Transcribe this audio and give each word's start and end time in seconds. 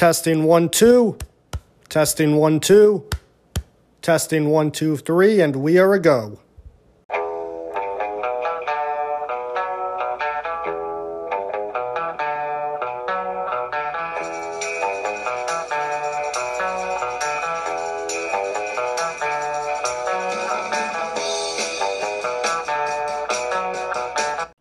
Testing 0.00 0.44
one, 0.44 0.70
two. 0.70 1.18
Testing 1.90 2.36
one, 2.36 2.58
two. 2.58 3.06
Testing 4.00 4.48
one, 4.48 4.70
two, 4.70 4.96
three, 4.96 5.42
and 5.42 5.56
we 5.56 5.76
are 5.76 5.92
a 5.92 6.00
go. 6.00 6.38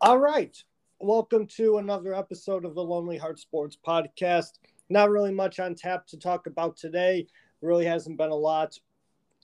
All 0.01 0.17
right. 0.17 0.61
Welcome 0.99 1.47
to 1.55 1.77
another 1.77 2.13
episode 2.13 2.65
of 2.65 2.75
the 2.75 2.83
Lonely 2.83 3.17
Heart 3.17 3.39
Sports 3.39 3.77
Podcast. 3.87 4.59
Not 4.89 5.09
really 5.09 5.31
much 5.31 5.59
on 5.59 5.75
tap 5.75 6.07
to 6.07 6.17
talk 6.17 6.47
about 6.47 6.77
today. 6.77 7.27
Really 7.61 7.85
hasn't 7.85 8.17
been 8.17 8.31
a 8.31 8.35
lot 8.35 8.77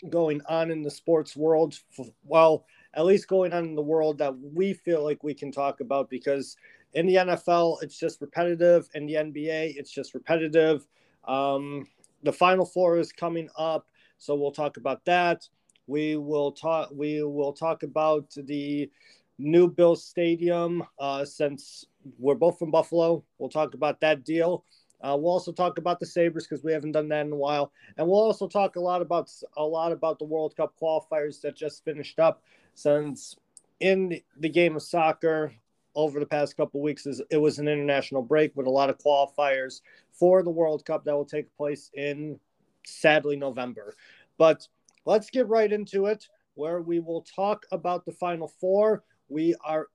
going 0.10 0.42
on 0.48 0.72
in 0.72 0.82
the 0.82 0.92
sports 0.92 1.36
world. 1.36 1.80
Well, 2.24 2.66
at 2.94 3.06
least 3.06 3.28
going 3.28 3.54
on 3.54 3.66
in 3.66 3.76
the 3.76 3.82
world 3.82 4.18
that 4.20 4.34
we 4.38 4.74
feel 4.74 5.04
like 5.04 5.24
we 5.24 5.34
can 5.34 5.52
talk 5.52 5.82
about 5.82 6.10
because 6.10 6.56
in 6.94 7.06
the 7.06 7.16
NFL, 7.16 7.84
it's 7.84 7.98
just 7.98 8.22
repetitive. 8.22 8.90
In 8.96 9.06
the 9.06 9.16
NBA, 9.16 9.76
it's 9.78 9.92
just 9.92 10.14
repetitive. 10.14 10.88
Um, 11.26 11.88
the 12.24 12.34
Final 12.34 12.66
Four 12.66 12.98
is 12.98 13.12
coming 13.12 13.50
up, 13.58 13.88
so 14.18 14.34
we'll 14.36 14.52
talk 14.52 14.78
about 14.78 15.04
that. 15.06 15.48
We 15.88 16.16
will 16.16 16.52
talk. 16.52 16.90
We 16.94 17.22
will 17.22 17.54
talk 17.54 17.84
about 17.84 18.32
the 18.36 18.90
new 19.38 19.70
Bill 19.70 19.96
Stadium 19.96 20.84
uh, 20.98 21.26
since 21.26 21.86
we're 22.18 22.36
both 22.36 22.58
from 22.58 22.72
Buffalo. 22.72 23.24
We'll 23.38 23.50
talk 23.50 23.74
about 23.74 24.00
that 24.02 24.24
deal. 24.24 24.64
Uh, 25.02 25.16
we'll 25.18 25.32
also 25.32 25.52
talk 25.52 25.78
about 25.78 26.00
the 26.00 26.06
Sabres 26.06 26.48
because 26.48 26.64
we 26.64 26.72
haven't 26.72 26.94
done 26.94 27.10
that 27.10 27.26
in 27.26 27.32
a 27.32 27.36
while, 27.36 27.72
and 27.98 28.08
we'll 28.08 28.20
also 28.20 28.48
talk 28.48 28.76
a 28.76 28.80
lot 28.80 29.02
about 29.02 29.32
a 29.58 29.64
lot 29.64 29.92
about 29.92 30.20
the 30.20 30.26
World 30.26 30.56
Cup 30.56 30.74
qualifiers 30.82 31.42
that 31.42 31.56
just 31.56 31.84
finished 31.84 32.20
up. 32.20 32.42
Since 32.74 33.36
in 33.80 34.20
the 34.38 34.50
game 34.50 34.76
of 34.76 34.84
soccer 34.84 35.54
over 35.96 36.20
the 36.20 36.26
past 36.26 36.58
couple 36.58 36.82
weeks, 36.82 37.06
is 37.06 37.22
it 37.30 37.38
was 37.38 37.60
an 37.60 37.68
international 37.68 38.22
break 38.22 38.56
with 38.56 38.68
a 38.68 38.72
lot 38.72 38.90
of 38.90 38.98
qualifiers 38.98 39.82
for 40.12 40.44
the 40.44 40.50
World 40.50 40.86
Cup 40.86 41.06
that 41.06 41.16
will 41.16 41.26
take 41.26 41.56
place 41.56 41.92
in 41.94 42.40
sadly 42.86 43.36
November. 43.36 43.96
But 44.38 44.68
let's 45.06 45.30
get 45.30 45.48
right 45.48 45.72
into 45.72 46.08
it, 46.08 46.28
where 46.56 46.82
we 46.82 47.00
will 47.00 47.22
talk 47.22 47.66
about 47.72 48.06
the 48.06 48.12
Final 48.12 48.48
Four 48.48 49.04
we 49.28 49.56
are 49.64 49.88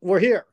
we're 0.00 0.18
here 0.18 0.46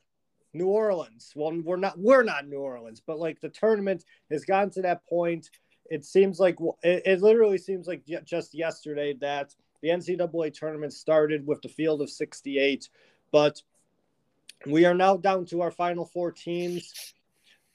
new 0.54 0.68
orleans. 0.68 1.32
Well 1.36 1.60
we're 1.64 1.78
not 1.78 1.98
we're 1.98 2.24
not 2.24 2.48
new 2.48 2.60
orleans 2.60 3.02
but 3.06 3.20
like 3.20 3.40
the 3.42 3.50
tournament 3.50 4.06
has 4.32 4.46
gotten 4.46 4.70
to 4.72 4.82
that 4.84 5.06
point. 5.08 5.50
It 5.90 6.06
seems 6.06 6.40
like 6.40 6.58
it, 6.82 7.04
it 7.06 7.22
literally 7.22 7.58
seems 7.58 7.88
like 7.88 8.04
just 8.26 8.54
yesterday 8.54 9.14
that 9.22 9.54
the 9.82 9.90
ncaa 9.90 10.54
tournament 10.54 10.94
started 10.94 11.46
with 11.46 11.62
the 11.62 11.70
field 11.70 12.02
of 12.02 12.10
68 12.10 12.90
but 13.32 13.62
we 14.66 14.86
are 14.86 14.94
now 14.94 15.18
down 15.18 15.46
to 15.48 15.62
our 15.62 15.72
final 15.72 16.06
four 16.06 16.32
teams 16.32 17.14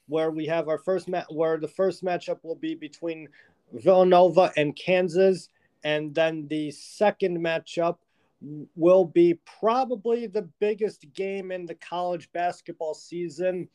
where 0.07 0.31
we 0.31 0.47
have 0.47 0.67
our 0.67 0.79
first 0.79 1.07
match 1.07 1.27
where 1.29 1.57
the 1.57 1.67
first 1.67 2.03
matchup 2.03 2.39
will 2.43 2.55
be 2.55 2.73
between 2.73 3.29
villanova 3.73 4.51
and 4.57 4.75
kansas 4.75 5.49
and 5.83 6.13
then 6.15 6.47
the 6.49 6.71
second 6.71 7.39
matchup 7.39 7.97
will 8.41 9.05
be 9.05 9.39
probably 9.59 10.27
the 10.27 10.49
biggest 10.59 11.05
game 11.13 11.51
in 11.51 11.65
the 11.65 11.75
college 11.75 12.31
basketball 12.31 12.93
season 12.93 13.67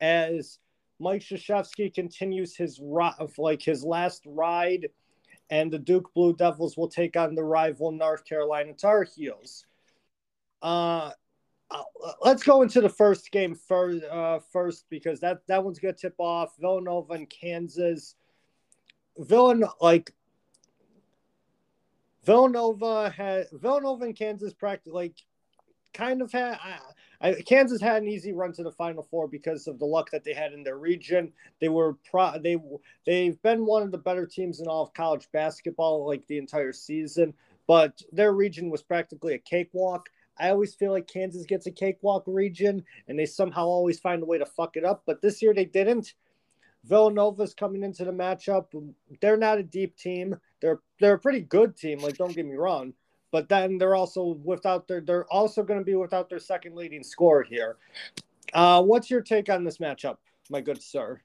as 0.00 0.58
Mike 0.98 1.22
Krzyzewski 1.22 1.92
continues 1.92 2.56
his 2.56 2.80
like 3.38 3.62
his 3.62 3.84
last 3.84 4.22
ride 4.26 4.88
and 5.50 5.70
the 5.70 5.78
Duke 5.78 6.12
Blue 6.14 6.34
Devils 6.34 6.76
will 6.76 6.88
take 6.88 7.16
on 7.16 7.34
the 7.34 7.44
rival 7.44 7.92
North 7.92 8.24
Carolina 8.24 8.72
Tar 8.72 9.04
Heels. 9.04 9.66
Uh, 10.62 11.10
let's 12.22 12.42
go 12.42 12.62
into 12.62 12.80
the 12.80 12.88
first 12.88 13.30
game 13.30 13.54
first, 13.54 14.04
uh, 14.04 14.38
first 14.52 14.86
because 14.88 15.20
that, 15.20 15.40
that 15.48 15.62
one's 15.62 15.78
going 15.78 15.94
to 15.94 16.00
tip 16.00 16.14
off 16.18 16.54
Villanova 16.58 17.14
and 17.14 17.28
Kansas. 17.28 18.14
Villanova, 19.18 19.72
like 19.80 20.12
Villanova 22.24 23.10
had 23.10 23.46
Villanova 23.52 24.04
and 24.04 24.16
Kansas 24.16 24.52
practice 24.52 24.92
like 24.92 25.14
kind 25.92 26.22
of 26.22 26.32
had 26.32 26.58
I, 27.20 27.34
Kansas 27.46 27.80
had 27.80 28.02
an 28.02 28.08
easy 28.08 28.32
run 28.32 28.52
to 28.54 28.62
the 28.62 28.70
Final 28.70 29.02
Four 29.02 29.28
because 29.28 29.66
of 29.66 29.78
the 29.78 29.84
luck 29.84 30.10
that 30.10 30.24
they 30.24 30.32
had 30.32 30.52
in 30.52 30.64
their 30.64 30.78
region. 30.78 31.32
They 31.60 31.68
were 31.68 31.94
pro 32.10 32.38
they 32.38 32.56
they've 33.06 33.40
been 33.42 33.66
one 33.66 33.82
of 33.82 33.92
the 33.92 33.98
better 33.98 34.26
teams 34.26 34.60
in 34.60 34.66
all 34.66 34.82
of 34.84 34.94
college 34.94 35.28
basketball 35.32 36.06
like 36.06 36.26
the 36.26 36.38
entire 36.38 36.72
season, 36.72 37.34
but 37.66 38.02
their 38.12 38.32
region 38.32 38.70
was 38.70 38.82
practically 38.82 39.34
a 39.34 39.38
cakewalk. 39.38 40.08
I 40.38 40.50
always 40.50 40.74
feel 40.74 40.92
like 40.92 41.06
Kansas 41.06 41.44
gets 41.44 41.66
a 41.66 41.70
cakewalk 41.70 42.24
region 42.26 42.84
and 43.06 43.18
they 43.18 43.26
somehow 43.26 43.66
always 43.66 44.00
find 44.00 44.22
a 44.22 44.26
way 44.26 44.38
to 44.38 44.46
fuck 44.46 44.76
it 44.76 44.84
up, 44.84 45.02
but 45.06 45.20
this 45.20 45.42
year 45.42 45.52
they 45.54 45.66
didn't. 45.66 46.14
Villanova's 46.84 47.54
coming 47.54 47.82
into 47.82 48.04
the 48.04 48.12
matchup. 48.12 48.66
They're 49.20 49.36
not 49.36 49.58
a 49.58 49.62
deep 49.62 49.96
team. 49.96 50.36
They're 50.60 50.80
they're 51.00 51.14
a 51.14 51.18
pretty 51.18 51.40
good 51.40 51.76
team. 51.76 52.00
Like 52.00 52.16
don't 52.16 52.34
get 52.34 52.46
me 52.46 52.56
wrong, 52.56 52.92
but 53.30 53.48
then 53.48 53.78
they're 53.78 53.94
also 53.94 54.38
without 54.44 54.88
their 54.88 55.00
they're 55.00 55.26
also 55.26 55.62
going 55.62 55.78
to 55.78 55.84
be 55.84 55.94
without 55.94 56.28
their 56.28 56.38
second 56.38 56.74
leading 56.74 57.02
scorer 57.02 57.42
here. 57.42 57.76
Uh, 58.52 58.82
what's 58.82 59.10
your 59.10 59.22
take 59.22 59.48
on 59.48 59.64
this 59.64 59.78
matchup, 59.78 60.16
my 60.50 60.60
good 60.60 60.82
sir? 60.82 61.20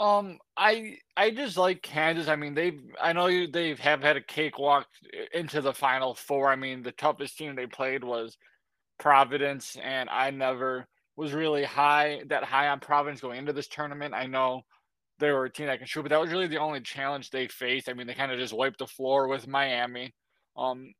Um, 0.00 0.38
I 0.56 0.96
I 1.14 1.30
just 1.30 1.58
like 1.58 1.82
Kansas. 1.82 2.28
I 2.28 2.36
mean, 2.36 2.54
they've 2.54 2.80
I 3.00 3.12
know 3.12 3.26
you 3.26 3.46
they 3.46 3.74
have 3.74 4.02
had 4.02 4.16
a 4.16 4.22
cakewalk 4.22 4.86
into 5.34 5.60
the 5.60 5.74
final 5.74 6.14
four. 6.14 6.48
I 6.48 6.56
mean, 6.56 6.82
the 6.82 6.92
toughest 6.92 7.36
team 7.36 7.54
they 7.54 7.66
played 7.66 8.02
was 8.02 8.38
Providence, 8.98 9.76
and 9.82 10.08
I 10.08 10.30
never 10.30 10.86
was 11.20 11.34
really 11.34 11.64
high 11.64 12.22
that 12.28 12.44
high 12.44 12.68
on 12.68 12.80
Providence 12.80 13.20
going 13.20 13.38
into 13.38 13.52
this 13.52 13.68
tournament. 13.68 14.14
I 14.14 14.26
know 14.26 14.62
they 15.18 15.30
were 15.30 15.44
a 15.44 15.52
team 15.52 15.66
that 15.66 15.78
can 15.78 15.86
shoot, 15.86 16.02
but 16.02 16.08
that 16.08 16.20
was 16.20 16.30
really 16.30 16.46
the 16.46 16.58
only 16.58 16.80
challenge 16.80 17.30
they 17.30 17.46
faced. 17.46 17.88
I 17.88 17.92
mean, 17.92 18.06
they 18.06 18.14
kind 18.14 18.32
of 18.32 18.38
just 18.38 18.54
wiped 18.54 18.78
the 18.78 18.86
floor 18.86 19.28
with 19.28 19.46
Miami. 19.46 20.14
Um, 20.56 20.94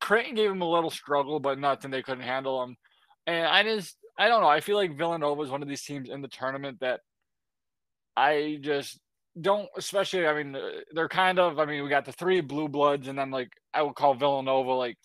Creighton 0.00 0.34
gave 0.34 0.50
them 0.50 0.60
a 0.60 0.70
little 0.70 0.90
struggle, 0.90 1.40
but 1.40 1.58
nothing 1.58 1.90
they 1.90 2.02
couldn't 2.02 2.24
handle 2.24 2.60
them. 2.60 2.76
And 3.26 3.46
I 3.46 3.62
just, 3.62 3.96
I 4.18 4.28
don't 4.28 4.42
know. 4.42 4.48
I 4.48 4.60
feel 4.60 4.76
like 4.76 4.98
Villanova 4.98 5.40
is 5.42 5.50
one 5.50 5.62
of 5.62 5.68
these 5.68 5.82
teams 5.82 6.10
in 6.10 6.20
the 6.20 6.28
tournament 6.28 6.80
that 6.80 7.00
I 8.14 8.58
just 8.60 9.00
don't, 9.40 9.68
especially, 9.76 10.26
I 10.26 10.42
mean, 10.42 10.56
they're 10.92 11.08
kind 11.08 11.38
of, 11.38 11.58
I 11.58 11.64
mean, 11.64 11.82
we 11.82 11.88
got 11.88 12.04
the 12.04 12.12
three 12.12 12.42
blue 12.42 12.68
bloods, 12.68 13.08
and 13.08 13.18
then 13.18 13.30
like 13.30 13.50
I 13.72 13.80
would 13.80 13.94
call 13.94 14.14
Villanova 14.14 14.72
like 14.72 14.98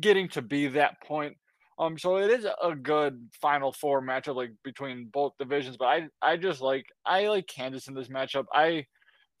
getting 0.00 0.28
to 0.30 0.42
be 0.42 0.68
that 0.68 1.02
point 1.02 1.36
um, 1.78 1.96
so 1.96 2.16
it 2.16 2.30
is 2.30 2.46
a 2.62 2.74
good 2.74 3.28
Final 3.40 3.72
Four 3.72 4.02
matchup, 4.02 4.34
like 4.34 4.52
between 4.64 5.10
both 5.12 5.32
divisions. 5.38 5.76
But 5.76 5.86
I, 5.86 6.08
I 6.20 6.36
just 6.36 6.60
like 6.60 6.86
I 7.06 7.28
like 7.28 7.46
Kansas 7.46 7.88
in 7.88 7.94
this 7.94 8.08
matchup. 8.08 8.46
I 8.52 8.86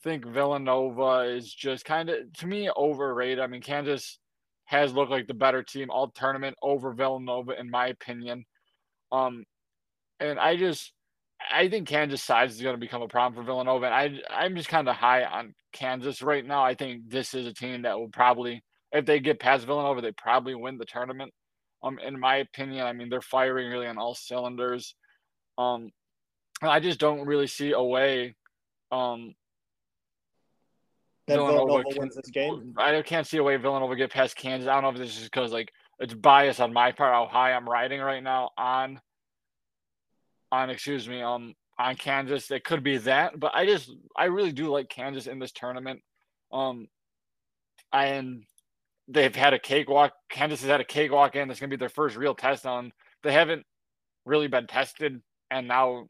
think 0.04 0.24
Villanova 0.24 1.34
is 1.34 1.52
just 1.52 1.84
kind 1.84 2.08
of 2.08 2.32
to 2.38 2.46
me 2.46 2.70
overrated. 2.76 3.40
I 3.40 3.48
mean, 3.48 3.62
Kansas 3.62 4.18
has 4.66 4.92
looked 4.92 5.10
like 5.10 5.26
the 5.26 5.34
better 5.34 5.62
team 5.62 5.90
all 5.90 6.10
tournament 6.10 6.56
over 6.62 6.92
Villanova, 6.92 7.58
in 7.58 7.70
my 7.70 7.88
opinion. 7.88 8.44
Um, 9.10 9.44
and 10.20 10.38
I 10.38 10.56
just 10.56 10.92
I 11.52 11.68
think 11.68 11.88
Kansas 11.88 12.22
size 12.22 12.54
is 12.54 12.62
going 12.62 12.74
to 12.74 12.80
become 12.80 13.02
a 13.02 13.08
problem 13.08 13.40
for 13.40 13.46
Villanova. 13.46 13.86
And 13.86 13.94
I 13.94 14.44
I'm 14.44 14.56
just 14.56 14.68
kind 14.68 14.88
of 14.88 14.94
high 14.96 15.24
on 15.24 15.54
Kansas 15.72 16.22
right 16.22 16.46
now. 16.46 16.62
I 16.62 16.74
think 16.74 17.08
this 17.08 17.34
is 17.34 17.46
a 17.46 17.54
team 17.54 17.82
that 17.82 17.98
will 17.98 18.08
probably, 18.08 18.62
if 18.92 19.06
they 19.06 19.20
get 19.20 19.40
past 19.40 19.66
Villanova, 19.66 20.00
they 20.00 20.12
probably 20.12 20.54
win 20.54 20.78
the 20.78 20.84
tournament. 20.84 21.32
Um, 21.82 21.98
in 21.98 22.18
my 22.18 22.36
opinion, 22.36 22.86
I 22.86 22.92
mean 22.92 23.08
they're 23.08 23.20
firing 23.20 23.70
really 23.70 23.86
on 23.86 23.98
all 23.98 24.14
cylinders. 24.14 24.94
Um, 25.56 25.90
I 26.62 26.80
just 26.80 26.98
don't 26.98 27.26
really 27.26 27.46
see 27.46 27.72
a 27.72 27.82
way. 27.82 28.34
Um, 28.90 29.34
that 31.26 31.36
Villanova, 31.36 31.66
Villanova 31.66 31.90
can, 31.90 32.00
wins 32.00 32.16
this 32.16 32.30
game. 32.30 32.74
I 32.78 33.02
can't 33.02 33.26
see 33.26 33.36
a 33.36 33.42
way 33.42 33.56
Villanova 33.56 33.94
get 33.96 34.10
past 34.10 34.36
Kansas. 34.36 34.68
I 34.68 34.74
don't 34.74 34.82
know 34.82 34.90
if 34.90 34.96
this 34.96 35.18
is 35.18 35.24
because 35.24 35.52
like 35.52 35.72
it's 35.98 36.14
bias 36.14 36.60
on 36.60 36.72
my 36.72 36.92
part 36.92 37.12
how 37.12 37.26
high 37.26 37.52
I'm 37.52 37.68
riding 37.68 38.00
right 38.00 38.22
now 38.22 38.50
on 38.56 39.00
on 40.50 40.70
excuse 40.70 41.08
me 41.08 41.22
um 41.22 41.54
on 41.78 41.96
Kansas. 41.96 42.50
It 42.50 42.64
could 42.64 42.82
be 42.82 42.98
that, 42.98 43.38
but 43.38 43.52
I 43.54 43.66
just 43.66 43.90
I 44.16 44.24
really 44.24 44.52
do 44.52 44.70
like 44.70 44.88
Kansas 44.88 45.26
in 45.26 45.38
this 45.38 45.52
tournament. 45.52 46.00
Um, 46.52 46.88
and 47.92 48.44
they've 49.08 49.34
had 49.34 49.54
a 49.54 49.58
cakewalk. 49.58 50.12
Kansas 50.28 50.60
has 50.60 50.70
had 50.70 50.80
a 50.80 50.84
cakewalk 50.84 51.34
in. 51.34 51.48
That's 51.48 51.60
going 51.60 51.70
to 51.70 51.76
be 51.76 51.80
their 51.80 51.88
first 51.88 52.16
real 52.16 52.34
test 52.34 52.66
on. 52.66 52.92
They 53.22 53.32
haven't 53.32 53.64
really 54.24 54.48
been 54.48 54.66
tested, 54.66 55.20
and 55.50 55.66
now 55.66 56.08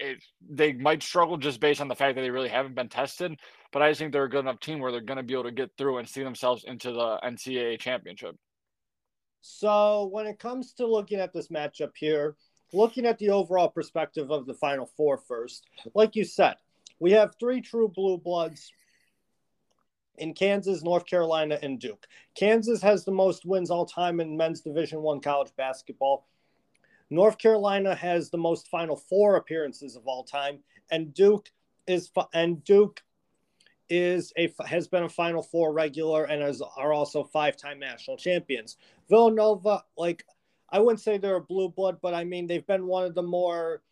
it, 0.00 0.22
they 0.48 0.72
might 0.72 1.02
struggle 1.02 1.36
just 1.36 1.60
based 1.60 1.80
on 1.80 1.88
the 1.88 1.94
fact 1.94 2.16
that 2.16 2.22
they 2.22 2.30
really 2.30 2.48
haven't 2.48 2.74
been 2.74 2.88
tested. 2.88 3.38
But 3.70 3.82
I 3.82 3.90
just 3.90 4.00
think 4.00 4.12
they're 4.12 4.24
a 4.24 4.30
good 4.30 4.40
enough 4.40 4.60
team 4.60 4.80
where 4.80 4.90
they're 4.90 5.00
going 5.00 5.18
to 5.18 5.22
be 5.22 5.34
able 5.34 5.44
to 5.44 5.52
get 5.52 5.70
through 5.76 5.98
and 5.98 6.08
see 6.08 6.22
themselves 6.22 6.64
into 6.64 6.92
the 6.92 7.20
NCAA 7.22 7.78
championship. 7.78 8.34
So 9.40 10.08
when 10.10 10.26
it 10.26 10.38
comes 10.38 10.72
to 10.74 10.86
looking 10.86 11.20
at 11.20 11.32
this 11.32 11.48
matchup 11.48 11.92
here, 11.94 12.36
looking 12.72 13.06
at 13.06 13.18
the 13.18 13.30
overall 13.30 13.68
perspective 13.68 14.30
of 14.30 14.46
the 14.46 14.54
Final 14.54 14.86
Four 14.96 15.18
first, 15.18 15.66
like 15.94 16.16
you 16.16 16.24
said, 16.24 16.56
we 16.98 17.12
have 17.12 17.34
three 17.38 17.60
true 17.60 17.88
blue 17.88 18.18
bloods 18.18 18.72
in 20.18 20.34
Kansas, 20.34 20.82
North 20.82 21.06
Carolina, 21.06 21.58
and 21.62 21.80
Duke. 21.80 22.06
Kansas 22.34 22.82
has 22.82 23.04
the 23.04 23.12
most 23.12 23.44
wins 23.44 23.70
all 23.70 23.86
time 23.86 24.20
in 24.20 24.36
men's 24.36 24.60
Division 24.60 25.02
One 25.02 25.20
college 25.20 25.52
basketball. 25.56 26.26
North 27.10 27.38
Carolina 27.38 27.94
has 27.94 28.30
the 28.30 28.38
most 28.38 28.68
Final 28.68 28.96
Four 28.96 29.36
appearances 29.36 29.96
of 29.96 30.06
all 30.06 30.24
time, 30.24 30.58
and 30.90 31.14
Duke 31.14 31.50
is 31.86 32.10
and 32.34 32.62
Duke 32.64 33.02
is 33.88 34.32
a 34.36 34.52
has 34.66 34.86
been 34.88 35.04
a 35.04 35.08
Final 35.08 35.42
Four 35.42 35.72
regular 35.72 36.24
and 36.24 36.42
is, 36.42 36.62
are 36.76 36.92
also 36.92 37.24
five 37.24 37.56
time 37.56 37.78
national 37.78 38.16
champions. 38.16 38.76
Villanova, 39.08 39.84
like 39.96 40.24
I 40.70 40.80
wouldn't 40.80 41.00
say 41.00 41.16
they're 41.16 41.36
a 41.36 41.40
blue 41.40 41.70
blood, 41.70 41.98
but 42.02 42.14
I 42.14 42.24
mean 42.24 42.46
they've 42.46 42.66
been 42.66 42.86
one 42.86 43.04
of 43.04 43.14
the 43.14 43.22
more 43.22 43.82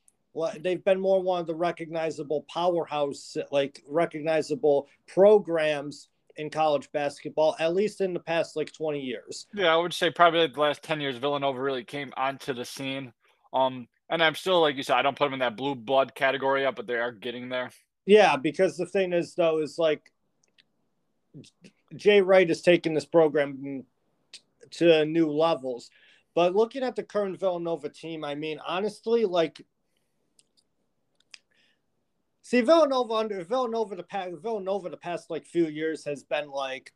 they've 0.61 0.85
been 0.85 1.01
more 1.01 1.23
one 1.23 1.41
of 1.41 1.47
the 1.47 1.55
recognizable 1.55 2.45
powerhouse 2.53 3.39
like 3.51 3.83
recognizable 3.89 4.87
programs 5.07 6.09
in 6.37 6.51
college 6.51 6.91
basketball, 6.93 7.57
at 7.59 7.75
least 7.75 8.01
in 8.01 8.13
the 8.13 8.21
past 8.21 8.57
like 8.57 8.73
20 8.73 9.01
years. 9.01 9.47
Yeah, 9.55 9.73
I 9.73 9.77
would 9.77 9.93
say 9.93 10.11
probably 10.11 10.41
like 10.41 10.55
the 10.55 10.61
last 10.61 10.83
10 10.83 11.01
years, 11.01 11.17
Villanova 11.17 11.61
really 11.61 11.85
came 11.85 12.13
onto 12.17 12.53
the 12.53 12.65
scene. 12.65 13.13
Um, 13.53 13.89
and 14.11 14.23
I'm 14.23 14.35
still, 14.35 14.61
like 14.61 14.77
you 14.77 14.83
said, 14.83 14.97
I 14.97 15.03
don't 15.03 15.17
put 15.17 15.27
them 15.27 15.35
in 15.35 15.39
that 15.41 15.57
blue 15.57 15.75
blood 15.75 16.15
category 16.15 16.63
yet, 16.63 16.77
but 16.77 16.87
they 16.87 16.97
are 16.97 17.13
getting 17.13 17.49
there. 17.49 17.71
Yeah, 18.05 18.37
because 18.37 18.77
the 18.77 18.87
thing 18.87 19.13
is, 19.13 19.35
though, 19.35 19.59
is 19.59 19.79
like 19.79 20.13
Jay 21.95 22.21
Wright 22.21 22.49
has 22.49 22.63
taken 22.63 22.95
this 22.95 23.05
program 23.05 23.85
to 24.73 25.05
new 25.05 25.31
levels. 25.31 25.91
But 26.35 26.55
looking 26.55 26.83
at 26.83 26.97
the 26.97 27.03
current 27.03 27.41
Villanova 27.41 27.89
team, 27.89 28.25
I 28.25 28.35
mean, 28.35 28.61
honestly, 28.67 29.25
like 29.25 29.65
See, 32.47 32.61
Villanova 32.61 33.15
under 33.15 33.43
Villanova 33.43 33.97
the 33.97 34.05
past 34.05 34.31
Villanova 34.41 34.89
the 34.89 34.97
past 34.97 35.31
like 35.31 35.45
few 35.45 35.67
years 35.67 36.05
has 36.05 36.23
been 36.23 36.49
like 36.49 36.93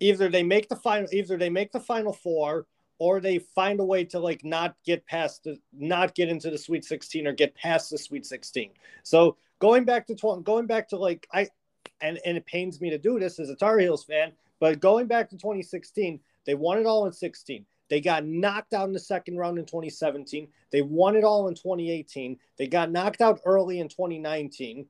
either 0.00 0.28
they 0.28 0.42
make 0.42 0.68
the 0.68 0.74
final 0.74 1.08
either 1.12 1.36
they 1.36 1.48
make 1.48 1.70
the 1.70 1.78
final 1.78 2.12
four 2.12 2.66
or 2.98 3.20
they 3.20 3.38
find 3.38 3.78
a 3.78 3.84
way 3.84 4.02
to 4.06 4.18
like 4.18 4.44
not 4.44 4.74
get 4.84 5.06
past 5.06 5.44
the 5.44 5.60
not 5.72 6.16
get 6.16 6.28
into 6.28 6.50
the 6.50 6.58
Sweet 6.58 6.84
16 6.84 7.24
or 7.24 7.32
get 7.32 7.54
past 7.54 7.88
the 7.88 7.98
Sweet 7.98 8.26
16. 8.26 8.70
So 9.04 9.36
going 9.60 9.84
back 9.84 10.08
to 10.08 10.16
tw- 10.16 10.42
going 10.42 10.66
back 10.66 10.88
to 10.88 10.96
like 10.96 11.28
I 11.32 11.46
and 12.00 12.18
and 12.26 12.36
it 12.36 12.44
pains 12.44 12.80
me 12.80 12.90
to 12.90 12.98
do 12.98 13.20
this 13.20 13.38
as 13.38 13.50
a 13.50 13.54
Tar 13.54 13.78
Heels 13.78 14.02
fan, 14.02 14.32
but 14.58 14.80
going 14.80 15.06
back 15.06 15.30
to 15.30 15.36
2016, 15.36 16.18
they 16.46 16.56
won 16.56 16.78
it 16.78 16.86
all 16.86 17.06
in 17.06 17.12
16. 17.12 17.64
They 17.88 18.00
got 18.00 18.24
knocked 18.24 18.72
out 18.72 18.86
in 18.86 18.92
the 18.92 18.98
second 18.98 19.36
round 19.36 19.58
in 19.58 19.66
2017. 19.66 20.48
They 20.70 20.82
won 20.82 21.16
it 21.16 21.24
all 21.24 21.48
in 21.48 21.54
2018. 21.54 22.38
They 22.58 22.66
got 22.66 22.90
knocked 22.90 23.20
out 23.20 23.40
early 23.44 23.80
in 23.80 23.88
2019. 23.88 24.86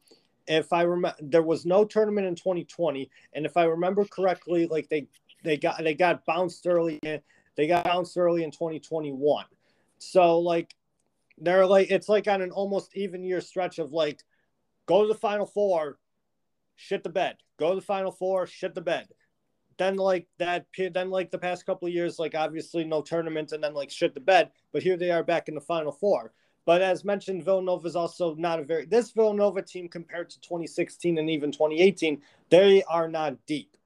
If 0.47 0.73
I 0.73 0.83
remember, 0.83 1.17
there 1.21 1.43
was 1.43 1.67
no 1.67 1.85
tournament 1.85 2.27
in 2.27 2.35
2020, 2.35 3.11
and 3.33 3.47
if 3.47 3.57
I 3.57 3.65
remember 3.65 4.05
correctly, 4.05 4.67
like 4.67 4.89
they 4.91 5.09
they 5.43 5.57
got 5.57 5.83
they 5.83 5.95
got 5.95 6.25
bounced 6.27 6.67
early. 6.67 7.01
They 7.57 7.67
got 7.67 7.85
bounced 7.85 8.17
early 8.17 8.45
in 8.45 8.51
2021. 8.51 9.47
So 9.99 10.39
like 10.41 10.75
they're 11.39 11.67
like 11.67 11.91
it's 11.91 12.09
like 12.09 12.29
on 12.29 12.43
an 12.43 12.51
almost 12.51 12.95
even 12.95 13.25
year 13.25 13.41
stretch 13.41 13.79
of 13.79 13.93
like 13.93 14.23
go 14.87 15.03
to 15.03 15.09
the 15.09 15.19
final 15.19 15.47
four, 15.47 15.99
shit 16.77 17.03
the 17.03 17.09
bed. 17.09 17.39
Go 17.59 17.71
to 17.71 17.77
the 17.77 17.81
final 17.81 18.13
four, 18.13 18.47
shit 18.47 18.75
the 18.75 18.81
bed 18.83 19.09
then 19.79 19.97
like 19.97 20.27
that 20.39 20.67
then 20.93 21.11
like 21.11 21.31
the 21.31 21.39
past 21.39 21.67
couple 21.67 21.89
of 21.89 21.95
years 21.95 22.19
like 22.19 22.35
obviously 22.35 22.85
no 22.85 23.03
tournament 23.03 23.53
and 23.53 23.63
then 23.63 23.75
like 23.75 23.91
shit 23.91 24.15
the 24.15 24.21
bed 24.21 24.51
but 24.73 24.83
here 24.83 24.97
they 24.97 25.11
are 25.11 25.23
back 25.23 25.49
in 25.49 25.55
the 25.55 25.61
final 25.61 25.93
four. 25.93 26.33
But 26.67 26.81
as 26.81 27.05
mentioned 27.05 27.45
villanova 27.45 27.87
is 27.87 27.97
also 27.97 28.35
not 28.35 28.61
a 28.61 28.65
very 28.65 28.87
this 28.87 29.11
villanova 29.11 29.63
team 29.63 29.89
compared 29.89 30.31
to 30.31 30.41
2016 30.41 31.19
and 31.19 31.31
even 31.31 31.53
2018 31.53 32.21
they 32.51 32.83
are 32.85 33.09
not 33.09 33.37
deep. 33.47 33.77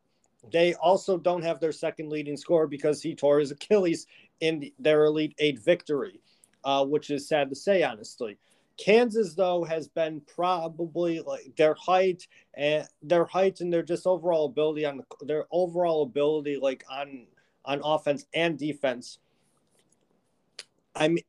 They 0.53 0.75
also 0.75 1.19
don't 1.19 1.43
have 1.43 1.61
their 1.61 1.73
second 1.73 2.11
leading 2.11 2.37
scorer 2.37 2.67
because 2.67 3.03
he 3.03 3.15
tore 3.15 3.41
his 3.41 3.51
achilles 3.51 4.07
in 4.41 4.71
their 4.79 5.05
elite 5.05 5.35
eight 5.39 5.59
victory 5.59 6.21
uh, 6.65 6.85
which 6.85 7.11
is 7.11 7.29
sad 7.29 7.49
to 7.51 7.57
say 7.57 7.83
honestly 7.83 8.39
Kansas 8.79 9.35
though 9.35 9.65
has 9.65 9.89
been 9.89 10.23
probably 10.35 11.21
like 11.21 11.55
their 11.57 11.75
height 11.75 12.27
and 12.55 12.87
their 13.03 13.25
height 13.25 13.61
and 13.61 13.73
their 13.73 13.83
just 13.83 14.07
overall 14.07 14.47
ability 14.47 14.87
on 14.87 14.99
the, 14.99 15.27
their 15.27 15.47
overall 15.51 16.05
ability 16.05 16.59
like 16.61 16.85
on 16.89 17.27
on 17.65 17.81
offense 17.85 18.25
and 18.33 18.57
defense. 18.57 19.19
I 20.95 21.09
mean, 21.09 21.25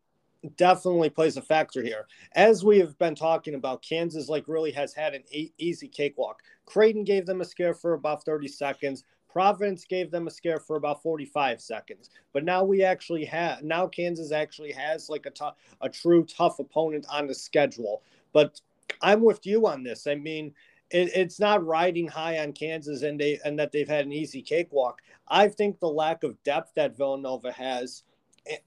definitely 0.56 1.10
plays 1.10 1.38
a 1.38 1.42
factor 1.42 1.82
here. 1.82 2.08
As 2.34 2.64
we 2.64 2.80
have 2.80 2.98
been 2.98 3.16
talking 3.16 3.56
about, 3.56 3.82
Kansas 3.82 4.30
like 4.30 4.48
really 4.48 4.72
has 4.72 4.94
had 4.94 5.14
an 5.14 5.24
easy 5.58 5.88
cakewalk. 5.88 6.42
Creighton 6.66 7.04
gave 7.04 7.26
them 7.26 7.42
a 7.42 7.46
scare 7.46 7.74
for 7.74 7.94
about 7.94 8.24
30 8.26 8.48
seconds. 8.48 9.04
Providence 9.30 9.86
gave 9.86 10.10
them 10.10 10.28
a 10.28 10.32
scare 10.32 10.60
for 10.60 10.76
about 10.76 11.04
45 11.04 11.62
seconds. 11.62 12.10
But 12.34 12.44
now 12.44 12.64
we 12.64 12.84
actually 12.84 13.26
have 13.26 13.64
now 13.64 13.88
Kansas 13.88 14.32
actually 14.32 14.72
has 14.72 15.10
like 15.10 15.26
a 15.26 15.32
tough, 15.32 15.56
a 15.82 15.90
true 15.90 16.26
tough 16.26 16.60
opponent 16.60 17.06
on 17.12 17.28
the 17.28 17.36
schedule. 17.36 18.02
But 18.34 18.60
I'm 19.02 19.22
with 19.22 19.46
you 19.46 19.68
on 19.68 19.84
this. 19.84 20.08
I 20.08 20.16
mean, 20.16 20.54
it, 20.90 21.12
it's 21.16 21.40
not 21.40 21.66
riding 21.66 22.08
high 22.08 22.40
on 22.40 22.54
Kansas 22.54 23.04
and 23.04 23.20
they 23.20 23.40
and 23.46 23.58
that 23.60 23.72
they've 23.72 23.88
had 23.88 24.06
an 24.06 24.12
easy 24.12 24.42
cakewalk. 24.42 25.02
I 25.28 25.48
think 25.48 25.80
the 25.80 25.88
lack 25.88 26.24
of 26.24 26.42
depth 26.44 26.72
that 26.76 26.98
Villanova 26.98 27.52
has 27.52 28.04
eh, 28.48 28.58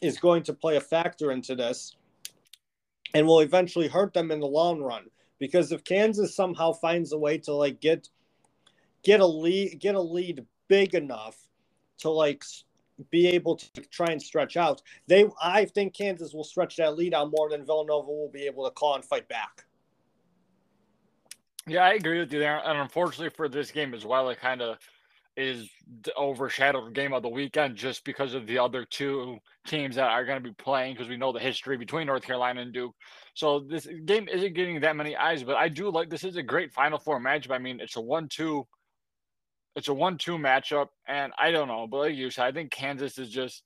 is 0.00 0.18
going 0.18 0.42
to 0.44 0.54
play 0.54 0.76
a 0.76 0.80
factor 0.80 1.30
into 1.30 1.54
this 1.54 1.94
and 3.12 3.26
will 3.26 3.40
eventually 3.40 3.88
hurt 3.88 4.14
them 4.14 4.30
in 4.30 4.40
the 4.40 4.46
long 4.46 4.80
run 4.80 5.04
because 5.38 5.72
if 5.72 5.84
Kansas 5.84 6.34
somehow 6.34 6.72
finds 6.72 7.12
a 7.12 7.18
way 7.18 7.36
to 7.38 7.52
like 7.52 7.80
get 7.80 8.08
get 9.04 9.20
a 9.20 9.26
lead 9.26 9.78
get 9.80 9.94
a 9.94 10.00
lead 10.00 10.44
big 10.68 10.94
enough 10.94 11.36
to 11.98 12.10
like 12.10 12.44
be 13.10 13.26
able 13.28 13.56
to 13.56 13.80
try 13.90 14.06
and 14.06 14.22
stretch 14.22 14.56
out. 14.56 14.82
They 15.06 15.26
I 15.42 15.64
think 15.64 15.94
Kansas 15.94 16.32
will 16.32 16.44
stretch 16.44 16.76
that 16.76 16.96
lead 16.96 17.14
out 17.14 17.30
more 17.30 17.50
than 17.50 17.64
Villanova 17.64 18.10
will 18.10 18.30
be 18.30 18.46
able 18.46 18.64
to 18.64 18.70
call 18.70 18.94
and 18.94 19.04
fight 19.04 19.28
back. 19.28 19.64
Yeah, 21.66 21.84
I 21.84 21.94
agree 21.94 22.18
with 22.18 22.32
you 22.32 22.38
there. 22.38 22.60
And 22.64 22.78
unfortunately 22.78 23.30
for 23.30 23.48
this 23.48 23.70
game 23.70 23.94
as 23.94 24.04
well, 24.04 24.28
it 24.28 24.38
kind 24.38 24.60
of 24.60 24.78
is 25.36 25.68
overshadowed 26.16 26.94
game 26.94 27.12
of 27.12 27.22
the 27.22 27.28
weekend 27.28 27.74
just 27.74 28.04
because 28.04 28.34
of 28.34 28.46
the 28.46 28.58
other 28.58 28.84
two 28.84 29.38
teams 29.66 29.96
that 29.96 30.08
are 30.08 30.24
going 30.24 30.40
to 30.40 30.48
be 30.48 30.54
playing 30.54 30.94
because 30.94 31.08
we 31.08 31.16
know 31.16 31.32
the 31.32 31.40
history 31.40 31.76
between 31.76 32.06
North 32.06 32.22
Carolina 32.22 32.60
and 32.60 32.72
Duke. 32.72 32.94
So 33.34 33.60
this 33.60 33.88
game 34.04 34.28
isn't 34.28 34.54
getting 34.54 34.80
that 34.80 34.94
many 34.94 35.16
eyes, 35.16 35.42
but 35.42 35.56
I 35.56 35.68
do 35.68 35.90
like 35.90 36.08
this 36.08 36.22
is 36.22 36.36
a 36.36 36.42
great 36.42 36.72
Final 36.72 36.98
Four 36.98 37.18
matchup. 37.18 37.50
I 37.50 37.58
mean, 37.58 37.80
it's 37.80 37.96
a 37.96 38.00
one-two 38.00 38.66
it's 39.76 39.88
a 39.88 39.94
one-two 39.94 40.38
matchup, 40.38 40.88
and 41.08 41.32
I 41.38 41.50
don't 41.50 41.68
know, 41.68 41.86
but 41.86 41.98
like 41.98 42.14
you 42.14 42.30
said, 42.30 42.44
I 42.44 42.52
think 42.52 42.70
Kansas 42.70 43.18
is 43.18 43.30
just 43.30 43.62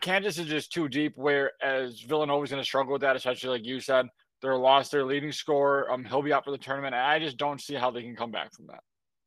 Kansas 0.00 0.38
is 0.38 0.46
just 0.46 0.72
too 0.72 0.88
deep. 0.88 1.14
Whereas 1.16 2.00
Villanova 2.00 2.44
is 2.44 2.50
going 2.50 2.60
to 2.60 2.66
struggle 2.66 2.92
with 2.92 3.02
that, 3.02 3.16
especially 3.16 3.50
like 3.50 3.64
you 3.64 3.80
said, 3.80 4.06
they're 4.42 4.56
lost 4.56 4.92
their 4.92 5.04
leading 5.04 5.32
scorer. 5.32 5.90
Um, 5.90 6.04
he'll 6.04 6.22
be 6.22 6.32
out 6.32 6.44
for 6.44 6.50
the 6.50 6.58
tournament, 6.58 6.94
and 6.94 7.04
I 7.04 7.18
just 7.18 7.36
don't 7.36 7.60
see 7.60 7.74
how 7.74 7.90
they 7.90 8.02
can 8.02 8.16
come 8.16 8.30
back 8.30 8.52
from 8.52 8.66
that. 8.66 8.80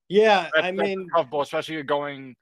Yeah, 0.09 0.49
that's, 0.53 0.67
I 0.67 0.71
mean, 0.71 1.07
tough 1.15 1.29
ball, 1.29 1.41
especially 1.41 1.81
going. 1.83 2.35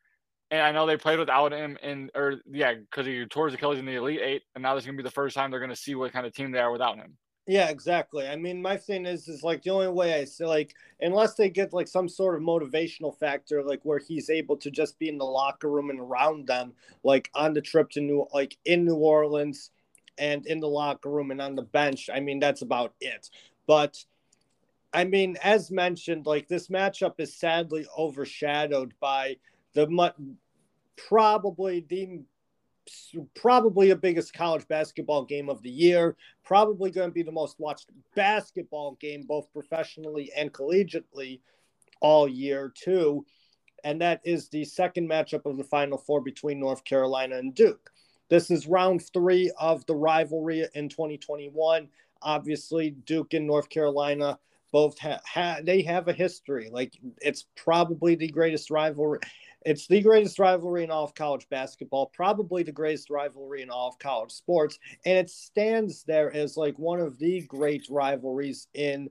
And 0.51 0.62
I 0.62 0.72
know 0.72 0.86
they 0.86 0.98
played 0.98 1.17
without 1.17 1.51
him 1.53 1.77
in, 1.81 2.12
or 2.13 2.41
yeah, 2.51 2.74
because 2.74 3.05
he 3.05 3.25
tore 3.25 3.48
his 3.48 3.55
Achilles 3.55 3.79
in 3.79 3.86
the 3.86 3.95
Elite 3.95 4.22
Eight, 4.22 4.43
and 4.53 4.62
now 4.62 4.75
this 4.75 4.84
is 4.84 4.86
gonna 4.86 4.98
be 4.98 5.03
the 5.03 5.12
first 5.12 5.36
time 5.36 5.50
they're 5.50 5.60
gonna 5.60 5.75
see 5.75 5.95
what 5.95 6.12
kind 6.12 6.25
of 6.25 6.34
team 6.34 6.51
they 6.51 6.60
are 6.60 6.72
without 6.72 6.98
him. 6.98 7.17
Yeah, 7.48 7.70
exactly. 7.70 8.28
I 8.28 8.36
mean, 8.36 8.60
my 8.60 8.75
thing 8.75 9.06
is, 9.06 9.28
is 9.28 9.44
like 9.44 9.62
the 9.62 9.70
only 9.70 9.88
way 9.90 10.16
I 10.16 10.25
see, 10.25 10.46
like, 10.46 10.74
unless 11.00 11.36
they 11.36 11.50
get 11.50 11.74
like 11.74 11.88
some 11.88 12.10
sort 12.10 12.36
of 12.36 12.42
motivational 12.42 13.16
factor, 13.16 13.62
like 13.64 13.82
where 13.84 14.00
he's 14.00 14.32
able 14.32 14.58
to 14.58 14.72
just 14.72 14.98
be 14.98 15.10
in 15.10 15.20
the 15.20 15.25
locker 15.25 15.70
room 15.70 15.92
and 15.92 16.00
around 16.00 16.48
them, 16.48 16.74
like 17.04 17.30
on 17.36 17.54
the 17.54 17.62
trip 17.62 17.92
to 17.92 18.02
New, 18.02 18.25
like 18.34 18.58
in 18.66 18.84
New 18.84 18.96
Orleans, 18.96 19.70
and 20.18 20.46
in 20.48 20.60
the 20.60 20.68
locker 20.68 21.10
room 21.10 21.30
and 21.30 21.42
on 21.42 21.56
the 21.56 21.62
bench. 21.62 22.10
I 22.12 22.20
mean, 22.20 22.40
that's 22.40 22.64
about 22.64 22.94
it. 23.00 23.30
But 23.68 24.04
I 24.92 25.04
mean, 25.04 25.38
as 25.44 25.70
mentioned, 25.70 26.25
like 26.25 26.48
this 26.48 26.70
matchup 26.70 27.20
is 27.20 27.36
sadly 27.36 27.86
overshadowed 27.98 28.94
by 29.00 29.38
the 29.74 30.14
probably 30.96 31.86
the 31.88 32.22
probably 33.36 33.89
the 33.89 33.96
biggest 33.96 34.34
college 34.34 34.68
basketball 34.68 35.25
game 35.25 35.50
of 35.50 35.62
the 35.62 35.70
year, 35.70 36.15
probably 36.44 36.92
going 36.92 37.10
to 37.10 37.13
be 37.13 37.24
the 37.24 37.32
most 37.32 37.60
watched 37.60 37.89
basketball 38.15 38.98
game, 39.00 39.24
both 39.24 39.51
professionally 39.51 40.32
and 40.36 40.54
collegiately, 40.54 41.39
all 42.01 42.27
year, 42.27 42.72
too. 42.75 43.25
And 43.84 44.01
that 44.01 44.22
is 44.24 44.50
the 44.50 44.65
second 44.65 45.10
matchup 45.10 45.46
of 45.46 45.58
the 45.58 45.63
Final 45.63 45.98
Four 45.98 46.22
between 46.22 46.60
North 46.60 46.84
Carolina 46.84 47.38
and 47.38 47.54
Duke. 47.54 47.92
This 48.30 48.50
is 48.50 48.68
round 48.68 49.04
three 49.13 49.51
of 49.60 49.86
the 49.86 49.96
rivalry 49.96 50.65
in 50.74 50.89
2021. 50.89 51.88
Obviously, 52.22 52.92
Duke 52.92 53.34
and 53.34 53.46
North 53.46 53.70
Carolina 53.70 54.39
both 54.72 54.98
have 55.00 55.22
ha- 55.25 55.60
they 55.63 55.84
have 55.84 56.08
a 56.08 56.13
history. 56.13 56.70
Like 56.72 56.94
it's 57.22 57.46
probably 57.56 58.15
the 58.15 58.27
greatest 58.27 58.72
rivalry 58.72 59.20
It's 59.65 59.88
the 59.88 60.00
greatest 60.00 60.38
rivalry 60.38 60.84
in 60.84 60.91
all 60.91 61.03
of 61.03 61.15
college 61.15 61.48
basketball, 61.50 62.12
probably 62.13 62.62
the 62.62 62.72
greatest 62.72 63.10
rivalry 63.10 63.63
in 63.63 63.72
all 63.72 63.89
of 63.89 63.98
college 63.98 64.31
sports, 64.31 64.77
and 65.05 65.17
it 65.17 65.29
stands 65.29 66.03
there 66.03 66.31
as 66.34 66.55
like 66.55 66.77
one 66.77 67.00
of 67.00 67.17
the 67.17 67.41
great 67.41 67.88
rivalries 67.89 68.67
in 68.75 69.10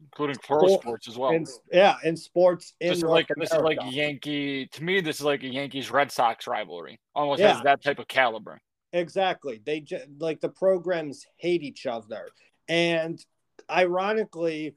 including 0.00 0.36
pro 0.42 0.58
sport, 0.66 0.82
sports 0.82 1.08
as 1.08 1.16
well. 1.16 1.30
In, 1.30 1.46
yeah, 1.72 1.96
in 2.04 2.16
sports 2.16 2.74
in 2.80 2.88
this 2.88 2.98
is 2.98 3.04
like 3.04 3.28
this 3.36 3.52
is 3.52 3.60
like 3.60 3.78
Yankee 3.88 4.66
to 4.72 4.82
me. 4.84 5.00
This 5.00 5.16
is 5.16 5.22
like 5.22 5.44
a 5.44 5.48
Yankees 5.48 5.90
Red 5.90 6.10
Sox 6.10 6.46
rivalry. 6.46 6.98
Almost 7.14 7.40
yeah. 7.40 7.54
has 7.54 7.62
that 7.62 7.82
type 7.82 7.98
of 7.98 8.08
caliber. 8.08 8.60
Exactly. 8.92 9.60
They 9.64 9.84
like 10.18 10.40
the 10.40 10.48
programs 10.48 11.24
hate 11.36 11.62
each 11.62 11.86
other, 11.86 12.28
and 12.68 13.24
ironically, 13.70 14.74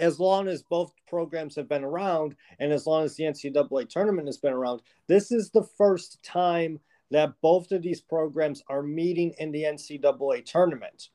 as 0.00 0.18
long 0.18 0.48
as 0.48 0.62
both 0.62 0.92
programs 1.06 1.54
have 1.56 1.68
been 1.68 1.84
around, 1.84 2.34
and 2.58 2.72
as 2.72 2.86
long 2.86 3.04
as 3.04 3.14
the 3.14 3.24
NCAA 3.24 3.88
tournament 3.88 4.26
has 4.26 4.38
been 4.38 4.54
around, 4.54 4.80
this 5.06 5.30
is 5.30 5.50
the 5.50 5.62
first 5.62 6.22
time 6.22 6.80
that 7.10 7.34
both 7.42 7.70
of 7.70 7.82
these 7.82 8.00
programs 8.00 8.62
are 8.68 8.82
meeting 8.82 9.34
in 9.38 9.52
the 9.52 9.64
NCAA 9.64 10.44
tournament. 10.44 11.10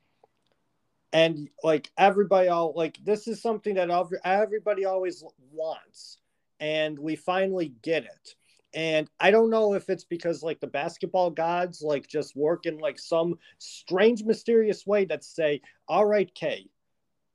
And 1.11 1.49
like 1.63 1.91
everybody 1.97 2.49
all 2.49 2.73
like 2.75 2.99
this 3.03 3.27
is 3.27 3.41
something 3.41 3.75
that 3.75 3.89
everybody 4.23 4.85
always 4.85 5.23
wants 5.51 6.17
and 6.59 6.99
we 6.99 7.15
finally 7.15 7.73
get 7.81 8.03
it. 8.03 8.35
And 8.73 9.09
i 9.21 9.31
don't 9.31 9.49
know 9.49 9.73
if 9.73 9.89
it's 9.89 10.03
because 10.03 10.43
like 10.43 10.59
the 10.59 10.67
basketball 10.67 11.29
gods 11.29 11.81
like 11.81 12.07
just 12.07 12.35
work 12.35 12.65
in 12.65 12.77
like 12.79 12.99
some 12.99 13.39
strange 13.57 14.23
mysterious 14.23 14.85
way 14.85 15.05
that 15.05 15.23
say 15.23 15.61
all 15.87 16.05
right 16.05 16.29
K 16.35 16.67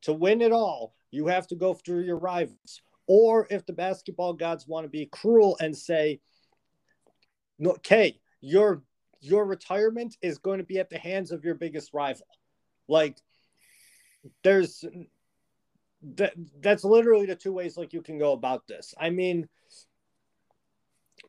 to 0.03 0.13
win 0.13 0.43
it 0.43 0.53
all 0.53 0.95
you 1.11 1.27
have 1.27 1.47
to 1.49 1.57
go 1.57 1.75
through 1.75 2.03
your 2.03 2.19
rivals 2.19 2.83
or 3.07 3.47
if 3.51 3.67
the 3.67 3.73
basketball 3.73 4.33
gods 4.33 4.67
want 4.67 4.85
to 4.85 4.89
be 4.89 5.07
cruel 5.07 5.57
and 5.61 5.77
say 5.77 6.21
no 7.59 7.73
K 7.75 8.21
your 8.41 8.83
your 9.21 9.45
retirement 9.45 10.17
is 10.23 10.39
going 10.39 10.59
to 10.59 10.65
be 10.65 10.79
at 10.79 10.91
the 10.91 10.99
hands 10.99 11.31
of 11.31 11.45
your 11.45 11.55
biggest 11.55 11.93
rival 11.93 12.27
like 12.89 13.17
there's 14.43 14.85
that 16.17 16.33
that's 16.61 16.85
literally 16.85 17.27
the 17.27 17.37
two 17.37 17.53
ways 17.53 17.77
like 17.77 17.93
you 17.93 18.03
can 18.03 18.19
go 18.19 18.33
about 18.33 18.67
this. 18.67 18.95
I 18.99 19.11
mean, 19.11 19.49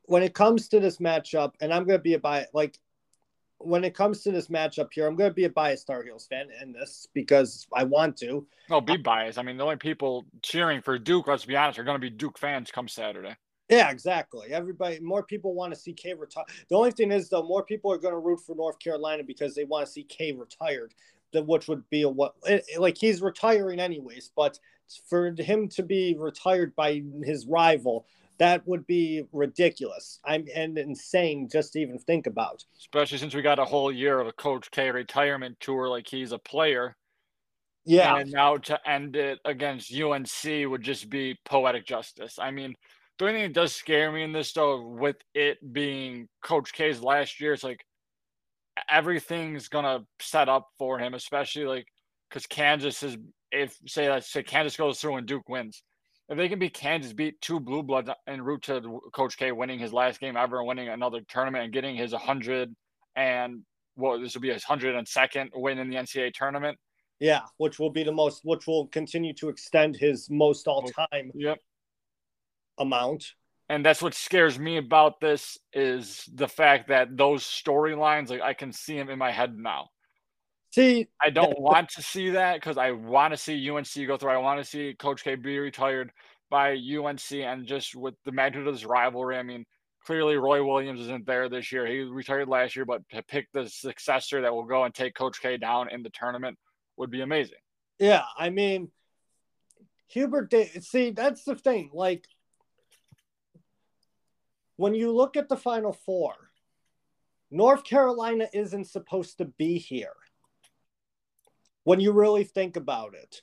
when 0.05 0.23
it 0.23 0.33
comes 0.33 0.69
to 0.69 0.79
this 0.79 0.97
matchup, 0.97 1.53
and 1.61 1.73
I'm 1.73 1.85
gonna 1.85 1.99
be 1.99 2.13
a 2.13 2.19
bias 2.19 2.47
like 2.53 2.77
when 3.63 3.83
it 3.83 3.95
comes 3.95 4.21
to 4.23 4.31
this 4.31 4.47
matchup 4.47 4.89
here, 4.91 5.07
I'm 5.07 5.15
gonna 5.15 5.33
be 5.33 5.45
a 5.45 5.49
biased 5.49 5.87
Tar 5.87 6.03
Heels 6.03 6.27
fan 6.27 6.47
in 6.61 6.71
this 6.71 7.07
because 7.13 7.67
I 7.73 7.83
want 7.83 8.17
to. 8.17 8.45
No, 8.69 8.81
be 8.81 8.97
biased. 8.97 9.37
I 9.37 9.43
mean, 9.43 9.57
the 9.57 9.63
only 9.63 9.77
people 9.77 10.25
cheering 10.41 10.81
for 10.81 10.97
Duke, 10.97 11.27
let's 11.27 11.45
be 11.45 11.55
honest, 11.55 11.79
are 11.79 11.83
gonna 11.83 11.99
be 11.99 12.09
Duke 12.09 12.37
fans 12.37 12.71
come 12.71 12.87
Saturday. 12.87 13.35
Yeah, 13.69 13.89
exactly. 13.89 14.49
Everybody, 14.51 14.99
more 14.99 15.23
people 15.23 15.53
want 15.53 15.73
to 15.73 15.79
see 15.79 15.93
K 15.93 16.13
retire. 16.13 16.43
The 16.67 16.75
only 16.75 16.91
thing 16.91 17.09
is, 17.09 17.29
though, 17.29 17.43
more 17.43 17.63
people 17.63 17.89
are 17.89 17.97
going 17.97 18.13
to 18.13 18.19
root 18.19 18.41
for 18.45 18.53
North 18.53 18.77
Carolina 18.79 19.23
because 19.23 19.55
they 19.55 19.63
want 19.63 19.85
to 19.85 19.91
see 19.91 20.03
K 20.03 20.33
retired 20.33 20.93
which 21.33 21.67
would 21.67 21.89
be 21.89 22.01
a 22.01 22.09
what 22.09 22.35
eh, 22.45 22.59
eh, 22.73 22.79
like 22.79 22.97
he's 22.97 23.21
retiring 23.21 23.79
anyways, 23.79 24.31
but 24.35 24.59
for 25.07 25.33
him 25.37 25.69
to 25.69 25.83
be 25.83 26.15
retired 26.19 26.75
by 26.75 27.01
his 27.23 27.45
rival, 27.45 28.05
that 28.41 28.67
would 28.67 28.87
be 28.87 29.21
ridiculous. 29.31 30.19
I'm 30.25 30.47
and 30.55 30.75
insane 30.75 31.47
just 31.47 31.73
to 31.73 31.79
even 31.79 31.99
think 31.99 32.25
about. 32.25 32.65
Especially 32.79 33.19
since 33.19 33.35
we 33.35 33.43
got 33.43 33.59
a 33.59 33.65
whole 33.65 33.91
year 33.91 34.19
of 34.19 34.25
a 34.25 34.31
Coach 34.33 34.71
K 34.71 34.89
retirement 34.89 35.59
tour, 35.59 35.87
like 35.87 36.07
he's 36.07 36.31
a 36.31 36.39
player. 36.39 36.97
Yeah. 37.85 38.15
And 38.15 38.31
now 38.31 38.57
to 38.57 38.89
end 38.89 39.15
it 39.15 39.37
against 39.45 39.93
UNC 39.93 40.27
would 40.43 40.81
just 40.81 41.07
be 41.07 41.37
poetic 41.45 41.85
justice. 41.85 42.39
I 42.39 42.49
mean, 42.49 42.73
the 43.19 43.25
only 43.25 43.41
thing 43.41 43.49
that 43.49 43.53
does 43.53 43.75
scare 43.75 44.11
me 44.11 44.23
in 44.23 44.31
this 44.31 44.51
though, 44.53 44.87
with 44.87 45.17
it 45.35 45.59
being 45.71 46.27
Coach 46.43 46.73
K's 46.73 46.99
last 46.99 47.39
year, 47.39 47.53
it's 47.53 47.63
like 47.63 47.85
everything's 48.89 49.67
gonna 49.67 49.99
set 50.19 50.49
up 50.49 50.67
for 50.79 50.97
him, 50.97 51.13
especially 51.13 51.65
like 51.65 51.85
because 52.27 52.47
Kansas 52.47 53.03
is 53.03 53.17
if 53.51 53.77
say 53.85 54.09
let's 54.09 54.31
say 54.31 54.41
Kansas 54.41 54.77
goes 54.77 54.99
through 54.99 55.17
and 55.17 55.27
Duke 55.27 55.47
wins. 55.47 55.83
If 56.31 56.37
they 56.37 56.47
can 56.47 56.59
beat 56.59 56.73
Kansas, 56.73 57.11
beat 57.11 57.41
two 57.41 57.59
blue 57.59 57.83
bloods 57.83 58.09
en 58.25 58.41
route 58.41 58.61
to 58.63 59.01
Coach 59.13 59.37
K 59.37 59.51
winning 59.51 59.79
his 59.79 59.91
last 59.91 60.21
game 60.21 60.37
ever 60.37 60.59
and 60.59 60.67
winning 60.67 60.87
another 60.87 61.19
tournament 61.27 61.65
and 61.65 61.73
getting 61.73 61.95
his 61.95 62.13
100 62.13 62.73
and 63.17 63.63
well, 63.97 64.17
this 64.19 64.33
will 64.33 64.41
be 64.41 64.49
his 64.49 64.63
102nd 64.63 65.49
win 65.53 65.77
in 65.77 65.89
the 65.89 65.97
NCAA 65.97 66.33
tournament. 66.33 66.77
Yeah, 67.19 67.41
which 67.57 67.77
will 67.77 67.91
be 67.91 68.03
the 68.03 68.13
most, 68.13 68.41
which 68.45 68.65
will 68.65 68.87
continue 68.87 69.33
to 69.33 69.49
extend 69.49 69.97
his 69.97 70.29
most 70.29 70.67
all 70.67 70.83
time 70.83 71.31
yep. 71.35 71.59
amount 72.79 73.25
and 73.71 73.85
that's 73.85 74.01
what 74.01 74.13
scares 74.13 74.59
me 74.59 74.75
about 74.75 75.21
this 75.21 75.57
is 75.71 76.29
the 76.35 76.47
fact 76.47 76.89
that 76.89 77.15
those 77.15 77.43
storylines 77.43 78.29
like 78.29 78.41
i 78.41 78.53
can 78.53 78.73
see 78.73 78.97
them 78.97 79.09
in 79.09 79.17
my 79.17 79.31
head 79.31 79.57
now 79.57 79.87
see 80.71 81.07
i 81.21 81.29
don't 81.29 81.59
want 81.59 81.89
to 81.89 82.01
see 82.01 82.29
that 82.31 82.55
because 82.55 82.77
i 82.77 82.91
want 82.91 83.33
to 83.33 83.37
see 83.37 83.69
unc 83.69 83.87
go 84.07 84.17
through. 84.17 84.31
I 84.31 84.37
want 84.37 84.59
to 84.59 84.65
see 84.65 84.95
coach 84.97 85.23
k 85.23 85.35
be 85.35 85.59
retired 85.59 86.11
by 86.49 86.73
unc 86.73 87.31
and 87.31 87.65
just 87.65 87.95
with 87.95 88.15
the 88.25 88.31
magnitude 88.31 88.67
of 88.67 88.73
this 88.73 88.85
rivalry 88.85 89.37
i 89.37 89.43
mean 89.43 89.65
clearly 90.05 90.35
roy 90.35 90.63
williams 90.65 90.99
isn't 91.01 91.27
there 91.27 91.47
this 91.47 91.71
year. 91.71 91.85
He 91.85 91.99
retired 91.99 92.47
last 92.47 92.75
year 92.75 92.85
but 92.85 93.07
to 93.09 93.21
pick 93.21 93.47
the 93.53 93.69
successor 93.69 94.41
that 94.41 94.53
will 94.53 94.65
go 94.65 94.83
and 94.83 94.93
take 94.93 95.13
coach 95.13 95.41
k 95.41 95.57
down 95.57 95.89
in 95.91 96.03
the 96.03 96.09
tournament 96.09 96.57
would 96.97 97.11
be 97.11 97.21
amazing. 97.21 97.59
Yeah 97.99 98.23
i 98.37 98.49
mean 98.49 98.89
hubert 100.07 100.53
see 100.81 101.11
that's 101.11 101.43
the 101.43 101.55
thing 101.55 101.89
like 101.93 102.25
when 104.81 104.95
you 104.95 105.11
look 105.11 105.37
at 105.37 105.47
the 105.47 105.57
Final 105.57 105.93
Four, 105.93 106.33
North 107.51 107.83
Carolina 107.83 108.47
isn't 108.51 108.85
supposed 108.85 109.37
to 109.37 109.45
be 109.45 109.77
here. 109.77 110.15
When 111.83 111.99
you 111.99 112.11
really 112.11 112.43
think 112.43 112.75
about 112.75 113.15
it, 113.15 113.41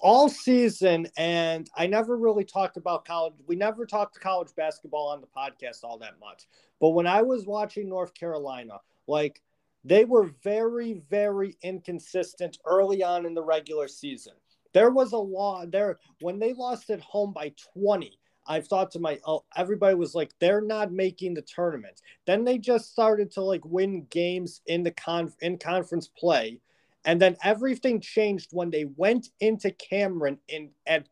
all 0.00 0.28
season, 0.28 1.08
and 1.16 1.68
I 1.76 1.88
never 1.88 2.16
really 2.16 2.44
talked 2.44 2.76
about 2.76 3.04
college. 3.04 3.34
We 3.46 3.56
never 3.56 3.84
talked 3.84 4.20
college 4.20 4.54
basketball 4.56 5.08
on 5.08 5.20
the 5.20 5.26
podcast 5.26 5.82
all 5.82 5.98
that 5.98 6.20
much. 6.20 6.46
But 6.80 6.90
when 6.90 7.06
I 7.06 7.22
was 7.22 7.46
watching 7.46 7.88
North 7.88 8.14
Carolina, 8.14 8.78
like 9.08 9.42
they 9.84 10.04
were 10.04 10.30
very, 10.44 11.02
very 11.10 11.56
inconsistent 11.62 12.58
early 12.64 13.02
on 13.02 13.26
in 13.26 13.34
the 13.34 13.42
regular 13.42 13.88
season. 13.88 14.34
There 14.72 14.90
was 14.90 15.12
a 15.12 15.18
law 15.18 15.66
there 15.66 15.98
when 16.20 16.38
they 16.38 16.54
lost 16.54 16.90
at 16.90 17.00
home 17.00 17.32
by 17.32 17.52
20 17.74 18.18
I've 18.46 18.66
thought 18.66 18.90
to 18.92 18.98
my 18.98 19.18
oh, 19.26 19.44
everybody 19.56 19.94
was 19.94 20.14
like 20.14 20.32
they're 20.38 20.60
not 20.60 20.92
making 20.92 21.34
the 21.34 21.42
tournament. 21.42 22.00
Then 22.26 22.44
they 22.44 22.58
just 22.58 22.90
started 22.90 23.30
to 23.32 23.42
like 23.42 23.64
win 23.64 24.06
games 24.10 24.60
in 24.66 24.82
the 24.82 24.90
con 24.90 25.32
in 25.40 25.58
conference 25.58 26.08
play, 26.08 26.60
and 27.04 27.20
then 27.20 27.36
everything 27.42 28.00
changed 28.00 28.50
when 28.52 28.70
they 28.70 28.84
went 28.96 29.28
into 29.40 29.70
Cameron 29.70 30.38
in 30.48 30.70
at 30.86 31.08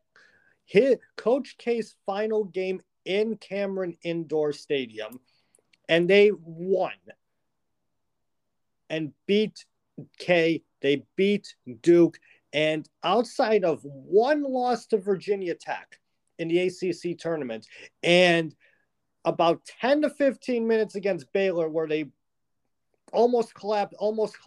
hit 0.65 1.01
Coach 1.17 1.57
K's 1.57 1.95
final 2.05 2.45
game 2.45 2.81
in 3.05 3.35
Cameron 3.37 3.97
Indoor 4.03 4.53
Stadium, 4.53 5.19
and 5.89 6.09
they 6.09 6.31
won 6.31 6.93
and 8.89 9.13
beat 9.25 9.65
K. 10.17 10.63
They 10.81 11.03
beat 11.15 11.55
Duke, 11.81 12.19
and 12.53 12.87
outside 13.03 13.63
of 13.63 13.81
one 13.83 14.43
loss 14.43 14.87
to 14.87 14.97
Virginia 14.97 15.55
Tech 15.55 15.99
in 16.39 16.47
the 16.47 16.59
ACC 16.59 17.17
tournament, 17.17 17.67
and 18.01 18.55
about 19.25 19.65
10 19.81 20.03
to 20.03 20.09
15 20.09 20.67
minutes 20.67 20.95
against 20.95 21.31
Baylor, 21.31 21.69
where 21.69 21.87
they 21.87 22.05
almost 23.11 23.53
collapsed, 23.53 23.95
almost 23.99 24.37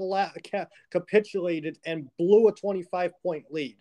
capitulated, 0.91 1.79
and 1.85 2.09
blew 2.19 2.49
a 2.49 2.53
25 2.53 3.13
point 3.23 3.45
lead. 3.51 3.77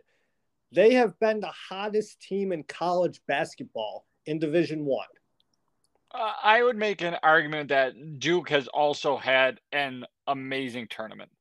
They 0.71 0.93
have 0.95 1.17
been 1.19 1.39
the 1.39 1.53
hottest 1.69 2.21
team 2.21 2.51
in 2.51 2.63
college 2.63 3.21
basketball 3.27 4.05
in 4.25 4.39
Division 4.39 4.85
One. 4.85 5.07
Uh, 6.13 6.31
I 6.43 6.61
would 6.63 6.77
make 6.77 7.01
an 7.01 7.17
argument 7.23 7.69
that 7.69 8.19
Duke 8.19 8.49
has 8.49 8.67
also 8.67 9.17
had 9.17 9.59
an 9.71 10.05
amazing 10.27 10.87
tournament. 10.89 11.31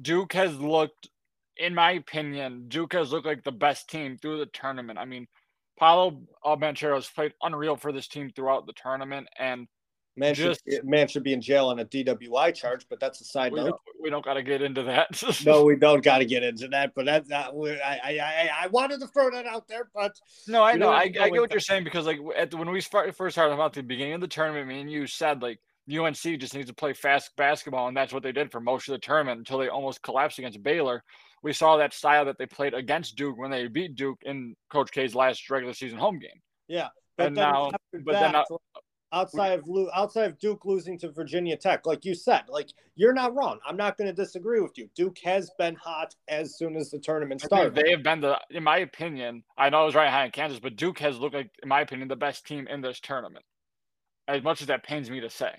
Duke 0.00 0.32
has 0.34 0.56
looked 0.58 1.08
in 1.58 1.74
my 1.74 1.92
opinion, 1.92 2.68
Duke 2.68 2.92
has 2.92 3.12
looked 3.12 3.26
like 3.26 3.42
the 3.42 3.52
best 3.52 3.90
team 3.90 4.16
through 4.16 4.38
the 4.38 4.46
tournament. 4.46 4.98
I 4.98 5.04
mean, 5.04 5.26
Paolo 5.78 6.22
Banchero 6.44 6.94
has 6.94 7.08
played 7.08 7.34
unreal 7.42 7.76
for 7.76 7.92
this 7.92 8.08
team 8.08 8.30
throughout 8.34 8.66
the 8.66 8.72
tournament, 8.72 9.28
and 9.38 9.66
man 10.18 10.34
just, 10.34 10.62
should 10.68 10.84
man 10.84 11.08
should 11.08 11.22
be 11.22 11.32
in 11.32 11.40
jail 11.40 11.68
on 11.68 11.78
a 11.78 11.84
DWI 11.84 12.54
charge, 12.54 12.86
but 12.88 13.00
that's 13.00 13.20
a 13.20 13.24
side 13.24 13.52
we 13.52 13.60
note. 13.60 13.66
Don't, 13.66 13.80
we 14.02 14.10
don't 14.10 14.24
got 14.24 14.34
to 14.34 14.42
get 14.42 14.62
into 14.62 14.82
that. 14.84 15.22
no, 15.46 15.64
we 15.64 15.76
don't 15.76 16.02
got 16.02 16.18
to 16.18 16.24
get 16.24 16.42
into 16.42 16.68
that. 16.68 16.92
But 16.94 17.06
that's 17.06 17.28
not. 17.28 17.54
I, 17.54 18.00
I 18.04 18.18
I 18.18 18.50
I 18.64 18.66
wanted 18.68 19.00
to 19.00 19.06
throw 19.08 19.30
that 19.30 19.46
out 19.46 19.68
there, 19.68 19.88
but 19.94 20.18
no, 20.46 20.62
I 20.62 20.74
know. 20.74 20.90
I, 20.90 21.02
I 21.02 21.08
get 21.08 21.32
what 21.32 21.42
that. 21.42 21.50
you're 21.52 21.60
saying 21.60 21.84
because 21.84 22.06
like 22.06 22.18
at 22.36 22.50
the, 22.50 22.56
when 22.56 22.70
we 22.70 22.80
start, 22.80 23.14
first 23.16 23.34
started 23.34 23.54
about 23.54 23.72
the 23.72 23.82
beginning 23.82 24.14
of 24.14 24.20
the 24.20 24.28
tournament, 24.28 24.68
me 24.68 24.80
and 24.80 24.90
you 24.90 25.06
said 25.06 25.42
like 25.42 25.60
UNC 25.90 26.16
just 26.16 26.54
needs 26.54 26.68
to 26.68 26.74
play 26.74 26.92
fast 26.92 27.30
basketball, 27.36 27.88
and 27.88 27.96
that's 27.96 28.12
what 28.12 28.22
they 28.22 28.32
did 28.32 28.52
for 28.52 28.60
most 28.60 28.88
of 28.88 28.92
the 28.92 28.98
tournament 28.98 29.38
until 29.38 29.58
they 29.58 29.68
almost 29.68 30.02
collapsed 30.02 30.38
against 30.38 30.62
Baylor 30.62 31.02
we 31.42 31.52
saw 31.52 31.76
that 31.76 31.92
style 31.94 32.24
that 32.24 32.38
they 32.38 32.46
played 32.46 32.74
against 32.74 33.16
Duke 33.16 33.38
when 33.38 33.50
they 33.50 33.66
beat 33.68 33.94
Duke 33.94 34.18
in 34.24 34.56
Coach 34.70 34.90
K's 34.90 35.14
last 35.14 35.48
regular 35.50 35.74
season 35.74 35.98
home 35.98 36.18
game. 36.18 36.40
Yeah, 36.66 36.88
But 37.16 37.28
and 37.28 37.36
then 37.36 37.44
now, 37.44 37.70
but 37.92 38.12
that, 38.12 38.20
then 38.20 38.32
now, 38.32 38.44
outside 39.12 39.58
of 39.58 39.64
outside 39.94 40.24
of 40.30 40.38
Duke 40.38 40.64
losing 40.64 40.98
to 40.98 41.10
Virginia 41.10 41.56
Tech, 41.56 41.86
like 41.86 42.04
you 42.04 42.14
said, 42.14 42.42
like 42.48 42.68
you're 42.94 43.12
not 43.12 43.34
wrong. 43.34 43.58
I'm 43.66 43.76
not 43.76 43.96
going 43.96 44.08
to 44.08 44.12
disagree 44.12 44.60
with 44.60 44.76
you. 44.76 44.88
Duke 44.94 45.18
has 45.24 45.50
been 45.58 45.74
hot 45.76 46.14
as 46.28 46.56
soon 46.58 46.76
as 46.76 46.90
the 46.90 46.98
tournament 46.98 47.40
started. 47.40 47.74
they 47.74 47.90
have 47.90 48.02
been 48.02 48.20
the, 48.20 48.38
in 48.50 48.64
my 48.64 48.78
opinion, 48.78 49.44
I 49.56 49.70
know 49.70 49.82
I 49.82 49.84
was 49.84 49.94
right 49.94 50.06
behind 50.06 50.32
Kansas, 50.32 50.58
but 50.60 50.76
Duke 50.76 50.98
has 50.98 51.18
looked 51.18 51.34
like, 51.34 51.50
in 51.62 51.68
my 51.68 51.80
opinion, 51.80 52.08
the 52.08 52.16
best 52.16 52.46
team 52.46 52.66
in 52.68 52.80
this 52.80 53.00
tournament. 53.00 53.44
As 54.26 54.42
much 54.42 54.60
as 54.60 54.66
that 54.66 54.82
pains 54.84 55.10
me 55.10 55.20
to 55.20 55.30
say, 55.30 55.52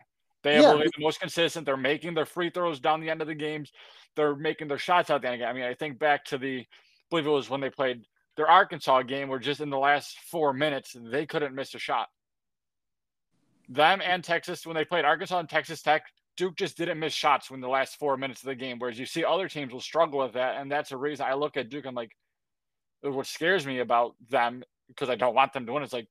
they 0.44 0.56
have 0.56 0.64
Yeah. 0.64 0.72
really 0.74 0.90
the 0.96 1.04
most 1.04 1.20
consistent. 1.20 1.66
They're 1.66 1.78
making 1.78 2.14
their 2.14 2.26
free 2.26 2.50
throws 2.50 2.80
down 2.80 3.02
the 3.02 3.10
end 3.10 3.22
of 3.22 3.28
the 3.28 3.36
games. 3.36 3.72
They're 4.16 4.36
making 4.36 4.68
their 4.68 4.78
shots 4.78 5.10
out 5.10 5.22
the 5.22 5.28
end 5.28 5.36
of 5.36 5.40
the 5.40 5.46
game. 5.46 5.50
I 5.50 5.54
mean, 5.54 5.64
I 5.64 5.74
think 5.74 5.98
back 5.98 6.26
to 6.26 6.38
the, 6.38 6.60
I 6.60 6.66
believe 7.10 7.26
it 7.26 7.30
was 7.30 7.50
when 7.50 7.62
they 7.62 7.70
played 7.70 8.04
their 8.36 8.50
Arkansas 8.50 9.02
game, 9.04 9.28
where 9.28 9.40
just 9.40 9.60
in 9.60 9.70
the 9.70 9.80
last 9.80 10.20
four 10.20 10.54
minutes 10.54 10.96
they 11.12 11.26
couldn't 11.26 11.56
miss 11.56 11.74
a 11.74 11.80
shot. 11.80 12.10
Them 13.70 14.02
and 14.04 14.24
Texas, 14.24 14.66
when 14.66 14.76
they 14.76 14.84
played 14.84 15.06
Arkansas 15.06 15.40
and 15.40 15.50
Texas 15.50 15.82
Tech, 15.82 16.04
Duke 16.38 16.56
just 16.56 16.78
didn't 16.78 17.00
miss 17.00 17.14
shots 17.14 17.52
when 17.52 17.62
the 17.62 17.68
last 17.68 17.98
four 17.98 18.18
minutes 18.18 18.42
of 18.42 18.48
the 18.48 18.56
game. 18.56 18.80
Whereas 18.80 18.98
you 18.98 19.06
see 19.06 19.24
other 19.24 19.48
teams 19.48 19.72
will 19.72 19.80
struggle 19.80 20.20
with 20.20 20.34
that, 20.34 20.58
and 20.58 20.72
that's 20.72 20.92
a 20.92 20.98
reason 20.98 21.26
I 21.26 21.36
look 21.36 21.56
at 21.58 21.70
Duke. 21.70 21.86
I'm 21.86 21.96
like, 21.96 22.16
uh, 23.06 23.12
what 23.12 23.28
scares 23.28 23.66
me 23.66 23.80
about 23.80 24.16
them 24.30 24.64
because 24.88 25.10
I 25.10 25.16
don't 25.16 25.36
want 25.36 25.54
them 25.54 25.66
to 25.66 25.74
win. 25.74 25.84
It's 25.84 25.94
like 25.94 26.08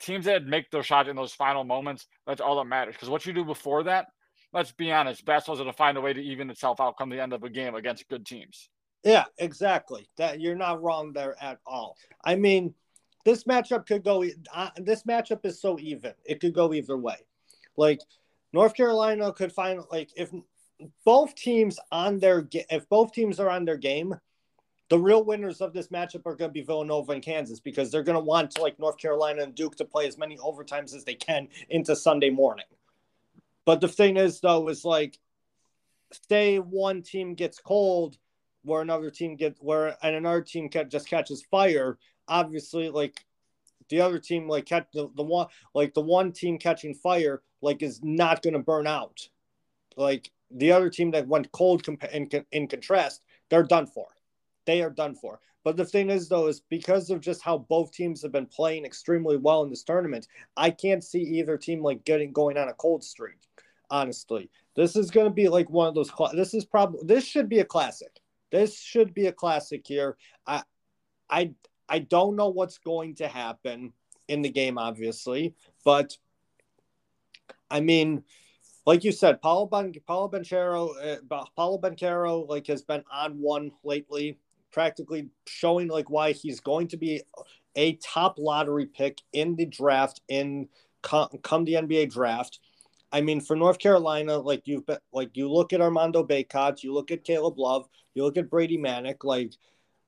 teams 0.00 0.24
that 0.26 0.44
make 0.44 0.70
those 0.70 0.86
shots 0.86 1.08
in 1.08 1.16
those 1.16 1.32
final 1.32 1.64
moments. 1.64 2.06
That's 2.26 2.40
all 2.40 2.56
that 2.58 2.64
matters. 2.64 2.94
Because 2.94 3.08
what 3.08 3.26
you 3.26 3.32
do 3.32 3.44
before 3.44 3.84
that, 3.84 4.06
let's 4.52 4.72
be 4.72 4.92
honest, 4.92 5.24
basketball's 5.24 5.60
going 5.60 5.70
to 5.70 5.76
find 5.76 5.96
a 5.96 6.00
way 6.00 6.12
to 6.12 6.20
even 6.20 6.50
itself 6.50 6.80
out 6.80 6.96
come 6.98 7.10
the 7.10 7.20
end 7.20 7.32
of 7.32 7.44
a 7.44 7.50
game 7.50 7.74
against 7.74 8.08
good 8.08 8.26
teams. 8.26 8.68
Yeah, 9.04 9.24
exactly. 9.38 10.08
That 10.16 10.40
you're 10.40 10.56
not 10.56 10.82
wrong 10.82 11.12
there 11.12 11.36
at 11.40 11.58
all. 11.64 11.96
I 12.24 12.34
mean, 12.34 12.74
this 13.28 13.44
matchup 13.44 13.86
could 13.86 14.02
go. 14.02 14.24
Uh, 14.54 14.70
this 14.78 15.02
matchup 15.02 15.44
is 15.44 15.60
so 15.60 15.78
even; 15.78 16.14
it 16.24 16.40
could 16.40 16.54
go 16.54 16.72
either 16.72 16.96
way. 16.96 17.16
Like 17.76 18.00
North 18.54 18.74
Carolina 18.74 19.30
could 19.34 19.52
find 19.52 19.82
like 19.92 20.08
if 20.16 20.32
both 21.04 21.34
teams 21.34 21.78
on 21.92 22.18
their 22.18 22.48
if 22.52 22.88
both 22.88 23.12
teams 23.12 23.38
are 23.38 23.50
on 23.50 23.66
their 23.66 23.76
game, 23.76 24.14
the 24.88 24.98
real 24.98 25.22
winners 25.22 25.60
of 25.60 25.74
this 25.74 25.88
matchup 25.88 26.24
are 26.24 26.36
going 26.36 26.48
to 26.48 26.54
be 26.54 26.62
Villanova 26.62 27.12
and 27.12 27.22
Kansas 27.22 27.60
because 27.60 27.90
they're 27.90 28.02
going 28.02 28.18
to 28.18 28.24
want 28.24 28.52
to 28.52 28.62
like 28.62 28.78
North 28.78 28.96
Carolina 28.96 29.42
and 29.42 29.54
Duke 29.54 29.76
to 29.76 29.84
play 29.84 30.06
as 30.06 30.16
many 30.16 30.38
overtimes 30.38 30.94
as 30.94 31.04
they 31.04 31.14
can 31.14 31.48
into 31.68 31.94
Sunday 31.94 32.30
morning. 32.30 32.64
But 33.66 33.82
the 33.82 33.88
thing 33.88 34.16
is, 34.16 34.40
though, 34.40 34.68
is 34.68 34.86
like, 34.86 35.18
say 36.30 36.58
one 36.58 37.02
team 37.02 37.34
gets 37.34 37.58
cold 37.58 38.16
where 38.62 38.80
another 38.80 39.10
team 39.10 39.36
get 39.36 39.58
where 39.60 39.98
and 40.02 40.16
another 40.16 40.40
team 40.40 40.70
just 40.88 41.10
catches 41.10 41.42
fire 41.50 41.98
obviously 42.28 42.90
like 42.90 43.24
the 43.88 44.00
other 44.00 44.18
team 44.18 44.48
like 44.48 44.66
catch 44.66 44.86
the, 44.92 45.10
the 45.16 45.22
one 45.22 45.46
like 45.74 45.94
the 45.94 46.00
one 46.00 46.32
team 46.32 46.58
catching 46.58 46.94
fire 46.94 47.42
like 47.62 47.82
is 47.82 48.00
not 48.02 48.42
going 48.42 48.54
to 48.54 48.60
burn 48.60 48.86
out. 48.86 49.28
Like 49.96 50.30
the 50.50 50.72
other 50.72 50.90
team 50.90 51.10
that 51.12 51.26
went 51.26 51.52
cold 51.52 51.86
in, 52.12 52.28
in 52.52 52.68
contrast 52.68 53.22
they're 53.50 53.62
done 53.62 53.86
for. 53.86 54.06
They 54.66 54.82
are 54.82 54.90
done 54.90 55.14
for. 55.14 55.40
But 55.64 55.76
the 55.76 55.84
thing 55.84 56.10
is 56.10 56.28
though 56.28 56.46
is 56.46 56.60
because 56.60 57.10
of 57.10 57.20
just 57.20 57.42
how 57.42 57.58
both 57.58 57.92
teams 57.92 58.22
have 58.22 58.32
been 58.32 58.46
playing 58.46 58.84
extremely 58.84 59.36
well 59.36 59.62
in 59.62 59.70
this 59.70 59.82
tournament 59.82 60.26
i 60.56 60.70
can't 60.70 61.04
see 61.04 61.20
either 61.20 61.58
team 61.58 61.82
like 61.82 62.04
getting 62.04 62.32
going 62.32 62.56
on 62.56 62.68
a 62.68 62.74
cold 62.74 63.04
streak 63.04 63.48
honestly. 63.90 64.50
This 64.76 64.96
is 64.96 65.10
going 65.10 65.26
to 65.26 65.32
be 65.32 65.48
like 65.48 65.68
one 65.70 65.88
of 65.88 65.94
those 65.94 66.10
cla- 66.10 66.34
this 66.34 66.54
is 66.54 66.64
probably 66.64 67.00
this 67.04 67.24
should 67.24 67.48
be 67.48 67.60
a 67.60 67.64
classic. 67.64 68.20
This 68.50 68.78
should 68.78 69.14
be 69.14 69.26
a 69.26 69.32
classic 69.32 69.86
here. 69.86 70.16
I 70.46 70.62
I 71.28 71.52
I 71.88 72.00
don't 72.00 72.36
know 72.36 72.48
what's 72.48 72.78
going 72.78 73.14
to 73.16 73.28
happen 73.28 73.92
in 74.28 74.42
the 74.42 74.50
game, 74.50 74.78
obviously, 74.78 75.54
but 75.84 76.16
I 77.70 77.80
mean, 77.80 78.24
like 78.86 79.04
you 79.04 79.12
said, 79.12 79.42
Paolo 79.42 79.66
ben, 79.66 79.92
Paolo 80.06 80.30
Banchero, 80.30 81.20
uh, 81.30 81.44
Paolo 81.56 81.78
Banchero, 81.78 82.48
like 82.48 82.66
has 82.68 82.82
been 82.82 83.04
on 83.12 83.38
one 83.40 83.70
lately, 83.84 84.38
practically 84.72 85.28
showing 85.46 85.88
like 85.88 86.10
why 86.10 86.32
he's 86.32 86.60
going 86.60 86.88
to 86.88 86.96
be 86.96 87.22
a 87.76 87.94
top 87.96 88.38
lottery 88.38 88.86
pick 88.86 89.20
in 89.32 89.56
the 89.56 89.66
draft 89.66 90.20
in 90.28 90.68
come, 91.02 91.28
come 91.42 91.64
the 91.64 91.74
NBA 91.74 92.10
draft. 92.10 92.60
I 93.12 93.20
mean, 93.20 93.40
for 93.40 93.56
North 93.56 93.78
Carolina, 93.78 94.38
like 94.38 94.66
you've 94.66 94.86
been, 94.86 94.98
like 95.12 95.36
you 95.36 95.50
look 95.50 95.72
at 95.72 95.80
Armando 95.80 96.24
Bacot, 96.24 96.82
you 96.82 96.92
look 96.92 97.10
at 97.10 97.24
Caleb 97.24 97.58
Love, 97.58 97.88
you 98.14 98.22
look 98.22 98.36
at 98.36 98.50
Brady 98.50 98.78
Manek. 98.78 99.24
Like 99.24 99.52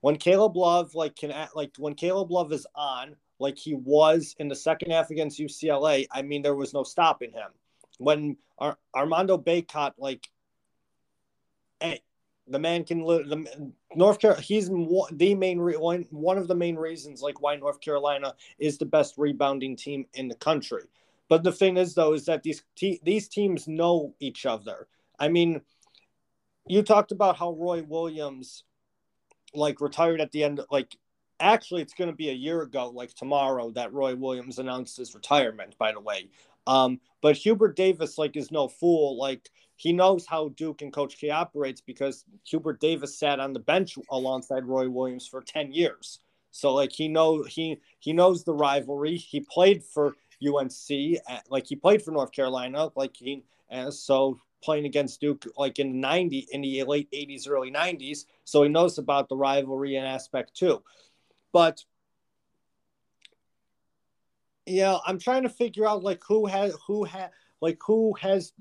when 0.01 0.17
Caleb 0.17 0.57
Love, 0.57 0.95
like 0.95 1.17
can 1.17 1.31
act, 1.31 1.57
like 1.57 1.73
when 1.79 1.95
Caleb 1.95 2.31
Love 2.31 2.53
is 2.53 2.67
on, 2.75 3.17
like 3.39 3.59
he 3.59 3.75
was 3.75 4.35
in 4.39 4.49
the 4.49 4.55
second 4.55 4.91
half 4.91 5.11
against 5.11 5.39
UCLA. 5.39 6.07
I 6.13 6.23
mean, 6.23 6.43
there 6.43 6.55
was 6.55 6.75
no 6.75 6.83
stopping 6.83 7.33
him. 7.33 7.51
When 7.99 8.37
Ar- 8.59 8.79
Armando 8.95 9.37
Bacot, 9.37 9.93
like, 9.99 10.29
hey, 11.81 12.01
the 12.47 12.59
man 12.59 12.85
can 12.85 13.03
live. 13.03 13.29
The 13.29 13.73
North 13.95 14.21
Carolina, 14.21 14.43
he's 14.43 14.69
the 14.69 15.35
main 15.35 15.59
re- 15.59 15.77
one, 15.77 16.07
one 16.11 16.39
of 16.39 16.49
the 16.49 16.55
main 16.55 16.77
reasons, 16.77 17.23
like 17.23 17.41
why 17.41 17.57
North 17.57 17.81
Carolina 17.81 18.35
is 18.59 18.79
the 18.79 18.87
best 18.87 19.15
rebounding 19.19 19.77
team 19.77 20.07
in 20.15 20.29
the 20.29 20.35
country. 20.35 20.83
But 21.29 21.45
the 21.45 21.53
thing 21.53 21.77
is, 21.77 21.95
though, 21.95 22.13
is 22.13 22.25
that 22.27 22.43
these 22.43 22.63
te- 22.75 23.01
these 23.05 23.29
teams 23.29 23.69
know 23.69 24.15
each 24.19 24.47
other. 24.47 24.89
I 25.19 25.29
mean, 25.29 25.61
you 26.67 26.83
talked 26.83 27.13
about 27.13 27.37
how 27.37 27.53
Roy 27.53 27.83
Williams, 27.83 28.65
like, 29.55 29.81
retired 29.81 30.21
at 30.21 30.33
the 30.33 30.45
end. 30.45 30.61
Like, 30.71 30.97
actually, 31.39 31.83
it's 31.83 31.95
going 31.95 32.11
to 32.11 32.17
be 32.17 32.31
a 32.31 32.35
year 32.35 32.63
ago, 32.63 32.91
like 32.91 33.15
tomorrow, 33.15 33.71
that 33.73 33.93
Roy 33.93 34.15
Williams 34.15 34.59
announced 34.59 34.97
his 34.97 35.15
retirement. 35.15 35.77
By 35.79 35.93
the 35.93 36.01
way, 36.01 36.29
um, 36.67 37.01
but 37.21 37.37
Hubert 37.37 37.77
Davis, 37.77 38.19
like, 38.19 38.37
is 38.37 38.51
no 38.51 38.69
fool. 38.69 39.19
Like, 39.19 39.49
he 39.77 39.93
knows 39.93 40.27
how 40.27 40.49
Duke 40.51 40.83
and 40.83 40.93
Coach 40.93 41.19
K 41.19 41.31
operates 41.31 41.81
because 41.81 42.25
Hubert 42.45 42.81
Davis 42.81 43.19
sat 43.19 43.41
on 43.41 43.53
the 43.53 43.61
bench 43.61 43.97
alongside 44.11 44.67
Roy 44.67 44.89
Williams 44.89 45.27
for 45.27 45.41
ten 45.41 45.73
years. 45.73 46.21
So, 46.51 46.75
like, 46.75 46.93
he 46.93 47.09
know 47.09 47.45
he 47.45 47.81
he 47.99 48.13
knows 48.13 48.45
the 48.45 48.55
rivalry. 48.55 49.17
He 49.17 49.41
played 49.41 49.83
for 49.83 50.17
UNC. 50.47 51.19
Like 51.49 51.67
he 51.67 51.77
played 51.77 52.03
for 52.03 52.11
North 52.11 52.33
Carolina. 52.33 52.91
Like 52.97 53.17
he, 53.17 53.45
and 53.69 53.93
so 53.93 54.39
playing 54.63 54.87
against 54.87 55.21
Duke, 55.21 55.45
like 55.57 55.79
in 55.79 55.93
the 55.93 55.99
ninety, 55.99 56.47
in 56.51 56.61
the 56.61 56.83
late 56.85 57.11
'80s, 57.13 57.49
early 57.49 57.71
'90s. 57.71 58.27
So 58.45 58.63
he 58.63 58.69
knows 58.69 58.99
about 58.99 59.29
the 59.29 59.37
rivalry 59.37 59.97
and 59.97 60.07
aspect 60.07 60.55
too. 60.55 60.83
But 61.53 61.85
yeah, 64.67 64.99
I'm 65.07 65.19
trying 65.19 65.43
to 65.43 65.49
figure 65.49 65.87
out 65.87 66.03
like 66.03 66.23
who 66.27 66.47
has 66.47 66.77
who 66.87 67.05
has 67.05 67.31
like 67.61 67.79
who 67.85 68.15
has. 68.21 68.53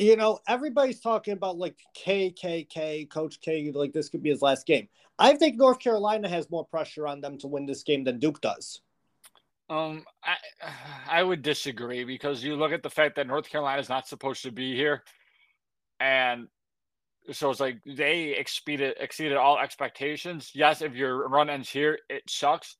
You 0.00 0.14
know, 0.14 0.38
everybody's 0.46 1.00
talking 1.00 1.32
about 1.32 1.58
like 1.58 1.76
KKK, 1.96 3.10
Coach 3.10 3.40
K, 3.40 3.72
like 3.74 3.92
this 3.92 4.08
could 4.08 4.22
be 4.22 4.30
his 4.30 4.42
last 4.42 4.64
game. 4.64 4.88
I 5.18 5.34
think 5.34 5.56
North 5.56 5.80
Carolina 5.80 6.28
has 6.28 6.48
more 6.50 6.64
pressure 6.64 7.08
on 7.08 7.20
them 7.20 7.36
to 7.38 7.48
win 7.48 7.66
this 7.66 7.82
game 7.82 8.04
than 8.04 8.20
Duke 8.20 8.40
does. 8.40 8.80
Um, 9.70 10.04
I 10.24 10.36
I 11.10 11.22
would 11.22 11.42
disagree 11.42 12.04
because 12.04 12.42
you 12.42 12.56
look 12.56 12.72
at 12.72 12.82
the 12.82 12.90
fact 12.90 13.16
that 13.16 13.26
North 13.26 13.48
Carolina 13.48 13.80
is 13.80 13.88
not 13.88 14.08
supposed 14.08 14.42
to 14.42 14.52
be 14.52 14.74
here, 14.74 15.02
and 16.00 16.48
so 17.32 17.50
it's 17.50 17.60
like 17.60 17.78
they 17.84 18.30
exceeded 18.30 18.96
exceeded 18.98 19.36
all 19.36 19.58
expectations. 19.58 20.50
Yes, 20.54 20.82
if 20.82 20.94
your 20.94 21.28
run 21.28 21.50
ends 21.50 21.68
here, 21.70 21.98
it 22.08 22.22
sucks, 22.28 22.76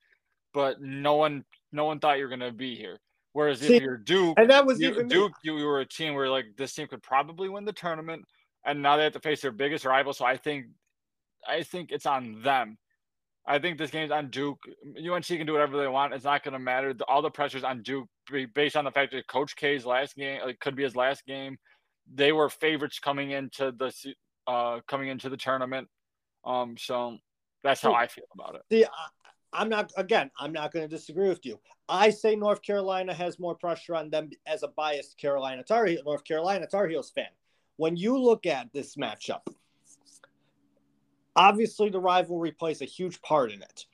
but 0.54 0.80
no 0.80 1.16
one 1.16 1.44
no 1.72 1.84
one 1.84 2.00
thought 2.00 2.18
you 2.18 2.24
were 2.24 2.30
gonna 2.30 2.52
be 2.52 2.74
here. 2.76 2.98
Whereas 3.32 3.60
See, 3.60 3.76
if 3.76 3.82
you're 3.82 3.98
Duke, 3.98 4.38
And 4.38 4.50
that 4.50 4.66
was 4.66 4.80
you. 4.80 5.04
Duke, 5.04 5.32
you 5.44 5.54
were 5.54 5.80
a 5.80 5.86
team 5.86 6.14
where 6.14 6.28
like 6.28 6.46
this 6.56 6.74
team 6.74 6.88
could 6.88 7.02
probably 7.02 7.48
win 7.48 7.64
the 7.64 7.72
tournament, 7.72 8.24
and 8.64 8.82
now 8.82 8.96
they 8.96 9.04
have 9.04 9.12
to 9.12 9.20
face 9.20 9.42
their 9.42 9.52
biggest 9.52 9.84
rival. 9.84 10.12
So 10.12 10.24
I 10.24 10.36
think, 10.36 10.66
I 11.46 11.62
think 11.62 11.92
it's 11.92 12.06
on 12.06 12.42
them. 12.42 12.78
I 13.48 13.58
think 13.58 13.78
this 13.78 13.90
game's 13.90 14.12
on 14.12 14.28
Duke. 14.28 14.58
UNC 14.86 15.24
can 15.24 15.46
do 15.46 15.52
whatever 15.52 15.78
they 15.78 15.88
want. 15.88 16.12
It's 16.12 16.24
not 16.24 16.44
going 16.44 16.52
to 16.52 16.58
matter. 16.58 16.92
The, 16.92 17.04
all 17.06 17.22
the 17.22 17.30
pressure's 17.30 17.64
on 17.64 17.82
Duke 17.82 18.06
based 18.54 18.76
on 18.76 18.84
the 18.84 18.90
fact 18.90 19.12
that 19.12 19.26
Coach 19.26 19.56
K's 19.56 19.86
last 19.86 20.16
game 20.16 20.40
like, 20.44 20.60
could 20.60 20.76
be 20.76 20.82
his 20.82 20.94
last 20.94 21.24
game. 21.26 21.56
They 22.12 22.32
were 22.32 22.50
favorites 22.50 22.98
coming 22.98 23.30
into 23.30 23.72
the 23.72 23.92
uh, 24.46 24.80
coming 24.86 25.08
into 25.08 25.30
the 25.30 25.36
tournament. 25.38 25.88
Um, 26.44 26.76
so 26.78 27.16
that's 27.64 27.80
how 27.80 27.94
I 27.94 28.06
feel 28.06 28.24
about 28.34 28.54
it. 28.54 28.62
See, 28.70 28.84
I, 28.84 28.88
I'm 29.52 29.70
not 29.70 29.92
again. 29.96 30.30
I'm 30.38 30.52
not 30.52 30.72
going 30.72 30.86
to 30.86 30.94
disagree 30.94 31.28
with 31.28 31.44
you. 31.46 31.58
I 31.88 32.10
say 32.10 32.36
North 32.36 32.60
Carolina 32.60 33.14
has 33.14 33.38
more 33.38 33.54
pressure 33.54 33.94
on 33.94 34.10
them 34.10 34.28
as 34.46 34.62
a 34.62 34.68
biased 34.68 35.16
Carolina 35.16 35.62
Tar 35.62 35.86
Heel, 35.86 36.02
North 36.04 36.24
Carolina 36.24 36.66
Tar 36.66 36.86
Heels 36.86 37.10
fan. 37.14 37.28
When 37.76 37.96
you 37.96 38.18
look 38.18 38.44
at 38.44 38.70
this 38.74 38.96
matchup, 38.96 39.40
obviously 41.36 41.90
the 41.90 42.00
rivalry 42.00 42.52
plays 42.52 42.82
a 42.82 42.86
huge 42.86 43.20
part 43.22 43.52
in 43.52 43.62
it. 43.62 43.86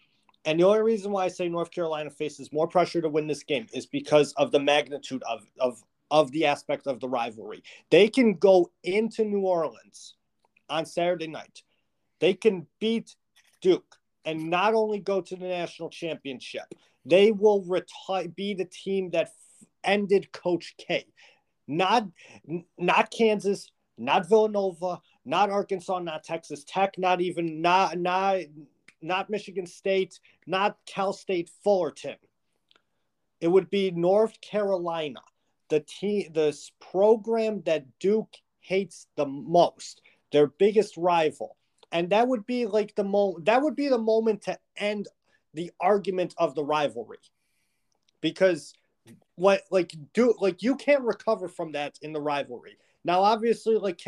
And 0.44 0.60
the 0.60 0.64
only 0.64 0.82
reason 0.82 1.10
why 1.10 1.24
I 1.24 1.28
say 1.28 1.48
North 1.48 1.70
Carolina 1.70 2.10
faces 2.10 2.52
more 2.52 2.68
pressure 2.68 3.00
to 3.00 3.08
win 3.08 3.26
this 3.26 3.42
game 3.42 3.66
is 3.72 3.86
because 3.86 4.32
of 4.34 4.52
the 4.52 4.60
magnitude 4.60 5.22
of 5.28 5.46
of 5.58 5.82
of 6.10 6.30
the 6.32 6.46
aspect 6.46 6.86
of 6.86 7.00
the 7.00 7.08
rivalry. 7.08 7.62
They 7.90 8.08
can 8.08 8.34
go 8.34 8.70
into 8.82 9.24
New 9.24 9.40
Orleans 9.40 10.14
on 10.68 10.86
Saturday 10.86 11.26
night. 11.26 11.62
They 12.20 12.34
can 12.34 12.66
beat 12.78 13.16
Duke 13.60 13.96
and 14.24 14.50
not 14.50 14.74
only 14.74 14.98
go 14.98 15.20
to 15.20 15.36
the 15.36 15.46
national 15.46 15.90
championship, 15.90 16.64
they 17.04 17.32
will 17.32 17.62
retire, 17.62 18.28
be 18.28 18.54
the 18.54 18.64
team 18.64 19.10
that 19.10 19.30
ended 19.82 20.32
Coach 20.32 20.74
K. 20.78 21.06
Not, 21.66 22.06
not 22.78 23.10
Kansas, 23.10 23.70
not 23.96 24.28
Villanova, 24.28 25.00
not 25.24 25.50
Arkansas, 25.50 25.98
not 26.00 26.24
Texas 26.24 26.64
Tech, 26.64 26.98
not 26.98 27.20
even 27.20 27.62
not 27.62 27.98
not 27.98 28.40
not 29.02 29.30
Michigan 29.30 29.66
State, 29.66 30.20
not 30.46 30.78
Cal 30.86 31.12
State 31.12 31.50
Fullerton. 31.62 32.16
It 33.40 33.48
would 33.48 33.68
be 33.70 33.90
North 33.90 34.40
Carolina, 34.40 35.20
the 35.68 35.80
team, 35.80 36.30
the 36.32 36.56
program 36.80 37.62
that 37.66 37.84
Duke 37.98 38.34
hates 38.60 39.06
the 39.16 39.26
most, 39.26 40.00
their 40.32 40.46
biggest 40.46 40.96
rival, 40.96 41.56
and 41.92 42.10
that 42.10 42.28
would 42.28 42.46
be 42.46 42.66
like 42.66 42.94
the 42.94 43.04
mo. 43.04 43.38
That 43.42 43.62
would 43.62 43.76
be 43.76 43.88
the 43.88 43.98
moment 43.98 44.42
to 44.42 44.58
end 44.76 45.08
the 45.52 45.70
argument 45.80 46.34
of 46.38 46.54
the 46.54 46.64
rivalry, 46.64 47.18
because 48.20 48.74
what 49.36 49.62
like 49.70 49.94
do 50.12 50.34
like 50.40 50.62
you 50.62 50.76
can't 50.76 51.02
recover 51.02 51.48
from 51.48 51.72
that 51.72 51.98
in 52.02 52.12
the 52.12 52.20
rivalry. 52.20 52.76
Now, 53.04 53.20
obviously, 53.20 53.76
like 53.76 54.00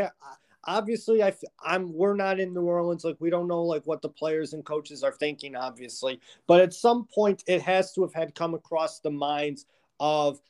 obviously 0.67 1.23
I 1.23 1.35
I'm 1.63 1.93
we're 1.93 2.15
not 2.15 2.41
in 2.41 2.53
New 2.53 2.63
Orleans 2.63 3.05
like 3.05 3.17
we 3.21 3.31
don't 3.31 3.49
know 3.49 3.63
like 3.63 3.87
what 3.87 4.03
the 4.03 4.09
players 4.09 4.53
and 4.53 4.65
coaches 4.65 5.03
are 5.03 5.13
thinking 5.13 5.57
obviously. 5.57 6.21
But 6.47 6.61
at 6.61 6.75
some 6.75 7.07
point 7.13 7.45
it 7.47 7.63
has 7.63 7.93
to 7.95 8.03
have 8.03 8.15
had 8.15 8.35
come 8.35 8.55
across 8.55 9.01
the 9.01 9.11
minds 9.11 9.67
of 10.01 10.41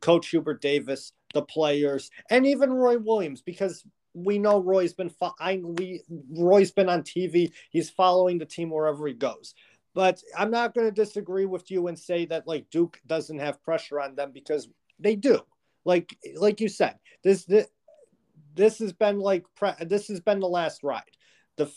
coach 0.00 0.28
Hubert 0.28 0.60
Davis 0.60 1.12
the 1.32 1.42
players 1.42 2.10
and 2.28 2.46
even 2.46 2.72
Roy 2.72 2.98
Williams 2.98 3.40
because 3.40 3.84
we 4.14 4.38
know 4.38 4.60
Roy's 4.60 4.92
been 4.92 5.10
fo- 5.10 5.34
I 5.38 5.60
we 5.62 6.02
Roy's 6.30 6.72
been 6.72 6.88
on 6.88 7.02
TV 7.02 7.52
he's 7.70 7.90
following 7.90 8.38
the 8.38 8.46
team 8.46 8.70
wherever 8.70 9.06
he 9.06 9.14
goes. 9.14 9.54
But 9.92 10.22
I'm 10.38 10.52
not 10.52 10.74
going 10.74 10.86
to 10.86 10.92
disagree 10.92 11.46
with 11.46 11.68
you 11.70 11.88
and 11.88 11.98
say 11.98 12.24
that 12.26 12.46
like 12.46 12.70
Duke 12.70 13.00
doesn't 13.06 13.40
have 13.40 13.62
pressure 13.62 14.00
on 14.00 14.14
them 14.14 14.30
because 14.32 14.68
they 14.98 15.16
do. 15.16 15.40
Like 15.84 16.16
like 16.36 16.60
you 16.60 16.68
said 16.68 16.96
this, 17.22 17.44
this 17.44 17.66
this 18.60 18.78
has 18.78 18.92
been 18.92 19.18
like 19.18 19.44
pre- 19.56 19.86
this 19.86 20.08
has 20.08 20.20
been 20.20 20.38
the 20.38 20.48
last 20.48 20.82
ride. 20.82 21.16
The 21.56 21.70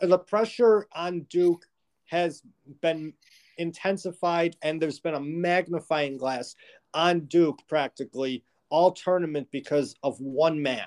the 0.00 0.18
pressure 0.18 0.88
on 0.92 1.20
Duke 1.28 1.66
has 2.06 2.42
been 2.80 3.12
intensified, 3.58 4.56
and 4.62 4.80
there's 4.80 5.00
been 5.00 5.14
a 5.14 5.20
magnifying 5.20 6.16
glass 6.16 6.56
on 6.94 7.20
Duke 7.26 7.60
practically 7.68 8.42
all 8.70 8.92
tournament 8.92 9.48
because 9.50 9.94
of 10.02 10.18
one 10.18 10.62
man. 10.62 10.86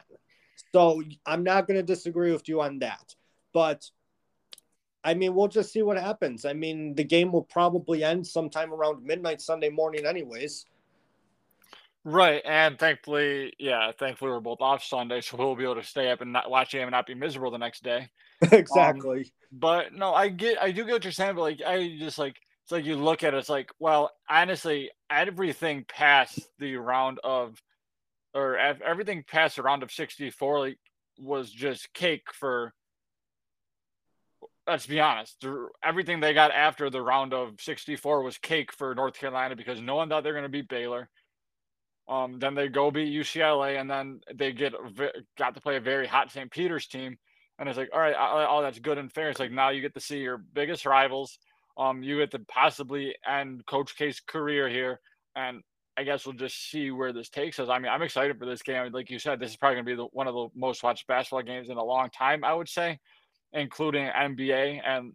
So 0.74 1.04
I'm 1.26 1.44
not 1.44 1.68
going 1.68 1.78
to 1.78 1.84
disagree 1.84 2.32
with 2.32 2.50
you 2.50 2.62
on 2.62 2.80
that, 2.80 3.16
but. 3.54 3.90
I 5.04 5.16
mean, 5.16 5.34
we'll 5.34 5.48
just 5.48 5.74
see 5.74 5.82
what 5.82 5.98
happens. 5.98 6.46
I 6.46 6.54
mean, 6.54 6.94
the 6.94 7.04
game 7.04 7.32
will 7.32 7.42
probably 7.42 8.04
end 8.04 8.28
sometime 8.28 8.72
around 8.72 9.04
midnight 9.04 9.42
Sunday 9.42 9.70
morning, 9.70 10.06
anyways. 10.06 10.68
Right, 12.04 12.42
and 12.46 12.80
thankfully, 12.80 13.54
yeah, 13.60 13.92
thankfully 13.98 14.32
we're 14.32 14.40
both 14.40 14.62
off 14.62 14.84
Sunday, 14.84 15.22
so 15.22 15.38
we'll 15.38 15.56
be 15.56 15.64
able 15.64 15.76
to 15.76 15.84
stay 15.84 16.10
up 16.10 16.22
and 16.22 16.34
not 16.34 16.50
watch 16.50 16.74
him 16.74 16.82
and 16.82 16.92
not 16.92 17.06
be 17.06 17.14
miserable 17.14 17.52
the 17.52 17.58
next 17.58 17.84
day. 17.84 18.10
exactly. 18.52 19.20
Um, 19.20 19.26
but 19.52 19.94
no, 19.94 20.14
I 20.14 20.30
get, 20.30 20.62
I 20.62 20.72
do 20.72 20.86
get 20.86 20.94
what 20.94 21.04
you're 21.04 21.12
saying, 21.12 21.36
but 21.36 21.42
like, 21.42 21.62
I 21.66 21.96
just 22.00 22.18
like, 22.18 22.38
it's 22.64 22.72
like 22.72 22.86
you 22.86 22.96
look 22.96 23.24
at 23.24 23.34
it, 23.34 23.38
it's 23.38 23.50
like, 23.50 23.72
well, 23.80 24.12
honestly, 24.30 24.92
everything 25.10 25.86
past 25.88 26.40
the 26.58 26.76
round 26.78 27.20
of, 27.24 27.62
or 28.34 28.58
everything 28.58 29.24
past 29.28 29.58
the 29.58 29.62
round 29.62 29.84
of 29.84 29.92
64, 29.92 30.60
like, 30.60 30.80
was 31.20 31.52
just 31.52 31.94
cake 31.94 32.28
for. 32.34 32.74
Let's 34.68 34.86
be 34.86 35.00
honest. 35.00 35.44
Everything 35.84 36.20
they 36.20 36.34
got 36.34 36.52
after 36.52 36.90
the 36.90 37.02
round 37.02 37.34
of 37.34 37.60
64 37.60 38.22
was 38.22 38.38
cake 38.38 38.72
for 38.72 38.94
North 38.94 39.16
Carolina 39.16 39.56
because 39.56 39.82
no 39.82 39.96
one 39.96 40.08
thought 40.08 40.24
they're 40.24 40.34
going 40.34 40.44
to 40.44 40.50
beat 40.50 40.70
Baylor 40.70 41.10
um, 42.08 42.40
then 42.40 42.56
they 42.56 42.68
go 42.68 42.92
beat 42.92 43.14
UCLA, 43.14 43.80
and 43.80 43.90
then 43.90 44.22
they 44.34 44.52
get 44.52 44.74
got 45.38 45.56
to 45.56 45.62
play 45.62 45.78
a 45.78 45.82
very 45.82 46.08
hot 46.08 46.32
St. 46.32 46.52
Peter's 46.52 46.88
team. 46.88 47.18
And 47.60 47.70
it's 47.70 47.78
like, 47.78 47.90
all 47.94 48.00
right, 48.00 48.16
all 48.16 48.62
that's 48.62 48.80
good 48.80 48.98
and 48.98 49.12
fair. 49.12 49.30
It's 49.30 49.40
like 49.40 49.52
now 49.52 49.70
you 49.70 49.82
get 49.82 49.94
to 49.94 50.00
see 50.00 50.18
your 50.18 50.38
biggest 50.38 50.86
rivals. 50.86 51.38
Um, 51.78 52.02
you 52.04 52.18
get 52.18 52.32
to 52.32 52.40
possibly 52.40 53.16
end 53.28 53.66
Coach 53.66 53.96
K's 53.96 54.20
career 54.20 54.68
here, 54.68 55.00
and 55.36 55.62
I 55.98 56.04
guess 56.04 56.26
we'll 56.26 56.36
just 56.36 56.70
see 56.70 56.92
where 56.92 57.14
this 57.14 57.30
takes 57.30 57.60
us. 57.60 57.70
I 57.70 57.78
mean, 57.80 57.92
I'm 57.92 58.02
excited 58.02 58.40
for 58.40 58.46
this 58.46 58.62
game. 58.62 58.92
Like 58.92 59.10
you 59.10 59.20
said, 59.20 59.40
this 59.40 59.52
is 59.52 59.58
probably 59.58 59.76
going 59.76 59.86
to 59.86 59.92
be 59.92 59.96
the, 59.96 60.06
one 60.06 60.28
of 60.28 60.34
the 60.34 60.48
most 60.56 60.84
watched 60.84 61.06
basketball 61.08 61.44
games 61.44 61.70
in 61.70 61.78
a 61.78 61.84
long 61.84 62.10
time. 62.10 62.44
I 62.44 62.54
would 62.54 62.70
say, 62.70 63.00
including 63.54 64.08
NBA, 64.08 64.82
and 64.86 65.14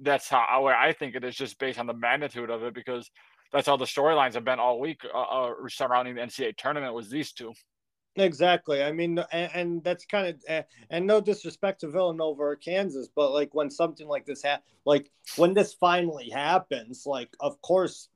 that's 0.00 0.28
how 0.28 0.66
I 0.66 0.92
think 0.92 1.14
it 1.14 1.24
is 1.24 1.36
just 1.36 1.58
based 1.58 1.78
on 1.78 1.86
the 1.86 1.94
magnitude 1.94 2.50
of 2.50 2.62
it 2.62 2.74
because 2.74 3.10
that's 3.52 3.68
all 3.68 3.78
the 3.78 3.84
storylines 3.84 4.34
have 4.34 4.44
been 4.44 4.58
all 4.58 4.80
week 4.80 5.02
uh, 5.12 5.20
uh, 5.20 5.52
surrounding 5.68 6.14
the 6.14 6.22
NCAA 6.22 6.56
tournament 6.56 6.94
was 6.94 7.10
these 7.10 7.32
two. 7.32 7.52
Exactly. 8.16 8.82
I 8.82 8.92
mean, 8.92 9.18
and, 9.32 9.50
and 9.54 9.84
that's 9.84 10.04
kind 10.04 10.36
of, 10.48 10.64
and 10.90 11.06
no 11.06 11.20
disrespect 11.20 11.80
to 11.80 11.88
Villanova 11.88 12.42
or 12.42 12.56
Kansas, 12.56 13.08
but 13.14 13.32
like 13.32 13.54
when 13.54 13.70
something 13.70 14.06
like 14.06 14.26
this 14.26 14.42
happens, 14.42 14.66
like 14.84 15.10
when 15.36 15.54
this 15.54 15.72
finally 15.72 16.28
happens, 16.28 17.04
like 17.06 17.30
of 17.40 17.60
course 17.62 18.08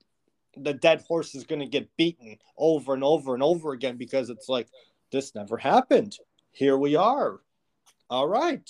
the 0.57 0.75
dead 0.75 1.03
horse 1.07 1.35
is 1.35 1.45
going 1.45 1.61
to 1.61 1.67
get 1.67 1.95
beaten 1.97 2.37
over 2.57 2.95
and 2.95 3.05
over 3.05 3.35
and 3.35 3.43
over 3.43 3.73
again 3.73 3.97
because 3.97 4.31
it's 4.31 4.49
like 4.49 4.69
this 5.13 5.35
never 5.35 5.57
happened. 5.57 6.17
Here 6.51 6.77
we 6.77 6.97
are. 6.97 7.41
All 8.09 8.29
right. 8.29 8.69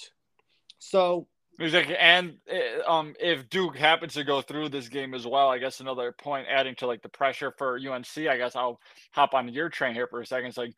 So 0.79 1.27
Exactly, 1.59 1.97
and 1.97 2.37
eh, 2.49 2.81
um, 2.87 3.15
if 3.19 3.49
Duke 3.49 3.77
happens 3.77 4.13
to 4.15 4.25
go 4.25 4.43
through 4.43 4.69
this 4.69 4.89
game 4.89 5.15
as 5.15 5.27
well, 5.27 5.49
I 5.49 5.59
guess 5.59 5.81
another 5.81 6.13
point 6.13 6.47
adding 6.51 6.75
to 6.77 6.87
like 6.87 7.01
the 7.03 7.09
pressure 7.09 7.53
for 7.57 7.79
UNC. 7.79 8.19
I 8.19 8.37
guess 8.37 8.55
I'll 8.55 8.79
hop 9.13 9.33
on 9.33 9.49
your 9.49 9.71
train 9.71 9.95
here 9.95 10.07
for 10.07 10.21
a 10.21 10.27
second. 10.27 10.49
It's 10.49 10.59
like 10.59 10.75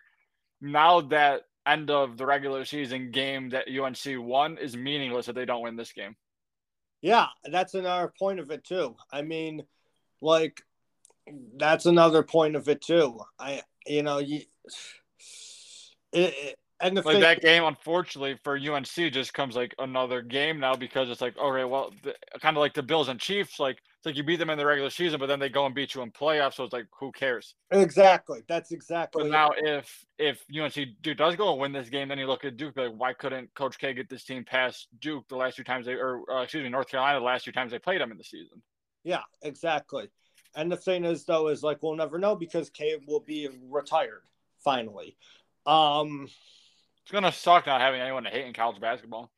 now 0.61 1.01
that 1.01 1.43
end 1.67 1.91
of 1.91 2.17
the 2.17 2.27
regular 2.27 2.65
season 2.65 3.11
game 3.11 3.51
that 3.51 3.67
UNC 3.69 4.25
won 4.25 4.57
is 4.57 4.77
meaningless 4.77 5.29
if 5.29 5.35
they 5.35 5.45
don't 5.45 5.63
win 5.63 5.77
this 5.77 5.93
game. 5.93 6.15
Yeah, 7.01 7.27
that's 7.45 7.75
another 7.75 8.13
point 8.17 8.39
of 8.39 8.51
it 8.51 8.63
too. 8.63 8.95
I 9.13 9.23
mean, 9.23 9.65
like 10.21 10.63
that's 11.57 11.87
another 11.87 12.23
point 12.23 12.55
of 12.55 12.69
it 12.69 12.83
too. 12.83 13.21
I, 13.39 13.63
you 13.85 14.05
know, 14.05 14.19
you. 14.19 14.43
It, 16.13 16.35
it, 16.35 16.59
and 16.81 16.97
the 16.97 17.03
like 17.03 17.15
thing, 17.15 17.21
that 17.23 17.41
game, 17.41 17.65
unfortunately 17.65 18.39
for 18.45 18.57
UNC, 18.57 18.87
just 18.87 19.35
comes 19.35 19.57
like 19.57 19.75
another 19.79 20.23
game 20.23 20.61
now 20.61 20.75
because 20.75 21.11
it's 21.11 21.21
like, 21.21 21.37
okay, 21.37 21.65
well, 21.65 21.93
kind 22.41 22.57
of 22.57 22.61
like 22.61 22.75
the 22.75 22.83
Bills 22.83 23.09
and 23.09 23.19
Chiefs, 23.19 23.59
like 23.59 23.79
it's 23.99 24.07
like 24.07 24.17
you 24.17 24.23
beat 24.23 24.37
them 24.37 24.51
in 24.51 24.59
the 24.59 24.65
regular 24.65 24.91
season, 24.91 25.19
but 25.19 25.27
then 25.27 25.41
they 25.41 25.49
go 25.49 25.67
and 25.67 25.75
beat 25.75 25.95
you 25.95 26.03
in 26.03 26.13
playoffs, 26.13 26.55
so 26.55 26.65
it's 26.65 26.73
like, 26.73 26.87
who 26.99 27.11
cares? 27.11 27.57
Exactly, 27.73 28.43
that's 28.49 28.71
exactly. 28.71 29.25
But 29.25 29.33
now, 29.33 29.51
if 29.57 30.07
if 30.19 30.45
UNC 30.57 31.03
Duke 31.03 31.19
does 31.19 31.35
go 31.35 31.51
and 31.51 31.61
win 31.61 31.73
this 31.73 31.89
game, 31.89 32.09
then 32.09 32.19
you 32.19 32.27
look 32.27 32.45
at 32.45 32.57
Duke, 32.57 32.77
like, 32.77 32.93
why 32.97 33.13
couldn't 33.13 33.53
Coach 33.55 33.79
K 33.79 33.93
get 33.93 34.09
this 34.09 34.23
team 34.23 34.45
past 34.45 34.87
Duke 35.01 35.29
the 35.29 35.37
last 35.37 35.57
two 35.57 35.65
times 35.65 35.87
they, 35.87 35.95
or 35.95 36.23
uh, 36.31 36.43
excuse 36.43 36.63
me, 36.63 36.71
North 36.71 36.89
Carolina 36.89 37.19
the 37.19 37.25
last 37.25 37.45
two 37.45 37.53
times 37.53 37.73
they 37.73 37.81
played 37.81 38.01
them 38.01 38.13
in 38.13 38.19
the 38.19 38.25
season? 38.25 38.63
Yeah, 39.03 39.23
exactly. 39.43 40.11
And 40.55 40.71
the 40.71 40.77
thing 40.77 41.05
is, 41.05 41.25
though, 41.25 41.49
is 41.49 41.65
like 41.65 41.83
we'll 41.83 41.97
never 41.97 42.21
know 42.21 42.37
because 42.37 42.71
K 42.71 42.99
will 43.07 43.21
be 43.21 43.49
retired 43.69 44.23
finally. 44.63 45.17
Um, 45.67 46.29
it's 47.09 47.13
gonna 47.15 47.33
suck 47.33 47.67
not 47.67 47.81
having 47.81 48.03
anyone 48.03 48.25
to 48.25 48.29
hate 48.29 48.45
in 48.45 48.53
college 48.53 48.79
basketball. 48.83 49.31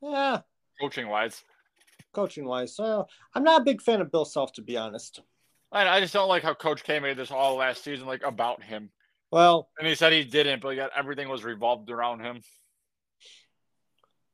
Yeah. 0.00 0.40
Coaching 0.80 1.08
wise. 1.08 1.44
Coaching 2.14 2.46
wise. 2.46 2.74
So 2.74 3.06
I'm 3.34 3.44
not 3.44 3.60
a 3.60 3.64
big 3.64 3.82
fan 3.82 4.00
of 4.00 4.10
Bill 4.10 4.24
Self 4.24 4.54
to 4.54 4.62
be 4.62 4.78
honest. 4.78 5.20
I, 5.70 5.86
I 5.86 6.00
just 6.00 6.14
don't 6.14 6.30
like 6.30 6.42
how 6.42 6.54
Coach 6.54 6.84
K 6.84 7.00
made 7.00 7.18
this 7.18 7.30
all 7.30 7.56
last 7.56 7.84
season 7.84 8.06
like 8.06 8.22
about 8.24 8.62
him. 8.62 8.88
Well 9.30 9.68
and 9.78 9.86
he 9.86 9.94
said 9.94 10.14
he 10.14 10.24
didn't, 10.24 10.62
but 10.62 10.70
yet 10.70 10.88
everything 10.96 11.28
was 11.28 11.44
revolved 11.44 11.90
around 11.90 12.20
him. 12.20 12.40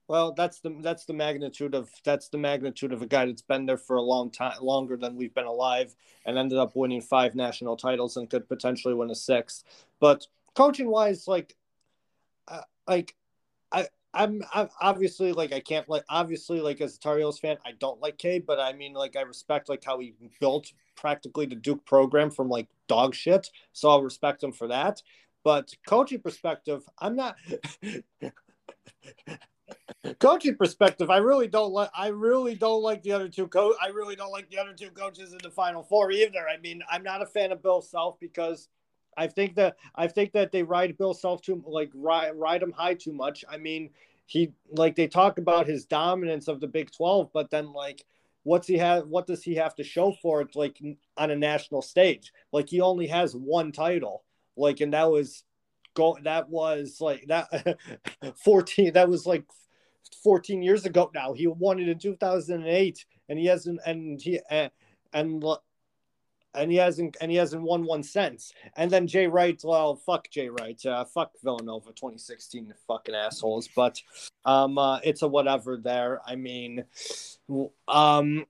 Well, 0.07 0.35
that's 0.35 0.61
the 0.61 0.73
that's 0.83 1.05
the 1.05 1.15
magnitude 1.15 1.75
of 1.75 1.91
that's 2.05 2.29
the 2.29 2.39
magnitude 2.39 2.93
of 2.93 3.03
a 3.03 3.07
guy 3.07 3.27
that's 3.27 3.43
been 3.43 3.67
there 3.67 3.77
for 3.77 3.97
a 3.97 4.03
long 4.03 4.31
time, 4.31 4.63
longer 4.63 4.97
than 4.97 5.17
we've 5.17 5.35
been 5.35 5.47
alive, 5.47 5.97
and 6.25 6.39
ended 6.39 6.59
up 6.59 6.77
winning 6.77 7.01
five 7.01 7.35
national 7.35 7.77
titles 7.77 8.17
and 8.17 8.31
could 8.31 8.49
potentially 8.49 8.95
win 8.95 9.11
a 9.11 9.17
sixth. 9.17 9.65
But 9.99 10.29
coaching 10.57 10.89
wise, 10.89 11.29
like, 11.29 11.55
uh, 12.49 12.63
like 12.89 13.15
I. 13.71 13.87
I'm, 14.15 14.43
I'm 14.55 14.71
obviously 14.81 15.35
like 15.35 15.53
I 15.53 15.61
can't 15.61 15.87
like 15.91 16.05
obviously 16.09 16.63
like 16.63 16.81
as 16.81 16.97
a 16.97 16.99
Tar 16.99 17.19
Heels 17.19 17.39
fan 17.39 17.59
I 17.67 17.73
don't 17.73 18.01
like 18.01 18.17
K 18.17 18.39
but 18.39 18.59
I 18.59 18.73
mean 18.73 18.95
like 18.95 19.15
I 19.15 19.21
respect 19.21 19.69
like 19.69 19.85
how 19.85 19.99
he 19.99 20.15
built 20.41 20.73
practically 20.95 21.45
the 21.45 21.55
Duke 21.55 21.85
program 21.85 22.31
from 22.31 22.49
like 22.49 22.67
dog 22.89 23.15
shit 23.15 23.51
so 23.75 23.91
I'll 23.91 24.03
respect 24.03 24.43
him 24.43 24.53
for 24.53 24.69
that 24.69 25.03
but 25.45 25.75
coaching 25.87 26.21
perspective 26.21 26.83
I'm 26.99 27.15
not 27.15 27.37
coaching 30.19 30.57
perspective 30.57 31.11
I 31.11 31.19
really 31.19 31.49
don't 31.49 31.73
like 31.73 31.91
I 31.95 32.09
really 32.09 32.55
don't 32.55 32.83
like 32.83 33.03
the 33.03 33.13
other 33.13 33.29
two 33.29 33.49
co 33.49 33.75
I 33.83 33.89
really 33.89 34.17
don't 34.17 34.33
like 34.33 34.49
the 34.49 34.59
other 34.59 34.73
two 34.73 34.91
coaches 34.91 35.33
in 35.33 35.39
the 35.43 35.51
final 35.51 35.83
four 35.83 36.11
either 36.11 36.49
I 36.49 36.59
mean 36.59 36.83
I'm 36.91 37.03
not 37.03 37.23
a 37.23 37.27
fan 37.27 37.53
of 37.53 37.63
Bill 37.63 37.83
Self 37.83 38.19
because 38.19 38.69
I 39.17 39.27
think 39.27 39.55
that 39.57 39.77
I 39.95 40.07
think 40.09 40.33
that 40.33 40.53
they 40.53 40.63
ride 40.63 40.97
Bill 40.99 41.15
Self 41.15 41.43
too 41.43 41.63
like 41.67 41.91
ride 41.95 42.33
ride 42.35 42.63
him 42.63 42.73
high 42.73 42.95
too 42.95 43.13
much. 43.13 43.45
I 43.49 43.57
mean, 43.57 43.91
he 44.27 44.53
like 44.71 44.97
they 44.97 45.07
talk 45.07 45.39
about 45.39 45.67
his 45.67 45.87
dominance 45.87 46.49
of 46.49 46.61
the 46.61 46.69
Big 46.69 46.91
12, 46.91 47.31
but 47.33 47.51
then 47.51 47.73
like 47.73 48.05
what's 48.43 48.69
he 48.69 48.79
have? 48.79 49.09
What 49.09 49.27
does 49.27 49.43
he 49.43 49.57
have 49.57 49.75
to 49.75 49.85
show 49.85 50.13
for 50.23 50.41
it? 50.41 50.55
Like 50.55 50.81
on 51.17 51.31
a 51.31 51.37
national 51.37 51.83
stage, 51.83 52.33
like 52.53 52.69
he 52.69 52.81
only 52.81 53.09
has 53.09 53.35
one 53.35 53.73
title, 53.73 54.25
like, 54.57 54.81
and 54.81 54.93
that 54.95 55.11
was 55.11 55.43
go. 55.95 56.17
That 56.23 56.49
was 56.49 57.01
like 57.01 57.27
that 57.29 57.77
fourteen. 58.45 58.93
That 58.93 59.09
was 59.09 59.27
like 59.27 59.45
14 60.23 60.63
years 60.63 60.85
ago 60.85 61.11
now. 61.15 61.33
He 61.33 61.47
won 61.47 61.81
it 61.81 61.89
in 61.89 61.99
2008, 61.99 63.05
and 63.29 63.39
he 63.39 63.47
hasn't, 63.47 63.81
and 63.87 64.21
he, 64.21 64.41
and, 64.51 64.71
and 65.13 65.45
and 66.57 66.71
he 66.71 66.77
hasn't 66.77 67.17
and 67.21 67.31
he 67.31 67.37
hasn't 67.37 67.63
won 67.63 67.85
one 67.85 68.03
since. 68.03 68.53
And 68.77 68.91
then 68.91 69.07
Jay 69.07 69.27
Wright, 69.27 69.61
well, 69.65 69.97
fuck 69.97 70.29
Jay 70.31 70.49
Wright, 70.49 70.85
uh, 70.87 71.05
fuck 71.05 71.33
Villanova, 71.43 71.93
2016, 71.93 72.73
fucking 72.87 73.15
assholes. 73.15 73.69
But 73.75 74.01
um, 74.45 74.79
uh, 74.79 74.99
it's 75.05 75.23
a 75.23 75.29
whatever 75.29 75.77
there. 75.77 76.21
I 76.27 76.37
mean, 76.37 76.85
um, 77.89 78.47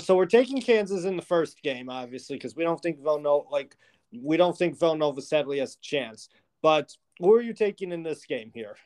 so 0.00 0.16
we're 0.16 0.26
taking 0.26 0.60
Kansas 0.60 1.04
in 1.04 1.16
the 1.16 1.22
first 1.22 1.62
game, 1.62 1.88
obviously, 1.88 2.36
because 2.36 2.56
we 2.56 2.64
don't 2.64 2.80
think 2.80 3.02
Villanova 3.02 3.48
like 3.50 3.76
we 4.12 4.36
don't 4.36 4.56
think 4.56 4.78
Villanova 4.78 5.22
sadly 5.22 5.58
has 5.58 5.74
a 5.74 5.80
chance. 5.80 6.28
But 6.62 6.96
who 7.18 7.32
are 7.34 7.42
you 7.42 7.52
taking 7.52 7.92
in 7.92 8.02
this 8.02 8.24
game 8.24 8.50
here? 8.54 8.76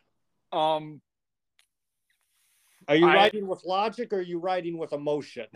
Um, 0.52 1.00
are 2.88 2.96
you 2.96 3.06
I, 3.06 3.14
riding 3.14 3.46
with 3.46 3.64
logic 3.64 4.12
or 4.12 4.16
are 4.16 4.22
you 4.22 4.38
riding 4.38 4.76
with 4.78 4.92
emotion? 4.92 5.46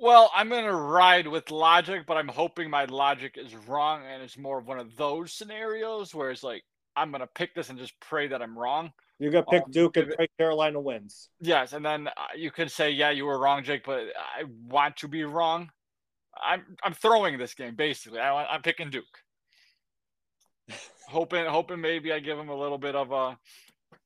Well, 0.00 0.30
I'm 0.34 0.48
going 0.48 0.64
to 0.64 0.74
ride 0.74 1.26
with 1.26 1.50
logic, 1.50 2.04
but 2.06 2.16
I'm 2.16 2.28
hoping 2.28 2.68
my 2.70 2.84
logic 2.86 3.36
is 3.36 3.54
wrong 3.54 4.02
and 4.04 4.22
it's 4.22 4.36
more 4.36 4.58
of 4.58 4.66
one 4.66 4.78
of 4.78 4.96
those 4.96 5.32
scenarios 5.32 6.14
where 6.14 6.30
it's 6.30 6.42
like, 6.42 6.62
I'm 6.96 7.10
going 7.10 7.20
to 7.20 7.26
pick 7.26 7.54
this 7.54 7.70
and 7.70 7.78
just 7.78 7.98
pray 8.00 8.28
that 8.28 8.42
I'm 8.42 8.58
wrong. 8.58 8.92
You're 9.18 9.30
going 9.30 9.44
to 9.44 9.50
pick 9.50 9.64
um, 9.64 9.70
Duke 9.70 9.96
and 9.96 10.12
pray 10.14 10.28
Carolina 10.38 10.80
wins. 10.80 11.28
Yes. 11.40 11.72
And 11.72 11.84
then 11.84 12.08
uh, 12.08 12.12
you 12.36 12.50
could 12.50 12.70
say, 12.70 12.90
yeah, 12.90 13.10
you 13.10 13.24
were 13.24 13.38
wrong, 13.38 13.62
Jake, 13.62 13.84
but 13.84 14.08
I 14.16 14.44
want 14.68 14.96
to 14.98 15.08
be 15.08 15.24
wrong. 15.24 15.70
I'm 16.42 16.64
I'm 16.82 16.94
throwing 16.94 17.38
this 17.38 17.54
game 17.54 17.76
basically. 17.76 18.18
I, 18.18 18.46
I'm 18.46 18.62
picking 18.62 18.90
Duke. 18.90 19.04
hoping 21.08 21.44
hoping 21.46 21.80
maybe 21.80 22.12
I 22.12 22.18
give 22.18 22.38
him 22.38 22.48
a 22.48 22.56
little 22.56 22.78
bit 22.78 22.94
of 22.94 23.12
a 23.12 23.38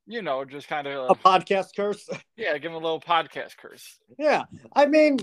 you 0.07 0.23
know, 0.23 0.45
just 0.45 0.69
kind 0.69 0.87
of 0.87 1.11
a 1.11 1.15
podcast 1.15 1.75
curse. 1.75 2.09
Yeah, 2.37 2.57
give 2.59 2.71
him 2.71 2.77
a 2.77 2.81
little 2.81 3.01
podcast 3.01 3.57
curse. 3.57 3.99
Yeah, 4.19 4.45
I 4.75 4.87
mean, 4.87 5.19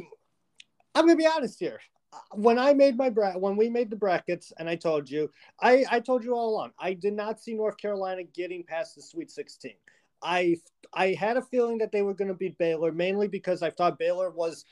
I'm 0.96 1.06
gonna 1.06 1.18
be 1.18 1.28
honest 1.28 1.60
here. 1.60 1.80
Uh, 2.12 2.18
when 2.34 2.60
I 2.60 2.74
made 2.74 2.98
my 2.98 3.10
bra- 3.10 3.38
when 3.38 3.56
we 3.56 3.70
made 3.70 3.90
the 3.90 3.96
brackets, 3.96 4.54
and 4.58 4.70
I 4.70 4.76
told 4.76 5.10
you, 5.10 5.30
I 5.60 5.86
I 5.90 6.00
told 6.00 6.24
you 6.24 6.36
all 6.36 6.50
along, 6.50 6.72
I 6.80 6.94
did 6.94 7.14
not 7.14 7.40
see 7.40 7.54
North 7.54 7.78
Carolina 7.78 8.24
getting 8.24 8.64
past 8.64 8.96
the 8.96 9.02
Sweet 9.02 9.32
16. 9.32 9.74
I 10.22 10.58
I 10.94 11.14
had 11.14 11.38
a 11.38 11.42
feeling 11.42 11.80
that 11.80 11.92
they 11.92 12.02
were 12.02 12.14
going 12.14 12.28
to 12.28 12.34
beat 12.34 12.58
Baylor 12.58 12.92
mainly 12.92 13.28
because 13.28 13.64
I 13.64 13.72
thought 13.72 14.00
Baylor 14.00 14.30
was 14.30 14.66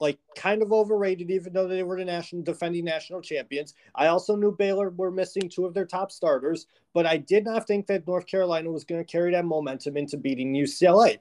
like 0.00 0.18
kind 0.36 0.62
of 0.62 0.72
overrated, 0.72 1.30
even 1.30 1.52
though 1.52 1.66
they 1.66 1.82
were 1.82 1.96
the 1.96 2.04
national 2.04 2.42
defending 2.42 2.84
national 2.84 3.20
champions. 3.20 3.74
I 3.94 4.06
also 4.08 4.36
knew 4.36 4.52
Baylor 4.52 4.90
were 4.90 5.10
missing 5.10 5.48
two 5.48 5.66
of 5.66 5.74
their 5.74 5.86
top 5.86 6.12
starters, 6.12 6.66
but 6.94 7.06
I 7.06 7.16
did 7.16 7.44
not 7.44 7.66
think 7.66 7.86
that 7.88 8.06
North 8.06 8.26
Carolina 8.26 8.70
was 8.70 8.84
going 8.84 9.04
to 9.04 9.10
carry 9.10 9.32
that 9.32 9.44
momentum 9.44 9.96
into 9.96 10.16
beating 10.16 10.54
UCLA. 10.54 11.18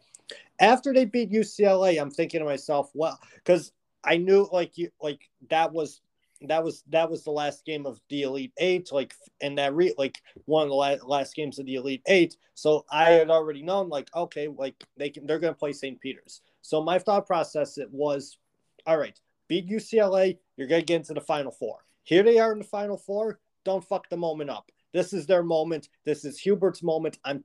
After 0.60 0.94
they 0.94 1.06
beat 1.06 1.32
UCLA, 1.32 2.00
I'm 2.00 2.12
thinking 2.12 2.40
to 2.40 2.46
myself, 2.46 2.92
well, 2.94 3.20
because 3.36 3.72
I 4.08 4.18
knew 4.18 4.48
like 4.52 4.78
you 4.78 4.90
like 5.02 5.20
that 5.50 5.74
was 5.74 6.02
that 6.42 6.64
was 6.64 6.84
that 6.90 7.10
was 7.10 7.24
the 7.24 7.32
last 7.32 7.66
game 7.66 7.86
of 7.86 8.00
the 8.10 8.24
Elite 8.24 8.54
Eight, 8.58 8.92
like 8.92 9.14
and 9.42 9.58
that 9.58 9.76
re 9.76 9.94
like 9.98 10.22
one 10.46 10.64
of 10.64 10.70
the 10.70 10.76
last, 10.76 11.04
last 11.04 11.36
games 11.36 11.60
of 11.60 11.66
the 11.66 11.76
Elite 11.76 12.04
Eight. 12.08 12.38
So 12.54 12.86
I 12.90 13.12
had 13.12 13.30
already 13.30 13.62
known 13.62 13.90
like 13.90 14.10
okay, 14.16 14.48
like 14.48 14.76
they 14.98 15.10
can 15.10 15.28
they're 15.28 15.40
gonna 15.40 15.54
play 15.54 15.74
St. 15.74 16.00
Peter's. 16.00 16.42
So 16.62 16.82
my 16.82 17.00
thought 17.00 17.28
process 17.28 17.78
it 17.78 17.92
was, 17.92 18.38
all 18.86 18.98
right, 18.98 19.20
beat 19.48 19.68
UCLA, 19.68 20.38
you're 20.56 20.68
gonna 20.68 20.82
get 20.82 20.98
into 20.98 21.14
the 21.14 21.22
Final 21.22 21.52
Four. 21.52 21.80
Here 22.04 22.24
they 22.24 22.40
are 22.40 22.54
in 22.54 22.60
the 22.60 22.66
Final 22.66 22.98
Four. 22.98 23.40
Don't 23.66 23.84
fuck 23.84 24.10
the 24.10 24.18
moment 24.18 24.50
up. 24.50 24.72
This 24.94 25.12
is 25.12 25.26
their 25.26 25.44
moment. 25.44 25.90
This 26.06 26.24
is 26.24 26.40
Hubert's 26.40 26.82
moment. 26.82 27.18
I'm 27.26 27.44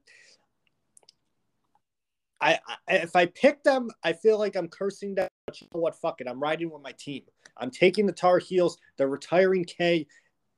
I, 2.39 2.59
I, 2.67 2.95
if 2.95 3.15
I 3.15 3.25
pick 3.25 3.63
them, 3.63 3.89
I 4.03 4.13
feel 4.13 4.37
like 4.37 4.55
I'm 4.55 4.67
cursing 4.67 5.15
them. 5.15 5.29
But 5.53 5.61
you 5.61 5.67
know 5.73 5.81
what? 5.81 5.95
Fuck 5.95 6.21
it. 6.21 6.27
I'm 6.27 6.39
riding 6.39 6.71
with 6.71 6.81
my 6.81 6.93
team. 6.93 7.23
I'm 7.57 7.69
taking 7.69 8.05
the 8.05 8.11
Tar 8.11 8.39
Heels. 8.39 8.77
They're 8.97 9.07
retiring 9.07 9.65
K, 9.65 10.07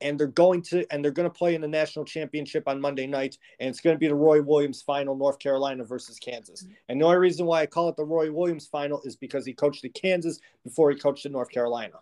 and 0.00 0.18
they're 0.18 0.26
going 0.26 0.62
to 0.62 0.86
and 0.90 1.04
they're 1.04 1.12
going 1.12 1.28
to 1.28 1.34
play 1.34 1.54
in 1.54 1.60
the 1.60 1.68
national 1.68 2.04
championship 2.04 2.66
on 2.66 2.80
Monday 2.80 3.06
night, 3.06 3.36
and 3.60 3.68
it's 3.68 3.80
going 3.80 3.94
to 3.94 3.98
be 3.98 4.08
the 4.08 4.14
Roy 4.14 4.40
Williams 4.40 4.82
final, 4.82 5.16
North 5.16 5.38
Carolina 5.38 5.84
versus 5.84 6.18
Kansas. 6.18 6.62
Mm-hmm. 6.62 6.72
And 6.88 7.00
the 7.00 7.04
only 7.04 7.18
reason 7.18 7.46
why 7.46 7.62
I 7.62 7.66
call 7.66 7.88
it 7.88 7.96
the 7.96 8.04
Roy 8.04 8.32
Williams 8.32 8.66
final 8.66 9.02
is 9.04 9.16
because 9.16 9.44
he 9.44 9.52
coached 9.52 9.84
at 9.84 9.94
Kansas 9.94 10.40
before 10.64 10.90
he 10.90 10.96
coached 10.96 11.26
at 11.26 11.32
North 11.32 11.50
Carolina. 11.50 11.96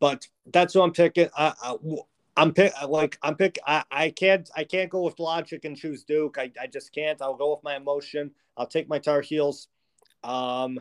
But 0.00 0.26
that's 0.52 0.74
what 0.74 0.84
I'm 0.84 0.92
picking. 0.92 1.28
I, 1.36 1.54
I, 1.62 1.76
I'm 2.36 2.52
pick 2.52 2.72
like 2.88 3.16
I'm 3.22 3.36
pick. 3.36 3.58
I, 3.66 3.84
I 3.90 4.10
can't 4.10 4.50
I 4.56 4.64
can't 4.64 4.90
go 4.90 5.02
with 5.02 5.20
logic 5.20 5.64
and 5.64 5.76
choose 5.76 6.02
Duke. 6.02 6.36
I, 6.36 6.50
I 6.60 6.66
just 6.66 6.92
can't. 6.92 7.22
I'll 7.22 7.36
go 7.36 7.52
with 7.52 7.62
my 7.62 7.76
emotion. 7.76 8.32
I'll 8.56 8.66
take 8.66 8.88
my 8.88 8.98
Tar 8.98 9.20
Heels. 9.20 9.68
Um, 10.24 10.80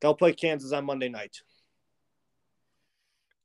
they'll 0.00 0.14
play 0.14 0.32
Kansas 0.32 0.72
on 0.72 0.84
Monday 0.84 1.08
night. 1.08 1.40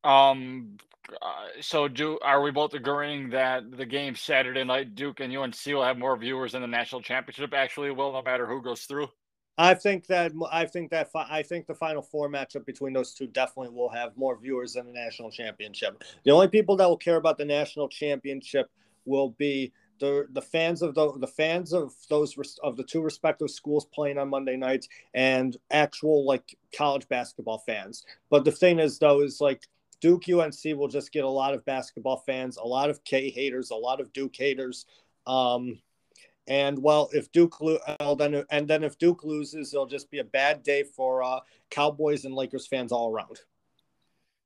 Um. 0.04 0.78
Uh, 1.22 1.48
so 1.60 1.88
do 1.88 2.20
are 2.22 2.42
we 2.42 2.52
both 2.52 2.76
agreeing 2.76 3.32
that 3.32 3.64
the 3.76 3.86
game 3.86 4.16
Saturday 4.16 4.64
night 4.64 4.94
Duke 4.94 5.22
and 5.22 5.36
UNC 5.36 5.56
will 5.66 5.84
have 5.84 5.98
more 5.98 6.16
viewers 6.16 6.52
than 6.52 6.62
the 6.62 6.68
national 6.68 7.02
championship 7.02 7.52
actually 7.52 7.90
will, 7.90 8.14
no 8.14 8.22
matter 8.22 8.46
who 8.46 8.62
goes 8.62 8.84
through? 8.84 9.08
I 9.58 9.74
think 9.74 10.08
that 10.08 10.32
I 10.52 10.66
think 10.66 10.90
that 10.92 11.10
I 11.14 11.44
think 11.44 11.68
the 11.68 11.76
final 11.76 12.02
four 12.02 12.30
matchup 12.30 12.66
between 12.66 12.94
those 12.94 13.14
two 13.14 13.28
definitely 13.28 13.76
will 13.76 13.90
have 13.90 14.16
more 14.16 14.40
viewers 14.40 14.74
than 14.74 14.86
the 14.86 14.94
national 14.94 15.32
championship. 15.32 16.02
The 16.24 16.32
only 16.32 16.48
people 16.48 16.78
that 16.78 16.88
will 16.88 16.96
care 16.96 17.18
about 17.18 17.38
the 17.38 17.44
national 17.44 17.90
championship 17.90 18.70
will 19.04 19.32
be 19.32 19.74
the 20.00 20.28
the 20.32 20.42
fans 20.42 20.82
of 20.82 20.96
the 20.96 21.14
the 21.18 21.28
fans 21.28 21.74
of 21.74 21.94
those 22.10 22.36
of 22.64 22.78
the 22.78 22.84
two 22.84 23.02
respective 23.02 23.50
schools 23.50 23.86
playing 23.86 24.18
on 24.18 24.30
Monday 24.30 24.56
nights 24.56 24.88
and 25.14 25.58
actual 25.72 26.26
like 26.26 26.58
college 26.76 27.08
basketball 27.08 27.60
fans. 27.60 28.06
But 28.30 28.46
the 28.46 28.52
thing 28.52 28.80
is 28.80 29.00
though 29.00 29.22
is 29.22 29.42
like 29.42 29.68
Duke 30.02 30.30
UNC 30.30 30.78
will 30.78 30.88
just 30.88 31.12
get 31.12 31.26
a 31.26 31.30
lot 31.30 31.54
of 31.54 31.66
basketball 31.66 32.18
fans, 32.26 32.58
a 32.58 32.64
lot 32.64 32.90
of 32.90 33.04
K 33.04 33.30
haters, 33.30 33.72
a 33.72 33.76
lot 33.76 34.00
of 34.00 34.14
Duke 34.14 34.36
haters. 34.36 34.86
Um, 35.28 35.80
and 36.48 36.82
well, 36.82 37.10
if 37.14 37.32
Duke 37.32 37.60
well, 37.62 38.16
then 38.16 38.44
and 38.50 38.68
then 38.68 38.84
if 38.84 38.98
Duke 38.98 39.24
loses, 39.24 39.74
it'll 39.74 39.86
just 39.86 40.10
be 40.10 40.20
a 40.20 40.24
bad 40.24 40.64
day 40.64 40.84
for 40.84 41.22
uh, 41.22 41.42
Cowboys 41.70 42.26
and 42.26 42.34
Lakers 42.34 42.66
fans 42.66 42.92
all 42.92 43.12
around. 43.12 43.40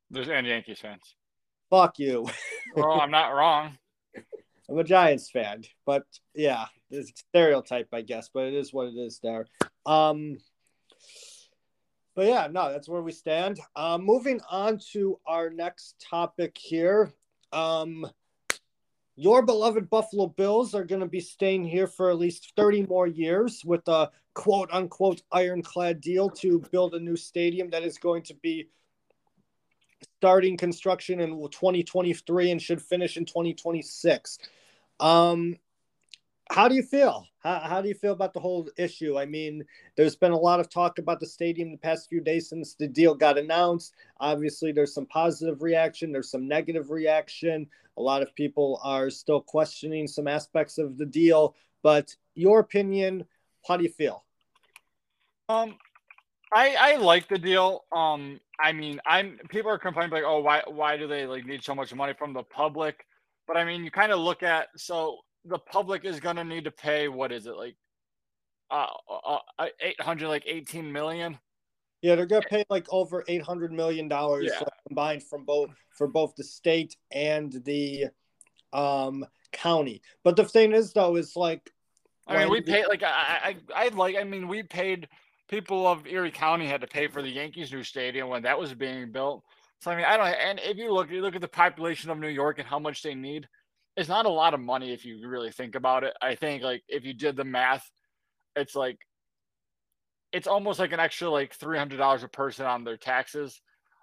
There's 0.10 0.28
and 0.28 0.46
Yankees 0.46 0.80
fans. 0.80 1.16
Fuck 1.70 1.98
you. 2.00 2.28
well, 2.76 3.00
I'm 3.00 3.10
not 3.12 3.30
wrong. 3.30 3.78
I'm 4.70 4.78
a 4.78 4.84
Giants 4.84 5.30
fan, 5.30 5.64
but 5.86 6.04
yeah, 6.34 6.66
it's 6.90 7.12
stereotype, 7.30 7.90
I 7.92 8.02
guess, 8.02 8.30
but 8.34 8.46
it 8.46 8.54
is 8.54 8.74
what 8.74 8.88
it 8.88 8.96
is 8.96 9.20
there. 9.22 9.46
Um, 9.86 10.38
but 12.16 12.28
yeah, 12.28 12.48
no, 12.50 12.72
that's 12.72 12.88
where 12.88 13.02
we 13.02 13.12
stand. 13.12 13.60
Uh, 13.76 13.98
moving 13.98 14.40
on 14.50 14.80
to 14.94 15.20
our 15.26 15.50
next 15.50 16.06
topic 16.10 16.58
here. 16.58 17.12
Um, 17.52 18.08
your 19.16 19.44
beloved 19.44 19.90
Buffalo 19.90 20.28
Bills 20.28 20.74
are 20.74 20.84
going 20.84 21.02
to 21.02 21.08
be 21.08 21.20
staying 21.20 21.66
here 21.66 21.88
for 21.88 22.10
at 22.10 22.18
least 22.18 22.54
30 22.56 22.88
more 22.88 23.08
years 23.08 23.62
with 23.66 23.88
a 23.88 24.10
quote 24.34 24.70
unquote 24.72 25.22
ironclad 25.32 26.02
deal 26.02 26.30
to 26.30 26.64
build 26.72 26.96
a 26.96 27.00
new 27.00 27.16
stadium 27.16 27.70
that 27.70 27.84
is 27.84 27.98
going 27.98 28.24
to 28.24 28.34
be 28.36 28.68
starting 30.24 30.56
construction 30.56 31.20
in 31.20 31.32
2023 31.32 32.52
and 32.52 32.62
should 32.62 32.82
finish 32.82 33.18
in 33.18 33.26
2026. 33.26 34.40
Um, 35.02 35.58
how 36.50 36.70
do 36.70 36.76
you 36.76 36.82
feel? 36.82 37.28
How, 37.40 37.60
how 37.60 37.82
do 37.82 37.90
you 37.90 37.94
feel 37.94 38.14
about 38.14 38.34
the 38.34 38.40
whole 38.40 38.70
issue? 38.78 39.20
I 39.20 39.26
mean, 39.26 39.66
there's 39.98 40.16
been 40.16 40.32
a 40.32 40.40
lot 40.40 40.62
of 40.62 40.70
talk 40.70 40.98
about 40.98 41.20
the 41.20 41.26
stadium 41.26 41.72
the 41.72 41.78
past 41.78 42.08
few 42.08 42.22
days 42.22 42.48
since 42.48 42.74
the 42.74 42.88
deal 42.88 43.16
got 43.16 43.38
announced. 43.38 43.96
Obviously, 44.22 44.72
there's 44.72 44.94
some 44.94 45.08
positive 45.08 45.62
reaction, 45.62 46.14
there's 46.14 46.32
some 46.32 46.48
negative 46.48 46.90
reaction. 46.90 47.68
A 47.98 48.02
lot 48.02 48.22
of 48.22 48.34
people 48.34 48.80
are 48.82 49.10
still 49.10 49.42
questioning 49.42 50.08
some 50.08 50.30
aspects 50.30 50.78
of 50.78 50.98
the 50.98 51.06
deal. 51.06 51.54
But 51.82 52.16
your 52.34 52.62
opinion, 52.62 53.26
how 53.68 53.76
do 53.76 53.84
you 53.84 53.90
feel? 53.90 54.24
Um, 55.50 55.76
I 56.54 56.76
I 56.80 56.96
like 56.98 57.28
the 57.28 57.38
deal. 57.38 57.86
Um, 57.92 58.40
I 58.60 58.72
mean, 58.72 59.00
I'm 59.06 59.40
people 59.50 59.72
are 59.72 59.78
complaining 59.78 60.12
like, 60.12 60.24
oh, 60.26 60.40
why 60.40 60.62
why 60.68 60.98
do 60.98 61.08
they 61.08 61.26
like 61.26 61.46
need 61.46 61.64
so 61.64 61.74
much 61.76 61.94
money 61.94 62.14
from 62.14 62.34
the 62.34 62.44
public? 62.44 63.06
But 63.48 63.58
I 63.58 63.66
mean, 63.66 63.84
you 63.84 63.92
kind 63.92 64.12
of 64.12 64.20
look 64.20 64.44
at 64.44 64.68
so 64.78 65.20
the 65.46 65.60
public 65.60 66.06
is 66.06 66.20
going 66.20 66.36
to 66.38 66.44
need 66.44 66.64
to 66.64 66.72
pay 66.72 67.08
what 67.08 67.32
is 67.32 67.46
it 67.48 67.56
like 67.56 67.76
uh, 68.72 68.88
uh, 69.10 69.38
uh 69.60 69.68
800 69.80 70.28
like 70.28 70.44
18 70.46 70.92
million 70.92 71.38
yeah 72.02 72.16
they're 72.16 72.26
going 72.26 72.42
to 72.42 72.48
pay 72.48 72.64
like 72.70 72.86
over 72.90 73.24
800 73.28 73.72
million 73.72 74.08
dollars 74.08 74.52
yeah. 74.52 74.64
combined 74.88 75.24
from 75.24 75.46
both 75.46 75.70
for 75.96 76.08
both 76.08 76.36
the 76.36 76.44
state 76.44 76.96
and 77.12 77.52
the 77.66 78.06
um 78.72 79.26
county 79.52 80.02
but 80.24 80.36
the 80.36 80.46
thing 80.46 80.72
is 80.72 80.94
though 80.94 81.16
is 81.16 81.36
like 81.36 81.70
i 82.28 82.38
mean 82.38 82.50
we 82.50 82.62
paid 82.62 82.88
like 82.88 83.04
i 83.04 83.56
i 83.76 83.86
i 83.86 83.88
like 83.90 84.16
i 84.16 84.24
mean 84.24 84.48
we 84.48 84.64
paid 84.64 85.08
people 85.50 85.88
of 85.88 86.08
Erie 86.08 86.32
County 86.32 86.68
had 86.68 86.82
to 86.82 86.88
pay 86.88 87.08
for 87.08 87.22
the 87.22 87.30
Yankees' 87.30 87.72
new 87.72 87.84
stadium 87.84 88.30
when 88.30 88.44
that 88.44 88.60
was 88.60 88.74
being 88.74 89.12
built. 89.12 89.44
So 89.82 89.92
I 89.92 89.96
mean, 89.96 90.06
I 90.06 90.18
don't. 90.18 90.28
And 90.28 90.60
if 90.60 90.78
you 90.78 90.94
look, 90.94 91.10
you 91.12 91.22
look 91.22 91.36
at 91.36 91.42
the 91.42 91.48
population 91.48 92.10
of 92.10 92.18
New 92.18 92.30
York 92.30 92.60
and 92.60 92.68
how 92.68 92.80
much 92.80 93.02
they 93.02 93.16
need. 93.16 93.48
It's 93.96 94.10
not 94.10 94.26
a 94.26 94.30
lot 94.30 94.54
of 94.54 94.60
money 94.60 94.92
if 94.92 95.06
you 95.06 95.28
really 95.28 95.52
think 95.52 95.76
about 95.76 96.04
it. 96.04 96.14
I 96.22 96.36
think 96.36 96.64
like 96.64 96.84
if 96.88 97.04
you 97.06 97.14
did 97.14 97.36
the 97.36 97.44
math, 97.44 97.88
it's 98.56 98.76
like 98.76 98.98
it's 100.32 100.48
almost 100.48 100.80
like 100.80 100.94
an 100.94 101.00
extra 101.00 101.30
like 101.30 101.54
three 101.54 101.78
hundred 101.78 101.98
dollars 101.98 102.24
a 102.24 102.28
person 102.28 102.66
on 102.66 102.84
their 102.84 102.98
taxes. 102.98 103.62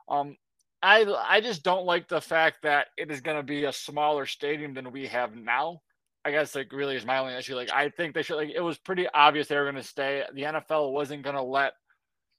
Um, 0.08 0.36
I 0.82 1.04
I 1.28 1.40
just 1.40 1.62
don't 1.62 1.86
like 1.86 2.08
the 2.08 2.20
fact 2.20 2.58
that 2.62 2.86
it 2.96 3.10
is 3.10 3.20
going 3.20 3.36
to 3.36 3.42
be 3.42 3.64
a 3.64 3.72
smaller 3.72 4.26
stadium 4.26 4.74
than 4.74 4.92
we 4.92 5.06
have 5.08 5.34
now. 5.34 5.80
I 6.24 6.30
guess 6.30 6.54
like 6.54 6.72
really 6.72 6.96
is 6.96 7.06
my 7.06 7.18
only 7.18 7.34
issue. 7.34 7.54
Like 7.54 7.72
I 7.72 7.88
think 7.88 8.14
they 8.14 8.22
should 8.22 8.36
like 8.36 8.50
it 8.54 8.60
was 8.60 8.78
pretty 8.78 9.06
obvious 9.12 9.48
they 9.48 9.56
were 9.56 9.64
going 9.64 9.76
to 9.76 9.82
stay. 9.82 10.22
The 10.34 10.42
NFL 10.42 10.92
wasn't 10.92 11.22
going 11.22 11.36
to 11.36 11.42
let 11.42 11.72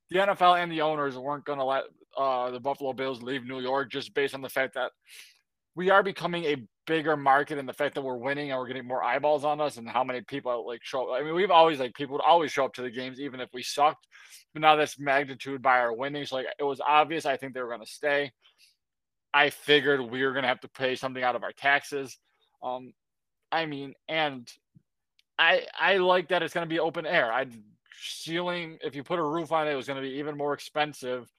the 0.09 0.19
NFL 0.19 0.61
and 0.61 0.71
the 0.71 0.81
owners 0.81 1.17
weren't 1.17 1.45
going 1.45 1.59
to 1.59 1.65
let 1.65 1.83
uh, 2.17 2.51
the 2.51 2.59
Buffalo 2.59 2.93
Bills 2.93 3.21
leave 3.21 3.45
New 3.45 3.59
York 3.59 3.91
just 3.91 4.13
based 4.13 4.35
on 4.35 4.41
the 4.41 4.49
fact 4.49 4.75
that 4.75 4.91
we 5.75 5.89
are 5.89 6.03
becoming 6.03 6.43
a 6.45 6.57
bigger 6.85 7.15
market 7.15 7.57
and 7.57 7.67
the 7.67 7.73
fact 7.73 7.95
that 7.95 8.01
we're 8.01 8.17
winning 8.17 8.51
and 8.51 8.59
we're 8.59 8.67
getting 8.67 8.87
more 8.87 9.03
eyeballs 9.03 9.45
on 9.45 9.61
us 9.61 9.77
and 9.77 9.87
how 9.87 10.03
many 10.03 10.21
people 10.21 10.67
like 10.67 10.81
show 10.83 11.09
up. 11.09 11.19
I 11.19 11.23
mean, 11.23 11.33
we've 11.33 11.51
always 11.51 11.79
like 11.79 11.93
people 11.93 12.13
would 12.13 12.25
always 12.25 12.51
show 12.51 12.65
up 12.65 12.73
to 12.73 12.81
the 12.81 12.91
games 12.91 13.19
even 13.19 13.39
if 13.39 13.49
we 13.53 13.63
sucked, 13.63 14.05
but 14.53 14.61
now 14.61 14.75
that's 14.75 14.99
magnitude 14.99 15.61
by 15.61 15.79
our 15.79 15.93
winning. 15.95 16.25
So 16.25 16.35
like 16.35 16.47
it 16.59 16.63
was 16.63 16.81
obvious. 16.85 17.25
I 17.25 17.37
think 17.37 17.53
they 17.53 17.61
were 17.61 17.69
going 17.69 17.85
to 17.85 17.85
stay. 17.85 18.31
I 19.33 19.49
figured 19.49 20.01
we 20.01 20.23
were 20.23 20.33
going 20.33 20.43
to 20.43 20.49
have 20.49 20.59
to 20.61 20.69
pay 20.69 20.95
something 20.95 21.23
out 21.23 21.37
of 21.37 21.43
our 21.43 21.53
taxes. 21.53 22.17
Um, 22.61 22.91
I 23.51 23.65
mean, 23.65 23.93
and 24.07 24.51
I 25.37 25.65
I 25.77 25.97
like 25.97 26.29
that 26.29 26.43
it's 26.43 26.53
going 26.53 26.65
to 26.65 26.73
be 26.73 26.79
open 26.79 27.05
air. 27.05 27.31
I 27.31 27.47
ceiling 28.01 28.77
if 28.83 28.95
you 28.95 29.03
put 29.03 29.19
a 29.19 29.23
roof 29.23 29.51
on 29.51 29.67
it, 29.67 29.71
it 29.71 29.75
was 29.75 29.87
going 29.87 30.01
to 30.01 30.07
be 30.07 30.15
even 30.15 30.37
more 30.37 30.53
expensive. 30.53 31.31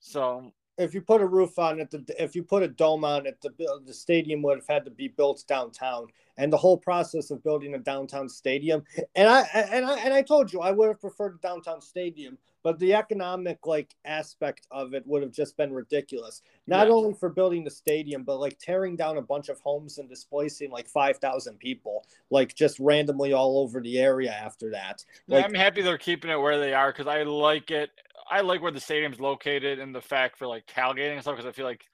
So 0.00 0.52
if 0.78 0.94
you 0.94 1.00
put 1.00 1.20
a 1.20 1.26
roof 1.26 1.58
on 1.58 1.80
it, 1.80 1.90
the, 1.90 2.04
if 2.22 2.36
you 2.36 2.42
put 2.42 2.62
a 2.62 2.68
dome 2.68 3.04
on 3.04 3.26
it, 3.26 3.40
the 3.42 3.52
the 3.84 3.92
stadium 3.92 4.42
would 4.42 4.58
have 4.58 4.66
had 4.66 4.84
to 4.84 4.90
be 4.90 5.08
built 5.08 5.44
downtown, 5.48 6.06
and 6.36 6.52
the 6.52 6.56
whole 6.56 6.78
process 6.78 7.30
of 7.30 7.42
building 7.42 7.74
a 7.74 7.78
downtown 7.78 8.28
stadium. 8.28 8.84
And 9.14 9.28
I 9.28 9.40
and 9.42 9.84
I 9.84 9.98
and 9.98 10.14
I 10.14 10.22
told 10.22 10.52
you 10.52 10.60
I 10.60 10.70
would 10.70 10.88
have 10.88 11.00
preferred 11.00 11.34
a 11.34 11.46
downtown 11.46 11.80
stadium, 11.80 12.38
but 12.62 12.78
the 12.78 12.94
economic 12.94 13.66
like 13.66 13.94
aspect 14.04 14.66
of 14.70 14.94
it 14.94 15.04
would 15.06 15.22
have 15.22 15.32
just 15.32 15.56
been 15.56 15.72
ridiculous. 15.72 16.42
Not 16.68 16.86
yeah. 16.86 16.92
only 16.92 17.14
for 17.14 17.28
building 17.28 17.64
the 17.64 17.70
stadium, 17.70 18.22
but 18.22 18.38
like 18.38 18.58
tearing 18.60 18.94
down 18.94 19.18
a 19.18 19.22
bunch 19.22 19.48
of 19.48 19.60
homes 19.60 19.98
and 19.98 20.08
displacing 20.08 20.70
like 20.70 20.88
five 20.88 21.18
thousand 21.18 21.58
people, 21.58 22.06
like 22.30 22.54
just 22.54 22.78
randomly 22.78 23.32
all 23.32 23.58
over 23.58 23.80
the 23.80 23.98
area 23.98 24.30
after 24.30 24.70
that. 24.70 25.04
Like, 25.26 25.40
yeah, 25.40 25.46
I'm 25.46 25.54
happy 25.54 25.82
they're 25.82 25.98
keeping 25.98 26.30
it 26.30 26.40
where 26.40 26.60
they 26.60 26.72
are 26.72 26.92
because 26.92 27.08
I 27.08 27.24
like 27.24 27.72
it 27.72 27.90
I 28.30 28.40
like 28.40 28.62
where 28.62 28.72
the 28.72 28.80
stadium's 28.80 29.20
located 29.20 29.78
and 29.78 29.94
the 29.94 30.00
fact 30.00 30.38
for 30.38 30.46
like 30.46 30.66
tailgating 30.66 31.14
and 31.14 31.22
stuff 31.22 31.36
because 31.36 31.48
I 31.48 31.52
feel 31.52 31.66
like 31.66 31.84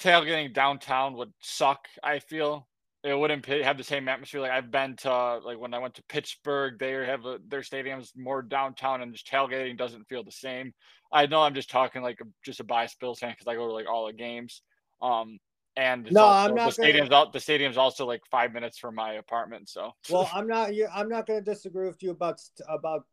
tailgating 0.00 0.52
downtown 0.52 1.14
would 1.14 1.32
suck. 1.40 1.86
I 2.02 2.18
feel 2.18 2.68
it 3.02 3.16
wouldn't 3.16 3.46
have 3.46 3.78
the 3.78 3.84
same 3.84 4.08
atmosphere. 4.08 4.40
Like 4.40 4.50
I've 4.50 4.70
been 4.70 4.96
to 4.96 5.38
like 5.38 5.58
when 5.58 5.74
I 5.74 5.78
went 5.78 5.94
to 5.94 6.02
Pittsburgh, 6.08 6.78
they 6.78 6.92
have 6.92 7.24
a, 7.24 7.38
their 7.48 7.60
stadiums 7.60 8.10
more 8.16 8.42
downtown, 8.42 9.02
and 9.02 9.12
just 9.12 9.30
tailgating 9.30 9.76
doesn't 9.78 10.08
feel 10.08 10.24
the 10.24 10.32
same. 10.32 10.72
I 11.12 11.26
know 11.26 11.42
I'm 11.42 11.54
just 11.54 11.70
talking 11.70 12.02
like 12.02 12.18
just 12.44 12.60
a 12.60 12.64
biased 12.64 12.98
Bills 12.98 13.20
fan 13.20 13.30
because 13.30 13.46
I 13.46 13.54
go 13.54 13.66
to 13.66 13.72
like 13.72 13.88
all 13.88 14.06
the 14.06 14.12
games. 14.12 14.62
Um, 15.00 15.38
and 15.76 16.10
no, 16.10 16.24
also, 16.24 16.48
I'm 16.48 16.54
not. 16.56 16.66
The 16.66 16.72
stadium's 16.72 17.08
gonna... 17.10 17.30
the 17.32 17.40
stadium's 17.40 17.76
also 17.76 18.06
like 18.06 18.22
five 18.30 18.52
minutes 18.52 18.78
from 18.78 18.94
my 18.94 19.14
apartment. 19.14 19.68
So 19.68 19.92
well, 20.10 20.28
I'm 20.32 20.48
not. 20.48 20.70
I'm 20.94 21.08
not 21.08 21.26
going 21.26 21.44
to 21.44 21.44
disagree 21.44 21.86
with 21.86 22.02
you 22.02 22.10
about 22.10 22.40
about 22.68 23.04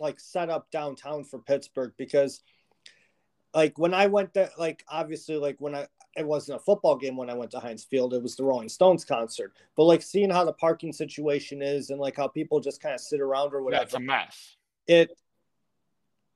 like 0.00 0.20
set 0.20 0.50
up 0.50 0.70
downtown 0.70 1.24
for 1.24 1.38
Pittsburgh 1.38 1.92
because 1.96 2.42
like 3.54 3.78
when 3.78 3.94
I 3.94 4.06
went 4.06 4.34
there, 4.34 4.50
like 4.58 4.84
obviously 4.88 5.36
like 5.36 5.56
when 5.58 5.74
I 5.74 5.86
it 6.16 6.26
wasn't 6.26 6.56
a 6.56 6.62
football 6.62 6.96
game 6.96 7.16
when 7.16 7.30
I 7.30 7.34
went 7.34 7.50
to 7.52 7.60
Heinz 7.60 7.84
Field, 7.84 8.14
it 8.14 8.22
was 8.22 8.36
the 8.36 8.44
Rolling 8.44 8.68
Stones 8.68 9.04
concert. 9.04 9.52
But 9.76 9.84
like 9.84 10.02
seeing 10.02 10.30
how 10.30 10.44
the 10.44 10.52
parking 10.52 10.92
situation 10.92 11.62
is 11.62 11.90
and 11.90 12.00
like 12.00 12.16
how 12.16 12.28
people 12.28 12.60
just 12.60 12.80
kind 12.80 12.94
of 12.94 13.00
sit 13.00 13.20
around 13.20 13.54
or 13.54 13.62
whatever. 13.62 13.84
That's 13.84 13.94
a 13.94 14.00
mess. 14.00 14.56
It 14.86 15.10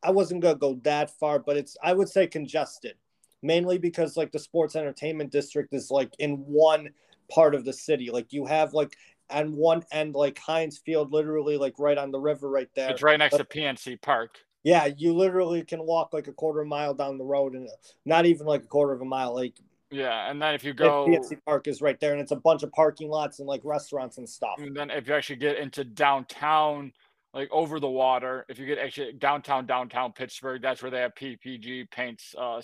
I 0.03 0.11
wasn't 0.11 0.43
gonna 0.43 0.57
go 0.57 0.81
that 0.83 1.11
far, 1.19 1.39
but 1.39 1.57
it's 1.57 1.77
I 1.83 1.93
would 1.93 2.09
say 2.09 2.27
congested. 2.27 2.95
Mainly 3.43 3.79
because 3.79 4.17
like 4.17 4.33
the 4.33 4.39
sports 4.39 4.77
entertainment 4.77 5.31
district 5.31 5.73
is 5.73 5.91
like 5.91 6.13
in 6.19 6.37
one 6.47 6.91
part 7.31 7.55
of 7.55 7.65
the 7.65 7.73
city. 7.73 8.11
Like 8.11 8.33
you 8.33 8.45
have 8.45 8.75
like 8.75 8.97
and 9.31 9.55
one 9.55 9.85
end 9.93 10.15
like 10.15 10.39
Heinz 10.39 10.79
Field, 10.79 11.13
literally 11.13 11.57
like 11.57 11.79
right 11.79 11.99
on 11.99 12.11
the 12.11 12.19
river 12.19 12.49
right 12.49 12.69
there. 12.75 12.91
It's 12.91 13.03
right 13.03 13.19
next 13.19 13.37
but, 13.37 13.51
to 13.51 13.59
PNC 13.59 14.01
Park. 14.03 14.39
Yeah, 14.63 14.87
you 14.97 15.15
literally 15.15 15.63
can 15.63 15.85
walk 15.85 16.13
like 16.13 16.29
a 16.29 16.33
quarter 16.33 16.65
mile 16.65 16.93
down 16.95 17.17
the 17.17 17.25
road, 17.25 17.55
and 17.55 17.69
not 18.05 18.27
even 18.27 18.47
like 18.47 18.65
a 18.65 18.67
quarter 18.67 18.93
of 18.93 19.01
a 19.01 19.07
mile. 19.07 19.35
Like 19.35 19.55
yeah, 19.91 20.31
and 20.31 20.41
then 20.41 20.55
if 20.55 20.63
you 20.63 20.73
go, 20.75 21.07
PNC 21.07 21.39
Park 21.45 21.67
is 21.67 21.81
right 21.81 21.99
there, 21.99 22.13
and 22.13 22.21
it's 22.21 22.33
a 22.33 22.37
bunch 22.37 22.63
of 22.63 22.71
parking 22.73 23.09
lots 23.09 23.41
and 23.41 23.49
like 23.49 23.63
restaurants 23.65 24.19
and 24.19 24.29
stuff. 24.29 24.57
And 24.59 24.77
then 24.77 24.91
if 24.91 25.09
you 25.09 25.15
actually 25.15 25.37
get 25.37 25.57
into 25.57 25.83
downtown, 25.83 26.93
like 27.35 27.51
over 27.51 27.81
the 27.81 27.89
water, 27.89 28.45
if 28.49 28.59
you 28.59 28.67
get 28.67 28.79
actually 28.79 29.15
downtown 29.15 29.67
downtown 29.67 30.13
Pittsburgh, 30.13 30.63
that's 30.63 30.83
where 30.83 30.91
they 30.91 31.01
have 31.01 31.15
PPG 31.15 31.91
Paints 31.91 32.35
uh, 32.39 32.61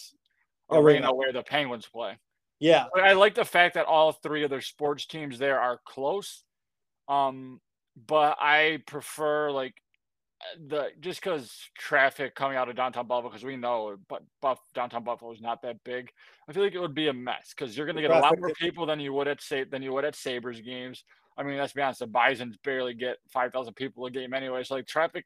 arena, 0.71 1.09
arena 1.09 1.15
where 1.15 1.33
the 1.33 1.43
Penguins 1.43 1.87
play. 1.87 2.17
Yeah, 2.61 2.87
I 2.95 3.13
like 3.15 3.35
the 3.35 3.45
fact 3.45 3.75
that 3.75 3.87
all 3.87 4.13
three 4.13 4.45
of 4.45 4.51
their 4.51 4.63
sports 4.63 5.07
teams 5.07 5.39
there 5.39 5.61
are 5.61 5.81
close 5.85 6.45
um, 7.09 7.61
but 8.07 8.37
I 8.41 8.83
prefer 8.87 9.51
like 9.51 9.75
the 10.69 10.89
just 11.01 11.21
because 11.21 11.51
traffic 11.79 12.35
coming 12.35 12.57
out 12.57 12.69
of 12.69 12.77
downtown 12.77 13.07
Buffalo, 13.07 13.31
because 13.31 13.45
we 13.45 13.57
know 13.57 13.97
but 14.09 14.23
Buff 14.43 14.59
downtown 14.75 15.05
Buffalo 15.05 15.33
is 15.33 15.41
not 15.41 15.63
that 15.63 15.83
big. 15.85 16.11
I 16.49 16.53
feel 16.53 16.63
like 16.63 16.75
it 16.75 16.81
would 16.81 16.95
be 16.95 17.09
a 17.09 17.13
mess 17.13 17.55
because 17.57 17.77
you're 17.77 17.87
going 17.87 17.97
to 17.97 18.03
get 18.03 18.11
a 18.11 18.19
lot 18.19 18.39
more 18.39 18.51
people 18.51 18.87
than 18.87 19.01
you 19.01 19.13
would 19.15 19.29
at 19.29 19.41
say 19.41 19.65
than 19.65 19.83
you 19.83 19.93
would 19.93 20.05
at 20.05 20.15
Sabres 20.15 20.61
games. 20.61 21.05
I 21.39 21.43
mean, 21.43 21.59
let's 21.59 21.73
be 21.73 21.83
honest, 21.83 22.01
the 22.01 22.07
Bisons 22.07 22.57
barely 22.63 22.95
get 22.95 23.17
five 23.29 23.53
thousand 23.53 23.75
people 23.75 24.07
a 24.07 24.11
game 24.11 24.35
anyway. 24.35 24.63
So 24.63 24.75
like 24.75 24.87
traffic 24.87 25.25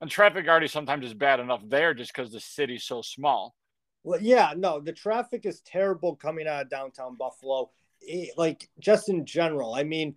and 0.00 0.10
traffic 0.10 0.46
already 0.48 0.68
sometimes 0.68 1.06
is 1.06 1.14
bad 1.14 1.40
enough 1.40 1.62
there 1.66 1.94
just 1.94 2.14
because 2.14 2.32
the 2.32 2.40
city's 2.40 2.84
so 2.84 3.02
small. 3.02 3.54
Well, 4.02 4.20
yeah, 4.20 4.52
no, 4.56 4.80
the 4.80 4.92
traffic 4.92 5.46
is 5.46 5.60
terrible 5.60 6.14
coming 6.16 6.46
out 6.46 6.62
of 6.62 6.70
downtown 6.70 7.16
Buffalo. 7.16 7.70
It, 8.00 8.36
like 8.36 8.68
just 8.78 9.08
in 9.08 9.24
general, 9.24 9.74
I 9.74 9.82
mean 9.82 10.14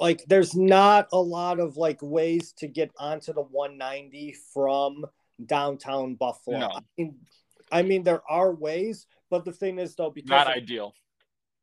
like 0.00 0.24
there's 0.26 0.56
not 0.56 1.08
a 1.12 1.20
lot 1.20 1.60
of 1.60 1.76
like 1.76 1.98
ways 2.00 2.52
to 2.54 2.66
get 2.66 2.90
onto 2.98 3.34
the 3.34 3.42
190 3.42 4.34
from 4.52 5.04
downtown 5.44 6.14
Buffalo. 6.14 6.58
No. 6.58 6.68
I, 6.68 6.80
mean, 6.96 7.14
I 7.70 7.82
mean, 7.82 8.02
there 8.02 8.22
are 8.28 8.54
ways, 8.54 9.06
but 9.28 9.44
the 9.44 9.52
thing 9.52 9.78
is 9.78 9.94
though, 9.94 10.10
because 10.10 10.30
not 10.30 10.48
of, 10.48 10.54
ideal. 10.54 10.94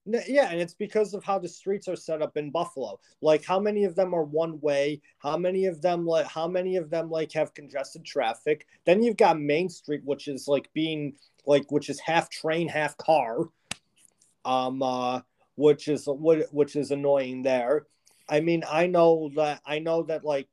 Yeah, 0.05 0.49
and 0.49 0.61
it's 0.61 0.75
because 0.75 1.13
of 1.13 1.23
how 1.25 1.37
the 1.37 1.49
streets 1.49 1.89
are 1.89 1.95
set 1.95 2.21
up 2.21 2.37
in 2.37 2.51
Buffalo. 2.51 2.99
Like 3.21 3.43
how 3.43 3.59
many 3.59 3.83
of 3.83 3.95
them 3.95 4.13
are 4.13 4.23
one 4.23 4.61
way? 4.61 5.01
How 5.17 5.35
many 5.35 5.65
of 5.65 5.81
them 5.81 6.05
like 6.05 6.27
how 6.27 6.47
many 6.47 6.77
of 6.77 6.89
them 6.89 7.09
like 7.09 7.33
have 7.33 7.53
congested 7.53 8.05
traffic? 8.05 8.67
Then 8.85 9.03
you've 9.03 9.17
got 9.17 9.39
Main 9.39 9.67
Street, 9.67 10.01
which 10.05 10.27
is 10.27 10.47
like 10.47 10.71
being 10.73 11.15
like 11.45 11.71
which 11.71 11.89
is 11.89 11.99
half 11.99 12.29
train, 12.29 12.69
half 12.69 12.95
car. 12.97 13.49
Um 14.45 14.81
uh 14.81 15.21
which 15.55 15.87
is 15.89 16.07
which 16.07 16.75
is 16.77 16.91
annoying 16.91 17.41
there. 17.41 17.87
I 18.29 18.39
mean, 18.39 18.63
I 18.69 18.87
know 18.87 19.31
that 19.35 19.61
I 19.65 19.79
know 19.79 20.03
that 20.03 20.23
like 20.23 20.49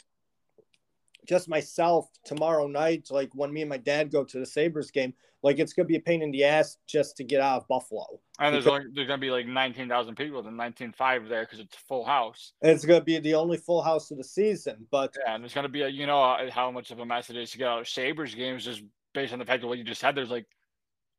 just 1.27 1.49
myself 1.49 2.09
tomorrow 2.25 2.67
night, 2.67 3.09
like 3.11 3.31
when 3.35 3.53
me 3.53 3.63
and 3.63 3.71
my 3.71 3.79
dad 3.79 4.11
go 4.11 4.25
to 4.25 4.39
the 4.39 4.47
Sabres 4.47 4.91
game, 4.91 5.15
like 5.43 5.59
it's 5.59 5.73
gonna 5.73 5.87
be 5.87 5.97
a 5.97 6.01
pain 6.01 6.23
in 6.23 6.31
the 6.31 6.45
ass 6.45 6.79
just 6.87 7.17
to 7.17 7.25
get 7.25 7.41
out 7.41 7.63
of 7.63 7.69
Buffalo. 7.69 8.21
And 8.39 8.55
there's 8.55 8.67
only 8.67 8.87
there's 8.95 9.09
gonna 9.09 9.19
be 9.19 9.31
like 9.31 9.47
nineteen 9.47 9.89
thousand 9.89 10.17
people 10.17 10.43
than 10.43 10.57
nineteen 10.57 10.93
five 10.93 11.29
there 11.29 11.45
because 11.45 11.61
it's 11.61 11.77
a 11.77 11.81
full 11.81 12.05
house. 12.05 12.53
It's 12.63 12.85
gonna 12.85 13.03
be 13.03 13.19
the 13.19 13.35
only 13.35 13.57
full 13.57 13.83
house 13.83 14.11
of 14.11 14.19
the 14.19 14.25
season, 14.25 14.87
but 14.91 15.15
yeah, 15.25 15.35
and 15.35 15.45
it's 15.45 15.55
gonna 15.55 15.69
be 15.69 15.83
a 15.83 15.89
you 15.89 16.07
know 16.07 16.23
uh, 16.23 16.51
how 16.51 16.71
much 16.71 16.91
of 16.91 16.99
a 16.99 17.07
mess 17.07 17.31
it 17.31 17.37
is 17.37 17.51
to 17.53 17.59
get 17.59 17.69
out 17.69 17.81
of 17.81 17.89
Sabres 17.89 18.35
games 18.35 18.65
just 18.65 18.83
based 19.13 19.33
on 19.33 19.39
the 19.39 19.45
fact 19.45 19.63
of 19.63 19.69
what 19.69 19.79
you 19.79 19.85
just 19.85 20.01
said. 20.01 20.15
There's 20.15 20.31
like 20.31 20.47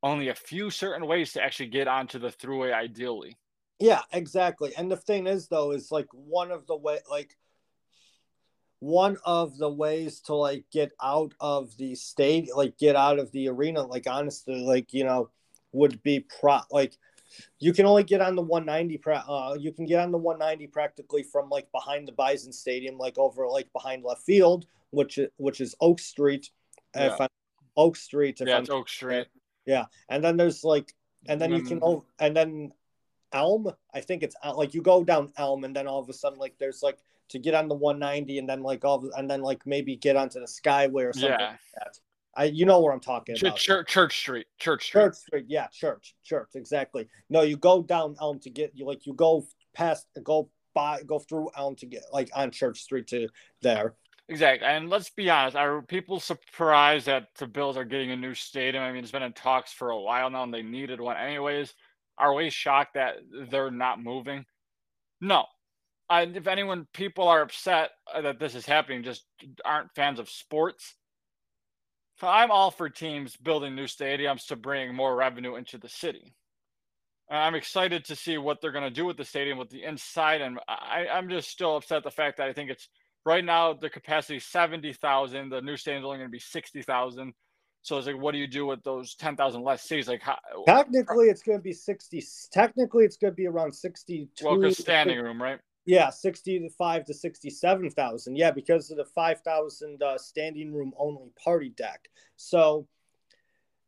only 0.03 0.29
a 0.29 0.35
few 0.35 0.69
certain 0.69 1.07
ways 1.07 1.33
to 1.33 1.43
actually 1.43 1.67
get 1.67 1.87
onto 1.87 2.19
the 2.19 2.29
Thruway 2.29 2.73
ideally. 2.73 3.37
Yeah, 3.79 4.01
exactly. 4.11 4.73
And 4.77 4.91
the 4.91 4.97
thing 4.97 5.27
is, 5.27 5.47
though, 5.47 5.71
is 5.71 5.91
like 5.91 6.07
one 6.11 6.51
of 6.51 6.65
the 6.67 6.77
way, 6.77 6.99
like 7.09 7.35
one 8.79 9.17
of 9.25 9.57
the 9.57 9.69
ways 9.69 10.21
to 10.21 10.35
like 10.35 10.65
get 10.71 10.91
out 11.01 11.33
of 11.39 11.75
the 11.77 11.95
state, 11.95 12.49
like 12.55 12.77
get 12.77 12.95
out 12.95 13.19
of 13.19 13.31
the 13.31 13.49
arena, 13.49 13.83
like 13.83 14.07
honestly, 14.07 14.63
like 14.63 14.93
you 14.93 15.03
know, 15.03 15.29
would 15.75 16.01
be 16.03 16.25
pro 16.39 16.59
like 16.71 16.97
you 17.59 17.73
can 17.73 17.85
only 17.85 18.03
get 18.03 18.21
on 18.21 18.35
the 18.35 18.41
190 18.41 19.01
uh 19.07 19.55
you 19.59 19.71
can 19.71 19.85
get 19.85 19.99
on 19.99 20.11
the 20.11 20.17
190 20.17 20.67
practically 20.67 21.23
from 21.23 21.49
like 21.49 21.69
behind 21.71 22.07
the 22.07 22.11
bison 22.13 22.53
stadium 22.53 22.97
like 22.97 23.17
over 23.17 23.47
like 23.47 23.71
behind 23.73 24.03
left 24.03 24.21
field 24.21 24.65
which 24.91 25.17
is 25.17 25.27
which 25.37 25.59
is 25.59 25.75
oak 25.81 25.99
street 25.99 26.49
yeah. 26.95 27.13
if 27.21 27.29
oak 27.75 27.95
street 27.97 28.39
yeah 28.39 28.59
it's 28.59 28.69
oak 28.69 28.87
street 28.87 29.27
yeah 29.65 29.85
and 30.09 30.23
then 30.23 30.37
there's 30.37 30.63
like 30.63 30.93
and 31.27 31.41
then 31.41 31.51
you 31.51 31.61
can 31.61 31.79
mm. 31.79 32.03
and 32.19 32.35
then 32.35 32.71
Elm. 33.35 33.69
I 33.93 34.01
think 34.01 34.23
it's 34.23 34.35
like 34.55 34.73
you 34.73 34.81
go 34.81 35.03
down 35.03 35.31
Elm, 35.37 35.65
and 35.65 35.75
then 35.75 35.85
all 35.85 35.99
of 35.99 36.09
a 36.09 36.13
sudden, 36.13 36.39
like 36.39 36.55
there's 36.57 36.81
like 36.81 36.97
to 37.29 37.39
get 37.39 37.53
on 37.53 37.67
the 37.67 37.75
190 37.75 38.39
and 38.39 38.47
then 38.49 38.61
like 38.63 38.85
all 38.85 39.09
and 39.17 39.29
then 39.29 39.41
like 39.41 39.65
maybe 39.65 39.95
get 39.95 40.15
onto 40.15 40.39
the 40.39 40.45
Skyway 40.45 41.09
or 41.09 41.13
something 41.13 41.31
yeah. 41.31 41.49
like 41.49 41.59
that. 41.75 41.99
I 42.37 42.43
you 42.45 42.65
know 42.65 42.79
where 42.79 42.93
I'm 42.93 42.99
talking 42.99 43.35
about. 43.39 43.57
Church, 43.57 43.87
Church 43.87 44.17
Street. 44.17 44.47
Church 44.57 44.85
Street. 44.85 45.01
Church 45.01 45.15
Street. 45.15 45.45
Yeah, 45.47 45.67
Church. 45.67 46.15
Church. 46.23 46.49
Exactly. 46.55 47.07
No, 47.29 47.41
you 47.41 47.57
go 47.57 47.83
down 47.83 48.15
Elm 48.21 48.39
to 48.39 48.49
get 48.49 48.71
you 48.73 48.85
like 48.85 49.05
you 49.05 49.13
go 49.13 49.45
past 49.73 50.07
go 50.23 50.49
by 50.73 51.01
go 51.03 51.19
through 51.19 51.49
Elm 51.57 51.75
to 51.77 51.85
get 51.85 52.03
like 52.11 52.29
on 52.35 52.51
Church 52.51 52.81
Street 52.81 53.07
to 53.07 53.27
there. 53.61 53.95
Exactly. 54.27 54.67
And 54.67 54.89
let's 54.89 55.11
be 55.11 55.29
honest, 55.29 55.55
are 55.55 55.83
people 55.83 56.19
surprised 56.19 57.05
that 57.05 57.27
the 57.37 57.45
Bills 57.45 57.77
are 57.77 57.85
getting 57.85 58.11
a 58.11 58.15
new 58.15 58.33
stadium? 58.33 58.83
I 58.83 58.91
mean, 58.91 59.03
it's 59.03 59.11
been 59.11 59.21
in 59.21 59.33
talks 59.33 59.71
for 59.71 59.91
a 59.91 59.99
while 59.99 60.31
now 60.31 60.43
and 60.43 60.53
they 60.53 60.63
needed 60.63 60.99
one 60.99 61.15
anyways. 61.15 61.75
Are 62.17 62.33
we 62.33 62.49
shocked 62.49 62.93
that 62.95 63.15
they're 63.49 63.71
not 63.71 64.01
moving? 64.01 64.45
No. 65.21 65.45
I, 66.09 66.21
if 66.23 66.47
anyone, 66.47 66.87
people 66.93 67.27
are 67.27 67.41
upset 67.41 67.91
uh, 68.13 68.21
that 68.21 68.39
this 68.39 68.53
is 68.55 68.65
happening, 68.65 69.03
just 69.03 69.25
aren't 69.63 69.93
fans 69.95 70.19
of 70.19 70.29
sports. 70.29 70.95
I'm 72.21 72.51
all 72.51 72.71
for 72.71 72.89
teams 72.89 73.35
building 73.35 73.75
new 73.75 73.85
stadiums 73.85 74.47
to 74.47 74.55
bring 74.55 74.95
more 74.95 75.15
revenue 75.15 75.55
into 75.55 75.77
the 75.77 75.89
city. 75.89 76.33
I'm 77.29 77.55
excited 77.55 78.05
to 78.05 78.15
see 78.15 78.37
what 78.37 78.61
they're 78.61 78.71
going 78.71 78.83
to 78.83 78.91
do 78.91 79.05
with 79.05 79.17
the 79.17 79.25
stadium 79.25 79.57
with 79.57 79.69
the 79.69 79.83
inside. 79.83 80.41
And 80.41 80.59
I, 80.67 81.07
I'm 81.11 81.29
just 81.29 81.49
still 81.49 81.75
upset 81.75 82.03
the 82.03 82.11
fact 82.11 82.37
that 82.37 82.47
I 82.47 82.53
think 82.53 82.69
it's 82.69 82.87
right 83.25 83.43
now 83.43 83.73
the 83.73 83.89
capacity 83.89 84.37
is 84.37 84.45
70,000. 84.45 85.49
The 85.49 85.61
new 85.61 85.75
stadium's 85.75 86.05
only 86.05 86.19
going 86.19 86.29
to 86.29 86.31
be 86.31 86.39
60,000. 86.39 87.33
So 87.85 87.99
it's 87.99 88.07
like, 88.07 88.17
what 88.17 88.31
do 88.31 88.39
you 88.39 88.47
do 88.47 88.65
with 88.65 88.81
those 88.81 89.13
10,000 89.13 89.61
less 89.61 89.83
seats? 89.83 90.07
Like, 90.07 90.23
how, 90.23 90.39
technically, 90.65 91.27
it's 91.27 91.43
going 91.43 91.59
to 91.59 91.63
be 91.63 91.71
60. 91.71 92.23
Technically, 92.51 93.05
it's 93.05 93.15
going 93.15 93.31
to 93.31 93.35
be 93.35 93.45
around 93.45 93.75
62. 93.75 94.43
Well, 94.43 94.57
because 94.57 94.79
standing 94.79 95.19
room, 95.19 95.39
right? 95.39 95.59
Yeah, 95.85 96.09
65 96.09 97.05
to 97.05 97.13
67,000. 97.13 98.35
Yeah, 98.35 98.49
because 98.49 98.89
of 98.89 98.97
the 98.97 99.05
5,000 99.05 100.01
uh, 100.01 100.17
standing 100.17 100.73
room 100.73 100.93
only 100.97 101.29
party 101.41 101.69
deck. 101.77 102.09
So, 102.37 102.87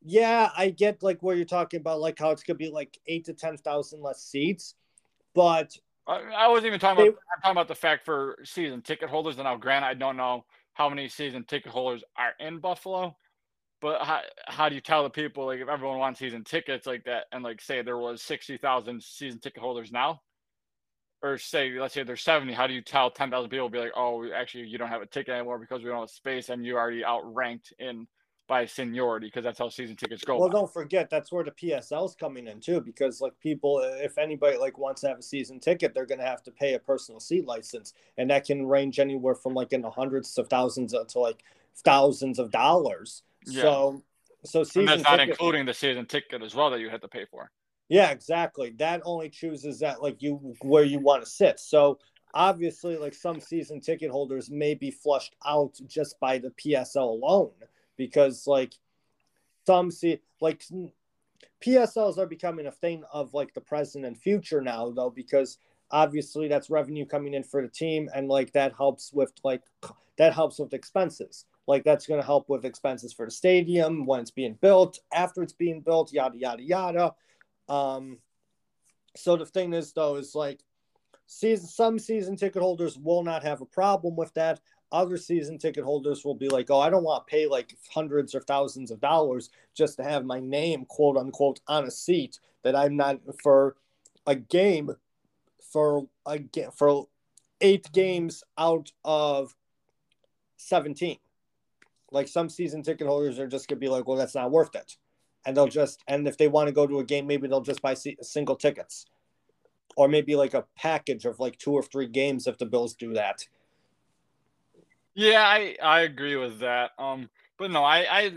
yeah, 0.00 0.50
I 0.56 0.70
get 0.70 1.02
like 1.02 1.20
what 1.24 1.36
you're 1.36 1.44
talking 1.44 1.80
about, 1.80 1.98
like 1.98 2.20
how 2.20 2.30
it's 2.30 2.44
going 2.44 2.56
to 2.56 2.64
be 2.64 2.70
like 2.70 2.96
eight 3.08 3.24
to 3.24 3.32
10,000 3.32 4.00
less 4.00 4.22
seats. 4.22 4.74
But 5.34 5.76
I, 6.06 6.20
I 6.36 6.46
wasn't 6.46 6.66
even 6.66 6.78
talking 6.78 7.02
they, 7.02 7.08
about, 7.08 7.18
I'm 7.34 7.42
talking 7.42 7.56
about 7.56 7.66
the 7.66 7.74
fact 7.74 8.04
for 8.04 8.38
season 8.44 8.80
ticket 8.80 9.10
holders. 9.10 9.38
And 9.38 9.44
now, 9.44 9.56
granted, 9.56 9.88
I 9.88 9.94
don't 9.94 10.16
know 10.16 10.44
how 10.74 10.88
many 10.88 11.08
season 11.08 11.42
ticket 11.42 11.72
holders 11.72 12.04
are 12.16 12.34
in 12.38 12.60
Buffalo. 12.60 13.16
But 13.80 14.02
how, 14.02 14.20
how 14.46 14.68
do 14.68 14.74
you 14.74 14.80
tell 14.80 15.04
the 15.04 15.10
people 15.10 15.46
like 15.46 15.60
if 15.60 15.68
everyone 15.68 15.98
wants 15.98 16.18
season 16.18 16.42
tickets 16.42 16.86
like 16.86 17.04
that 17.04 17.26
and 17.30 17.44
like 17.44 17.60
say 17.60 17.82
there 17.82 17.98
was 17.98 18.22
sixty 18.22 18.56
thousand 18.56 19.02
season 19.02 19.38
ticket 19.38 19.62
holders 19.62 19.92
now, 19.92 20.20
or 21.22 21.38
say 21.38 21.70
let's 21.78 21.94
say 21.94 22.02
there's 22.02 22.22
70 22.22 22.52
how 22.52 22.66
do 22.66 22.74
you 22.74 22.80
tell 22.82 23.10
10,000 23.10 23.50
people 23.50 23.68
be 23.68 23.78
like 23.78 23.92
oh 23.96 24.28
actually 24.32 24.64
you 24.64 24.78
don't 24.78 24.88
have 24.88 25.02
a 25.02 25.06
ticket 25.06 25.34
anymore 25.34 25.58
because 25.58 25.82
we 25.82 25.90
don't 25.90 26.00
have 26.00 26.10
space 26.10 26.48
and 26.48 26.64
you 26.64 26.76
already 26.76 27.04
outranked 27.04 27.72
in 27.78 28.06
by 28.46 28.64
seniority 28.64 29.26
because 29.26 29.44
that's 29.44 29.58
how 29.58 29.68
season 29.68 29.94
tickets 29.94 30.24
go 30.24 30.38
well 30.38 30.48
by. 30.48 30.54
don't 30.54 30.72
forget 30.72 31.10
that's 31.10 31.30
where 31.30 31.44
the 31.44 31.50
psl's 31.50 32.14
coming 32.14 32.46
in 32.46 32.60
too 32.60 32.80
because 32.80 33.20
like 33.20 33.38
people 33.40 33.80
if 34.00 34.16
anybody 34.16 34.56
like 34.56 34.78
wants 34.78 35.02
to 35.02 35.08
have 35.08 35.18
a 35.18 35.22
season 35.22 35.60
ticket 35.60 35.92
they're 35.92 36.06
going 36.06 36.20
to 36.20 36.24
have 36.24 36.42
to 36.42 36.50
pay 36.50 36.74
a 36.74 36.78
personal 36.78 37.20
seat 37.20 37.46
license 37.46 37.92
and 38.16 38.30
that 38.30 38.44
can 38.46 38.66
range 38.66 38.98
anywhere 38.98 39.34
from 39.34 39.52
like 39.52 39.72
in 39.72 39.82
the 39.82 39.90
hundreds 39.90 40.38
of 40.38 40.48
thousands 40.48 40.94
uh, 40.94 41.04
to 41.04 41.18
like 41.18 41.42
thousands 41.84 42.38
of 42.38 42.50
dollars 42.50 43.22
yeah. 43.46 43.62
so 43.62 44.02
so 44.44 44.62
season 44.62 44.80
and 44.80 44.88
that's 44.88 45.02
not 45.02 45.16
ticket, 45.16 45.30
including 45.30 45.66
the 45.66 45.74
season 45.74 46.06
ticket 46.06 46.42
as 46.42 46.54
well 46.54 46.70
that 46.70 46.80
you 46.80 46.88
had 46.90 47.02
to 47.02 47.08
pay 47.08 47.24
for 47.30 47.50
yeah, 47.88 48.10
exactly. 48.10 48.74
That 48.78 49.00
only 49.04 49.30
chooses 49.30 49.80
that 49.80 50.02
like 50.02 50.20
you 50.20 50.54
where 50.60 50.84
you 50.84 50.98
want 50.98 51.24
to 51.24 51.30
sit. 51.30 51.58
So 51.58 51.98
obviously, 52.34 52.96
like 52.96 53.14
some 53.14 53.40
season 53.40 53.80
ticket 53.80 54.10
holders 54.10 54.50
may 54.50 54.74
be 54.74 54.90
flushed 54.90 55.34
out 55.46 55.78
just 55.86 56.20
by 56.20 56.38
the 56.38 56.50
PSL 56.50 57.08
alone 57.08 57.52
because 57.96 58.46
like 58.46 58.74
some 59.66 59.90
see 59.90 60.20
like 60.40 60.62
PSLs 61.64 62.18
are 62.18 62.26
becoming 62.26 62.66
a 62.66 62.72
thing 62.72 63.04
of 63.12 63.32
like 63.32 63.54
the 63.54 63.60
present 63.60 64.04
and 64.04 64.18
future 64.18 64.60
now 64.60 64.90
though 64.90 65.10
because 65.10 65.58
obviously 65.90 66.46
that's 66.46 66.68
revenue 66.68 67.06
coming 67.06 67.32
in 67.32 67.42
for 67.42 67.62
the 67.62 67.68
team 67.68 68.10
and 68.14 68.28
like 68.28 68.52
that 68.52 68.74
helps 68.76 69.10
with 69.14 69.32
like 69.42 69.62
that 70.18 70.34
helps 70.34 70.58
with 70.58 70.74
expenses 70.74 71.46
like 71.68 71.84
that's 71.84 72.06
going 72.06 72.20
to 72.20 72.26
help 72.26 72.48
with 72.48 72.64
expenses 72.64 73.12
for 73.12 73.26
the 73.26 73.30
stadium 73.30 74.04
when 74.04 74.18
it's 74.18 74.32
being 74.32 74.54
built 74.60 74.98
after 75.12 75.42
it's 75.42 75.52
being 75.52 75.80
built 75.80 76.12
yada 76.12 76.36
yada 76.36 76.62
yada 76.62 77.14
um, 77.68 78.18
so 79.16 79.36
the 79.36 79.46
thing 79.46 79.72
is, 79.74 79.92
though, 79.92 80.16
is 80.16 80.34
like 80.34 80.60
season 81.26 81.66
some 81.66 81.98
season 81.98 82.36
ticket 82.36 82.62
holders 82.62 82.96
will 82.96 83.22
not 83.22 83.42
have 83.42 83.60
a 83.60 83.66
problem 83.66 84.16
with 84.16 84.32
that. 84.34 84.60
Other 84.90 85.18
season 85.18 85.58
ticket 85.58 85.84
holders 85.84 86.24
will 86.24 86.34
be 86.34 86.48
like, 86.48 86.70
"Oh, 86.70 86.80
I 86.80 86.88
don't 86.88 87.04
want 87.04 87.26
to 87.26 87.30
pay 87.30 87.46
like 87.46 87.76
hundreds 87.92 88.34
or 88.34 88.40
thousands 88.40 88.90
of 88.90 89.00
dollars 89.00 89.50
just 89.74 89.96
to 89.98 90.04
have 90.04 90.24
my 90.24 90.40
name, 90.40 90.86
quote 90.86 91.16
unquote, 91.16 91.60
on 91.68 91.84
a 91.84 91.90
seat 91.90 92.38
that 92.62 92.74
I'm 92.74 92.96
not 92.96 93.20
for 93.42 93.76
a 94.26 94.34
game 94.34 94.92
for 95.72 96.08
a 96.26 96.40
for 96.74 97.08
eight 97.60 97.92
games 97.92 98.42
out 98.56 98.92
of 99.04 99.54
17." 100.56 101.18
Like 102.10 102.28
some 102.28 102.48
season 102.48 102.82
ticket 102.82 103.06
holders 103.06 103.38
are 103.38 103.46
just 103.46 103.68
gonna 103.68 103.78
be 103.78 103.88
like, 103.88 104.06
"Well, 104.06 104.16
that's 104.16 104.34
not 104.34 104.50
worth 104.50 104.74
it." 104.74 104.96
and 105.48 105.56
they'll 105.56 105.66
just 105.66 106.02
and 106.06 106.28
if 106.28 106.36
they 106.36 106.46
want 106.46 106.68
to 106.68 106.72
go 106.72 106.86
to 106.86 106.98
a 106.98 107.04
game, 107.04 107.26
maybe 107.26 107.48
they'll 107.48 107.62
just 107.62 107.82
buy 107.82 107.94
single 107.94 108.54
tickets, 108.56 109.06
or 109.96 110.08
maybe 110.08 110.36
like 110.36 110.54
a 110.54 110.66
package 110.76 111.24
of 111.24 111.40
like 111.40 111.56
two 111.58 111.72
or 111.72 111.82
three 111.82 112.06
games 112.06 112.46
if 112.46 112.58
the 112.58 112.66
Bills 112.66 112.94
do 112.94 113.14
that. 113.14 113.46
Yeah, 115.14 115.42
I 115.42 115.76
I 115.82 116.00
agree 116.00 116.36
with 116.36 116.60
that. 116.60 116.90
Um, 116.98 117.30
but 117.58 117.70
no, 117.70 117.82
I 117.82 118.00
I 118.00 118.32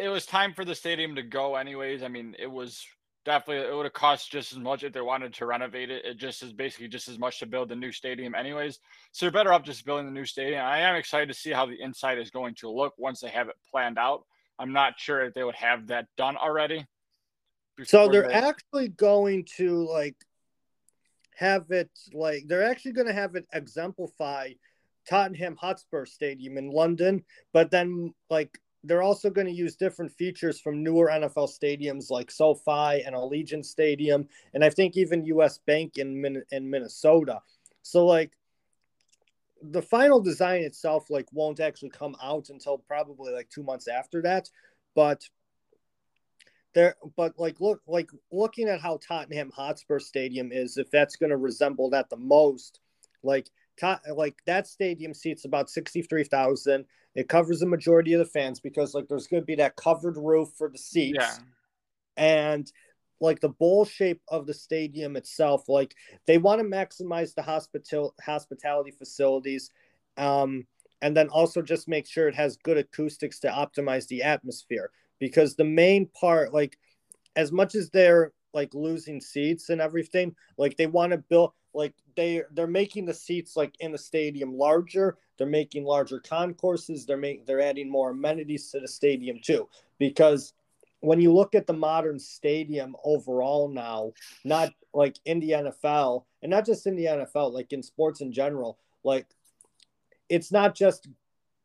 it 0.00 0.08
was 0.08 0.24
time 0.24 0.54
for 0.54 0.64
the 0.64 0.74
stadium 0.74 1.16
to 1.16 1.22
go 1.22 1.56
anyways. 1.56 2.04
I 2.04 2.08
mean, 2.08 2.36
it 2.38 2.50
was 2.50 2.86
definitely 3.26 3.68
it 3.68 3.74
would 3.74 3.84
have 3.84 3.92
cost 3.92 4.30
just 4.30 4.52
as 4.52 4.58
much 4.58 4.84
if 4.84 4.92
they 4.92 5.00
wanted 5.00 5.34
to 5.34 5.46
renovate 5.46 5.90
it. 5.90 6.04
It 6.04 6.16
just 6.16 6.42
is 6.42 6.52
basically 6.52 6.88
just 6.88 7.08
as 7.08 7.18
much 7.18 7.40
to 7.40 7.46
build 7.46 7.68
the 7.68 7.76
new 7.76 7.92
stadium 7.92 8.34
anyways. 8.34 8.78
So 9.12 9.26
you're 9.26 9.32
better 9.32 9.52
off 9.52 9.64
just 9.64 9.84
building 9.84 10.06
the 10.06 10.12
new 10.12 10.24
stadium. 10.24 10.64
I 10.64 10.78
am 10.78 10.94
excited 10.94 11.28
to 11.28 11.34
see 11.34 11.50
how 11.50 11.66
the 11.66 11.78
inside 11.82 12.18
is 12.18 12.30
going 12.30 12.54
to 12.56 12.70
look 12.70 12.94
once 12.96 13.20
they 13.20 13.28
have 13.28 13.48
it 13.48 13.56
planned 13.70 13.98
out. 13.98 14.24
I'm 14.58 14.72
not 14.72 14.94
sure 14.98 15.24
if 15.24 15.34
they 15.34 15.44
would 15.44 15.56
have 15.56 15.88
that 15.88 16.06
done 16.16 16.36
already. 16.36 16.86
So 17.84 18.08
they're 18.08 18.28
they... 18.28 18.32
actually 18.32 18.88
going 18.88 19.46
to 19.56 19.86
like 19.86 20.16
have 21.34 21.70
it 21.70 21.90
like 22.14 22.44
they're 22.46 22.64
actually 22.64 22.92
going 22.92 23.08
to 23.08 23.12
have 23.12 23.34
it 23.34 23.46
exemplify 23.52 24.52
Tottenham 25.10 25.56
Hotspur 25.56 26.06
Stadium 26.06 26.56
in 26.56 26.70
London, 26.70 27.24
but 27.52 27.70
then 27.70 28.14
like 28.30 28.58
they're 28.86 29.02
also 29.02 29.30
going 29.30 29.46
to 29.46 29.52
use 29.52 29.76
different 29.76 30.12
features 30.12 30.60
from 30.60 30.82
newer 30.82 31.08
NFL 31.08 31.50
stadiums 31.50 32.10
like 32.10 32.30
SoFi 32.30 33.02
and 33.04 33.14
Allegiant 33.14 33.64
Stadium, 33.64 34.28
and 34.54 34.64
I 34.64 34.70
think 34.70 34.96
even 34.96 35.24
US 35.24 35.58
Bank 35.58 35.98
in 35.98 36.20
Min- 36.20 36.44
in 36.50 36.70
Minnesota. 36.70 37.40
So 37.82 38.06
like 38.06 38.32
the 39.62 39.82
final 39.82 40.20
design 40.20 40.62
itself 40.62 41.10
like 41.10 41.26
won't 41.32 41.60
actually 41.60 41.90
come 41.90 42.16
out 42.22 42.50
until 42.50 42.78
probably 42.78 43.32
like 43.32 43.48
two 43.48 43.62
months 43.62 43.88
after 43.88 44.22
that 44.22 44.50
but 44.94 45.28
there 46.74 46.94
but 47.16 47.38
like 47.38 47.60
look 47.60 47.80
like 47.86 48.10
looking 48.30 48.68
at 48.68 48.80
how 48.80 48.98
tottenham 49.06 49.50
hotspur 49.50 49.98
stadium 49.98 50.52
is 50.52 50.76
if 50.76 50.90
that's 50.90 51.16
going 51.16 51.30
to 51.30 51.36
resemble 51.36 51.88
that 51.88 52.10
the 52.10 52.16
most 52.16 52.80
like 53.22 53.48
like 54.14 54.36
that 54.46 54.66
stadium 54.66 55.12
seats 55.12 55.44
about 55.44 55.70
63,000 55.70 56.84
it 57.16 57.28
covers 57.28 57.60
the 57.60 57.66
majority 57.66 58.12
of 58.12 58.18
the 58.18 58.30
fans 58.30 58.60
because 58.60 58.94
like 58.94 59.08
there's 59.08 59.26
going 59.26 59.42
to 59.42 59.46
be 59.46 59.56
that 59.56 59.74
covered 59.74 60.16
roof 60.16 60.50
for 60.56 60.68
the 60.68 60.78
seats 60.78 61.18
yeah. 61.18 61.36
and 62.16 62.70
like 63.20 63.40
the 63.40 63.48
bowl 63.48 63.84
shape 63.84 64.20
of 64.28 64.46
the 64.46 64.54
stadium 64.54 65.16
itself 65.16 65.68
like 65.68 65.94
they 66.26 66.38
want 66.38 66.60
to 66.60 66.66
maximize 66.66 67.34
the 67.34 67.42
hospital 67.42 68.14
hospitality 68.22 68.90
facilities 68.90 69.70
um, 70.18 70.66
and 71.02 71.16
then 71.16 71.28
also 71.28 71.62
just 71.62 71.88
make 71.88 72.06
sure 72.06 72.28
it 72.28 72.34
has 72.34 72.56
good 72.58 72.76
acoustics 72.76 73.40
to 73.40 73.48
optimize 73.48 74.06
the 74.08 74.22
atmosphere 74.22 74.90
because 75.18 75.56
the 75.56 75.64
main 75.64 76.06
part 76.08 76.52
like 76.52 76.78
as 77.34 77.50
much 77.50 77.74
as 77.74 77.90
they're 77.90 78.32
like 78.52 78.74
losing 78.74 79.20
seats 79.20 79.70
and 79.70 79.80
everything 79.80 80.34
like 80.58 80.76
they 80.76 80.86
want 80.86 81.12
to 81.12 81.18
build 81.18 81.52
like 81.76 81.94
they 82.16 82.42
they're 82.52 82.66
making 82.66 83.04
the 83.04 83.14
seats 83.14 83.54
like 83.54 83.74
in 83.80 83.92
the 83.92 83.98
stadium 83.98 84.56
larger. 84.56 85.18
They're 85.36 85.46
making 85.46 85.84
larger 85.84 86.18
concourses. 86.18 87.04
They're 87.04 87.18
making 87.18 87.44
they're 87.46 87.60
adding 87.60 87.90
more 87.90 88.10
amenities 88.10 88.70
to 88.70 88.80
the 88.80 88.88
stadium 88.88 89.38
too. 89.40 89.68
Because 89.98 90.54
when 91.00 91.20
you 91.20 91.32
look 91.32 91.54
at 91.54 91.66
the 91.66 91.74
modern 91.74 92.18
stadium 92.18 92.96
overall 93.04 93.68
now, 93.68 94.12
not 94.44 94.72
like 94.94 95.18
in 95.26 95.38
the 95.38 95.50
NFL 95.50 96.24
and 96.42 96.50
not 96.50 96.64
just 96.64 96.86
in 96.86 96.96
the 96.96 97.04
NFL, 97.04 97.52
like 97.52 97.72
in 97.72 97.82
sports 97.82 98.22
in 98.22 98.32
general, 98.32 98.78
like 99.04 99.26
it's 100.30 100.50
not 100.50 100.74
just 100.74 101.08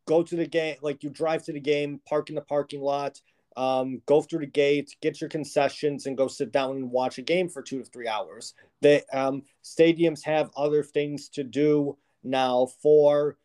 go 0.05 0.21
to 0.21 0.35
the 0.35 0.45
game, 0.45 0.75
like 0.81 1.03
you 1.03 1.09
drive 1.09 1.43
to 1.45 1.53
the 1.53 1.59
game, 1.59 2.01
park 2.05 2.29
in 2.29 2.35
the 2.35 2.41
parking 2.41 2.81
lot, 2.81 3.21
um, 3.61 4.01
go 4.07 4.23
through 4.23 4.39
the 4.39 4.47
gate, 4.47 4.95
get 5.01 5.21
your 5.21 5.29
concessions, 5.29 6.07
and 6.07 6.17
go 6.17 6.27
sit 6.27 6.51
down 6.51 6.77
and 6.77 6.89
watch 6.89 7.19
a 7.19 7.21
game 7.21 7.47
for 7.47 7.61
two 7.61 7.77
to 7.77 7.85
three 7.85 8.07
hours. 8.07 8.55
The 8.81 9.03
um, 9.15 9.43
stadiums 9.63 10.23
have 10.23 10.49
other 10.57 10.81
things 10.83 11.29
to 11.29 11.43
do 11.43 11.95
now 12.23 12.65
for 12.81 13.37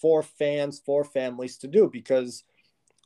for 0.00 0.22
fans, 0.24 0.80
for 0.84 1.04
families 1.04 1.56
to 1.58 1.68
do 1.68 1.88
because 1.90 2.42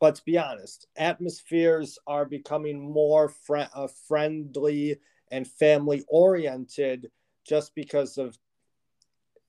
let's 0.01 0.21
be 0.21 0.39
honest, 0.39 0.87
atmospheres 0.97 1.99
are 2.07 2.25
becoming 2.25 2.91
more 2.91 3.29
fr- 3.29 3.71
uh, 3.75 3.87
friendly 4.09 4.97
and 5.31 5.47
family 5.47 6.03
oriented 6.09 7.11
just 7.45 7.75
because 7.75 8.17
of 8.17 8.39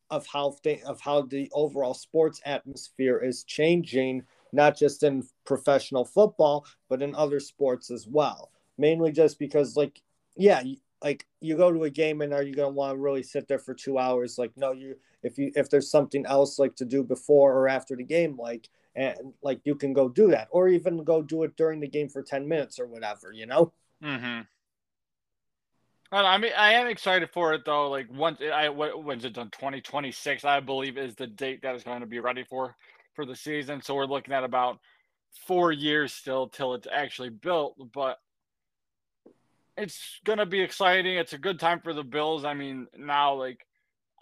of 0.10 0.28
how 0.28 0.58
th- 0.62 0.84
of 0.84 1.00
how 1.00 1.22
the 1.22 1.50
overall 1.54 1.94
sports 1.94 2.42
atmosphere 2.46 3.18
is 3.18 3.46
changing 3.46 4.24
not 4.52 4.78
just 4.78 5.04
in 5.04 5.24
professional 5.46 6.06
football 6.06 6.66
but 6.90 7.02
in 7.02 7.16
other 7.16 7.40
sports 7.40 7.92
as 7.92 8.08
well. 8.08 8.52
Mainly 8.78 9.12
just 9.12 9.40
because 9.40 9.76
like 9.76 10.02
yeah 10.36 10.64
like 11.04 11.26
you 11.40 11.58
go 11.58 11.72
to 11.72 11.84
a 11.84 11.90
game 11.90 12.22
and 12.22 12.34
are 12.34 12.44
you 12.44 12.54
going 12.54 12.70
to 12.70 12.76
want 12.76 12.94
to 12.94 13.02
really 13.02 13.24
sit 13.24 13.48
there 13.48 13.60
for 13.60 13.74
2 13.74 13.98
hours? 13.98 14.38
Like 14.38 14.52
no 14.56 14.72
you 14.72 14.96
if 15.24 15.38
you 15.38 15.52
if 15.56 15.70
there's 15.70 15.90
something 15.90 16.26
else 16.26 16.60
like 16.60 16.76
to 16.78 16.86
do 16.86 17.04
before 17.04 17.54
or 17.54 17.68
after 17.68 17.96
the 17.96 18.04
game 18.04 18.38
like 18.38 18.70
and 18.96 19.18
like 19.42 19.62
you 19.64 19.76
can 19.76 19.94
go 19.94 20.10
do 20.10 20.30
that 20.32 20.48
or 20.52 20.68
even 20.68 21.04
go 21.04 21.22
do 21.22 21.44
it 21.44 21.56
during 21.56 21.80
the 21.80 21.88
game 21.88 22.10
for 22.10 22.22
10 22.22 22.48
minutes 22.48 22.80
or 22.80 22.88
whatever 22.88 23.32
you 23.32 23.46
know? 23.46 23.72
Mhm 24.04 24.46
I 26.12 26.38
mean, 26.38 26.52
I 26.58 26.74
am 26.74 26.88
excited 26.88 27.30
for 27.32 27.54
it 27.54 27.64
though. 27.66 27.90
Like 27.90 28.08
once 28.12 28.40
I 28.42 28.68
when's 28.70 29.24
it 29.24 29.34
done? 29.34 29.50
Twenty 29.50 29.80
twenty 29.80 30.12
six, 30.12 30.44
I 30.44 30.60
believe, 30.60 30.98
is 30.98 31.16
the 31.16 31.28
date 31.28 31.62
that 31.62 31.76
is 31.76 31.84
going 31.84 32.02
to 32.02 32.06
be 32.06 32.20
ready 32.20 32.44
for 32.44 32.76
for 33.16 33.26
the 33.26 33.36
season. 33.36 33.82
So 33.82 33.96
we're 33.96 34.06
looking 34.06 34.34
at 34.34 34.44
about 34.44 34.80
four 35.48 35.72
years 35.72 36.14
still 36.14 36.48
till 36.48 36.74
it's 36.74 36.88
actually 36.92 37.30
built. 37.30 37.76
But 37.94 38.18
it's 39.78 40.20
gonna 40.26 40.46
be 40.46 40.62
exciting. 40.62 41.18
It's 41.18 41.34
a 41.34 41.38
good 41.38 41.60
time 41.60 41.80
for 41.82 41.94
the 41.94 42.04
Bills. 42.04 42.46
I 42.46 42.54
mean, 42.54 42.88
now 42.98 43.34
like 43.36 43.66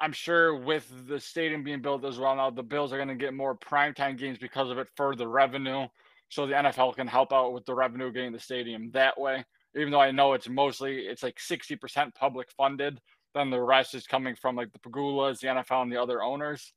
I'm 0.02 0.14
sure 0.14 0.56
with 0.56 0.90
the 1.08 1.20
stadium 1.20 1.64
being 1.64 1.82
built 1.82 2.06
as 2.06 2.18
well, 2.18 2.36
now 2.36 2.50
the 2.50 2.64
Bills 2.64 2.94
are 2.94 2.98
gonna 2.98 3.16
get 3.16 3.34
more 3.34 3.56
primetime 3.56 4.18
games 4.18 4.38
because 4.38 4.70
of 4.70 4.78
it 4.78 4.88
for 4.96 5.16
the 5.16 5.28
revenue. 5.28 5.88
So 6.30 6.46
the 6.46 6.54
NFL 6.54 6.96
can 6.96 7.08
help 7.08 7.34
out 7.34 7.54
with 7.54 7.66
the 7.66 7.74
revenue 7.74 8.12
getting 8.12 8.32
the 8.32 8.40
stadium 8.40 8.92
that 8.92 9.20
way 9.20 9.44
even 9.76 9.92
though 9.92 10.02
I 10.02 10.12
know 10.12 10.34
it's 10.34 10.50
mostly 10.50 11.00
it's 11.00 11.24
like 11.24 11.38
60% 11.38 12.16
public 12.16 12.50
funded, 12.52 13.00
then 13.34 13.50
the 13.50 13.62
rest 13.62 13.94
is 13.94 14.08
coming 14.08 14.36
from 14.36 14.56
like 14.56 14.72
the 14.72 14.80
Pegulas, 14.80 15.40
the 15.40 15.48
NFL, 15.48 15.84
and 15.84 15.92
the 15.92 16.02
other 16.02 16.24
owners. 16.24 16.74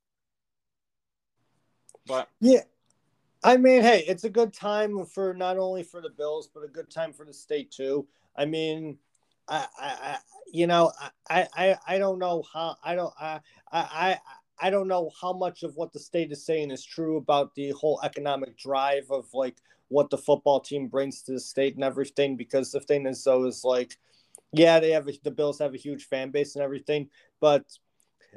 But 2.07 2.29
yeah, 2.41 2.63
I 3.45 3.57
mean, 3.57 3.83
hey, 3.83 4.05
it's 4.07 4.25
a 4.25 4.31
good 4.31 4.53
time 4.53 5.05
for 5.07 5.35
not 5.35 5.59
only 5.59 5.83
for 5.83 6.01
the 6.01 6.11
Bills, 6.11 6.49
but 6.53 6.65
a 6.65 6.69
good 6.69 6.91
time 6.91 7.13
for 7.13 7.25
the 7.25 7.33
state 7.33 7.71
too. 7.71 8.07
I 8.37 8.45
mean, 8.45 8.99
I, 9.49 9.67
I, 9.79 10.17
you 10.53 10.67
know, 10.67 10.93
I, 11.29 11.49
I, 11.55 11.77
I 11.87 11.99
don't 11.99 12.19
know 12.19 12.45
how 12.53 12.77
I 12.85 12.95
don't 12.95 13.13
I, 13.21 13.41
I, 13.73 14.19
I 14.61 14.71
don't 14.71 14.89
know 14.89 15.11
how 15.21 15.33
much 15.33 15.65
of 15.65 15.77
what 15.77 15.93
the 15.93 15.99
state 15.99 16.31
is 16.31 16.45
saying 16.45 16.71
is 16.71 16.85
true 16.85 17.17
about 17.17 17.55
the 17.55 17.71
whole 17.71 18.01
economic 18.05 18.57
drive 18.57 19.11
of 19.11 19.27
like 19.35 19.57
what 19.89 20.09
the 20.09 20.19
football 20.19 20.61
team 20.61 20.89
brings 20.89 21.23
to 21.23 21.33
the 21.33 21.41
state 21.41 21.75
and 21.75 21.85
everything. 21.85 22.37
Because 22.37 22.71
the 22.71 22.81
thing 22.81 23.07
is, 23.07 23.23
though, 23.25 23.45
is 23.45 23.65
like, 23.65 23.99
yeah, 24.53 24.79
they 24.79 24.91
have 24.91 25.09
a, 25.09 25.13
the 25.25 25.31
Bills 25.31 25.59
have 25.59 25.75
a 25.75 25.79
huge 25.79 26.05
fan 26.05 26.31
base 26.31 26.55
and 26.55 26.63
everything, 26.63 27.09
but 27.41 27.65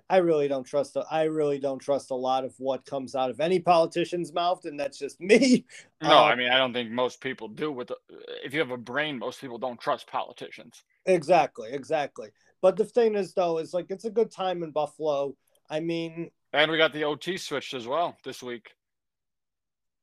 I 0.10 0.18
really 0.18 0.48
don't 0.48 0.64
trust. 0.64 0.98
I 1.10 1.24
really 1.24 1.60
don't 1.60 1.80
trust 1.80 2.12
a 2.12 2.16
lot 2.16 2.44
of 2.44 2.54
what 2.58 2.86
comes 2.86 3.16
out 3.16 3.30
of 3.30 3.40
any 3.40 3.60
politician's 3.60 4.34
mouth, 4.34 4.66
and 4.66 4.80
that's 4.80 4.98
just 4.98 5.20
me. 5.22 5.66
No, 6.02 6.20
uh, 6.20 6.24
I 6.24 6.36
mean 6.36 6.52
I 6.52 6.58
don't 6.58 6.74
think 6.74 6.92
most 6.92 7.22
people 7.22 7.48
do. 7.48 7.72
With 7.72 7.90
the, 7.90 7.98
if 8.44 8.54
you 8.54 8.60
have 8.60 8.72
a 8.72 8.78
brain, 8.78 9.20
most 9.20 9.42
people 9.42 9.58
don't 9.58 9.80
trust 9.80 10.08
politicians. 10.08 10.84
Exactly, 11.06 11.72
exactly. 11.72 12.30
But 12.62 12.78
the 12.78 12.86
thing 12.86 13.16
is, 13.16 13.34
though, 13.34 13.60
is 13.60 13.74
like 13.74 13.88
it's 13.90 14.06
a 14.06 14.12
good 14.12 14.32
time 14.32 14.64
in 14.64 14.72
Buffalo. 14.72 15.36
I 15.70 15.80
mean, 15.80 16.32
and 16.54 16.72
we 16.72 16.78
got 16.78 16.94
the 16.94 17.04
OT 17.04 17.38
switched 17.38 17.74
as 17.74 17.88
well 17.88 18.18
this 18.24 18.42
week. 18.42 18.72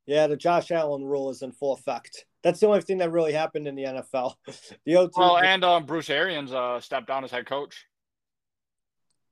Yeah, 0.07 0.27
the 0.27 0.37
Josh 0.37 0.71
Allen 0.71 1.05
rule 1.05 1.31
is 1.31 1.43
in 1.43 1.53
full 1.53 1.75
effect. 1.75 2.27
That's 2.43 2.59
the 2.59 2.67
only 2.67 2.81
thing 2.81 2.99
that 2.99 3.13
really 3.13 3.33
happened 3.33 3.69
in 3.69 3.77
the 3.77 3.85
NFL. 3.85 4.35
the 4.85 4.97
OT. 4.97 5.13
Well, 5.17 5.39
and 5.39 5.65
um, 5.65 5.87
Bruce 5.87 6.11
Arians 6.11 6.53
uh, 6.53 6.81
stepped 6.81 7.07
down 7.07 7.25
as 7.25 7.31
head 7.31 7.47
coach. 7.47 7.87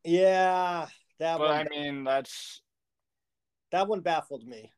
Yeah, 0.05 0.87
that. 1.19 1.39
But 1.39 1.49
one, 1.49 1.67
I 1.67 1.67
mean, 1.71 2.05
that's 2.05 2.63
that 3.73 3.87
one 3.89 4.01
baffled 4.01 4.47
me. 4.47 4.73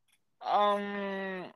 Um, 0.45 1.47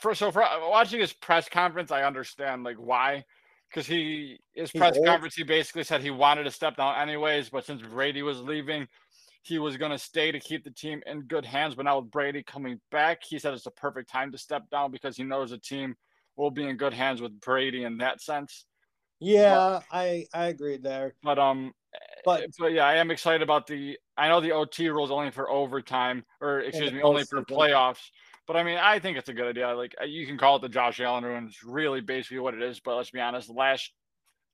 for 0.00 0.14
so 0.14 0.30
for 0.30 0.44
watching 0.68 1.00
his 1.00 1.12
press 1.12 1.48
conference, 1.48 1.90
I 1.90 2.02
understand 2.02 2.64
like 2.64 2.76
why, 2.76 3.24
because 3.68 3.86
he 3.86 4.38
his 4.54 4.70
He's 4.70 4.78
press 4.78 4.96
old. 4.96 5.06
conference 5.06 5.34
he 5.34 5.42
basically 5.42 5.84
said 5.84 6.02
he 6.02 6.10
wanted 6.10 6.44
to 6.44 6.50
step 6.50 6.76
down 6.76 6.96
anyways, 6.96 7.50
but 7.50 7.64
since 7.64 7.82
Brady 7.82 8.22
was 8.22 8.40
leaving, 8.40 8.86
he 9.42 9.58
was 9.58 9.76
going 9.76 9.90
to 9.90 9.98
stay 9.98 10.30
to 10.30 10.38
keep 10.40 10.64
the 10.64 10.70
team 10.70 11.02
in 11.06 11.22
good 11.22 11.44
hands. 11.44 11.74
But 11.74 11.84
now 11.84 11.98
with 11.98 12.10
Brady 12.10 12.42
coming 12.42 12.80
back, 12.90 13.22
he 13.24 13.38
said 13.38 13.54
it's 13.54 13.66
a 13.66 13.70
perfect 13.70 14.10
time 14.10 14.30
to 14.32 14.38
step 14.38 14.70
down 14.70 14.90
because 14.90 15.16
he 15.16 15.24
knows 15.24 15.50
the 15.50 15.58
team 15.58 15.96
will 16.36 16.50
be 16.50 16.64
in 16.64 16.76
good 16.76 16.94
hands 16.94 17.20
with 17.20 17.40
Brady 17.40 17.84
in 17.84 17.98
that 17.98 18.20
sense. 18.20 18.66
Yeah, 19.20 19.80
but, 19.80 19.84
I 19.90 20.26
I 20.32 20.46
agree 20.46 20.76
there. 20.76 21.14
But 21.22 21.38
um, 21.40 21.72
but 22.24 22.44
but 22.58 22.72
yeah, 22.72 22.84
I 22.84 22.96
am 22.96 23.10
excited 23.10 23.42
about 23.42 23.66
the. 23.66 23.98
I 24.16 24.28
know 24.28 24.40
the 24.40 24.52
OT 24.52 24.88
rules 24.88 25.10
only 25.10 25.30
for 25.30 25.50
overtime, 25.50 26.24
or 26.40 26.60
excuse 26.60 26.92
me, 26.92 27.02
only 27.02 27.24
for 27.24 27.42
playoffs. 27.44 28.00
But 28.46 28.56
I 28.56 28.62
mean, 28.62 28.78
I 28.78 28.98
think 28.98 29.18
it's 29.18 29.28
a 29.28 29.34
good 29.34 29.46
idea. 29.46 29.74
Like 29.74 29.94
you 30.06 30.26
can 30.26 30.38
call 30.38 30.56
it 30.56 30.62
the 30.62 30.68
Josh 30.68 31.00
Allen 31.00 31.24
rule, 31.24 31.36
and 31.36 31.48
it's 31.48 31.62
really 31.62 32.00
basically 32.00 32.38
what 32.38 32.54
it 32.54 32.62
is. 32.62 32.80
But 32.80 32.96
let's 32.96 33.10
be 33.10 33.20
honest, 33.20 33.50
last 33.50 33.92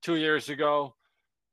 two 0.03 0.17
years 0.17 0.49
ago, 0.49 0.95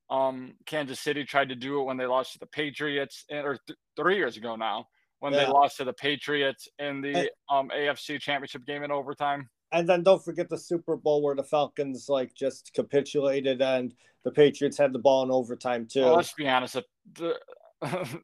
um, 0.10 0.56
Kansas 0.66 1.00
City 1.00 1.24
tried 1.24 1.50
to 1.50 1.56
do 1.56 1.80
it 1.80 1.84
when 1.86 1.98
they 1.98 2.06
lost 2.06 2.34
to 2.34 2.40
the 2.40 2.48
Patriots, 2.48 3.26
eh, 3.30 3.42
or 3.42 3.58
th- 3.68 3.78
three 3.96 4.18
years 4.18 4.38
ago 4.38 4.56
now, 4.56 4.88
when 5.20 5.34
yeah. 5.34 5.46
they 5.46 5.52
lost 5.52 5.78
to 5.78 5.84
the 5.84 5.94
Patriots 5.94 6.68
in 6.80 7.02
the 7.02 7.16
and, 7.16 7.30
um, 7.50 7.70
AFC 7.70 8.20
Championship 8.20 8.66
game 8.66 8.84
in 8.84 8.92
overtime. 8.92 9.50
And 9.72 9.88
then 9.88 10.04
don't 10.04 10.24
forget 10.24 10.50
the 10.50 10.58
Super 10.58 10.96
Bowl 10.96 11.22
where 11.22 11.36
the 11.36 11.44
Falcons 11.44 12.10
like 12.10 12.34
just 12.34 12.72
capitulated 12.74 13.62
and 13.62 13.94
the 14.24 14.32
Patriots 14.32 14.78
had 14.78 14.94
the 14.94 15.00
ball 15.00 15.24
in 15.24 15.32
overtime 15.32 15.88
too. 15.90 16.02
Well, 16.02 16.16
let's 16.16 16.34
be 16.34 16.48
honest, 16.48 16.78
the 17.14 17.40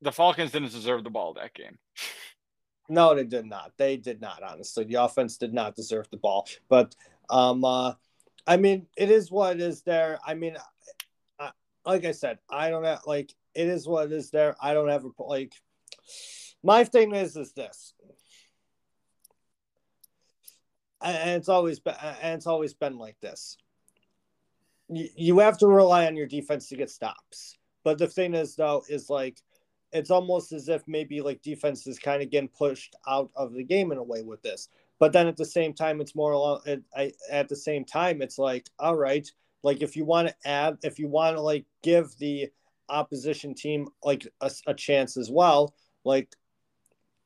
the 0.00 0.12
Falcons 0.12 0.52
didn't 0.52 0.72
deserve 0.72 1.04
the 1.04 1.10
ball 1.10 1.34
that 1.34 1.54
game. 1.54 1.78
No, 2.88 3.14
they 3.14 3.24
did 3.24 3.46
not. 3.46 3.72
They 3.76 3.96
did 3.96 4.20
not. 4.20 4.42
Honestly, 4.42 4.84
the 4.84 5.02
offense 5.02 5.36
did 5.36 5.52
not 5.52 5.74
deserve 5.74 6.08
the 6.10 6.16
ball. 6.16 6.46
But 6.68 6.94
um, 7.30 7.64
uh, 7.64 7.94
I 8.46 8.56
mean, 8.56 8.86
it 8.96 9.10
is 9.10 9.30
what 9.30 9.56
it 9.56 9.62
is. 9.62 9.82
There. 9.82 10.18
I 10.26 10.34
mean, 10.34 10.56
like 11.84 12.04
I 12.04 12.12
said, 12.12 12.38
I 12.50 12.70
don't 12.70 12.84
have 12.84 13.00
like 13.06 13.34
it 13.54 13.68
is 13.68 13.86
what 13.86 14.06
it 14.06 14.12
is. 14.12 14.30
There, 14.30 14.56
I 14.60 14.74
don't 14.74 14.88
have 14.88 15.04
a 15.04 15.22
like. 15.22 15.52
My 16.62 16.84
thing 16.84 17.14
is 17.14 17.36
is 17.36 17.52
this, 17.52 17.94
and 21.02 21.30
it's 21.30 21.48
always 21.48 21.80
been 21.80 21.94
and 22.22 22.34
it's 22.34 22.46
always 22.46 22.74
been 22.74 22.98
like 22.98 23.18
this. 23.20 23.56
You, 24.88 25.38
have 25.38 25.56
to 25.58 25.66
rely 25.66 26.06
on 26.06 26.16
your 26.16 26.26
defense 26.26 26.68
to 26.68 26.76
get 26.76 26.90
stops, 26.90 27.56
but 27.82 27.96
the 27.96 28.06
thing 28.06 28.34
is 28.34 28.56
though 28.56 28.84
is 28.88 29.08
like 29.08 29.38
it's 29.92 30.10
almost 30.10 30.52
as 30.52 30.68
if 30.68 30.82
maybe 30.86 31.20
like 31.20 31.42
defense 31.42 31.86
is 31.86 31.98
kind 31.98 32.22
of 32.22 32.30
getting 32.30 32.48
pushed 32.48 32.96
out 33.06 33.30
of 33.36 33.52
the 33.52 33.64
game 33.64 33.92
in 33.92 33.98
a 33.98 34.02
way 34.02 34.22
with 34.22 34.42
this. 34.42 34.68
But 34.98 35.12
then 35.12 35.26
at 35.26 35.36
the 35.36 35.44
same 35.44 35.74
time, 35.74 36.00
it's 36.00 36.14
more 36.14 36.32
along. 36.32 36.60
At, 36.66 37.12
at 37.30 37.48
the 37.48 37.56
same 37.56 37.84
time, 37.84 38.22
it's 38.22 38.38
like, 38.38 38.68
all 38.78 38.96
right, 38.96 39.28
like 39.62 39.82
if 39.82 39.96
you 39.96 40.04
want 40.04 40.28
to 40.28 40.34
add, 40.44 40.78
if 40.82 40.98
you 40.98 41.08
want 41.08 41.36
to 41.36 41.42
like 41.42 41.66
give 41.82 42.16
the 42.18 42.50
opposition 42.88 43.54
team 43.54 43.88
like 44.02 44.26
a, 44.40 44.50
a 44.66 44.74
chance 44.74 45.16
as 45.16 45.30
well, 45.30 45.74
like 46.04 46.34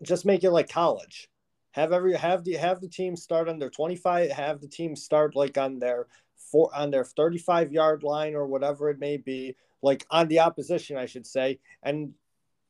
just 0.03 0.27
make 0.27 0.45
it 0.45 0.51
like 0.51 0.69
college. 0.69 1.29
Have 1.77 1.93
every 1.93 2.15
have 2.17 2.43
the 2.43 2.55
have 2.55 2.81
the 2.81 2.89
team 2.89 3.17
start 3.17 3.51
on 3.51 3.59
their 3.59 3.69
25, 3.69 4.31
have 4.31 4.63
the 4.63 4.67
team 4.67 4.97
start 4.97 5.37
like 5.37 5.59
on 5.59 5.79
their 5.79 6.07
four 6.35 6.75
on 6.75 6.91
their 6.91 7.05
35 7.05 7.71
yard 7.71 8.03
line 8.03 8.35
or 8.35 8.47
whatever 8.47 8.89
it 8.89 8.99
may 8.99 9.19
be, 9.19 9.55
like 9.83 10.07
on 10.11 10.27
the 10.29 10.41
opposition, 10.41 10.97
I 10.97 11.05
should 11.05 11.27
say, 11.27 11.59
and 11.83 12.15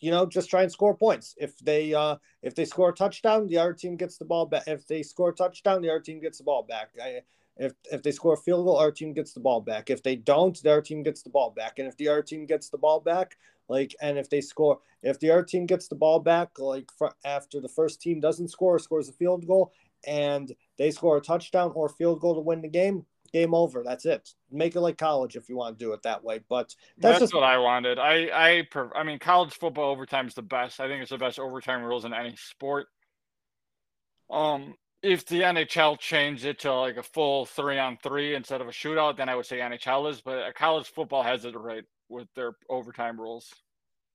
you 0.00 0.10
know 0.10 0.26
just 0.26 0.50
try 0.50 0.62
and 0.62 0.72
score 0.72 0.96
points 0.96 1.36
if 1.38 1.56
they 1.60 1.94
uh 1.94 2.16
if 2.42 2.56
they 2.56 2.64
score 2.64 2.90
a 2.90 2.92
touchdown 2.92 3.46
the 3.46 3.56
other 3.56 3.72
team 3.72 3.96
gets 3.96 4.18
the 4.18 4.26
ball 4.26 4.44
back 4.44 4.64
if 4.66 4.86
they 4.86 5.02
score 5.02 5.30
a 5.30 5.34
touchdown 5.34 5.80
the 5.80 5.88
other 5.88 6.00
team 6.00 6.20
gets 6.20 6.36
the 6.36 6.44
ball 6.44 6.62
back 6.62 6.90
I, 7.02 7.22
if 7.56 7.72
if 7.90 8.02
they 8.02 8.12
score 8.12 8.34
a 8.34 8.36
field 8.36 8.66
goal, 8.66 8.76
our 8.76 8.92
team 8.92 9.12
gets 9.12 9.32
the 9.32 9.40
ball 9.40 9.60
back. 9.60 9.88
If 9.88 10.02
they 10.02 10.16
don't, 10.16 10.60
their 10.62 10.82
team 10.82 11.02
gets 11.02 11.22
the 11.22 11.30
ball 11.30 11.50
back. 11.50 11.78
And 11.78 11.88
if 11.88 11.96
the 11.96 12.08
other 12.08 12.22
team 12.22 12.44
gets 12.46 12.68
the 12.68 12.78
ball 12.78 13.00
back, 13.00 13.36
like, 13.68 13.94
and 14.00 14.18
if 14.18 14.30
they 14.30 14.40
score, 14.40 14.78
if 15.02 15.18
the 15.20 15.30
other 15.30 15.42
team 15.42 15.66
gets 15.66 15.88
the 15.88 15.94
ball 15.94 16.20
back, 16.20 16.58
like 16.58 16.90
after 17.24 17.60
the 17.60 17.68
first 17.68 18.00
team 18.00 18.20
doesn't 18.20 18.48
score, 18.48 18.78
scores 18.78 19.08
a 19.08 19.12
field 19.12 19.46
goal, 19.46 19.72
and 20.06 20.54
they 20.78 20.90
score 20.90 21.16
a 21.16 21.20
touchdown 21.20 21.72
or 21.74 21.88
field 21.88 22.20
goal 22.20 22.34
to 22.34 22.40
win 22.40 22.62
the 22.62 22.68
game, 22.68 23.04
game 23.32 23.54
over. 23.54 23.82
That's 23.82 24.06
it. 24.06 24.30
Make 24.50 24.76
it 24.76 24.80
like 24.80 24.98
college 24.98 25.36
if 25.36 25.48
you 25.48 25.56
want 25.56 25.78
to 25.78 25.84
do 25.84 25.92
it 25.92 26.02
that 26.02 26.22
way. 26.22 26.40
But 26.48 26.74
that's, 26.98 27.12
that's 27.12 27.20
just 27.20 27.34
what 27.34 27.42
I 27.42 27.58
wanted. 27.58 27.98
I 27.98 28.28
I 28.32 28.68
I 28.94 29.02
mean, 29.02 29.18
college 29.18 29.52
football 29.52 29.90
overtime 29.90 30.28
is 30.28 30.34
the 30.34 30.42
best. 30.42 30.80
I 30.80 30.88
think 30.88 31.02
it's 31.02 31.10
the 31.10 31.18
best 31.18 31.38
overtime 31.38 31.82
rules 31.82 32.04
in 32.04 32.14
any 32.14 32.36
sport. 32.36 32.86
Um, 34.30 34.74
if 35.02 35.26
the 35.26 35.42
NHL 35.42 35.98
changed 35.98 36.44
it 36.44 36.60
to 36.60 36.74
like 36.74 36.96
a 36.96 37.02
full 37.02 37.46
three 37.46 37.78
on 37.78 37.96
three 38.02 38.34
instead 38.34 38.60
of 38.60 38.68
a 38.68 38.72
shootout, 38.72 39.16
then 39.16 39.28
I 39.28 39.36
would 39.36 39.46
say 39.46 39.58
NHL 39.58 40.10
is. 40.10 40.20
But 40.20 40.54
college 40.54 40.88
football 40.88 41.22
has 41.22 41.44
it 41.44 41.56
right 41.56 41.84
with 42.08 42.28
their 42.34 42.56
overtime 42.68 43.20
rules. 43.20 43.52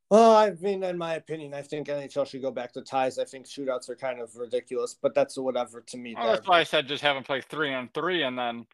Well, 0.10 0.36
I 0.36 0.52
mean, 0.60 0.84
in 0.84 0.98
my 0.98 1.16
opinion, 1.16 1.54
I 1.54 1.62
think 1.62 1.88
NHL 1.88 2.28
should 2.28 2.42
go 2.42 2.52
back 2.52 2.74
to 2.74 2.82
ties. 2.82 3.18
I 3.18 3.24
think 3.24 3.46
shootouts 3.46 3.89
are 3.89 3.96
kind 3.96 4.20
of 4.20 4.36
ridiculous, 4.36 4.94
but 5.02 5.16
that's 5.16 5.38
whatever 5.38 5.80
to 5.80 5.98
me. 5.98 6.16
Well, 6.18 6.34
that's 6.34 6.46
why 6.46 6.60
I 6.60 6.64
said 6.64 6.86
just 6.86 7.02
have 7.02 7.16
them 7.16 7.24
play 7.24 7.39
three 7.39 7.74
on 7.74 7.89
three, 7.94 8.24
and 8.24 8.38
then 8.38 8.66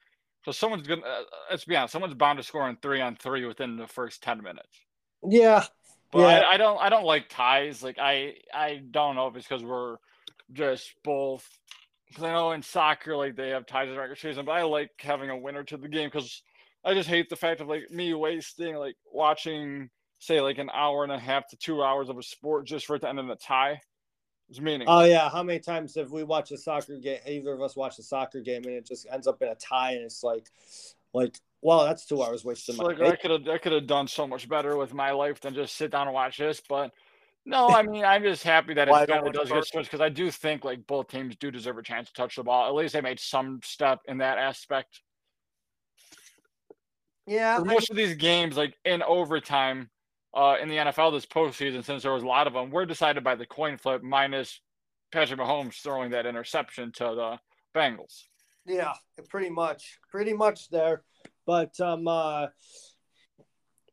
so 0.46 0.52
someone's 0.52 0.88
gonna. 0.88 1.02
Uh, 1.02 1.24
let's 1.52 1.64
be 1.64 1.76
honest, 1.76 1.92
someone's 1.92 2.16
bound 2.16 2.38
to 2.38 2.44
score 2.44 2.68
in 2.70 2.78
three 2.78 3.02
on 3.02 3.16
three 3.18 3.46
within 3.46 3.78
the 3.78 3.86
first 3.86 4.24
ten 4.24 4.42
minutes. 4.42 4.80
Yeah, 5.24 5.66
but 6.12 6.20
yeah. 6.22 6.40
I, 6.40 6.54
I 6.54 6.58
don't. 6.58 6.82
I 6.82 6.90
don't 6.90 7.06
like 7.06 7.30
ties. 7.30 7.84
Like 7.84 8.00
I, 8.00 8.36
I 8.52 8.82
don't 8.90 9.16
know 9.16 9.28
if 9.28 9.36
it's 9.36 9.48
because 9.48 9.64
we're 9.64 9.98
just 10.54 10.96
both. 11.04 11.48
Because 12.08 12.24
I 12.24 12.32
know 12.32 12.54
in 12.54 12.64
soccer, 12.64 13.16
like 13.16 13.36
they 13.36 13.50
have 13.50 13.68
ties 13.68 13.90
in 13.90 13.96
regular 13.96 14.16
season, 14.16 14.46
but 14.46 14.54
I 14.54 14.64
like 14.64 14.92
having 15.00 15.30
a 15.30 15.38
winner 15.38 15.64
to 15.66 15.78
the 15.78 15.88
game 15.88 16.08
because 16.08 16.42
I 16.88 16.94
just 16.94 17.10
hate 17.10 17.30
the 17.30 17.36
fact 17.36 17.60
of 17.60 17.68
like 17.68 17.92
me 17.92 18.14
wasting 18.14 18.76
like 18.76 18.96
watching 19.12 19.90
say 20.20 20.40
like 20.40 20.58
an 20.58 20.70
hour 20.74 21.04
and 21.04 21.12
a 21.12 21.20
half 21.20 21.48
to 21.50 21.58
two 21.58 21.84
hours 21.84 22.08
of 22.08 22.18
a 22.18 22.24
sport 22.24 22.66
just 22.66 22.86
for 22.86 22.96
it 22.96 23.00
to 23.00 23.10
end 23.10 23.20
in 23.20 23.30
a 23.30 23.36
tie. 23.36 23.82
It's 24.50 24.62
meaning. 24.62 24.88
Oh 24.90 25.04
yeah, 25.04 25.30
how 25.30 25.44
many 25.44 25.60
times 25.60 25.96
have 25.96 26.12
we 26.12 26.24
watched 26.24 26.54
a 26.54 26.58
soccer 26.58 26.98
game? 26.98 27.20
Either 27.28 27.52
of 27.52 27.62
us 27.62 27.76
watched 27.76 28.00
a 28.00 28.04
soccer 28.04 28.40
game 28.40 28.64
and 28.64 28.74
it 28.74 28.88
just 28.88 29.06
ends 29.12 29.28
up 29.28 29.42
in 29.42 29.50
a 29.50 29.56
tie, 29.56 29.92
and 29.92 30.04
it's 30.04 30.24
like, 30.24 30.48
like, 31.14 31.36
well, 31.62 31.84
that's 31.84 32.06
two 32.06 32.24
hours 32.24 32.46
wasted. 32.46 32.78
Like 32.78 33.02
I 33.02 33.18
could 33.18 33.32
have, 33.32 33.48
I 33.50 33.58
could 33.58 33.74
have 33.74 33.88
done 33.88 34.08
so 34.08 34.26
much 34.26 34.48
better 34.48 34.78
with 34.78 34.94
my 34.94 35.12
life 35.12 35.42
than 35.42 35.54
just 35.54 35.76
sit 35.76 35.92
down 35.92 36.08
and 36.08 36.14
watch 36.14 36.38
this. 36.38 36.62
But 36.70 36.94
no, 37.46 37.68
I 37.68 37.84
mean, 37.84 38.06
I'm 38.06 38.24
just 38.24 38.44
happy 38.44 38.74
that 38.76 38.88
it 38.90 39.10
finally 39.10 39.32
does 39.32 39.52
get 39.52 39.66
switched 39.66 39.92
because 39.92 40.02
I 40.02 40.10
do 40.10 40.32
think 40.32 40.64
like 40.64 40.88
both 40.88 41.10
teams 41.10 41.36
do 41.36 41.52
deserve 41.52 41.78
a 41.78 41.84
chance 41.84 42.08
to 42.08 42.14
touch 42.14 42.38
the 42.38 42.44
ball. 42.44 42.68
At 42.68 42.74
least 42.74 42.94
they 42.94 43.02
made 43.02 43.20
some 43.20 43.60
step 43.64 44.00
in 44.08 44.20
that 44.20 44.38
aspect. 44.38 45.02
Yeah, 47.28 47.60
most 47.64 47.92
I, 47.92 47.94
of 47.94 47.98
these 47.98 48.16
games, 48.16 48.56
like 48.56 48.76
in 48.86 49.04
overtime, 49.04 49.90
uh, 50.34 50.56
in 50.62 50.70
the 50.70 50.78
NFL 50.78 51.12
this 51.12 51.26
postseason, 51.26 51.84
since 51.84 52.04
there 52.04 52.14
was 52.14 52.24
a 52.24 52.28
lot 52.28 52.48
of 52.48 52.54
them, 52.54 52.72
were 52.72 52.86
decided 52.86 53.24
by 53.24 53.36
the 53.36 53.46
coin 53.46 53.78
flip, 53.78 54.02
minus 54.02 54.62
Patrick 55.12 55.40
Mahomes 55.40 55.82
throwing 55.82 56.12
that 56.12 56.26
interception 56.26 56.92
to 56.94 57.04
the 57.04 57.40
Bengals. 57.78 58.24
Yeah, 58.66 58.94
pretty 59.30 59.50
much, 59.50 60.00
pretty 60.10 60.34
much 60.34 60.70
there. 60.70 61.04
But 61.46 61.80
um, 61.80 62.08
uh, 62.08 62.48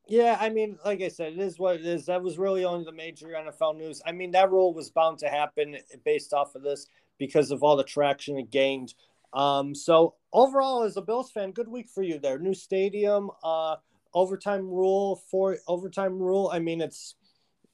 yeah, 0.09 0.37
I 0.41 0.51
mean, 0.51 0.79
like 0.85 1.01
I 1.01 1.09
said, 1.09 1.35
it 1.35 1.39
is 1.39 1.59
what 1.59 1.77
it 1.77 1.87
is. 1.87 2.07
That 2.07 2.23
was 2.23 2.39
really 2.39 2.65
only 2.65 2.85
the 2.85 2.93
major 2.93 3.29
NFL 3.29 3.79
news. 3.79 4.03
I 4.05 4.13
mean, 4.13 4.33
that 4.33 4.51
rule 4.51 4.75
was 4.75 4.91
bound 4.91 5.19
to 5.19 5.29
happen 5.29 5.77
based 6.05 6.33
off 6.33 6.55
of 6.55 6.63
this 6.63 6.87
because 7.19 7.51
of 7.51 7.63
all 7.63 7.77
the 7.77 7.85
traction 7.85 8.37
it 8.39 8.51
gained. 8.51 8.95
Um, 9.35 9.75
so 9.75 10.15
overall, 10.33 10.85
as 10.85 10.97
a 10.97 11.03
Bills 11.03 11.31
fan, 11.31 11.51
good 11.51 11.69
week 11.69 11.89
for 11.89 12.03
you 12.03 12.19
there. 12.19 12.39
New 12.39 12.55
stadium, 12.55 13.31
uh, 13.43 13.77
overtime 14.15 14.63
rule 14.63 15.23
for 15.31 15.59
overtime 15.67 16.19
rule. 16.19 16.51
I 16.53 16.61
mean, 16.61 16.81
it's 16.81 17.17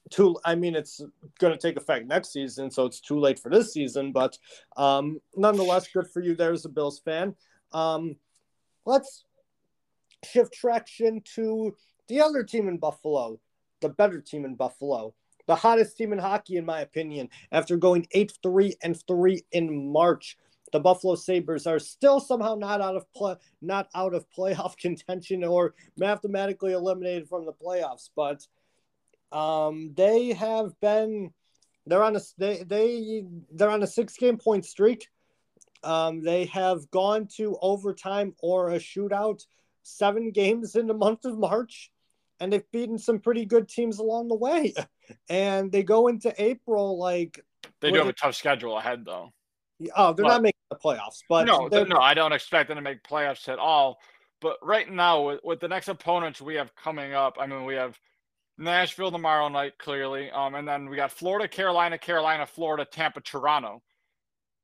too. 0.09 0.37
I 0.43 0.55
mean, 0.55 0.75
it's 0.75 1.01
going 1.39 1.53
to 1.53 1.59
take 1.59 1.77
effect 1.77 2.07
next 2.07 2.33
season, 2.33 2.71
so 2.71 2.85
it's 2.85 2.99
too 2.99 3.19
late 3.19 3.39
for 3.39 3.49
this 3.49 3.73
season. 3.73 4.11
But 4.11 4.37
um, 4.75 5.21
nonetheless, 5.35 5.87
good 5.87 6.07
for 6.11 6.21
you 6.21 6.35
there 6.35 6.51
as 6.51 6.65
a 6.65 6.69
Bills 6.69 6.99
fan. 6.99 7.35
Um, 7.71 8.15
let's 8.85 9.23
shift 10.23 10.53
traction 10.53 11.21
to 11.35 11.75
the 12.07 12.21
other 12.21 12.43
team 12.43 12.67
in 12.67 12.77
Buffalo, 12.77 13.39
the 13.81 13.89
better 13.89 14.19
team 14.19 14.45
in 14.45 14.55
Buffalo, 14.55 15.13
the 15.47 15.55
hottest 15.55 15.97
team 15.97 16.11
in 16.11 16.19
hockey, 16.19 16.57
in 16.57 16.65
my 16.65 16.81
opinion. 16.81 17.29
After 17.51 17.77
going 17.77 18.07
eight 18.11 18.33
three 18.41 18.75
and 18.81 18.99
three 19.07 19.43
in 19.51 19.91
March, 19.91 20.37
the 20.71 20.79
Buffalo 20.79 21.15
Sabres 21.15 21.67
are 21.67 21.79
still 21.79 22.19
somehow 22.19 22.55
not 22.55 22.81
out 22.81 22.95
of 22.95 23.11
play, 23.13 23.35
not 23.61 23.89
out 23.95 24.13
of 24.13 24.25
playoff 24.29 24.77
contention 24.77 25.43
or 25.43 25.73
mathematically 25.97 26.73
eliminated 26.73 27.27
from 27.27 27.45
the 27.45 27.53
playoffs, 27.53 28.09
but 28.15 28.45
um, 29.31 29.93
they 29.95 30.29
have 30.33 30.79
been 30.81 31.31
they're 31.85 32.03
on 32.03 32.15
a 32.15 32.21
they 32.37 32.63
they 32.63 33.23
they're 33.51 33.69
on 33.69 33.83
a 33.83 33.87
six 33.87 34.15
game 34.17 34.37
point 34.37 34.65
streak. 34.65 35.07
Um, 35.83 36.23
they 36.23 36.45
have 36.45 36.89
gone 36.91 37.27
to 37.37 37.57
overtime 37.61 38.35
or 38.39 38.69
a 38.69 38.77
shootout 38.77 39.45
seven 39.81 40.29
games 40.29 40.75
in 40.75 40.85
the 40.85 40.93
month 40.93 41.25
of 41.25 41.39
March, 41.39 41.91
and 42.39 42.53
they've 42.53 42.71
beaten 42.71 42.99
some 42.99 43.19
pretty 43.19 43.45
good 43.45 43.67
teams 43.67 43.99
along 43.99 44.27
the 44.27 44.35
way. 44.35 44.73
And 45.29 45.73
they 45.73 45.83
go 45.83 46.07
into 46.07 46.33
April 46.41 46.97
like 46.97 47.43
they 47.81 47.91
do 47.91 47.97
have 47.97 48.07
a 48.07 48.13
tough 48.13 48.33
schedule 48.33 48.77
ahead, 48.77 49.03
though. 49.03 49.33
Oh, 49.95 50.13
they're 50.13 50.23
but, 50.23 50.29
not 50.29 50.41
making 50.41 50.59
the 50.69 50.75
playoffs, 50.77 51.23
but 51.27 51.45
no, 51.45 51.67
no, 51.67 51.97
I 51.97 52.13
don't 52.13 52.33
expect 52.33 52.67
them 52.67 52.75
to 52.75 52.81
make 52.81 53.03
playoffs 53.03 53.47
at 53.47 53.59
all. 53.59 53.99
But 54.41 54.57
right 54.61 54.91
now, 54.91 55.27
with, 55.27 55.39
with 55.43 55.59
the 55.59 55.67
next 55.67 55.87
opponents 55.87 56.41
we 56.41 56.55
have 56.55 56.75
coming 56.75 57.13
up, 57.13 57.37
I 57.39 57.45
mean, 57.45 57.63
we 57.65 57.75
have 57.75 57.97
Nashville 58.57 59.11
tomorrow 59.11 59.47
night, 59.49 59.77
clearly, 59.77 60.31
um, 60.31 60.55
and 60.55 60.67
then 60.67 60.89
we 60.89 60.95
got 60.95 61.11
Florida, 61.11 61.47
Carolina, 61.47 61.97
Carolina, 61.97 62.45
Florida, 62.45 62.85
Tampa, 62.85 63.21
Toronto. 63.21 63.81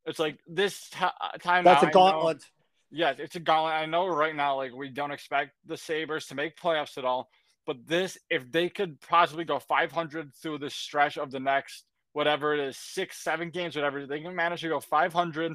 It's 0.05 0.19
like 0.19 0.39
this 0.47 0.89
t- 0.89 0.97
uh, 1.03 1.37
time. 1.39 1.63
That's 1.63 1.83
now, 1.83 1.89
a 1.89 1.91
gauntlet. 1.91 2.43
Yes, 2.89 3.15
yeah, 3.17 3.23
it's 3.23 3.35
a 3.35 3.39
gauntlet. 3.39 3.73
I 3.73 3.85
know 3.85 4.07
right 4.07 4.35
now, 4.35 4.55
like 4.55 4.73
we 4.73 4.89
don't 4.89 5.11
expect 5.11 5.51
the 5.65 5.77
Sabres 5.77 6.27
to 6.27 6.35
make 6.35 6.57
playoffs 6.57 6.97
at 6.97 7.05
all, 7.05 7.29
but 7.65 7.85
this, 7.85 8.17
if 8.29 8.49
they 8.51 8.69
could 8.69 9.01
possibly 9.01 9.43
go 9.43 9.59
500 9.59 10.33
through 10.33 10.59
the 10.59 10.69
stretch 10.69 11.17
of 11.17 11.29
the 11.29 11.39
next 11.39 11.83
whatever 12.17 12.55
it 12.55 12.59
is, 12.59 12.75
six, 12.75 13.23
seven 13.23 13.51
games, 13.51 13.75
whatever. 13.75 14.07
They 14.07 14.19
can 14.19 14.35
manage 14.35 14.61
to 14.61 14.69
go 14.69 14.79
500. 14.79 15.53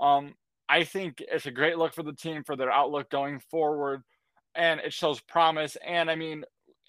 Um, 0.00 0.34
I 0.68 0.82
think 0.82 1.20
it's 1.20 1.46
a 1.46 1.52
great 1.52 1.78
look 1.78 1.94
for 1.94 2.02
the 2.02 2.12
team 2.12 2.42
for 2.42 2.56
their 2.56 2.72
outlook 2.72 3.10
going 3.10 3.38
forward, 3.48 4.02
and 4.56 4.80
it 4.80 4.92
shows 4.92 5.20
promise. 5.20 5.76
And 5.86 6.10
I 6.10 6.16
mean, 6.16 6.42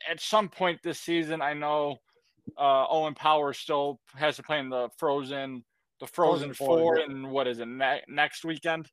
at 0.09 0.19
some 0.19 0.49
point 0.49 0.79
this 0.83 0.99
season, 0.99 1.39
I 1.39 1.53
know 1.53 1.97
uh, 2.57 2.87
Owen 2.89 3.13
Power 3.13 3.53
still 3.53 3.99
has 4.15 4.37
to 4.37 4.43
play 4.43 4.57
in 4.57 4.69
the 4.69 4.89
Frozen, 4.97 5.63
the 5.99 6.07
Frozen, 6.07 6.55
Frozen 6.55 6.67
Four, 6.67 6.95
and 6.95 7.29
what 7.29 7.45
is 7.45 7.59
it 7.59 7.67
ne- 7.67 8.01
next 8.07 8.43
weekend? 8.43 8.89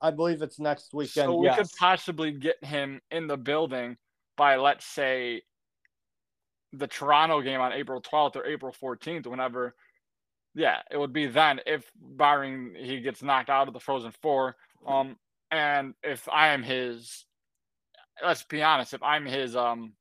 I 0.00 0.10
believe 0.10 0.40
it's 0.40 0.58
next 0.58 0.94
weekend. 0.94 1.26
So 1.26 1.36
we 1.36 1.48
yes. 1.48 1.58
could 1.58 1.68
possibly 1.78 2.32
get 2.32 2.64
him 2.64 2.98
in 3.10 3.26
the 3.26 3.36
building 3.36 3.98
by 4.38 4.56
let's 4.56 4.86
say 4.86 5.42
the 6.78 6.86
Toronto 6.86 7.40
game 7.40 7.60
on 7.60 7.72
April 7.72 8.00
12th 8.00 8.36
or 8.36 8.46
April 8.46 8.74
14th, 8.80 9.26
whenever, 9.26 9.74
yeah, 10.54 10.78
it 10.90 10.96
would 10.96 11.12
be 11.12 11.26
then 11.26 11.60
if 11.66 11.90
barring 11.96 12.74
he 12.76 13.00
gets 13.00 13.22
knocked 13.22 13.50
out 13.50 13.68
of 13.68 13.74
the 13.74 13.80
Frozen 13.80 14.12
Four. 14.22 14.56
Um, 14.86 15.16
and 15.50 15.94
if 16.02 16.28
I 16.28 16.48
am 16.48 16.62
his, 16.62 17.24
let's 18.22 18.44
be 18.44 18.62
honest, 18.62 18.94
if 18.94 19.02
I'm 19.02 19.24
his 19.24 19.56
um, 19.56 19.94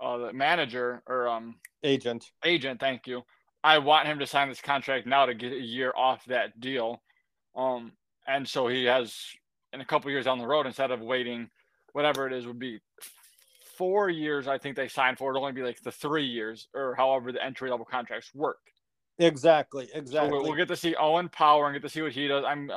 uh, 0.00 0.30
manager 0.32 1.02
or 1.06 1.28
um 1.28 1.56
agent, 1.82 2.30
agent, 2.44 2.80
thank 2.80 3.06
you. 3.06 3.22
I 3.62 3.78
want 3.78 4.06
him 4.06 4.18
to 4.20 4.26
sign 4.26 4.48
this 4.48 4.60
contract 4.60 5.06
now 5.06 5.26
to 5.26 5.34
get 5.34 5.52
a 5.52 5.60
year 5.60 5.92
off 5.94 6.24
that 6.26 6.58
deal. 6.60 7.02
Um, 7.54 7.92
and 8.26 8.48
so 8.48 8.68
he 8.68 8.84
has 8.84 9.14
in 9.72 9.80
a 9.80 9.84
couple 9.84 10.10
years 10.10 10.26
on 10.26 10.38
the 10.38 10.46
road 10.46 10.66
instead 10.66 10.90
of 10.90 11.00
waiting, 11.00 11.50
whatever 11.92 12.26
it 12.26 12.32
is 12.32 12.46
would 12.46 12.58
be 12.58 12.80
four 13.80 14.10
years, 14.10 14.46
I 14.46 14.58
think 14.58 14.76
they 14.76 14.88
signed 14.88 15.16
for. 15.16 15.30
It'll 15.30 15.40
only 15.40 15.54
be 15.54 15.62
like 15.62 15.80
the 15.80 15.90
three 15.90 16.26
years 16.26 16.68
or 16.74 16.94
however 16.94 17.32
the 17.32 17.42
entry 17.42 17.70
level 17.70 17.86
contracts 17.86 18.30
work. 18.34 18.58
Exactly. 19.18 19.88
Exactly. 19.94 20.38
So 20.38 20.42
we'll, 20.42 20.54
get 20.54 20.68
to 20.68 20.76
see 20.76 20.94
Owen 20.96 21.30
Power 21.30 21.64
and 21.64 21.74
get 21.74 21.80
to 21.82 21.88
see 21.88 22.02
what 22.02 22.12
he 22.12 22.28
does. 22.28 22.44
I'm. 22.46 22.70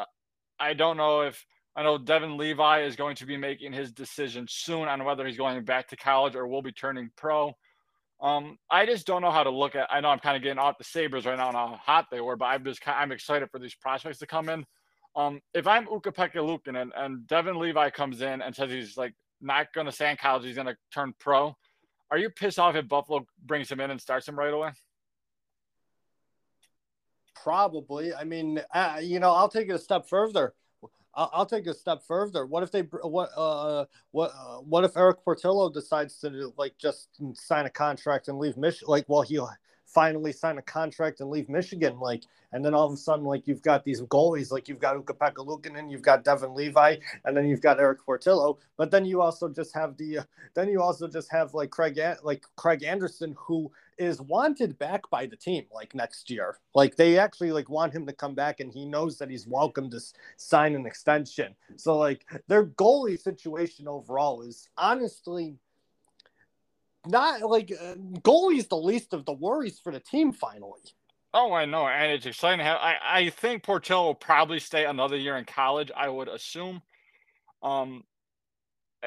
I 0.61 0.73
don't 0.73 0.95
know 0.95 1.21
if 1.21 1.45
I 1.75 1.83
know 1.83 1.97
Devon 1.97 2.37
Levi 2.37 2.83
is 2.83 2.95
going 2.95 3.17
to 3.17 3.25
be 3.25 3.35
making 3.35 3.73
his 3.73 3.91
decision 3.91 4.47
soon 4.49 4.87
on 4.87 5.03
whether 5.03 5.27
he's 5.27 5.35
going 5.35 5.61
back 5.65 5.89
to 5.89 5.97
college 5.97 6.35
or 6.35 6.47
will 6.47 6.61
be 6.61 6.71
turning 6.71 7.09
pro. 7.17 7.53
Um, 8.21 8.57
I 8.71 8.85
just 8.85 9.05
don't 9.05 9.21
know 9.21 9.31
how 9.31 9.43
to 9.43 9.49
look 9.49 9.75
at. 9.75 9.91
I 9.91 9.99
know 9.99 10.07
I'm 10.07 10.19
kind 10.19 10.37
of 10.37 10.43
getting 10.43 10.57
off 10.57 10.77
the 10.77 10.85
Sabres 10.85 11.25
right 11.25 11.37
now 11.37 11.49
and 11.49 11.57
how 11.57 11.77
hot 11.83 12.05
they 12.11 12.21
were, 12.21 12.37
but 12.37 12.45
I'm 12.45 12.63
just 12.63 12.79
I'm 12.87 13.11
excited 13.11 13.49
for 13.51 13.59
these 13.59 13.75
prospects 13.75 14.19
to 14.19 14.25
come 14.25 14.47
in. 14.47 14.65
Um, 15.17 15.41
if 15.53 15.67
I'm 15.67 15.89
Ukko-Pekka 15.89 16.35
Luukkonen 16.35 16.81
and, 16.81 16.93
and 16.95 17.27
Devon 17.27 17.59
Levi 17.59 17.89
comes 17.89 18.21
in 18.21 18.41
and 18.41 18.55
says 18.55 18.71
he's 18.71 18.95
like 18.95 19.13
not 19.43 19.73
going 19.73 19.85
to 19.85 19.91
stay 19.91 20.09
in 20.09 20.17
college. 20.17 20.45
He's 20.45 20.55
going 20.55 20.67
to 20.67 20.77
turn 20.93 21.13
pro. 21.19 21.55
Are 22.09 22.17
you 22.17 22.29
pissed 22.29 22.59
off 22.59 22.75
if 22.75 22.87
Buffalo 22.87 23.25
brings 23.45 23.71
him 23.71 23.79
in 23.79 23.91
and 23.91 23.99
starts 23.99 24.27
him 24.27 24.37
right 24.37 24.53
away? 24.53 24.71
Probably. 27.35 28.13
I 28.13 28.23
mean, 28.23 28.61
uh, 28.73 28.99
you 29.01 29.19
know, 29.19 29.31
I'll 29.31 29.49
take 29.49 29.69
it 29.69 29.73
a 29.73 29.79
step 29.79 30.07
further. 30.07 30.53
I'll, 31.15 31.29
I'll 31.33 31.45
take 31.45 31.65
it 31.67 31.71
a 31.71 31.73
step 31.73 32.03
further. 32.07 32.45
What 32.45 32.63
if 32.63 32.71
they 32.71 32.81
what 32.81 33.29
uh 33.35 33.85
what 34.11 34.31
uh, 34.31 34.57
what 34.57 34.83
if 34.83 34.95
Erik 34.97 35.23
Portillo 35.23 35.69
decides 35.69 36.17
to 36.19 36.53
like 36.57 36.77
just 36.77 37.09
sign 37.33 37.65
a 37.65 37.69
contract 37.69 38.27
and 38.27 38.39
leave 38.39 38.57
Michigan? 38.57 38.87
Like, 38.89 39.05
well, 39.07 39.21
he 39.21 39.39
finally 39.93 40.31
sign 40.31 40.57
a 40.57 40.61
contract 40.61 41.19
and 41.19 41.29
leave 41.29 41.49
Michigan. 41.49 41.99
Like, 41.99 42.23
and 42.51 42.63
then 42.63 42.73
all 42.73 42.87
of 42.87 42.93
a 42.93 42.97
sudden, 42.97 43.25
like 43.25 43.47
you've 43.47 43.61
got 43.61 43.83
these 43.83 44.01
goalies, 44.01 44.51
like 44.51 44.67
you've 44.67 44.79
got 44.79 44.95
Ukko-Pekka 44.95 45.45
Luukkonen, 45.45 45.91
you've 45.91 46.01
got 46.01 46.23
Devon 46.23 46.53
Levi, 46.53 46.97
and 47.25 47.35
then 47.35 47.45
you've 47.45 47.61
got 47.61 47.79
Erik 47.79 48.03
Portillo. 48.05 48.57
But 48.77 48.91
then 48.91 49.05
you 49.05 49.21
also 49.21 49.49
just 49.49 49.73
have 49.75 49.97
the, 49.97 50.19
uh, 50.19 50.23
then 50.53 50.69
you 50.69 50.81
also 50.81 51.07
just 51.07 51.31
have 51.31 51.53
like 51.53 51.69
Craig, 51.69 51.99
like 52.23 52.45
Craig 52.55 52.83
Anderson, 52.83 53.35
who 53.37 53.71
is 53.97 54.19
wanted 54.21 54.77
back 54.79 55.09
by 55.09 55.25
the 55.25 55.35
team 55.35 55.65
like 55.73 55.93
next 55.93 56.29
year. 56.29 56.57
Like 56.73 56.95
they 56.95 57.17
actually 57.17 57.51
like 57.51 57.69
want 57.69 57.93
him 57.93 58.05
to 58.07 58.13
come 58.13 58.35
back, 58.35 58.59
and 58.59 58.71
he 58.71 58.85
knows 58.85 59.17
that 59.17 59.29
he's 59.29 59.47
welcome 59.47 59.89
to 59.91 59.99
sign 60.37 60.75
an 60.75 60.85
extension. 60.85 61.55
So 61.75 61.97
like 61.97 62.25
their 62.47 62.65
goalie 62.65 63.19
situation 63.19 63.87
overall 63.87 64.41
is 64.41 64.69
honestly 64.77 65.57
not 67.07 67.41
like 67.41 67.71
uh, 67.71 67.95
goalie's 68.21 68.67
the 68.67 68.77
least 68.77 69.13
of 69.13 69.25
the 69.25 69.33
worries 69.33 69.79
for 69.79 69.91
the 69.91 69.99
team 69.99 70.31
finally. 70.31 70.81
Oh, 71.33 71.51
I 71.51 71.65
know, 71.65 71.87
and 71.87 72.11
it's 72.11 72.27
exciting 72.27 72.59
to 72.59 72.65
have. 72.65 72.77
I, 72.77 72.95
I 73.03 73.29
think 73.29 73.63
Portillo 73.63 74.05
will 74.05 74.15
probably 74.15 74.59
stay 74.59 74.85
another 74.85 75.17
year 75.17 75.37
in 75.37 75.45
college. 75.45 75.91
I 75.95 76.07
would 76.07 76.27
assume. 76.27 76.81
Um, 77.63 78.03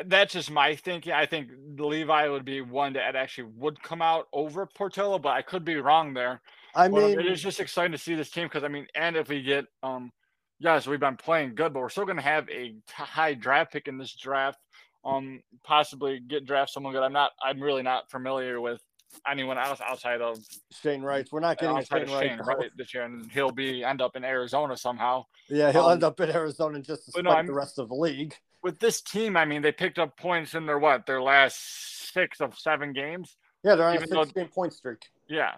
that's 0.07 0.33
just 0.33 0.51
my 0.51 0.75
thinking. 0.75 1.13
I 1.13 1.27
think 1.27 1.51
Levi 1.79 2.29
would 2.29 2.45
be 2.45 2.61
one 2.61 2.95
that 2.95 3.15
actually 3.15 3.51
would 3.57 3.81
come 3.83 4.03
out 4.03 4.27
over 4.33 4.67
Portillo, 4.67 5.19
but 5.19 5.31
I 5.31 5.43
could 5.43 5.65
be 5.65 5.77
wrong 5.77 6.15
there. 6.15 6.43
I 6.75 6.87
um, 6.87 6.93
mean, 6.93 7.19
it 7.21 7.27
is 7.27 7.41
just 7.41 7.61
exciting 7.61 7.93
to 7.93 7.99
see 7.99 8.15
this 8.15 8.31
team 8.31 8.47
because 8.47 8.65
I 8.65 8.69
mean, 8.69 8.87
and 8.95 9.17
if 9.17 9.29
we 9.29 9.43
get 9.43 9.67
um, 9.83 10.11
yes, 10.59 10.87
we've 10.87 11.01
been 11.01 11.17
playing 11.17 11.55
good, 11.55 11.73
but 11.73 11.81
we're 11.81 11.89
still 11.89 12.05
going 12.05 12.17
to 12.17 12.23
have 12.23 12.49
a 12.51 12.75
high 12.93 13.35
draft 13.35 13.73
pick 13.73 13.89
in 13.89 13.99
this 13.99 14.15
draft. 14.15 14.59
Um, 15.07 15.43
possibly 15.63 16.19
get 16.21 16.45
draft 16.47 16.73
someone 16.73 16.93
good. 16.93 17.03
I'm 17.03 17.13
not. 17.13 17.33
I'm 17.43 17.61
really 17.61 17.83
not 17.83 18.11
familiar 18.11 18.61
with 18.61 18.83
anyone 19.31 19.57
else 19.57 19.81
outside 19.81 20.21
of 20.21 20.39
Shane 20.83 21.03
Wright. 21.03 21.27
We're 21.31 21.41
not 21.41 21.59
getting 21.59 21.77
Shane. 21.85 22.07
Shane. 22.09 22.39
Wright 22.41 22.71
this 22.77 22.93
year, 22.93 23.05
and 23.05 23.31
he'll 23.31 23.53
be 23.53 23.85
end 23.85 24.03
up 24.03 24.17
in 24.17 24.25
Arizona 24.25 24.77
somehow. 24.77 25.25
Yeah, 25.49 25.71
he'll 25.73 25.87
Um, 25.87 25.93
end 25.93 26.05
up 26.05 26.21
in 26.21 26.31
Arizona 26.31 26.81
just 26.81 27.13
to 27.13 27.23
no, 27.23 27.43
the 27.43 27.53
rest 27.53 27.79
of 27.79 27.89
the 27.89 27.95
league. 27.95 28.35
With 28.63 28.81
this 28.81 29.01
team, 29.01 29.37
I 29.37 29.45
mean, 29.45 29.63
they 29.63 29.71
picked 29.73 29.99
up 29.99 30.17
points 30.17 30.55
in 30.55 30.67
their 30.67 30.79
what 30.79 31.07
their 31.07 31.23
last 31.23 32.13
six 32.13 32.41
of 32.41 32.59
seven 32.59 32.93
games. 32.93 33.37
Yeah, 33.63 33.77
they're 33.77 33.87
on 33.87 33.97
a 33.97 34.07
six-game 34.07 34.49
point 34.49 34.73
streak. 34.73 34.99
Yeah. 35.29 35.53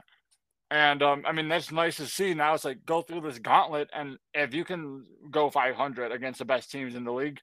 And 0.71 1.03
um, 1.03 1.25
I 1.27 1.33
mean 1.33 1.49
that's 1.49 1.73
nice 1.73 1.97
to 1.97 2.07
see. 2.07 2.35
Now 2.35 2.53
it's 2.53 2.65
like 2.67 2.85
go 2.85 3.01
through 3.01 3.23
this 3.23 3.39
gauntlet, 3.39 3.89
and 3.95 4.19
if 4.35 4.53
you 4.53 4.65
can 4.65 5.07
go 5.31 5.49
500 5.49 6.13
against 6.13 6.41
the 6.41 6.45
best 6.45 6.71
teams 6.71 6.95
in 6.95 7.05
the 7.05 7.13
league, 7.13 7.41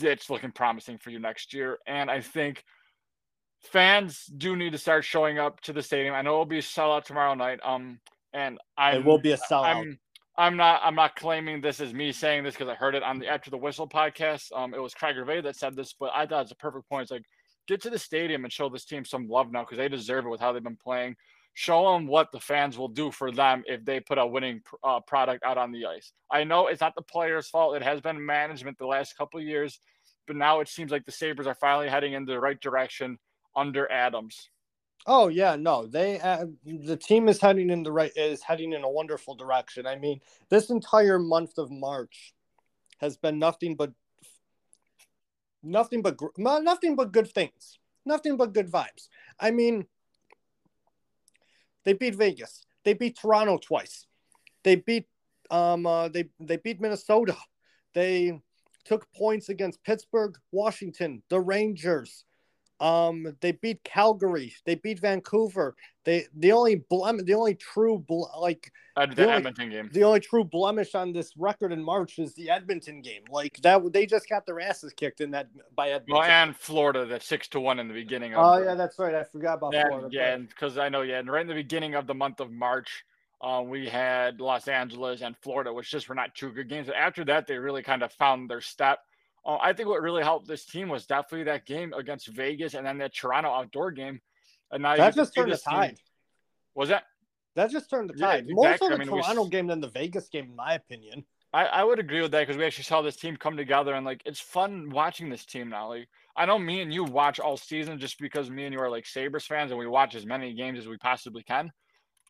it's 0.00 0.30
looking 0.30 0.52
promising 0.52 0.98
for 0.98 1.10
you 1.10 1.18
next 1.18 1.54
year. 1.54 1.78
And 1.86 2.10
I 2.10 2.20
think 2.20 2.64
fans 3.62 4.26
do 4.26 4.56
need 4.56 4.72
to 4.72 4.78
start 4.78 5.04
showing 5.04 5.38
up 5.38 5.60
to 5.62 5.72
the 5.72 5.82
stadium. 5.82 6.14
I 6.14 6.22
know 6.22 6.32
it'll 6.32 6.46
be 6.46 6.58
a 6.58 6.62
sellout 6.62 7.04
tomorrow 7.04 7.34
night. 7.34 7.60
Um, 7.64 8.00
and 8.32 8.58
I 8.76 8.96
It 8.96 9.04
will 9.04 9.18
be 9.18 9.32
a 9.32 9.36
sellout. 9.36 9.64
I'm 9.64 9.98
I'm 10.38 10.56
not 10.56 10.82
I'm 10.84 10.94
not 10.94 11.16
claiming 11.16 11.60
this 11.60 11.80
is 11.80 11.94
me 11.94 12.12
saying 12.12 12.44
this 12.44 12.54
because 12.54 12.68
I 12.68 12.74
heard 12.74 12.94
it 12.94 13.02
on 13.02 13.18
the 13.18 13.28
After 13.28 13.50
the 13.50 13.56
Whistle 13.56 13.88
podcast. 13.88 14.52
Um, 14.54 14.74
it 14.74 14.82
was 14.82 14.94
Craig 14.94 15.16
Gervais 15.16 15.40
that 15.42 15.56
said 15.56 15.74
this, 15.74 15.94
but 15.98 16.10
I 16.14 16.26
thought 16.26 16.42
it's 16.42 16.52
a 16.52 16.56
perfect 16.56 16.88
point. 16.88 17.02
It's 17.02 17.10
like 17.10 17.24
get 17.66 17.80
to 17.82 17.90
the 17.90 17.98
stadium 17.98 18.44
and 18.44 18.52
show 18.52 18.68
this 18.68 18.84
team 18.84 19.04
some 19.04 19.28
love 19.28 19.50
now 19.50 19.62
because 19.62 19.78
they 19.78 19.88
deserve 19.88 20.26
it 20.26 20.28
with 20.28 20.40
how 20.40 20.52
they've 20.52 20.62
been 20.62 20.76
playing. 20.76 21.16
Show 21.58 21.90
them 21.94 22.06
what 22.06 22.32
the 22.32 22.38
fans 22.38 22.76
will 22.76 22.88
do 22.88 23.10
for 23.10 23.32
them 23.32 23.64
if 23.66 23.82
they 23.82 23.98
put 23.98 24.18
a 24.18 24.26
winning 24.26 24.60
uh, 24.84 25.00
product 25.00 25.42
out 25.42 25.56
on 25.56 25.72
the 25.72 25.86
ice. 25.86 26.12
I 26.30 26.44
know 26.44 26.66
it's 26.66 26.82
not 26.82 26.94
the 26.94 27.00
players' 27.00 27.48
fault; 27.48 27.76
it 27.76 27.82
has 27.82 27.98
been 28.02 28.26
management 28.26 28.76
the 28.76 28.86
last 28.86 29.16
couple 29.16 29.40
of 29.40 29.46
years, 29.46 29.80
but 30.26 30.36
now 30.36 30.60
it 30.60 30.68
seems 30.68 30.92
like 30.92 31.06
the 31.06 31.12
Sabres 31.12 31.46
are 31.46 31.54
finally 31.54 31.88
heading 31.88 32.12
in 32.12 32.26
the 32.26 32.38
right 32.38 32.60
direction 32.60 33.18
under 33.56 33.90
Adams. 33.90 34.50
Oh 35.06 35.28
yeah, 35.28 35.56
no, 35.56 35.86
they 35.86 36.20
uh, 36.20 36.44
the 36.66 36.98
team 36.98 37.26
is 37.26 37.40
heading 37.40 37.70
in 37.70 37.82
the 37.82 37.90
right 37.90 38.12
is 38.14 38.42
heading 38.42 38.74
in 38.74 38.84
a 38.84 38.90
wonderful 38.90 39.34
direction. 39.34 39.86
I 39.86 39.96
mean, 39.96 40.20
this 40.50 40.68
entire 40.68 41.18
month 41.18 41.56
of 41.56 41.70
March 41.70 42.34
has 42.98 43.16
been 43.16 43.38
nothing 43.38 43.76
but 43.76 43.92
nothing 45.62 46.02
but 46.02 46.18
nothing 46.36 46.96
but 46.96 47.12
good 47.12 47.32
things, 47.32 47.78
nothing 48.04 48.36
but 48.36 48.52
good 48.52 48.70
vibes. 48.70 49.08
I 49.40 49.52
mean, 49.52 49.86
they 51.86 51.94
beat 51.94 52.16
Vegas, 52.16 52.66
they 52.84 52.92
beat 52.92 53.16
Toronto 53.16 53.56
twice, 53.56 54.06
they 54.62 54.76
beat 54.76 55.06
um 55.50 55.86
uh, 55.86 56.08
they 56.08 56.28
they 56.38 56.58
beat 56.58 56.80
Minnesota, 56.82 57.36
they 57.94 58.38
took 58.84 59.10
points 59.14 59.48
against 59.48 59.82
Pittsburgh, 59.84 60.36
Washington, 60.52 61.22
the 61.30 61.40
Rangers. 61.40 62.24
Um, 62.78 63.34
they 63.40 63.52
beat 63.52 63.82
Calgary. 63.84 64.54
They 64.66 64.74
beat 64.74 64.98
Vancouver. 65.00 65.74
They 66.04 66.26
the 66.36 66.52
only 66.52 66.76
blem, 66.90 67.24
the 67.24 67.34
only 67.34 67.54
true 67.54 67.98
ble- 68.06 68.30
like 68.38 68.70
Uh, 68.96 69.04
The 69.06 69.14
the 69.14 69.22
only- 69.24 69.34
Edmonton 69.34 69.68
game. 69.70 69.90
the 69.92 70.04
only 70.04 70.20
true 70.20 70.42
blemish 70.44 70.94
on 70.94 71.12
this 71.12 71.36
record 71.36 71.70
in 71.72 71.82
March 71.82 72.18
is 72.18 72.34
the 72.34 72.48
Edmonton 72.50 73.02
game. 73.02 73.24
Like 73.30 73.56
that, 73.62 73.92
they 73.92 74.06
just 74.06 74.26
got 74.28 74.46
their 74.46 74.58
asses 74.60 74.92
kicked 74.94 75.20
in 75.20 75.30
that 75.32 75.48
by 75.74 75.88
Edmonton. 75.90 76.14
Well, 76.14 76.22
and 76.22 76.56
Florida, 76.56 77.04
the 77.06 77.20
six 77.20 77.46
to 77.48 77.60
one 77.60 77.78
in 77.78 77.88
the 77.88 77.94
beginning 77.94 78.32
of. 78.34 78.40
oh 78.44 78.58
the- 78.60 78.66
yeah, 78.66 78.74
that's 78.74 78.98
right. 78.98 79.14
I 79.14 79.24
forgot 79.24 79.54
about 79.58 79.72
Yeah, 79.74 79.88
Florida. 79.88 80.08
yeah, 80.12 80.36
because 80.36 80.78
I 80.78 80.88
know, 80.88 81.02
yeah, 81.02 81.18
and 81.18 81.30
right 81.30 81.42
in 81.42 81.46
the 81.48 81.54
beginning 81.54 81.94
of 81.94 82.06
the 82.06 82.14
month 82.14 82.40
of 82.40 82.50
March, 82.50 83.04
uh, 83.42 83.62
we 83.66 83.86
had 83.88 84.40
Los 84.40 84.66
Angeles 84.68 85.20
and 85.22 85.36
Florida, 85.38 85.70
which 85.72 85.90
just 85.90 86.08
were 86.08 86.14
not 86.14 86.34
two 86.34 86.50
good 86.52 86.68
games. 86.70 86.86
But 86.86 86.96
after 86.96 87.22
that, 87.26 87.46
they 87.46 87.58
really 87.58 87.82
kind 87.82 88.02
of 88.02 88.12
found 88.12 88.48
their 88.50 88.62
step. 88.62 89.00
Uh, 89.46 89.58
I 89.62 89.72
think 89.72 89.88
what 89.88 90.02
really 90.02 90.22
helped 90.24 90.48
this 90.48 90.64
team 90.66 90.88
was 90.88 91.06
definitely 91.06 91.44
that 91.44 91.64
game 91.66 91.92
against 91.92 92.26
Vegas 92.28 92.74
and 92.74 92.84
then 92.86 92.98
that 92.98 93.14
Toronto 93.14 93.48
outdoor 93.50 93.92
game. 93.92 94.20
And 94.72 94.82
now 94.82 94.96
that 94.96 95.14
just 95.14 95.34
turned 95.34 95.48
the 95.50 95.54
this 95.54 95.62
team- 95.62 95.74
tide. 95.78 95.98
Was 96.74 96.88
that? 96.88 97.04
That 97.54 97.70
just 97.70 97.88
turned 97.88 98.10
the 98.10 98.14
Yeah, 98.18 98.26
tide. 98.26 98.46
More 98.50 98.66
exactly. 98.66 98.88
so 98.88 98.92
I 98.92 98.96
the 98.96 98.98
mean, 98.98 99.08
Toronto 99.22 99.44
s- 99.44 99.48
game 99.50 99.66
than 99.68 99.80
the 99.80 99.88
Vegas 99.88 100.28
game, 100.28 100.46
in 100.46 100.56
my 100.56 100.74
opinion. 100.74 101.24
I, 101.54 101.64
I 101.66 101.84
would 101.84 101.98
agree 102.00 102.20
with 102.20 102.32
that 102.32 102.40
because 102.40 102.56
we 102.58 102.64
actually 102.66 102.84
saw 102.84 103.00
this 103.00 103.16
team 103.16 103.36
come 103.36 103.56
together 103.56 103.94
and 103.94 104.04
like 104.04 104.20
it's 104.26 104.40
fun 104.40 104.90
watching 104.90 105.30
this 105.30 105.46
team 105.46 105.68
now. 105.70 105.88
Like 105.88 106.08
I 106.36 106.44
know 106.44 106.58
me 106.58 106.82
and 106.82 106.92
you 106.92 107.04
watch 107.04 107.38
all 107.40 107.56
season 107.56 107.98
just 107.98 108.18
because 108.18 108.50
me 108.50 108.64
and 108.64 108.74
you 108.74 108.80
are 108.80 108.90
like 108.90 109.06
Sabres 109.06 109.46
fans 109.46 109.70
and 109.70 109.78
we 109.78 109.86
watch 109.86 110.14
as 110.16 110.26
many 110.26 110.52
games 110.54 110.78
as 110.80 110.88
we 110.88 110.98
possibly 110.98 111.44
can. 111.44 111.70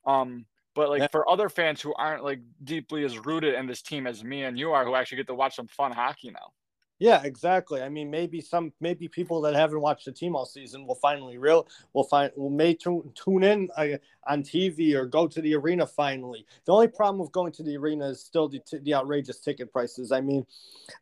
Um, 0.05 0.45
but 0.75 0.91
like 0.91 1.01
Yeah. 1.01 1.09
for 1.11 1.29
other 1.29 1.49
fans 1.49 1.81
who 1.81 1.93
aren't 1.95 2.23
like 2.23 2.41
deeply 2.63 3.05
as 3.05 3.19
rooted 3.19 3.55
in 3.55 3.67
this 3.67 3.83
team 3.83 4.07
as 4.07 4.23
me 4.23 4.45
and 4.45 4.57
you 4.59 4.73
are, 4.73 4.85
who 4.85 4.95
actually 4.95 5.17
get 5.17 5.27
to 5.29 5.35
watch 5.35 5.57
some 5.57 5.67
fun 5.69 5.91
hockey 5.93 6.31
now. 6.31 6.53
Yeah, 6.99 7.23
exactly. 7.25 7.83
I 7.83 7.91
mean, 7.91 8.11
maybe 8.11 8.41
some 8.41 8.73
maybe 8.81 9.07
people 9.07 9.43
that 9.43 9.55
haven't 9.55 9.83
watched 9.83 10.07
the 10.07 10.13
team 10.13 10.35
all 10.35 10.47
season 10.47 10.87
will 10.87 10.95
finally 10.95 11.37
real 11.37 11.69
will 11.93 12.05
find 12.05 12.33
will 12.37 12.49
may 12.49 12.73
tune 12.73 13.13
tune 13.15 13.45
in 13.45 13.69
uh, 13.77 13.99
on 14.27 14.43
TV 14.43 14.95
or 14.95 15.05
go 15.05 15.27
to 15.29 15.43
the 15.43 15.55
arena 15.55 15.87
finally. 15.87 16.47
The 16.65 16.73
only 16.73 16.89
problem 16.89 17.19
with 17.21 17.33
going 17.33 17.53
to 17.53 17.63
the 17.63 17.77
arena 17.77 18.09
is 18.09 18.21
still 18.25 18.49
the, 18.49 18.63
the 18.83 18.95
outrageous 18.95 19.41
ticket 19.41 19.71
prices. 19.75 20.11
I 20.11 20.23
mean, 20.23 20.47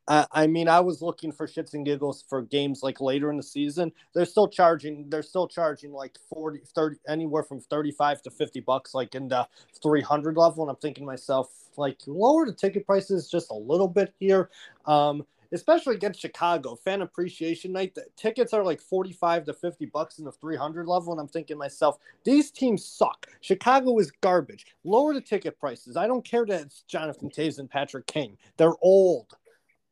uh, 0.08 0.26
I 0.32 0.46
mean, 0.48 0.68
I 0.68 0.80
was 0.80 1.02
looking 1.02 1.32
for 1.32 1.46
shits 1.46 1.74
and 1.74 1.86
giggles 1.86 2.24
for 2.28 2.42
games 2.42 2.82
like 2.82 3.00
later 3.00 3.30
in 3.30 3.36
the 3.36 3.42
season. 3.44 3.92
They're 4.14 4.26
still 4.26 4.48
charging. 4.48 5.10
They're 5.10 5.22
still 5.22 5.48
charging 5.48 5.92
like 5.92 6.18
40, 6.34 6.60
30, 6.74 6.96
anywhere 7.08 7.44
from 7.44 7.60
thirty 7.60 7.92
five 7.92 8.22
to 8.22 8.30
fifty 8.30 8.60
bucks, 8.60 8.94
like 8.94 9.14
in 9.14 9.28
the 9.28 9.48
three 9.82 10.02
hundred 10.02 10.36
level. 10.36 10.64
And 10.64 10.70
I'm 10.70 10.76
thinking 10.76 11.02
to 11.04 11.06
myself, 11.06 11.48
like, 11.76 11.98
lower 12.06 12.46
the 12.46 12.52
ticket 12.54 12.86
prices 12.86 13.28
just 13.30 13.50
a 13.50 13.54
little 13.54 13.88
bit 13.88 14.14
here. 14.20 14.50
Um, 14.86 15.24
especially 15.54 15.94
against 15.94 16.20
Chicago. 16.20 16.74
Fan 16.74 17.02
appreciation 17.02 17.72
night, 17.72 17.94
the 17.94 18.04
tickets 18.16 18.52
are 18.52 18.62
like 18.64 18.80
45 18.80 19.44
to 19.44 19.52
50 19.54 19.86
bucks 19.86 20.18
in 20.18 20.24
the 20.24 20.32
300 20.32 20.86
level. 20.86 21.12
And 21.12 21.20
I'm 21.20 21.28
thinking 21.28 21.54
to 21.54 21.58
myself, 21.58 21.98
these 22.24 22.50
teams 22.50 22.84
suck. 22.84 23.28
Chicago 23.40 23.98
is 23.98 24.10
garbage. 24.20 24.66
Lower 24.84 25.14
the 25.14 25.20
ticket 25.20 25.58
prices. 25.58 25.96
I 25.96 26.06
don't 26.06 26.24
care 26.24 26.44
that 26.46 26.60
it's 26.62 26.82
Jonathan 26.82 27.30
Toews 27.30 27.58
and 27.58 27.70
Patrick 27.70 28.06
King. 28.06 28.36
They're 28.56 28.74
old. 28.82 29.36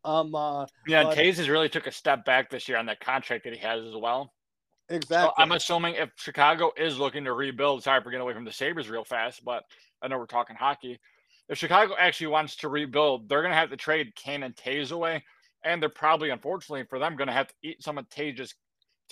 Um, 0.04 0.34
uh, 0.34 0.66
Yeah, 0.86 1.04
But- 1.04 1.16
Toews 1.16 1.36
has 1.36 1.48
really 1.48 1.68
took 1.68 1.86
a 1.86 1.92
step 1.92 2.24
back 2.24 2.50
this 2.50 2.68
year 2.68 2.76
on 2.76 2.86
that 2.86 3.00
contract 3.00 3.44
that 3.44 3.52
he 3.52 3.60
has 3.60 3.84
as 3.84 3.94
well. 3.96 4.32
exactly. 4.88 5.32
So 5.36 5.42
I'm 5.42 5.52
assuming 5.52 5.94
if 5.94 6.10
Chicago 6.16 6.72
is 6.76 6.98
looking 6.98 7.24
to 7.24 7.32
rebuild, 7.32 7.82
sorry 7.84 8.02
for 8.02 8.10
getting 8.10 8.22
away 8.22 8.34
from 8.34 8.44
the 8.44 8.52
Sabres 8.52 8.90
real 8.90 9.04
fast, 9.04 9.44
but 9.44 9.64
I 10.02 10.08
know 10.08 10.18
we're 10.18 10.26
talking 10.26 10.56
hockey. 10.56 10.98
If 11.48 11.56
Chicago 11.58 11.94
actually 11.98 12.26
wants 12.28 12.56
to 12.56 12.68
rebuild, 12.68 13.28
they're 13.28 13.42
going 13.42 13.52
to 13.52 13.56
have 13.56 13.70
to 13.70 13.76
trade 13.76 14.14
Kane 14.16 14.42
and 14.42 14.54
Toews 14.56 14.90
away. 14.92 15.24
And 15.64 15.80
they're 15.80 15.88
probably, 15.88 16.30
unfortunately 16.30 16.84
for 16.88 16.98
them, 16.98 17.16
going 17.16 17.28
to 17.28 17.32
have 17.34 17.48
to 17.48 17.54
eat 17.62 17.82
some 17.82 17.98
of 17.98 18.08
Toews' 18.08 18.54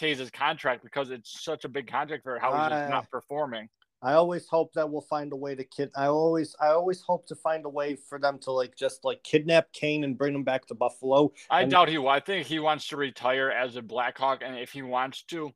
Toews' 0.01 0.33
contract 0.33 0.83
because 0.83 1.11
it's 1.11 1.43
such 1.43 1.65
a 1.65 1.69
big 1.69 1.87
contract 1.87 2.23
for 2.25 2.39
how 2.39 2.51
he's 2.53 2.71
just 2.71 2.73
I- 2.73 2.89
not 2.89 3.11
performing. 3.11 3.69
I 4.03 4.15
always 4.15 4.49
hope 4.49 4.73
that 4.73 4.89
we'll 4.89 5.03
find 5.03 5.31
a 5.31 5.37
way 5.37 5.55
to 5.55 5.63
kid. 5.63 5.91
I 5.95 6.07
always, 6.07 6.57
I 6.59 6.69
always 6.69 7.03
hope 7.03 7.27
to 7.27 7.35
find 7.35 7.67
a 7.67 7.69
way 7.69 7.97
for 7.97 8.19
them 8.19 8.39
to 8.45 8.51
like 8.51 8.75
just 8.75 9.05
like 9.05 9.23
kidnap 9.25 9.71
Kane 9.75 10.05
and 10.05 10.17
bring 10.17 10.35
him 10.35 10.43
back 10.43 10.65
to 10.69 10.75
Buffalo. 10.75 11.33
I 11.51 11.63
And- 11.63 11.71
doubt 11.71 11.91
he 11.91 11.99
will. 11.99 12.09
I 12.09 12.21
think 12.21 12.47
he 12.47 12.61
wants 12.61 12.89
to 12.89 12.97
retire 12.97 13.51
as 13.51 13.77
a 13.77 13.83
Blackhawk, 13.83 14.41
and 14.43 14.57
if 14.59 14.73
he 14.73 14.81
wants 14.81 15.23
to, 15.25 15.53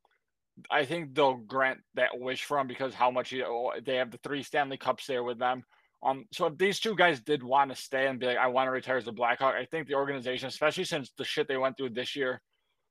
I 0.70 0.84
think 0.84 1.14
they'll 1.14 1.38
grant 1.38 1.80
that 1.94 2.20
wish 2.20 2.44
for 2.44 2.58
him 2.58 2.66
because 2.66 2.92
how 2.92 3.10
much 3.10 3.30
he, 3.30 3.42
oh, 3.42 3.72
they 3.82 3.96
have 3.96 4.10
the 4.10 4.18
three 4.18 4.42
Stanley 4.42 4.76
Cups 4.76 5.06
there 5.06 5.24
with 5.24 5.38
them. 5.38 5.64
Um, 6.04 6.26
so 6.32 6.46
if 6.46 6.58
these 6.58 6.78
two 6.78 6.94
guys 6.94 7.20
did 7.20 7.42
want 7.42 7.70
to 7.70 7.76
stay 7.76 8.06
and 8.06 8.20
be 8.20 8.26
like, 8.26 8.36
I 8.36 8.48
want 8.48 8.66
to 8.66 8.70
retire 8.70 8.98
as 8.98 9.08
a 9.08 9.12
Blackhawk, 9.12 9.54
I 9.54 9.64
think 9.64 9.88
the 9.88 9.94
organization, 9.94 10.48
especially 10.48 10.84
since 10.84 11.12
the 11.16 11.24
shit 11.24 11.48
they 11.48 11.56
went 11.56 11.76
through 11.76 11.90
this 11.90 12.14
year, 12.14 12.42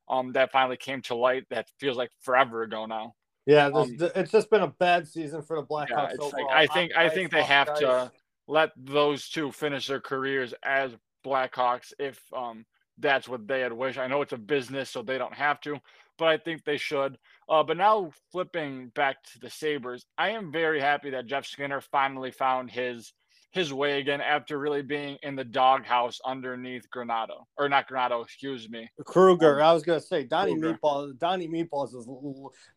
um, 0.09 0.33
that 0.33 0.51
finally 0.51 0.77
came 0.77 1.01
to 1.03 1.15
light, 1.15 1.45
that 1.49 1.67
feels 1.79 1.95
like 1.95 2.09
forever 2.21 2.63
ago 2.63 2.85
now. 2.85 3.13
Yeah, 3.45 3.69
this, 3.69 4.01
Um, 4.01 4.11
it's 4.15 4.31
just 4.31 4.49
been 4.49 4.61
a 4.61 4.67
bad 4.67 5.07
season 5.07 5.41
for 5.43 5.59
the 5.59 5.65
Blackhawks. 5.65 5.89
Yeah, 5.89 6.09
it's 6.11 6.33
like. 6.33 6.45
I 6.51 6.67
think 6.67 6.93
I 6.95 7.05
I 7.05 7.09
think 7.09 7.31
they 7.31 7.43
have 7.43 7.73
to 7.79 8.11
let 8.47 8.71
those 8.77 9.29
two 9.29 9.51
finish 9.51 9.87
their 9.87 10.01
careers 10.01 10.53
as 10.63 10.91
Blackhawks 11.25 11.93
if 11.99 12.19
um 12.35 12.65
that's 12.97 13.27
what 13.27 13.47
they 13.47 13.61
had 13.61 13.73
wished. 13.73 13.97
I 13.97 14.07
know 14.07 14.21
it's 14.21 14.33
a 14.33 14.37
business, 14.37 14.89
so 14.89 15.01
they 15.01 15.17
don't 15.17 15.33
have 15.33 15.59
to, 15.61 15.79
but 16.17 16.27
I 16.27 16.37
think 16.37 16.63
they 16.63 16.77
should. 16.77 17.17
Uh, 17.49 17.63
but 17.63 17.77
now 17.77 18.11
flipping 18.31 18.89
back 18.89 19.23
to 19.33 19.39
the 19.39 19.49
Sabres, 19.49 20.05
I 20.17 20.29
am 20.31 20.51
very 20.51 20.79
happy 20.79 21.11
that 21.11 21.25
Jeff 21.27 21.45
Skinner 21.45 21.81
finally 21.81 22.31
found 22.31 22.71
his 22.71 23.13
his 23.53 23.71
way 23.71 23.99
again 23.99 24.19
after 24.19 24.57
really 24.57 24.81
being 24.81 25.15
in 25.21 25.35
the 25.35 25.43
doghouse 25.43 26.19
underneath 26.25 26.89
Granato 26.89 27.45
or 27.57 27.69
not 27.69 27.87
Granato, 27.87 28.23
excuse 28.23 28.67
me. 28.67 28.89
Krueger. 29.05 29.61
Um, 29.61 29.67
I 29.67 29.73
was 29.73 29.83
gonna 29.83 30.01
say 30.01 30.23
Donnie 30.23 30.59
Krueger. 30.59 30.79
Meatballs. 30.83 31.19
Donnie 31.19 31.47
Meatballs 31.47 31.95
is 31.95 32.07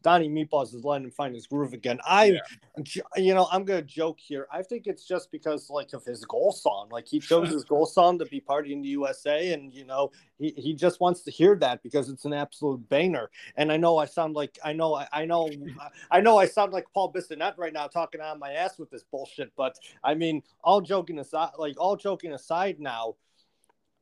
Donnie 0.02 0.28
Meatballs 0.28 0.74
is 0.74 0.84
letting 0.84 1.06
him 1.06 1.10
find 1.10 1.34
his 1.34 1.46
groove 1.46 1.72
again. 1.72 1.98
I, 2.06 2.38
yeah. 2.76 3.02
you 3.16 3.32
know, 3.32 3.48
I'm 3.50 3.64
gonna 3.64 3.80
joke 3.80 4.18
here. 4.20 4.46
I 4.52 4.62
think 4.62 4.86
it's 4.86 5.08
just 5.08 5.32
because 5.32 5.70
like 5.70 5.94
of 5.94 6.04
his 6.04 6.24
goal 6.26 6.52
song. 6.52 6.88
Like 6.90 7.08
he 7.08 7.20
chose 7.20 7.48
his 7.48 7.64
goal 7.64 7.86
song 7.86 8.18
to 8.18 8.26
be 8.26 8.40
Party 8.40 8.74
in 8.74 8.82
the 8.82 8.88
USA, 8.88 9.52
and 9.54 9.72
you 9.72 9.86
know 9.86 10.10
he, 10.38 10.52
he 10.56 10.74
just 10.74 11.00
wants 11.00 11.22
to 11.22 11.30
hear 11.30 11.56
that 11.56 11.82
because 11.82 12.10
it's 12.10 12.26
an 12.26 12.34
absolute 12.34 12.86
banger. 12.90 13.30
And 13.56 13.72
I 13.72 13.78
know 13.78 13.96
I 13.96 14.04
sound 14.04 14.34
like 14.34 14.58
I 14.62 14.74
know 14.74 14.94
I, 14.94 15.08
I 15.10 15.24
know 15.24 15.48
I 16.10 16.20
know 16.20 16.36
I 16.36 16.46
sound 16.46 16.72
like 16.72 16.84
Paul 16.92 17.12
Bissonnette 17.12 17.56
right 17.56 17.72
now 17.72 17.86
talking 17.86 18.20
on 18.20 18.38
my 18.38 18.52
ass 18.52 18.78
with 18.78 18.90
this 18.90 19.04
bullshit, 19.10 19.52
but 19.56 19.78
I 20.04 20.14
mean 20.14 20.42
all 20.66 20.82
joking 20.82 21.18
aside, 21.20 21.50
like 21.56 21.80
all 21.80 21.96
joking 21.96 22.32
aside 22.32 22.78
now, 22.80 23.14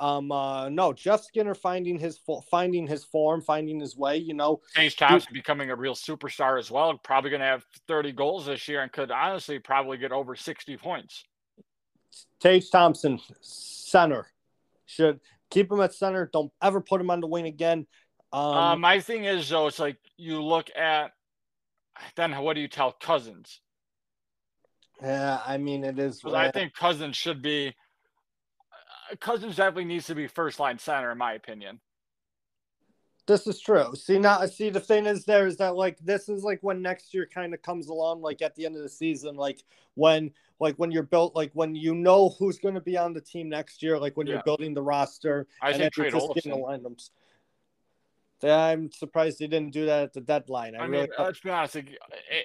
um, 0.01 0.33
uh, 0.33 0.69
no, 0.71 0.93
Jeff 0.93 1.23
Skinner 1.23 1.55
finding 1.55 1.99
his 1.99 2.19
fo- 2.19 2.41
finding 2.41 2.87
his 2.87 3.05
form, 3.05 3.43
finding 3.43 3.79
his 3.79 3.97
way. 3.97 4.17
You 4.17 4.35
know, 4.35 4.61
Tage 4.75 4.97
Thompson 4.97 5.33
becoming 5.33 5.71
a 5.71 5.77
real 5.77 5.95
superstar 5.95 6.59
as 6.59 6.71
well. 6.71 6.99
Probably 6.99 7.31
going 7.31 7.41
to 7.41 7.47
have 7.47 7.65
30 7.87 8.13
goals 8.13 8.47
this 8.47 8.67
year 8.67 8.83
and 8.83 8.91
could 8.91 9.13
honestly 9.13 9.61
probably 9.61 9.99
get 9.99 10.11
over 10.11 10.35
60 10.35 10.77
points. 10.79 11.25
Tage 12.41 12.71
Thompson, 12.71 13.21
center, 13.41 14.27
should 14.87 15.21
keep 15.51 15.71
him 15.71 15.81
at 15.81 15.95
center. 15.95 16.29
Don't 16.33 16.51
ever 16.61 16.81
put 16.81 17.01
him 17.01 17.11
on 17.11 17.21
the 17.21 17.29
wing 17.29 17.47
again. 17.47 17.87
Um, 18.33 18.43
uh, 18.43 18.77
my 18.77 18.99
thing 18.99 19.25
is 19.25 19.49
though, 19.49 19.69
it's 19.69 19.79
like 19.79 19.99
you 20.17 20.43
look 20.43 20.69
at 20.75 21.13
then 22.17 22.33
what 22.33 22.55
do 22.55 22.61
you 22.61 22.69
tell 22.69 22.93
Cozens? 23.01 23.61
Yeah, 25.03 25.41
I 25.47 25.59
mean 25.59 25.85
it 25.85 25.99
is. 25.99 26.23
I 26.25 26.51
think 26.51 26.75
Cozens 26.75 27.17
should 27.17 27.43
be. 27.43 27.75
Uh, 29.11 29.17
Cozens 29.17 29.57
definitely 29.57 29.85
needs 29.87 30.07
to 30.07 30.15
be 30.15 30.27
first 30.27 30.61
line 30.61 30.79
center, 30.79 31.11
in 31.11 31.19
my 31.19 31.35
opinion. 31.35 31.81
This 33.27 33.47
is 33.47 33.59
true. 33.59 33.95
See 33.95 34.19
now, 34.19 34.45
see 34.47 34.69
the 34.69 34.81
thing 34.81 35.07
is 35.07 35.25
there 35.25 35.47
is 35.47 35.57
that 35.57 35.77
like 35.77 35.99
this 36.01 36.29
is 36.29 36.45
like 36.45 36.59
when 36.63 36.83
next 36.83 37.15
year 37.15 37.27
kind 37.33 37.55
of 37.55 37.63
comes 37.63 37.89
along, 37.89 38.21
like 38.21 38.43
at 38.43 38.55
the 38.55 38.67
end 38.67 38.77
of 38.77 38.83
the 38.83 38.89
season, 38.89 39.35
like 39.35 39.63
when 39.95 40.31
like 40.61 40.77
when 40.77 40.91
you're 40.91 41.03
built, 41.03 41.35
like 41.35 41.51
when 41.55 41.75
you 41.75 41.95
know 41.95 42.35
who's 42.39 42.59
going 42.59 42.75
to 42.75 42.81
be 42.81 42.97
on 42.99 43.15
the 43.15 43.21
team 43.21 43.49
next 43.49 43.83
year, 43.83 43.99
like 43.99 44.17
when 44.17 44.27
yeah. 44.27 44.35
you're 44.35 44.43
building 44.45 44.75
the 44.75 44.83
roster. 44.83 45.47
I 45.63 45.73
think 45.73 45.93
trade 45.93 46.13
Olofsson. 46.13 47.09
I'm 48.51 48.91
surprised 48.91 49.39
he 49.39 49.47
didn't 49.47 49.73
do 49.73 49.87
that 49.87 50.03
at 50.03 50.13
the 50.13 50.21
deadline. 50.21 50.75
I, 50.75 50.85
I 50.85 50.87
mean, 50.89 51.09
let's 51.19 51.41
be 51.41 51.51
honest. 51.51 51.77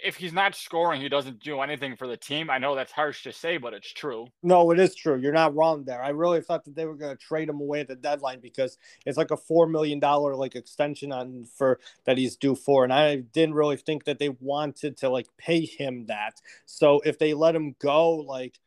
If 0.03 0.15
he's 0.15 0.33
not 0.33 0.55
scoring, 0.55 1.01
he 1.01 1.09
doesn't 1.09 1.39
do 1.39 1.61
anything 1.61 1.95
for 1.95 2.07
the 2.07 2.17
team. 2.17 2.49
I 2.49 2.57
know 2.57 2.75
that's 2.75 2.91
harsh 2.91 3.23
to 3.23 3.33
say, 3.33 3.57
but 3.57 3.73
it's 3.73 3.91
true. 3.91 4.27
No, 4.43 4.71
it 4.71 4.79
is 4.79 4.95
true. 4.95 5.17
You're 5.17 5.33
not 5.33 5.55
wrong 5.55 5.83
there. 5.83 6.01
I 6.01 6.09
really 6.09 6.41
thought 6.41 6.63
that 6.65 6.75
they 6.75 6.85
were 6.85 6.95
going 6.95 7.15
to 7.15 7.23
trade 7.23 7.49
him 7.49 7.59
away 7.59 7.81
at 7.81 7.87
the 7.87 7.95
deadline 7.95 8.39
because 8.39 8.77
it's 9.05 9.17
like 9.17 9.31
a 9.31 9.37
four 9.37 9.67
million 9.67 9.99
dollar 9.99 10.35
like 10.35 10.55
extension 10.55 11.11
on 11.11 11.45
for 11.45 11.79
that 12.05 12.17
he's 12.17 12.35
due 12.35 12.55
for, 12.55 12.83
and 12.83 12.93
I 12.93 13.17
didn't 13.17 13.55
really 13.55 13.77
think 13.77 14.05
that 14.05 14.19
they 14.19 14.29
wanted 14.29 14.97
to 14.97 15.09
like 15.09 15.27
pay 15.37 15.65
him 15.65 16.05
that. 16.05 16.41
So 16.65 17.01
if 17.05 17.19
they 17.19 17.33
let 17.33 17.55
him 17.55 17.75
go, 17.79 18.15
like 18.15 18.59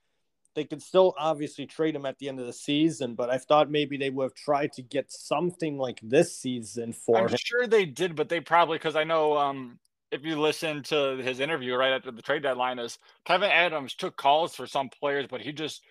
they 0.55 0.65
could 0.65 0.83
still 0.83 1.15
obviously 1.19 1.67
trade 1.67 1.97
him 1.97 2.07
at 2.07 2.19
the 2.19 2.29
end 2.29 2.39
of 2.39 2.47
the 2.47 2.53
season, 2.53 3.15
but 3.15 3.31
I 3.31 3.39
thought 3.39 3.71
maybe 3.71 3.97
they 3.97 4.11
would 4.11 4.25
have 4.25 4.35
tried 4.35 4.73
to 4.75 4.83
get 4.83 5.11
something 5.11 5.79
like 5.79 6.01
this 6.03 6.37
season 6.37 6.93
for 6.93 7.19
I'm 7.19 7.29
him. 7.29 7.37
sure 7.39 7.67
they 7.67 7.85
did, 7.85 8.17
but 8.17 8.29
they 8.29 8.41
probably 8.41 8.79
because 8.79 8.97
I 8.97 9.05
know 9.05 9.37
um, 9.37 9.79
if 10.11 10.25
you 10.25 10.39
listen 10.39 10.83
to 10.85 11.17
his 11.17 11.41
interview 11.41 11.75
right 11.75 11.93
after 11.93 12.11
the 12.11 12.23
trade 12.23 12.43
deadline, 12.43 12.79
is 12.79 12.99
Kevyn 13.27 13.51
Adams 13.51 13.95
took 13.95 14.17
calls 14.17 14.55
for 14.55 14.67
some 14.67 14.89
players, 14.89 15.27
but 15.29 15.41
he 15.41 15.53
just 15.53 15.83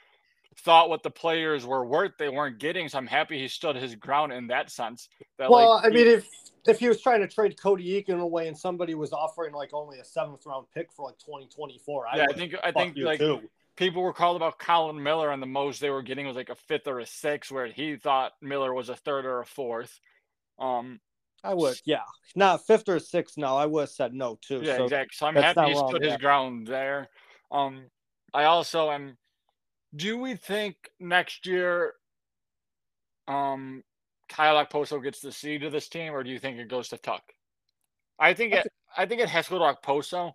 thought 0.59 0.89
what 0.89 1.01
the 1.01 1.09
players 1.09 1.65
were 1.65 1.85
worth 1.85 2.11
they 2.19 2.29
weren't 2.29 2.59
getting. 2.59 2.87
So 2.87 2.99
I'm 2.99 3.07
happy 3.07 3.39
he 3.39 3.47
stood 3.47 3.75
his 3.75 3.95
ground 3.95 4.31
in 4.31 4.47
that 4.47 4.69
sense. 4.69 5.09
That, 5.39 5.49
well, 5.49 5.75
like, 5.75 5.85
I 5.85 5.89
mean, 5.89 6.07
if 6.07 6.27
if 6.67 6.79
he 6.79 6.87
was 6.87 7.01
trying 7.01 7.21
to 7.21 7.27
trade 7.27 7.59
Cody 7.59 7.99
Eakin 7.99 8.19
away 8.19 8.47
and 8.47 8.55
somebody 8.55 8.93
was 8.93 9.11
offering 9.11 9.53
like 9.53 9.73
only 9.73 9.99
a 9.99 10.05
seventh 10.05 10.45
round 10.45 10.67
pick 10.75 10.91
for 10.91 11.03
like 11.07 11.17
2024, 11.17 12.05
yeah, 12.13 12.21
I, 12.21 12.25
I 12.25 12.33
think 12.33 12.55
I 12.63 12.71
think 12.71 12.95
like 12.97 13.19
too 13.19 13.41
people 13.75 14.01
were 14.01 14.13
called 14.13 14.35
about 14.35 14.59
Colin 14.59 15.01
Miller, 15.01 15.31
and 15.31 15.41
the 15.41 15.47
most 15.47 15.79
they 15.79 15.89
were 15.89 16.01
getting 16.01 16.27
was 16.27 16.35
like 16.35 16.49
a 16.49 16.55
fifth 16.55 16.87
or 16.87 16.99
a 16.99 17.05
sixth, 17.05 17.51
where 17.51 17.67
he 17.67 17.95
thought 17.95 18.33
Miller 18.41 18.73
was 18.73 18.89
a 18.89 18.95
third 18.95 19.25
or 19.25 19.39
a 19.39 19.45
fourth. 19.45 19.99
Um, 20.59 20.99
I 21.43 21.53
would, 21.53 21.79
yeah, 21.85 22.03
not 22.35 22.65
fifth 22.67 22.87
or 22.87 22.99
sixth. 22.99 23.37
No, 23.37 23.55
I 23.57 23.65
would 23.65 23.81
have 23.81 23.89
said 23.89 24.13
no 24.13 24.37
too. 24.41 24.61
Yeah, 24.63 24.77
so 24.77 24.83
exactly. 24.85 25.13
So 25.13 25.27
I'm 25.27 25.35
happy 25.35 25.71
he 25.71 25.75
stood 25.75 26.03
his 26.03 26.17
ground 26.17 26.67
there. 26.67 27.09
Um, 27.51 27.85
I 28.33 28.45
also 28.45 28.91
am. 28.91 29.17
Do 29.95 30.17
we 30.17 30.35
think 30.35 30.75
next 30.99 31.45
year, 31.45 31.93
um, 33.27 33.83
Kyle 34.29 34.63
Okposo 34.63 35.03
gets 35.03 35.19
the 35.19 35.31
seed 35.31 35.63
of 35.63 35.71
this 35.71 35.89
team, 35.89 36.13
or 36.13 36.23
do 36.23 36.29
you 36.29 36.39
think 36.39 36.59
it 36.59 36.69
goes 36.69 36.89
to 36.89 36.97
Tuch? 36.97 37.21
I 38.19 38.33
think 38.33 38.53
it. 38.53 38.67
I 38.95 39.05
think 39.05 39.21
it 39.21 39.29
has 39.29 39.45
to 39.45 39.51
go 39.51 39.59
to 39.59 39.73
Okposo 39.75 40.33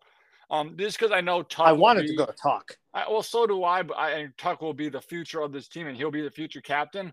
um, 0.51 0.76
just 0.78 0.99
because 0.99 1.12
I 1.12 1.20
know 1.20 1.42
Tuch. 1.42 1.66
I 1.66 1.72
wanted 1.72 2.03
be, 2.03 2.09
to 2.09 2.16
go 2.16 2.26
to 2.26 2.32
Tuch. 2.32 2.76
I, 2.94 3.09
well, 3.09 3.22
so 3.22 3.47
do 3.47 3.64
I. 3.64 3.82
But 3.82 3.99
I, 3.99 4.11
and 4.12 4.32
Tuch 4.38 4.61
will 4.61 4.74
be 4.74 4.88
the 4.88 5.01
future 5.01 5.40
of 5.40 5.53
this 5.53 5.68
team, 5.68 5.86
and 5.86 5.97
he'll 5.97 6.11
be 6.11 6.22
the 6.22 6.30
future 6.30 6.61
captain. 6.61 7.12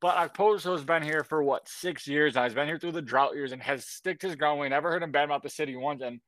But 0.00 0.16
Okposo 0.16 0.72
has 0.72 0.82
been 0.84 1.02
here 1.02 1.22
for 1.22 1.44
what 1.44 1.68
six 1.68 2.08
years 2.08 2.34
now. 2.34 2.42
He's 2.42 2.54
been 2.54 2.66
here 2.66 2.78
through 2.78 2.92
the 2.92 3.00
drought 3.00 3.34
years 3.34 3.52
and 3.52 3.62
has 3.62 3.86
sticked 3.86 4.22
his 4.22 4.34
ground. 4.34 4.58
We 4.58 4.68
never 4.68 4.90
heard 4.90 5.02
him 5.02 5.12
bad 5.12 5.26
about 5.26 5.44
the 5.44 5.48
city 5.48 5.76
once. 5.76 6.02
And 6.02 6.20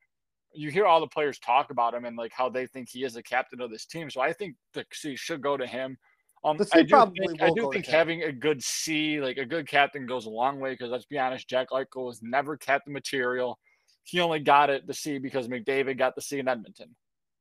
you 0.53 0.71
hear 0.71 0.87
all 0.87 1.01
the 1.01 1.09
players 1.09 1.41
talk 1.41 1.71
about 1.71 1.93
him 1.93 2.05
and 2.05 2.17
like 2.17 2.33
how 2.33 2.49
they 2.49 2.69
think 2.69 2.89
he 2.89 3.03
is 3.03 3.15
the 3.15 3.23
captain 3.23 3.61
of 3.61 3.73
this 3.73 3.85
team. 3.85 4.09
So 4.11 4.21
I 4.21 4.33
think 4.33 4.55
the 4.75 4.87
C 4.93 5.17
should 5.17 5.43
go 5.43 5.57
to 5.57 5.67
him. 5.67 5.99
Um, 6.45 6.57
I 6.73 6.83
do 6.83 7.13
think, 7.19 7.43
I 7.43 7.51
do 7.51 7.69
think 7.73 7.87
having 7.87 8.23
a 8.23 8.31
good 8.31 8.63
C, 8.63 9.21
like 9.21 9.39
a 9.39 9.47
good 9.47 9.67
captain, 9.67 10.07
goes 10.07 10.27
a 10.27 10.31
long 10.31 10.61
way. 10.61 10.71
Because 10.71 10.93
let's 10.93 11.07
be 11.07 11.19
honest, 11.19 11.49
Jack 11.49 11.71
Eichel 11.71 12.07
was 12.07 12.23
never 12.23 12.57
captain 12.57 12.93
material 12.93 13.59
he 14.05 14.21
only 14.21 14.41
got 14.41 14.71
it 14.71 14.87
the 14.87 14.95
C 14.95 15.19
because 15.19 15.49
McDavid 15.49 15.99
got 15.99 16.15
the 16.15 16.23
C 16.23 16.39
in 16.39 16.49
Edmonton. 16.49 16.95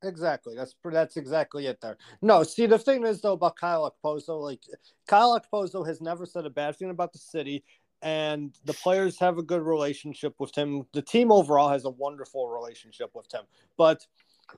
Exactly. 0.04 0.56
That's 0.56 0.76
that's 0.84 1.18
exactly 1.18 1.68
it 1.68 1.80
there. 1.82 1.98
No, 2.22 2.44
see 2.44 2.66
the 2.66 2.78
thing 2.78 3.06
is 3.06 3.22
though 3.22 3.34
about 3.34 3.56
Kyle 3.56 3.90
Okposo, 3.90 4.42
like 4.42 4.62
Kyle 5.08 5.40
Okposo 5.40 5.86
has 5.88 6.02
never 6.02 6.26
said 6.26 6.46
a 6.46 6.50
bad 6.50 6.76
thing 6.76 6.90
about 6.90 7.14
the 7.14 7.20
city, 7.20 7.64
and 8.02 8.54
the 8.66 8.74
players 8.74 9.18
have 9.20 9.38
a 9.38 9.44
good 9.44 9.62
relationship 9.62 10.34
with 10.40 10.54
him. 10.56 10.86
The 10.94 11.02
team 11.02 11.32
overall 11.32 11.70
has 11.70 11.86
a 11.86 11.90
wonderful 11.90 12.50
relationship 12.50 13.12
with 13.14 13.34
him. 13.34 13.44
But 13.78 14.06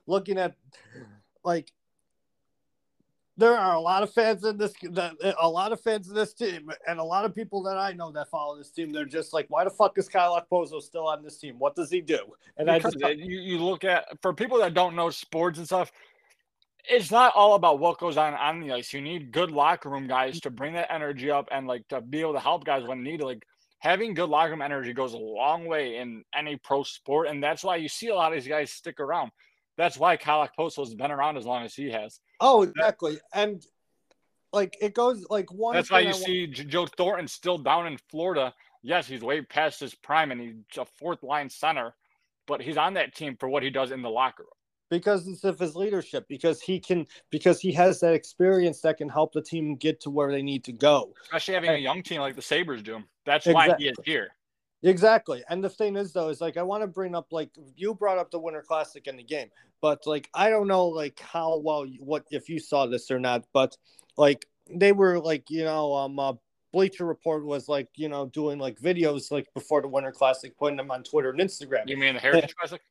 looking 0.06 0.36
at 0.36 0.56
like 1.44 1.72
there 3.36 3.56
are 3.56 3.74
a 3.74 3.80
lot 3.80 4.02
of 4.02 4.12
fans 4.12 4.44
in 4.44 4.56
this 4.56 4.72
a 5.40 5.48
lot 5.48 5.72
of 5.72 5.80
fans 5.80 6.08
in 6.08 6.14
this 6.14 6.32
team 6.32 6.70
and 6.88 6.98
a 6.98 7.04
lot 7.04 7.24
of 7.24 7.34
people 7.34 7.62
that 7.62 7.76
I 7.76 7.92
know 7.92 8.10
that 8.12 8.28
follow 8.28 8.56
this 8.56 8.70
team 8.70 8.92
they're 8.92 9.04
just 9.04 9.32
like 9.32 9.46
why 9.48 9.64
the 9.64 9.70
fuck 9.70 9.98
is 9.98 10.08
Kyle 10.08 10.40
Okposo 10.40 10.80
still 10.82 11.06
on 11.06 11.22
this 11.22 11.38
team? 11.38 11.58
What 11.58 11.76
does 11.76 11.90
he 11.90 12.00
do? 12.00 12.18
And 12.56 12.70
I 12.70 12.78
just 12.78 13.02
uh, 13.02 13.08
you, 13.08 13.40
you 13.40 13.58
look 13.58 13.84
at 13.84 14.06
for 14.22 14.32
people 14.32 14.58
that 14.58 14.74
don't 14.74 14.96
know 14.96 15.10
sports 15.10 15.58
and 15.58 15.66
stuff 15.66 15.92
it's 16.88 17.10
not 17.10 17.34
all 17.34 17.54
about 17.54 17.80
what 17.80 17.98
goes 17.98 18.16
on 18.16 18.34
on 18.34 18.60
the 18.60 18.70
ice. 18.72 18.92
You 18.92 19.00
need 19.00 19.32
good 19.32 19.50
locker 19.50 19.90
room 19.90 20.06
guys 20.06 20.40
to 20.42 20.50
bring 20.50 20.74
that 20.74 20.92
energy 20.92 21.32
up 21.32 21.48
and 21.50 21.66
like 21.66 21.86
to 21.88 22.00
be 22.00 22.20
able 22.20 22.34
to 22.34 22.38
help 22.38 22.64
guys 22.64 22.84
when 22.84 23.02
needed. 23.02 23.24
Like 23.24 23.44
having 23.78 24.14
good 24.14 24.28
locker 24.28 24.50
room 24.50 24.62
energy 24.62 24.92
goes 24.92 25.12
a 25.12 25.18
long 25.18 25.66
way 25.66 25.96
in 25.96 26.24
any 26.34 26.56
pro 26.56 26.82
sport 26.82 27.28
and 27.28 27.42
that's 27.42 27.62
why 27.62 27.76
you 27.76 27.88
see 27.88 28.08
a 28.08 28.14
lot 28.14 28.32
of 28.32 28.38
these 28.38 28.48
guys 28.48 28.70
stick 28.72 29.00
around 29.00 29.30
that's 29.76 29.98
why 29.98 30.16
Kyle 30.16 30.46
Okposo 30.46 30.78
has 30.78 30.94
been 30.94 31.10
around 31.10 31.36
as 31.36 31.44
long 31.44 31.64
as 31.64 31.74
he 31.74 31.90
has 31.90 32.20
Oh, 32.40 32.62
exactly. 32.62 33.18
And 33.32 33.64
like 34.52 34.76
it 34.80 34.94
goes 34.94 35.26
like 35.30 35.52
one. 35.52 35.74
That's 35.74 35.90
why 35.90 36.00
you 36.00 36.10
I 36.10 36.12
see 36.12 36.46
want... 36.46 36.68
Joe 36.68 36.86
Thornton 36.86 37.28
still 37.28 37.58
down 37.58 37.86
in 37.86 37.98
Florida. 38.10 38.54
Yes, 38.82 39.06
he's 39.06 39.22
way 39.22 39.42
past 39.42 39.80
his 39.80 39.94
prime 39.94 40.30
and 40.30 40.40
he's 40.40 40.54
a 40.78 40.84
fourth 40.84 41.22
line 41.22 41.50
center, 41.50 41.94
but 42.46 42.60
he's 42.60 42.76
on 42.76 42.94
that 42.94 43.14
team 43.14 43.36
for 43.38 43.48
what 43.48 43.62
he 43.62 43.70
does 43.70 43.90
in 43.90 44.02
the 44.02 44.10
locker 44.10 44.44
room. 44.44 44.50
Because 44.88 45.26
it's 45.26 45.42
of 45.42 45.58
his 45.58 45.74
leadership, 45.74 46.26
because 46.28 46.60
he 46.60 46.78
can, 46.78 47.08
because 47.30 47.58
he 47.60 47.72
has 47.72 47.98
that 48.00 48.14
experience 48.14 48.80
that 48.82 48.98
can 48.98 49.08
help 49.08 49.32
the 49.32 49.42
team 49.42 49.74
get 49.74 50.00
to 50.02 50.10
where 50.10 50.30
they 50.30 50.42
need 50.42 50.62
to 50.62 50.72
go. 50.72 51.12
Especially 51.24 51.54
having 51.54 51.70
a 51.70 51.78
young 51.78 52.04
team 52.04 52.20
like 52.20 52.36
the 52.36 52.42
Sabres 52.42 52.84
do. 52.84 53.02
That's 53.24 53.48
exactly. 53.48 53.72
why 53.72 53.76
he 53.80 53.88
is 53.88 53.96
here. 54.04 54.28
Exactly. 54.82 55.42
And 55.48 55.64
the 55.64 55.70
thing 55.70 55.96
is 55.96 56.12
though, 56.12 56.28
is 56.28 56.40
like 56.40 56.56
I 56.56 56.62
want 56.62 56.82
to 56.82 56.86
bring 56.86 57.14
up 57.14 57.28
like 57.32 57.50
you 57.76 57.94
brought 57.94 58.18
up 58.18 58.30
the 58.30 58.38
Winter 58.38 58.62
Classic 58.62 59.06
in 59.06 59.16
the 59.16 59.22
game, 59.22 59.48
but 59.80 60.06
like 60.06 60.28
I 60.34 60.50
don't 60.50 60.68
know 60.68 60.86
like 60.86 61.18
how 61.20 61.58
well 61.58 61.86
what 61.98 62.24
if 62.30 62.48
you 62.48 62.58
saw 62.58 62.86
this 62.86 63.10
or 63.10 63.18
not, 63.18 63.44
but 63.52 63.76
like 64.16 64.46
they 64.70 64.92
were 64.92 65.18
like, 65.18 65.50
you 65.50 65.64
know, 65.64 65.94
um 65.94 66.18
uh, 66.18 66.34
Bleacher 66.72 67.06
Report 67.06 67.44
was 67.44 67.68
like, 67.68 67.88
you 67.96 68.08
know, 68.08 68.26
doing 68.26 68.58
like 68.58 68.78
videos 68.78 69.30
like 69.30 69.52
before 69.54 69.80
the 69.80 69.88
Winter 69.88 70.12
Classic, 70.12 70.56
putting 70.58 70.76
them 70.76 70.90
on 70.90 71.02
Twitter 71.02 71.30
and 71.30 71.40
Instagram. 71.40 71.88
You 71.88 71.96
mean 71.96 72.14
the 72.14 72.20
Heritage 72.20 72.54
Classic? 72.54 72.82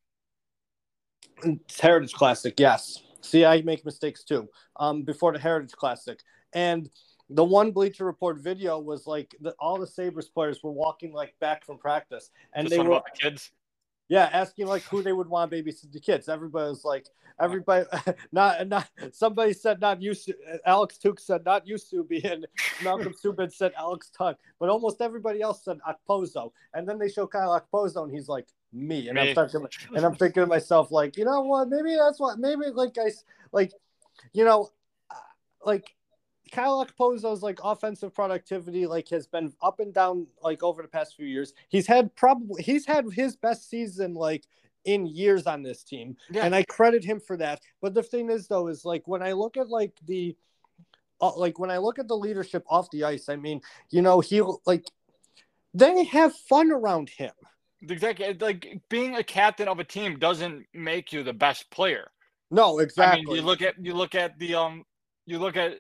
It's 1.44 1.80
Heritage 1.80 2.14
Classic, 2.14 2.60
yes. 2.60 3.04
See, 3.22 3.46
I 3.46 3.62
make 3.62 3.86
mistakes 3.86 4.24
too. 4.24 4.50
Um, 4.78 5.04
before 5.04 5.34
the 5.34 5.40
Heritage 5.40 5.74
Classic, 5.74 6.20
and 6.54 6.90
the 7.30 7.44
one 7.44 7.72
Bleacher 7.72 8.06
Report 8.06 8.38
video 8.38 8.80
was 8.80 9.08
like 9.08 9.36
the, 9.42 9.52
all 9.60 9.80
the 9.80 9.88
Sabres 9.88 10.30
players 10.30 10.62
were 10.64 10.72
walking 10.72 11.12
like 11.12 11.38
back 11.40 11.66
from 11.66 11.78
practice, 11.78 12.30
and 12.54 12.68
Just 12.68 12.78
they 12.78 12.88
were 12.88 12.96
the 12.96 13.20
kids. 13.20 13.52
Yeah, 14.08 14.30
asking 14.32 14.68
like 14.68 14.84
who 14.84 15.02
they 15.02 15.14
would 15.14 15.28
want 15.28 15.50
to 15.50 15.58
babysit 15.58 15.92
the 15.92 16.00
kids. 16.00 16.30
Everybody 16.30 16.70
was 16.70 16.86
like, 16.86 17.08
everybody, 17.40 17.86
not 18.32 18.68
not. 18.68 18.88
Somebody 19.12 19.54
said 19.54 19.82
not 19.82 20.02
used 20.02 20.26
to. 20.26 20.36
Alex 20.66 21.00
Tuch 21.00 21.20
said 21.20 21.44
not 21.44 21.68
used 21.68 21.90
to 21.90 22.04
be, 22.04 22.24
and 22.24 22.46
Malcolm 22.84 23.14
Subban 23.24 23.52
said 23.52 23.74
Alex 23.76 24.12
Tuch, 24.16 24.38
but 24.60 24.70
almost 24.70 25.02
everybody 25.02 25.42
else 25.42 25.64
said 25.66 25.80
Okposo. 25.88 26.52
And 26.76 26.88
then 26.88 27.00
they 27.00 27.10
show 27.10 27.26
Kyle 27.26 27.60
Okposo, 27.60 28.04
and 28.04 28.14
he's 28.14 28.30
like 28.30 28.48
me, 28.72 29.08
and 29.08 29.16
me. 29.16 29.30
I'm 29.30 29.36
thinking, 29.36 29.68
and 29.96 30.06
I'm 30.06 30.16
thinking 30.16 30.44
to 30.44 30.48
myself 30.48 30.92
like, 30.92 31.18
you 31.18 31.26
know 31.26 31.42
what? 31.42 31.70
Maybe 31.70 31.96
that's 31.96 32.20
what. 32.20 32.38
Maybe 32.38 32.66
like 32.72 32.96
I 33.00 33.10
like, 33.52 33.74
you 34.34 34.46
know, 34.46 34.70
uh, 35.10 35.16
like 35.66 35.96
Kyle 36.52 36.86
Okposo's 36.86 37.42
like 37.42 37.60
offensive 37.64 38.14
productivity 38.14 38.86
like 38.86 39.10
has 39.10 39.28
been 39.28 39.54
up 39.62 39.80
and 39.80 39.94
down 39.94 40.28
like 40.42 40.64
over 40.64 40.82
the 40.82 40.88
past 40.88 41.16
few 41.16 41.26
years. 41.26 41.54
He's 41.70 41.88
had 41.88 42.16
probably 42.16 42.62
he's 42.62 42.86
had 42.86 43.06
his 43.12 43.36
best 43.36 43.70
season 43.70 44.14
like 44.14 44.46
in 44.86 45.08
years 45.08 45.48
on 45.48 45.64
this 45.64 45.84
team, 45.84 46.16
yeah. 46.30 46.46
and 46.46 46.54
I 46.54 46.64
credit 46.64 47.04
him 47.04 47.20
for 47.20 47.38
that. 47.38 47.62
But 47.82 47.94
the 47.94 48.04
thing 48.04 48.30
is 48.30 48.48
though 48.48 48.68
is 48.68 48.86
like 48.86 49.08
when 49.08 49.24
I 49.24 49.32
look 49.32 49.58
at 49.58 49.70
like 49.70 49.94
the 50.06 50.36
uh, 51.20 51.36
like 51.36 51.60
when 51.60 51.72
I 51.72 51.78
look 51.78 52.00
at 52.00 52.08
the 52.08 52.18
leadership 52.18 52.64
off 52.68 52.90
the 52.92 53.04
ice, 53.04 53.30
I 53.30 53.36
mean, 53.36 53.62
you 53.90 54.02
know, 54.02 54.20
he 54.20 54.42
like 54.66 54.86
they 55.74 56.04
have 56.06 56.36
fun 56.36 56.72
around 56.72 57.10
him. 57.10 57.34
Exactly, 57.82 58.34
like 58.40 58.82
being 58.90 59.16
a 59.16 59.24
captain 59.24 59.68
of 59.68 59.80
a 59.80 59.84
team 59.84 60.20
doesn't 60.20 60.66
make 60.74 61.12
you 61.12 61.24
the 61.24 61.34
best 61.34 61.70
player. 61.72 62.12
No, 62.52 62.80
exactly. 62.80 63.22
I 63.22 63.26
mean, 63.26 63.36
you 63.36 63.42
look 63.42 63.62
at 63.62 63.84
you 63.84 63.94
look 63.94 64.16
at 64.16 64.38
the 64.38 64.56
um 64.56 64.86
you 65.26 65.40
look 65.40 65.58
at 65.58 65.80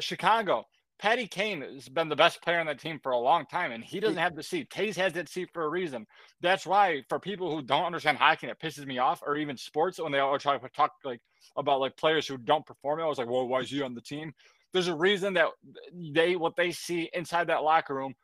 Chicago. 0.00 0.66
Patty 0.98 1.28
Kane 1.28 1.62
has 1.62 1.88
been 1.88 2.08
the 2.08 2.16
best 2.16 2.42
player 2.42 2.58
on 2.58 2.66
that 2.66 2.80
team 2.80 2.98
for 3.00 3.12
a 3.12 3.18
long 3.18 3.46
time, 3.46 3.70
and 3.70 3.84
he 3.84 4.00
doesn't 4.00 4.18
have 4.18 4.34
the 4.34 4.42
seat. 4.42 4.68
Toews 4.68 4.96
has 4.96 5.12
that 5.12 5.28
seat 5.28 5.48
for 5.52 5.62
a 5.62 5.68
reason. 5.68 6.06
That's 6.40 6.66
why, 6.66 7.04
for 7.08 7.20
people 7.20 7.54
who 7.54 7.62
don't 7.62 7.84
understand 7.84 8.18
hockey, 8.18 8.48
it 8.48 8.58
pisses 8.58 8.84
me 8.84 8.98
off, 8.98 9.22
or 9.24 9.36
even 9.36 9.56
sports, 9.56 10.00
when 10.00 10.10
they 10.10 10.18
all 10.18 10.38
try 10.38 10.58
to 10.58 10.68
talk 10.70 10.92
like 11.04 11.20
about 11.56 11.78
like 11.78 11.96
players 11.96 12.26
who 12.26 12.36
don't 12.36 12.66
perform. 12.66 13.00
I 13.00 13.06
was 13.06 13.18
like, 13.18 13.28
well, 13.28 13.46
why 13.46 13.60
is 13.60 13.70
he 13.70 13.80
on 13.80 13.94
the 13.94 14.00
team? 14.00 14.32
There's 14.72 14.88
a 14.88 14.94
reason 14.94 15.34
that 15.34 15.50
they 15.94 16.34
what 16.34 16.56
they 16.56 16.72
see 16.72 17.08
inside 17.14 17.46
that 17.46 17.62
locker 17.62 17.94
room 17.94 18.14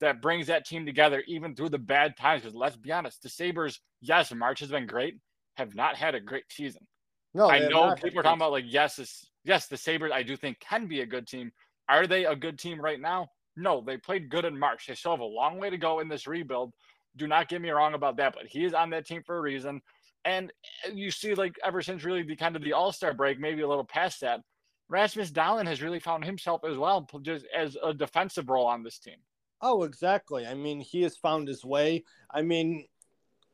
that 0.00 0.20
brings 0.20 0.48
that 0.48 0.66
team 0.66 0.84
together, 0.84 1.22
even 1.28 1.54
through 1.54 1.68
the 1.70 1.78
bad 1.78 2.16
times. 2.16 2.42
Because 2.42 2.56
let's 2.56 2.76
be 2.76 2.90
honest, 2.90 3.22
the 3.22 3.28
Sabres, 3.28 3.80
yes, 4.00 4.34
March 4.34 4.58
has 4.58 4.70
been 4.70 4.86
great, 4.86 5.18
have 5.56 5.76
not 5.76 5.94
had 5.94 6.16
a 6.16 6.20
great 6.20 6.44
season. 6.50 6.84
No, 7.32 7.48
I 7.48 7.60
know 7.60 7.94
people 7.94 8.18
are 8.18 8.22
talking 8.24 8.38
about 8.38 8.52
like 8.52 8.64
yes, 8.66 8.96
this 8.96 9.30
yes, 9.44 9.66
the 9.66 9.76
Sabres 9.76 10.12
I 10.14 10.22
do 10.22 10.36
think 10.36 10.60
can 10.60 10.86
be 10.86 11.00
a 11.00 11.06
good 11.06 11.26
team. 11.26 11.52
Are 11.88 12.06
they 12.06 12.24
a 12.24 12.36
good 12.36 12.58
team 12.58 12.80
right 12.80 13.00
now? 13.00 13.28
No, 13.56 13.82
they 13.86 13.96
played 13.96 14.30
good 14.30 14.44
in 14.44 14.58
March. 14.58 14.86
They 14.86 14.94
still 14.94 15.12
have 15.12 15.20
a 15.20 15.24
long 15.24 15.58
way 15.58 15.70
to 15.70 15.76
go 15.76 16.00
in 16.00 16.08
this 16.08 16.26
rebuild. 16.26 16.72
Do 17.16 17.26
not 17.26 17.48
get 17.48 17.60
me 17.60 17.70
wrong 17.70 17.94
about 17.94 18.16
that, 18.16 18.34
but 18.34 18.46
he 18.46 18.64
is 18.64 18.74
on 18.74 18.90
that 18.90 19.06
team 19.06 19.22
for 19.24 19.36
a 19.36 19.40
reason. 19.40 19.80
And 20.24 20.52
eh, 20.84 20.90
you 20.94 21.10
see, 21.10 21.34
like 21.34 21.56
ever 21.64 21.82
since 21.82 22.04
really 22.04 22.22
the 22.22 22.36
kind 22.36 22.56
of 22.56 22.62
the 22.62 22.72
All 22.72 22.92
Star 22.92 23.14
break, 23.14 23.38
maybe 23.38 23.62
a 23.62 23.68
little 23.68 23.84
past 23.84 24.20
that, 24.22 24.40
Rasmus 24.88 25.30
Dahlin 25.30 25.66
has 25.66 25.82
really 25.82 26.00
found 26.00 26.24
himself 26.24 26.62
as 26.64 26.76
well, 26.76 27.08
just 27.22 27.46
as 27.56 27.76
a 27.82 27.94
defensive 27.94 28.48
role 28.48 28.66
on 28.66 28.82
this 28.82 28.98
team. 28.98 29.16
Oh, 29.60 29.84
exactly. 29.84 30.46
I 30.46 30.54
mean, 30.54 30.80
he 30.80 31.02
has 31.02 31.16
found 31.16 31.48
his 31.48 31.64
way. 31.64 32.04
I 32.30 32.42
mean, 32.42 32.86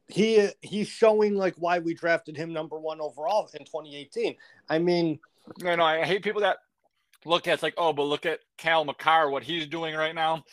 he 0.08 0.48
he's 0.60 0.88
showing 0.88 1.36
like 1.36 1.54
why 1.56 1.78
we 1.78 1.94
drafted 1.94 2.36
him 2.36 2.52
number 2.52 2.78
one 2.78 3.00
overall 3.00 3.48
in 3.54 3.64
2018. 3.64 4.34
I 4.68 4.78
mean, 4.78 5.20
you 5.58 5.76
know, 5.76 5.84
I 5.84 6.04
hate 6.04 6.22
people 6.22 6.42
that 6.42 6.58
look 7.24 7.46
at 7.46 7.54
it's 7.54 7.62
like, 7.62 7.74
oh, 7.76 7.92
but 7.92 8.04
look 8.04 8.26
at 8.26 8.40
Cale 8.58 8.84
Makar, 8.84 9.30
what 9.30 9.42
he's 9.42 9.66
doing 9.66 9.94
right 9.94 10.14
now, 10.14 10.44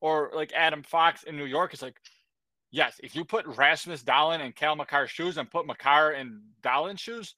or 0.00 0.30
like 0.34 0.52
Adam 0.54 0.82
Fox 0.82 1.22
in 1.24 1.36
New 1.36 1.44
York. 1.44 1.72
It's 1.72 1.82
like, 1.82 1.96
yes, 2.70 3.00
if 3.02 3.14
you 3.14 3.24
put 3.24 3.46
Rasmus 3.46 4.02
Dahlin 4.02 4.44
in 4.44 4.52
Cale 4.52 4.76
Makar's 4.76 5.10
shoes 5.10 5.38
and 5.38 5.50
put 5.50 5.66
Makar 5.66 6.12
in 6.12 6.40
Dahlin's 6.62 7.00
shoes, 7.00 7.34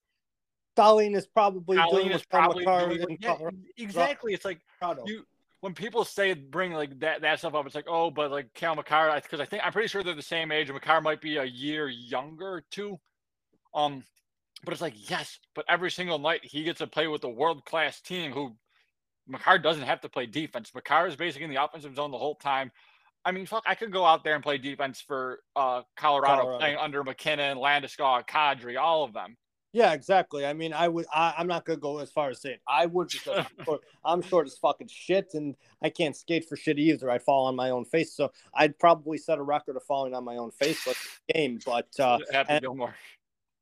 Dahlin 0.77 1.17
is 1.17 1.27
probably 1.27 1.79
Dahlin 1.79 1.91
doing 1.91 2.11
is 2.11 2.25
probably 2.25 2.65
doing, 2.65 3.19
yeah, 3.21 3.37
exactly. 3.79 4.35
It's 4.35 4.45
like 4.45 4.61
you 5.07 5.25
when 5.61 5.75
people 5.75 6.05
say 6.05 6.35
bring 6.35 6.73
like 6.73 6.99
that 7.01 7.23
that 7.23 7.39
stuff 7.39 7.55
up, 7.55 7.67
it's 7.67 7.75
like, 7.75 7.89
oh, 7.89 8.11
but 8.11 8.31
like 8.31 8.53
Cale 8.55 8.75
Makar, 8.75 9.19
because 9.23 9.41
I 9.41 9.47
think 9.47 9.63
I'm 9.65 9.73
pretty 9.73 9.89
sure 9.89 10.03
they're 10.03 10.15
the 10.15 10.23
same 10.23 10.53
age. 10.53 10.71
Makar 10.71 11.01
might 11.01 11.21
be 11.21 11.39
a 11.39 11.45
year 11.45 11.89
younger 11.89 12.63
too. 12.71 13.01
Um, 13.75 14.05
but 14.65 14.73
it's 14.73 14.83
like 14.83 15.11
yes, 15.11 15.39
but 15.55 15.65
every 15.69 15.91
single 15.91 16.19
night 16.19 16.41
he 16.43 16.65
gets 16.65 16.79
to 16.79 16.87
play 16.87 17.07
with 17.07 17.25
a 17.25 17.29
world 17.29 17.65
class 17.65 18.01
team 18.01 18.33
who 18.33 18.57
Makar 19.27 19.59
doesn't 19.59 19.83
have 19.83 20.01
to 20.03 20.09
play 20.09 20.27
defense. 20.27 20.73
Makar 20.75 21.07
is 21.07 21.17
basically 21.17 21.45
in 21.45 21.51
the 21.51 21.63
offensive 21.63 21.95
zone 21.95 22.11
the 22.11 22.19
whole 22.19 22.37
time. 22.37 22.71
I 23.25 23.33
mean, 23.33 23.45
fuck, 23.45 23.65
I 23.67 23.75
could 23.75 23.91
go 23.91 24.05
out 24.05 24.23
there 24.23 24.35
and 24.35 24.43
play 24.43 24.57
defense 24.57 25.01
for 25.01 25.41
uh, 25.57 25.83
Colorado, 25.97 26.43
Colorado. 26.43 26.59
playing 26.59 26.77
under 26.77 27.03
MacKinnon, 27.03 27.59
Landeskog, 27.59 28.29
Kadri, 28.29 28.79
all 28.81 29.03
of 29.03 29.13
them. 29.13 29.37
Yeah, 29.73 29.93
exactly. 29.93 30.47
I 30.47 30.55
mean, 30.55 30.73
I 30.73 30.89
would. 30.89 31.05
I, 31.13 31.35
am 31.37 31.49
not 31.49 31.67
gonna 31.67 31.79
go 31.79 31.99
as 31.99 32.11
far 32.11 32.31
as 32.31 32.41
saying 32.41 32.59
I 32.67 32.87
would 32.87 33.09
because 33.09 33.45
I'm, 33.45 33.65
short, 33.65 33.81
I'm 34.05 34.23
short 34.23 34.47
as 34.47 34.57
fucking 34.57 34.89
shit, 34.91 35.35
and 35.35 35.55
I 35.83 35.91
can't 35.91 36.17
skate 36.17 36.49
for 36.49 36.57
shit 36.57 36.79
either. 36.79 37.11
I 37.11 37.19
fall 37.19 37.47
on 37.47 37.57
my 37.57 37.71
own 37.71 37.85
face, 37.85 38.15
so 38.15 38.33
I'd 38.55 38.79
probably 38.79 39.19
set 39.19 39.39
a 39.39 39.43
record 39.43 39.77
of 39.77 39.83
falling 39.83 40.15
on 40.15 40.25
my 40.25 40.37
own 40.37 40.51
face 40.53 40.79
for 40.79 40.95
game. 41.35 41.59
But 41.67 41.89
uh, 42.01 42.21
Happy 42.33 42.55
and, 42.55 42.63
Gilmore. 42.63 42.95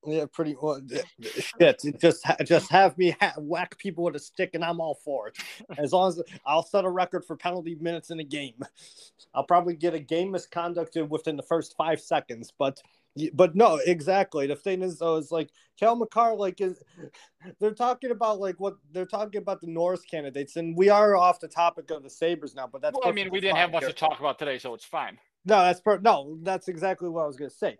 Yeah, 0.06 0.26
pretty 0.30 0.56
well. 0.60 0.80
Shit, 1.20 1.82
just 1.98 2.24
just 2.44 2.70
have 2.70 2.96
me 2.98 3.16
ha- 3.20 3.34
whack 3.38 3.78
people 3.78 4.04
with 4.04 4.16
a 4.16 4.18
stick, 4.18 4.50
and 4.54 4.64
I'm 4.64 4.80
all 4.80 4.94
for 4.94 5.28
it. 5.28 5.38
As 5.78 5.92
long 5.92 6.08
as 6.08 6.22
I'll 6.44 6.62
set 6.62 6.84
a 6.84 6.90
record 6.90 7.24
for 7.24 7.36
penalty 7.36 7.74
minutes 7.76 8.10
in 8.10 8.20
a 8.20 8.24
game, 8.24 8.62
I'll 9.34 9.44
probably 9.44 9.74
get 9.74 9.94
a 9.94 9.98
game 9.98 10.32
misconducted 10.32 11.08
within 11.08 11.36
the 11.36 11.42
first 11.42 11.74
five 11.76 12.00
seconds. 12.00 12.52
But 12.56 12.82
but 13.32 13.54
no, 13.54 13.80
exactly. 13.86 14.46
The 14.46 14.56
thing 14.56 14.82
is, 14.82 14.98
though, 14.98 15.16
is 15.16 15.30
like 15.30 15.50
Cale 15.78 15.96
Makar, 15.96 16.34
like 16.34 16.60
is 16.60 16.82
they're 17.60 17.74
talking 17.74 18.10
about 18.10 18.40
like 18.40 18.60
what 18.60 18.76
they're 18.92 19.06
talking 19.06 19.40
about 19.40 19.60
the 19.60 19.68
Norris 19.68 20.02
candidates, 20.02 20.56
and 20.56 20.76
we 20.76 20.90
are 20.90 21.16
off 21.16 21.40
the 21.40 21.48
topic 21.48 21.90
of 21.90 22.02
the 22.02 22.10
Sabres 22.10 22.54
now. 22.54 22.66
But 22.66 22.82
that's 22.82 22.98
well, 22.98 23.08
I 23.08 23.12
mean, 23.12 23.30
we 23.30 23.40
didn't 23.40 23.56
have 23.56 23.72
much 23.72 23.82
here. 23.84 23.90
to 23.90 23.96
talk 23.96 24.20
about 24.20 24.38
today, 24.38 24.58
so 24.58 24.74
it's 24.74 24.84
fine. 24.84 25.18
No, 25.46 25.60
that's 25.62 25.80
per- 25.80 25.98
no, 25.98 26.38
that's 26.42 26.68
exactly 26.68 27.08
what 27.08 27.22
I 27.22 27.26
was 27.26 27.36
gonna 27.36 27.50
say 27.50 27.78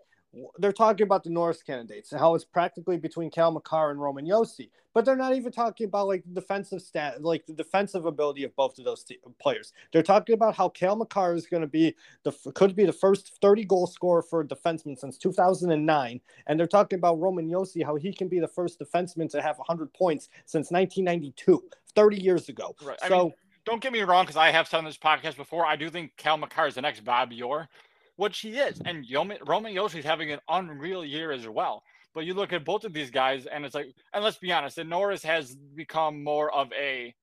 they're 0.57 0.71
talking 0.71 1.03
about 1.03 1.23
the 1.23 1.29
Norris 1.29 1.61
candidates 1.63 2.11
and 2.11 2.19
how 2.19 2.35
it's 2.35 2.45
practically 2.45 2.97
between 2.97 3.29
Cale 3.29 3.51
Makar 3.51 3.91
and 3.91 3.99
Roman 3.99 4.25
Josi, 4.25 4.69
but 4.93 5.05
they're 5.05 5.15
not 5.15 5.35
even 5.35 5.51
talking 5.51 5.87
about 5.87 6.07
like 6.07 6.23
the 6.23 6.41
defensive 6.41 6.81
stat, 6.81 7.23
like 7.23 7.45
the 7.45 7.53
defensive 7.53 8.05
ability 8.05 8.43
of 8.43 8.55
both 8.55 8.77
of 8.77 8.85
those 8.85 9.03
t- 9.03 9.19
players. 9.39 9.73
They're 9.91 10.03
talking 10.03 10.33
about 10.33 10.55
how 10.55 10.69
Cale 10.69 10.95
Makar 10.95 11.35
is 11.35 11.47
going 11.47 11.61
to 11.61 11.67
be 11.67 11.95
the 12.23 12.31
could 12.53 12.75
be 12.75 12.85
the 12.85 12.93
first 12.93 13.39
30 13.41 13.65
goal 13.65 13.87
scorer 13.87 14.21
for 14.21 14.41
a 14.41 14.45
defenseman 14.45 14.97
since 14.97 15.17
2009, 15.17 16.21
and 16.47 16.59
they're 16.59 16.67
talking 16.67 16.97
about 16.97 17.19
Roman 17.19 17.49
Josi 17.49 17.83
how 17.83 17.95
he 17.95 18.13
can 18.13 18.27
be 18.27 18.39
the 18.39 18.47
first 18.47 18.79
defenseman 18.79 19.29
to 19.31 19.41
have 19.41 19.57
100 19.57 19.93
points 19.93 20.29
since 20.45 20.71
1992, 20.71 21.63
30 21.95 22.21
years 22.21 22.49
ago. 22.49 22.75
Right. 22.83 22.99
So. 23.07 23.19
I 23.19 23.23
mean, 23.23 23.33
don't 23.65 23.81
get 23.81 23.91
me 23.91 24.01
wrong, 24.01 24.25
because 24.25 24.37
I 24.37 24.51
have 24.51 24.67
said 24.67 24.77
on 24.77 24.85
this 24.85 24.97
podcast 24.97 25.37
before, 25.37 25.65
I 25.65 25.75
do 25.75 25.89
think 25.89 26.15
Cale 26.17 26.37
Makar 26.37 26.67
is 26.67 26.75
the 26.75 26.81
next 26.81 27.03
Bob 27.03 27.33
Orr 27.43 27.67
which 28.15 28.35
she 28.35 28.51
is. 28.51 28.79
And 28.85 29.05
Roman, 29.11 29.37
Roman 29.45 29.77
is 29.77 30.05
having 30.05 30.31
an 30.31 30.39
unreal 30.49 31.03
year 31.03 31.31
as 31.31 31.47
well. 31.47 31.83
But 32.13 32.25
you 32.25 32.33
look 32.33 32.53
at 32.53 32.63
both 32.63 32.85
of 32.85 32.93
these 32.93 33.11
guys, 33.11 33.45
and 33.45 33.65
it's 33.65 33.75
like, 33.75 33.93
and 34.13 34.23
let's 34.23 34.37
be 34.37 34.51
honest, 34.51 34.77
and 34.77 34.89
Norris 34.89 35.23
has 35.23 35.53
become 35.53 36.23
more 36.23 36.53
of 36.53 36.71
a 36.71 37.13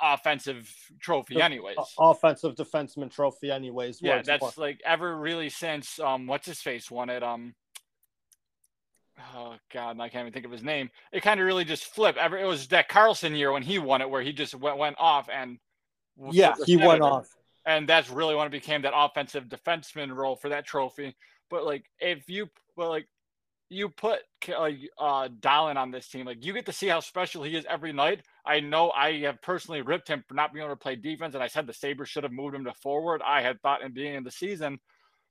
offensive 0.00 0.74
trophy, 1.00 1.40
anyways. 1.40 1.76
Offensive 1.98 2.54
defenseman 2.54 3.10
trophy, 3.10 3.50
anyways. 3.50 4.00
Yeah, 4.00 4.22
that's 4.22 4.56
like 4.56 4.80
ever 4.86 5.16
really 5.16 5.50
since 5.50 6.00
um, 6.00 6.26
what's 6.26 6.46
his 6.46 6.62
face 6.62 6.90
won 6.90 7.10
it. 7.10 7.22
Um, 7.22 7.54
oh 9.34 9.56
god, 9.70 10.00
I 10.00 10.08
can't 10.08 10.22
even 10.22 10.32
think 10.32 10.46
of 10.46 10.52
his 10.52 10.62
name. 10.62 10.88
It 11.12 11.22
kind 11.22 11.40
of 11.40 11.46
really 11.46 11.66
just 11.66 11.84
flipped. 11.84 12.18
Ever 12.18 12.38
it 12.38 12.46
was 12.46 12.68
that 12.68 12.88
Karlsson 12.88 13.36
year 13.36 13.52
when 13.52 13.62
he 13.62 13.78
won 13.78 14.00
it, 14.00 14.08
where 14.08 14.22
he 14.22 14.32
just 14.32 14.54
went 14.54 14.78
went 14.78 14.96
off 14.98 15.28
and 15.28 15.58
yeah, 16.30 16.54
he 16.64 16.78
went 16.78 17.02
off 17.02 17.28
and 17.66 17.88
that's 17.88 18.10
really 18.10 18.34
when 18.34 18.46
it 18.46 18.50
became 18.50 18.82
that 18.82 18.92
offensive 18.94 19.44
defenseman 19.44 20.14
role 20.14 20.36
for 20.36 20.48
that 20.48 20.66
trophy. 20.66 21.14
But 21.50 21.64
like, 21.64 21.84
if 21.98 22.28
you, 22.28 22.48
but 22.76 22.88
like, 22.88 23.06
you 23.72 23.88
put 23.88 24.18
like 24.48 24.78
uh 24.98 25.28
Dahlin 25.28 25.76
on 25.76 25.92
this 25.92 26.08
team, 26.08 26.26
like 26.26 26.44
you 26.44 26.52
get 26.52 26.66
to 26.66 26.72
see 26.72 26.88
how 26.88 26.98
special 26.98 27.44
he 27.44 27.54
is 27.54 27.64
every 27.68 27.92
night. 27.92 28.22
I 28.44 28.58
know 28.58 28.90
I 28.90 29.20
have 29.20 29.40
personally 29.42 29.80
ripped 29.80 30.08
him 30.08 30.24
for 30.26 30.34
not 30.34 30.52
being 30.52 30.64
able 30.64 30.74
to 30.74 30.78
play 30.78 30.96
defense, 30.96 31.34
and 31.34 31.42
I 31.42 31.46
said 31.46 31.66
the 31.66 31.72
Sabres 31.72 32.08
should 32.08 32.24
have 32.24 32.32
moved 32.32 32.56
him 32.56 32.64
to 32.64 32.74
forward. 32.74 33.22
I 33.24 33.42
had 33.42 33.60
thought 33.62 33.82
in 33.82 33.92
beginning 33.92 34.18
of 34.18 34.24
the 34.24 34.32
season, 34.32 34.80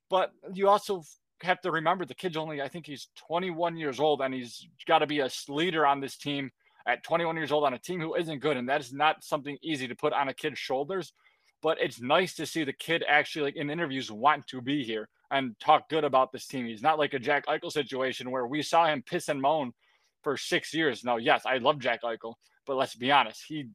but 0.10 0.32
you 0.54 0.70
also 0.70 1.04
have 1.42 1.60
to 1.62 1.72
remember 1.72 2.06
the 2.06 2.16
kid's 2.16 2.38
only 2.38 2.62
I 2.62 2.70
think 2.70 2.86
he's 2.86 3.10
21 3.28 3.76
years 3.76 4.00
old, 4.00 4.22
and 4.22 4.34
he's 4.34 4.68
got 4.88 5.00
to 5.00 5.08
be 5.08 5.20
a 5.20 5.30
leader 5.50 5.86
on 5.86 6.00
this 6.00 6.18
team 6.18 6.50
at 6.88 7.04
21 7.04 7.36
years 7.36 7.52
old 7.52 7.66
on 7.66 7.74
a 7.74 7.80
team 7.80 8.00
who 8.00 8.16
isn't 8.16 8.40
good, 8.40 8.56
and 8.56 8.70
that 8.70 8.80
is 8.80 8.94
not 8.94 9.22
something 9.22 9.58
easy 9.62 9.88
to 9.88 9.96
put 9.96 10.14
on 10.14 10.30
a 10.30 10.34
kid's 10.34 10.60
shoulders 10.60 11.12
but 11.62 11.80
it's 11.82 12.01
nice 12.01 12.36
to 12.36 12.45
see 12.45 12.64
the 12.64 12.74
kid 12.74 13.03
actually 13.07 13.43
like 13.43 13.55
in 13.55 13.70
interviews 13.70 14.12
want 14.12 14.47
to 14.47 14.62
be 14.62 14.84
here 14.84 15.10
and 15.32 15.57
talk 15.60 15.89
good 15.89 16.03
about 16.03 16.32
this 16.32 16.47
team. 16.47 16.66
He's 16.66 16.82
not 16.82 16.99
like 16.99 17.14
a 17.14 17.20
Jack 17.20 17.45
Eichel 17.47 17.72
situation 17.72 18.32
where 18.32 18.47
we 18.47 18.62
saw 18.62 18.86
him 18.86 19.03
piss 19.03 19.30
and 19.30 19.41
moan 19.41 19.74
for 20.24 20.38
six 20.38 20.74
years. 20.74 21.03
Now, 21.03 21.18
yes, 21.18 21.43
I 21.45 21.57
love 21.57 21.80
Jack 21.80 22.01
Eichel, 22.03 22.36
but 22.66 22.76
let's 22.76 22.95
be 22.95 23.12
honest, 23.12 23.43
he 23.47 23.70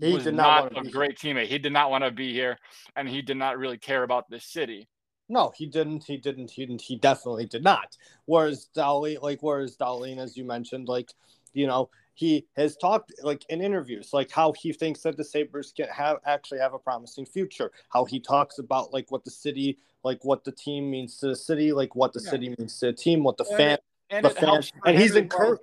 he 0.00 0.14
was 0.14 0.24
did 0.24 0.34
not, 0.34 0.72
not 0.72 0.86
a 0.86 0.90
great 0.90 1.18
here. 1.20 1.34
teammate. 1.34 1.46
He 1.46 1.58
did 1.58 1.72
not 1.72 1.90
want 1.90 2.04
to 2.04 2.10
be 2.10 2.32
here, 2.32 2.56
and 2.96 3.08
he 3.08 3.20
did 3.20 3.36
not 3.36 3.58
really 3.58 3.78
care 3.78 4.04
about 4.04 4.30
this 4.30 4.44
city. 4.44 4.88
No, 5.28 5.52
he 5.56 5.66
didn't. 5.66 6.04
He 6.04 6.16
didn't. 6.16 6.50
He 6.50 6.64
didn't. 6.64 6.82
He 6.82 6.96
definitely 6.96 7.46
did 7.46 7.62
not. 7.64 7.96
Whereas 8.24 8.68
Dahlin, 8.74 9.20
like, 9.20 9.42
whereas 9.42 9.76
Dahlin, 9.76 10.18
as 10.18 10.36
you 10.36 10.44
mentioned, 10.44 10.88
like, 10.88 11.12
you 11.52 11.66
know, 11.66 11.90
he 12.18 12.44
has 12.56 12.76
talked 12.76 13.12
like 13.22 13.44
in 13.48 13.62
interviews, 13.62 14.10
like 14.12 14.28
how 14.28 14.52
he 14.60 14.72
thinks 14.72 15.02
that 15.02 15.16
the 15.16 15.22
Sabres 15.22 15.72
can 15.74 15.86
have 15.86 16.16
actually 16.26 16.58
have 16.58 16.74
a 16.74 16.78
promising 16.78 17.24
future. 17.24 17.70
How 17.90 18.04
he 18.04 18.18
talks 18.18 18.58
about 18.58 18.92
like 18.92 19.08
what 19.12 19.24
the 19.24 19.30
city, 19.30 19.78
like 20.02 20.24
what 20.24 20.42
the 20.42 20.50
team 20.50 20.90
means 20.90 21.18
to 21.18 21.28
the 21.28 21.36
city, 21.36 21.72
like 21.72 21.94
what 21.94 22.12
the 22.12 22.20
yeah. 22.20 22.30
city 22.30 22.54
means 22.58 22.76
to 22.80 22.86
the 22.86 22.92
team, 22.92 23.22
what 23.22 23.36
the 23.36 23.44
and 23.44 23.56
fan, 23.56 23.70
it, 23.70 23.84
and 24.10 24.24
the 24.24 24.30
fans, 24.30 24.72
and 24.84 24.98
he's 24.98 25.14
encouraged. 25.14 25.62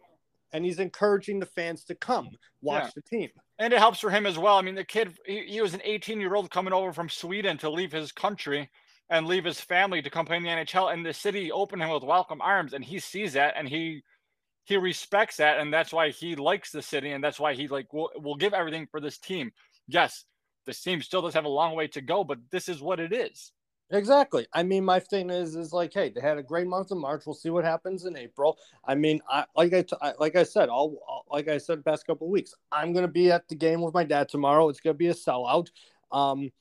And 0.53 0.64
he's 0.64 0.80
encouraging 0.80 1.41
the 1.41 1.45
fans 1.45 1.84
to 1.86 1.95
come 1.95 2.30
watch 2.62 2.84
yeah. 2.86 2.91
the 2.95 3.01
team. 3.01 3.30
And 3.60 3.74
it 3.74 3.80
helps 3.80 3.99
for 3.99 4.10
him 4.10 4.26
as 4.26 4.38
well. 4.38 4.56
I 4.56 4.62
mean, 4.62 4.76
the 4.76 4.86
kid, 4.86 5.18
he, 5.26 5.41
he 5.41 5.60
was 5.60 5.74
an 5.74 5.82
18 5.84 6.22
year 6.22 6.36
old 6.36 6.49
coming 6.49 6.72
over 6.72 6.93
from 6.93 7.10
Sweden 7.10 7.58
to 7.58 7.70
leave 7.70 7.91
his 7.91 8.14
country 8.14 8.70
and 9.10 9.28
leave 9.28 9.43
his 9.43 9.60
family 9.60 10.01
to 10.01 10.10
come 10.10 10.26
play 10.26 10.38
in 10.38 10.43
the 10.43 10.49
NHL. 10.49 10.93
And 10.93 11.06
the 11.06 11.14
city 11.14 11.51
opened 11.51 11.82
him 11.82 11.89
with 11.89 12.03
welcome 12.03 12.39
arms, 12.39 12.72
and 12.72 12.86
he 12.86 12.99
sees 12.99 13.34
that 13.34 13.56
and 13.58 13.68
he 13.68 14.03
he 14.66 14.78
respects 14.78 15.38
that, 15.38 15.59
and 15.59 15.74
that's 15.74 15.93
why 15.93 16.09
he 16.09 16.36
likes 16.36 16.72
the 16.72 16.82
city, 16.82 17.11
and 17.11 17.24
that's 17.24 17.39
why 17.39 17.53
he 17.53 17.68
like 17.68 17.93
will 17.93 18.09
will 18.18 18.36
give 18.36 18.53
everything 18.53 18.88
for 18.88 18.99
this 18.99 19.18
team. 19.18 19.51
Yes, 19.88 20.26
this 20.66 20.82
team 20.82 21.01
still 21.01 21.22
does 21.22 21.34
have 21.34 21.45
a 21.45 21.49
long 21.49 21.76
way 21.76 21.88
to 21.89 22.01
go, 22.01 22.24
but 22.24 22.39
this 22.51 22.68
is 22.68 22.82
what 22.82 22.99
it 22.99 23.13
is. 23.13 23.51
Exactly. 23.91 24.47
I 24.51 24.63
mean, 24.63 24.84
my 24.84 24.99
thing 24.99 25.30
is, 25.30 25.55
is 25.55 25.72
like, 25.72 25.93
hey, 25.93 26.09
they 26.09 26.20
had 26.20 26.39
a 26.39 26.43
great 26.43 26.66
month 26.66 26.89
of 26.89 26.97
March. 26.97 27.24
We'll 27.28 27.36
see 27.36 27.51
what 27.51 27.63
happens 27.63 28.05
in 28.05 28.18
April. 28.18 28.57
I 28.84 28.95
mean, 28.95 29.22
I 29.30 29.45
like 29.55 29.74
I, 29.74 29.84
t- 29.84 29.95
I 30.01 30.13
like 30.20 30.36
I 30.36 30.43
said, 30.43 30.70
all 30.70 31.26
like 31.30 31.47
I 31.47 31.59
said, 31.59 31.86
past 31.86 32.07
couple 32.07 32.28
weeks, 32.30 32.55
I'm 32.72 32.93
gonna 32.93 33.07
be 33.07 33.32
at 33.32 33.47
the 33.47 33.55
game 33.55 33.82
with 33.82 33.93
my 33.93 34.03
dad 34.03 34.28
tomorrow. 34.28 34.70
It's 34.70 34.80
gonna 34.80 34.95
be 34.95 35.09
a 35.09 35.13
sellout. 35.13 35.70
Um, 36.11 36.51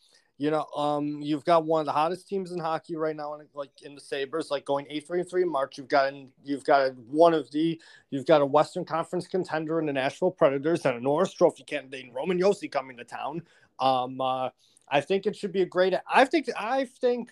you 0.45 0.51
know, 0.51 0.67
um, 0.77 1.23
you've 1.23 1.47
got 1.47 1.65
one 1.65 1.81
of 1.81 1.87
the 1.87 1.93
hottest 1.93 2.29
teams 2.29 2.53
in 2.53 2.59
hockey 2.59 2.97
right 2.97 3.17
now, 3.17 3.33
in, 3.33 3.47
like 3.55 3.71
in 3.83 3.95
the 3.95 4.01
Sabres, 4.01 4.51
like 4.51 4.67
going 4.67 4.87
eight 4.91 5.07
three 5.07 5.23
three 5.23 5.41
in 5.41 5.49
March. 5.49 5.79
You've 5.79 5.89
got 5.89 6.13
you've 6.45 6.65
got 6.65 6.95
one 7.09 7.33
of 7.33 7.51
the 7.51 7.81
you've 8.11 8.27
got 8.27 8.43
a 8.43 8.47
Western 8.47 8.85
Conference 8.85 9.27
contender 9.27 9.81
in 9.81 9.87
the 9.87 9.93
Nashville 9.95 10.31
Predators 10.31 10.85
and 10.85 10.99
a 10.99 11.01
Norris 11.01 11.33
Trophy 11.33 11.63
candidate, 11.65 12.13
Roman 12.13 12.39
Josi, 12.39 12.71
coming 12.71 12.99
to 12.99 13.05
town. 13.05 13.41
Um, 13.79 14.21
uh, 14.21 14.51
I 14.87 15.01
think 15.01 15.25
it 15.25 15.35
should 15.35 15.51
be 15.51 15.63
a 15.63 15.67
great. 15.67 15.95
I 16.07 16.27
think 16.27 16.51
I 16.55 16.85
think 17.01 17.31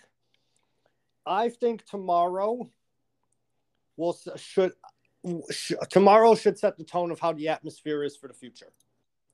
I 1.26 1.50
think 1.50 1.84
tomorrow 1.84 2.70
will 3.98 4.18
should, 4.36 4.72
should 5.50 5.78
tomorrow 5.90 6.34
should 6.34 6.58
set 6.58 6.78
the 6.78 6.84
tone 6.84 7.10
of 7.10 7.20
how 7.20 7.34
the 7.34 7.48
atmosphere 7.48 8.04
is 8.04 8.16
for 8.16 8.28
the 8.28 8.34
future. 8.34 8.72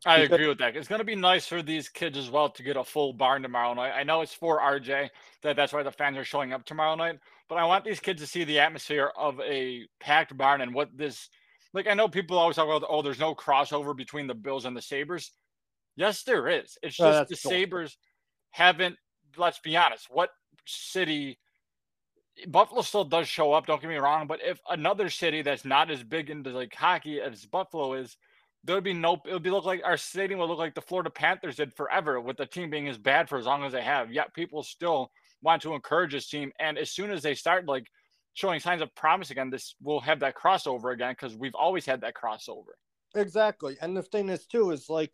I 0.06 0.18
agree 0.18 0.46
with 0.46 0.58
that. 0.58 0.76
It's 0.76 0.88
going 0.88 1.00
to 1.00 1.04
be 1.04 1.16
nice 1.16 1.46
for 1.46 1.60
these 1.60 1.88
kids 1.88 2.16
as 2.16 2.30
well 2.30 2.48
to 2.50 2.62
get 2.62 2.76
a 2.76 2.84
full 2.84 3.12
barn 3.12 3.42
tomorrow 3.42 3.74
night. 3.74 3.92
I 3.96 4.04
know 4.04 4.20
it's 4.20 4.34
for 4.34 4.60
RJ 4.60 5.08
that 5.42 5.56
that's 5.56 5.72
why 5.72 5.82
the 5.82 5.90
fans 5.90 6.16
are 6.16 6.24
showing 6.24 6.52
up 6.52 6.64
tomorrow 6.64 6.94
night, 6.94 7.18
but 7.48 7.56
I 7.56 7.64
want 7.64 7.84
these 7.84 7.98
kids 7.98 8.20
to 8.22 8.26
see 8.26 8.44
the 8.44 8.60
atmosphere 8.60 9.10
of 9.16 9.40
a 9.40 9.86
packed 9.98 10.36
barn 10.36 10.60
and 10.60 10.72
what 10.72 10.96
this 10.96 11.28
like. 11.74 11.88
I 11.88 11.94
know 11.94 12.08
people 12.08 12.38
always 12.38 12.56
talk 12.56 12.66
about 12.66 12.86
oh, 12.88 13.02
there's 13.02 13.18
no 13.18 13.34
crossover 13.34 13.96
between 13.96 14.28
the 14.28 14.34
Bills 14.34 14.66
and 14.66 14.76
the 14.76 14.82
Sabres. 14.82 15.32
Yes, 15.96 16.22
there 16.22 16.48
is. 16.48 16.78
It's 16.82 16.96
just 16.96 17.20
oh, 17.20 17.26
the 17.28 17.36
cool. 17.36 17.50
Sabres 17.50 17.98
haven't. 18.50 18.96
Let's 19.36 19.58
be 19.58 19.76
honest. 19.76 20.06
What 20.10 20.30
city? 20.64 21.38
Buffalo 22.46 22.82
still 22.82 23.04
does 23.04 23.26
show 23.26 23.52
up. 23.52 23.66
Don't 23.66 23.80
get 23.80 23.90
me 23.90 23.96
wrong, 23.96 24.28
but 24.28 24.38
if 24.44 24.60
another 24.70 25.10
city 25.10 25.42
that's 25.42 25.64
not 25.64 25.90
as 25.90 26.04
big 26.04 26.30
into 26.30 26.50
like 26.50 26.72
hockey 26.72 27.20
as 27.20 27.44
Buffalo 27.46 27.94
is 27.94 28.16
there 28.64 28.74
would 28.74 28.84
be 28.84 28.92
no 28.92 29.20
it 29.24 29.32
would 29.32 29.42
be 29.42 29.50
look 29.50 29.64
like 29.64 29.82
our 29.84 29.96
stadium 29.96 30.40
would 30.40 30.46
look 30.46 30.58
like 30.58 30.74
the 30.74 30.80
Florida 30.80 31.10
Panthers 31.10 31.56
did 31.56 31.72
forever 31.74 32.20
with 32.20 32.36
the 32.36 32.46
team 32.46 32.70
being 32.70 32.88
as 32.88 32.98
bad 32.98 33.28
for 33.28 33.38
as 33.38 33.46
long 33.46 33.64
as 33.64 33.72
they 33.72 33.82
have. 33.82 34.12
Yet 34.12 34.34
people 34.34 34.62
still 34.62 35.10
want 35.42 35.62
to 35.62 35.74
encourage 35.74 36.12
this 36.12 36.28
team. 36.28 36.52
And 36.58 36.78
as 36.78 36.90
soon 36.90 37.10
as 37.10 37.22
they 37.22 37.34
start 37.34 37.66
like 37.66 37.86
showing 38.34 38.60
signs 38.60 38.82
of 38.82 38.94
promise 38.94 39.30
again, 39.30 39.50
this 39.50 39.74
will 39.82 40.00
have 40.00 40.20
that 40.20 40.36
crossover 40.36 40.92
again 40.92 41.12
because 41.12 41.36
we've 41.36 41.54
always 41.54 41.86
had 41.86 42.00
that 42.02 42.14
crossover. 42.14 42.74
Exactly. 43.14 43.76
And 43.80 43.96
the 43.96 44.02
thing 44.02 44.28
is 44.28 44.46
too 44.46 44.70
is 44.70 44.88
like 44.88 45.12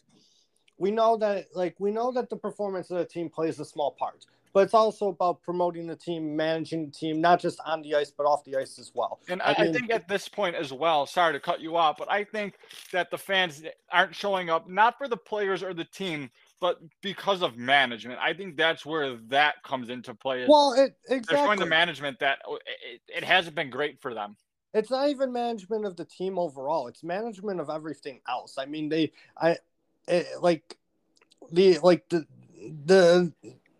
we 0.78 0.90
know 0.90 1.16
that 1.18 1.46
like 1.54 1.76
we 1.78 1.90
know 1.90 2.12
that 2.12 2.30
the 2.30 2.36
performance 2.36 2.90
of 2.90 2.98
the 2.98 3.04
team 3.04 3.28
plays 3.28 3.60
a 3.60 3.64
small 3.64 3.92
part 3.92 4.24
but 4.54 4.60
it's 4.60 4.72
also 4.72 5.08
about 5.08 5.42
promoting 5.42 5.88
the 5.88 5.96
team, 5.96 6.36
managing 6.36 6.86
the 6.86 6.92
team, 6.92 7.20
not 7.20 7.40
just 7.40 7.58
on 7.66 7.82
the 7.82 7.96
ice, 7.96 8.12
but 8.16 8.24
off 8.24 8.44
the 8.44 8.56
ice 8.56 8.78
as 8.78 8.92
well. 8.94 9.18
And 9.28 9.42
I, 9.42 9.56
I, 9.58 9.64
mean, 9.64 9.74
think 9.74 9.92
at 9.92 10.06
this 10.06 10.28
point 10.28 10.54
as 10.54 10.72
well, 10.72 11.06
sorry 11.06 11.32
to 11.32 11.40
cut 11.40 11.60
you 11.60 11.76
off, 11.76 11.96
but 11.98 12.10
I 12.10 12.22
think 12.22 12.54
that 12.92 13.10
the 13.10 13.18
fans 13.18 13.64
aren't 13.90 14.14
showing 14.14 14.50
up 14.50 14.68
not 14.70 14.96
for 14.96 15.08
the 15.08 15.16
players 15.16 15.64
or 15.64 15.74
the 15.74 15.84
team, 15.84 16.30
but 16.60 16.78
because 17.02 17.42
of 17.42 17.58
management. 17.58 18.20
I 18.22 18.32
think 18.32 18.56
that's 18.56 18.86
where 18.86 19.16
that 19.28 19.60
comes 19.64 19.90
into 19.90 20.14
play. 20.14 20.46
Well, 20.48 20.72
it, 20.74 20.96
exactly. 21.08 21.36
They're 21.36 21.44
showing 21.44 21.58
the 21.58 21.66
management 21.66 22.20
that 22.20 22.38
it, 22.92 23.00
it 23.08 23.24
hasn't 23.24 23.56
been 23.56 23.70
great 23.70 24.00
for 24.00 24.14
them 24.14 24.36
it's 24.72 24.90
not 24.90 25.08
even 25.08 25.32
management 25.32 25.86
of 25.86 25.94
the 25.94 26.04
team 26.04 26.36
overall 26.36 26.88
it's 26.88 27.04
management 27.04 27.60
of 27.60 27.70
everything 27.70 28.20
else 28.28 28.58
i 28.58 28.66
mean 28.66 28.88
they 28.88 29.12
i 29.40 29.56
it, 30.08 30.26
like 30.40 30.76
the 31.52 31.78
like 31.78 32.08
the 32.08 32.26
the 32.84 33.32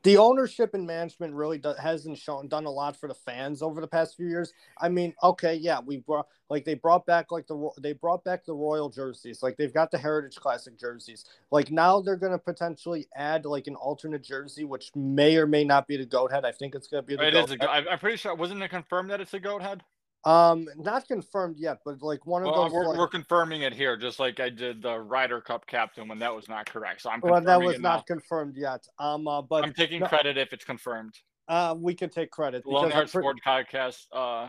the 0.04 0.18
ownership 0.18 0.74
and 0.74 0.86
management 0.86 1.34
really 1.34 1.58
do, 1.58 1.74
hasn't 1.80 2.18
shown 2.18 2.46
done 2.46 2.66
a 2.66 2.70
lot 2.70 2.94
for 2.94 3.08
the 3.08 3.14
fans 3.14 3.62
over 3.62 3.80
the 3.80 3.86
past 3.88 4.16
few 4.16 4.28
years. 4.28 4.52
I 4.78 4.90
mean, 4.90 5.14
okay, 5.22 5.54
yeah, 5.54 5.80
we 5.84 5.96
brought 5.96 6.26
like 6.50 6.64
they 6.64 6.74
brought 6.74 7.06
back 7.06 7.32
like 7.32 7.46
the 7.46 7.70
they 7.80 7.94
brought 7.94 8.22
back 8.22 8.44
the 8.44 8.52
royal 8.52 8.90
jerseys, 8.90 9.42
like 9.42 9.56
they've 9.56 9.72
got 9.72 9.90
the 9.90 9.98
Heritage 9.98 10.36
Classic 10.36 10.78
jerseys. 10.78 11.24
Like 11.50 11.70
now 11.70 12.00
they're 12.00 12.16
gonna 12.16 12.38
potentially 12.38 13.08
add 13.16 13.46
like 13.46 13.66
an 13.66 13.76
alternate 13.76 14.22
jersey, 14.22 14.64
which 14.64 14.90
may 14.94 15.36
or 15.36 15.46
may 15.46 15.64
not 15.64 15.88
be 15.88 15.96
the 15.96 16.06
goat 16.06 16.30
head. 16.30 16.44
I 16.44 16.52
think 16.52 16.74
it's 16.74 16.86
gonna 16.86 17.02
be 17.02 17.16
the. 17.16 17.26
It 17.26 17.32
goat 17.32 17.50
is 17.50 17.56
a, 17.58 17.70
I'm 17.70 17.98
pretty 17.98 18.18
sure. 18.18 18.34
Wasn't 18.34 18.62
it 18.62 18.68
confirmed 18.68 19.10
that 19.10 19.22
it's 19.22 19.34
a 19.34 19.40
goat 19.40 19.62
head? 19.62 19.82
Um, 20.24 20.66
not 20.76 21.06
confirmed 21.06 21.58
yet, 21.58 21.80
but 21.84 22.00
like 22.00 22.24
one 22.24 22.42
of 22.42 22.46
well, 22.46 22.64
those. 22.64 22.72
We're, 22.72 22.86
like, 22.86 22.98
we're, 22.98 23.08
confirming 23.08 23.62
it 23.62 23.74
here, 23.74 23.96
just 23.96 24.18
like 24.18 24.40
I 24.40 24.48
did 24.48 24.80
the 24.80 24.98
Ryder 24.98 25.42
Cup 25.42 25.66
captain 25.66 26.08
when 26.08 26.18
that 26.20 26.34
was 26.34 26.48
not 26.48 26.64
correct. 26.64 27.02
So 27.02 27.10
I'm. 27.10 27.20
Well, 27.20 27.40
that 27.40 27.60
was 27.60 27.78
not 27.78 27.96
now. 27.96 28.14
confirmed 28.14 28.56
yet. 28.56 28.86
Um, 28.98 29.28
uh, 29.28 29.42
but 29.42 29.64
I'm 29.64 29.74
taking 29.74 30.00
no, 30.00 30.06
credit 30.06 30.38
if 30.38 30.54
it's 30.54 30.64
confirmed. 30.64 31.14
Uh, 31.46 31.74
we 31.78 31.94
can 31.94 32.08
take 32.08 32.30
credit. 32.30 32.64
Lone 32.64 32.90
Heart 32.90 33.10
pre- 33.10 33.20
Sport 33.20 33.36
Podcast 33.46 34.06
uh 34.12 34.48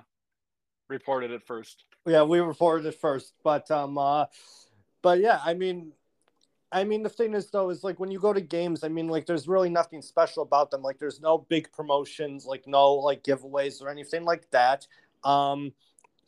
reported 0.88 1.32
it 1.32 1.44
first. 1.46 1.84
Yeah, 2.06 2.24
we 2.24 2.40
reported 2.40 2.86
it 2.86 2.96
first, 2.96 3.34
but 3.44 3.70
um, 3.72 3.98
uh, 3.98 4.26
but 5.02 5.20
yeah, 5.20 5.40
I 5.44 5.56
mean, 5.56 5.92
I 6.72 6.84
mean, 6.84 7.04
the 7.04 7.10
thing 7.10 7.34
is 7.34 7.50
though, 7.50 7.70
is 7.70 7.84
like 7.84 8.00
when 8.00 8.12
you 8.12 8.20
go 8.20 8.34
to 8.34 8.42
games, 8.42 8.84
I 8.84 8.90
mean, 8.90 9.08
like 9.08 9.26
there's 9.26 9.48
really 9.48 9.70
nothing 9.70 10.02
special 10.02 10.44
about 10.44 10.72
them. 10.72 10.82
Like 10.82 11.00
there's 11.00 11.22
no 11.22 11.38
big 11.38 11.72
promotions, 11.72 12.46
like 12.46 12.68
no 12.68 12.94
like 12.94 13.24
giveaways 13.24 13.82
or 13.82 13.90
anything 13.90 14.24
like 14.24 14.50
that. 14.52 14.88
Um, 15.26 15.74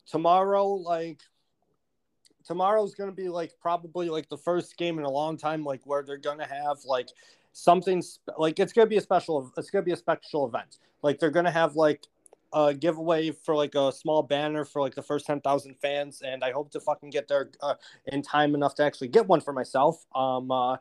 tomorrow, 0.06 0.66
like 0.66 1.20
tomorrow's 2.44 2.94
gonna 2.94 3.12
be 3.12 3.28
like 3.28 3.52
probably 3.60 4.08
like 4.08 4.28
the 4.28 4.36
first 4.36 4.76
game 4.76 4.98
in 4.98 5.04
a 5.04 5.10
long 5.10 5.36
time, 5.36 5.64
like 5.64 5.80
where 5.84 6.02
they're 6.02 6.16
gonna 6.18 6.46
have 6.46 6.78
like 6.84 7.08
something 7.52 8.02
like 8.36 8.58
it's 8.58 8.72
gonna 8.72 8.86
be 8.86 8.96
a 8.96 9.00
special. 9.00 9.52
It's 9.56 9.70
gonna 9.70 9.84
be 9.84 9.92
a 9.92 9.96
special 9.96 10.46
event. 10.46 10.78
Like 11.02 11.18
they're 11.18 11.30
gonna 11.30 11.50
have 11.50 11.76
like 11.76 12.04
a 12.52 12.74
giveaway 12.74 13.30
for 13.30 13.54
like 13.54 13.74
a 13.74 13.92
small 13.92 14.22
banner 14.22 14.64
for 14.64 14.80
like 14.80 14.94
the 14.94 15.02
first 15.02 15.26
10,000 15.26 15.74
fans 15.82 16.22
and 16.22 16.42
I 16.42 16.50
hope 16.50 16.70
to 16.70 16.80
fucking 16.80 17.10
get 17.10 17.28
there 17.28 17.50
uh, 17.62 17.74
in 18.06 18.22
time 18.22 18.54
enough 18.54 18.74
to 18.76 18.84
actually 18.84 19.08
get 19.08 19.26
one 19.26 19.42
for 19.42 19.52
myself. 19.52 20.06
Um 20.14 20.50
uh 20.50 20.76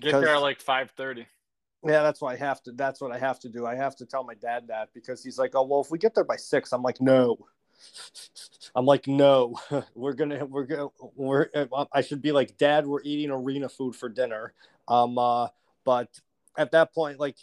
get 0.00 0.12
there 0.12 0.36
at 0.36 0.42
like 0.42 0.62
5:30. 0.62 1.26
Yeah, 1.84 2.02
that's 2.02 2.20
what 2.20 2.34
I 2.34 2.36
have 2.36 2.62
to. 2.64 2.72
That's 2.72 3.00
what 3.00 3.12
I 3.12 3.18
have 3.18 3.38
to 3.40 3.48
do. 3.48 3.66
I 3.66 3.76
have 3.76 3.94
to 3.96 4.06
tell 4.06 4.24
my 4.24 4.34
dad 4.34 4.66
that 4.68 4.88
because 4.94 5.22
he's 5.22 5.38
like, 5.38 5.52
"Oh, 5.54 5.64
well, 5.64 5.80
if 5.80 5.90
we 5.90 5.98
get 5.98 6.14
there 6.14 6.24
by 6.24 6.36
six, 6.36 6.72
I'm 6.72 6.82
like, 6.82 7.00
no." 7.00 7.38
I'm 8.74 8.86
like, 8.86 9.06
no, 9.06 9.54
we're 9.94 10.12
gonna, 10.12 10.44
we're 10.44 10.64
gonna, 10.64 10.88
we're. 11.14 11.48
I 11.92 12.00
should 12.00 12.20
be 12.22 12.32
like, 12.32 12.56
Dad, 12.56 12.86
we're 12.86 13.02
eating 13.02 13.30
arena 13.30 13.68
food 13.68 13.94
for 13.94 14.08
dinner. 14.08 14.52
Um, 14.88 15.18
uh, 15.18 15.48
but 15.84 16.08
at 16.56 16.72
that 16.72 16.92
point, 16.92 17.20
like, 17.20 17.36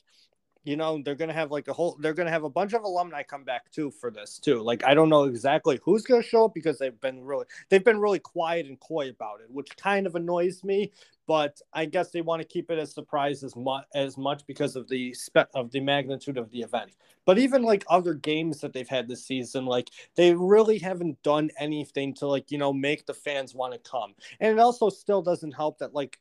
you 0.66 0.76
know 0.76 1.00
they're 1.04 1.16
gonna 1.16 1.32
have 1.32 1.52
like 1.52 1.68
a 1.68 1.74
whole 1.74 1.96
they're 2.00 2.14
gonna 2.14 2.32
have 2.32 2.44
a 2.44 2.50
bunch 2.50 2.74
of 2.74 2.84
alumni 2.84 3.22
come 3.24 3.44
back 3.44 3.72
too 3.72 3.92
for 3.92 4.12
this 4.12 4.40
too 4.40 4.62
like 4.62 4.84
i 4.84 4.94
don't 4.94 5.10
know 5.10 5.24
exactly 5.26 5.80
who's 5.84 6.02
gonna 6.04 6.24
show 6.24 6.46
up 6.46 6.54
because 6.54 6.80
they've 6.80 7.00
been 7.02 7.24
really 7.24 7.46
they've 7.70 7.84
been 7.84 8.00
really 8.00 8.20
quiet 8.20 8.66
and 8.66 8.80
coy 8.80 9.10
about 9.10 9.40
it 9.42 9.50
which 9.50 9.78
kind 9.78 10.08
of 10.08 10.16
annoys 10.16 10.64
me 10.64 10.92
but 11.28 11.60
i 11.74 11.86
guess 11.86 12.12
they 12.12 12.22
want 12.22 12.42
to 12.42 12.48
keep 12.48 12.70
it 12.70 12.80
as 12.80 12.94
surprise 12.94 13.44
as 13.44 13.56
much 13.56 13.86
as 13.94 14.18
much 14.18 14.46
because 14.48 14.76
of 14.76 14.88
the 14.90 15.14
spe- 15.14 15.50
of 15.54 15.72
the 15.72 15.80
magnitude 15.80 16.38
of 16.38 16.50
the 16.52 16.62
event. 16.62 16.92
But 17.26 17.40
even 17.40 17.64
like 17.64 17.84
other 17.90 18.14
games 18.14 18.62
that 18.62 18.74
they've 18.74 18.88
had 18.88 19.08
this 19.08 19.26
season 19.26 19.66
like 19.66 19.90
they 20.16 20.34
really 20.34 20.78
haven't 20.78 21.22
done 21.24 21.50
anything 21.60 22.14
to 22.16 22.28
like 22.28 22.52
you 22.52 22.58
know 22.58 22.74
make 22.74 23.06
the 23.06 23.14
fans 23.14 23.56
want 23.56 23.74
to 23.74 23.90
come. 23.90 24.14
And 24.40 24.52
it 24.52 24.60
also 24.60 24.90
still 24.90 25.22
doesn't 25.22 25.54
help 25.54 25.80
that 25.80 25.94
like 25.94 26.20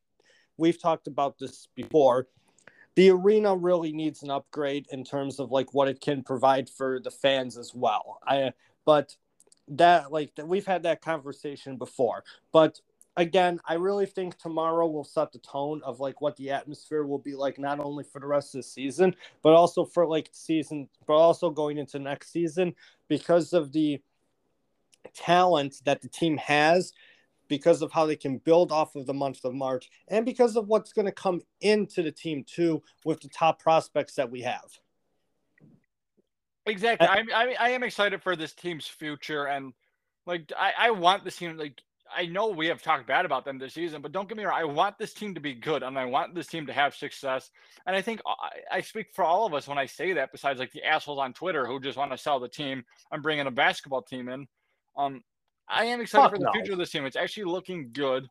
we've 0.57 0.81
talked 0.81 1.07
about 1.07 1.39
this 1.39 1.69
before 1.75 2.29
the 2.95 3.11
arena 3.11 3.57
really 3.57 3.93
needs 3.93 4.23
an 4.23 4.31
upgrade 4.31 4.87
in 4.93 5.05
terms 5.05 5.41
of 5.41 5.51
like 5.51 5.75
what 5.75 5.89
it 5.89 6.01
can 6.01 6.23
provide 6.23 6.71
for 6.71 7.01
the 7.01 7.11
fans 7.11 7.59
as 7.59 7.75
well. 7.75 8.19
I 8.27 8.53
but 8.85 9.17
that 9.69 10.13
like 10.13 10.33
we've 10.45 10.67
had 10.67 10.83
that 10.85 11.01
conversation 11.01 11.77
before, 11.77 12.25
but 12.53 12.81
again, 13.17 13.61
I 13.67 13.75
really 13.75 14.07
think 14.07 14.37
tomorrow 14.39 14.87
will 14.87 15.05
set 15.05 15.33
the 15.33 15.39
tone 15.39 15.81
of 15.85 16.01
like 16.01 16.21
what 16.21 16.37
the 16.37 16.51
atmosphere 16.51 17.05
will 17.05 17.19
be 17.19 17.35
like, 17.35 17.59
not 17.59 17.81
only 17.81 18.05
for 18.05 18.21
the 18.21 18.27
rest 18.27 18.55
of 18.55 18.61
the 18.61 18.63
season, 18.65 19.15
but 19.43 19.53
also 19.53 19.85
for 19.85 20.07
like 20.07 20.29
season, 20.33 20.89
but 21.07 21.15
also 21.15 21.51
going 21.51 21.79
into 21.79 21.99
next 21.99 22.33
season 22.33 22.75
because 23.09 23.53
of 23.53 23.73
the 23.73 24.01
talent 25.15 25.77
that 25.85 26.03
the 26.03 26.09
team 26.09 26.37
has, 26.39 26.93
because 27.49 27.83
of 27.83 27.93
how 27.93 28.07
they 28.07 28.17
can 28.17 28.39
build 28.39 28.73
off 28.73 28.97
of 28.97 29.07
the 29.07 29.15
month 29.15 29.45
of 29.45 29.55
March, 29.55 29.91
and 30.09 30.25
because 30.25 30.57
of 30.57 30.67
what's 30.67 30.93
going 30.93 31.07
to 31.07 31.13
come 31.13 31.41
into 31.61 32.03
the 32.03 32.13
team 32.13 32.45
too 32.45 32.83
with 33.05 33.21
the 33.21 33.29
top 33.29 33.61
prospects 33.61 34.15
that 34.15 34.31
we 34.31 34.41
have. 34.41 34.79
Exactly. 36.67 37.07
I, 37.07 37.23
I, 37.35 37.57
I 37.61 37.69
am 37.71 37.83
excited 37.83 38.23
for 38.23 38.35
this 38.35 38.55
team's 38.55 38.87
future, 38.87 39.45
and 39.45 39.75
like 40.27 40.51
I, 40.59 40.73
I 40.79 40.91
want 40.91 41.25
this 41.25 41.37
team 41.37 41.59
like 41.59 41.83
I 42.15 42.27
know 42.27 42.49
we 42.49 42.67
have 42.67 42.83
talked 42.83 43.07
bad 43.07 43.25
about 43.25 43.45
them 43.45 43.59
this 43.59 43.75
season, 43.75 44.03
but 44.03 44.13
don't 44.13 44.29
get 44.29 44.37
me 44.37 44.45
wrong. 44.45 44.59
I 44.59 44.65
want 44.65 44.99
this 44.99 45.15
team 45.15 45.35
to 45.35 45.41
be 45.41 45.55
good, 45.55 45.83
and 45.83 45.99
I 45.99 46.05
want 46.05 46.35
this 46.35 46.47
team 46.47 46.67
to 46.67 46.73
have 46.73 46.95
success. 46.95 47.51
And 47.87 47.97
I 47.97 48.03
think 48.03 48.21
uh, 48.27 48.35
I, 48.71 48.79
I 48.79 48.81
speak 48.81 49.09
for 49.15 49.25
all 49.25 49.47
of 49.47 49.55
us 49.55 49.67
when 49.67 49.79
I 49.79 49.87
say 49.87 50.13
that. 50.15 50.33
Besides, 50.33 50.61
like 50.61 50.73
the 50.73 50.85
assholes 50.85 51.19
on 51.19 51.33
Twitter 51.33 51.67
who 51.67 51.81
just 51.81 51.99
want 51.99 52.11
to 52.13 52.19
sell 52.19 52.41
the 52.41 52.49
team, 52.49 52.85
I'm 53.11 53.23
bringing 53.23 53.47
a 53.47 53.51
basketball 53.51 54.03
team 54.03 54.29
in. 54.29 54.47
Um, 54.97 55.23
I 55.69 55.87
am 55.87 56.01
excited 56.01 56.25
Fuck 56.25 56.33
for 56.33 56.39
the 56.39 56.45
no. 56.45 56.53
future 56.53 56.73
of 56.73 56.79
this 56.79 56.91
team. 56.91 57.07
It's 57.07 57.17
actually 57.17 57.45
looking 57.45 57.91
good, 57.93 58.29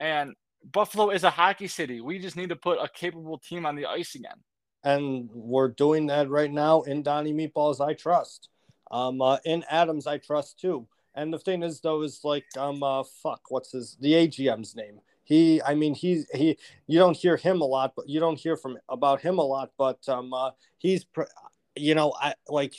and 0.00 0.34
Buffalo 0.70 1.10
is 1.10 1.24
a 1.24 1.30
hockey 1.30 1.68
city. 1.68 2.00
We 2.00 2.18
just 2.18 2.36
need 2.36 2.50
to 2.50 2.56
put 2.56 2.78
a 2.78 2.88
capable 2.88 3.38
team 3.38 3.66
on 3.66 3.76
the 3.76 3.86
ice 3.86 4.14
again. 4.14 4.36
And 4.84 5.28
we're 5.32 5.68
doing 5.68 6.06
that 6.08 6.28
right 6.28 6.50
now 6.50 6.82
in 6.82 7.02
Donnie 7.02 7.32
Meatballs. 7.32 7.80
I 7.80 7.94
trust. 7.94 8.48
Um, 8.90 9.22
uh, 9.22 9.38
in 9.44 9.64
Adams, 9.70 10.06
I 10.06 10.18
trust 10.18 10.60
too. 10.60 10.86
And 11.14 11.32
the 11.32 11.38
thing 11.38 11.62
is, 11.62 11.80
though, 11.80 12.02
is 12.02 12.20
like, 12.24 12.46
um, 12.56 12.82
uh, 12.82 13.02
fuck, 13.22 13.42
what's 13.48 13.72
his 13.72 13.96
the 14.00 14.12
AGM's 14.12 14.74
name? 14.74 15.00
He, 15.24 15.62
I 15.62 15.74
mean, 15.74 15.94
he's 15.94 16.28
he. 16.34 16.58
You 16.86 16.98
don't 16.98 17.16
hear 17.16 17.36
him 17.36 17.60
a 17.60 17.64
lot, 17.64 17.92
but 17.94 18.08
you 18.08 18.18
don't 18.18 18.38
hear 18.38 18.56
from 18.56 18.78
about 18.88 19.20
him 19.20 19.38
a 19.38 19.42
lot. 19.42 19.70
But 19.78 20.06
um, 20.08 20.32
uh, 20.32 20.50
he's, 20.78 21.06
you 21.76 21.94
know, 21.94 22.12
I 22.20 22.34
like 22.48 22.74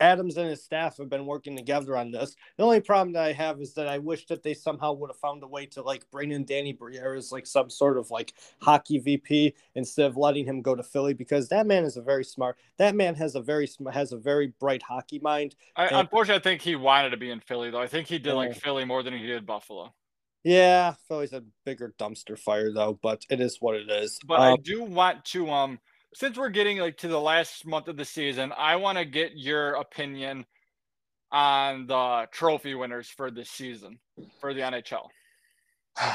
Adams 0.00 0.36
and 0.36 0.48
his 0.48 0.62
staff 0.62 0.98
have 0.98 1.08
been 1.08 1.26
working 1.26 1.56
together 1.56 1.96
on 1.96 2.10
this. 2.10 2.36
The 2.56 2.64
only 2.64 2.80
problem 2.80 3.12
that 3.14 3.24
I 3.24 3.32
have 3.32 3.60
is 3.60 3.74
that 3.74 3.88
I 3.88 3.98
wish 3.98 4.26
that 4.26 4.42
they 4.42 4.54
somehow 4.54 4.92
would 4.92 5.10
have 5.10 5.18
found 5.18 5.42
a 5.42 5.46
way 5.46 5.66
to 5.66 5.82
like 5.82 6.10
bring 6.10 6.32
in 6.32 6.44
Danny 6.44 6.72
Briere 6.72 7.14
as 7.14 7.32
like 7.32 7.46
some 7.46 7.70
sort 7.70 7.96
of 7.96 8.10
like 8.10 8.34
hockey 8.60 8.98
VP 8.98 9.54
instead 9.74 10.06
of 10.06 10.16
letting 10.16 10.44
him 10.44 10.62
go 10.62 10.74
to 10.74 10.82
Philly 10.82 11.14
because 11.14 11.48
that 11.48 11.66
man 11.66 11.84
is 11.84 11.96
a 11.96 12.02
very 12.02 12.24
smart. 12.24 12.56
That 12.76 12.94
man 12.94 13.14
has 13.14 13.34
a 13.34 13.40
very 13.40 13.68
has 13.92 14.12
a 14.12 14.18
very 14.18 14.48
bright 14.60 14.82
hockey 14.82 15.18
mind. 15.18 15.54
I, 15.76 15.86
and, 15.86 15.96
unfortunately, 15.96 16.40
I 16.40 16.42
think 16.42 16.62
he 16.62 16.76
wanted 16.76 17.10
to 17.10 17.16
be 17.16 17.30
in 17.30 17.40
Philly 17.40 17.70
though. 17.70 17.80
I 17.80 17.86
think 17.86 18.08
he 18.08 18.18
did 18.18 18.34
like 18.34 18.54
Philly 18.56 18.84
more 18.84 19.02
than 19.02 19.14
he 19.14 19.26
did 19.26 19.46
Buffalo. 19.46 19.94
Yeah, 20.44 20.94
Philly's 21.08 21.32
a 21.32 21.42
bigger 21.64 21.92
dumpster 21.98 22.38
fire 22.38 22.72
though, 22.72 22.98
but 23.02 23.24
it 23.30 23.40
is 23.40 23.56
what 23.60 23.74
it 23.74 23.90
is. 23.90 24.20
But 24.24 24.40
um, 24.40 24.52
I 24.52 24.56
do 24.56 24.84
want 24.84 25.24
to 25.26 25.50
um 25.50 25.80
since 26.16 26.38
we're 26.38 26.48
getting 26.48 26.78
like 26.78 26.96
to 26.96 27.08
the 27.08 27.20
last 27.20 27.66
month 27.66 27.88
of 27.88 27.98
the 27.98 28.04
season, 28.04 28.50
I 28.56 28.76
want 28.76 28.96
to 28.96 29.04
get 29.04 29.32
your 29.36 29.74
opinion 29.74 30.46
on 31.30 31.86
the 31.86 32.26
trophy 32.32 32.74
winners 32.74 33.06
for 33.06 33.30
this 33.30 33.50
season 33.50 33.98
for 34.40 34.54
the 34.54 34.60
NHL. 34.60 35.08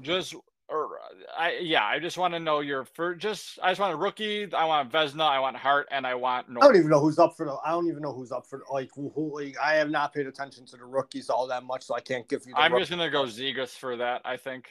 just 0.00 0.34
or 0.70 0.88
I 1.36 1.58
yeah, 1.60 1.84
I 1.84 1.98
just 1.98 2.16
want 2.16 2.32
to 2.32 2.40
know 2.40 2.60
your 2.60 2.86
for 2.86 3.14
just 3.14 3.58
I 3.62 3.70
just 3.70 3.80
want 3.82 3.92
a 3.92 3.96
rookie, 3.96 4.50
I 4.54 4.64
want 4.64 4.90
Vezina, 4.90 5.28
I 5.28 5.38
want 5.38 5.58
Hart, 5.58 5.86
and 5.90 6.06
I 6.06 6.14
want 6.14 6.48
North. 6.48 6.64
I 6.64 6.68
don't 6.68 6.76
even 6.76 6.88
know 6.88 7.00
who's 7.00 7.18
up 7.18 7.36
for 7.36 7.44
the 7.44 7.58
I 7.66 7.70
don't 7.72 7.86
even 7.86 8.00
know 8.00 8.14
who's 8.14 8.32
up 8.32 8.46
for 8.46 8.62
like 8.72 8.88
who, 8.94 9.12
who 9.14 9.38
like, 9.38 9.58
I 9.62 9.74
have 9.74 9.90
not 9.90 10.14
paid 10.14 10.26
attention 10.26 10.64
to 10.66 10.78
the 10.78 10.86
rookies 10.86 11.28
all 11.28 11.46
that 11.48 11.64
much, 11.64 11.82
so 11.82 11.94
I 11.94 12.00
can't 12.00 12.26
give 12.28 12.46
you 12.46 12.54
I'm 12.56 12.78
just 12.78 12.90
gonna 12.90 13.10
go 13.10 13.24
Zegras 13.24 13.76
for 13.76 13.98
that, 13.98 14.22
I 14.24 14.38
think. 14.38 14.70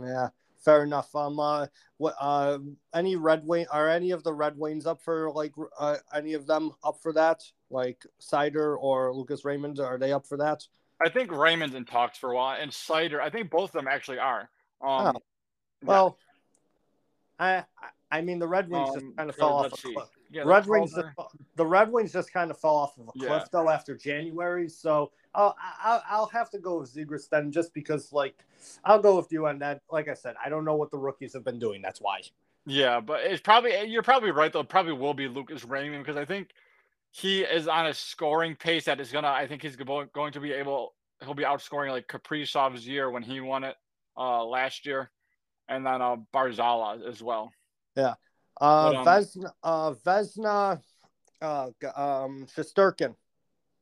Yeah 0.00 0.28
fair 0.64 0.82
enough. 0.82 1.14
Um, 1.14 1.38
uh, 1.38 1.66
what 1.98 2.14
uh, 2.20 2.58
any 2.94 3.16
Red 3.16 3.46
Wing 3.46 3.66
are 3.70 3.88
any 3.88 4.10
of 4.10 4.22
the 4.22 4.32
Red 4.32 4.56
Wings 4.56 4.86
up 4.86 5.02
for 5.02 5.30
like 5.32 5.52
uh, 5.78 5.96
any 6.14 6.34
of 6.34 6.46
them 6.46 6.72
up 6.84 6.98
for 7.02 7.12
that? 7.12 7.42
Like 7.70 8.04
Seider 8.20 8.76
or 8.78 9.14
Lucas 9.14 9.44
Raymond, 9.44 9.80
are 9.80 9.98
they 9.98 10.12
up 10.12 10.26
for 10.26 10.38
that? 10.38 10.66
I 11.00 11.08
think 11.08 11.30
Raymond's 11.30 11.74
in 11.74 11.84
talks 11.84 12.18
for 12.18 12.32
a 12.32 12.34
while, 12.34 12.60
and 12.60 12.70
Seider. 12.70 13.20
I 13.20 13.30
think 13.30 13.50
both 13.50 13.70
of 13.70 13.72
them 13.72 13.88
actually 13.88 14.18
are. 14.18 14.50
Um, 14.80 15.16
oh. 15.16 15.22
well, 15.82 16.18
yeah. 17.40 17.64
I 18.10 18.18
I 18.18 18.20
mean 18.22 18.38
the 18.38 18.48
Red 18.48 18.68
Wings 18.68 18.90
um, 18.90 18.94
just 18.94 19.16
kind 19.16 19.30
of 19.30 19.36
fell 19.36 19.52
off. 19.54 19.84
Yeah, 20.30 20.42
Red 20.44 20.66
Wings, 20.66 20.92
just, 20.94 21.08
the 21.56 21.64
Red 21.66 21.90
Wings 21.90 22.12
just 22.12 22.32
kind 22.32 22.50
of 22.50 22.58
fell 22.58 22.76
off 22.76 22.98
of 22.98 23.08
a 23.08 23.12
cliff 23.12 23.30
yeah. 23.30 23.44
though 23.50 23.70
after 23.70 23.96
January. 23.96 24.68
So 24.68 25.10
I'll, 25.34 25.56
I'll, 25.82 26.02
I'll 26.08 26.26
have 26.26 26.50
to 26.50 26.58
go 26.58 26.80
with 26.80 26.94
Zegras 26.94 27.28
then, 27.30 27.50
just 27.50 27.72
because 27.72 28.12
like 28.12 28.44
I'll 28.84 29.00
go 29.00 29.16
with 29.16 29.32
you 29.32 29.46
on 29.46 29.58
that. 29.60 29.80
Like 29.90 30.08
I 30.08 30.14
said, 30.14 30.34
I 30.44 30.48
don't 30.48 30.64
know 30.64 30.76
what 30.76 30.90
the 30.90 30.98
rookies 30.98 31.32
have 31.32 31.44
been 31.44 31.58
doing. 31.58 31.80
That's 31.80 32.00
why. 32.00 32.20
Yeah, 32.66 33.00
but 33.00 33.22
it's 33.22 33.40
probably 33.40 33.84
you're 33.84 34.02
probably 34.02 34.30
right 34.30 34.52
though. 34.52 34.60
It 34.60 34.68
probably 34.68 34.92
will 34.92 35.14
be 35.14 35.28
Lucas 35.28 35.64
Raymond 35.64 36.04
because 36.04 36.18
I 36.18 36.26
think 36.26 36.50
he 37.10 37.40
is 37.40 37.66
on 37.66 37.86
a 37.86 37.94
scoring 37.94 38.54
pace 38.54 38.84
that 38.84 39.00
is 39.00 39.10
gonna. 39.10 39.28
I 39.28 39.46
think 39.46 39.62
he's 39.62 39.76
going 39.76 40.08
to 40.32 40.40
be 40.40 40.52
able. 40.52 40.94
He'll 41.22 41.34
be 41.34 41.44
outscoring 41.44 41.90
like 41.90 42.06
Kaprizov's 42.06 42.86
year 42.86 43.10
when 43.10 43.22
he 43.22 43.40
won 43.40 43.64
it 43.64 43.76
uh, 44.16 44.44
last 44.44 44.86
year, 44.86 45.10
and 45.68 45.86
then 45.86 46.02
uh, 46.02 46.16
Barzala 46.34 47.08
as 47.08 47.22
well. 47.22 47.50
Yeah, 47.96 48.14
uh, 48.60 48.92
but, 48.92 48.96
um, 48.96 49.04
Vezina, 49.04 49.52
uh, 49.62 49.92
Vezina, 50.04 50.80
uh, 51.42 51.70
um, 51.96 52.46
Shesterkin. 52.56 53.14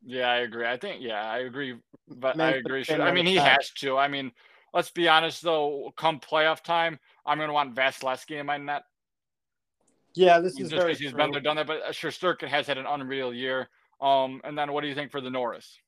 Yeah, 0.05 0.31
I 0.31 0.37
agree. 0.39 0.67
I 0.67 0.77
think 0.77 1.03
yeah, 1.03 1.25
I 1.25 1.39
agree. 1.39 1.77
But 2.09 2.41
I 2.41 2.51
agree. 2.53 2.85
I 2.89 3.11
mean, 3.11 3.27
he 3.27 3.37
has 3.37 3.71
to. 3.79 3.97
I 3.97 4.09
mean, 4.09 4.31
let's 4.73 4.91
be 4.91 5.09
honest 5.09 5.43
though. 5.43 5.93
Come 5.97 6.21
playoff 6.21 6.63
time, 6.63 6.99
I'm 7.25 7.39
going 7.39 7.49
to 7.49 7.55
want 7.55 7.75
Vasilevskiy 7.75 8.39
in 8.39 8.47
my 8.47 8.59
net. 8.59 8.85
Yeah, 10.15 10.39
this 10.39 10.53
is 10.53 10.71
just 10.71 10.83
because 10.83 10.99
he's 10.99 11.13
been 11.13 11.31
there, 11.31 11.41
done 11.41 11.57
that. 11.57 11.67
But 11.67 11.83
uh, 11.83 11.91
Shesterkin 11.91 12.49
has 12.49 12.67
had 12.67 12.79
an 12.79 12.87
unreal 12.87 13.35
year. 13.35 13.69
Um, 14.01 14.41
and 14.45 14.57
then 14.57 14.73
what 14.73 14.83
do 14.83 14.89
you 14.89 14.95
think 14.95 15.11
for 15.11 15.21
the 15.21 15.31
Norris? 15.31 15.79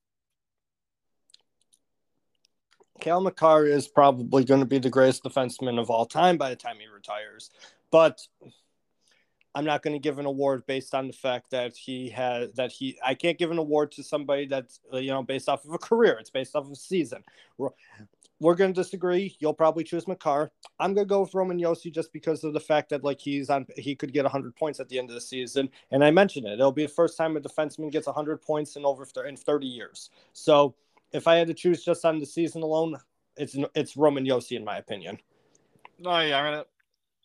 Cale 3.01 3.21
Makar 3.21 3.67
is 3.67 3.87
probably 3.87 4.45
going 4.45 4.61
to 4.61 4.67
be 4.67 4.79
the 4.79 4.91
greatest 4.91 5.23
defenseman 5.23 5.79
of 5.81 5.89
all 5.89 6.05
time 6.05 6.37
by 6.37 6.51
the 6.51 6.57
time 6.57 6.77
he 6.81 6.89
retires. 6.89 7.51
But 7.91 8.21
I'm 9.59 9.65
not 9.65 9.83
going 9.83 9.95
to 9.95 9.99
give 9.99 10.21
an 10.21 10.27
award 10.27 10.65
based 10.69 10.95
on 10.95 11.09
the 11.09 11.13
fact 11.13 11.51
that 11.51 11.77
he 11.77 12.11
has 12.11 12.53
that 12.53 12.71
he. 12.71 12.97
I 13.05 13.15
can't 13.15 13.37
give 13.37 13.51
an 13.51 13.59
award 13.59 13.91
to 13.93 14.05
somebody 14.05 14.47
that's 14.47 14.79
uh, 14.95 14.99
you 14.99 15.11
know 15.11 15.25
based 15.25 15.49
off 15.49 15.65
of 15.65 15.73
a 15.73 15.79
career. 15.79 16.17
It's 16.21 16.31
based 16.31 16.55
off 16.55 16.67
of 16.67 16.71
a 16.71 16.77
season. 16.77 17.25
We're, 17.57 17.71
we're 18.39 18.55
going 18.55 18.73
to 18.73 18.81
disagree. 18.81 19.37
You'll 19.41 19.55
probably 19.55 19.83
choose 19.83 20.07
Makar. 20.07 20.53
I'm 20.79 20.95
going 20.95 21.09
to 21.09 21.09
go 21.09 21.23
with 21.23 21.35
Roman 21.35 21.59
Josi 21.59 21.93
just 21.93 22.13
because 22.13 22.45
of 22.45 22.53
the 22.53 22.61
fact 22.61 22.91
that 22.91 23.03
like 23.03 23.19
he's 23.19 23.51
on. 23.51 23.67
He 23.75 23.97
could 23.97 24.13
get 24.13 24.23
100 24.23 24.55
points 24.55 24.79
at 24.79 24.89
the 24.89 24.97
end 24.97 25.11
of 25.11 25.15
the 25.15 25.21
season, 25.21 25.69
and 25.91 26.05
I 26.05 26.13
mentioned 26.13 26.47
it. 26.47 26.53
It'll 26.53 26.71
be 26.71 26.87
the 26.87 26.93
first 26.93 27.19
time 27.19 27.37
a 27.37 27.41
defenseman 27.41 27.91
gets 27.91 28.07
100 28.07 28.41
points 28.41 28.77
in 28.77 28.85
over 28.85 29.05
in 29.27 29.37
30 29.37 29.67
years. 29.67 30.11
So 30.35 30.77
if 31.11 31.27
I 31.27 31.35
had 31.35 31.49
to 31.49 31.55
choose 31.55 31.85
just 31.85 32.05
on 32.05 32.21
the 32.21 32.27
season 32.27 32.63
alone, 32.63 32.97
it's 33.37 33.57
it's 33.75 33.97
Roman 33.97 34.25
Josi 34.25 34.57
in 34.57 34.65
my 34.65 34.79
opinion. 34.79 35.19
No, 35.99 36.21
yeah, 36.21 36.41
I 36.41 36.49
mean, 36.49 36.65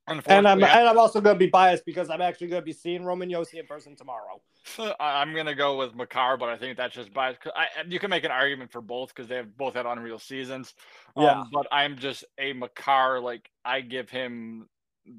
and 0.07 0.47
I'm 0.47 0.63
and 0.63 0.87
I'm 0.87 0.97
also 0.97 1.21
going 1.21 1.35
to 1.35 1.39
be 1.39 1.49
biased 1.49 1.85
because 1.85 2.09
I'm 2.09 2.21
actually 2.21 2.47
going 2.47 2.61
to 2.61 2.65
be 2.65 2.73
seeing 2.73 3.03
Roman 3.03 3.29
Josi 3.29 3.55
in 3.55 3.65
person 3.65 3.95
tomorrow. 3.95 4.41
I'm 4.99 5.33
going 5.33 5.45
to 5.45 5.55
go 5.55 5.77
with 5.77 5.95
Makar, 5.95 6.37
but 6.37 6.49
I 6.49 6.57
think 6.57 6.77
that's 6.77 6.93
just 6.93 7.13
biased. 7.13 7.39
I, 7.55 7.67
you 7.87 7.99
can 7.99 8.09
make 8.09 8.23
an 8.23 8.31
argument 8.31 8.71
for 8.71 8.81
both 8.81 9.09
because 9.09 9.27
they 9.27 9.35
have 9.35 9.55
both 9.57 9.75
had 9.75 9.85
unreal 9.85 10.19
seasons. 10.19 10.73
Yeah. 11.15 11.41
Um, 11.41 11.49
but 11.51 11.67
I'm 11.71 11.97
just 11.97 12.25
a 12.37 12.53
Makar. 12.53 13.19
Like 13.19 13.49
I 13.63 13.81
give 13.81 14.09
him 14.09 14.67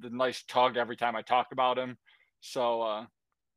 the 0.00 0.10
nice 0.10 0.42
tug 0.44 0.76
every 0.76 0.96
time 0.96 1.16
I 1.16 1.22
talk 1.22 1.48
about 1.52 1.78
him. 1.78 1.96
So. 2.40 2.82
uh 2.82 3.06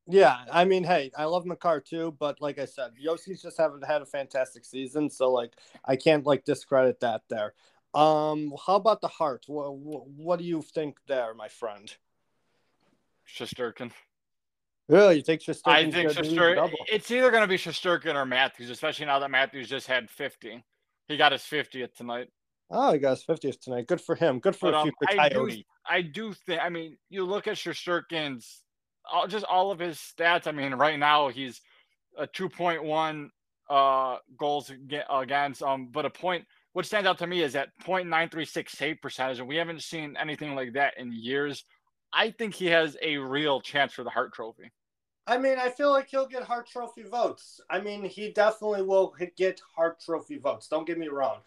yeah, 0.09 0.37
I 0.49 0.63
mean, 0.63 0.85
hey, 0.85 1.11
I 1.17 1.25
love 1.25 1.45
Makar 1.45 1.81
too, 1.81 2.15
but 2.17 2.39
like 2.39 2.59
I 2.59 2.65
said, 2.65 2.91
Josi's 3.03 3.41
just 3.41 3.57
haven't 3.57 3.85
had 3.85 4.01
a 4.01 4.05
fantastic 4.05 4.63
season, 4.63 5.09
so 5.09 5.29
like 5.29 5.51
I 5.83 5.97
can't 5.97 6.25
like 6.25 6.45
discredit 6.45 7.01
that 7.01 7.23
there. 7.29 7.53
Um, 7.97 8.53
how 8.63 8.75
about 8.75 9.01
the 9.01 9.07
Hart? 9.07 9.45
What, 9.47 9.75
what 9.75 10.37
do 10.37 10.45
you 10.45 10.61
think 10.61 10.97
there, 11.07 11.33
my 11.33 11.47
friend? 11.47 11.91
Shesterkin. 13.27 13.91
Really, 14.87 15.15
you 15.15 15.21
think 15.23 15.41
Shesterkin? 15.41 15.61
I 15.65 15.89
think 15.89 16.11
Shesterkin. 16.11 16.71
It's 16.91 17.09
either 17.09 17.31
going 17.31 17.41
to 17.41 17.47
be 17.47 17.57
Shesterkin 17.57 18.13
or 18.13 18.25
Matthews, 18.25 18.69
especially 18.69 19.07
now 19.07 19.17
that 19.17 19.31
Matthews 19.31 19.67
just 19.67 19.87
had 19.87 20.11
50. 20.11 20.63
He 21.07 21.17
got 21.17 21.31
his 21.31 21.41
50th 21.41 21.95
tonight. 21.95 22.29
Oh, 22.69 22.93
he 22.93 22.99
got 22.99 23.17
his 23.17 23.23
50th 23.23 23.61
tonight. 23.61 23.87
Good 23.87 24.01
for 24.01 24.13
him. 24.13 24.39
Good 24.39 24.55
for 24.55 24.71
but, 24.71 24.75
um, 24.75 24.83
future 24.83 25.19
I 25.19 25.29
Do, 25.29 25.51
I 25.89 26.01
do 26.03 26.33
think. 26.33 26.61
I 26.61 26.69
mean, 26.69 26.97
you 27.09 27.25
look 27.25 27.47
at 27.47 27.55
Shesterkin's, 27.55 28.61
all, 29.11 29.27
just 29.27 29.45
all 29.45 29.71
of 29.71 29.79
his 29.79 29.97
stats. 29.97 30.45
I 30.45 30.51
mean, 30.51 30.75
right 30.75 30.99
now 30.99 31.29
he's 31.29 31.61
a 32.15 32.27
2.1 32.27 33.29
uh, 33.71 34.17
goals 34.37 34.71
against, 35.09 35.63
um, 35.63 35.87
but 35.91 36.05
a 36.05 36.11
point 36.11 36.45
what 36.77 36.85
stands 36.85 37.07
out 37.07 37.17
to 37.17 37.25
me 37.25 37.41
is 37.41 37.53
that 37.53 37.69
0.936 37.83 38.69
save 38.69 39.01
percentage, 39.01 39.39
and 39.39 39.47
we 39.47 39.55
haven't 39.55 39.81
seen 39.81 40.15
anything 40.15 40.53
like 40.53 40.73
that 40.73 40.93
in 40.99 41.11
years. 41.11 41.65
I 42.13 42.29
think 42.29 42.53
he 42.53 42.67
has 42.67 42.95
a 43.01 43.17
real 43.17 43.61
chance 43.61 43.93
for 43.93 44.03
the 44.03 44.11
Hart 44.11 44.31
Trophy. 44.31 44.71
I 45.25 45.39
mean, 45.39 45.57
I 45.57 45.69
feel 45.69 45.89
like 45.89 46.07
he'll 46.07 46.27
get 46.27 46.43
Hart 46.43 46.67
Trophy 46.67 47.01
votes. 47.01 47.59
I 47.67 47.81
mean, 47.81 48.03
he 48.03 48.31
definitely 48.31 48.83
will 48.83 49.15
get 49.35 49.59
Hart 49.75 49.99
Trophy 49.99 50.37
votes. 50.37 50.67
Don't 50.67 50.85
get 50.85 50.99
me 50.99 51.07
wrong. 51.07 51.37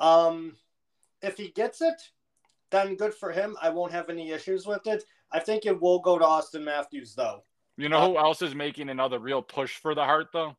Um, 0.00 0.56
if 1.22 1.38
he 1.38 1.48
gets 1.48 1.80
it, 1.80 2.02
then 2.70 2.96
good 2.96 3.14
for 3.14 3.32
him. 3.32 3.56
I 3.62 3.70
won't 3.70 3.92
have 3.92 4.10
any 4.10 4.32
issues 4.32 4.66
with 4.66 4.86
it. 4.86 5.02
I 5.32 5.40
think 5.40 5.64
it 5.64 5.80
will 5.80 6.00
go 6.00 6.18
to 6.18 6.24
Auston 6.26 6.62
Matthews 6.62 7.14
though. 7.14 7.42
You 7.78 7.88
know 7.88 8.06
who 8.06 8.18
else 8.18 8.42
is 8.42 8.54
making 8.54 8.90
another 8.90 9.18
real 9.18 9.40
push 9.40 9.76
for 9.78 9.94
the 9.94 10.04
Hart 10.04 10.26
though? 10.34 10.54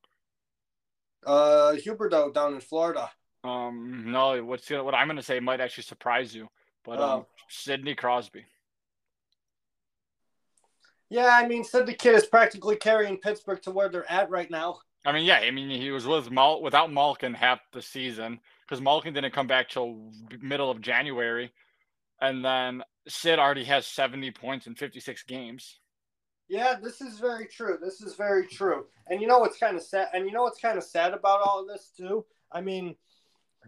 Uh, 1.23 1.73
Huberdeau 1.73 2.33
down 2.33 2.55
in 2.55 2.59
Florida. 2.59 3.11
Um, 3.45 4.05
no, 4.07 4.43
what's 4.43 4.69
what 4.69 4.95
I'm 4.95 5.07
going 5.07 5.17
to 5.17 5.23
say 5.23 5.39
might 5.39 5.61
actually 5.61 5.83
surprise 5.83 6.33
you, 6.33 6.49
but 6.83 6.99
um, 6.99 7.19
Oh. 7.21 7.27
Sidney 7.49 7.93
Crosby. 7.95 8.45
Yeah, 11.09 11.29
I 11.31 11.47
mean, 11.47 11.63
Sid 11.63 11.85
the 11.85 11.93
Kid 11.93 12.15
is 12.15 12.25
practically 12.25 12.75
carrying 12.75 13.17
Pittsburgh 13.17 13.61
to 13.63 13.71
where 13.71 13.89
they're 13.89 14.09
at 14.11 14.29
right 14.29 14.49
now. 14.49 14.79
I 15.05 15.11
mean, 15.11 15.25
yeah, 15.25 15.37
I 15.37 15.51
mean 15.51 15.69
he 15.69 15.91
was 15.91 16.07
with 16.07 16.31
Mal 16.31 16.61
without 16.63 16.91
Malkin 16.91 17.35
half 17.35 17.59
the 17.71 17.81
season 17.81 18.39
because 18.61 18.81
Malkin 18.81 19.13
didn't 19.13 19.33
come 19.33 19.45
back 19.45 19.69
till 19.69 20.11
middle 20.41 20.71
of 20.71 20.81
January, 20.81 21.51
and 22.21 22.43
then 22.43 22.81
Sid 23.07 23.37
already 23.37 23.65
has 23.65 23.85
70 23.85 24.31
points 24.31 24.65
in 24.65 24.73
56 24.73 25.23
games. 25.23 25.79
Yeah, 26.47 26.75
this 26.81 27.01
is 27.01 27.19
very 27.19 27.45
true. 27.45 27.77
This 27.79 28.01
is 28.01 28.15
very 28.15 28.47
true. 28.47 28.85
And 29.07 29.21
you 29.21 29.27
know 29.27 29.37
what's 29.39 29.59
kind 29.59 29.75
of 29.75 29.83
sad? 29.83 30.07
And 30.13 30.25
you 30.25 30.31
know 30.31 30.43
what's 30.43 30.59
kind 30.59 30.77
of 30.77 30.83
sad 30.83 31.13
about 31.13 31.41
all 31.41 31.59
of 31.61 31.67
this 31.67 31.91
too? 31.95 32.25
I 32.51 32.61
mean, 32.61 32.95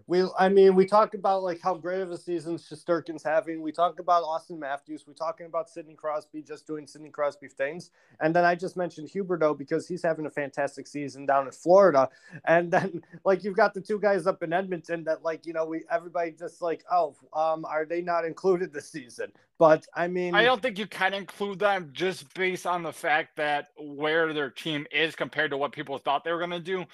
we 0.06 0.24
I 0.38 0.50
mean 0.50 0.76
we 0.76 0.86
talk 0.86 1.14
about 1.14 1.44
like 1.44 1.60
how 1.62 1.74
great 1.74 2.02
of 2.02 2.12
a 2.12 2.18
season 2.18 2.58
Shesterkin's 2.58 3.24
having. 3.24 3.62
We 3.62 3.72
talk 3.72 4.00
about 4.00 4.24
Auston 4.24 4.60
Matthews. 4.60 5.06
We're 5.08 5.14
talking 5.14 5.48
about 5.48 5.70
Sidney 5.70 5.96
Crosby 5.96 6.42
just 6.42 6.68
doing 6.68 6.86
Sidney 6.86 7.10
Crosby 7.10 7.48
things. 7.48 7.92
And 8.20 8.36
then 8.36 8.46
I 8.46 8.56
just 8.56 8.78
mentioned 8.78 9.10
Huberdeau 9.10 9.58
because 9.58 9.88
he's 9.88 10.04
having 10.04 10.26
a 10.26 10.30
fantastic 10.30 10.88
season 10.88 11.26
down 11.26 11.46
in 11.46 11.52
Florida. 11.52 12.10
And 12.46 12.72
then 12.72 13.02
like 13.26 13.44
you've 13.44 13.58
got 13.58 13.74
the 13.74 13.82
two 13.82 14.00
guys 14.00 14.28
up 14.28 14.44
in 14.44 14.54
Edmonton 14.54 15.04
that 15.06 15.24
like 15.24 15.46
you 15.46 15.54
know 15.54 15.66
we 15.66 15.84
everybody 15.90 16.32
just 16.32 16.62
like 16.62 16.84
oh 16.92 17.16
um 17.34 17.66
are 17.66 17.86
they 17.86 18.02
not 18.02 18.26
included 18.26 18.72
this 18.72 18.90
season? 18.90 19.32
But 19.58 19.88
I 19.96 20.08
mean 20.08 20.36
I 20.36 20.44
don't 20.44 20.62
think 20.62 20.78
you 20.78 20.88
can 20.88 21.14
include 21.14 21.60
them 21.60 21.90
just 21.94 22.32
based 22.36 22.68
on 22.68 22.84
the 22.84 22.94
fact 22.94 23.36
that 23.38 23.70
where 23.78 24.34
their 24.34 24.50
team 24.50 24.86
is 24.92 25.16
compared 25.16 25.52
to 25.52 25.58
what 25.58 25.72
people 25.72 25.98
thought 25.98 26.24
they 26.24 26.32
were 26.32 26.38
going 26.38 26.52
to 26.52 26.60
do. 26.60 26.86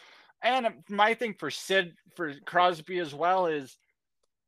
And 0.44 0.68
my 0.90 1.14
thing 1.14 1.36
for 1.40 1.49
Sid, 1.49 1.94
for 2.15 2.34
Crosby 2.45 2.99
as 2.99 3.14
well, 3.14 3.48
is 3.48 3.78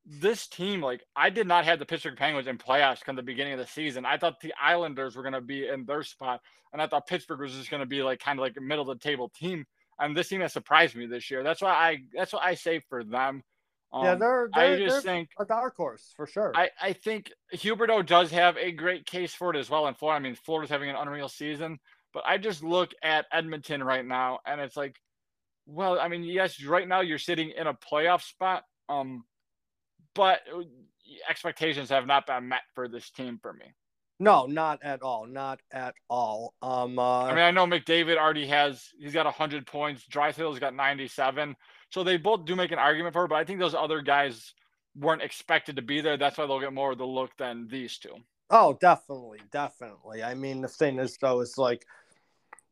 this 0.05 0.47
team. 0.47 0.81
Like, 0.81 1.03
I 1.15 1.29
did 1.29 1.47
not 1.47 1.65
have 1.65 1.79
the 1.79 1.85
Pittsburgh 1.85 2.17
Penguins 2.17 2.47
in 2.47 2.57
playoffs 2.57 3.01
come 3.01 3.15
the 3.15 3.23
beginning 3.23 3.53
of 3.53 3.59
the 3.59 3.67
season. 3.67 4.05
I 4.05 4.17
thought 4.17 4.41
the 4.41 4.53
Islanders 4.61 5.15
were 5.15 5.23
going 5.23 5.33
to 5.33 5.41
be 5.41 5.67
in 5.67 5.85
their 5.85 6.03
spot, 6.03 6.41
and 6.73 6.81
I 6.81 6.87
thought 6.87 7.07
Pittsburgh 7.07 7.39
was 7.39 7.53
just 7.53 7.71
going 7.71 7.79
to 7.79 7.87
be 7.87 8.03
like 8.03 8.19
kind 8.19 8.37
of 8.37 8.41
like 8.41 8.57
a 8.57 8.61
middle 8.61 8.89
of 8.89 8.99
the 8.99 9.03
table 9.03 9.29
team. 9.29 9.65
And 9.97 10.15
this 10.15 10.27
team 10.27 10.41
has 10.41 10.51
surprised 10.51 10.95
me 10.95 11.05
this 11.05 11.31
year. 11.31 11.41
That's 11.41 11.61
why 11.61 11.71
I. 11.71 11.97
That's 12.13 12.33
what 12.33 12.43
I 12.43 12.55
say 12.55 12.81
for 12.89 13.03
them. 13.03 13.41
Um, 13.93 14.03
yeah, 14.03 14.15
they're, 14.15 14.49
I 14.53 14.67
they're, 14.67 14.79
just 14.79 15.05
they're 15.05 15.13
think 15.13 15.29
a 15.39 15.45
dark 15.45 15.77
horse 15.77 16.13
for 16.17 16.27
sure. 16.27 16.51
I, 16.53 16.69
I 16.81 16.91
think 16.91 17.31
Huberdeau 17.53 18.05
does 18.05 18.29
have 18.31 18.57
a 18.57 18.73
great 18.73 19.05
case 19.05 19.33
for 19.33 19.53
it 19.53 19.57
as 19.57 19.69
well 19.69 19.87
in 19.87 19.93
Florida. 19.93 20.17
I 20.17 20.21
mean, 20.21 20.35
Florida's 20.35 20.69
having 20.69 20.89
an 20.89 20.97
unreal 20.97 21.29
season, 21.29 21.79
but 22.13 22.23
I 22.25 22.37
just 22.37 22.61
look 22.61 22.91
at 23.01 23.25
Edmonton 23.31 23.81
right 23.81 24.05
now 24.05 24.39
and 24.45 24.59
it's 24.59 24.75
like, 24.75 24.99
well, 25.65 25.99
I 25.99 26.07
mean, 26.07 26.23
yes, 26.23 26.63
right 26.63 26.87
now 26.87 27.01
you're 27.01 27.17
sitting 27.17 27.51
in 27.51 27.67
a 27.67 27.73
playoff 27.73 28.21
spot, 28.21 28.63
um, 28.89 29.23
but 30.13 30.41
uh, 30.53 30.61
expectations 31.29 31.89
have 31.89 32.05
not 32.05 32.27
been 32.27 32.47
met 32.47 32.61
for 32.73 32.87
this 32.87 33.09
team 33.09 33.39
for 33.41 33.53
me. 33.53 33.65
No, 34.19 34.45
not 34.45 34.79
at 34.81 35.01
all. 35.01 35.25
Not 35.25 35.59
at 35.71 35.93
all. 36.09 36.53
Um, 36.61 36.97
uh, 36.97 37.23
I 37.23 37.29
mean, 37.31 37.43
I 37.43 37.51
know 37.51 37.65
McDavid 37.65 38.17
already 38.17 38.47
has 38.47 38.89
he's 38.97 39.13
got 39.13 39.25
100 39.25 39.67
points. 39.67 40.05
Draisaitl's 40.09 40.59
got 40.59 40.73
97. 40.73 41.55
So 41.89 42.03
they 42.03 42.17
both 42.17 42.45
do 42.45 42.55
make 42.55 42.71
an 42.71 42.79
argument 42.79 43.13
for 43.13 43.25
it, 43.25 43.29
but 43.29 43.35
I 43.35 43.43
think 43.43 43.59
those 43.59 43.75
other 43.75 44.01
guys 44.01 44.53
weren't 44.95 45.21
expected 45.21 45.75
to 45.75 45.81
be 45.81 45.99
there. 45.99 46.15
That's 46.15 46.37
why 46.37 46.45
they'll 46.45 46.61
get 46.61 46.73
more 46.73 46.93
of 46.93 46.97
the 46.97 47.05
look 47.05 47.31
than 47.37 47.67
these 47.67 47.97
two. 47.97 48.15
oh, 48.49 48.77
definitely, 48.79 49.39
definitely. 49.51 50.23
I 50.23 50.33
mean, 50.33 50.61
the 50.61 50.67
thing 50.69 50.97
is, 50.99 51.17
though, 51.17 51.41
is 51.41 51.57
like 51.57 51.85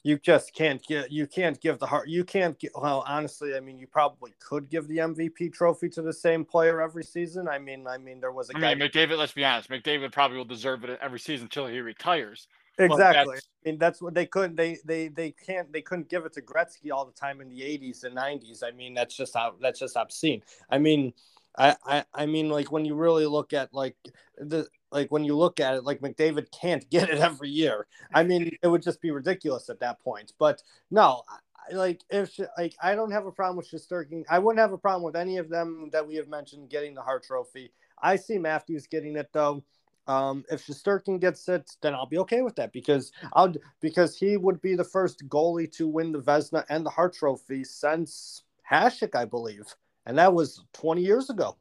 you 0.04 0.18
just 0.20 0.54
can't 0.54 0.86
get 0.86 1.12
you 1.12 1.26
can't 1.26 1.60
give 1.62 1.80
the 1.80 1.88
Hart 1.88 2.08
you 2.08 2.24
can't 2.24 2.60
get 2.60 2.72
well 2.76 3.04
honestly 3.08 3.56
i 3.56 3.60
mean 3.60 3.80
you 3.80 3.88
probably 3.88 4.34
could 4.40 4.70
give 4.70 4.88
the 4.88 4.98
mvp 4.98 5.54
trophy 5.54 5.90
to 5.90 6.02
the 6.02 6.14
same 6.14 6.46
player 6.46 6.82
every 6.82 7.04
season. 7.04 7.48
I 7.48 7.58
mean 7.58 7.88
i 7.88 7.98
mean 7.98 8.20
there 8.20 8.32
was 8.32 8.50
a 8.50 8.58
I 8.58 8.60
guy 8.60 8.76
mean, 8.76 8.90
McDavid, 8.90 9.18
let's 9.18 9.32
be 9.32 9.46
honest, 9.46 9.70
McDavid 9.70 10.12
probably 10.12 10.38
will 10.38 10.46
deserve 10.46 10.84
it 10.84 11.00
every 11.02 11.20
season 11.20 11.46
until 11.46 11.68
he 11.68 11.80
retires. 11.80 12.48
Exactly. 12.78 13.36
that's- 13.36 13.48
i 13.66 13.70
mean 13.70 13.78
that's 13.80 14.02
what 14.02 14.14
they 14.14 14.26
couldn't 14.26 14.56
they 14.56 14.78
they 14.84 15.08
they 15.08 15.32
can't 15.32 15.72
they 15.72 15.82
couldn't 15.82 16.10
give 16.10 16.26
it 16.26 16.34
to 16.34 16.42
gretzky 16.42 16.92
all 16.92 17.06
the 17.06 17.14
time 17.14 17.40
in 17.40 17.48
the 17.50 17.62
80s 17.62 18.04
and 18.04 18.16
90s 18.18 18.62
i 18.64 18.72
mean 18.72 18.94
that's 18.94 19.16
just 19.16 19.34
how 19.34 19.54
that's 19.62 19.80
just 19.80 19.96
obscene. 19.96 20.42
I 20.70 20.80
mean 20.80 21.14
I, 21.58 21.76
I 21.86 22.04
I 22.14 22.26
mean 22.26 22.50
like 22.50 22.72
when 22.72 22.84
you 22.84 22.96
really 22.96 23.26
look 23.28 23.54
at 23.54 23.74
like 23.74 23.96
the 24.38 24.68
like 24.94 25.12
when 25.12 25.24
you 25.24 25.36
look 25.36 25.60
at 25.60 25.74
it 25.74 25.84
like 25.84 26.00
McDavid 26.00 26.48
can't 26.52 26.90
get 26.90 27.10
it 27.10 27.20
every 27.20 27.50
year. 27.50 27.88
I 28.14 28.24
mean 28.30 28.56
it 28.62 28.68
would 28.68 28.84
just 28.84 29.02
be 29.02 29.12
ridiculous 29.12 29.70
at 29.70 29.80
that 29.82 30.00
point. 30.02 30.34
But 30.40 30.62
no, 30.92 31.24
I, 31.28 31.74
like 31.76 32.02
if 32.10 32.40
like 32.58 32.76
I 32.82 32.96
don't 32.96 33.12
have 33.12 33.26
a 33.26 33.32
problem 33.32 33.58
with 33.58 33.70
Shesterkin. 33.70 34.24
I 34.30 34.40
wouldn't 34.40 34.62
have 34.62 34.74
a 34.74 34.78
problem 34.78 35.04
with 35.04 35.16
any 35.16 35.38
of 35.38 35.50
them 35.50 35.90
that 35.92 36.08
we 36.08 36.16
have 36.16 36.28
mentioned 36.28 36.70
getting 36.70 36.94
the 36.94 37.02
Hart 37.02 37.24
Trophy. 37.24 37.72
I 38.02 38.16
see 38.16 38.38
Matthews 38.38 38.88
getting 38.88 39.16
it 39.16 39.30
though. 39.34 39.64
Um, 40.06 40.44
if 40.52 40.68
Shesterkin 40.68 41.22
gets 41.22 41.48
it, 41.48 41.72
then 41.82 41.94
I'll 41.94 42.06
be 42.06 42.18
okay 42.20 42.42
with 42.42 42.58
that 42.58 42.74
because 42.74 43.14
I'll 43.34 43.54
because 43.80 44.18
he 44.18 44.36
would 44.36 44.62
be 44.62 44.76
the 44.76 44.84
first 44.84 45.28
goalie 45.30 45.72
to 45.78 45.88
win 45.88 46.12
the 46.12 46.20
Vezina 46.20 46.66
and 46.70 46.86
the 46.86 46.90
Hart 46.90 47.14
Trophy 47.14 47.64
since 47.64 48.44
Hasek, 48.70 49.16
I 49.16 49.24
believe 49.26 49.74
and 50.06 50.18
that 50.18 50.34
was 50.34 50.64
20 50.74 51.02
years 51.02 51.30
ago 51.30 51.58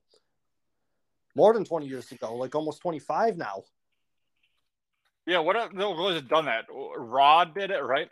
more 1.35 1.53
than 1.55 1.65
20 1.65 1.87
years 1.87 2.11
ago 2.13 2.35
like 2.37 2.55
almost 2.55 2.81
25 2.83 3.37
now 3.37 3.63
Yeah, 5.27 5.39
what 5.39 5.57
are- 5.57 5.73
no 5.73 5.93
goalies 5.95 6.17
have 6.17 6.29
done 6.29 6.47
that? 6.47 6.67
Rod 6.71 7.55
did 7.55 7.71
it, 7.71 7.83
right? 7.83 8.11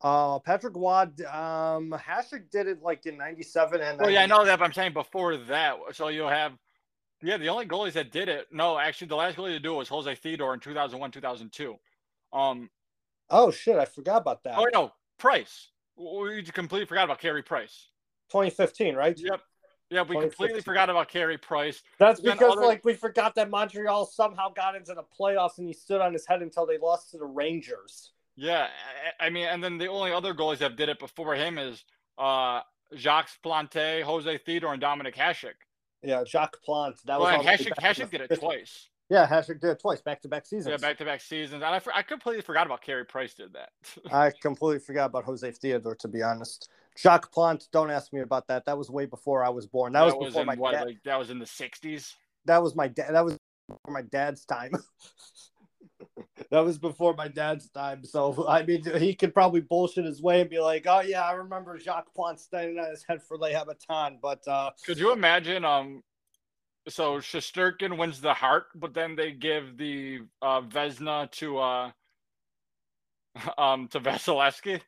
uh 0.00 0.38
patrick 0.38 0.76
wad 0.76 1.20
um 1.22 1.90
Hasek 1.90 2.50
did 2.50 2.68
it 2.68 2.82
like 2.82 3.04
in 3.06 3.18
97 3.18 3.80
and 3.80 3.98
Well, 4.00 4.10
yeah, 4.10 4.22
I 4.22 4.26
know 4.26 4.44
that, 4.44 4.58
but 4.58 4.64
I'm 4.64 4.72
saying 4.72 4.92
before 4.92 5.36
that. 5.36 5.76
So 5.92 6.06
you'll 6.06 6.28
have, 6.28 6.52
yeah, 7.20 7.36
the 7.36 7.48
only 7.48 7.66
goalies 7.66 7.94
that 7.94 8.12
did 8.12 8.28
it. 8.28 8.46
No, 8.52 8.78
actually, 8.78 9.08
the 9.08 9.16
last 9.16 9.36
goalie 9.36 9.54
to 9.56 9.58
do 9.58 9.74
it 9.74 9.78
was 9.78 9.88
Jose 9.88 10.14
Theodore 10.14 10.54
in 10.54 10.60
2001, 10.60 11.10
2002. 11.10 11.76
Um, 12.32 12.70
oh 13.30 13.50
shit 13.50 13.76
i 13.76 13.84
forgot 13.84 14.18
about 14.18 14.44
that 14.44 14.54
oh 14.56 14.66
no, 14.72 14.92
Price. 15.18 15.68
We 15.96 16.42
completely 16.44 16.86
forgot 16.86 17.04
about 17.04 17.18
Carey 17.18 17.42
Price. 17.42 17.88
2015 18.30 18.94
right 18.94 19.18
Yep. 19.18 19.40
Yeah, 19.90 20.02
we 20.02 20.20
completely 20.20 20.60
forgot 20.60 20.90
about 20.90 21.08
Carey 21.08 21.38
Price. 21.38 21.82
that's 21.98 22.20
because 22.20 22.52
other- 22.52 22.66
like 22.66 22.84
we 22.84 22.94
forgot 22.94 23.34
that 23.36 23.48
montreal 23.48 24.04
somehow 24.06 24.50
got 24.50 24.74
into 24.76 24.94
the 24.94 25.04
playoffs 25.18 25.58
and 25.58 25.66
he 25.66 25.72
stood 25.72 26.00
on 26.00 26.12
his 26.12 26.26
head 26.26 26.42
until 26.42 26.66
they 26.66 26.78
lost 26.78 27.10
to 27.12 27.18
the 27.18 27.24
rangers 27.24 28.12
Yeah, 28.36 28.68
I, 29.18 29.30
mean, 29.30 29.46
and 29.46 29.64
then 29.64 29.78
the 29.78 29.86
only 29.88 30.12
other 30.12 30.34
goalies 30.34 30.58
that 30.58 30.76
did 30.76 30.88
it 30.88 30.98
before 30.98 31.34
him 31.34 31.58
is 31.58 31.84
uh 32.18 32.60
Jacques 32.96 33.30
Plante, 33.42 34.02
Jose 34.02 34.38
Theodore, 34.38 34.72
and 34.74 34.82
Dominik 34.82 35.14
Hasek. 35.14 35.54
yeah 36.02 36.22
jacques 36.24 36.60
Plante. 36.62 36.98
that 37.06 37.18
Well, 37.20 37.20
was 37.20 37.46
and 37.46 37.48
all 37.48 37.56
the 37.56 37.64
Hasek, 37.64 37.74
Hasek 37.78 38.10
did 38.10 38.20
it 38.30 38.34
twice. 38.40 38.88
Yeah 39.08 39.26
Hasek 39.26 39.60
did 39.60 39.70
it 39.70 39.80
twice 39.80 40.00
back-to-back 40.00 40.46
seasons 40.46 40.70
Yeah, 40.70 40.76
back-to-back 40.76 41.20
seasons, 41.20 41.62
and 41.62 41.74
I, 41.74 41.78
for- 41.78 41.94
I 41.94 42.02
completely 42.02 42.42
forgot 42.42 42.66
about 42.66 42.82
Carey 42.82 43.04
Price 43.04 43.34
did 43.34 43.54
that. 43.54 43.70
I 44.12 44.32
completely 44.42 44.80
forgot 44.80 45.06
about 45.06 45.24
Jose 45.24 45.50
Theodore, 45.52 45.94
to 45.96 46.08
be 46.08 46.22
honest. 46.22 46.68
Jacques 46.98 47.32
Plante, 47.32 47.66
don't 47.72 47.90
ask 47.90 48.12
me 48.12 48.20
about 48.20 48.48
that. 48.48 48.64
That 48.66 48.76
was 48.76 48.90
way 48.90 49.06
before 49.06 49.44
I 49.44 49.48
was 49.50 49.66
born. 49.66 49.92
That, 49.92 50.04
was 50.04 50.14
before 50.14 50.42
in 50.42 50.46
my 50.46 50.56
what, 50.56 50.72
dad. 50.72 50.86
like, 50.86 51.02
that 51.04 51.18
was 51.18 51.30
in 51.30 51.38
the 51.38 51.44
'60s. 51.44 52.14
That 52.46 52.62
was 52.62 52.74
my 52.74 52.88
dad. 52.88 53.14
That 53.14 53.24
was 53.24 53.38
before 53.68 53.94
my 53.94 54.02
dad's 54.02 54.44
time. 54.44 54.72
that 56.50 56.60
was 56.60 56.76
before 56.76 57.14
my 57.14 57.28
dad's 57.28 57.70
time. 57.70 58.04
So 58.04 58.46
I 58.48 58.64
mean, 58.64 58.82
he 58.98 59.14
could 59.14 59.32
probably 59.32 59.60
bullshit 59.60 60.06
his 60.06 60.20
way 60.20 60.40
and 60.40 60.50
be 60.50 60.58
like, 60.58 60.86
"Oh 60.88 61.00
yeah, 61.00 61.22
I 61.22 61.32
remember 61.32 61.78
Jacques 61.78 62.12
Plante 62.14 62.40
standing 62.40 62.78
on 62.78 62.90
his 62.90 63.04
head 63.08 63.22
for 63.22 63.38
Le 63.38 63.52
Habitant." 63.52 64.20
But 64.20 64.46
uh, 64.48 64.70
Could 64.84 64.98
you 64.98 65.12
imagine? 65.12 65.64
Um, 65.64 66.02
so 66.88 67.18
Shesterkin 67.18 67.98
wins 67.98 68.20
the 68.20 68.34
Hart, 68.34 68.66
but 68.74 68.94
then 68.94 69.16
they 69.16 69.32
give 69.32 69.76
the 69.76 70.20
uh, 70.42 70.62
Vezina 70.62 71.30
to 71.32 71.58
uh, 71.58 71.90
um 73.58 73.88
to 73.88 74.00
Vasilevskiy. 74.00 74.80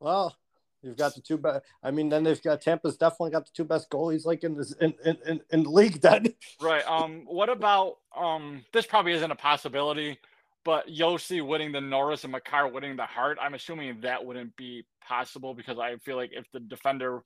well, 0.00 0.36
you've 0.82 0.96
got 0.96 1.14
the 1.14 1.20
two 1.20 1.38
best. 1.38 1.64
I 1.82 1.90
mean, 1.90 2.08
then 2.08 2.24
they've 2.24 2.42
got 2.42 2.60
Tampa's 2.60 2.96
definitely 2.96 3.30
got 3.30 3.46
the 3.46 3.52
two 3.54 3.64
best 3.64 3.90
goalies 3.90 4.24
like 4.24 4.44
in 4.44 4.54
this 4.54 4.72
in 4.80 4.94
in, 5.04 5.16
in, 5.26 5.40
in 5.50 5.62
the 5.62 5.70
league. 5.70 6.00
Then 6.00 6.34
Right. 6.60 6.86
Um. 6.86 7.24
What 7.26 7.48
about 7.48 7.98
um? 8.16 8.64
This 8.72 8.86
probably 8.86 9.12
isn't 9.12 9.30
a 9.30 9.36
possibility, 9.36 10.18
but 10.64 10.88
Josi 10.88 11.46
winning 11.46 11.72
the 11.72 11.80
Norris 11.80 12.24
and 12.24 12.32
Makar 12.32 12.68
winning 12.68 12.96
the 12.96 13.06
Hart. 13.06 13.38
I'm 13.40 13.54
assuming 13.54 14.00
that 14.02 14.24
wouldn't 14.24 14.56
be 14.56 14.84
possible 15.06 15.54
because 15.54 15.78
I 15.78 15.96
feel 15.96 16.16
like 16.16 16.30
if 16.32 16.44
the 16.52 16.60
defender 16.60 17.22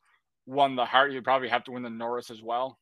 won 0.47 0.77
the 0.77 0.85
Hart, 0.85 1.13
you'd 1.13 1.25
probably 1.25 1.49
have 1.49 1.65
to 1.65 1.73
win 1.73 1.83
the 1.83 1.91
Norris 1.91 2.31
as 2.31 2.41
well. 2.43 2.79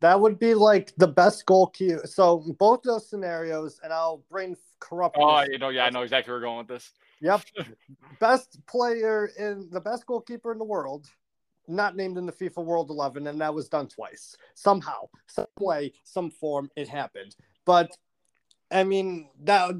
That 0.00 0.18
would 0.18 0.38
be 0.38 0.54
like 0.54 0.94
the 0.96 1.06
best 1.06 1.44
goalkeeper. 1.46 2.06
So 2.06 2.44
both 2.58 2.82
those 2.82 3.08
scenarios, 3.08 3.80
and 3.82 3.92
I'll 3.92 4.24
bring 4.30 4.56
corrupt. 4.80 5.16
Oh, 5.18 5.42
you 5.42 5.58
know, 5.58 5.68
yeah, 5.68 5.84
I 5.84 5.90
know 5.90 6.02
exactly 6.02 6.30
where 6.30 6.40
we're 6.40 6.46
going 6.46 6.58
with 6.58 6.68
this. 6.68 6.92
Yep, 7.20 7.42
best 8.20 8.58
player 8.66 9.30
in 9.38 9.68
the 9.70 9.80
best 9.80 10.06
goalkeeper 10.06 10.52
in 10.52 10.58
the 10.58 10.64
world, 10.64 11.10
not 11.68 11.96
named 11.96 12.16
in 12.16 12.26
the 12.26 12.32
FIFA 12.32 12.64
World 12.64 12.90
11, 12.90 13.26
and 13.26 13.40
that 13.40 13.52
was 13.52 13.68
done 13.68 13.88
twice. 13.88 14.36
Somehow, 14.54 15.08
some 15.26 15.46
way, 15.60 15.92
some 16.02 16.30
form, 16.30 16.70
it 16.76 16.88
happened. 16.88 17.36
But 17.66 17.96
I 18.74 18.82
mean 18.82 19.28
that, 19.44 19.70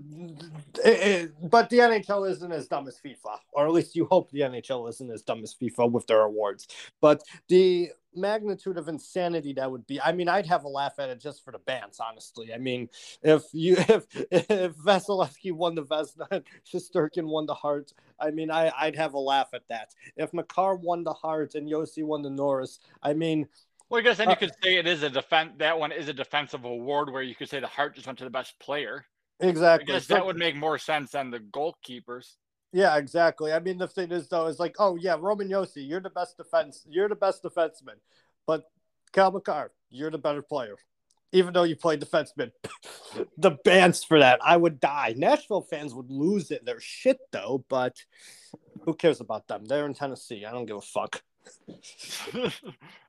it, 0.85 0.85
it, 0.85 1.51
but 1.51 1.69
the 1.69 1.79
NHL 1.79 2.31
isn't 2.31 2.53
as 2.53 2.69
dumb 2.69 2.87
as 2.87 3.01
FIFA, 3.05 3.39
or 3.53 3.67
at 3.67 3.73
least 3.73 3.97
you 3.97 4.07
hope 4.09 4.31
the 4.31 4.41
NHL 4.41 4.89
isn't 4.89 5.11
as 5.11 5.23
dumb 5.23 5.43
as 5.43 5.53
FIFA 5.53 5.91
with 5.91 6.07
their 6.07 6.21
awards. 6.21 6.69
But 7.01 7.21
the 7.49 7.91
magnitude 8.15 8.79
of 8.79 8.87
insanity 8.87 9.53
that 9.55 9.69
would 9.69 9.85
be, 9.89 10.01
I 10.01 10.13
mean, 10.13 10.29
I'd 10.29 10.47
have 10.47 10.63
a 10.63 10.69
laugh 10.69 10.95
at 11.01 11.09
it 11.09 11.21
just 11.21 11.45
for 11.45 11.51
the 11.51 11.59
bands, 11.59 11.99
honestly. 11.99 12.55
I 12.55 12.59
mean, 12.59 12.89
if 13.23 13.43
you 13.53 13.75
if 13.89 14.07
if 14.31 14.77
Vasilevskiy 14.77 15.53
won 15.53 15.75
the 15.75 15.83
Vezina, 15.83 16.29
and 16.31 16.45
Shesterkin 16.65 17.25
won 17.25 17.47
the 17.47 17.55
Hart, 17.55 17.93
I 18.21 18.31
mean, 18.31 18.49
I 18.49 18.71
I'd 18.79 18.95
have 18.95 19.15
a 19.15 19.19
laugh 19.19 19.49
at 19.55 19.67
that. 19.71 19.93
If 20.17 20.33
Makar 20.33 20.77
won 20.77 21.03
the 21.03 21.15
Hart 21.15 21.57
and 21.57 21.69
Josi 21.69 22.05
won 22.05 22.23
the 22.23 22.31
Norris, 22.31 22.79
I 23.03 23.13
mean, 23.15 23.49
well, 23.89 24.01
I 24.01 24.03
guess 24.03 24.19
then 24.19 24.29
you 24.29 24.35
uh, 24.35 24.37
could 24.37 24.53
say 24.63 24.77
it 24.77 24.87
is 24.87 25.03
a 25.03 25.11
defense. 25.11 25.53
That 25.59 25.79
one 25.79 25.93
is 25.93 26.09
a 26.09 26.13
defensive 26.13 26.65
award 26.65 27.11
where 27.11 27.23
you 27.23 27.35
could 27.35 27.49
say 27.49 27.61
the 27.61 27.67
Hart 27.67 27.95
just 27.95 28.07
went 28.07 28.19
to 28.19 28.25
the 28.25 28.31
best 28.31 28.59
player. 28.59 29.05
Exactly. 29.41 29.93
I 29.93 29.97
guess 29.97 30.07
so, 30.07 30.15
that 30.15 30.27
would 30.27 30.37
make 30.37 30.57
more 30.57 30.79
sense 30.79 31.13
than 31.13 31.31
the 31.31 31.41
goalkeepers. 31.41 32.35
Yeah, 32.73 32.97
exactly. 32.97 33.53
I 33.53 33.61
mean, 33.61 33.79
the 33.79 33.87
thing 33.87 34.11
is 34.11 34.29
though, 34.29 34.47
is 34.47 34.59
like, 34.59 34.77
oh 34.79 34.97
yeah, 34.97 35.17
Roman 35.19 35.49
Josi, 35.49 35.89
you're 35.89 36.01
the 36.01 36.11
best 36.11 36.37
defense, 36.37 36.85
you're 36.89 37.09
the 37.09 37.15
best 37.15 37.43
defenseman, 37.43 38.01
but 38.47 38.65
Cale 39.13 39.31
Makar, 39.31 39.71
you're 39.91 40.11
the 40.11 40.19
better 40.19 40.43
player, 40.43 40.75
even 41.31 41.53
though 41.53 41.63
you 41.63 41.77
play 41.77 41.97
defenseman. 41.97 42.51
the 43.39 43.53
bands 43.65 44.03
for 44.03 44.19
that, 44.19 44.41
I 44.43 44.57
would 44.57 44.81
die. 44.81 45.15
Nashville 45.17 45.63
fans 45.63 45.95
would 45.95 46.11
lose 46.11 46.51
it. 46.51 46.65
They're 46.65 46.81
shit 46.81 47.19
though, 47.31 47.65
but 47.69 47.97
who 48.83 48.95
cares 48.95 49.21
about 49.21 49.47
them? 49.47 49.67
They're 49.67 49.87
in 49.87 49.95
Tennessee. 49.95 50.45
I 50.45 50.51
don't 50.51 50.67
give 50.67 50.79
a 50.79 50.81
fuck. 50.81 51.23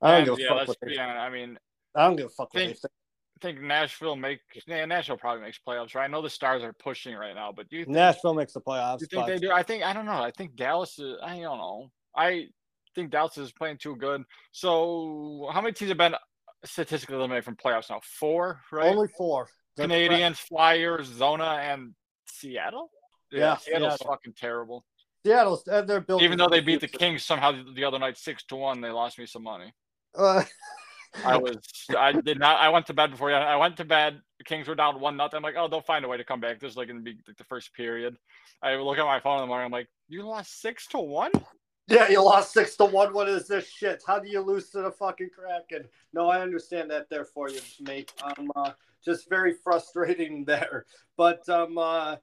I 0.01 0.23
don't 0.23 0.25
give 0.25 0.33
a 0.35 0.41
yeah, 0.41 0.65
fuck. 0.65 0.67
What 0.67 0.77
yeah, 0.87 1.07
I 1.07 1.29
mean, 1.29 1.57
I 1.95 2.07
don't 2.07 2.15
give 2.15 2.27
a 2.27 2.29
fuck 2.29 2.51
think, 2.51 2.69
what 2.69 2.75
they 2.75 2.79
think. 2.81 2.91
I 3.37 3.39
think 3.41 3.61
Nashville 3.61 4.15
make 4.15 4.39
yeah, 4.65 4.85
Nashville 4.85 5.17
probably 5.17 5.43
makes 5.43 5.59
playoffs, 5.67 5.93
right? 5.95 6.05
I 6.05 6.07
know 6.07 6.21
the 6.21 6.29
Stars 6.29 6.63
are 6.63 6.73
pushing 6.73 7.15
right 7.15 7.35
now, 7.35 7.51
but 7.55 7.69
do 7.69 7.77
you 7.77 7.85
think, 7.85 7.95
Nashville 7.95 8.33
makes 8.33 8.53
the 8.53 8.61
playoffs? 8.61 8.99
Do 8.99 9.07
you 9.11 9.23
think 9.23 9.27
they 9.27 9.47
do? 9.47 9.51
I 9.51 9.63
think 9.63 9.83
I 9.83 9.93
don't 9.93 10.05
know. 10.05 10.13
I 10.13 10.31
think 10.31 10.55
Dallas 10.55 10.97
is. 10.99 11.17
I 11.21 11.39
don't 11.39 11.57
know. 11.57 11.91
I 12.15 12.47
think 12.95 13.11
Dallas 13.11 13.37
is 13.37 13.51
playing 13.51 13.77
too 13.77 13.95
good. 13.97 14.23
So 14.51 15.49
how 15.51 15.61
many 15.61 15.73
teams 15.73 15.89
have 15.89 15.97
been 15.97 16.15
statistically 16.63 17.15
eliminated 17.15 17.43
from 17.43 17.57
playoffs 17.57 17.89
now? 17.89 17.99
Four, 18.03 18.61
right? 18.71 18.87
Only 18.87 19.09
four. 19.17 19.47
Canadiens, 19.77 20.37
Flyers, 20.37 21.07
Zona, 21.07 21.59
and 21.61 21.93
Seattle. 22.27 22.89
Yeah, 23.31 23.39
yeah 23.39 23.57
Seattle's 23.57 23.93
Seattle. 23.93 24.07
fucking 24.07 24.33
terrible. 24.37 24.85
Seattle's 25.25 25.67
uh, 25.67 25.81
they're 25.81 26.01
building. 26.01 26.25
Even 26.25 26.37
though 26.37 26.49
they 26.49 26.61
beat 26.61 26.81
the 26.81 26.87
Kings 26.87 27.23
somehow 27.23 27.51
the 27.73 27.83
other 27.83 27.97
night 27.97 28.17
six 28.17 28.43
to 28.45 28.55
one, 28.55 28.81
they 28.81 28.91
lost 28.91 29.17
me 29.17 29.25
some 29.25 29.43
money. 29.43 29.73
Uh, 30.13 30.43
I 31.23 31.37
was 31.37 31.57
I 31.97 32.11
did 32.11 32.39
not 32.39 32.59
I 32.59 32.69
went 32.69 32.85
to 32.87 32.93
bed 32.93 33.11
before 33.11 33.33
I 33.33 33.55
went 33.55 33.77
to 33.77 33.85
bed. 33.85 34.21
The 34.37 34.43
Kings 34.43 34.67
were 34.67 34.75
down 34.75 34.99
one 34.99 35.17
nothing. 35.17 35.37
I'm 35.37 35.43
like, 35.43 35.55
oh, 35.57 35.67
they'll 35.67 35.81
find 35.81 36.05
a 36.05 36.07
way 36.07 36.17
to 36.17 36.23
come 36.23 36.39
back. 36.39 36.59
This 36.59 36.71
is 36.71 36.77
like 36.77 36.89
in 36.89 37.03
the, 37.03 37.15
like 37.27 37.37
the 37.37 37.43
first 37.45 37.73
period. 37.73 38.17
I 38.61 38.75
look 38.75 38.97
at 38.97 39.05
my 39.05 39.19
phone 39.19 39.37
in 39.37 39.41
the 39.41 39.47
morning. 39.47 39.65
I'm 39.65 39.71
like, 39.71 39.87
you 40.07 40.23
lost 40.27 40.61
six 40.61 40.87
to 40.87 40.99
one. 40.99 41.31
Yeah, 41.87 42.09
you 42.09 42.23
lost 42.23 42.51
six 42.51 42.75
to 42.77 42.85
one. 42.85 43.13
What 43.13 43.29
is 43.29 43.47
this 43.47 43.67
shit? 43.67 44.03
How 44.05 44.19
do 44.19 44.29
you 44.29 44.41
lose 44.41 44.69
to 44.71 44.81
the 44.81 44.91
fucking 44.91 45.29
Kraken? 45.35 45.87
No, 46.13 46.29
I 46.29 46.41
understand 46.41 46.91
that 46.91 47.09
there 47.09 47.25
for 47.25 47.49
you, 47.49 47.61
mate. 47.79 48.11
Um, 48.23 48.51
uh, 48.55 48.71
just 49.03 49.29
very 49.29 49.53
frustrating 49.63 50.45
there. 50.47 50.85
But 51.15 51.47
um, 51.49 51.77
uh, 51.77 52.17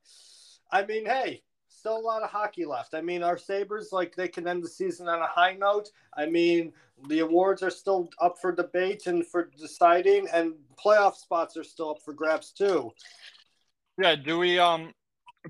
I 0.70 0.84
mean, 0.84 1.06
hey, 1.06 1.42
still 1.82 1.96
a 1.96 1.98
lot 1.98 2.22
of 2.22 2.30
hockey 2.30 2.64
left. 2.64 2.94
I 2.94 3.00
mean, 3.00 3.24
our 3.24 3.36
Sabres, 3.36 3.88
like, 3.90 4.14
they 4.14 4.28
can 4.28 4.46
end 4.46 4.62
the 4.62 4.68
season 4.68 5.08
on 5.08 5.20
a 5.20 5.26
high 5.26 5.54
note. 5.54 5.90
I 6.16 6.26
mean, 6.26 6.72
the 7.08 7.18
awards 7.18 7.60
are 7.64 7.70
still 7.70 8.08
up 8.20 8.38
for 8.40 8.52
debate 8.52 9.08
and 9.08 9.26
for 9.26 9.50
deciding, 9.58 10.28
and 10.32 10.54
playoff 10.78 11.16
spots 11.16 11.56
are 11.56 11.64
still 11.64 11.90
up 11.90 12.00
for 12.00 12.12
grabs, 12.12 12.52
too. 12.52 12.92
Yeah. 14.00 14.14
Do 14.14 14.38
we, 14.38 14.60
um, 14.60 14.92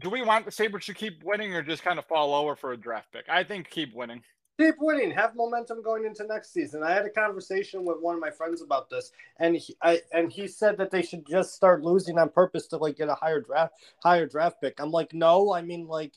do 0.00 0.08
we 0.08 0.22
want 0.22 0.46
the 0.46 0.52
Sabres 0.52 0.86
to 0.86 0.94
keep 0.94 1.22
winning 1.22 1.52
or 1.52 1.62
just 1.62 1.82
kind 1.82 1.98
of 1.98 2.06
fall 2.06 2.30
lower 2.30 2.56
for 2.56 2.72
a 2.72 2.78
draft 2.78 3.12
pick? 3.12 3.26
I 3.28 3.44
think 3.44 3.68
keep 3.68 3.94
winning 3.94 4.22
keep 4.58 4.74
winning, 4.78 5.10
have 5.10 5.34
momentum 5.34 5.82
going 5.82 6.04
into 6.04 6.26
next 6.26 6.52
season. 6.52 6.82
I 6.82 6.92
had 6.92 7.06
a 7.06 7.10
conversation 7.10 7.84
with 7.84 8.00
one 8.00 8.14
of 8.14 8.20
my 8.20 8.30
friends 8.30 8.62
about 8.62 8.90
this, 8.90 9.12
and 9.38 9.56
he, 9.56 9.76
I, 9.82 10.00
and 10.12 10.32
he 10.32 10.48
said 10.48 10.78
that 10.78 10.90
they 10.90 11.02
should 11.02 11.26
just 11.26 11.54
start 11.54 11.82
losing 11.82 12.18
on 12.18 12.28
purpose 12.28 12.66
to 12.68 12.76
like 12.76 12.96
get 12.96 13.08
a 13.08 13.14
higher 13.14 13.40
draft 13.40 13.74
higher 14.02 14.26
draft 14.26 14.60
pick. 14.60 14.80
I'm 14.80 14.90
like, 14.90 15.12
no, 15.12 15.52
I 15.52 15.62
mean 15.62 15.86
like 15.86 16.14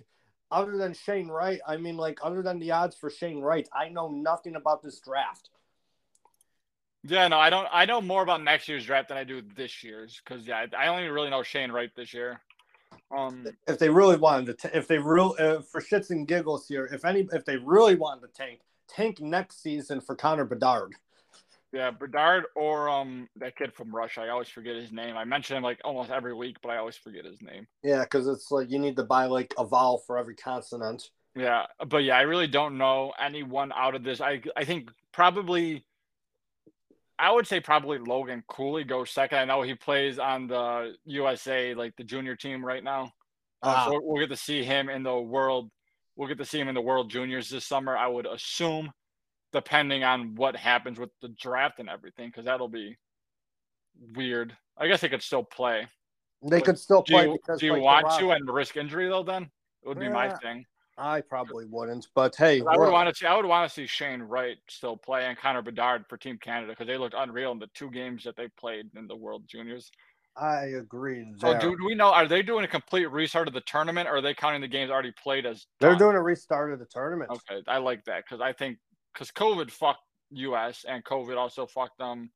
other 0.51 0.77
than 0.77 0.93
Shane 0.93 1.27
Wright, 1.27 1.59
I 1.67 1.77
mean 1.77 1.97
like 1.97 2.19
other 2.23 2.41
than 2.41 2.59
the 2.59 2.71
odds 2.71 2.95
for 2.95 3.09
Shane 3.09 3.41
Wright, 3.41 3.67
I 3.73 3.89
know 3.89 4.09
nothing 4.09 4.55
about 4.55 4.83
this 4.83 4.99
draft. 4.99 5.49
Yeah, 7.07 7.27
no, 7.27 7.37
I 7.37 7.51
don't. 7.51 7.67
I 7.71 7.85
know 7.85 8.01
more 8.01 8.23
about 8.23 8.43
next 8.43 8.67
year's 8.67 8.85
draft 8.85 9.09
than 9.09 9.17
I 9.17 9.23
do 9.23 9.43
this 9.55 9.83
year's 9.83 10.19
because 10.23 10.47
yeah, 10.47 10.65
I 10.77 10.87
only 10.87 11.07
really 11.07 11.29
know 11.29 11.43
Shane 11.43 11.71
Wright 11.71 11.91
this 11.95 12.13
year. 12.13 12.41
Um, 13.15 13.47
if 13.67 13.77
they 13.79 13.89
really 13.89 14.17
wanted 14.17 14.57
to, 14.57 14.69
t- 14.69 14.77
if 14.77 14.87
they 14.87 14.97
real 14.97 15.35
uh, 15.39 15.61
for 15.61 15.81
shits 15.81 16.09
and 16.09 16.27
giggles 16.27 16.67
here, 16.67 16.89
if 16.91 17.05
any, 17.05 17.27
if 17.31 17.45
they 17.45 17.57
really 17.57 17.95
wanted 17.95 18.21
to 18.21 18.33
tank, 18.33 18.61
tank 18.87 19.19
next 19.19 19.61
season 19.61 20.01
for 20.01 20.15
Connor 20.15 20.45
Bedard. 20.45 20.93
Yeah, 21.71 21.91
Bedard 21.91 22.45
or 22.55 22.87
um 22.87 23.27
that 23.35 23.57
kid 23.57 23.73
from 23.73 23.93
Russia. 23.93 24.21
I 24.21 24.29
always 24.29 24.47
forget 24.47 24.75
his 24.75 24.93
name. 24.93 25.17
I 25.17 25.25
mention 25.25 25.57
him 25.57 25.63
like 25.63 25.81
almost 25.83 26.09
every 26.09 26.33
week, 26.33 26.57
but 26.61 26.69
I 26.69 26.77
always 26.77 26.95
forget 26.95 27.25
his 27.25 27.41
name. 27.41 27.67
Yeah, 27.83 28.03
because 28.03 28.27
it's 28.27 28.49
like 28.49 28.71
you 28.71 28.79
need 28.79 28.95
to 28.95 29.03
buy 29.03 29.25
like 29.25 29.53
a 29.57 29.65
vowel 29.65 29.97
for 29.97 30.17
every 30.17 30.35
consonant. 30.35 31.09
Yeah, 31.35 31.65
but 31.85 32.05
yeah, 32.05 32.17
I 32.17 32.21
really 32.21 32.47
don't 32.47 32.77
know 32.77 33.11
anyone 33.19 33.73
out 33.75 33.93
of 33.93 34.03
this. 34.03 34.21
I 34.21 34.41
I 34.55 34.63
think 34.63 34.89
probably 35.11 35.85
I 37.17 37.31
would 37.31 37.47
say 37.47 37.59
probably 37.59 37.97
Logan 37.97 38.43
Cooley 38.47 38.83
goes 38.83 39.09
second. 39.09 39.37
I 39.37 39.45
know 39.45 39.61
he 39.61 39.75
plays 39.75 40.19
on 40.19 40.47
the 40.47 40.95
USA, 41.05 41.73
like 41.73 41.95
the 41.95 42.03
junior 42.03 42.35
team 42.35 42.63
right 42.63 42.83
now. 42.83 43.11
Uh, 43.61 43.85
so 43.85 44.01
we'll 44.03 44.21
get 44.21 44.29
to 44.29 44.37
see 44.37 44.63
him 44.63 44.89
in 44.89 45.03
the 45.03 45.15
world. 45.15 45.71
We'll 46.15 46.27
get 46.27 46.37
to 46.37 46.45
see 46.45 46.59
him 46.59 46.67
in 46.67 46.75
the 46.75 46.81
World 46.81 47.09
Juniors 47.09 47.49
this 47.49 47.65
summer. 47.65 47.97
I 47.97 48.07
would 48.07 48.25
assume, 48.25 48.91
depending 49.51 50.03
on 50.03 50.35
what 50.35 50.55
happens 50.55 50.99
with 50.99 51.09
the 51.21 51.29
draft 51.29 51.79
and 51.79 51.89
everything, 51.89 52.29
because 52.29 52.45
that'll 52.45 52.69
be 52.69 52.97
weird. 54.13 54.55
I 54.77 54.87
guess 54.87 55.01
they 55.01 55.09
could 55.09 55.23
still 55.23 55.43
play. 55.43 55.87
They 56.41 56.59
but 56.59 56.65
could 56.65 56.79
still 56.79 57.03
play. 57.03 57.23
Do 57.23 57.31
you, 57.31 57.37
because, 57.41 57.59
do 57.59 57.65
you 57.65 57.81
like, 57.81 58.05
want 58.05 58.19
to 58.19 58.31
and 58.31 58.49
risk 58.49 58.77
injury 58.77 59.09
though? 59.09 59.23
Then 59.23 59.43
it 59.83 59.87
would 59.87 59.99
be 59.99 60.05
yeah. 60.05 60.11
my 60.11 60.29
thing. 60.35 60.65
I 60.97 61.21
probably 61.21 61.65
wouldn't, 61.65 62.07
but 62.15 62.35
hey, 62.35 62.61
I 62.61 62.77
would 62.77 62.91
want 62.91 63.09
to 63.09 63.15
see. 63.15 63.25
I 63.25 63.35
would 63.35 63.45
want 63.45 63.69
to 63.69 63.73
see 63.73 63.85
Shane 63.85 64.21
Wright 64.21 64.57
still 64.69 64.95
play 64.95 65.25
and 65.25 65.37
Connor 65.37 65.61
Bedard 65.61 66.05
for 66.07 66.17
Team 66.17 66.37
Canada 66.37 66.71
because 66.71 66.87
they 66.87 66.97
looked 66.97 67.15
unreal 67.17 67.51
in 67.51 67.59
the 67.59 67.69
two 67.73 67.91
games 67.91 68.23
that 68.23 68.37
they 68.37 68.47
played 68.57 68.89
in 68.95 69.07
the 69.07 69.15
World 69.15 69.43
Juniors. 69.45 69.91
I 70.37 70.65
agree. 70.77 71.25
There. 71.39 71.53
So, 71.53 71.59
do, 71.59 71.77
do 71.77 71.85
we 71.85 71.95
know? 71.95 72.11
Are 72.11 72.27
they 72.27 72.41
doing 72.41 72.63
a 72.63 72.67
complete 72.67 73.05
restart 73.07 73.47
of 73.47 73.53
the 73.53 73.61
tournament, 73.61 74.07
or 74.07 74.17
are 74.17 74.21
they 74.21 74.33
counting 74.33 74.61
the 74.61 74.67
games 74.67 74.89
already 74.89 75.11
played 75.11 75.45
as? 75.45 75.65
Done? 75.79 75.91
They're 75.91 75.99
doing 75.99 76.15
a 76.15 76.21
restart 76.21 76.71
of 76.71 76.79
the 76.79 76.85
tournament. 76.85 77.31
Okay, 77.31 77.61
I 77.67 77.77
like 77.77 78.03
that 78.05 78.23
because 78.25 78.41
I 78.41 78.53
think 78.53 78.77
because 79.13 79.31
COVID 79.31 79.71
fucked 79.71 80.03
U.S. 80.31 80.85
and 80.87 81.03
COVID 81.03 81.37
also 81.37 81.65
fucked 81.65 81.97
them. 81.97 82.31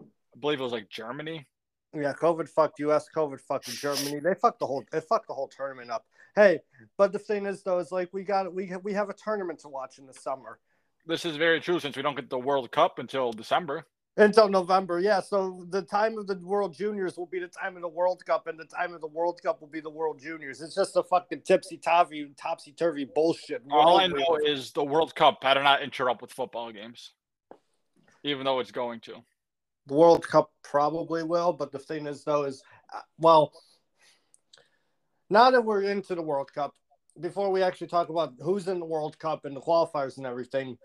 I 0.00 0.04
believe 0.40 0.60
it 0.60 0.64
was 0.64 0.72
like 0.72 0.88
Germany. 0.88 1.46
Yeah, 1.94 2.12
COVID 2.12 2.48
fucked 2.48 2.80
U.S. 2.80 3.06
COVID 3.14 3.40
fucked 3.40 3.66
Germany. 3.80 4.20
They 4.20 4.34
fucked 4.34 4.58
the 4.60 4.66
whole. 4.66 4.84
They 4.90 5.00
fucked 5.00 5.28
the 5.28 5.34
whole 5.34 5.48
tournament 5.48 5.90
up. 5.90 6.04
Hey, 6.34 6.60
but 6.96 7.12
the 7.12 7.18
thing 7.18 7.46
is, 7.46 7.62
though, 7.62 7.78
is 7.78 7.92
like 7.92 8.08
we 8.12 8.24
got 8.24 8.52
we 8.52 8.72
we 8.82 8.92
have 8.92 9.08
a 9.08 9.14
tournament 9.14 9.60
to 9.60 9.68
watch 9.68 9.98
in 9.98 10.06
the 10.06 10.14
summer. 10.14 10.58
This 11.06 11.24
is 11.24 11.36
very 11.36 11.60
true 11.60 11.78
since 11.78 11.96
we 11.96 12.02
don't 12.02 12.16
get 12.16 12.30
the 12.30 12.38
World 12.38 12.70
Cup 12.70 12.98
until 12.98 13.32
December. 13.32 13.86
Until 14.16 14.48
November, 14.48 15.00
yeah. 15.00 15.20
So 15.20 15.66
the 15.70 15.82
time 15.82 16.16
of 16.18 16.28
the 16.28 16.36
World 16.36 16.72
Juniors 16.72 17.16
will 17.16 17.26
be 17.26 17.40
the 17.40 17.48
time 17.48 17.74
of 17.74 17.82
the 17.82 17.88
World 17.88 18.24
Cup, 18.24 18.46
and 18.46 18.58
the 18.58 18.64
time 18.64 18.94
of 18.94 19.00
the 19.00 19.08
World 19.08 19.40
Cup 19.42 19.60
will 19.60 19.68
be 19.68 19.80
the 19.80 19.90
World 19.90 20.20
Juniors. 20.20 20.60
It's 20.60 20.74
just 20.74 20.96
a 20.96 21.02
fucking 21.02 21.42
tipsy 21.42 21.76
topsy 21.76 22.30
topsy 22.40 22.72
turvy 22.72 23.04
bullshit. 23.04 23.62
All 23.70 23.98
I 23.98 24.06
know 24.06 24.38
is 24.44 24.70
the 24.70 24.84
World 24.84 25.14
Cup 25.14 25.40
better 25.40 25.62
not 25.62 25.82
interrupt 25.82 26.22
with 26.22 26.32
football 26.32 26.72
games, 26.72 27.12
even 28.22 28.44
though 28.44 28.60
it's 28.60 28.72
going 28.72 29.00
to. 29.00 29.16
The 29.86 29.94
World 29.94 30.26
Cup 30.26 30.50
probably 30.62 31.24
will, 31.24 31.52
but 31.52 31.70
the 31.72 31.78
thing 31.78 32.06
is, 32.06 32.24
though, 32.24 32.44
is 32.44 32.62
uh, 32.94 33.00
well, 33.18 33.52
now 35.30 35.50
that 35.50 35.64
we're 35.64 35.82
into 35.82 36.14
the 36.14 36.22
World 36.22 36.52
Cup, 36.52 36.74
before 37.20 37.50
we 37.50 37.62
actually 37.62 37.86
talk 37.86 38.08
about 38.08 38.34
who's 38.40 38.68
in 38.68 38.80
the 38.80 38.86
World 38.86 39.18
Cup 39.18 39.44
and 39.44 39.56
the 39.56 39.60
qualifiers 39.60 40.16
and 40.16 40.26
everything, 40.26 40.76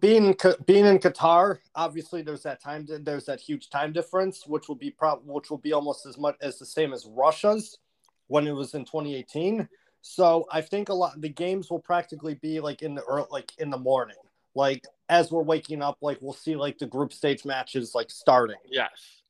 being 0.00 0.36
being 0.66 0.84
in 0.84 0.98
Qatar, 0.98 1.58
obviously 1.74 2.22
there's 2.22 2.42
that 2.42 2.62
time 2.62 2.86
there's 3.00 3.24
that 3.24 3.40
huge 3.40 3.70
time 3.70 3.92
difference, 3.92 4.46
which 4.46 4.68
will 4.68 4.74
be 4.74 4.90
prob 4.90 5.20
which 5.24 5.50
will 5.50 5.58
be 5.58 5.72
almost 5.72 6.06
as 6.06 6.18
much 6.18 6.36
as 6.42 6.58
the 6.58 6.66
same 6.66 6.92
as 6.92 7.06
Russia's 7.06 7.78
when 8.26 8.46
it 8.46 8.52
was 8.52 8.74
in 8.74 8.84
2018. 8.84 9.66
So 10.02 10.46
I 10.52 10.60
think 10.60 10.88
a 10.88 10.94
lot 10.94 11.20
the 11.20 11.28
games 11.28 11.70
will 11.70 11.80
practically 11.80 12.34
be 12.34 12.60
like 12.60 12.82
in 12.82 12.94
the 12.94 13.02
early, 13.04 13.26
like 13.30 13.52
in 13.58 13.70
the 13.70 13.78
morning, 13.78 14.16
like 14.54 14.84
as 15.08 15.30
we're 15.30 15.42
waking 15.42 15.82
up, 15.82 15.98
like 16.02 16.18
we'll 16.20 16.34
see 16.34 16.56
like 16.56 16.78
the 16.78 16.86
group 16.86 17.12
stage 17.12 17.44
matches 17.44 17.94
like 17.94 18.10
starting. 18.10 18.56
Yes 18.68 19.22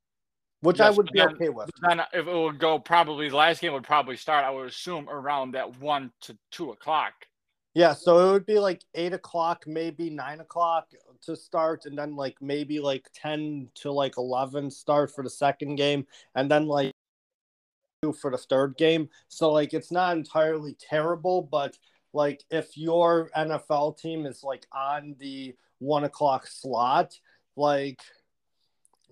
which 0.61 0.79
yes, 0.79 0.87
I 0.87 0.91
would 0.91 1.11
be 1.13 1.19
then, 1.21 1.35
okay 1.35 1.49
with. 1.49 1.71
Then 1.83 2.01
if 2.13 2.27
it 2.27 2.35
would 2.35 2.59
go 2.59 2.79
probably 2.79 3.29
the 3.29 3.37
last 3.37 3.61
game 3.61 3.73
would 3.73 3.85
probably 3.85 4.17
start, 4.17 4.45
I 4.45 4.51
would 4.51 4.69
assume 4.69 5.09
around 5.09 5.53
that 5.53 5.79
one 5.81 6.11
to 6.23 6.37
two 6.51 6.71
o'clock. 6.71 7.13
Yeah, 7.75 7.93
so 7.93 8.31
it 8.31 8.33
would 8.33 8.47
be 8.47 8.59
like 8.59 8.83
eight 8.95 9.13
o'clock, 9.13 9.65
maybe 9.67 10.09
nine 10.09 10.41
o'clock 10.41 10.89
to 11.23 11.37
start, 11.37 11.85
and 11.85 11.97
then 11.99 12.17
like 12.17 12.37
maybe 12.41 12.81
like 12.81 13.07
ten 13.15 13.69
to 13.77 13.93
like 13.93 14.17
eleven 14.17 14.71
start 14.71 15.15
for 15.15 15.23
the 15.23 15.29
second 15.31 15.77
game, 15.77 16.07
and 16.35 16.51
then 16.51 16.67
like 16.67 16.93
two 18.03 18.15
for 18.15 18.31
the 18.31 18.39
third 18.39 18.79
game. 18.79 19.11
So 19.29 19.53
like 19.53 19.75
it's 19.75 19.93
not 19.93 20.17
entirely 20.17 20.75
terrible, 20.81 21.43
but 21.43 21.77
like 22.15 22.45
if 22.51 22.79
your 22.79 23.31
NFL 23.37 23.99
team 23.99 24.25
is 24.25 24.43
like 24.43 24.67
on 24.73 25.15
the 25.19 25.55
one 25.79 26.05
o'clock 26.05 26.47
slot, 26.47 27.13
like 27.57 28.01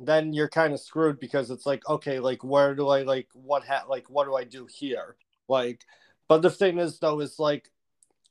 then 0.00 0.32
you're 0.32 0.48
kind 0.48 0.72
of 0.72 0.80
screwed 0.80 1.20
because 1.20 1.50
it's 1.50 1.66
like 1.66 1.88
okay, 1.88 2.18
like 2.18 2.42
where 2.42 2.74
do 2.74 2.88
I 2.88 3.02
like 3.02 3.28
what 3.32 3.64
ha- 3.64 3.84
like 3.88 4.08
what 4.10 4.24
do 4.24 4.34
I 4.34 4.44
do 4.44 4.66
here? 4.66 5.16
Like, 5.48 5.84
but 6.28 6.42
the 6.42 6.50
thing 6.50 6.78
is 6.78 6.98
though 6.98 7.20
is 7.20 7.38
like 7.38 7.70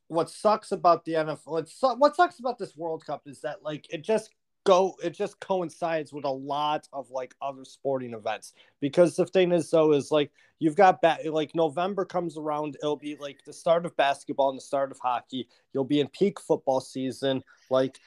what 0.07 0.29
sucks 0.29 0.71
about 0.71 1.05
the 1.05 1.13
NFL, 1.13 1.39
what, 1.45 1.67
su- 1.67 1.95
what 1.97 2.15
sucks 2.15 2.39
about 2.39 2.57
this 2.57 2.75
World 2.75 3.05
Cup 3.05 3.23
is 3.25 3.41
that 3.41 3.63
like 3.63 3.87
it 3.91 4.03
just 4.03 4.31
go 4.65 4.95
it 5.03 5.11
just 5.11 5.39
coincides 5.39 6.13
with 6.13 6.23
a 6.23 6.29
lot 6.29 6.87
of 6.93 7.09
like 7.11 7.35
other 7.41 7.65
sporting 7.65 8.13
events. 8.13 8.53
Because 8.79 9.15
the 9.15 9.25
thing 9.25 9.51
is 9.51 9.69
though 9.69 9.93
is 9.93 10.11
like 10.11 10.31
you've 10.59 10.75
got 10.75 11.01
ba- 11.01 11.19
like 11.25 11.55
November 11.55 12.05
comes 12.05 12.37
around 12.37 12.77
it'll 12.81 12.95
be 12.95 13.15
like 13.19 13.43
the 13.45 13.53
start 13.53 13.85
of 13.85 13.95
basketball 13.97 14.49
and 14.49 14.57
the 14.57 14.63
start 14.63 14.91
of 14.91 14.99
hockey. 14.99 15.47
You'll 15.73 15.83
be 15.83 15.99
in 15.99 16.07
peak 16.09 16.39
football 16.39 16.79
season. 16.79 17.43
Like 17.69 17.99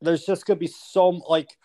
there's 0.00 0.24
just 0.24 0.46
gonna 0.46 0.58
be 0.58 0.66
so 0.66 1.08
like 1.28 1.56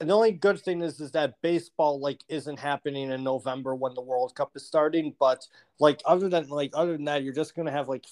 the 0.00 0.12
only 0.12 0.32
good 0.32 0.60
thing 0.60 0.80
is 0.80 1.00
is 1.00 1.10
that 1.12 1.40
baseball 1.42 1.98
like 2.00 2.22
isn't 2.28 2.58
happening 2.58 3.10
in 3.10 3.24
November 3.24 3.74
when 3.74 3.94
the 3.94 4.00
World 4.00 4.34
Cup 4.34 4.52
is 4.54 4.64
starting 4.64 5.14
but 5.18 5.46
like 5.80 6.00
other 6.06 6.28
than 6.28 6.48
like 6.48 6.70
other 6.74 6.92
than 6.92 7.04
that 7.04 7.24
you're 7.24 7.34
just 7.34 7.54
gonna 7.54 7.72
have 7.72 7.88
like 7.88 8.04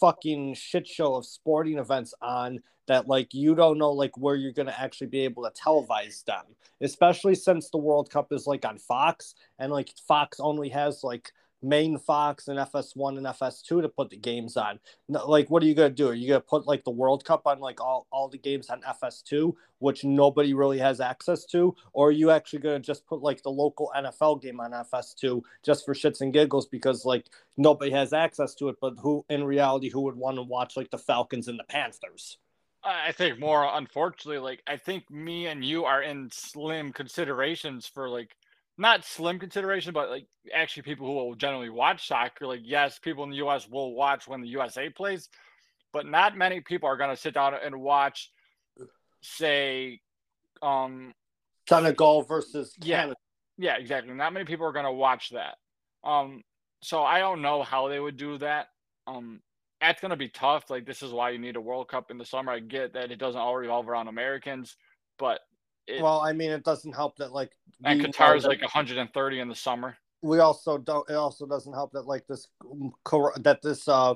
fucking 0.00 0.54
shit 0.54 0.86
show 0.86 1.14
of 1.14 1.24
sporting 1.24 1.78
events 1.78 2.12
on 2.20 2.60
that 2.88 3.06
like 3.06 3.32
you 3.32 3.54
don't 3.54 3.78
know 3.78 3.92
like 3.92 4.16
where 4.18 4.34
you're 4.34 4.52
going 4.52 4.66
to 4.66 4.80
actually 4.80 5.06
be 5.06 5.20
able 5.20 5.44
to 5.44 5.50
televise 5.50 6.24
them 6.24 6.42
especially 6.80 7.34
since 7.34 7.70
the 7.70 7.78
world 7.78 8.10
cup 8.10 8.32
is 8.32 8.46
like 8.46 8.64
on 8.64 8.78
fox 8.78 9.36
and 9.60 9.70
like 9.70 9.92
fox 10.08 10.40
only 10.40 10.68
has 10.68 11.04
like 11.04 11.30
main 11.62 11.98
Fox 11.98 12.48
and 12.48 12.58
FS1 12.58 13.16
and 13.16 13.26
FS2 13.26 13.82
to 13.82 13.88
put 13.88 14.10
the 14.10 14.16
games 14.16 14.56
on. 14.56 14.78
Like, 15.08 15.50
what 15.50 15.62
are 15.62 15.66
you 15.66 15.74
gonna 15.74 15.90
do? 15.90 16.08
Are 16.08 16.14
you 16.14 16.28
gonna 16.28 16.40
put 16.40 16.66
like 16.66 16.84
the 16.84 16.90
World 16.90 17.24
Cup 17.24 17.46
on 17.46 17.60
like 17.60 17.80
all, 17.80 18.06
all 18.10 18.28
the 18.28 18.38
games 18.38 18.68
on 18.70 18.82
FS2, 18.82 19.52
which 19.78 20.04
nobody 20.04 20.54
really 20.54 20.78
has 20.78 21.00
access 21.00 21.44
to, 21.46 21.74
or 21.92 22.08
are 22.08 22.12
you 22.12 22.30
actually 22.30 22.60
gonna 22.60 22.80
just 22.80 23.06
put 23.06 23.22
like 23.22 23.42
the 23.42 23.50
local 23.50 23.92
NFL 23.96 24.42
game 24.42 24.60
on 24.60 24.72
FS2 24.72 25.42
just 25.62 25.84
for 25.84 25.94
shits 25.94 26.20
and 26.20 26.32
giggles 26.32 26.66
because 26.66 27.04
like 27.04 27.26
nobody 27.56 27.90
has 27.90 28.12
access 28.12 28.54
to 28.56 28.68
it, 28.68 28.76
but 28.80 28.94
who 28.98 29.24
in 29.28 29.44
reality 29.44 29.88
who 29.88 30.00
would 30.02 30.16
want 30.16 30.36
to 30.36 30.42
watch 30.42 30.76
like 30.76 30.90
the 30.90 30.98
Falcons 30.98 31.48
and 31.48 31.58
the 31.58 31.64
Panthers? 31.64 32.38
I 32.84 33.12
think 33.12 33.38
more 33.38 33.68
unfortunately, 33.72 34.40
like 34.40 34.62
I 34.66 34.76
think 34.76 35.08
me 35.10 35.46
and 35.46 35.64
you 35.64 35.84
are 35.84 36.02
in 36.02 36.28
slim 36.32 36.92
considerations 36.92 37.86
for 37.86 38.08
like 38.08 38.36
not 38.78 39.04
slim 39.04 39.38
consideration, 39.38 39.92
but 39.92 40.10
like 40.10 40.26
actually 40.54 40.84
people 40.84 41.06
who 41.06 41.14
will 41.14 41.34
generally 41.34 41.70
watch 41.70 42.08
soccer. 42.08 42.46
Like, 42.46 42.60
yes, 42.62 42.98
people 42.98 43.24
in 43.24 43.30
the 43.30 43.36
US 43.36 43.68
will 43.68 43.94
watch 43.94 44.26
when 44.26 44.40
the 44.40 44.48
USA 44.48 44.88
plays, 44.88 45.28
but 45.92 46.06
not 46.06 46.36
many 46.36 46.60
people 46.60 46.88
are 46.88 46.96
going 46.96 47.10
to 47.10 47.16
sit 47.16 47.34
down 47.34 47.54
and 47.54 47.80
watch, 47.80 48.30
say, 49.22 50.00
um, 50.62 51.12
Senegal 51.68 52.22
versus 52.22 52.76
Canada. 52.80 53.14
Yeah, 53.56 53.74
yeah, 53.74 53.80
exactly. 53.80 54.12
Not 54.14 54.32
many 54.32 54.46
people 54.46 54.66
are 54.66 54.72
going 54.72 54.84
to 54.84 54.92
watch 54.92 55.30
that. 55.30 55.56
Um, 56.04 56.42
so 56.82 57.02
I 57.02 57.20
don't 57.20 57.42
know 57.42 57.62
how 57.62 57.88
they 57.88 58.00
would 58.00 58.16
do 58.16 58.38
that. 58.38 58.66
Um, 59.06 59.40
that's 59.80 60.00
going 60.00 60.10
to 60.10 60.16
be 60.16 60.28
tough. 60.28 60.70
Like, 60.70 60.86
this 60.86 61.02
is 61.02 61.12
why 61.12 61.30
you 61.30 61.38
need 61.38 61.56
a 61.56 61.60
World 61.60 61.88
Cup 61.88 62.10
in 62.10 62.18
the 62.18 62.24
summer. 62.24 62.52
I 62.52 62.60
get 62.60 62.94
that 62.94 63.10
it 63.10 63.18
doesn't 63.18 63.40
all 63.40 63.56
revolve 63.56 63.88
around 63.88 64.08
Americans, 64.08 64.76
but 65.18 65.40
it, 65.86 66.02
well, 66.02 66.20
I 66.20 66.32
mean, 66.32 66.50
it 66.50 66.64
doesn't 66.64 66.92
help 66.92 67.16
that 67.16 67.32
like 67.32 67.52
and 67.84 68.00
Qatar 68.00 68.36
is 68.36 68.44
like 68.44 68.60
130 68.60 69.40
in 69.40 69.48
the 69.48 69.54
summer. 69.54 69.96
We 70.22 70.38
also 70.38 70.78
don't. 70.78 71.08
It 71.10 71.14
also 71.14 71.46
doesn't 71.46 71.72
help 71.72 71.92
that 71.92 72.06
like 72.06 72.26
this 72.28 72.46
that 73.40 73.58
this 73.62 73.88
uh, 73.88 74.14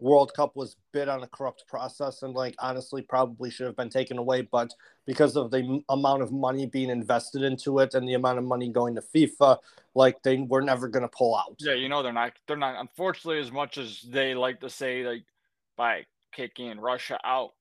World 0.00 0.32
Cup 0.34 0.56
was 0.56 0.76
bid 0.92 1.08
on 1.08 1.22
a 1.22 1.28
corrupt 1.28 1.64
process 1.68 2.22
and 2.22 2.34
like 2.34 2.56
honestly 2.58 3.02
probably 3.02 3.50
should 3.50 3.66
have 3.66 3.76
been 3.76 3.88
taken 3.88 4.18
away, 4.18 4.42
but 4.42 4.72
because 5.06 5.36
of 5.36 5.50
the 5.50 5.80
amount 5.88 6.22
of 6.22 6.32
money 6.32 6.66
being 6.66 6.90
invested 6.90 7.42
into 7.42 7.78
it 7.78 7.94
and 7.94 8.08
the 8.08 8.14
amount 8.14 8.38
of 8.38 8.44
money 8.44 8.68
going 8.68 8.96
to 8.96 9.00
FIFA, 9.00 9.58
like 9.94 10.20
they 10.22 10.38
were 10.38 10.62
never 10.62 10.88
going 10.88 11.02
to 11.02 11.08
pull 11.08 11.36
out. 11.36 11.54
Yeah, 11.60 11.74
you 11.74 11.88
know 11.88 12.02
they're 12.02 12.12
not. 12.12 12.32
They're 12.48 12.56
not. 12.56 12.80
Unfortunately, 12.80 13.40
as 13.40 13.52
much 13.52 13.78
as 13.78 14.02
they 14.02 14.34
like 14.34 14.60
to 14.60 14.70
say, 14.70 15.06
like 15.06 15.24
by 15.76 16.06
kicking 16.32 16.80
Russia 16.80 17.18
out, 17.24 17.52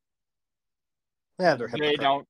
yeah, 1.44 1.56
they're 1.56 1.68
hypocrites. 1.68 1.98
They 1.98 2.04
don't. 2.04 2.28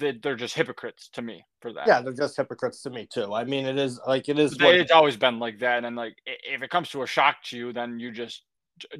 They, 0.00 0.12
they're 0.12 0.36
just 0.36 0.54
hypocrites 0.54 1.08
to 1.10 1.22
me 1.22 1.44
for 1.60 1.72
that. 1.72 1.86
Yeah, 1.86 2.00
they're 2.00 2.12
just 2.12 2.36
hypocrites 2.36 2.82
to 2.82 2.90
me 2.90 3.06
too. 3.10 3.32
I 3.32 3.44
mean, 3.44 3.66
it 3.66 3.78
is 3.78 4.00
like 4.06 4.28
it 4.28 4.38
is. 4.38 4.56
They, 4.56 4.80
it's 4.80 4.90
always 4.90 5.16
been 5.16 5.38
like 5.38 5.60
that, 5.60 5.84
and 5.84 5.96
like 5.96 6.16
if 6.26 6.62
it 6.62 6.70
comes 6.70 6.90
to 6.90 7.02
a 7.02 7.06
shock 7.06 7.36
to 7.44 7.56
you, 7.56 7.72
then 7.72 8.00
you 8.00 8.10
just 8.10 8.42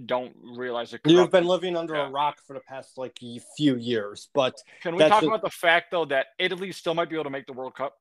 don't 0.07 0.35
realize 0.57 0.93
it. 0.95 1.01
You've 1.05 1.31
been 1.31 1.45
living 1.45 1.77
under 1.77 1.95
yeah. 1.95 2.09
a 2.09 2.11
rock 2.11 2.39
for 2.47 2.55
the 2.55 2.61
past 2.61 2.97
like 2.99 3.19
few 3.57 3.77
years, 3.77 4.29
but 4.33 4.55
can 4.83 4.95
we 4.95 5.01
talk 5.01 5.21
just... 5.21 5.27
about 5.27 5.43
the 5.43 5.51
fact 5.51 5.91
though 5.91 6.05
that 6.07 6.27
Italy 6.39 6.73
still 6.73 6.95
might 6.95 7.11
be 7.11 7.17
able 7.17 7.25
to 7.25 7.31
make 7.31 7.47
the 7.47 7.53
World 7.53 7.75
Cup? 7.75 7.95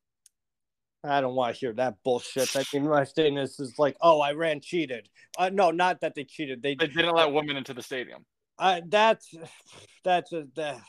I 1.04 1.22
don't 1.22 1.36
want 1.36 1.56
to 1.56 1.60
hear 1.60 1.74
that 1.74 1.96
bullshit. 2.04 2.56
I 2.56 2.64
mean, 2.74 2.88
my 2.88 3.06
thing 3.06 3.38
is, 3.38 3.60
is 3.60 3.78
like, 3.80 3.96
oh, 4.02 4.22
Iran 4.22 4.62
cheated. 4.62 5.10
Uh, 5.38 5.50
no, 5.50 5.72
not 5.72 6.02
that 6.02 6.16
they 6.16 6.24
cheated. 6.24 6.62
They, 6.62 6.76
they 6.76 6.88
didn't 6.88 7.16
let 7.16 7.32
women 7.32 7.58
into 7.58 7.74
the 7.74 7.84
stadium. 7.84 8.26
Uh, 8.60 8.82
that's 8.88 9.34
that's 10.04 10.34
a, 10.34 10.48
that, 10.56 10.80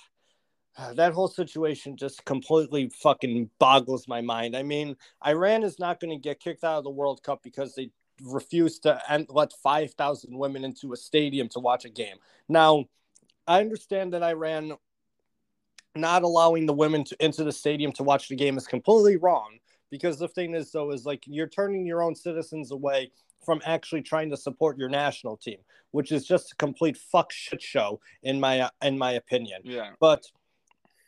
that 0.95 1.13
whole 1.13 1.29
situation 1.29 1.97
just 1.97 2.25
completely 2.25 2.91
fucking 3.03 3.51
boggles 3.59 4.09
my 4.09 4.21
mind. 4.21 4.57
I 4.57 4.63
mean, 4.63 4.97
Iran 5.27 5.63
is 5.63 5.79
not 5.79 6.01
going 6.01 6.11
to 6.11 6.21
get 6.23 6.41
kicked 6.41 6.65
out 6.65 6.79
of 6.79 6.85
the 6.85 6.91
World 6.91 7.23
Cup 7.23 7.43
because 7.43 7.75
they 7.75 7.91
refused 8.25 8.83
to 8.83 9.01
let 9.29 9.53
5,000 9.53 10.37
women 10.37 10.65
into 10.65 10.93
a 10.93 10.97
stadium 10.97 11.49
to 11.51 11.61
watch 11.61 11.85
a 11.85 11.91
game. 11.91 12.17
Now, 12.49 12.87
I 13.47 13.61
understand 13.61 14.13
that 14.13 14.23
Iran 14.23 14.73
not 15.95 16.23
allowing 16.23 16.67
the 16.67 16.73
women 16.73 17.05
to, 17.05 17.17
into 17.25 17.45
the 17.45 17.53
stadium 17.53 17.93
to 17.93 18.03
watch 18.03 18.29
the 18.29 18.37
game 18.37 18.57
is 18.57 18.67
completely 18.67 19.17
wrong 19.17 19.59
because 19.91 20.19
the 20.19 20.29
thing 20.29 20.55
is, 20.55 20.71
though, 20.71 20.91
is 20.91 21.07
like 21.07 21.25
you're 21.27 21.49
turning 21.49 21.87
your 21.87 22.03
own 22.03 22.15
citizens 22.15 22.73
away 22.73 23.11
from 23.45 23.61
actually 23.65 24.03
trying 24.03 24.31
to 24.31 24.37
support 24.37 24.77
your 24.77 24.89
national 24.89 25.37
team, 25.37 25.59
which 25.93 26.13
is 26.13 26.27
just 26.27 26.53
a 26.53 26.57
complete 26.57 26.97
fuck 26.97 27.33
shit 27.33 27.63
show 27.63 28.01
in 28.23 28.39
my 28.39 28.69
in 28.83 28.99
my 28.99 29.13
opinion. 29.13 29.63
Yeah. 29.65 29.93
But 30.01 30.27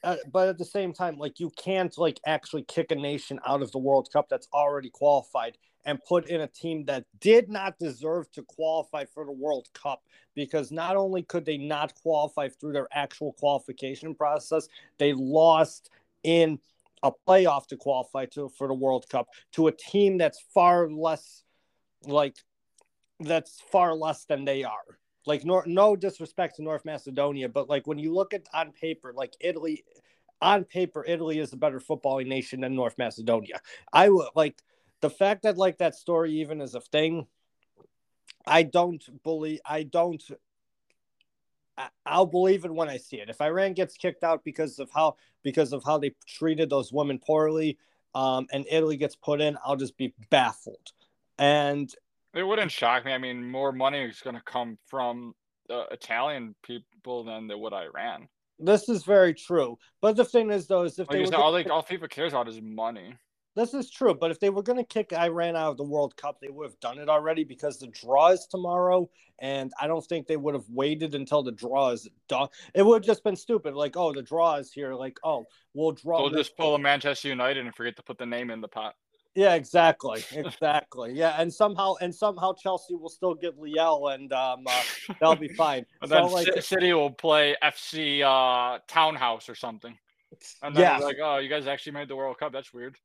uh, 0.03 0.17
but 0.33 0.49
at 0.49 0.59
the 0.59 0.65
same 0.65 0.93
time, 0.93 1.17
like 1.17 1.41
you 1.41 1.51
can't 1.51 1.97
like 1.99 2.21
actually 2.27 2.63
kick 2.63 2.91
a 2.91 2.95
nation 2.95 3.39
out 3.47 3.63
of 3.63 3.71
the 3.73 3.79
World 3.79 4.09
Cup 4.13 4.29
that's 4.29 4.49
already 4.53 4.91
qualified 4.91 5.59
and 5.85 6.03
put 6.05 6.29
in 6.29 6.43
a 6.43 6.47
team 6.47 6.85
that 6.85 7.05
did 7.21 7.49
not 7.49 7.79
deserve 7.79 8.31
to 8.33 8.43
qualify 8.43 9.05
for 9.05 9.25
the 9.25 9.33
World 9.33 9.69
Cup 9.75 10.03
because 10.35 10.71
not 10.71 10.97
only 10.97 11.23
could 11.23 11.45
they 11.45 11.59
not 11.59 11.95
qualify 12.03 12.49
through 12.49 12.73
their 12.73 12.89
actual 12.93 13.33
qualification 13.35 14.15
process, 14.15 14.69
they 14.99 15.13
lost 15.13 15.91
in 16.23 16.59
a 17.03 17.11
playoff 17.27 17.67
to 17.67 17.77
qualify 17.77 18.27
to 18.27 18.49
for 18.49 18.69
the 18.69 18.75
World 18.75 19.07
Cup 19.09 19.29
to 19.53 19.69
a 19.69 19.73
team 19.73 20.19
that's 20.19 20.41
far 20.55 20.89
less 20.89 21.45
like 22.05 22.37
that's 23.21 23.61
far 23.71 23.95
less 23.95 24.25
than 24.25 24.45
they 24.45 24.65
are. 24.65 24.99
Like 25.31 25.45
no, 25.45 25.63
no 25.65 25.95
disrespect 25.95 26.57
to 26.57 26.63
North 26.65 26.85
Macedonia, 26.85 27.49
but 27.49 27.69
like 27.69 27.87
when 27.87 28.01
you 28.01 28.13
look 28.13 28.35
at 28.35 28.49
on 28.53 28.73
paper, 28.73 29.13
like 29.15 29.33
Italy, 29.39 29.85
on 30.43 30.65
paper, 30.65 31.05
Italy 31.07 31.39
is 31.39 31.53
a 31.53 31.57
better 31.57 31.79
footballing 31.79 32.27
nation 32.27 32.63
than 32.63 32.75
North 32.75 32.99
Macedonia. 32.99 33.61
I 33.93 34.09
would 34.09 34.31
like 34.35 34.61
the 35.01 35.09
fact 35.09 35.45
that 35.45 35.57
like 35.57 35.79
that 35.79 35.95
story 35.95 36.41
even 36.41 36.61
is 36.61 36.75
a 36.75 36.81
thing. 36.81 37.29
I 38.45 38.65
don't 38.65 39.05
believe. 39.23 39.61
I 39.65 39.85
don't. 39.85 40.21
I'll 42.05 42.27
believe 42.27 42.65
it 42.65 42.75
when 42.75 42.89
I 42.89 42.97
see 42.97 43.21
it. 43.21 43.31
If 43.31 43.41
Iran 43.41 43.75
gets 43.75 43.97
kicked 43.97 44.25
out 44.25 44.43
because 44.43 44.81
of 44.81 44.91
how 44.93 45.15
because 45.45 45.73
of 45.73 45.85
how 45.85 45.99
they 45.99 46.13
treated 46.27 46.71
those 46.71 46.93
women 46.93 47.21
poorly, 47.21 47.79
um, 48.17 48.49
and 48.53 48.67
Italy 48.69 48.97
gets 48.97 49.15
put 49.15 49.41
in, 49.41 49.57
I'll 49.65 49.77
just 49.77 49.97
be 49.97 50.13
baffled. 50.29 50.91
And 51.39 51.95
it 52.35 52.43
wouldn't 52.43 52.71
shock 52.71 53.05
me. 53.05 53.13
I 53.13 53.19
mean, 53.19 53.51
more 53.51 53.73
money 53.73 54.01
is 54.03 54.21
going 54.21 54.37
to 54.37 54.43
come 54.43 54.79
from 54.87 55.35
the 55.69 55.87
Italian 55.91 56.55
people 56.63 57.25
than 57.25 57.47
the 57.47 57.57
would 57.57 57.73
Iran. 57.73 58.29
This 58.59 58.89
is 58.89 59.05
very 59.05 59.35
true. 59.35 59.79
But 60.03 60.17
the 60.17 60.25
thing 60.25 60.51
is, 60.51 60.67
though, 60.67 60.83
is 60.83 60.99
if 60.99 61.09
like 61.09 61.25
they 61.25 61.37
were 61.37 61.43
all, 61.43 61.53
like, 61.53 61.71
all 61.71 61.83
FIFA 61.83 62.11
cares 62.11 62.33
about 62.33 62.49
is 62.49 62.61
money. 62.61 63.15
This 63.57 63.75
is 63.75 63.91
true, 63.91 64.15
but 64.15 64.31
if 64.31 64.39
they 64.39 64.49
were 64.49 64.63
going 64.63 64.79
to 64.79 64.85
kick 64.85 65.13
Iran 65.13 65.57
out 65.57 65.73
of 65.73 65.77
the 65.77 65.83
World 65.83 66.17
Cup, 66.17 66.39
they 66.41 66.51
would 66.51 66.67
have 66.67 66.79
done 66.79 66.99
it 66.99 67.09
already 67.09 67.43
because 67.43 67.79
the 67.79 67.89
draw 67.89 68.29
is 68.29 68.47
tomorrow, 68.47 69.11
and 69.41 69.73
I 69.81 69.89
don't 69.89 70.07
think 70.07 70.29
they 70.29 70.37
would 70.37 70.55
have 70.55 70.69
waited 70.69 71.17
until 71.17 71.43
the 71.43 71.51
draw 71.51 71.91
is 71.91 72.09
done. 72.29 72.47
It 72.75 72.87
would 72.87 73.03
have 73.03 73.07
just 73.07 73.25
been 73.25 73.35
stupid, 73.35 73.75
like, 73.75 73.97
oh, 73.97 74.13
the 74.13 74.23
draw 74.23 74.55
is 74.55 74.73
here, 74.73 74.95
like, 74.95 75.19
oh, 75.25 75.47
we'll 75.75 75.91
draw. 75.93 76.21
We'll 76.23 76.31
just 76.31 76.57
pull 76.57 76.77
a 76.77 76.79
Manchester 76.79 77.27
United 77.27 77.67
and 77.67 77.75
forget 77.75 77.97
to 77.97 78.05
put 78.05 78.19
the 78.19 78.27
name 78.27 78.51
in 78.51 78.61
the 78.61 78.69
pot. 78.69 78.95
Yeah, 79.35 79.55
exactly, 79.55 80.25
exactly. 80.33 81.13
Yeah, 81.13 81.37
and 81.39 81.53
somehow 81.53 81.95
and 82.01 82.13
somehow 82.15 82.53
Chelsea 82.53 82.95
will 82.95 83.09
still 83.09 83.35
get 83.35 83.59
Lille, 83.59 84.09
and 84.09 84.33
um, 84.33 84.65
uh, 84.67 84.83
they'll 85.21 85.37
be 85.37 85.49
fine. 85.49 85.87
And 86.03 86.11
so 86.11 86.15
then 86.17 86.33
like, 86.33 86.63
City 86.63 86.93
will 86.93 87.13
play 87.13 87.57
FC 87.63 88.23
uh, 88.23 88.81
Townhouse 88.89 89.49
or 89.49 89.55
something. 89.55 89.97
And 90.63 90.75
then 90.75 90.83
yeah, 90.83 90.99
like, 90.99 91.19
oh, 91.23 91.39
you 91.39 91.49
guys 91.49 91.67
actually 91.67 91.93
made 91.93 92.09
the 92.09 92.17
World 92.17 92.39
Cup. 92.39 92.53
That's 92.53 92.73
weird. 92.73 92.97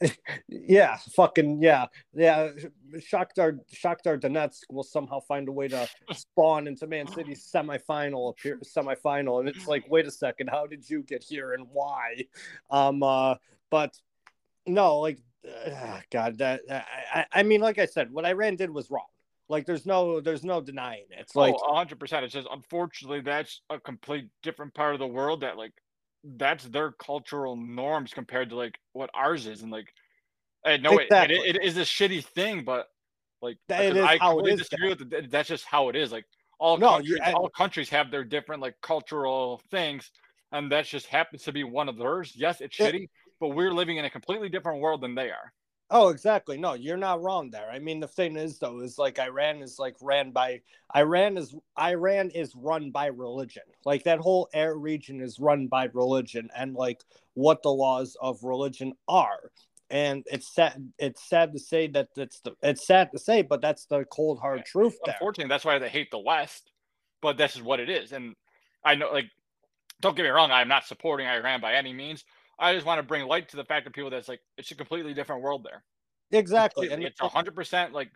yeah, 0.48 0.96
fucking 1.16 1.60
yeah, 1.60 1.86
yeah. 2.14 2.50
Shakhtar 2.94 3.58
Shakhtar 3.74 4.20
Donetsk 4.20 4.60
will 4.70 4.84
somehow 4.84 5.20
find 5.20 5.48
a 5.48 5.52
way 5.52 5.68
to 5.68 5.88
spawn 6.12 6.66
into 6.66 6.86
Man 6.86 7.06
City's 7.08 7.50
semifinal 7.52 8.30
appear 8.30 8.60
semifinal, 8.60 9.40
and 9.40 9.48
it's 9.48 9.66
like, 9.66 9.84
wait 9.88 10.06
a 10.06 10.10
second, 10.10 10.48
how 10.48 10.66
did 10.66 10.88
you 10.88 11.02
get 11.02 11.24
here 11.24 11.54
and 11.54 11.66
why? 11.72 12.24
Um, 12.70 13.02
uh, 13.02 13.36
but 13.70 13.96
no, 14.66 14.98
like, 14.98 15.18
uh, 15.46 16.00
God, 16.10 16.38
that 16.38 16.60
I, 16.70 17.26
I 17.32 17.42
mean, 17.42 17.60
like 17.60 17.78
I 17.78 17.86
said, 17.86 18.12
what 18.12 18.24
Iran 18.24 18.56
did 18.56 18.70
was 18.70 18.90
wrong. 18.90 19.06
Like, 19.48 19.66
there's 19.66 19.84
no, 19.84 20.20
there's 20.20 20.44
no 20.44 20.60
denying 20.60 21.04
it. 21.10 21.18
It's 21.18 21.36
like, 21.36 21.54
oh, 21.58 21.74
100%. 21.74 22.22
It's 22.22 22.32
just, 22.32 22.48
unfortunately, 22.50 23.20
that's 23.20 23.60
a 23.68 23.78
complete 23.78 24.28
different 24.42 24.72
part 24.72 24.94
of 24.94 25.00
the 25.00 25.06
world 25.06 25.40
that, 25.42 25.58
like, 25.58 25.72
that's 26.24 26.64
their 26.64 26.92
cultural 26.92 27.56
norms 27.56 28.14
compared 28.14 28.50
to, 28.50 28.56
like, 28.56 28.78
what 28.92 29.10
ours 29.12 29.46
is. 29.46 29.62
And, 29.62 29.70
like, 29.70 29.92
I 30.64 30.76
know 30.78 30.96
Exactly. 30.98 31.36
it, 31.36 31.56
it, 31.56 31.56
it 31.56 31.64
is 31.64 31.76
a 31.76 31.80
shitty 31.82 32.24
thing, 32.24 32.64
but, 32.64 32.86
like, 33.42 33.58
That 33.68 33.84
it 33.84 33.96
I 34.02 34.16
completely 34.16 34.52
is, 34.52 34.60
disagree 34.60 34.88
with 34.90 35.12
it. 35.12 35.30
That's 35.30 35.48
just 35.48 35.64
how 35.66 35.88
it 35.88 35.96
is. 35.96 36.12
Like, 36.12 36.24
all 36.58 36.78
No, 36.78 36.90
countries, 36.90 37.20
and- 37.22 37.34
all 37.34 37.50
countries 37.50 37.88
have 37.90 38.10
their 38.10 38.24
different, 38.24 38.62
like, 38.62 38.76
cultural 38.80 39.60
things. 39.70 40.10
And 40.52 40.70
that 40.70 40.86
just 40.86 41.06
happens 41.06 41.42
to 41.44 41.52
be 41.52 41.64
one 41.64 41.88
of 41.88 41.98
theirs. 41.98 42.32
Yes, 42.36 42.60
it's 42.60 42.78
It- 42.78 42.94
shitty, 42.94 43.08
but 43.42 43.56
we're 43.56 43.72
living 43.72 43.96
in 43.96 44.04
a 44.04 44.10
completely 44.10 44.48
different 44.48 44.80
world 44.80 45.00
than 45.00 45.16
they 45.16 45.28
are. 45.28 45.52
Oh, 45.90 46.10
exactly. 46.10 46.56
No, 46.56 46.74
you're 46.74 46.96
not 46.96 47.20
wrong 47.22 47.50
there. 47.50 47.68
I 47.68 47.80
mean, 47.80 47.98
the 47.98 48.06
thing 48.06 48.36
is, 48.36 48.60
though, 48.60 48.80
is 48.80 48.98
like 48.98 49.18
Iran 49.18 49.62
is 49.62 49.80
like 49.80 49.96
ran 50.00 50.30
by 50.30 50.60
Iran 50.96 51.36
is 51.36 51.52
Iran 51.76 52.30
is 52.30 52.54
run 52.54 52.92
by 52.92 53.06
religion. 53.06 53.64
Like 53.84 54.04
that 54.04 54.20
whole 54.20 54.48
air 54.54 54.76
region 54.76 55.20
is 55.20 55.40
run 55.40 55.66
by 55.66 55.88
religion 55.92 56.50
and 56.56 56.74
like 56.74 57.00
what 57.34 57.64
the 57.64 57.72
laws 57.72 58.16
of 58.20 58.44
religion 58.44 58.92
are. 59.08 59.50
And 59.90 60.22
it's 60.30 60.54
sad. 60.54 60.92
It's 61.00 61.28
sad 61.28 61.52
to 61.52 61.58
say 61.58 61.88
that 61.88 62.10
that's 62.14 62.38
the. 62.42 62.52
It's 62.62 62.86
sad 62.86 63.10
to 63.10 63.18
say, 63.18 63.42
but 63.42 63.60
that's 63.60 63.86
the 63.86 64.04
cold 64.04 64.38
hard 64.38 64.64
truth 64.64 64.96
there. 65.04 65.16
unfortunately 65.16 65.48
that's 65.48 65.64
why 65.64 65.80
they 65.80 65.88
hate 65.88 66.12
the 66.12 66.18
west 66.18 66.70
but 67.20 67.36
this 67.36 67.56
is 67.56 67.60
what 67.60 67.80
it 67.80 67.90
is 67.90 68.12
and 68.12 68.34
i 68.84 68.94
know 68.94 69.10
like 69.12 69.26
don't 70.00 70.16
get 70.16 70.22
me 70.22 70.28
wrong 70.30 70.50
i'm 70.50 70.68
not 70.68 70.86
supporting 70.86 71.26
iran 71.26 71.60
by 71.60 71.74
any 71.74 71.92
means 71.92 72.24
i 72.58 72.74
just 72.74 72.86
want 72.86 72.98
to 72.98 73.02
bring 73.02 73.26
light 73.26 73.48
to 73.48 73.56
the 73.56 73.64
fact 73.64 73.84
that 73.84 73.94
people 73.94 74.10
that's 74.10 74.28
like 74.28 74.40
it's 74.58 74.70
a 74.70 74.74
completely 74.74 75.14
different 75.14 75.42
world 75.42 75.64
there 75.64 75.82
Exactly. 76.32 76.90
And 76.90 77.04
it's 77.04 77.20
100% 77.20 77.92
like 77.92 78.10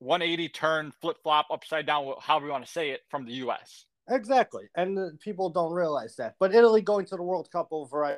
180 0.00 0.48
turn 0.48 0.92
flip 1.00 1.18
flop 1.22 1.46
upside 1.50 1.86
down 1.86 2.12
however 2.20 2.46
you 2.46 2.52
want 2.52 2.64
to 2.64 2.70
say 2.70 2.90
it 2.90 3.02
from 3.08 3.24
the 3.24 3.32
us 3.34 3.86
Exactly, 4.08 4.64
and 4.74 5.20
people 5.20 5.50
don't 5.50 5.72
realize 5.72 6.16
that. 6.16 6.34
But 6.40 6.52
Italy 6.52 6.82
going 6.82 7.06
to 7.06 7.16
the 7.16 7.22
World 7.22 7.48
Cup 7.52 7.68
over 7.70 8.16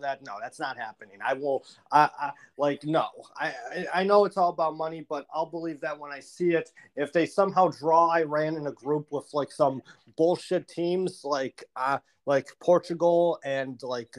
that 0.00 0.24
no, 0.24 0.36
that's 0.40 0.58
not 0.58 0.78
happening. 0.78 1.18
I 1.22 1.34
will, 1.34 1.62
I, 1.92 2.08
I 2.18 2.30
like 2.56 2.84
no. 2.84 3.08
I, 3.36 3.48
I 3.48 3.86
I 3.96 4.02
know 4.04 4.24
it's 4.24 4.38
all 4.38 4.48
about 4.48 4.76
money, 4.76 5.04
but 5.06 5.26
I'll 5.34 5.50
believe 5.50 5.80
that 5.82 5.98
when 5.98 6.10
I 6.10 6.20
see 6.20 6.54
it. 6.54 6.70
If 6.94 7.12
they 7.12 7.26
somehow 7.26 7.68
draw 7.68 8.12
Iran 8.12 8.56
in 8.56 8.66
a 8.66 8.72
group 8.72 9.08
with 9.10 9.28
like 9.34 9.52
some 9.52 9.82
bullshit 10.16 10.68
teams 10.68 11.20
like 11.24 11.64
uh 11.74 11.98
like 12.24 12.48
Portugal 12.60 13.38
and 13.44 13.78
like 13.82 14.16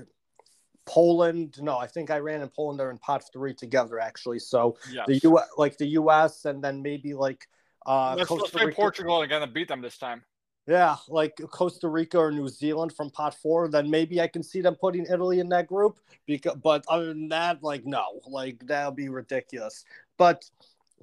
Poland. 0.88 1.62
No, 1.62 1.78
I 1.78 1.88
think 1.88 2.10
Iran 2.10 2.42
and 2.42 2.52
Poland 2.52 2.82
are 2.82 2.90
in 2.90 2.98
pot 2.98 3.24
three 3.32 3.54
together 3.54 4.00
actually. 4.00 4.40
So 4.40 4.78
yeah 4.92 5.04
the 5.08 5.18
U 5.24 5.40
like 5.58 5.78
the 5.78 5.88
U.S. 5.88 6.46
and 6.46 6.64
then 6.64 6.82
maybe 6.82 7.14
like 7.14 7.48
uh 7.86 8.16
let's, 8.18 8.30
let's 8.32 8.42
Costa 8.42 8.58
play 8.58 8.66
Rica- 8.66 8.76
portugal 8.76 9.22
and 9.22 9.30
gonna 9.30 9.48
beat 9.48 9.68
them 9.68 9.82
this 9.82 9.98
time 9.98 10.24
yeah, 10.70 10.98
like 11.08 11.40
Costa 11.50 11.88
Rica 11.88 12.18
or 12.18 12.30
New 12.30 12.50
Zealand 12.50 12.92
from 12.92 13.10
pot 13.10 13.34
four, 13.34 13.70
then 13.70 13.90
maybe 13.90 14.20
I 14.20 14.28
can 14.28 14.44
see 14.44 14.60
them 14.60 14.76
putting 14.76 15.06
Italy 15.06 15.40
in 15.40 15.48
that 15.48 15.66
group. 15.66 15.98
Because, 16.26 16.58
but 16.62 16.84
other 16.90 17.08
than 17.08 17.30
that, 17.30 17.64
like 17.64 17.86
no, 17.86 18.20
like 18.28 18.60
that'll 18.68 18.92
be 18.92 19.08
ridiculous. 19.08 19.86
But 20.18 20.44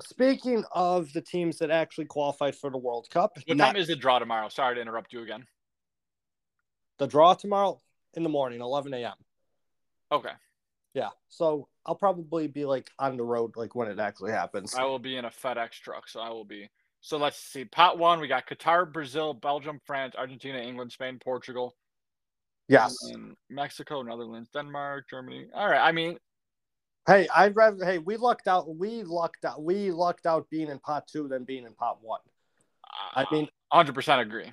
speaking 0.03 0.65
of 0.73 1.11
the 1.15 1.23
teams 1.23 1.57
that 1.61 1.71
actually 1.71 2.05
qualified 2.05 2.55
for 2.55 2.69
the 2.69 2.77
World 2.77 3.09
Cup, 3.09 3.39
what 3.47 3.57
not 3.57 3.69
time 3.69 3.77
is 3.77 3.89
the 3.89 3.97
draw 3.97 4.19
tomorrow 4.19 4.51
sorry 4.51 4.75
to 4.75 4.83
interrupt 4.83 5.15
you 5.15 5.23
again 5.23 5.47
the 6.99 7.07
draw 7.07 7.35
tomorrow 7.35 7.81
in 8.15 8.23
the 8.23 8.29
morning, 8.29 8.61
eleven 8.61 8.95
a.m. 8.95 9.15
okay 10.13 10.31
Yeah, 10.95 11.11
so 11.29 11.69
I'll 11.87 11.95
probably 11.95 12.47
be 12.47 12.65
like 12.65 12.91
on 12.99 13.17
the 13.17 13.25
road 13.25 13.57
like 13.57 13.75
when 13.75 13.89
it 13.89 13.99
actually 13.99 14.33
happens. 14.33 14.75
i 14.75 14.85
will 14.85 14.99
be 14.99 15.17
in 15.17 15.25
a 15.25 15.31
fedex 15.31 15.73
truck 15.73 16.09
so 16.09 16.21
i 16.21 16.31
will 16.31 16.45
be 16.45 16.69
so 17.01 17.17
let's 17.17 17.39
see 17.39 17.65
pot 17.65 17.99
one 17.99 18.21
we 18.21 18.29
got 18.29 18.47
qatar 18.47 18.91
brazil 18.91 19.35
belgium 19.35 19.81
france 19.85 20.15
argentina 20.17 20.59
england 20.59 20.93
spain 20.93 21.19
portugal 21.19 21.75
Yes. 22.67 22.97
Mexico, 23.51 24.01
Netherlands, 24.01 24.49
Denmark, 24.51 25.05
Germany. 25.11 25.49
All 25.55 25.69
right. 25.69 25.87
I 25.87 25.93
mean, 25.93 26.17
Hey, 27.07 27.29
I'd 27.35 27.55
rather. 27.55 27.85
Hey, 27.85 27.99
we 27.99 28.17
lucked 28.17 28.49
out. 28.49 28.75
We 28.77 29.03
lucked 29.03 29.45
out. 29.45 29.63
We 29.63 29.91
lucked 29.91 30.25
out 30.25 30.49
being 30.49 30.69
in 30.69 30.79
pot 30.79 31.07
two 31.07 31.29
than 31.29 31.45
being 31.45 31.65
in 31.65 31.75
pot 31.75 31.99
one. 32.01 32.21
I 33.15 33.25
uh, 33.25 33.27
mean, 33.31 33.49
100% 33.73 34.21
agree. 34.21 34.51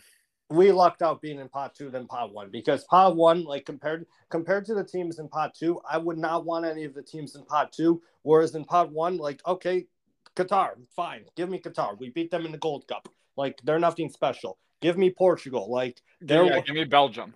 We 0.52 0.72
lucked 0.72 1.02
out 1.02 1.22
being 1.22 1.40
in 1.40 1.50
pot 1.50 1.74
two 1.76 1.90
than 1.90 2.08
pot 2.08 2.34
one 2.34 2.50
because 2.52 2.84
pot 2.86 3.16
one, 3.16 3.44
like 3.44 3.66
compared 3.66 4.06
compared 4.30 4.66
to 4.66 4.74
the 4.74 4.84
teams 4.84 5.20
in 5.20 5.28
pot 5.28 5.54
two, 5.56 5.80
I 5.90 5.98
would 5.98 6.18
not 6.18 6.46
want 6.46 6.66
any 6.66 6.84
of 6.84 6.94
the 6.94 7.02
teams 7.02 7.36
in 7.36 7.46
pot 7.46 7.72
two. 7.72 8.02
Whereas 8.24 8.56
in 8.56 8.66
pot 8.66 8.92
one, 8.92 9.18
like 9.18 9.42
okay, 9.48 9.88
Qatar, 10.36 10.72
fine, 10.96 11.24
give 11.36 11.50
me 11.50 11.60
Qatar. 11.60 11.98
We 12.00 12.10
beat 12.10 12.32
them 12.32 12.46
in 12.46 12.52
the 12.52 12.58
Gold 12.58 12.88
Cup. 12.88 13.10
Like 13.38 13.60
they're 13.64 13.80
nothing 13.80 14.10
special. 14.10 14.58
Give 14.82 14.98
me 14.98 15.10
Portugal. 15.10 15.72
Like 15.72 16.02
they're 16.20 16.44
Yeah, 16.44 16.62
give 16.62 16.76
me 16.76 16.84
Belgium. 16.84 17.34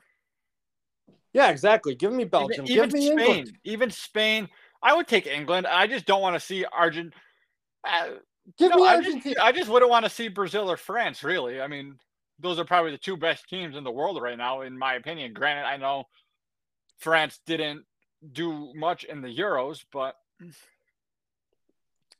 Yeah, 1.34 1.50
exactly. 1.50 1.96
Give 1.96 2.14
me 2.14 2.24
Belgium. 2.24 2.66
Even, 2.66 2.72
even 2.72 2.90
give 2.90 2.94
me 2.94 3.06
Spain. 3.06 3.20
England. 3.20 3.58
Even 3.64 3.92
Spain. 3.92 4.50
I 4.82 4.94
would 4.94 5.08
take 5.08 5.28
England. 5.28 5.68
I 5.68 5.88
just 5.88 6.06
don't 6.06 6.22
want 6.22 6.36
to 6.36 6.40
see 6.40 6.66
Argent. 6.66 7.14
Uh, 7.84 8.12
Give 8.58 8.70
no, 8.70 8.78
me 8.78 8.88
I 8.88 8.98
just, 8.98 9.08
Argentina. 9.08 9.36
I 9.42 9.52
just 9.52 9.70
wouldn't 9.70 9.90
want 9.90 10.06
to 10.06 10.10
see 10.10 10.28
Brazil 10.28 10.70
or 10.72 10.78
France. 10.78 11.24
Really, 11.24 11.60
I 11.60 11.68
mean, 11.68 11.98
those 12.40 12.60
are 12.60 12.66
probably 12.66 12.91
the 12.91 12.98
two 12.98 13.18
best 13.18 13.48
teams 13.49 13.76
in 13.76 13.84
the 13.84 13.91
world 13.91 14.22
right 14.22 14.38
now, 14.38 14.62
in 14.62 14.78
my 14.78 14.95
opinion. 14.95 15.34
Granted, 15.34 15.66
I 15.66 15.78
know 15.78 16.06
France 16.98 17.40
didn't 17.45 17.86
do 18.32 18.74
much 18.76 19.03
in 19.03 19.22
the 19.22 19.36
Euros, 19.36 19.84
but 19.91 20.16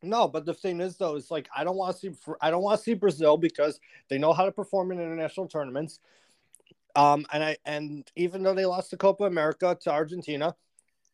No, 0.02 0.28
but 0.28 0.46
the 0.46 0.54
thing 0.54 0.82
is 0.82 0.98
though, 0.98 1.16
is 1.16 1.32
like 1.32 1.50
I 1.56 1.64
don't 1.64 1.78
want 1.78 1.96
to 1.96 2.00
see 2.00 2.18
I 2.42 2.52
don't 2.52 2.64
want 2.64 2.80
to 2.80 2.84
see 2.84 2.94
Brazil 2.94 3.38
because 3.38 3.80
they 4.10 4.18
know 4.18 4.34
how 4.34 4.46
to 4.46 4.52
perform 4.52 4.92
in 4.92 5.00
international 5.00 5.48
tournaments. 5.48 6.00
Um, 6.96 7.26
and 7.34 7.44
I 7.44 7.58
and 7.66 8.10
even 8.16 8.44
though 8.44 8.54
they 8.54 8.66
lost 8.66 8.92
the 8.92 8.98
Copa 8.98 9.26
America 9.26 9.78
to 9.82 9.92
Argentina, 9.92 10.56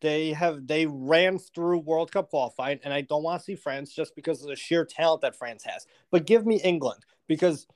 they 0.00 0.32
have 0.32 0.66
they 0.66 0.86
ran 0.86 1.38
through 1.38 1.78
World 1.80 2.12
Cup 2.12 2.30
qualifying, 2.30 2.80
and 2.84 2.92
I 2.92 3.00
don't 3.02 3.22
want 3.22 3.40
to 3.40 3.44
see 3.44 3.54
France 3.56 3.92
just 3.94 4.14
because 4.14 4.42
of 4.42 4.48
the 4.48 4.56
sheer 4.56 4.84
talent 4.84 5.22
that 5.22 5.36
France 5.36 5.64
has. 5.64 5.86
But 6.10 6.26
give 6.26 6.46
me 6.46 6.60
England 6.62 7.04
because 7.26 7.66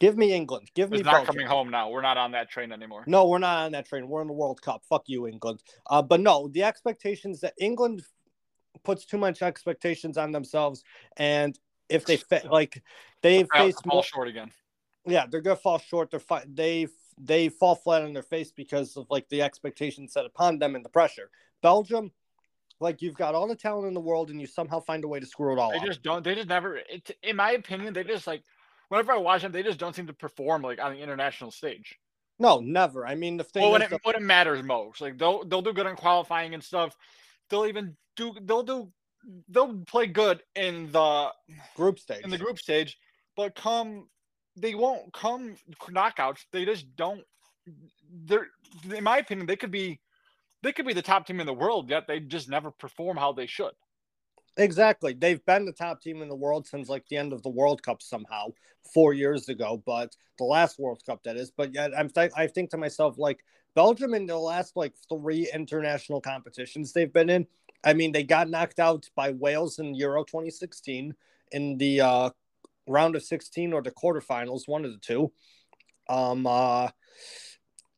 give 0.00 0.16
me 0.16 0.32
England, 0.32 0.70
give 0.74 0.90
me 0.90 0.98
it's 0.98 1.06
not 1.06 1.26
coming 1.26 1.46
home 1.46 1.70
now. 1.70 1.90
We're 1.90 2.02
not 2.02 2.16
on 2.16 2.32
that 2.32 2.50
train 2.50 2.72
anymore. 2.72 3.04
No, 3.06 3.26
we're 3.26 3.38
not 3.38 3.64
on 3.66 3.72
that 3.72 3.86
train. 3.86 4.08
We're 4.08 4.22
in 4.22 4.28
the 4.28 4.32
World 4.34 4.60
Cup. 4.62 4.82
Fuck 4.88 5.04
you, 5.06 5.26
England. 5.26 5.60
Uh, 5.88 6.02
but 6.02 6.20
no, 6.20 6.48
the 6.48 6.62
expectations 6.64 7.40
that 7.40 7.54
England 7.58 8.02
puts 8.84 9.04
too 9.04 9.18
much 9.18 9.42
expectations 9.42 10.16
on 10.16 10.32
themselves, 10.32 10.84
and 11.16 11.58
if 11.88 12.04
they 12.06 12.16
fa- 12.16 12.42
like 12.50 12.82
they 13.22 13.44
face 13.54 13.74
fall 13.80 13.96
more, 13.96 14.02
short 14.04 14.28
again. 14.28 14.50
yeah, 15.06 15.26
they're 15.30 15.40
gonna 15.40 15.56
fall 15.56 15.78
short. 15.78 16.10
They're 16.10 16.20
fi- 16.20 16.44
they 16.46 16.86
they 17.20 17.48
fall 17.48 17.74
flat 17.74 18.02
on 18.02 18.12
their 18.12 18.22
face 18.22 18.52
because 18.52 18.96
of 18.96 19.06
like 19.10 19.28
the 19.28 19.42
expectations 19.42 20.12
set 20.12 20.24
upon 20.24 20.58
them 20.58 20.76
and 20.76 20.84
the 20.84 20.88
pressure. 20.90 21.30
Belgium, 21.62 22.12
like 22.78 23.02
you've 23.02 23.16
got 23.16 23.34
all 23.34 23.48
the 23.48 23.56
talent 23.56 23.88
in 23.88 23.94
the 23.94 24.00
world, 24.00 24.30
and 24.30 24.40
you 24.40 24.46
somehow 24.46 24.78
find 24.78 25.02
a 25.02 25.08
way 25.08 25.18
to 25.18 25.26
screw 25.26 25.52
it 25.52 25.58
all 25.58 25.72
They 25.72 25.78
up. 25.78 25.84
just 25.86 26.02
don't. 26.04 26.22
They 26.22 26.36
just 26.36 26.46
never. 26.48 26.76
It, 26.76 27.10
in 27.24 27.34
my 27.36 27.52
opinion, 27.52 27.94
they 27.94 28.04
just 28.04 28.26
like. 28.28 28.42
Whenever 28.88 29.12
I 29.12 29.18
watch 29.18 29.42
them, 29.42 29.52
they 29.52 29.62
just 29.62 29.78
don't 29.78 29.94
seem 29.94 30.06
to 30.06 30.12
perform 30.12 30.62
like 30.62 30.80
on 30.80 30.92
the 30.92 31.00
international 31.00 31.50
stage. 31.50 31.98
No, 32.38 32.60
never. 32.60 33.06
I 33.06 33.14
mean, 33.14 33.36
the 33.36 33.44
thing 33.44 33.62
Well, 33.62 33.72
when 33.72 33.82
is, 33.82 33.92
it 33.92 34.00
when 34.04 34.14
it 34.14 34.22
matters 34.22 34.62
most, 34.62 35.00
like 35.00 35.18
they'll 35.18 35.44
they'll 35.44 35.62
do 35.62 35.72
good 35.72 35.86
in 35.86 35.96
qualifying 35.96 36.54
and 36.54 36.62
stuff. 36.62 36.96
They'll 37.50 37.66
even 37.66 37.96
do 38.16 38.34
they'll 38.42 38.62
do 38.62 38.92
they'll 39.48 39.78
play 39.86 40.06
good 40.06 40.42
in 40.54 40.90
the 40.92 41.32
the 41.48 41.54
group 41.76 41.98
stage. 41.98 42.24
in 42.24 42.30
the 42.30 42.38
group 42.38 42.58
stage, 42.58 42.96
but 43.36 43.54
come 43.54 44.08
they 44.56 44.74
won't 44.74 45.12
come 45.12 45.56
knockouts. 45.88 46.44
They 46.52 46.64
just 46.64 46.94
don't. 46.96 47.22
They're 48.24 48.48
in 48.94 49.04
my 49.04 49.18
opinion, 49.18 49.46
they 49.46 49.56
could 49.56 49.72
be 49.72 50.00
they 50.62 50.72
could 50.72 50.86
be 50.86 50.92
the 50.92 51.02
top 51.02 51.26
team 51.26 51.40
in 51.40 51.46
the 51.46 51.54
world, 51.54 51.90
yet 51.90 52.06
they 52.06 52.20
just 52.20 52.48
never 52.48 52.70
perform 52.70 53.16
how 53.16 53.32
they 53.32 53.46
should. 53.46 53.72
Exactly. 54.58 55.12
They've 55.12 55.44
been 55.46 55.64
the 55.64 55.72
top 55.72 56.02
team 56.02 56.20
in 56.20 56.28
the 56.28 56.34
world 56.34 56.66
since 56.66 56.88
like 56.88 57.06
the 57.08 57.16
end 57.16 57.32
of 57.32 57.42
the 57.42 57.48
World 57.48 57.82
Cup 57.82 58.02
somehow 58.02 58.48
four 58.92 59.12
years 59.12 59.48
ago, 59.48 59.80
but 59.86 60.16
the 60.36 60.44
last 60.44 60.78
World 60.80 61.00
Cup 61.06 61.22
that 61.22 61.36
is. 61.36 61.50
But 61.52 61.72
yet 61.72 61.92
I'm 61.96 62.08
th- 62.10 62.32
I 62.36 62.48
think 62.48 62.70
to 62.70 62.76
myself 62.76 63.18
like 63.18 63.38
Belgium 63.76 64.14
in 64.14 64.26
the 64.26 64.36
last 64.36 64.76
like 64.76 64.94
three 65.08 65.48
international 65.54 66.20
competitions 66.20 66.92
they've 66.92 67.12
been 67.12 67.30
in, 67.30 67.46
I 67.84 67.92
mean, 67.94 68.10
they 68.10 68.24
got 68.24 68.50
knocked 68.50 68.80
out 68.80 69.08
by 69.14 69.30
Wales 69.30 69.78
in 69.78 69.94
Euro 69.94 70.24
2016 70.24 71.14
in 71.52 71.78
the 71.78 72.00
uh, 72.00 72.30
round 72.88 73.16
of 73.16 73.22
16 73.22 73.72
or 73.72 73.82
the 73.82 73.92
quarterfinals, 73.92 74.68
one 74.68 74.84
of 74.84 74.92
the 74.92 74.98
two. 74.98 75.32
Um, 76.08 76.46
uh, 76.46 76.88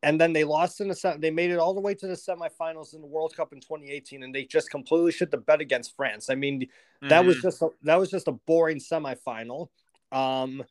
and 0.02 0.20
then 0.20 0.32
they 0.32 0.44
lost 0.44 0.80
in 0.80 0.88
the 0.88 0.94
set. 0.94 1.20
They 1.20 1.30
made 1.30 1.50
it 1.50 1.58
all 1.58 1.74
the 1.74 1.80
way 1.80 1.94
to 1.94 2.06
the 2.06 2.14
semifinals 2.14 2.94
in 2.94 3.00
the 3.00 3.06
World 3.06 3.34
Cup 3.36 3.52
in 3.52 3.60
2018, 3.60 4.22
and 4.22 4.34
they 4.34 4.44
just 4.44 4.70
completely 4.70 5.12
shit 5.12 5.30
the 5.30 5.36
bed 5.36 5.60
against 5.60 5.94
France. 5.96 6.30
I 6.30 6.34
mean, 6.34 6.62
mm-hmm. 6.62 7.08
that 7.08 7.24
was 7.24 7.36
mm-hmm. 7.36 7.48
just 7.48 7.62
a, 7.62 7.68
that 7.82 7.98
was 7.98 8.10
just 8.10 8.28
a 8.28 8.32
boring 8.32 8.78
semifinal. 8.78 9.68
Um, 10.10 10.64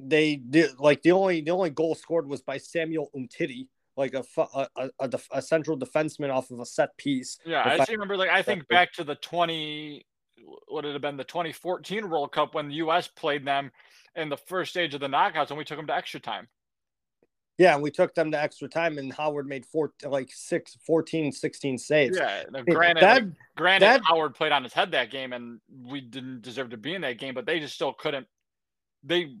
they 0.00 0.36
did 0.36 0.78
like 0.80 1.02
the 1.02 1.12
only 1.12 1.40
the 1.40 1.52
only 1.52 1.70
goal 1.70 1.94
scored 1.94 2.28
was 2.28 2.42
by 2.42 2.58
Samuel 2.58 3.10
Umtiti, 3.16 3.68
like 3.96 4.14
a 4.14 4.24
a, 4.36 4.90
a, 4.98 5.10
a 5.30 5.42
central 5.42 5.78
defenseman 5.78 6.34
off 6.34 6.50
of 6.50 6.58
a 6.58 6.66
set 6.66 6.96
piece. 6.96 7.38
Yeah, 7.44 7.62
I 7.64 7.76
just 7.78 7.90
remember 7.90 8.16
like 8.16 8.30
I 8.30 8.42
think 8.42 8.66
back 8.68 8.92
to 8.94 9.04
the 9.04 9.14
20 9.14 10.04
would 10.68 10.84
it 10.84 10.92
have 10.92 11.02
been 11.02 11.16
the 11.16 11.24
2014 11.24 12.10
World 12.10 12.32
Cup 12.32 12.54
when 12.54 12.68
the 12.68 12.74
US 12.76 13.08
played 13.08 13.46
them 13.46 13.70
in 14.16 14.28
the 14.28 14.36
first 14.36 14.70
stage 14.70 14.94
of 14.94 15.00
the 15.00 15.08
knockouts 15.08 15.48
and 15.48 15.58
we 15.58 15.64
took 15.64 15.78
them 15.78 15.86
to 15.86 15.94
extra 15.94 16.20
time. 16.20 16.48
Yeah, 17.56 17.74
and 17.74 17.82
we 17.82 17.90
took 17.90 18.14
them 18.14 18.32
to 18.32 18.40
extra 18.40 18.68
time, 18.68 18.98
and 18.98 19.12
Howard 19.12 19.46
made 19.46 19.64
four, 19.64 19.92
like 20.04 20.30
six, 20.32 20.76
14, 20.84 21.30
16 21.30 21.78
saves. 21.78 22.18
Yeah, 22.18 22.42
granted, 22.66 23.02
that, 23.02 23.22
like, 23.22 23.32
granted, 23.56 23.86
that, 23.86 24.00
Howard 24.04 24.34
played 24.34 24.50
on 24.50 24.64
his 24.64 24.72
head 24.72 24.90
that 24.90 25.10
game, 25.10 25.32
and 25.32 25.60
we 25.86 26.00
didn't 26.00 26.42
deserve 26.42 26.70
to 26.70 26.76
be 26.76 26.94
in 26.94 27.02
that 27.02 27.18
game, 27.18 27.32
but 27.32 27.46
they 27.46 27.60
just 27.60 27.74
still 27.74 27.92
couldn't. 27.92 28.26
They 29.04 29.36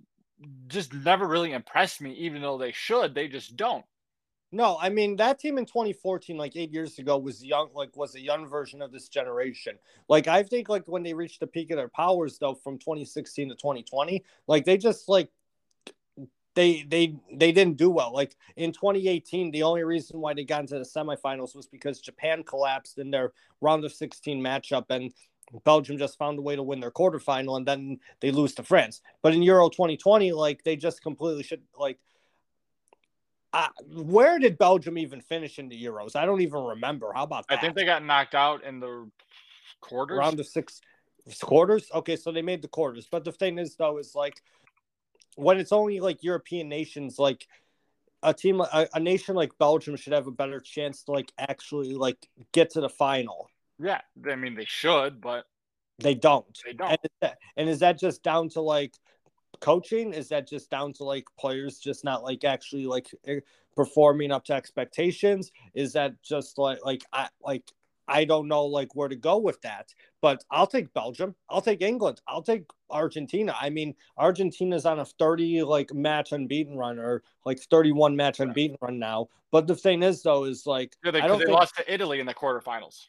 just 0.68 0.94
never 0.94 1.26
really 1.26 1.52
impressed 1.52 2.00
me, 2.00 2.12
even 2.12 2.40
though 2.40 2.56
they 2.56 2.72
should. 2.72 3.14
They 3.14 3.26
just 3.26 3.56
don't. 3.56 3.84
No, 4.52 4.78
I 4.80 4.88
mean 4.88 5.16
that 5.16 5.40
team 5.40 5.58
in 5.58 5.66
2014, 5.66 6.36
like 6.36 6.54
eight 6.54 6.72
years 6.72 7.00
ago, 7.00 7.18
was 7.18 7.44
young, 7.44 7.70
like 7.74 7.96
was 7.96 8.14
a 8.14 8.20
young 8.20 8.46
version 8.46 8.80
of 8.80 8.92
this 8.92 9.08
generation. 9.08 9.76
Like 10.08 10.28
I 10.28 10.44
think, 10.44 10.68
like 10.68 10.84
when 10.86 11.02
they 11.02 11.14
reached 11.14 11.40
the 11.40 11.48
peak 11.48 11.72
of 11.72 11.76
their 11.76 11.88
powers, 11.88 12.38
though, 12.38 12.54
from 12.54 12.78
2016 12.78 13.48
to 13.48 13.56
2020, 13.56 14.24
like 14.46 14.64
they 14.64 14.76
just 14.76 15.08
like 15.08 15.30
they 16.54 16.82
they 16.82 17.16
they 17.32 17.52
didn't 17.52 17.76
do 17.76 17.90
well. 17.90 18.12
Like 18.12 18.36
in 18.56 18.72
2018, 18.72 19.50
the 19.50 19.62
only 19.62 19.84
reason 19.84 20.20
why 20.20 20.34
they 20.34 20.44
got 20.44 20.60
into 20.60 20.78
the 20.78 20.84
semifinals 20.84 21.54
was 21.54 21.66
because 21.66 22.00
Japan 22.00 22.42
collapsed 22.42 22.98
in 22.98 23.10
their 23.10 23.32
round 23.60 23.84
of 23.84 23.92
16 23.92 24.40
matchup, 24.42 24.86
and 24.90 25.12
Belgium 25.64 25.98
just 25.98 26.18
found 26.18 26.38
a 26.38 26.42
way 26.42 26.56
to 26.56 26.62
win 26.62 26.80
their 26.80 26.90
quarterfinal, 26.90 27.56
and 27.56 27.66
then 27.66 27.98
they 28.20 28.30
lose 28.30 28.54
to 28.54 28.62
France. 28.62 29.00
But 29.22 29.34
in 29.34 29.42
Euro 29.42 29.68
2020, 29.68 30.32
like 30.32 30.64
they 30.64 30.76
just 30.76 31.02
completely 31.02 31.42
should 31.42 31.62
like. 31.78 31.98
Uh, 33.52 33.68
where 33.88 34.40
did 34.40 34.58
Belgium 34.58 34.98
even 34.98 35.20
finish 35.20 35.60
in 35.60 35.68
the 35.68 35.80
Euros? 35.80 36.16
I 36.16 36.26
don't 36.26 36.40
even 36.40 36.60
remember. 36.64 37.12
How 37.14 37.22
about 37.22 37.46
that? 37.46 37.58
I 37.58 37.60
think 37.60 37.76
they 37.76 37.84
got 37.84 38.04
knocked 38.04 38.34
out 38.34 38.64
in 38.64 38.80
the 38.80 39.08
quarters. 39.80 40.18
Round 40.18 40.40
of 40.40 40.46
six 40.46 40.80
quarters. 41.40 41.88
Okay, 41.94 42.16
so 42.16 42.32
they 42.32 42.42
made 42.42 42.62
the 42.62 42.68
quarters. 42.68 43.06
But 43.08 43.24
the 43.24 43.30
thing 43.30 43.58
is, 43.58 43.76
though, 43.76 43.98
is 43.98 44.16
like 44.16 44.42
when 45.36 45.58
it's 45.58 45.72
only 45.72 46.00
like 46.00 46.22
European 46.22 46.68
nations, 46.68 47.18
like 47.18 47.46
a 48.22 48.32
team, 48.32 48.60
a, 48.60 48.88
a, 48.94 49.00
nation 49.00 49.34
like 49.34 49.56
Belgium 49.58 49.96
should 49.96 50.12
have 50.12 50.26
a 50.26 50.32
better 50.32 50.60
chance 50.60 51.02
to 51.04 51.12
like 51.12 51.32
actually 51.38 51.94
like 51.94 52.16
get 52.52 52.70
to 52.70 52.80
the 52.80 52.88
final. 52.88 53.50
Yeah, 53.78 54.00
I 54.30 54.36
mean 54.36 54.54
they 54.54 54.64
should, 54.64 55.20
but 55.20 55.44
they 55.98 56.14
don't. 56.14 56.58
They 56.64 56.72
don't. 56.72 56.90
And 56.90 56.98
is 57.02 57.10
that, 57.20 57.38
and 57.56 57.68
is 57.68 57.78
that 57.80 57.98
just 57.98 58.22
down 58.22 58.48
to 58.50 58.60
like 58.60 58.94
coaching? 59.60 60.12
Is 60.12 60.28
that 60.28 60.48
just 60.48 60.70
down 60.70 60.92
to 60.94 61.04
like 61.04 61.24
players 61.38 61.78
just 61.78 62.04
not 62.04 62.24
like 62.24 62.44
actually 62.44 62.86
like 62.86 63.08
eh, 63.26 63.40
performing 63.76 64.32
up 64.32 64.44
to 64.46 64.54
expectations? 64.54 65.52
Is 65.74 65.92
that 65.92 66.22
just 66.22 66.58
like 66.58 66.78
like 66.84 67.04
I 67.12 67.28
like 67.42 67.64
I 68.06 68.24
don't 68.24 68.48
know 68.48 68.66
like 68.66 68.94
where 68.94 69.08
to 69.08 69.16
go 69.16 69.38
with 69.38 69.60
that. 69.62 69.94
But 70.20 70.44
I'll 70.50 70.66
take 70.66 70.92
Belgium. 70.94 71.34
I'll 71.48 71.60
take 71.60 71.82
England. 71.82 72.20
I'll 72.26 72.42
take 72.42 72.64
Argentina. 72.90 73.54
I 73.60 73.70
mean, 73.70 73.94
Argentina's 74.18 74.86
on 74.86 75.00
a 75.00 75.04
30 75.04 75.62
like 75.62 75.92
match 75.92 76.32
unbeaten 76.32 76.76
run 76.76 76.98
or 76.98 77.22
like 77.44 77.60
31 77.60 78.16
match 78.16 78.40
unbeaten 78.40 78.76
run 78.80 78.98
now. 78.98 79.28
But 79.50 79.66
the 79.66 79.76
thing 79.76 80.02
is 80.02 80.22
though 80.22 80.44
is 80.44 80.66
like 80.66 80.96
yeah, 81.04 81.10
they, 81.10 81.20
I 81.20 81.26
don't 81.26 81.38
they 81.38 81.46
think... 81.46 81.56
lost 81.56 81.76
to 81.76 81.92
Italy 81.92 82.20
in 82.20 82.26
the 82.26 82.34
quarterfinals. 82.34 83.08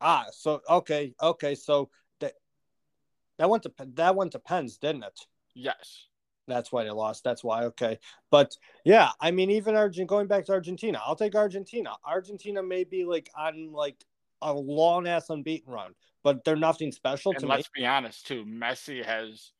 Ah, 0.00 0.26
so 0.30 0.60
okay, 0.68 1.14
okay, 1.22 1.54
so 1.54 1.88
that 2.20 2.34
that 3.38 3.48
went 3.48 3.62
to 3.62 3.72
that 3.94 4.14
went 4.14 4.32
to 4.32 4.38
Pens, 4.38 4.76
didn't 4.76 5.04
it? 5.04 5.18
Yes. 5.54 6.06
That's 6.46 6.70
why 6.70 6.84
they 6.84 6.90
lost. 6.90 7.24
That's 7.24 7.42
why. 7.42 7.64
Okay. 7.64 7.98
But 8.30 8.56
yeah, 8.84 9.10
I 9.20 9.30
mean, 9.30 9.50
even 9.50 9.76
Argent 9.76 10.08
going 10.08 10.26
back 10.26 10.44
to 10.46 10.52
Argentina, 10.52 11.00
I'll 11.04 11.16
take 11.16 11.34
Argentina. 11.34 11.94
Argentina 12.06 12.62
may 12.62 12.84
be 12.84 13.04
like 13.04 13.30
on 13.36 13.72
like 13.72 13.96
a 14.42 14.52
long 14.52 15.06
ass 15.06 15.30
unbeaten 15.30 15.72
run, 15.72 15.94
but 16.22 16.44
they're 16.44 16.56
nothing 16.56 16.92
special 16.92 17.32
and 17.32 17.40
to 17.40 17.46
let's 17.46 17.68
me. 17.74 17.82
be 17.82 17.86
honest 17.86 18.26
too. 18.26 18.44
Messi 18.44 19.04
has 19.04 19.52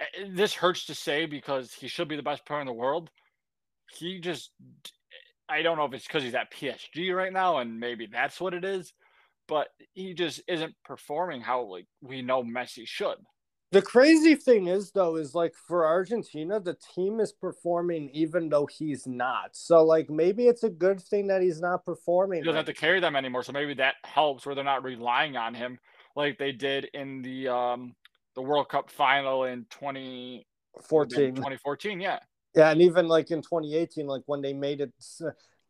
eh, 0.00 0.04
eh, 0.20 0.28
this 0.30 0.54
hurts 0.54 0.86
to 0.86 0.94
say 0.94 1.26
because 1.26 1.72
he 1.72 1.88
should 1.88 2.08
be 2.08 2.16
the 2.16 2.22
best 2.22 2.44
player 2.46 2.60
in 2.60 2.66
the 2.66 2.72
world. 2.72 3.10
He 3.98 4.20
just 4.20 4.50
I 5.48 5.62
don't 5.62 5.76
know 5.76 5.84
if 5.84 5.92
it's 5.92 6.06
because 6.06 6.22
he's 6.22 6.34
at 6.34 6.52
PSG 6.52 7.14
right 7.14 7.32
now 7.32 7.58
and 7.58 7.78
maybe 7.78 8.08
that's 8.10 8.40
what 8.40 8.54
it 8.54 8.64
is, 8.64 8.92
but 9.48 9.68
he 9.92 10.14
just 10.14 10.42
isn't 10.48 10.74
performing 10.84 11.42
how 11.42 11.62
like 11.62 11.86
we 12.00 12.22
know 12.22 12.42
Messi 12.42 12.86
should. 12.86 13.18
The 13.72 13.80
crazy 13.82 14.34
thing 14.34 14.66
is, 14.66 14.90
though, 14.90 15.16
is 15.16 15.34
like 15.34 15.54
for 15.54 15.86
Argentina, 15.86 16.60
the 16.60 16.76
team 16.94 17.20
is 17.20 17.32
performing 17.32 18.10
even 18.10 18.50
though 18.50 18.66
he's 18.66 19.06
not. 19.06 19.56
So, 19.56 19.82
like, 19.82 20.10
maybe 20.10 20.46
it's 20.46 20.62
a 20.62 20.68
good 20.68 21.00
thing 21.00 21.26
that 21.28 21.40
he's 21.40 21.60
not 21.60 21.84
performing. 21.84 22.40
He 22.40 22.44
doesn't 22.44 22.56
have 22.56 22.66
to 22.66 22.74
carry 22.74 23.00
them 23.00 23.16
anymore. 23.16 23.42
So 23.42 23.52
maybe 23.52 23.72
that 23.74 23.94
helps 24.04 24.44
where 24.44 24.54
they're 24.54 24.62
not 24.62 24.84
relying 24.84 25.38
on 25.38 25.54
him 25.54 25.78
like 26.14 26.36
they 26.36 26.52
did 26.52 26.90
in 26.92 27.22
the 27.22 27.48
um 27.48 27.94
the 28.34 28.42
World 28.42 28.68
Cup 28.68 28.90
final 28.90 29.44
in 29.44 29.66
2014. 29.70 31.34
2014, 31.34 32.00
yeah. 32.00 32.18
Yeah, 32.54 32.70
and 32.70 32.82
even 32.82 33.08
like 33.08 33.30
in 33.30 33.40
2018, 33.40 34.06
like 34.06 34.22
when 34.26 34.42
they 34.42 34.52
made 34.52 34.82
it, 34.82 34.92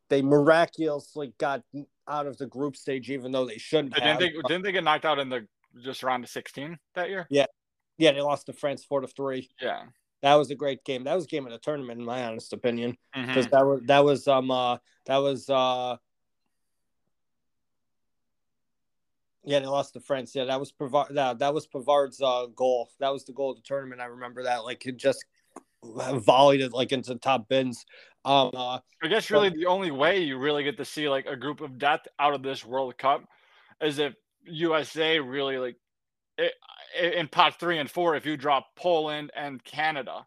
they 0.08 0.22
miraculously 0.22 1.32
got 1.38 1.62
out 2.08 2.26
of 2.26 2.36
the 2.38 2.46
group 2.46 2.76
stage, 2.76 3.10
even 3.10 3.30
though 3.30 3.46
they 3.46 3.58
shouldn't. 3.58 3.94
Didn't 3.94 4.18
they, 4.18 4.32
didn't 4.48 4.64
they 4.64 4.72
get 4.72 4.82
knocked 4.82 5.04
out 5.04 5.20
in 5.20 5.28
the 5.28 5.46
just 5.82 6.02
around 6.02 6.22
the 6.22 6.26
16 6.26 6.76
that 6.94 7.08
year? 7.08 7.26
Yeah, 7.30 7.46
yeah, 8.02 8.10
they 8.10 8.20
lost 8.20 8.46
to 8.46 8.52
France 8.52 8.84
four 8.84 9.00
to 9.00 9.06
three. 9.06 9.48
Yeah, 9.60 9.84
that 10.22 10.34
was 10.34 10.50
a 10.50 10.56
great 10.56 10.84
game. 10.84 11.04
That 11.04 11.14
was 11.14 11.24
a 11.24 11.28
game 11.28 11.46
of 11.46 11.52
the 11.52 11.58
tournament, 11.58 12.00
in 12.00 12.04
my 12.04 12.24
honest 12.24 12.52
opinion, 12.52 12.96
because 13.14 13.46
mm-hmm. 13.46 13.54
that 13.54 13.64
was 13.64 13.80
that 13.86 14.04
was 14.04 14.26
um 14.26 14.50
uh 14.50 14.78
that 15.06 15.18
was 15.18 15.48
uh 15.48 15.96
yeah 19.44 19.60
they 19.60 19.66
lost 19.66 19.94
to 19.94 20.00
France. 20.00 20.34
Yeah, 20.34 20.46
that 20.46 20.58
was 20.58 20.72
Pavard. 20.72 21.14
That, 21.14 21.38
that 21.38 21.54
was 21.54 21.68
Pavard's 21.68 22.20
uh, 22.20 22.46
goal. 22.56 22.90
That 22.98 23.12
was 23.12 23.24
the 23.24 23.32
goal 23.32 23.52
of 23.52 23.56
the 23.58 23.62
tournament. 23.62 24.00
I 24.00 24.06
remember 24.06 24.42
that. 24.42 24.64
Like 24.64 24.84
it 24.84 24.96
just 24.96 25.24
volleyed 25.84 26.60
it 26.60 26.72
like 26.72 26.90
into 26.90 27.14
top 27.14 27.48
bins. 27.48 27.86
Um, 28.24 28.50
uh, 28.54 28.80
I 29.00 29.08
guess 29.08 29.30
really 29.30 29.50
but, 29.50 29.58
the 29.58 29.66
only 29.66 29.92
way 29.92 30.22
you 30.22 30.38
really 30.38 30.64
get 30.64 30.76
to 30.78 30.84
see 30.84 31.08
like 31.08 31.26
a 31.26 31.36
group 31.36 31.60
of 31.60 31.78
death 31.78 32.02
out 32.18 32.34
of 32.34 32.42
this 32.42 32.64
World 32.64 32.98
Cup 32.98 33.24
is 33.80 34.00
if 34.00 34.14
USA 34.44 35.20
really 35.20 35.58
like 35.58 35.76
in 37.00 37.28
pot 37.28 37.58
three 37.58 37.78
and 37.78 37.90
four, 37.90 38.16
if 38.16 38.26
you 38.26 38.36
drop 38.36 38.76
Poland 38.76 39.30
and 39.34 39.62
Canada, 39.64 40.26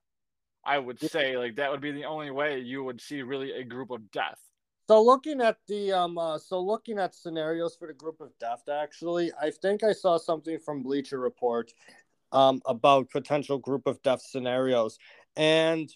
I 0.64 0.80
would 0.80 1.00
say 1.00 1.38
like 1.38 1.56
that 1.58 1.72
would 1.72 1.82
be 1.82 1.92
the 1.92 2.06
only 2.06 2.32
way 2.32 2.60
you 2.60 2.84
would 2.84 3.00
see 3.02 3.22
really 3.22 3.52
a 3.52 3.64
group 3.64 3.92
of 3.92 4.12
death. 4.12 4.40
So 4.88 5.02
looking 5.02 5.42
at 5.42 5.58
the 5.68 5.92
um, 5.92 6.18
uh, 6.18 6.38
so 6.38 6.60
looking 6.60 7.00
at 7.00 7.16
scenarios 7.16 7.76
for 7.76 7.88
the 7.88 7.94
group 7.94 8.22
of 8.22 8.30
death, 8.40 8.64
actually, 8.72 9.32
I 9.42 9.52
think 9.52 9.84
I 9.84 9.94
saw 9.94 10.18
something 10.18 10.60
from 10.60 10.84
Bleacher 10.84 11.20
Report 11.20 11.72
um, 12.32 12.62
about 12.66 13.10
potential 13.10 13.58
group 13.58 13.88
of 13.88 14.02
death 14.04 14.22
scenarios, 14.22 15.00
and 15.36 15.90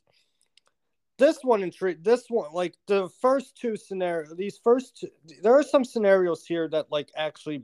this 1.19 1.40
one 1.44 1.61
intrigued. 1.61 2.03
This 2.03 2.26
one, 2.30 2.52
like 2.53 2.76
the 2.88 3.10
first 3.22 3.56
two 3.56 3.76
scenarios, 3.76 4.36
these 4.36 4.60
first, 4.64 4.98
two, 5.02 5.10
there 5.44 5.53
are 5.53 5.64
some 5.64 5.84
scenarios 5.84 6.45
here 6.45 6.68
that 6.69 6.91
like 6.91 7.11
actually 7.15 7.64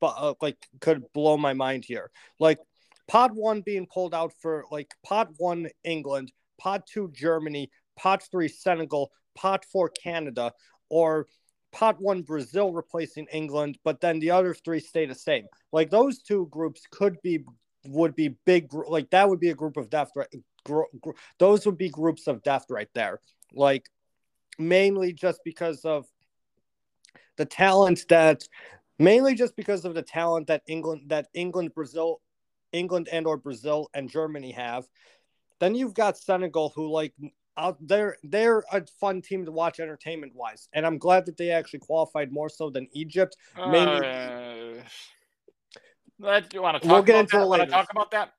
uh, 0.00 0.34
like 0.40 0.56
could 0.80 1.04
blow 1.12 1.36
my 1.36 1.52
mind 1.52 1.84
here. 1.84 2.10
Like 2.38 2.58
pod 3.08 3.32
one 3.34 3.60
being 3.60 3.86
pulled 3.86 4.14
out 4.14 4.32
for 4.40 4.64
like 4.70 4.94
pod 5.04 5.28
one 5.38 5.68
England, 5.84 6.32
pod 6.58 6.82
two 6.86 7.10
Germany, 7.14 7.70
pod 7.96 8.22
three 8.30 8.48
Senegal, 8.48 9.10
pod 9.34 9.64
four 9.64 9.90
Canada, 9.90 10.52
or 10.88 11.26
pod 11.72 11.96
one 11.98 12.22
Brazil 12.22 12.72
replacing 12.72 13.26
England, 13.32 13.78
but 13.84 14.00
then 14.00 14.18
the 14.18 14.30
other 14.30 14.54
three 14.54 14.80
stay 14.80 15.06
the 15.06 15.14
same. 15.14 15.46
Like 15.72 15.90
those 15.90 16.22
two 16.22 16.46
groups 16.50 16.82
could 16.90 17.20
be 17.22 17.44
would 17.86 18.14
be 18.14 18.36
big 18.44 18.72
like 18.72 19.10
that 19.10 19.28
would 19.28 19.40
be 19.40 19.50
a 19.50 19.54
group 19.54 19.76
of 19.76 19.90
death 19.90 20.10
right 20.14 20.28
gr- 20.64 20.82
gr- 21.00 21.10
those 21.38 21.66
would 21.66 21.78
be 21.78 21.88
groups 21.88 22.26
of 22.26 22.42
death 22.42 22.66
right 22.70 22.88
there 22.94 23.20
like 23.52 23.88
mainly 24.58 25.12
just 25.12 25.40
because 25.44 25.84
of 25.84 26.06
the 27.36 27.44
talent 27.44 28.04
that 28.08 28.46
mainly 29.02 29.34
just 29.34 29.56
because 29.56 29.84
of 29.84 29.94
the 29.94 30.02
talent 30.02 30.46
that 30.46 30.62
England 30.66 31.02
that 31.08 31.28
England, 31.34 31.74
Brazil, 31.74 32.20
England 32.72 33.08
and 33.12 33.26
or 33.26 33.36
Brazil 33.36 33.88
and 33.94 34.08
Germany 34.08 34.52
have. 34.52 34.86
Then 35.60 35.74
you've 35.74 35.94
got 35.94 36.18
Senegal 36.18 36.72
who 36.74 36.90
like 36.90 37.14
uh, 37.56 37.72
they're 37.80 38.16
they're 38.22 38.64
a 38.72 38.84
fun 39.00 39.22
team 39.22 39.44
to 39.44 39.52
watch 39.52 39.78
entertainment 39.80 40.34
wise, 40.34 40.68
and 40.72 40.86
I'm 40.86 40.98
glad 40.98 41.26
that 41.26 41.36
they 41.36 41.50
actually 41.50 41.80
qualified 41.80 42.32
more 42.32 42.48
so 42.48 42.70
than 42.70 42.88
Egypt. 42.92 43.36
Mainly, 43.56 44.06
Uh, 44.06 44.82
let 46.18 46.52
you 46.54 46.62
want 46.62 46.80
to 46.80 46.88
talk 46.88 46.92
We'll 46.94 47.02
get 47.02 47.12
about 47.12 47.20
into 47.20 47.36
that? 47.36 47.42
it 47.42 47.48
Want 47.48 47.62
to 47.62 47.68
talk 47.68 47.88
about 47.90 48.10
that? 48.12 48.32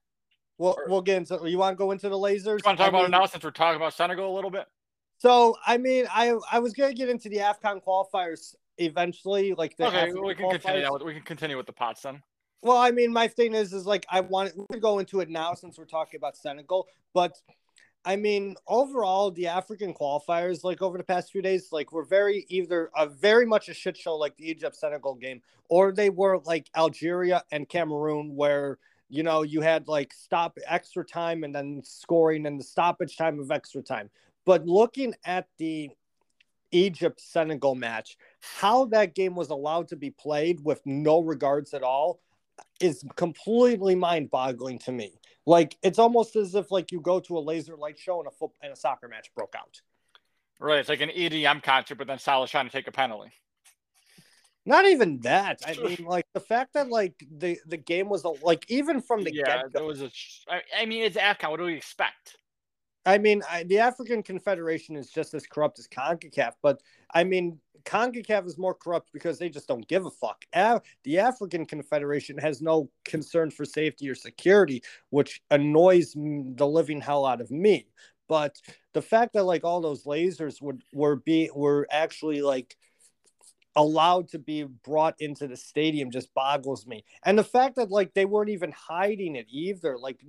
we'll 0.58 0.78
we'll 0.88 1.02
get 1.02 1.18
into. 1.18 1.40
You 1.48 1.58
want 1.58 1.74
to 1.74 1.78
go 1.78 1.92
into 1.92 2.10
the 2.10 2.18
lasers? 2.18 2.46
You 2.46 2.66
want 2.66 2.78
to 2.78 2.84
talk 2.84 2.86
I 2.86 2.88
about 2.88 3.06
it 3.06 3.12
now 3.12 3.26
since 3.26 3.44
we're 3.44 3.52
talking 3.52 3.76
about 3.76 3.94
Senegal 3.94 4.32
a 4.32 4.36
little 4.36 4.52
bit? 4.52 4.66
So 5.20 5.56
I 5.66 5.78
mean, 5.78 6.06
I 6.12 6.36
I 6.52 6.60
was 6.60 6.74
gonna 6.74 6.94
get 6.94 7.10
into 7.10 7.30
the 7.30 7.38
Afcon 7.38 7.82
qualifiers 7.84 8.56
eventually, 8.78 9.54
like 9.54 9.76
okay, 9.80 10.12
we 10.12 10.36
can 10.36 10.50
continue. 10.50 10.82
That 10.82 10.94
with, 10.94 11.02
we 11.04 11.14
can 11.14 11.24
continue 11.24 11.58
with 11.58 11.66
the 11.66 11.74
pots 11.74 12.02
then. 12.02 12.22
Well, 12.62 12.78
I 12.78 12.92
mean, 12.92 13.12
my 13.12 13.28
thing 13.28 13.54
is, 13.54 13.74
is 13.74 13.86
like 13.86 14.06
I 14.10 14.22
want 14.22 14.54
to 14.72 14.80
go 14.80 15.00
into 15.00 15.20
it 15.20 15.30
now 15.30 15.54
since 15.54 15.78
we're 15.78 15.86
talking 15.86 16.18
about 16.18 16.38
Senegal, 16.38 16.88
but 17.14 17.38
I 18.06 18.16
mean, 18.18 18.56
overall, 18.68 19.32
the 19.32 19.48
African 19.48 19.94
qualifiers, 19.94 20.64
like 20.64 20.82
over 20.82 20.98
the 20.98 21.04
past 21.04 21.32
few 21.32 21.42
days, 21.42 21.70
like 21.72 21.92
were 21.92 22.04
very 22.04 22.46
either 22.50 22.90
a 22.96 23.08
very 23.08 23.46
much 23.46 23.70
a 23.70 23.74
shit 23.74 23.96
show, 23.96 24.16
like 24.16 24.36
the 24.36 24.50
Egypt 24.50 24.76
Senegal 24.76 25.16
game, 25.16 25.42
or 25.70 25.94
they 25.94 26.10
were 26.10 26.40
like 26.40 26.70
Algeria 26.76 27.44
and 27.52 27.68
Cameroon, 27.68 28.36
where 28.36 28.78
you 29.10 29.24
know 29.24 29.44
you 29.44 29.62
had 29.62 29.88
like 29.88 30.14
stop 30.14 30.58
extra 30.68 31.06
time 31.06 31.44
and 31.44 31.56
then 31.56 31.82
scoring 31.84 32.46
and 32.46 32.60
the 32.60 32.64
stoppage 32.64 33.16
time 33.16 33.40
of 33.40 33.52
extra 33.52 33.82
time. 33.82 34.10
But 34.46 34.66
looking 34.66 35.14
at 35.24 35.48
the 35.58 35.90
Egypt 36.72 37.22
Senegal 37.22 37.76
match, 37.76 38.18
how 38.44 38.86
that 38.86 39.16
game 39.16 39.36
was 39.36 39.50
allowed 39.50 39.88
to 39.88 39.96
be 39.96 40.10
played 40.10 40.60
with 40.64 40.82
no 40.86 41.22
regards 41.22 41.74
at 41.74 41.82
all 41.82 42.20
is 42.82 43.04
completely 43.16 43.96
mind 43.96 44.30
boggling 44.30 44.78
to 44.80 44.92
me. 44.92 45.20
Like 45.46 45.78
it's 45.82 45.98
almost 45.98 46.36
as 46.36 46.54
if 46.54 46.70
like 46.70 46.92
you 46.92 47.00
go 47.00 47.22
to 47.22 47.38
a 47.38 47.40
laser 47.40 47.78
light 47.78 47.98
show 47.98 48.20
and 48.20 48.28
a 48.28 48.32
foot 48.32 48.52
and 48.62 48.74
a 48.74 48.76
soccer 48.76 49.08
match 49.08 49.34
broke 49.34 49.56
out. 49.58 49.82
Right, 50.60 50.80
it's 50.80 50.90
like 50.90 51.02
an 51.02 51.10
EDM 51.10 51.64
concert, 51.64 51.96
but 51.96 52.08
then 52.08 52.20
Salah's 52.20 52.52
trying 52.52 52.66
to 52.66 52.72
take 52.72 52.88
a 52.88 52.92
penalty. 52.92 53.32
Not 54.66 54.86
even 54.86 55.20
that. 55.22 55.62
I 55.66 55.74
mean, 55.84 56.06
like 56.06 56.26
the 56.34 56.40
fact 56.42 56.74
that 56.74 56.90
like 56.90 57.14
the 57.32 57.60
the 57.66 57.78
game 57.78 58.10
was 58.10 58.26
like 58.42 58.66
even 58.70 59.02
from 59.02 59.24
the 59.24 59.34
yeah, 59.34 59.44
get 59.44 59.74
there 59.74 59.86
was 59.86 60.02
a. 60.02 60.12
I, 60.50 60.62
I 60.82 60.86
mean, 60.86 61.04
it's 61.04 61.18
AFCON. 61.18 61.50
What 61.50 61.60
do 61.60 61.66
we 61.66 61.76
expect? 61.76 62.38
I 63.06 63.18
mean, 63.18 63.42
I, 63.50 63.64
the 63.64 63.80
African 63.80 64.24
Confederation 64.24 64.96
is 64.96 65.10
just 65.10 65.34
as 65.34 65.46
corrupt 65.46 65.80
as 65.80 65.88
CONCACAF, 65.88 66.54
but 66.62 66.82
I 67.14 67.24
mean, 67.24 67.60
CONCACAF 67.86 68.46
is 68.48 68.58
more 68.58 68.74
corrupt 68.74 69.12
because 69.12 69.38
they 69.38 69.50
just 69.50 69.68
don't 69.68 69.88
give 69.88 70.06
a 70.06 70.12
fuck. 70.12 70.46
A- 70.54 70.82
the 71.04 71.20
African 71.20 71.66
Confederation 71.66 72.38
has 72.38 72.62
no 72.62 72.90
concern 73.04 73.52
for 73.52 73.66
safety 73.66 74.10
or 74.10 74.16
security, 74.16 74.84
which 75.10 75.42
annoys 75.52 76.14
the 76.14 76.68
living 76.68 77.02
hell 77.02 77.26
out 77.26 77.42
of 77.42 77.52
me. 77.52 77.88
But 78.30 78.58
the 78.94 79.02
fact 79.02 79.34
that 79.34 79.44
like 79.44 79.66
all 79.66 79.82
those 79.82 80.06
lasers 80.06 80.62
would 80.62 80.82
were 80.94 81.18
be 81.18 81.50
were 81.54 81.88
actually 81.92 82.42
like 82.42 82.76
allowed 83.76 84.30
to 84.30 84.40
be 84.40 84.64
brought 84.64 85.16
into 85.20 85.48
the 85.48 85.58
stadium 85.58 86.12
just 86.12 86.34
boggles 86.34 86.86
me. 86.86 87.04
And 87.26 87.38
the 87.38 87.44
fact 87.44 87.76
that 87.76 87.92
like 87.92 88.14
they 88.14 88.26
weren't 88.26 88.50
even 88.50 88.72
hiding 88.72 89.36
it 89.36 89.48
either, 89.50 89.98
like 89.98 90.20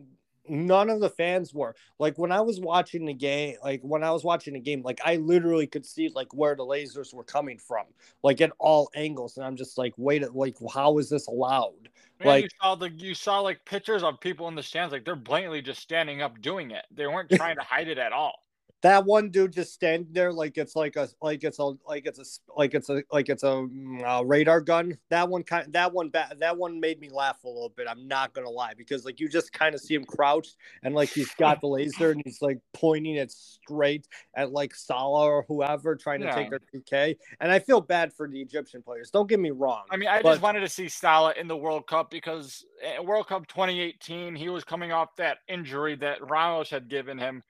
none 0.49 0.91
of 0.91 1.01
the 1.01 1.09
fans 1.11 1.55
were. 1.55 1.75
Like 1.99 2.19
when 2.19 2.33
I 2.33 2.41
was 2.41 2.61
watching 2.61 3.05
the 3.07 3.15
game, 3.15 3.57
like 3.63 3.81
when 3.83 4.05
I 4.05 4.11
was 4.11 4.25
watching 4.25 4.55
the 4.55 4.61
game, 4.61 4.83
like 4.83 5.01
I 5.05 5.17
literally 5.17 5.67
could 5.67 5.87
see 5.87 6.11
like 6.15 6.33
where 6.35 6.55
the 6.55 6.65
lasers 6.65 7.15
were 7.15 7.25
coming 7.25 7.59
from, 7.59 7.87
like 8.23 8.41
at 8.41 8.53
all 8.59 8.91
angles. 8.95 9.37
And 9.37 9.47
I'm 9.47 9.57
just 9.57 9.79
like, 9.79 9.95
wait, 9.97 10.23
like 10.35 10.57
how 10.73 10.99
is 10.99 11.09
this 11.09 11.27
allowed? 11.27 11.89
Man, 12.21 12.29
Like- 12.29 12.45
you 12.45 12.51
saw 12.61 12.75
the 12.75 12.91
you 12.91 13.15
saw 13.15 13.41
like 13.41 13.65
pictures 13.65 14.03
of 14.03 14.21
people 14.21 14.47
in 14.49 14.55
the 14.55 14.63
stands, 14.63 14.93
like 14.93 15.05
they're 15.05 15.17
blatantly 15.17 15.63
just 15.63 15.81
standing 15.81 16.23
up 16.23 16.41
doing 16.41 16.71
it. 16.71 16.85
They 16.91 17.07
weren't 17.07 17.31
trying 17.31 17.57
to 17.57 17.63
hide 17.63 17.89
it 17.89 17.99
at 17.99 18.13
all. 18.13 18.44
That 18.85 19.07
one 19.07 19.31
dude 19.31 19.55
just 19.55 19.73
standing 19.73 20.13
there 20.13 20.31
like 20.31 20.59
it's 20.59 20.77
like 20.77 20.97
a 20.97 21.09
like 21.23 21.43
it's 21.43 21.59
a 21.59 21.73
like 21.89 22.05
it's 22.05 22.19
a 22.19 22.25
like 22.55 22.75
it's 22.75 22.91
a 22.91 23.03
like 23.11 23.31
it's 23.31 23.43
a 23.43 23.67
uh, 24.07 24.21
radar 24.27 24.61
gun. 24.61 24.99
That 25.09 25.27
one 25.27 25.43
kind 25.43 25.73
that 25.73 25.91
one 25.91 26.11
ba- 26.11 26.37
that 26.39 26.55
one 26.59 26.79
made 26.79 27.01
me 27.01 27.09
laugh 27.09 27.43
a 27.45 27.49
little 27.49 27.71
bit. 27.75 27.87
I'm 27.89 28.07
not 28.07 28.35
gonna 28.35 28.51
lie 28.51 28.75
because 28.77 29.07
like 29.07 29.21
you 29.21 29.29
just 29.31 29.55
kind 29.55 29.75
of 29.75 29.81
see 29.81 29.95
him 29.95 30.05
crouched 30.05 30.57
and 30.83 30.95
like 30.95 31.09
he's 31.09 31.33
got 31.37 31.63
the 31.63 31.67
laser 31.67 32.11
and 32.11 32.21
he's 32.27 32.43
like 32.43 32.59
pointing 32.75 33.15
it 33.17 33.33
straight 33.33 34.07
at 34.37 34.53
like 34.53 34.75
Salah 34.75 35.29
or 35.31 35.47
whoever 35.49 35.97
trying 35.97 36.21
to 36.21 36.31
take 36.35 36.51
Yeah. 36.53 36.59
their 36.59 36.81
PK. 36.83 37.17
And 37.41 37.51
I 37.51 37.61
feel 37.61 37.81
bad 37.81 38.13
for 38.13 38.29
the 38.29 38.39
Egyptian 38.39 38.83
players. 38.83 39.09
Don't 39.11 39.31
get 39.31 39.41
me 39.41 39.51
wrong. 39.51 39.85
I 39.91 39.97
mean, 39.97 40.11
I 40.11 40.21
But- 40.21 40.33
just 40.33 40.43
wanted 40.43 40.61
to 40.61 40.69
see 40.69 40.91
Salah 40.91 41.33
in 41.41 41.49
the 41.49 41.57
World 41.57 41.87
Cup 41.87 42.11
because 42.11 42.67
eh, 42.83 42.99
World 43.01 43.29
Cup 43.29 43.47
2018, 43.47 44.37
he 44.37 44.51
was 44.51 44.63
coming 44.63 44.93
off 44.93 45.17
that 45.17 45.39
injury 45.49 45.97
that 45.97 46.19
Ramos 46.29 46.69
had 46.69 46.89
given 46.89 47.17
him 47.17 47.43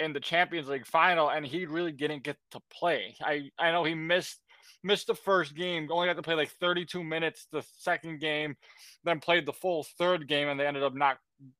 in 0.00 0.12
the 0.12 0.20
Champions 0.20 0.68
League 0.68 0.86
final, 0.86 1.30
and 1.30 1.44
he 1.44 1.66
really 1.66 1.92
didn't 1.92 2.22
get 2.22 2.36
to 2.52 2.60
play. 2.70 3.16
I 3.20 3.50
I 3.58 3.72
know 3.72 3.84
he 3.84 3.94
missed 3.94 4.40
missed 4.82 5.08
the 5.08 5.14
first 5.14 5.54
game, 5.54 5.88
only 5.90 6.06
got 6.06 6.16
to 6.16 6.22
play 6.22 6.34
like 6.34 6.50
32 6.60 7.02
minutes 7.02 7.46
the 7.50 7.64
second 7.78 8.20
game, 8.20 8.56
then 9.04 9.18
played 9.20 9.44
the 9.44 9.52
full 9.52 9.84
third 9.98 10.28
game, 10.28 10.48
and 10.48 10.58
they 10.58 10.66
ended 10.66 10.82
up 10.82 10.94
not 10.94 11.18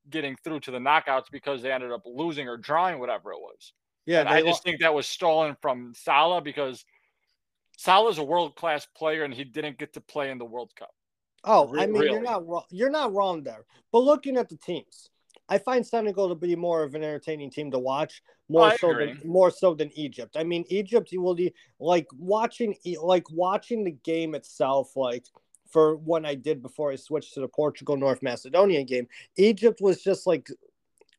getting 0.08 0.36
through 0.36 0.60
to 0.60 0.70
the 0.70 0.78
knockouts 0.78 1.24
because 1.30 1.62
they 1.62 1.72
ended 1.72 1.92
up 1.92 2.02
losing 2.06 2.48
or 2.48 2.56
drawing, 2.56 2.98
whatever 2.98 3.32
it 3.32 3.40
was. 3.40 3.72
yeah, 4.06 4.24
I 4.26 4.40
lo- 4.40 4.46
just 4.46 4.62
think 4.62 4.80
that 4.80 4.94
was 4.94 5.06
stolen 5.06 5.56
from 5.60 5.92
Salah 5.96 6.40
because 6.40 6.84
Salah's 7.76 8.18
a 8.18 8.24
world 8.24 8.56
class 8.56 8.86
player 8.96 9.24
and 9.24 9.32
he 9.32 9.44
didn't 9.44 9.78
get 9.78 9.92
to 9.94 10.00
play 10.00 10.30
in 10.30 10.38
the 10.38 10.44
World 10.44 10.72
Cup. 10.76 10.90
Oh, 11.44 11.68
Re- 11.68 11.82
I 11.82 11.86
mean, 11.86 12.02
you're 12.02 12.20
not 12.20 12.46
wrong. 12.46 12.64
You're 12.70 12.90
not 12.90 13.12
wrong 13.12 13.42
there. 13.44 13.64
But 13.92 14.00
looking 14.00 14.36
at 14.36 14.48
the 14.48 14.56
teams, 14.56 15.08
I 15.48 15.58
find 15.58 15.86
Senegal 15.86 16.28
to 16.28 16.34
be 16.34 16.54
more 16.56 16.82
of 16.82 16.94
an 16.94 17.02
entertaining 17.02 17.50
team 17.50 17.70
to 17.70 17.78
watch, 17.78 18.22
oh, 18.26 18.32
more 18.48 18.66
I 18.66 18.76
so 18.76 18.90
agree. 18.90 19.14
than 19.14 19.28
more 19.28 19.50
so 19.50 19.74
than 19.74 19.90
Egypt. 19.98 20.36
I 20.36 20.44
mean, 20.44 20.64
Egypt, 20.68 21.12
you 21.12 21.22
will 21.22 21.34
be 21.34 21.54
like 21.80 22.06
watching, 22.18 22.74
like 23.00 23.30
watching 23.30 23.84
the 23.84 23.92
game 23.92 24.34
itself, 24.34 24.96
like. 24.96 25.26
For 25.70 25.96
when 25.96 26.24
I 26.24 26.34
did 26.34 26.62
before 26.62 26.92
I 26.92 26.96
switched 26.96 27.34
to 27.34 27.40
the 27.40 27.46
Portugal 27.48 27.98
North 27.98 28.22
Macedonia 28.22 28.82
game, 28.84 29.06
Egypt 29.36 29.82
was 29.82 30.02
just 30.02 30.26
like 30.26 30.48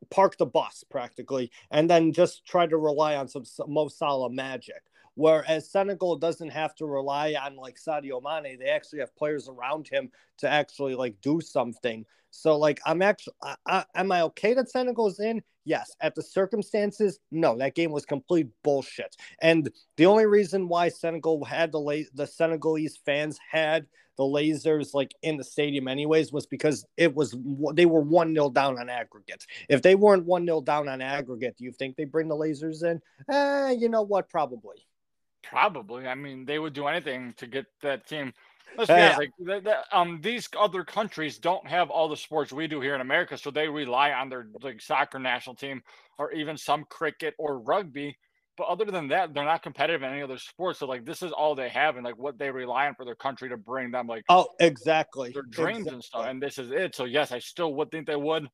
park 0.10 0.38
the 0.40 0.46
bus 0.48 0.84
practically, 0.90 1.52
and 1.70 1.88
then 1.88 2.12
just 2.14 2.46
try 2.46 2.66
to 2.66 2.78
rely 2.78 3.16
on 3.16 3.28
some 3.28 3.44
s- 3.44 3.60
Mo 3.68 3.90
Salah 3.90 4.32
magic. 4.32 4.82
Whereas 5.20 5.70
Senegal 5.70 6.16
doesn't 6.16 6.48
have 6.48 6.74
to 6.76 6.86
rely 6.86 7.34
on 7.34 7.58
like 7.58 7.76
Sadio 7.78 8.24
Mane, 8.24 8.58
they 8.58 8.70
actually 8.70 9.00
have 9.00 9.14
players 9.18 9.50
around 9.50 9.90
him 9.90 10.12
to 10.38 10.50
actually 10.50 10.96
like 10.96 11.20
do 11.20 11.42
something. 11.42 12.06
So 12.32 12.58
like 12.58 12.80
I'm 12.86 13.02
actually, 13.02 13.34
I, 13.44 13.56
I, 13.68 13.86
am 13.96 14.14
I 14.14 14.22
okay 14.22 14.54
that 14.54 14.70
Senegal's 14.70 15.20
in? 15.20 15.44
Yes. 15.66 15.94
At 16.00 16.16
the 16.16 16.24
circumstances, 16.24 17.20
no. 17.32 17.58
That 17.58 17.76
game 17.76 17.92
was 17.92 18.06
complete 18.06 18.48
bullshit. 18.64 19.18
And 19.42 19.70
the 19.98 20.06
only 20.06 20.26
reason 20.26 20.70
why 20.70 20.88
Senegal 20.88 21.44
had 21.44 21.74
the 21.74 21.82
la- 21.82 22.10
the 22.14 22.26
Senegalese 22.26 22.96
fans 23.06 23.38
had 23.52 23.88
the 24.16 24.24
lasers 24.24 24.94
like 24.94 25.14
in 25.22 25.36
the 25.36 25.44
stadium 25.44 25.90
anyways 25.90 26.32
was 26.32 26.46
because 26.46 26.86
it 26.96 27.14
was 27.14 27.36
they 27.74 27.86
were 27.86 28.00
one 28.00 28.32
nil 28.32 28.52
down 28.52 28.80
on 28.80 28.90
aggregate. 28.90 29.46
If 29.68 29.82
they 29.82 29.96
weren't 29.96 30.24
one 30.24 30.46
nil 30.46 30.62
down 30.62 30.88
on 30.88 31.02
aggregate, 31.02 31.58
do 31.58 31.66
you 31.66 31.74
think 31.74 31.98
they 31.98 32.06
bring 32.06 32.30
the 32.30 32.38
lasers 32.38 32.86
in? 32.86 33.02
Eh, 33.30 33.72
you 33.72 33.90
know 33.90 34.04
what? 34.04 34.30
Probably. 34.30 34.86
Probably. 35.44 36.08
I 36.08 36.16
mean, 36.16 36.46
they 36.46 36.60
would 36.60 36.74
do 36.74 36.88
anything 36.88 37.34
to 37.38 37.48
get 37.48 37.66
that 37.82 38.08
team. 38.08 38.34
Let's 38.78 38.92
be 38.92 39.02
honest, 39.02 39.18
like 39.18 39.32
the, 39.40 39.62
the, 39.62 39.98
um, 39.98 40.22
these 40.22 40.48
other 40.58 40.84
countries 40.84 41.38
don't 41.38 41.66
have 41.68 41.90
all 41.90 42.08
the 42.08 42.16
sports 42.18 42.54
we 42.54 42.68
do 42.68 42.80
here 42.82 42.96
in 42.96 43.02
America, 43.02 43.38
so 43.38 43.50
they 43.52 43.68
rely 43.68 44.12
on 44.12 44.30
their 44.30 44.48
like 44.62 44.82
soccer 44.82 45.20
national 45.20 45.56
team 45.56 45.82
or 46.18 46.32
even 46.32 46.58
some 46.58 46.86
cricket 46.86 47.36
or 47.40 47.60
rugby. 47.60 48.18
But 48.58 48.68
other 48.68 48.86
than 48.86 49.08
that, 49.10 49.34
they're 49.34 49.46
not 49.46 49.64
competitive 49.64 50.04
in 50.04 50.12
any 50.12 50.22
other 50.22 50.38
sports. 50.38 50.80
So 50.80 50.86
like 50.88 51.06
this 51.06 51.24
is 51.24 51.32
all 51.32 51.56
they 51.56 51.70
have 51.70 51.96
and 51.96 52.06
like 52.06 52.18
what 52.18 52.38
they 52.38 52.52
rely 52.52 52.88
on 52.88 52.96
for 52.96 53.06
their 53.06 53.16
country 53.16 53.50
to 53.50 53.58
bring 53.58 53.92
them 53.92 54.08
like 54.08 54.26
Oh, 54.30 54.48
exactly. 54.60 55.34
their 55.34 55.44
dreams 55.44 55.92
and 55.92 56.04
stuff. 56.04 56.26
And 56.28 56.42
this 56.42 56.58
is 56.58 56.72
it. 56.72 56.96
So 56.96 57.06
yes, 57.06 57.32
I 57.32 57.40
still 57.40 57.74
would 57.76 57.92
think 57.92 58.08
they 58.08 58.16
would. 58.16 58.48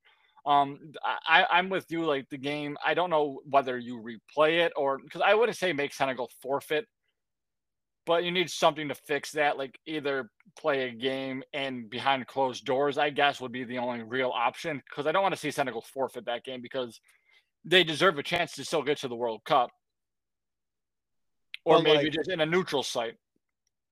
Um, 0.45 0.91
I, 1.27 1.45
I'm 1.49 1.69
with 1.69 1.85
you. 1.89 2.05
Like 2.05 2.29
the 2.29 2.37
game, 2.37 2.77
I 2.85 2.93
don't 2.93 3.09
know 3.09 3.41
whether 3.49 3.77
you 3.77 3.97
replay 3.99 4.63
it 4.65 4.73
or 4.75 4.99
because 4.99 5.21
I 5.21 5.33
wouldn't 5.33 5.57
say 5.57 5.73
make 5.73 5.93
Senegal 5.93 6.29
forfeit, 6.41 6.85
but 8.05 8.23
you 8.23 8.31
need 8.31 8.49
something 8.51 8.87
to 8.89 8.95
fix 8.95 9.31
that. 9.31 9.57
Like 9.57 9.79
either 9.87 10.29
play 10.57 10.87
a 10.87 10.91
game 10.91 11.41
and 11.53 11.89
behind 11.89 12.27
closed 12.27 12.63
doors, 12.63 12.97
I 12.99 13.09
guess 13.09 13.41
would 13.41 13.51
be 13.51 13.63
the 13.63 13.79
only 13.79 14.03
real 14.03 14.29
option. 14.29 14.81
Because 14.87 15.07
I 15.07 15.11
don't 15.11 15.23
want 15.23 15.33
to 15.33 15.39
see 15.39 15.49
Senegal 15.49 15.81
forfeit 15.81 16.25
that 16.25 16.43
game 16.43 16.61
because 16.61 16.99
they 17.63 17.83
deserve 17.83 18.19
a 18.19 18.23
chance 18.23 18.51
to 18.53 18.63
still 18.65 18.83
get 18.83 18.99
to 18.99 19.07
the 19.07 19.15
World 19.15 19.41
Cup, 19.45 19.71
or 21.65 21.77
But, 21.77 21.83
maybe 21.85 22.03
like- 22.05 22.13
just 22.13 22.29
in 22.29 22.39
a 22.41 22.45
neutral 22.45 22.83
site. 22.83 23.15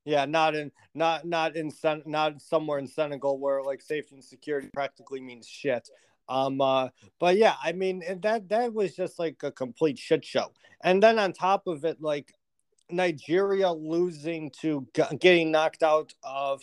Yeah, 0.05 0.25
not 0.25 0.53
in 0.53 0.69
not 0.93 1.25
not 1.25 1.55
in 1.55 1.71
Sen- 1.71 2.03
not 2.05 2.41
somewhere 2.41 2.77
in 2.77 2.85
Senegal 2.87 3.39
where 3.39 3.63
like 3.63 3.81
safety 3.81 4.15
and 4.15 4.23
security 4.23 4.69
practically 4.73 5.21
means 5.21 5.47
shit. 5.47 5.89
Um, 6.29 6.61
uh, 6.61 6.89
but 7.19 7.37
yeah, 7.37 7.55
I 7.61 7.73
mean 7.73 8.01
and 8.07 8.21
that 8.21 8.49
that 8.49 8.73
was 8.73 8.95
just 8.95 9.19
like 9.19 9.43
a 9.43 9.51
complete 9.51 9.99
shit 9.99 10.23
show. 10.23 10.51
And 10.83 11.01
then 11.01 11.19
on 11.19 11.33
top 11.33 11.67
of 11.67 11.85
it, 11.85 12.01
like 12.01 12.33
Nigeria 12.89 13.71
losing 13.71 14.51
to 14.61 14.87
getting 15.19 15.51
knocked 15.51 15.83
out 15.83 16.13
of 16.23 16.61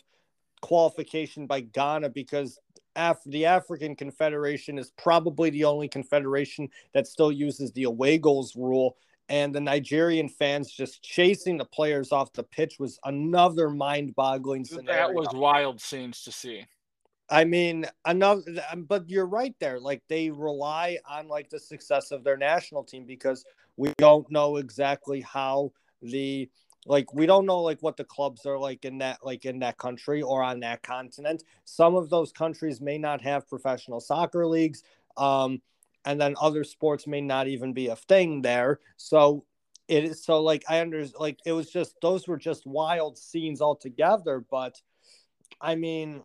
qualification 0.60 1.46
by 1.46 1.60
Ghana 1.60 2.10
because 2.10 2.58
Af- 2.96 3.22
the 3.24 3.46
African 3.46 3.94
Confederation 3.94 4.78
is 4.78 4.90
probably 4.98 5.50
the 5.50 5.64
only 5.64 5.88
confederation 5.88 6.68
that 6.92 7.06
still 7.06 7.30
uses 7.30 7.72
the 7.72 7.84
away 7.84 8.18
goals 8.18 8.56
rule. 8.56 8.96
And 9.28 9.54
the 9.54 9.60
Nigerian 9.60 10.28
fans 10.28 10.72
just 10.72 11.02
chasing 11.02 11.56
the 11.56 11.64
players 11.64 12.10
off 12.10 12.32
the 12.32 12.42
pitch 12.42 12.76
was 12.80 12.98
another 13.04 13.70
mind-boggling 13.70 14.64
scenario. 14.64 15.06
That 15.06 15.14
was 15.14 15.28
wild 15.32 15.80
scenes 15.80 16.22
to 16.24 16.32
see. 16.32 16.66
I 17.30 17.44
mean, 17.44 17.86
another, 18.04 18.42
but 18.76 19.08
you're 19.08 19.26
right 19.26 19.54
there. 19.60 19.78
Like 19.78 20.02
they 20.08 20.30
rely 20.30 20.98
on 21.08 21.28
like 21.28 21.48
the 21.48 21.60
success 21.60 22.10
of 22.10 22.24
their 22.24 22.36
national 22.36 22.82
team 22.82 23.04
because 23.04 23.44
we 23.76 23.92
don't 23.98 24.28
know 24.30 24.56
exactly 24.56 25.20
how 25.20 25.72
the 26.02 26.50
like 26.86 27.12
we 27.14 27.26
don't 27.26 27.46
know 27.46 27.60
like 27.60 27.82
what 27.82 27.96
the 27.96 28.04
clubs 28.04 28.46
are 28.46 28.58
like 28.58 28.84
in 28.84 28.98
that 28.98 29.18
like 29.22 29.44
in 29.44 29.58
that 29.60 29.78
country 29.78 30.22
or 30.22 30.42
on 30.42 30.60
that 30.60 30.82
continent 30.82 31.44
some 31.64 31.94
of 31.94 32.08
those 32.08 32.32
countries 32.32 32.80
may 32.80 32.96
not 32.96 33.20
have 33.20 33.48
professional 33.48 34.00
soccer 34.00 34.46
leagues 34.46 34.82
um 35.18 35.60
and 36.06 36.18
then 36.18 36.34
other 36.40 36.64
sports 36.64 37.06
may 37.06 37.20
not 37.20 37.48
even 37.48 37.74
be 37.74 37.88
a 37.88 37.96
thing 37.96 38.40
there 38.40 38.80
so 38.96 39.44
it 39.88 40.04
is 40.04 40.24
so 40.24 40.42
like 40.42 40.64
i 40.70 40.80
understand 40.80 41.20
like 41.20 41.38
it 41.44 41.52
was 41.52 41.70
just 41.70 41.94
those 42.00 42.26
were 42.26 42.38
just 42.38 42.66
wild 42.66 43.18
scenes 43.18 43.60
altogether 43.60 44.42
but 44.50 44.80
i 45.60 45.74
mean 45.74 46.22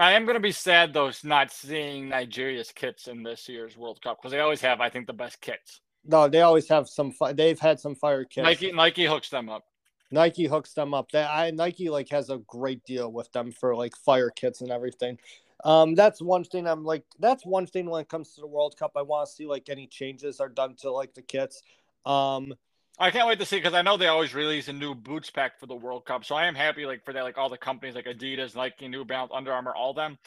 I 0.00 0.12
am 0.12 0.24
going 0.24 0.34
to 0.34 0.40
be 0.40 0.50
sad 0.50 0.94
though, 0.94 1.12
not 1.24 1.52
seeing 1.52 2.08
Nigeria's 2.08 2.72
kits 2.72 3.06
in 3.06 3.22
this 3.22 3.46
year's 3.50 3.76
World 3.76 4.00
Cup 4.00 4.16
because 4.18 4.32
they 4.32 4.40
always 4.40 4.62
have, 4.62 4.80
I 4.80 4.88
think, 4.88 5.06
the 5.06 5.12
best 5.12 5.42
kits. 5.42 5.82
No, 6.06 6.26
they 6.26 6.40
always 6.40 6.66
have 6.68 6.88
some. 6.88 7.12
Fi- 7.12 7.34
they've 7.34 7.60
had 7.60 7.78
some 7.78 7.94
fire 7.94 8.24
kits. 8.24 8.44
Nike, 8.44 8.72
Nike 8.72 9.04
hooks 9.04 9.28
them 9.28 9.50
up. 9.50 9.64
Nike 10.10 10.46
hooks 10.46 10.72
them 10.72 10.94
up. 10.94 11.12
That 11.12 11.30
I 11.30 11.50
Nike 11.50 11.90
like 11.90 12.08
has 12.08 12.30
a 12.30 12.38
great 12.38 12.82
deal 12.84 13.12
with 13.12 13.30
them 13.32 13.52
for 13.52 13.76
like 13.76 13.94
fire 13.94 14.30
kits 14.30 14.62
and 14.62 14.70
everything. 14.70 15.18
Um, 15.64 15.94
that's 15.94 16.22
one 16.22 16.44
thing 16.44 16.66
I'm 16.66 16.82
like. 16.82 17.04
That's 17.18 17.44
one 17.44 17.66
thing 17.66 17.90
when 17.90 18.00
it 18.00 18.08
comes 18.08 18.34
to 18.34 18.40
the 18.40 18.46
World 18.46 18.78
Cup. 18.78 18.92
I 18.96 19.02
want 19.02 19.28
to 19.28 19.34
see 19.34 19.46
like 19.46 19.68
any 19.68 19.86
changes 19.86 20.40
are 20.40 20.48
done 20.48 20.76
to 20.76 20.90
like 20.90 21.12
the 21.12 21.20
kits. 21.20 21.60
Um, 22.06 22.54
I 22.98 23.10
can't 23.10 23.26
wait 23.26 23.38
to 23.38 23.46
see 23.46 23.56
because 23.56 23.72
I 23.72 23.82
know 23.82 23.96
they 23.96 24.08
always 24.08 24.34
release 24.34 24.68
a 24.68 24.72
new 24.72 24.94
boots 24.94 25.30
pack 25.30 25.58
for 25.58 25.66
the 25.66 25.74
World 25.74 26.04
Cup. 26.04 26.24
So 26.24 26.34
I 26.34 26.46
am 26.46 26.54
happy 26.54 26.84
like 26.84 27.04
for 27.04 27.12
that, 27.14 27.22
like 27.24 27.38
all 27.38 27.48
the 27.48 27.56
companies 27.56 27.94
like 27.94 28.04
Adidas, 28.04 28.54
Nike, 28.54 28.88
New 28.88 29.04
Balance, 29.04 29.32
Under 29.34 29.52
Armour, 29.52 29.74
all 29.74 29.94
them. 29.94 30.18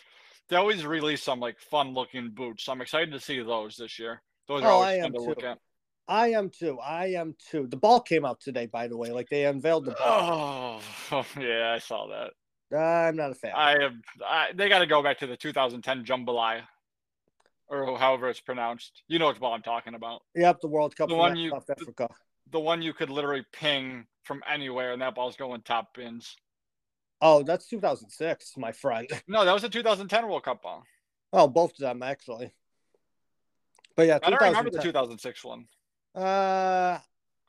They 0.50 0.56
always 0.56 0.86
release 0.86 1.22
some 1.22 1.40
like 1.40 1.60
fun 1.60 1.94
looking 1.94 2.32
boots. 2.32 2.64
So 2.66 2.72
I'm 2.72 2.82
excited 2.82 3.12
to 3.12 3.20
see 3.20 3.42
those 3.42 3.78
this 3.78 4.00
year. 4.00 4.22
Those 4.48 4.64
are 4.64 4.68
Oh, 4.72 4.76
always 4.76 4.88
I 4.90 4.96
fun 5.02 5.06
am 5.08 5.14
to 5.14 5.22
look 5.22 5.40
too. 5.40 5.46
at. 5.48 5.60
I 6.08 6.28
am 6.32 6.50
too. 6.50 6.80
I 6.80 7.06
am 7.14 7.36
too. 7.50 7.68
The 7.68 7.78
ball 7.78 8.02
came 8.02 8.26
out 8.26 8.42
today, 8.42 8.66
by 8.66 8.88
the 8.88 8.98
way. 8.98 9.12
Like 9.12 9.30
they 9.30 9.46
unveiled 9.46 9.86
the 9.86 9.92
ball. 9.92 10.82
Oh, 11.12 11.26
yeah, 11.40 11.72
I 11.74 11.80
saw 11.80 12.08
that. 12.08 12.32
I'm 12.78 13.16
not 13.16 13.32
a 13.32 13.36
fan. 13.36 13.52
I 13.56 13.82
have. 13.84 13.94
I, 14.26 14.48
they 14.54 14.68
got 14.68 14.80
to 14.80 14.88
go 14.88 15.04
back 15.04 15.20
to 15.20 15.28
the 15.28 15.38
2010 15.38 16.04
jambalaya, 16.06 16.64
or 17.68 17.98
however 18.00 18.30
it's 18.30 18.40
pronounced. 18.42 19.04
You 19.08 19.20
know 19.20 19.28
what 19.28 19.40
ball 19.40 19.54
I'm 19.54 19.62
talking 19.62 19.94
about. 19.94 20.24
yep, 20.36 20.60
the 20.60 20.68
World 20.68 20.96
Cup 20.96 21.08
The 21.08 21.16
one 21.16 21.36
you- 21.38 21.52
South 21.52 21.70
Africa. 21.70 22.10
The 22.54 22.60
one 22.60 22.84
you 22.84 22.94
could 22.94 23.10
literally 23.10 23.44
ping 23.52 24.06
from 24.24 24.44
anywhere, 24.50 24.94
and 24.94 25.02
that 25.02 25.16
ball's 25.16 25.36
going 25.36 25.62
top 25.64 25.96
bins. 25.96 26.38
Oh, 27.20 27.42
that's 27.42 27.68
2006, 27.68 28.54
my 28.58 28.72
friend. 28.72 29.08
No, 29.28 29.44
that 29.44 29.54
was 29.54 29.64
a 29.64 29.70
2010 29.70 30.28
World 30.28 30.44
Cup 30.44 30.62
ball. 30.62 30.84
Oh, 31.34 31.48
both 31.48 31.72
of 31.72 31.78
them 31.80 32.04
actually. 32.04 32.54
But 33.96 34.08
yeah, 34.08 34.20
I 34.22 34.30
don't 34.30 34.40
remember 34.40 34.70
the 34.70 34.82
2006 34.82 35.44
one. 35.44 35.66
Uh, 36.14 37.00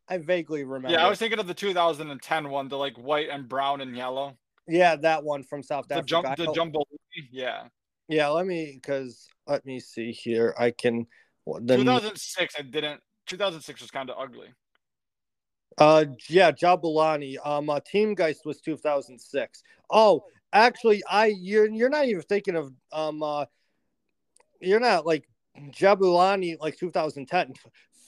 I 0.08 0.18
vaguely 0.18 0.64
remember. 0.64 0.96
Yeah, 0.96 1.04
I 1.04 1.10
was 1.10 1.18
thinking 1.18 1.38
of 1.38 1.46
the 1.46 1.54
2010 1.54 2.48
one, 2.48 2.68
the 2.68 2.78
like 2.78 2.96
white 2.96 3.28
and 3.30 3.46
brown 3.46 3.82
and 3.82 3.94
yellow. 3.94 4.38
Yeah, 4.66 4.96
that 4.96 5.22
one 5.22 5.42
from 5.42 5.62
South 5.62 5.86
The 5.88 5.96
Africa. 5.96 6.06
jump, 6.06 6.36
the 6.38 6.52
jumbo. 6.52 6.84
Yeah, 7.30 7.64
Yeah, 8.08 8.28
let 8.28 8.46
me 8.46 8.72
because 8.80 9.28
let 9.46 9.66
me 9.66 9.80
see 9.80 10.12
here. 10.12 10.54
I 10.58 10.70
can. 10.70 11.06
The 11.46 11.76
2006. 11.76 12.54
I 12.58 12.62
didn't. 12.62 13.00
2006 13.26 13.82
was 13.82 13.90
kind 13.90 14.08
of 14.08 14.16
ugly. 14.18 14.48
Uh, 15.78 16.04
yeah, 16.28 16.52
Jabulani. 16.52 17.36
Um, 17.44 17.68
uh, 17.70 17.80
Teamgeist 17.80 18.44
was 18.44 18.60
2006. 18.60 19.62
Oh, 19.90 20.24
actually, 20.52 21.02
I 21.10 21.34
you're 21.38 21.68
you're 21.68 21.88
not 21.88 22.06
even 22.06 22.22
thinking 22.22 22.56
of 22.56 22.72
um 22.92 23.22
uh, 23.22 23.46
you're 24.60 24.80
not 24.80 25.06
like 25.06 25.28
Jabulani 25.70 26.56
like 26.60 26.76
2010. 26.78 27.54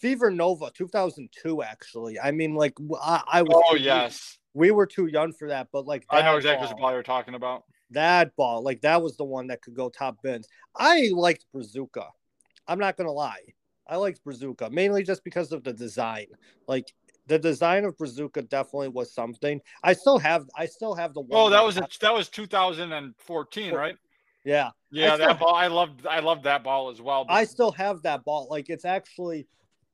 Fevernova 0.02 0.72
2002. 0.74 1.62
Actually, 1.62 2.20
I 2.20 2.30
mean 2.30 2.54
like 2.54 2.74
I 3.02 3.42
was. 3.42 3.62
Oh 3.68 3.74
yes, 3.74 4.38
we 4.54 4.70
were 4.70 4.86
too 4.86 5.06
young 5.06 5.32
for 5.32 5.48
that, 5.48 5.68
but 5.72 5.86
like 5.86 6.04
I 6.10 6.22
know 6.22 6.36
exactly 6.36 6.66
what 6.66 6.70
ball- 6.70 6.80
ball 6.80 6.92
you're 6.92 7.02
talking 7.02 7.34
about. 7.34 7.64
that 7.90 8.34
ball, 8.36 8.62
like 8.62 8.82
that 8.82 9.02
was 9.02 9.16
the 9.16 9.24
one 9.24 9.48
that 9.48 9.62
could 9.62 9.74
go 9.74 9.88
top 9.88 10.18
bins. 10.22 10.48
I 10.76 11.10
liked 11.12 11.46
Brazuca. 11.54 12.08
I'm 12.68 12.78
not 12.78 12.96
gonna 12.96 13.12
lie. 13.12 13.40
I 13.88 13.96
liked 13.96 14.24
Brazuca 14.24 14.70
mainly 14.70 15.02
just 15.02 15.24
because 15.24 15.52
of 15.52 15.62
the 15.64 15.72
design. 15.72 16.26
Like 16.66 16.92
the 17.26 17.38
design 17.38 17.84
of 17.84 17.96
Brazuca 17.96 18.48
definitely 18.48 18.88
was 18.88 19.12
something. 19.12 19.60
I 19.82 19.92
still 19.92 20.18
have 20.18 20.46
I 20.56 20.66
still 20.66 20.94
have 20.94 21.14
the 21.14 21.20
one. 21.20 21.40
Oh, 21.40 21.50
that 21.50 21.64
was 21.64 21.76
a, 21.76 21.88
that 22.00 22.14
was 22.14 22.28
2014, 22.28 23.70
Four- 23.70 23.78
right? 23.78 23.96
yeah. 24.44 24.70
Yeah, 24.90 25.14
still- 25.14 25.26
that 25.28 25.38
ball. 25.40 25.54
I 25.54 25.66
loved. 25.66 26.06
I 26.06 26.20
loved 26.20 26.44
that 26.44 26.62
ball 26.62 26.90
as 26.90 27.00
well. 27.02 27.24
but- 27.24 27.34
I 27.34 27.44
still 27.44 27.72
have 27.72 28.02
that 28.02 28.24
ball. 28.24 28.46
Like 28.50 28.70
it's 28.70 28.84
actually 28.84 29.46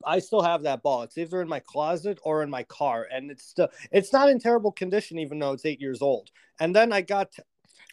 I 0.05 0.19
still 0.19 0.41
have 0.41 0.63
that 0.63 0.83
ball. 0.83 1.03
It's 1.03 1.17
either 1.17 1.41
in 1.41 1.47
my 1.47 1.59
closet 1.59 2.19
or 2.23 2.43
in 2.43 2.49
my 2.49 2.63
car. 2.63 3.07
And 3.11 3.31
it's 3.31 3.45
still 3.45 3.69
it's 3.91 4.13
not 4.13 4.29
in 4.29 4.39
terrible 4.39 4.71
condition 4.71 5.17
even 5.19 5.39
though 5.39 5.53
it's 5.53 5.65
eight 5.65 5.81
years 5.81 6.01
old. 6.01 6.29
And 6.59 6.75
then 6.75 6.93
I 6.93 7.01
got 7.01 7.33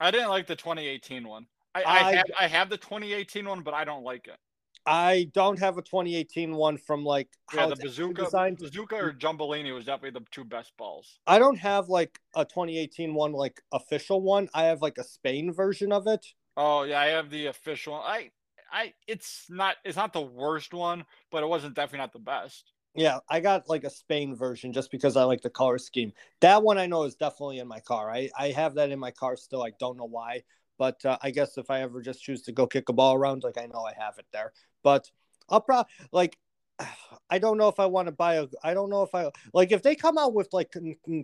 I 0.00 0.10
didn't 0.10 0.28
like 0.28 0.46
the 0.46 0.56
2018 0.56 1.26
one. 1.26 1.46
I, 1.74 1.82
I, 1.82 1.84
I- 1.84 2.14
have 2.16 2.24
I 2.40 2.46
have 2.48 2.68
the 2.70 2.76
2018 2.76 3.48
one, 3.48 3.62
but 3.62 3.74
I 3.74 3.84
don't 3.84 4.02
like 4.04 4.28
it. 4.28 4.36
I 4.86 5.30
don't 5.32 5.58
have 5.58 5.78
a 5.78 5.82
2018 5.82 6.54
one 6.54 6.76
from 6.78 7.04
like 7.04 7.28
Yeah, 7.52 7.66
the 7.66 7.76
bazooka, 7.76 8.22
designed. 8.24 8.58
bazooka 8.58 8.96
or 8.96 9.12
Jumbolini 9.12 9.74
was 9.74 9.84
definitely 9.84 10.18
the 10.20 10.26
two 10.30 10.44
best 10.44 10.76
balls. 10.76 11.18
I 11.26 11.38
don't 11.38 11.58
have 11.58 11.88
like 11.88 12.20
a 12.34 12.44
2018 12.44 13.14
one, 13.14 13.32
like 13.32 13.62
official 13.72 14.20
one. 14.20 14.48
I 14.54 14.64
have 14.64 14.82
like 14.82 14.98
a 14.98 15.04
Spain 15.04 15.52
version 15.52 15.92
of 15.92 16.06
it. 16.06 16.26
Oh 16.56 16.82
yeah, 16.82 17.00
I 17.00 17.06
have 17.06 17.30
the 17.30 17.46
official. 17.46 17.94
I 17.94 18.30
I 18.72 18.94
it's 19.06 19.46
not 19.48 19.76
it's 19.84 19.96
not 19.96 20.12
the 20.12 20.20
worst 20.20 20.72
one, 20.74 21.04
but 21.30 21.42
it 21.42 21.46
wasn't 21.46 21.74
definitely 21.74 21.98
not 21.98 22.12
the 22.12 22.18
best. 22.18 22.72
Yeah, 22.94 23.20
I 23.28 23.40
got 23.40 23.68
like 23.68 23.84
a 23.84 23.90
Spain 23.90 24.34
version 24.34 24.72
just 24.72 24.90
because 24.90 25.16
I 25.16 25.22
like 25.24 25.42
the 25.42 25.50
color 25.50 25.78
scheme. 25.78 26.12
That 26.40 26.62
one 26.62 26.76
I 26.76 26.86
know 26.86 27.04
is 27.04 27.14
definitely 27.14 27.60
in 27.60 27.68
my 27.68 27.80
car. 27.80 28.10
I, 28.10 28.30
I 28.36 28.48
have 28.50 28.74
that 28.74 28.90
in 28.90 28.98
my 28.98 29.12
car 29.12 29.36
still. 29.36 29.62
I 29.62 29.70
don't 29.78 29.96
know 29.96 30.06
why, 30.08 30.42
but 30.80 31.04
uh, 31.04 31.18
I 31.20 31.30
guess 31.30 31.58
if 31.58 31.70
I 31.70 31.82
ever 31.82 32.00
just 32.00 32.22
choose 32.22 32.40
to 32.44 32.52
go 32.52 32.66
kick 32.66 32.88
a 32.88 32.94
ball 32.94 33.14
around, 33.14 33.44
like 33.44 33.58
I 33.58 33.66
know 33.66 33.84
I 33.84 33.92
have 33.98 34.14
it 34.18 34.24
there. 34.32 34.52
But 34.82 35.10
I'll 35.50 35.60
probably 35.60 35.92
like. 36.10 36.38
I 37.32 37.38
don't 37.38 37.58
know 37.58 37.68
if 37.68 37.78
I 37.78 37.86
want 37.86 38.08
to 38.08 38.12
buy 38.12 38.36
a. 38.36 38.46
I 38.64 38.72
don't 38.72 38.88
know 38.88 39.02
if 39.02 39.14
I 39.14 39.30
like 39.52 39.72
if 39.72 39.82
they 39.82 39.94
come 39.94 40.16
out 40.16 40.32
with 40.32 40.48
like 40.52 40.74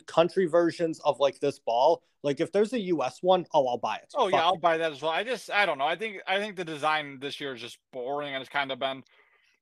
country 0.06 0.46
versions 0.46 1.00
of 1.04 1.18
like 1.18 1.40
this 1.40 1.58
ball. 1.58 2.02
Like 2.22 2.40
if 2.40 2.52
there's 2.52 2.74
a 2.74 2.80
U.S. 2.80 3.18
one, 3.22 3.46
oh, 3.54 3.66
I'll 3.66 3.78
buy 3.78 3.96
it. 3.96 4.12
Oh 4.14 4.28
yeah, 4.28 4.36
Fuck 4.36 4.44
I'll 4.44 4.56
buy 4.58 4.76
that 4.76 4.92
as 4.92 5.00
well. 5.00 5.10
I 5.10 5.24
just 5.24 5.50
I 5.50 5.64
don't 5.64 5.78
know. 5.78 5.86
I 5.86 5.96
think 5.96 6.18
I 6.28 6.38
think 6.38 6.56
the 6.56 6.64
design 6.64 7.18
this 7.18 7.40
year 7.40 7.54
is 7.54 7.60
just 7.60 7.78
boring 7.92 8.34
and 8.34 8.42
it's 8.42 8.50
kind 8.50 8.70
of 8.70 8.78
been 8.78 9.02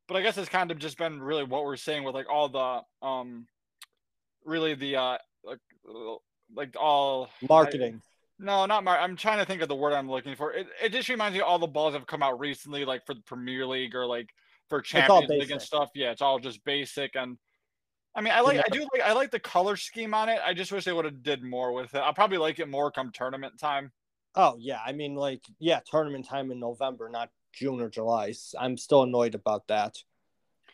but 0.08 0.16
I 0.16 0.22
guess 0.22 0.36
it's 0.36 0.48
kind 0.48 0.70
of 0.70 0.78
just 0.78 0.98
been 0.98 1.22
really 1.22 1.44
what 1.44 1.64
we're 1.64 1.76
seeing 1.76 2.04
with 2.04 2.14
like 2.14 2.28
all 2.30 2.48
the 2.48 3.06
um 3.06 3.46
really 4.44 4.74
the 4.74 4.96
uh 4.96 5.18
like 5.44 5.60
like 6.54 6.76
all 6.78 7.30
it. 7.40 7.48
marketing. 7.48 8.02
No, 8.38 8.66
not 8.66 8.84
mar- 8.84 8.98
I'm 8.98 9.16
trying 9.16 9.38
to 9.38 9.44
think 9.44 9.62
of 9.62 9.68
the 9.68 9.74
word 9.74 9.92
I'm 9.92 10.10
looking 10.10 10.34
for. 10.36 10.52
It, 10.52 10.66
it 10.82 10.92
just 10.92 11.08
reminds 11.08 11.34
me 11.34 11.40
of 11.40 11.46
all 11.46 11.58
the 11.58 11.66
balls 11.66 11.92
that 11.92 12.00
have 12.00 12.06
come 12.06 12.22
out 12.22 12.38
recently, 12.38 12.84
like 12.84 13.06
for 13.06 13.14
the 13.14 13.22
Premier 13.22 13.66
League 13.66 13.94
or 13.94 14.06
like 14.06 14.28
for 14.68 14.80
Champions 14.80 15.28
League 15.28 15.50
and 15.50 15.62
stuff. 15.62 15.90
Yeah, 15.94 16.10
it's 16.10 16.22
all 16.22 16.38
just 16.38 16.64
basic 16.64 17.16
and 17.16 17.38
I 18.16 18.20
mean, 18.20 18.32
I 18.32 18.40
like, 18.40 18.58
I 18.58 18.68
do 18.70 18.80
like, 18.80 19.02
I 19.04 19.12
like 19.12 19.32
the 19.32 19.40
color 19.40 19.76
scheme 19.76 20.14
on 20.14 20.28
it. 20.28 20.38
I 20.44 20.54
just 20.54 20.70
wish 20.70 20.84
they 20.84 20.92
would 20.92 21.04
have 21.04 21.22
did 21.22 21.42
more 21.42 21.72
with 21.72 21.94
it. 21.94 21.98
I'll 21.98 22.14
probably 22.14 22.38
like 22.38 22.60
it 22.60 22.68
more 22.68 22.92
come 22.92 23.10
tournament 23.12 23.58
time. 23.58 23.90
Oh 24.36 24.56
yeah, 24.58 24.78
I 24.84 24.92
mean 24.92 25.14
like 25.14 25.42
yeah, 25.58 25.80
tournament 25.90 26.26
time 26.28 26.50
in 26.50 26.60
November, 26.60 27.08
not 27.08 27.30
June 27.52 27.80
or 27.80 27.88
July. 27.88 28.34
I'm 28.58 28.76
still 28.76 29.02
annoyed 29.02 29.34
about 29.34 29.66
that, 29.68 29.96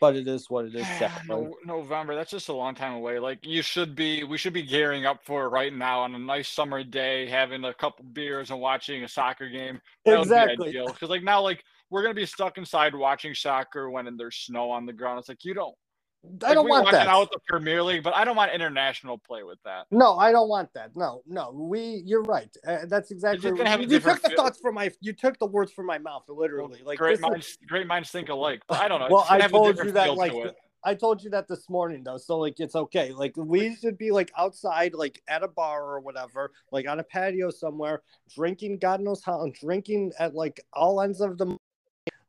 but 0.01 0.17
it 0.17 0.27
is 0.27 0.49
what 0.49 0.65
it 0.65 0.75
is. 0.75 0.87
no, 1.29 1.55
November. 1.65 2.15
That's 2.15 2.31
just 2.31 2.49
a 2.49 2.53
long 2.53 2.75
time 2.75 2.95
away. 2.95 3.19
Like 3.19 3.45
you 3.45 3.63
should 3.63 3.95
be, 3.95 4.25
we 4.25 4.39
should 4.39 4.53
be 4.53 4.63
gearing 4.63 5.07
up 5.07 5.25
for 5.25 5.45
it 5.45 5.49
right 5.49 5.73
now 5.73 6.01
on 6.01 6.15
a 6.15 6.19
nice 6.19 6.49
summer 6.49 6.83
day, 6.83 7.29
having 7.29 7.65
a 7.65 7.75
couple 7.75 8.05
beers 8.07 8.51
and 8.51 8.61
watching 8.61 9.05
a 9.05 9.09
soccer 9.09 9.49
game. 9.49 9.81
Exactly. 10.07 10.73
Because 10.73 11.11
like 11.11 11.23
now, 11.23 11.43
like 11.43 11.63
we're 11.91 12.03
gonna 12.03 12.15
be 12.15 12.27
stuck 12.27 12.57
inside 12.57 12.95
watching 12.95 13.35
soccer 13.35 13.91
when 13.91 14.17
there's 14.17 14.37
snow 14.37 14.71
on 14.71 14.87
the 14.87 14.93
ground. 14.93 15.19
It's 15.19 15.29
like 15.29 15.45
you 15.45 15.55
don't. 15.55 15.75
I 16.23 16.49
like, 16.49 16.55
don't 16.55 16.69
want 16.69 16.89
it 16.89 16.93
that. 16.93 17.09
out 17.09 17.31
the 17.33 17.39
Premier 17.49 17.83
League, 17.83 18.03
but 18.03 18.15
I 18.15 18.25
don't 18.25 18.37
want 18.37 18.53
international 18.53 19.17
play 19.17 19.43
with 19.43 19.59
that. 19.65 19.87
No, 19.91 20.19
I 20.19 20.33
don't 20.33 20.49
want 20.49 20.69
that. 20.75 20.95
No, 20.95 21.23
no. 21.27 21.51
We, 21.53 22.03
you're 22.05 22.23
right. 22.23 22.55
Uh, 22.67 22.81
that's 22.87 23.11
exactly. 23.11 23.51
a 23.51 23.79
you 23.79 24.01
took 24.01 24.21
the 24.21 24.29
feel. 24.29 24.37
thouts 24.37 24.59
from 24.61 24.75
my. 24.75 24.91
You 25.01 25.15
took 25.15 25.39
the 25.39 25.47
words 25.47 25.73
from 25.73 25.87
my 25.87 25.99
mouth, 25.99 26.25
literally. 26.29 26.83
Like 26.85 26.99
great 26.99 27.21
minds, 27.21 27.57
great 27.67 27.87
minds 27.87 28.11
think 28.11 28.29
alike. 28.29 28.63
But 28.69 28.81
I 28.81 28.89
don't 28.89 29.01
know. 29.01 29.09
Well, 29.11 29.27
I 29.31 29.41
told 29.49 29.79
you 29.79 29.93
that 29.93 30.15
like 30.15 30.33
to. 30.33 30.55
I 30.85 30.95
told 30.95 31.23
you 31.23 31.31
that 31.31 31.47
this 31.49 31.69
morning 31.69 32.03
though, 32.05 32.17
so 32.17 32.39
like 32.39 32.59
it's 32.59 32.75
okay. 32.75 33.13
Like 33.13 33.37
we 33.37 33.77
should 33.77 33.99
be 33.99 34.11
like 34.11 34.31
outside, 34.37 34.95
like 34.95 35.23
at 35.29 35.43
a 35.43 35.49
bar 35.49 35.85
or 35.85 36.01
whatever, 36.01 36.53
like 36.73 36.89
on 36.89 37.01
a 37.01 37.05
patio 37.05 37.51
somewhere, 37.51 38.03
drinking 38.35 38.79
God 38.79 39.01
knows 39.01 39.23
how, 39.23 39.47
drinking 39.61 40.13
at 40.19 40.35
like 40.35 40.61
all 40.73 41.03
ends 41.03 41.21
of 41.21 41.37
the 41.37 41.57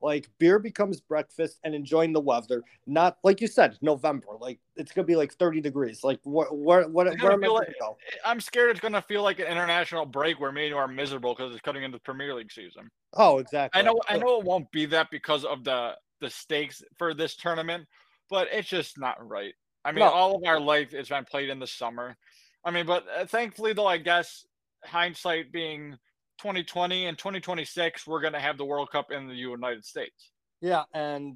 like 0.02 0.30
beer 0.40 0.60
becomes 0.60 1.00
breakfast 1.00 1.60
and 1.64 1.76
enjoying 1.76 2.14
the 2.14 2.20
weather. 2.20 2.64
Not 2.88 3.18
like 3.24 3.42
you 3.42 3.48
said, 3.48 3.78
November. 3.82 4.28
Like 4.40 4.60
it's 4.76 4.92
gonna 4.92 5.06
be 5.06 5.16
like 5.16 5.34
30 5.34 5.62
degrees. 5.62 6.04
Like 6.04 6.20
what 6.24 6.56
where 6.56 6.88
what 6.88 7.08
where 7.22 7.32
am 7.34 7.44
I 7.44 7.48
like, 7.48 7.74
go? 7.80 7.98
I'm 8.26 8.40
scared 8.40 8.72
it's 8.72 8.80
gonna 8.80 9.02
feel 9.02 9.24
like 9.24 9.40
an 9.40 9.48
international 9.48 10.06
break 10.06 10.40
where 10.40 10.52
me 10.52 10.64
and 10.64 10.70
you 10.72 10.78
are 10.78 10.88
miserable 10.88 11.34
because 11.36 11.54
it's 11.54 11.62
cutting 11.62 11.84
into 11.84 11.98
the 11.98 12.04
Premier 12.04 12.34
League 12.34 12.52
season. 12.52 12.90
Oh, 13.14 13.40
exactly. 13.40 13.80
I 13.80 13.84
know 13.84 14.00
I 14.08 14.18
know 14.18 14.40
it 14.40 14.46
won't 14.46 14.72
be 14.72 14.86
that 14.88 15.10
because 15.12 15.46
of 15.46 15.64
the 15.64 15.96
the 16.20 16.30
stakes 16.30 16.84
for 16.98 17.14
this 17.14 17.36
tournament, 17.36 17.86
but 18.30 18.48
it's 18.52 18.70
just 18.70 19.00
not 19.00 19.28
right. 19.28 19.54
I 19.84 19.92
mean, 19.92 20.00
no. 20.00 20.10
all 20.10 20.36
of 20.36 20.44
our 20.46 20.60
life 20.60 20.92
has 20.92 21.10
been 21.10 21.26
played 21.26 21.50
in 21.50 21.60
the 21.60 21.68
summer. 21.68 22.16
I 22.64 22.72
mean, 22.72 22.86
but 22.86 23.06
uh, 23.18 23.26
thankfully, 23.26 23.74
though, 23.74 23.88
I 23.88 23.98
guess 23.98 24.46
hindsight 24.86 25.52
being 25.52 25.98
2020 26.42 27.06
and 27.06 27.18
2026, 27.18 28.08
we're 28.08 28.20
going 28.20 28.34
to 28.34 28.40
have 28.40 28.58
the 28.58 28.66
World 28.66 28.92
Cup 28.92 29.12
in 29.12 29.28
the 29.28 29.36
United 29.36 29.86
States. 29.86 30.32
Yeah, 30.60 30.84
and 30.94 31.36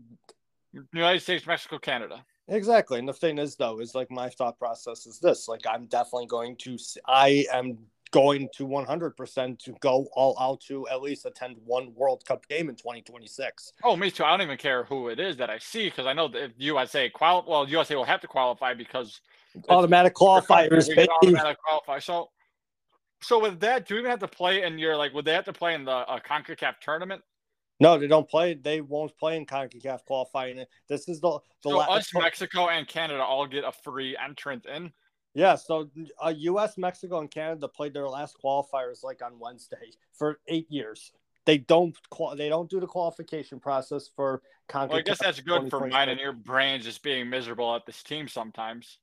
United 0.94 1.22
States, 1.22 1.45
Mexico, 1.45 1.77
Canada. 1.77 2.26
Exactly. 2.48 2.98
And 2.98 3.07
the 3.07 3.14
thing 3.14 3.38
is, 3.38 3.56
though, 3.56 3.80
is 3.80 3.94
like 3.94 4.10
my 4.10 4.30
thought 4.30 4.57
process 4.57 5.06
is 5.06 5.19
this: 5.19 5.48
like 5.48 5.61
I'm 5.69 5.86
definitely 5.86 6.27
going 6.27 6.56
to, 6.57 6.77
I 7.07 7.45
am 7.53 7.77
going 8.11 8.49
to 8.56 8.65
100% 8.65 9.60
to 9.60 9.76
go 9.80 10.07
all 10.14 10.36
out 10.40 10.61
to 10.61 10.88
at 10.88 11.02
least 11.02 11.26
attend 11.26 11.57
one 11.65 11.94
World 11.95 12.23
Cup 12.26 12.48
game 12.48 12.69
in 12.69 12.76
2026. 12.76 13.73
Oh, 13.84 13.95
me 13.95 14.10
too. 14.10 14.23
I 14.23 14.32
don't 14.32 14.41
even 14.41 14.57
care 14.57 14.86
who 14.86 15.10
it 15.10 15.19
is 15.19 15.38
that 15.38 15.49
I 15.49 15.57
see 15.60 15.86
because 15.86 16.06
I 16.06 16.14
know 16.14 16.27
that 16.30 16.44
if 16.44 16.52
USA 16.57 17.10
qual, 17.10 17.45
well, 17.48 17.68
USA 17.68 17.95
will 17.95 18.06
have 18.06 18.22
to 18.22 18.27
qualify 18.27 18.73
because 18.73 19.22
automatic 19.69 20.15
qualifiers. 20.15 20.90
Automatic 21.22 21.57
qualify. 21.64 21.99
So 21.99 22.30
so 23.26 23.40
with 23.40 23.60
that, 23.62 23.88
do 23.88 23.96
you 23.96 24.00
even 24.02 24.12
have 24.12 24.20
to 24.20 24.28
play 24.28 24.62
and 24.62 24.80
you're 24.80 24.96
like, 24.96 25.14
would 25.14 25.26
they 25.26 25.34
have 25.34 25.46
to 25.46 25.54
play 25.54 25.74
in 25.74 25.84
the 25.84 25.92
uh, 25.92 26.20
CONCACAF 26.20 26.76
tournament? 26.80 27.24
No, 27.80 27.98
they 27.98 28.08
don't 28.08 28.30
play. 28.30 28.54
They 28.54 28.82
won't 28.82 29.18
play 29.18 29.36
in 29.36 29.46
CONCACAF 29.46 30.06
qualifying. 30.06 30.64
This 30.88 31.10
is 31.10 31.20
the 31.20 31.40
the 31.64 31.72
so 31.72 31.80
us, 31.80 32.14
Mexico, 32.14 32.70
and 32.70 32.88
Canada 32.88 33.24
all 33.24 33.48
get 33.48 33.64
a 33.64 33.72
free 33.72 34.16
entrant 34.24 34.66
in. 34.68 34.92
Yeah, 35.34 35.56
so 35.56 35.90
uh, 36.24 36.34
U.S., 36.38 36.78
Mexico, 36.78 37.20
and 37.20 37.30
Canada 37.30 37.68
played 37.68 37.94
their 37.94 38.08
last 38.08 38.38
qualifiers 38.42 39.04
like 39.04 39.22
on 39.22 39.38
Wednesday 39.40 39.92
for 40.14 40.40
eight 40.48 40.68
years. 40.70 41.12
They 41.46 41.58
don't 41.58 41.98
qual- 42.10 42.36
they 42.36 42.48
don't 42.48 42.70
do 42.70 42.80
the 42.80 42.88
qualification 42.88 43.60
process 43.60 44.10
for 44.16 44.42
CONCACAF. 44.70 44.90
Well, 44.90 44.98
I 45.00 45.02
guess 45.02 45.20
that's 45.20 45.42
good 45.42 45.70
for 45.70 45.88
mine 45.88 46.10
and 46.10 46.20
your 46.20 46.32
brain 46.32 46.82
just 46.82 47.04
being 47.04 47.30
miserable 47.30 47.76
at 47.76 47.86
this 47.86 48.04
team 48.04 48.28
sometimes. 48.28 49.00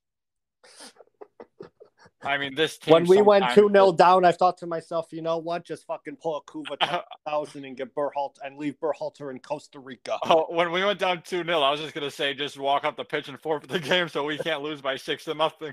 I 2.25 2.39
mean, 2.39 2.55
this 2.55 2.79
when 2.87 3.05
we 3.07 3.21
went 3.21 3.45
2 3.55 3.69
0 3.73 3.93
down, 3.93 4.25
I 4.25 4.33
thought 4.33 4.59
to 4.59 4.67
myself, 4.67 5.13
you 5.13 5.23
know 5.23 5.39
what? 5.39 5.65
Just 5.65 5.87
fucking 5.87 6.17
pull 6.17 6.37
a 6.37 6.43
Kuva 6.43 6.79
1000 7.25 7.65
and 7.65 7.77
get 7.77 7.95
Berhalter 7.95 8.39
and 8.45 8.57
leave 8.57 8.77
Berhalter 8.81 9.31
in 9.31 9.39
Costa 9.41 9.79
Rica. 9.79 10.19
Oh, 10.25 10.47
when 10.49 10.71
we 10.71 10.85
went 10.85 10.99
down 10.99 11.23
2 11.23 11.45
0, 11.45 11.61
I 11.61 11.71
was 11.71 11.81
just 11.81 11.95
going 11.95 12.05
to 12.05 12.11
say, 12.11 12.35
just 12.35 12.59
walk 12.59 12.85
up 12.85 12.97
the 12.97 13.05
pitch 13.05 13.29
and 13.29 13.41
forfeit 13.41 13.71
the 13.71 13.81
game 13.81 14.09
so 14.09 14.25
we 14.25 14.39
can't 14.39 14.63
lose 14.63 14.81
by 14.81 14.97
six 14.97 15.25
to 15.25 15.35
nothing. 15.35 15.73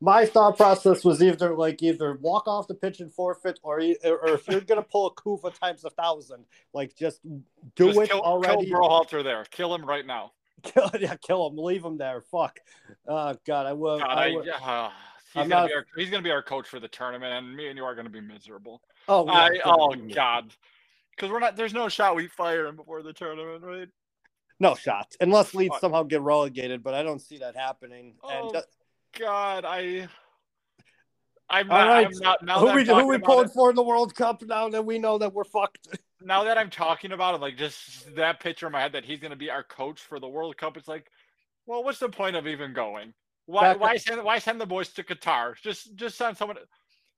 My 0.00 0.26
thought 0.26 0.56
process 0.56 1.04
was 1.04 1.22
either 1.22 1.54
like 1.54 1.82
either 1.82 2.14
walk 2.20 2.46
off 2.46 2.68
the 2.68 2.74
pitch 2.74 3.00
and 3.00 3.12
forfeit, 3.12 3.58
or 3.62 3.80
or 4.04 4.28
if 4.30 4.46
you're 4.48 4.60
gonna 4.60 4.82
pull 4.82 5.06
a 5.06 5.14
Kuva 5.14 5.56
times 5.58 5.84
a 5.84 5.90
thousand, 5.90 6.44
like 6.72 6.96
just 6.96 7.20
do 7.22 7.86
just 7.86 7.98
it 7.98 8.10
kill, 8.10 8.20
already. 8.20 8.66
Kill 8.66 8.80
Berhalter 8.80 9.22
there. 9.22 9.44
Kill 9.50 9.74
him 9.74 9.84
right 9.84 10.06
now. 10.06 10.32
Kill 10.62 10.90
yeah, 10.98 11.16
kill 11.16 11.46
him. 11.48 11.58
Leave 11.58 11.84
him 11.84 11.98
there. 11.98 12.20
Fuck. 12.20 12.58
Oh 13.06 13.34
God, 13.46 13.66
I 13.66 13.72
will. 13.72 13.98
God, 13.98 14.18
I, 14.18 14.30
will. 14.30 14.44
Uh, 14.62 14.90
He's 15.34 15.48
gonna, 15.48 15.62
not... 15.62 15.68
be 15.68 15.74
our, 15.74 15.86
he's 15.96 16.10
gonna 16.10 16.22
be 16.22 16.30
our 16.30 16.42
coach 16.42 16.68
for 16.68 16.78
the 16.78 16.86
tournament, 16.86 17.32
and 17.32 17.56
me 17.56 17.66
and 17.66 17.76
you 17.76 17.84
are 17.84 17.96
gonna 17.96 18.08
be 18.08 18.20
miserable. 18.20 18.80
Oh, 19.08 19.26
yeah, 19.26 19.32
I, 19.32 19.50
oh 19.64 19.94
God, 20.14 20.52
because 21.10 21.30
we're 21.32 21.40
not. 21.40 21.56
There's 21.56 21.74
no 21.74 21.88
shot 21.88 22.14
we 22.14 22.28
fire 22.28 22.66
him 22.66 22.76
before 22.76 23.02
the 23.02 23.12
tournament, 23.12 23.64
right? 23.64 23.88
No 24.60 24.76
shot, 24.76 25.12
unless 25.20 25.52
Leeds 25.52 25.74
somehow 25.80 26.04
get 26.04 26.20
relegated, 26.20 26.84
but 26.84 26.94
I 26.94 27.02
don't 27.02 27.20
see 27.20 27.38
that 27.38 27.56
happening. 27.56 28.14
Oh 28.22 28.28
and 28.30 28.52
just... 28.52 28.68
God, 29.18 29.64
I. 29.64 30.06
I'm 31.50 31.66
not, 31.66 31.88
right. 31.88 32.06
I'm 32.06 32.12
not 32.20 32.44
now 32.44 32.60
who 32.60 32.72
we 32.72 32.84
who 32.84 33.08
we 33.08 33.18
pulling 33.18 33.46
it, 33.46 33.52
for 33.52 33.70
in 33.70 33.76
the 33.76 33.82
World 33.82 34.14
Cup 34.14 34.40
now 34.42 34.68
that 34.68 34.86
we 34.86 35.00
know 35.00 35.18
that 35.18 35.32
we're 35.32 35.44
fucked. 35.44 35.88
Now 36.26 36.44
that 36.44 36.56
I'm 36.56 36.70
talking 36.70 37.12
about 37.12 37.34
it, 37.34 37.42
like 37.42 37.58
just 37.58 38.16
that 38.16 38.40
picture 38.40 38.64
in 38.64 38.72
my 38.72 38.80
head 38.80 38.92
that 38.92 39.04
he's 39.04 39.20
going 39.20 39.32
to 39.32 39.36
be 39.36 39.50
our 39.50 39.62
coach 39.62 40.00
for 40.00 40.18
the 40.18 40.26
World 40.26 40.56
Cup, 40.56 40.78
it's 40.78 40.88
like, 40.88 41.10
well, 41.66 41.84
what's 41.84 41.98
the 41.98 42.08
point 42.08 42.34
of 42.34 42.46
even 42.46 42.72
going? 42.72 43.12
Why 43.46 43.74
why 43.74 43.96
send 43.96 44.22
why 44.24 44.38
send 44.38 44.60
the 44.60 44.66
boys 44.66 44.88
to 44.94 45.02
Qatar? 45.02 45.54
Just 45.60 45.94
just 45.96 46.16
send 46.16 46.36
someone 46.36 46.58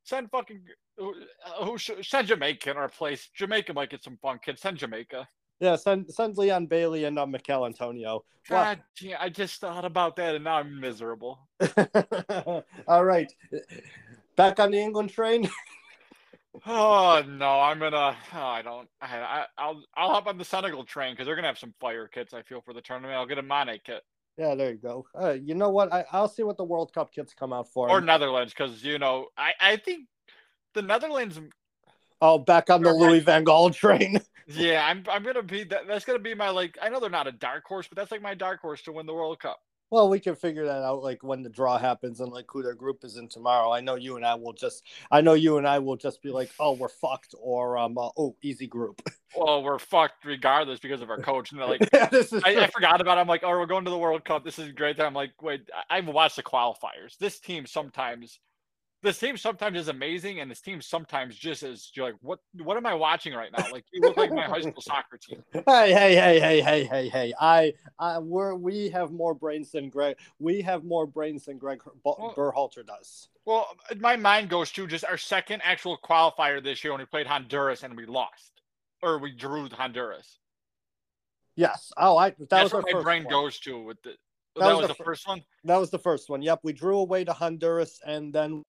send 0.05 0.31
fucking 0.31 0.62
who, 0.97 1.15
who 1.62 1.78
send 1.78 2.28
Jamaica 2.28 2.70
in 2.70 2.77
our 2.77 2.89
place. 2.89 3.28
Jamaica 3.35 3.74
might 3.74 3.90
get 3.90 4.03
some 4.03 4.19
fun 4.23 4.39
kids. 4.43 4.62
Send 4.62 4.78
Jamaica. 4.78 5.28
Yeah, 5.61 5.77
send 5.77 6.11
send 6.11 6.36
Leon 6.36 6.66
Bailey 6.66 7.05
and 7.05 7.19
uh, 7.19 7.27
Michail 7.27 7.66
Antonio. 7.66 8.24
God, 8.48 8.81
I 9.19 9.28
just 9.28 9.61
thought 9.61 9.85
about 9.85 10.16
that 10.16 10.35
and 10.35 10.44
now 10.44 10.57
I'm 10.57 10.81
miserable. 10.81 11.48
All 12.89 13.05
right, 13.05 13.32
back 14.36 14.61
on 14.61 14.70
the 14.70 14.78
England 14.78 15.11
train. 15.11 15.48
oh 16.66 17.23
no, 17.27 17.61
I'm 17.61 17.78
gonna. 17.78 18.16
Oh, 18.35 18.39
I 18.39 18.62
don't. 18.62 18.89
I, 19.01 19.47
I 19.57 19.66
will 19.70 19.82
I'll 19.97 20.11
hop 20.11 20.27
on 20.27 20.39
the 20.39 20.44
Senegal 20.44 20.85
train 20.85 21.15
because 21.15 21.27
they're 21.27 21.36
gonna 21.36 21.48
have 21.48 21.59
some 21.59 21.74
fire 21.81 22.07
kits. 22.07 22.35
I 22.35 22.43
feel 22.43 22.61
for 22.61 22.74
the 22.74 22.81
tournament. 22.81 23.15
I'll 23.15 23.27
get 23.27 23.39
a 23.39 23.43
Mane 23.43 23.81
kit. 23.85 24.03
Yeah, 24.39 24.55
there 24.55 24.71
you 24.71 24.77
go. 24.77 25.07
Uh, 25.19 25.33
you 25.33 25.55
know 25.55 25.71
what? 25.71 25.93
I, 25.93 26.05
I'll 26.13 26.29
see 26.29 26.43
what 26.43 26.59
the 26.59 26.65
World 26.65 26.93
Cup 26.93 27.11
kits 27.11 27.33
come 27.33 27.53
out 27.53 27.73
for. 27.73 27.89
Or 27.89 28.01
Netherlands, 28.01 28.53
because 28.53 28.85
you 28.85 28.99
know, 28.99 29.29
I, 29.37 29.53
I 29.61 29.77
think 29.77 30.07
the 30.75 30.83
Netherlands. 30.83 31.41
Oh, 32.21 32.39
back 32.39 32.71
on 32.71 32.83
the 32.83 32.93
Louis 32.93 33.21
Van 33.21 33.45
Gaal 33.45 33.75
train. 33.75 34.21
yeah, 34.47 34.87
I'm 34.87 35.05
I'm 35.11 35.23
gonna 35.23 35.43
be 35.43 35.65
that. 35.65 35.87
That's 35.89 36.05
gonna 36.05 36.19
be 36.19 36.35
my 36.35 36.51
like. 36.51 36.77
I 36.81 36.89
know 36.91 37.01
they're 37.01 37.11
not 37.11 37.27
a 37.27 37.33
dark 37.33 37.65
horse, 37.65 37.89
but 37.89 37.97
that's 37.97 38.11
like 38.11 38.23
my 38.23 38.35
dark 38.35 38.61
horse 38.61 38.83
to 38.83 38.93
win 38.93 39.07
the 39.07 39.15
World 39.15 39.41
Cup. 39.41 39.59
Well, 39.91 40.09
we 40.09 40.19
can 40.19 40.35
figure 40.35 40.67
that 40.67 40.83
out 40.83 41.03
like 41.03 41.23
when 41.23 41.43
the 41.43 41.49
draw 41.49 41.79
happens 41.79 42.21
and 42.21 42.33
like 42.33 42.47
who 42.49 42.63
their 42.63 42.75
group 42.75 43.05
is 43.05 43.19
in 43.19 43.29
tomorrow. 43.29 43.71
I 43.73 43.81
know 43.81 43.95
you 43.95 44.17
and 44.17 44.27
I 44.27 44.35
will 44.35 44.53
just 44.53 44.85
I 45.13 45.21
know 45.21 45.35
you 45.35 45.59
and 45.59 45.67
I 45.67 45.79
will 45.79 45.97
just 45.97 46.23
be 46.23 46.31
like, 46.31 46.51
"Oh, 46.59 46.73
we're 46.73 46.89
fucked," 46.89 47.35
or 47.41 47.79
um, 47.79 47.97
uh, 47.97 48.09
"Oh, 48.17 48.37
easy 48.43 48.67
group." 48.67 49.01
Well, 49.37 49.63
we're 49.63 49.79
fucked 49.79 50.25
regardless 50.25 50.81
because 50.81 51.03
of 51.03 51.11
our 51.11 51.19
coach. 51.19 51.53
And 51.53 51.61
like, 51.61 51.87
yeah, 51.93 52.09
I, 52.45 52.65
I, 52.65 52.67
forgot 52.69 53.01
about. 53.01 53.19
It. 53.19 53.21
I'm 53.21 53.27
like, 53.27 53.43
"Oh, 53.45 53.51
we're 53.51 53.67
going 53.67 53.85
to 53.85 53.91
the 53.91 53.99
World 53.99 54.25
Cup. 54.25 54.45
This 54.45 54.59
is 54.59 54.73
great." 54.73 54.99
I'm 54.99 55.15
like, 55.15 55.33
"Wait, 55.43 55.69
I've 55.91 56.09
watched 56.09 56.37
the 56.37 56.43
qualifiers. 56.43 57.19
This 57.21 57.39
team 57.39 57.67
sometimes 57.67 58.41
this 59.07 59.19
team 59.19 59.37
sometimes 59.37 59.78
is 59.78 59.87
amazing, 59.87 60.41
and 60.41 60.51
this 60.51 60.61
team 60.61 60.83
sometimes 60.83 61.37
just 61.37 61.62
is. 61.62 61.93
You're 61.95 62.07
like, 62.07 62.16
what? 62.23 62.41
What 62.62 62.77
am 62.77 62.87
I 62.87 62.95
watching 62.95 63.35
right 63.35 63.51
now? 63.57 63.65
Like, 63.70 63.85
you 63.93 64.01
look 64.01 64.16
like 64.16 64.33
my 64.33 64.43
high 64.43 64.61
school 64.61 64.74
soccer 64.81 65.16
team. 65.16 65.43
Hey, 65.53 65.93
hey, 65.93 66.15
hey, 66.16 66.41
hey, 66.41 66.61
hey, 66.61 66.85
hey, 66.85 67.09
hey! 67.09 67.35
I, 67.41 67.73
I, 67.99 68.19
we're 68.19 68.55
we 68.57 68.89
have 68.91 69.12
more 69.12 69.33
brains 69.33 69.70
than 69.70 69.89
Greg. 69.89 70.16
We 70.41 70.61
have 70.62 70.85
more 70.85 71.07
brains 71.07 71.45
than 71.45 71.57
Greg 71.57 71.81
well, 72.05 72.35
Berhalter 72.37 72.85
does. 72.85 73.28
Well, 73.45 73.69
my 74.01 74.16
mind 74.16 74.51
goes 74.51 74.73
to 74.73 74.89
just 74.89 75.05
our 75.05 75.16
second 75.16 75.62
actual 75.65 75.97
qualifier 75.99 76.62
this 76.62 76.83
year 76.83 76.93
when 76.93 77.01
we 77.01 77.07
played 77.07 77.28
Honduras 77.28 77.85
and 77.85 77.97
we 77.97 78.07
lost, 78.07 78.61
or 79.03 79.19
we 79.19 79.31
drew 79.31 79.69
Honduras. 79.69 80.41
Yes. 81.55 81.93
Oh, 81.97 82.16
I. 82.16 82.31
That 82.31 82.51
That's 82.51 82.73
was 82.73 82.85
what 82.85 82.93
my 82.93 83.03
brain 83.03 83.24
one. 83.24 83.31
goes 83.31 83.61
to 83.61 83.81
with 83.81 84.03
the. 84.03 84.16
That, 84.57 84.65
that 84.65 84.73
was, 84.73 84.78
was 84.78 84.89
the, 84.89 84.95
the 84.95 85.05
first 85.05 85.28
one. 85.28 85.43
That 85.65 85.77
was 85.77 85.91
the 85.91 85.99
first 85.99 86.28
one. 86.28 86.43
Yep, 86.43 86.61
we 86.65 86.73
drew 86.73 86.99
away 86.99 87.24
to 87.24 87.33
Honduras, 87.33 88.01
and 88.05 88.33
then 88.33 88.62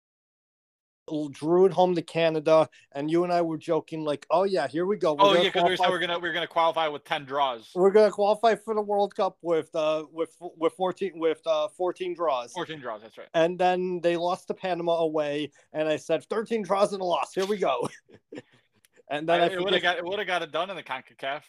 drew 1.32 1.66
it 1.66 1.72
home 1.72 1.96
to 1.96 2.02
Canada, 2.02 2.70
and 2.92 3.10
you 3.10 3.24
and 3.24 3.32
I 3.32 3.42
were 3.42 3.58
joking 3.58 4.04
like, 4.04 4.26
"Oh 4.30 4.44
yeah, 4.44 4.68
here 4.68 4.86
we 4.86 4.98
go." 4.98 5.14
We're 5.14 5.26
oh 5.26 5.34
yeah, 5.34 5.44
because 5.44 5.70
we 5.70 5.78
said 5.78 5.90
we're 5.90 6.00
gonna 6.00 6.20
we're 6.20 6.34
gonna 6.34 6.48
qualify 6.48 6.88
with 6.88 7.04
ten 7.04 7.26
draws. 7.26 7.70
We're 7.76 7.92
gonna 7.92 8.12
qualify 8.12 8.56
for 8.56 8.74
the 8.74 8.82
World 8.82 9.16
Cup 9.16 9.38
with 9.42 9.74
uh 9.76 10.06
with 10.12 10.36
with 10.40 10.74
fourteen 10.74 11.14
with 11.16 11.42
uh 11.46 11.70
fourteen 11.70 12.14
draws. 12.14 12.52
Fourteen 12.52 12.80
draws, 12.80 13.02
that's 13.02 13.18
right. 13.18 13.28
And 13.34 13.58
then 13.58 14.00
they 14.02 14.18
lost 14.18 14.48
to 14.48 14.54
Panama 14.54 14.98
away, 14.98 15.52
and 15.74 15.88
I 15.88 15.98
said 15.98 16.24
thirteen 16.26 16.64
draws 16.64 16.94
and 16.94 17.02
a 17.02 17.06
loss. 17.06 17.34
Here 17.34 17.46
we 17.46 17.58
go. 17.58 17.90
and 19.10 19.28
then 19.28 19.42
I, 19.42 19.46
I 19.46 19.48
it 19.48 19.64
would 19.64 19.74
have 19.74 19.84
got 19.84 19.98
it 19.98 20.06
would 20.06 20.20
have 20.20 20.28
got 20.28 20.42
it 20.42 20.52
done 20.52 20.70
in 20.70 20.76
the 20.76 20.84
Concacaf. 20.84 21.42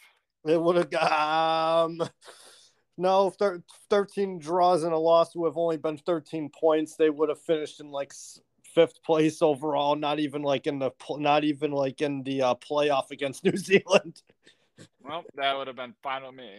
It 0.45 0.61
would 0.61 0.77
have 0.77 0.89
got 0.89 1.11
um. 1.11 2.09
No, 3.01 3.29
thir- 3.29 3.63
13 3.89 4.39
draws 4.39 4.83
and 4.83 4.91
a 4.91 4.97
loss 4.97 5.33
would 5.33 5.47
have 5.47 5.57
only 5.57 5.77
been 5.77 5.95
13 5.95 6.49
points. 6.49 6.97
They 6.97 7.09
would 7.09 7.29
have 7.29 7.39
finished 7.39 7.79
in 7.79 7.91
like 7.91 8.11
fifth 8.73 9.03
place 9.03 9.41
overall. 9.41 9.95
Not 9.95 10.19
even 10.19 10.41
like 10.41 10.67
in 10.67 10.79
the 10.79 10.91
not 11.11 11.43
even 11.43 11.71
like 11.71 12.01
in 12.01 12.23
the 12.23 12.41
uh, 12.41 12.55
playoff 12.55 13.11
against 13.11 13.43
New 13.45 13.57
Zealand. 13.57 14.21
Well, 15.01 15.23
that 15.35 15.57
would 15.57 15.67
have 15.67 15.75
been 15.75 15.95
fine 16.01 16.23
with 16.23 16.35
me. 16.35 16.49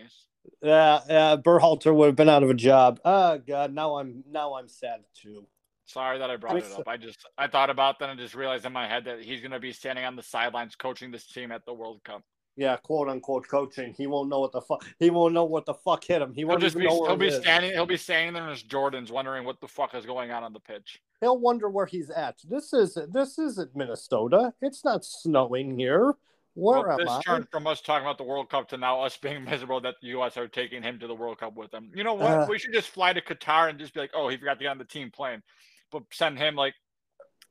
Yeah, 0.62 1.00
yeah. 1.08 1.36
Berhalter 1.36 1.94
would 1.94 2.06
have 2.06 2.16
been 2.16 2.28
out 2.28 2.42
of 2.42 2.50
a 2.50 2.54
job. 2.54 3.00
Oh 3.04 3.38
God, 3.38 3.72
now 3.72 3.96
I'm 3.96 4.24
now 4.30 4.54
I'm 4.54 4.68
sad 4.68 5.00
too. 5.14 5.46
Sorry 5.86 6.18
that 6.18 6.30
I 6.30 6.36
brought 6.36 6.56
it 6.56 6.72
up. 6.72 6.86
I 6.86 6.96
just 6.96 7.26
I 7.36 7.48
thought 7.48 7.68
about 7.68 7.98
that 7.98 8.10
and 8.10 8.18
just 8.18 8.34
realized 8.34 8.64
in 8.64 8.72
my 8.72 8.86
head 8.86 9.06
that 9.06 9.22
he's 9.22 9.40
going 9.40 9.50
to 9.50 9.58
be 9.58 9.72
standing 9.72 10.04
on 10.04 10.14
the 10.14 10.22
sidelines 10.22 10.76
coaching 10.76 11.10
this 11.10 11.26
team 11.26 11.50
at 11.50 11.64
the 11.66 11.74
World 11.74 12.00
Cup. 12.04 12.22
Yeah, 12.60 12.76
quote 12.76 13.08
unquote 13.08 13.48
coaching. 13.48 13.94
He 13.96 14.06
won't 14.06 14.28
know 14.28 14.40
what 14.40 14.52
the 14.52 14.60
fuck. 14.60 14.84
He 14.98 15.08
won't 15.08 15.32
know 15.32 15.44
what 15.44 15.64
the 15.64 15.72
fuck 15.72 16.04
hit 16.04 16.20
him. 16.20 16.34
He 16.34 16.42
He'll 16.42 16.48
won't 16.48 16.60
just 16.60 16.76
even 16.76 16.88
be 16.88 16.94
he'll 16.94 17.16
be 17.16 17.28
is. 17.28 17.36
standing 17.36 17.70
he'll 17.72 17.86
be 17.86 17.96
standing 17.96 18.34
there 18.34 18.44
in 18.44 18.50
his 18.50 18.62
Jordans, 18.62 19.10
wondering 19.10 19.46
what 19.46 19.62
the 19.62 19.66
fuck 19.66 19.94
is 19.94 20.04
going 20.04 20.30
on 20.30 20.44
on 20.44 20.52
the 20.52 20.60
pitch. 20.60 21.00
He'll 21.22 21.38
wonder 21.38 21.70
where 21.70 21.86
he's 21.86 22.10
at. 22.10 22.36
This 22.46 22.74
is 22.74 22.98
this 23.10 23.38
isn't 23.38 23.74
Minnesota. 23.74 24.52
It's 24.60 24.84
not 24.84 25.06
snowing 25.06 25.78
here. 25.78 26.14
Where 26.54 26.80
Well, 26.82 26.90
am 26.92 26.98
this 26.98 27.08
I? 27.08 27.22
turned 27.22 27.48
from 27.50 27.66
us 27.66 27.80
talking 27.80 28.04
about 28.04 28.18
the 28.18 28.24
World 28.24 28.50
Cup 28.50 28.68
to 28.68 28.76
now 28.76 29.00
us 29.00 29.16
being 29.22 29.42
miserable 29.42 29.80
that 29.80 29.94
the 30.02 30.08
U.S. 30.08 30.36
are 30.36 30.46
taking 30.46 30.82
him 30.82 30.98
to 30.98 31.06
the 31.06 31.14
World 31.14 31.38
Cup 31.38 31.54
with 31.56 31.70
them. 31.70 31.90
You 31.94 32.04
know 32.04 32.12
what? 32.14 32.30
Uh. 32.30 32.46
we 32.46 32.58
should 32.58 32.74
just 32.74 32.88
fly 32.90 33.14
to 33.14 33.22
Qatar 33.22 33.70
and 33.70 33.78
just 33.78 33.94
be 33.94 34.00
like, 34.00 34.10
oh, 34.12 34.28
he 34.28 34.36
forgot 34.36 34.58
to 34.58 34.64
get 34.64 34.68
on 34.68 34.76
the 34.76 34.84
team 34.84 35.10
plane, 35.10 35.42
but 35.90 36.02
send 36.12 36.36
him 36.36 36.56
like 36.56 36.74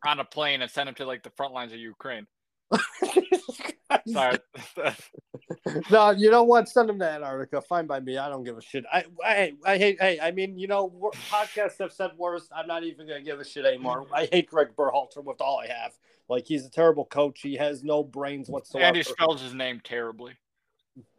on 0.06 0.20
a 0.20 0.26
plane 0.26 0.62
and 0.62 0.70
send 0.70 0.88
him 0.88 0.94
to 0.96 1.06
like 1.06 1.24
the 1.24 1.32
front 1.32 1.52
lines 1.54 1.74
of 1.74 1.80
Ukraine. 1.80 2.28
Sorry. 4.08 4.38
no, 5.92 6.12
you 6.12 6.30
know 6.30 6.44
what? 6.44 6.70
Send 6.70 6.90
him 6.90 7.00
to 7.00 7.10
Antarctica. 7.10 7.62
Fine 7.62 7.88
by 7.88 8.00
me. 8.00 8.18
I 8.18 8.30
don't 8.30 8.44
give 8.44 8.58
a 8.58 8.62
shit. 8.62 8.86
I, 8.92 9.06
I, 9.24 9.54
I 9.66 9.78
hate. 9.78 10.02
Hey, 10.02 10.20
I 10.20 10.32
mean, 10.32 10.58
you 10.58 10.68
know, 10.68 11.12
podcasts 11.32 11.80
have 11.80 11.92
said 11.92 12.12
worse. 12.18 12.48
I'm 12.56 12.68
not 12.68 12.84
even 12.84 13.08
gonna 13.08 13.22
give 13.22 13.40
a 13.40 13.46
shit 13.46 13.66
anymore. 13.66 14.06
I 14.14 14.28
hate 14.32 14.50
Greg 14.50 14.70
Berhalter 14.78 15.24
with 15.24 15.42
all 15.42 15.60
I 15.60 15.68
have. 15.68 15.94
Like 16.28 16.46
he's 16.46 16.66
a 16.66 16.70
terrible 16.70 17.06
coach. 17.06 17.42
He 17.42 17.56
has 17.56 17.84
no 17.84 18.04
brains 18.04 18.50
whatsoever. 18.50 18.88
and 18.88 18.96
he 18.98 19.04
spells 19.04 19.42
his 19.42 19.54
name 19.54 19.82
terribly. 19.84 20.34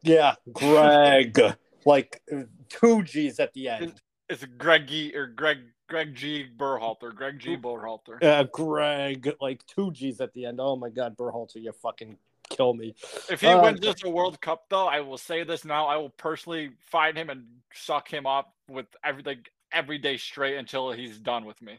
yeah, 0.03 0.35
Greg. 0.53 1.39
like 1.85 2.23
two 2.69 3.03
G's 3.03 3.41
at 3.41 3.53
the 3.55 3.69
end. 3.69 4.01
It's 4.29 4.45
Greggy 4.59 5.17
or 5.17 5.27
Greg 5.27 5.59
Greg 5.89 6.15
G 6.15 6.47
Berhalter, 6.57 7.13
Greg 7.13 7.41
G 7.41 7.57
Berhalter. 7.57 8.23
Uh, 8.23 8.45
Greg, 8.45 9.35
like 9.41 9.67
two 9.67 9.91
G's 9.91 10.21
at 10.21 10.33
the 10.35 10.47
end. 10.47 10.61
Oh 10.61 10.77
my 10.77 10.89
God, 10.89 11.17
Berhalter, 11.17 11.57
you 11.57 11.73
fucking 11.73 12.17
kill 12.51 12.75
me. 12.75 12.95
If 13.29 13.41
he 13.41 13.55
Uh, 13.55 13.55
wins 13.55 13.81
this 13.81 14.03
World 14.05 14.41
Cup, 14.41 14.65
though, 14.69 14.87
I 14.87 15.01
will 15.01 15.19
say 15.19 15.45
this 15.45 15.65
now: 15.65 15.87
I 15.87 15.97
will 15.97 16.11
personally 16.11 16.71
find 16.81 17.17
him 17.17 17.31
and 17.31 17.63
suck 17.73 18.13
him 18.13 18.27
up 18.27 18.55
with 18.69 18.87
everything 19.05 19.45
every 19.73 19.99
day 19.99 20.17
straight 20.17 20.57
until 20.57 20.91
he's 20.93 21.19
done 21.19 21.45
with 21.45 21.61
me. 21.63 21.79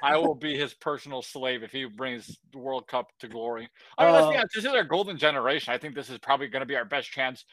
I 0.00 0.16
will 0.16 0.34
be 0.34 0.56
his 0.56 0.74
personal 0.74 1.22
slave 1.22 1.62
if 1.62 1.72
he 1.72 1.84
brings 1.86 2.38
the 2.52 2.58
World 2.58 2.86
Cup 2.88 3.08
to 3.20 3.28
glory. 3.28 3.68
I 3.98 4.04
mean, 4.04 4.14
let's 4.14 4.28
be 4.28 4.36
Uh, 4.36 4.36
honest, 4.36 4.54
this 4.54 4.64
is 4.64 4.70
our 4.72 4.84
golden 4.84 5.16
generation. 5.18 5.72
I 5.72 5.78
think 5.78 5.94
this 5.94 6.10
is 6.10 6.18
probably 6.18 6.48
going 6.48 6.60
to 6.60 6.66
be 6.66 6.76
our 6.76 6.84
best 6.84 7.10
chance 7.10 7.44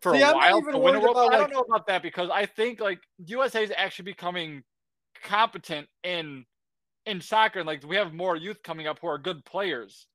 for 0.00 0.14
See, 0.14 0.20
a 0.22 0.22
while 0.22 0.62
to 0.70 0.78
win 0.78 0.94
a 0.94 1.00
World 1.00 1.18
Cup. 1.20 1.30
about, 1.30 1.34
I 1.34 1.38
don't 1.38 1.50
know 1.52 1.60
about 1.60 1.86
that 1.88 2.02
because 2.02 2.30
I 2.30 2.46
think 2.46 2.80
like 2.80 3.00
USA 3.18 3.62
is 3.64 3.72
actually 3.76 4.04
becoming 4.12 4.62
competent 5.22 5.88
in 6.02 6.46
in 7.06 7.20
soccer, 7.20 7.60
and 7.60 7.66
like 7.66 7.84
we 7.84 7.96
have 7.96 8.14
more 8.14 8.36
youth 8.36 8.62
coming 8.62 8.86
up 8.86 9.00
who 9.00 9.08
are 9.08 9.18
good 9.18 9.44
players. 9.44 10.06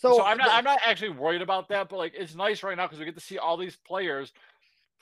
So, 0.00 0.14
So, 0.14 0.24
I'm 0.24 0.38
not 0.38 0.50
I'm 0.52 0.64
not 0.64 0.78
actually 0.86 1.10
worried 1.10 1.42
about 1.42 1.68
that, 1.70 1.88
but 1.88 1.96
like 1.96 2.12
it's 2.16 2.36
nice 2.36 2.62
right 2.62 2.76
now 2.76 2.86
because 2.86 3.00
we 3.00 3.04
get 3.04 3.16
to 3.16 3.20
see 3.20 3.38
all 3.38 3.56
these 3.56 3.76
players 3.76 4.32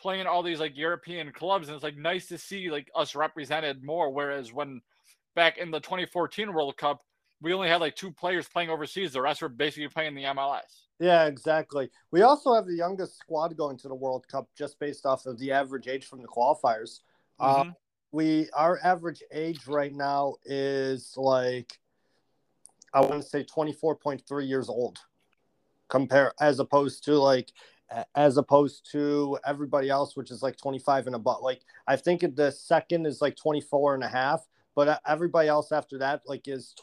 playing 0.00 0.26
all 0.26 0.42
these 0.42 0.58
like 0.58 0.76
European 0.76 1.32
clubs, 1.32 1.68
and 1.68 1.74
it's 1.74 1.84
like 1.84 1.98
nice 1.98 2.28
to 2.28 2.38
see 2.38 2.70
like 2.70 2.90
us 2.94 3.14
represented 3.14 3.84
more. 3.84 4.10
Whereas 4.10 4.54
when 4.54 4.80
back 5.34 5.58
in 5.58 5.70
the 5.70 5.80
2014 5.80 6.52
World 6.52 6.78
Cup, 6.78 7.02
we 7.42 7.52
only 7.52 7.68
had 7.68 7.82
like 7.82 7.94
two 7.94 8.10
players 8.10 8.48
playing 8.48 8.70
overseas. 8.70 9.12
The 9.12 9.20
rest 9.20 9.42
were 9.42 9.50
basically 9.50 9.88
playing 9.88 10.14
the 10.14 10.24
MLS. 10.24 10.86
Yeah, 10.98 11.26
exactly. 11.26 11.90
We 12.10 12.22
also 12.22 12.54
have 12.54 12.66
the 12.66 12.74
youngest 12.74 13.18
squad 13.18 13.54
going 13.54 13.76
to 13.78 13.88
the 13.88 13.94
World 13.94 14.26
Cup 14.28 14.48
just 14.56 14.78
based 14.78 15.04
off 15.04 15.26
of 15.26 15.38
the 15.38 15.52
average 15.52 15.88
age 15.88 16.06
from 16.06 16.22
the 16.22 16.28
qualifiers. 16.28 17.00
Uh, 17.38 17.64
Mhm. 17.64 17.74
we 18.12 18.48
our 18.52 18.80
average 18.82 19.22
age 19.30 19.66
right 19.66 19.92
now 19.94 20.36
is 20.46 21.12
like 21.18 21.78
I 22.96 23.00
want 23.00 23.22
to 23.22 23.28
say 23.28 23.44
24.3 23.44 24.48
years 24.48 24.70
old. 24.70 24.98
Compare 25.90 26.32
as 26.40 26.60
opposed 26.60 27.04
to 27.04 27.16
like 27.18 27.52
as 28.16 28.38
opposed 28.38 28.88
to 28.90 29.38
everybody 29.46 29.88
else 29.90 30.16
which 30.16 30.32
is 30.32 30.42
like 30.42 30.56
25 30.56 31.06
and 31.06 31.14
above. 31.14 31.42
Like 31.42 31.60
I 31.86 31.94
think 31.96 32.24
the 32.34 32.50
second 32.50 33.06
is 33.06 33.20
like 33.20 33.36
24 33.36 33.94
and 33.94 34.02
a 34.02 34.08
half 34.08 34.44
but 34.74 34.88
uh, 34.88 34.98
everybody 35.06 35.46
else 35.46 35.72
after 35.72 35.98
that 35.98 36.22
like 36.26 36.48
is 36.48 36.74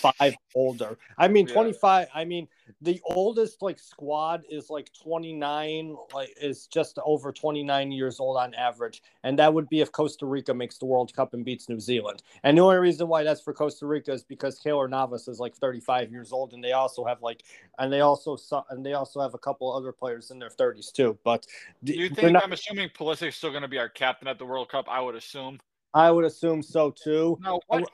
25 0.00 0.36
older. 0.54 0.98
I 1.18 1.28
mean 1.28 1.46
Yeah. 1.46 1.54
25 1.54 2.08
I 2.14 2.24
mean 2.24 2.48
the 2.80 3.00
oldest 3.04 3.62
like 3.62 3.78
squad 3.78 4.42
is 4.48 4.70
like 4.70 4.90
29 5.02 5.96
like 6.14 6.34
is 6.40 6.66
just 6.66 6.98
over 7.04 7.32
29 7.32 7.92
years 7.92 8.20
old 8.20 8.36
on 8.36 8.54
average 8.54 9.02
and 9.22 9.38
that 9.38 9.52
would 9.52 9.68
be 9.68 9.80
if 9.80 9.92
costa 9.92 10.26
rica 10.26 10.52
makes 10.54 10.78
the 10.78 10.86
world 10.86 11.12
cup 11.14 11.34
and 11.34 11.44
beats 11.44 11.68
new 11.68 11.78
zealand 11.80 12.22
and 12.42 12.56
the 12.56 12.62
only 12.62 12.76
reason 12.76 13.08
why 13.08 13.22
that's 13.22 13.40
for 13.40 13.52
costa 13.52 13.86
rica 13.86 14.12
is 14.12 14.22
because 14.24 14.58
Keylor 14.60 14.88
navas 14.88 15.28
is 15.28 15.38
like 15.40 15.54
35 15.54 16.10
years 16.10 16.32
old 16.32 16.52
and 16.52 16.62
they 16.64 16.72
also 16.72 17.04
have 17.04 17.22
like 17.22 17.42
and 17.78 17.92
they 17.92 18.00
also 18.00 18.36
saw 18.36 18.64
and 18.70 18.84
they 18.84 18.94
also 18.94 19.20
have 19.20 19.34
a 19.34 19.38
couple 19.38 19.72
other 19.72 19.92
players 19.92 20.30
in 20.30 20.38
their 20.38 20.50
30s 20.50 20.92
too 20.92 21.18
but 21.24 21.46
Do 21.82 21.92
you 21.92 22.08
think 22.08 22.32
not- 22.32 22.44
I'm 22.44 22.52
assuming 22.52 22.88
Pulisic's 22.90 23.36
still 23.36 23.50
going 23.50 23.62
to 23.62 23.68
be 23.68 23.78
our 23.78 23.88
captain 23.88 24.28
at 24.28 24.38
the 24.38 24.46
World 24.46 24.68
Cup? 24.68 24.86
I 24.88 25.00
would 25.00 25.14
assume. 25.14 25.60
I 25.94 26.10
would 26.10 26.24
assume 26.24 26.62
so 26.62 26.90
too 26.90 27.38
No, 27.40 27.60
I 27.70 27.76
what, 27.78 27.90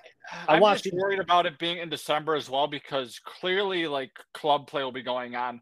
I 0.46 0.54
I'm 0.54 0.60
watched 0.60 0.84
just 0.84 0.96
worried 0.96 1.18
about 1.18 1.46
it 1.46 1.58
being 1.58 1.78
in 1.78 1.88
December 1.88 2.34
as 2.34 2.48
well 2.48 2.66
because 2.66 3.20
clearly, 3.24 3.86
like 3.86 4.12
club 4.34 4.66
play 4.66 4.82
will 4.82 4.92
be 4.92 5.02
going 5.02 5.34
on. 5.34 5.60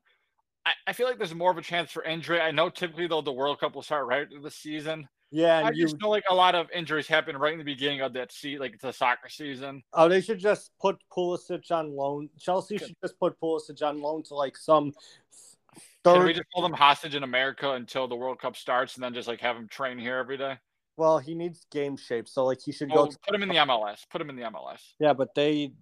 I, 0.66 0.72
I 0.88 0.92
feel 0.92 1.06
like 1.06 1.18
there's 1.18 1.34
more 1.34 1.50
of 1.50 1.58
a 1.58 1.62
chance 1.62 1.90
for 1.90 2.02
injury. 2.04 2.40
I 2.40 2.50
know 2.50 2.68
typically 2.68 3.06
though 3.06 3.22
the 3.22 3.32
World 3.32 3.60
Cup 3.60 3.74
will 3.74 3.82
start 3.82 4.06
right 4.06 4.26
the 4.42 4.50
season. 4.50 5.08
yeah 5.30 5.62
I 5.64 5.70
you 5.70 5.84
just 5.84 6.00
know 6.00 6.10
like 6.10 6.24
a 6.30 6.34
lot 6.34 6.54
of 6.54 6.70
injuries 6.74 7.06
happen 7.06 7.36
right 7.36 7.52
in 7.52 7.58
the 7.58 7.64
beginning 7.64 8.00
of 8.02 8.12
that 8.14 8.32
seat, 8.32 8.60
like 8.60 8.74
it's 8.74 8.84
a 8.84 8.92
soccer 8.92 9.28
season. 9.28 9.82
Oh, 9.94 10.08
they 10.08 10.20
should 10.20 10.38
just 10.38 10.70
put 10.80 10.96
Pulisic 11.10 11.70
on 11.70 11.96
loan. 11.96 12.28
Chelsea 12.38 12.78
should 12.78 12.96
just 13.02 13.18
put 13.18 13.40
Pulisic 13.40 13.82
on 13.82 14.00
loan 14.00 14.22
to 14.24 14.34
like 14.34 14.56
some 14.56 14.92
Can 16.04 16.24
we 16.24 16.32
just 16.32 16.48
hold 16.52 16.64
them 16.64 16.76
hostage 16.76 17.14
in 17.14 17.22
America 17.22 17.72
until 17.72 18.06
the 18.06 18.16
World 18.16 18.38
Cup 18.38 18.56
starts 18.56 18.96
and 18.96 19.04
then 19.04 19.14
just 19.14 19.28
like 19.28 19.40
have 19.40 19.56
them 19.56 19.68
train 19.68 19.98
here 19.98 20.16
every 20.16 20.36
day? 20.36 20.58
Well, 20.98 21.18
he 21.18 21.34
needs 21.36 21.64
game 21.70 21.96
shape, 21.96 22.28
so 22.28 22.44
like 22.44 22.60
he 22.60 22.72
should 22.72 22.90
go. 22.90 23.02
Oh, 23.02 23.06
To, 23.06 23.18
put 23.24 23.34
him 23.34 23.42
in 23.44 23.48
the 23.48 23.54
MLS. 23.54 24.00
Put 24.10 24.20
him 24.20 24.30
in 24.30 24.36
the 24.36 24.42
MLS. 24.42 24.80
yeah, 24.98 25.12
but 25.12 25.34
they 25.34 25.72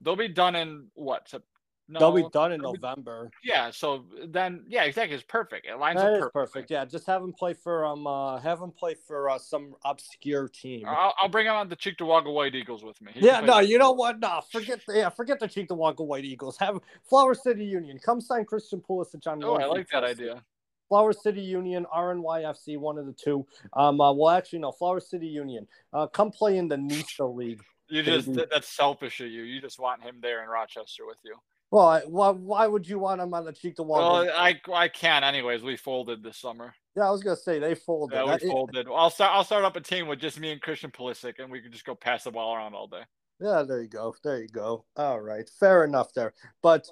They'll 0.00 0.16
be 0.16 0.28
done 0.28 0.54
in 0.54 0.86
what? 0.94 1.28
Sep- 1.28 1.42
No, 1.88 1.98
they'll 1.98 2.12
be 2.24 2.30
done 2.32 2.52
in 2.52 2.60
they'll 2.62 2.72
be- 2.72 2.78
November. 2.78 3.30
Yeah, 3.42 3.70
so 3.72 4.04
then 4.28 4.64
yeah, 4.68 4.84
exactly. 4.84 5.14
It's 5.16 5.24
perfect. 5.24 5.66
It 5.66 5.76
lines 5.76 6.00
That 6.00 6.22
up 6.22 6.32
perfect. 6.32 6.70
Yeah, 6.70 6.84
just 6.84 7.04
have 7.08 7.20
him 7.20 7.32
play 7.32 7.52
for 7.52 7.84
um 7.84 8.06
uh 8.06 8.38
have 8.38 8.60
him 8.62 8.70
play 8.70 8.94
for 8.94 9.28
uh, 9.28 9.38
some 9.38 9.74
obscure 9.84 10.46
team. 10.48 10.86
I'll, 10.86 11.14
I'll 11.20 11.28
bring 11.28 11.46
him 11.46 11.54
on 11.54 11.68
the 11.68 11.76
Cheektowaga 11.76 12.32
White 12.32 12.54
Eagles 12.54 12.84
with 12.84 13.02
me. 13.02 13.10
He 13.12 13.26
Yeah, 13.26 13.40
no, 13.40 13.58
you 13.58 13.76
know 13.76 13.90
what? 13.90 14.20
No, 14.20 14.40
forget 14.52 14.80
the 14.86 14.94
yeah, 14.98 15.08
forget 15.10 15.40
the 15.40 15.48
Cheektowaga 15.48 16.06
White 16.06 16.24
Eagles. 16.24 16.56
Have 16.58 16.78
Flower 17.08 17.34
City 17.34 17.64
Union 17.64 17.98
come 17.98 18.20
sign 18.20 18.44
Christian 18.44 18.80
Pulisic 18.80 19.26
on 19.26 19.42
Oh, 19.42 19.54
loan 19.54 19.62
I 19.62 19.66
like 19.66 19.88
that 19.90 20.04
idea. 20.04 20.44
Flower 20.90 21.12
City 21.12 21.40
Union, 21.40 21.86
RNYFC, 21.94 22.76
one 22.76 22.98
of 22.98 23.06
the 23.06 23.12
two. 23.12 23.46
Um, 23.74 24.00
uh, 24.00 24.12
well, 24.12 24.28
actually, 24.36 24.58
no, 24.58 24.72
Flower 24.72 24.98
City 25.00 25.28
Union. 25.28 25.66
Uh, 25.92 26.08
come 26.08 26.30
play 26.32 26.58
in 26.58 26.66
the 26.68 26.76
Nisa 26.76 27.24
League. 27.24 27.62
You 27.88 28.02
just 28.02 28.26
baby. 28.26 28.46
that's 28.50 28.68
selfish 28.68 29.20
of 29.20 29.28
you. 29.28 29.42
You 29.42 29.60
just 29.60 29.78
want 29.78 30.02
him 30.02 30.16
there 30.20 30.42
in 30.42 30.48
Rochester 30.48 31.06
with 31.06 31.18
you. 31.24 31.36
Well, 31.70 31.86
I, 31.86 32.00
why, 32.00 32.30
why 32.30 32.66
would 32.66 32.88
you 32.88 32.98
want 32.98 33.20
him 33.20 33.32
on 33.32 33.44
the 33.44 33.52
cheek 33.52 33.76
to 33.76 33.84
Well, 33.84 34.28
I 34.28 34.60
I 34.72 34.88
can't. 34.88 35.24
anyways. 35.24 35.62
We 35.62 35.76
folded 35.76 36.22
this 36.24 36.36
summer. 36.36 36.74
yeah, 36.96 37.06
I 37.06 37.10
was 37.12 37.22
gonna 37.22 37.36
say 37.36 37.60
they 37.60 37.76
folded. 37.76 38.16
Yeah, 38.16 38.26
That- 38.26 38.42
we 38.42 38.50
folded. 38.50 38.88
I'll 38.92 39.10
start. 39.10 39.32
I'll 39.32 39.44
start 39.44 39.64
up 39.64 39.76
a 39.76 39.80
team 39.80 40.08
with 40.08 40.18
just 40.18 40.40
me 40.40 40.50
and 40.50 40.60
Christian 40.60 40.90
Pulisic, 40.90 41.34
and 41.38 41.50
we 41.50 41.60
can 41.60 41.70
just 41.70 41.84
go 41.84 41.94
pass 41.94 42.24
the 42.24 42.32
ball 42.32 42.54
around 42.56 42.74
all 42.74 42.88
day. 42.88 43.02
Yeah, 43.40 43.62
there 43.62 43.80
you 43.80 43.88
go. 43.88 44.14
There 44.24 44.40
you 44.42 44.48
go. 44.48 44.84
All 44.96 45.20
right, 45.20 45.48
fair 45.60 45.84
enough 45.84 46.12
there. 46.12 46.34
But 46.62 46.88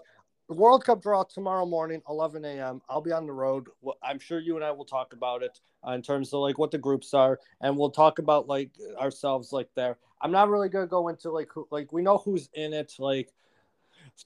the 0.48 0.54
World 0.54 0.84
Cup 0.84 1.02
draw 1.02 1.22
tomorrow 1.24 1.66
morning, 1.66 2.02
11 2.08 2.44
a.m. 2.44 2.80
I'll 2.88 3.02
be 3.02 3.12
on 3.12 3.26
the 3.26 3.32
road. 3.32 3.66
I'm 4.02 4.18
sure 4.18 4.40
you 4.40 4.56
and 4.56 4.64
I 4.64 4.70
will 4.70 4.84
talk 4.84 5.12
about 5.12 5.42
it 5.42 5.60
uh, 5.86 5.92
in 5.92 6.02
terms 6.02 6.32
of 6.32 6.40
like 6.40 6.58
what 6.58 6.70
the 6.70 6.78
groups 6.78 7.12
are, 7.12 7.38
and 7.60 7.76
we'll 7.76 7.90
talk 7.90 8.18
about 8.18 8.48
like 8.48 8.70
ourselves 8.98 9.52
like 9.52 9.68
there. 9.74 9.98
I'm 10.22 10.32
not 10.32 10.48
really 10.48 10.68
gonna 10.68 10.86
go 10.86 11.08
into 11.08 11.30
like 11.30 11.48
who, 11.52 11.68
like 11.70 11.92
we 11.92 12.02
know 12.02 12.18
who's 12.18 12.48
in 12.54 12.72
it. 12.72 12.94
Like 12.98 13.30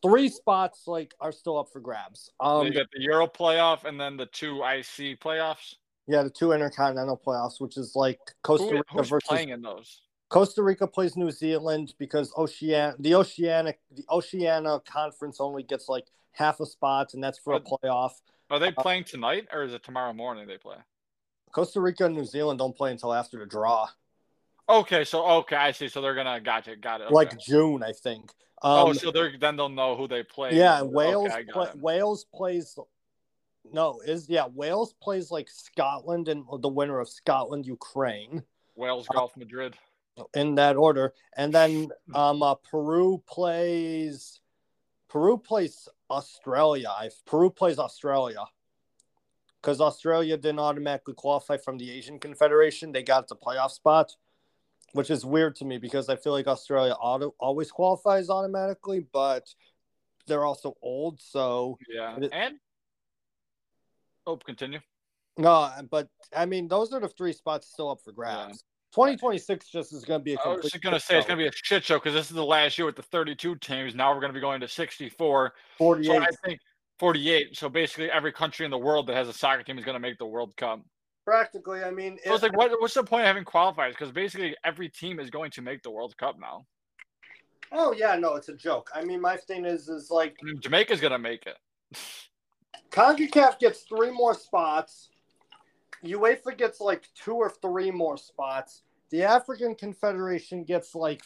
three 0.00 0.28
spots 0.28 0.86
like 0.86 1.12
are 1.20 1.32
still 1.32 1.58
up 1.58 1.68
for 1.72 1.80
grabs. 1.80 2.30
Um, 2.38 2.66
you 2.66 2.72
got 2.72 2.86
the 2.92 3.02
Euro 3.02 3.26
playoff 3.26 3.84
and 3.84 4.00
then 4.00 4.16
the 4.16 4.26
two 4.26 4.62
IC 4.62 5.20
playoffs. 5.20 5.74
yeah, 6.06 6.22
the 6.22 6.30
two 6.30 6.52
intercontinental 6.52 7.20
playoffs, 7.24 7.60
which 7.60 7.76
is 7.76 7.96
like 7.96 8.20
Costa 8.42 8.66
Who, 8.66 8.76
Rica 8.76 8.84
who's 8.92 9.08
versus 9.08 9.28
playing 9.28 9.48
in 9.48 9.60
those? 9.60 10.02
Costa 10.32 10.62
Rica 10.62 10.86
plays 10.86 11.14
New 11.14 11.30
Zealand 11.30 11.92
because 11.98 12.32
Ocean 12.36 12.94
the 12.98 13.14
Oceanic 13.14 13.80
the 13.90 14.04
Oceania 14.10 14.80
conference 14.86 15.40
only 15.40 15.62
gets 15.62 15.90
like 15.90 16.06
half 16.32 16.58
a 16.60 16.64
spot 16.64 17.12
and 17.12 17.22
that's 17.22 17.38
for 17.38 17.52
a 17.52 17.60
playoff. 17.60 18.12
Are 18.50 18.58
they 18.58 18.68
Uh, 18.68 18.82
playing 18.82 19.04
tonight 19.04 19.46
or 19.52 19.62
is 19.62 19.74
it 19.74 19.84
tomorrow 19.84 20.14
morning 20.14 20.46
they 20.46 20.56
play? 20.56 20.76
Costa 21.52 21.82
Rica 21.82 22.06
and 22.06 22.14
New 22.14 22.24
Zealand 22.24 22.58
don't 22.58 22.74
play 22.74 22.90
until 22.90 23.12
after 23.12 23.38
the 23.38 23.44
draw, 23.44 23.88
Okay, 24.70 25.04
so 25.04 25.26
okay, 25.40 25.56
I 25.56 25.72
see. 25.72 25.88
So 25.88 26.00
they're 26.00 26.14
gonna 26.14 26.40
gotcha, 26.40 26.76
got 26.76 27.02
it. 27.02 27.04
Okay. 27.04 27.14
like 27.14 27.38
June, 27.38 27.82
I 27.82 27.92
think. 27.92 28.30
Um, 28.62 28.88
oh, 28.88 28.92
so 28.94 29.10
they're 29.10 29.36
then 29.36 29.56
they'll 29.56 29.68
know 29.68 29.96
who 29.96 30.08
they 30.08 30.22
play. 30.22 30.56
yeah, 30.56 30.80
Wales 30.80 31.32
play. 31.50 31.68
Wales 31.74 32.24
plays. 32.32 32.78
No, 33.70 34.00
is 34.00 34.30
yeah 34.30 34.46
Wales 34.46 34.94
plays 34.94 35.30
like 35.30 35.50
Scotland 35.50 36.28
and 36.28 36.44
the 36.60 36.68
winner 36.68 37.00
of 37.00 37.08
Scotland 37.10 37.66
Ukraine 37.66 38.42
Wales, 38.76 39.06
Golf, 39.08 39.36
Madrid. 39.36 39.76
In 40.34 40.54
that 40.56 40.76
order, 40.76 41.14
and 41.36 41.52
then 41.52 41.88
um 42.14 42.42
uh, 42.42 42.54
Peru 42.56 43.22
plays 43.26 44.40
Peru 45.08 45.36
plays 45.38 45.88
Australia. 46.10 46.90
Peru 47.26 47.50
plays 47.50 47.78
Australia. 47.78 48.44
because 49.60 49.80
Australia 49.80 50.36
didn't 50.36 50.58
automatically 50.58 51.14
qualify 51.14 51.56
from 51.56 51.78
the 51.78 51.90
Asian 51.90 52.18
Confederation. 52.18 52.92
They 52.92 53.02
got 53.02 53.28
the 53.28 53.36
playoff 53.36 53.70
spot, 53.70 54.16
which 54.92 55.10
is 55.10 55.24
weird 55.24 55.54
to 55.56 55.64
me 55.64 55.78
because 55.78 56.08
I 56.08 56.16
feel 56.16 56.32
like 56.32 56.48
Australia 56.48 56.94
auto, 56.94 57.34
always 57.38 57.70
qualifies 57.70 58.28
automatically, 58.28 59.06
but 59.12 59.54
they're 60.26 60.44
also 60.44 60.76
old. 60.82 61.20
So 61.20 61.78
yeah, 61.88 62.18
and 62.32 62.56
oh, 64.26 64.36
continue. 64.36 64.80
No, 65.38 65.70
but 65.90 66.08
I 66.36 66.44
mean, 66.46 66.68
those 66.68 66.92
are 66.92 67.00
the 67.00 67.08
three 67.08 67.32
spots 67.32 67.68
still 67.68 67.90
up 67.90 68.00
for 68.04 68.12
grabs. 68.12 68.64
Yeah. 68.96 69.04
2026 69.06 69.68
just 69.68 69.92
is 69.92 70.04
going 70.04 70.20
to 70.20 70.24
be 70.24 70.34
a 70.34 70.38
I 70.40 70.48
was 70.48 70.70
going 70.70 70.94
to 70.94 71.00
say 71.00 71.16
it's 71.18 71.26
going 71.26 71.38
to 71.38 71.44
be 71.44 71.48
a 71.48 71.52
shit 71.52 71.84
show 71.84 71.96
because 71.96 72.12
this 72.12 72.30
is 72.30 72.36
the 72.36 72.44
last 72.44 72.76
year 72.76 72.86
with 72.86 72.96
the 72.96 73.02
32 73.02 73.56
teams. 73.56 73.94
Now 73.94 74.12
we're 74.12 74.20
going 74.20 74.30
to 74.30 74.34
be 74.34 74.40
going 74.40 74.60
to 74.60 74.68
64. 74.68 75.52
48. 75.78 76.06
So 76.06 76.20
I 76.20 76.26
think 76.44 76.60
48. 76.98 77.56
So 77.56 77.68
basically, 77.68 78.10
every 78.10 78.32
country 78.32 78.64
in 78.64 78.70
the 78.70 78.78
world 78.78 79.06
that 79.06 79.16
has 79.16 79.28
a 79.28 79.32
soccer 79.32 79.62
team 79.62 79.78
is 79.78 79.84
going 79.84 79.94
to 79.94 80.00
make 80.00 80.18
the 80.18 80.26
World 80.26 80.54
Cup. 80.56 80.80
Practically, 81.24 81.84
I 81.84 81.90
mean, 81.90 82.18
so 82.24 82.34
it's 82.34 82.42
like, 82.42 82.56
what, 82.56 82.70
what's 82.80 82.94
the 82.94 83.04
point 83.04 83.22
of 83.22 83.28
having 83.28 83.44
qualifiers? 83.44 83.90
Because 83.90 84.10
basically, 84.10 84.56
every 84.64 84.88
team 84.88 85.20
is 85.20 85.30
going 85.30 85.52
to 85.52 85.62
make 85.62 85.82
the 85.82 85.90
World 85.90 86.16
Cup 86.16 86.36
now. 86.38 86.66
Oh 87.70 87.92
yeah, 87.92 88.16
no, 88.16 88.34
it's 88.34 88.48
a 88.48 88.54
joke. 88.54 88.90
I 88.94 89.04
mean, 89.04 89.20
my 89.20 89.36
thing 89.36 89.64
is, 89.64 89.88
is 89.88 90.10
like 90.10 90.36
I 90.42 90.46
mean, 90.46 90.60
Jamaica's 90.60 91.00
going 91.00 91.12
to 91.12 91.18
make 91.18 91.46
it. 91.46 91.56
Concacaf 92.90 93.58
gets 93.58 93.82
three 93.82 94.10
more 94.10 94.34
spots. 94.34 95.10
UEFA 96.04 96.56
gets 96.56 96.80
like 96.80 97.08
two 97.14 97.34
or 97.34 97.50
three 97.50 97.90
more 97.90 98.16
spots. 98.16 98.82
The 99.10 99.22
African 99.22 99.74
Confederation 99.74 100.64
gets 100.64 100.94
like 100.94 101.22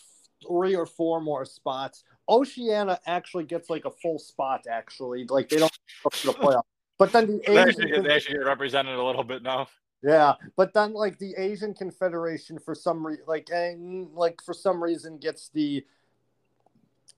three 0.46 0.74
or 0.74 0.86
four 0.86 1.20
more 1.20 1.44
spots. 1.44 2.04
Oceania 2.28 3.00
actually 3.06 3.44
gets 3.44 3.70
like 3.70 3.84
a 3.84 3.90
full 3.90 4.18
spot. 4.18 4.66
Actually, 4.70 5.26
like 5.28 5.48
they 5.48 5.58
don't 5.58 5.78
go 6.02 6.10
to 6.10 6.26
the 6.26 6.32
playoff. 6.32 6.62
But 6.98 7.12
then 7.12 7.26
the 7.26 7.40
Asian 7.42 7.54
they 7.54 7.60
actually, 7.60 8.00
they 8.02 8.14
actually 8.14 8.34
get 8.36 8.46
represented 8.46 8.98
a 8.98 9.04
little 9.04 9.24
bit 9.24 9.42
now. 9.42 9.68
Yeah, 10.02 10.34
but 10.56 10.72
then 10.74 10.92
like 10.92 11.18
the 11.18 11.34
Asian 11.36 11.74
Confederation 11.74 12.58
for 12.58 12.74
some 12.74 13.06
reason, 13.06 13.24
like 13.26 13.48
and 13.50 14.12
like 14.14 14.40
for 14.42 14.54
some 14.54 14.82
reason 14.82 15.18
gets 15.18 15.48
the 15.48 15.84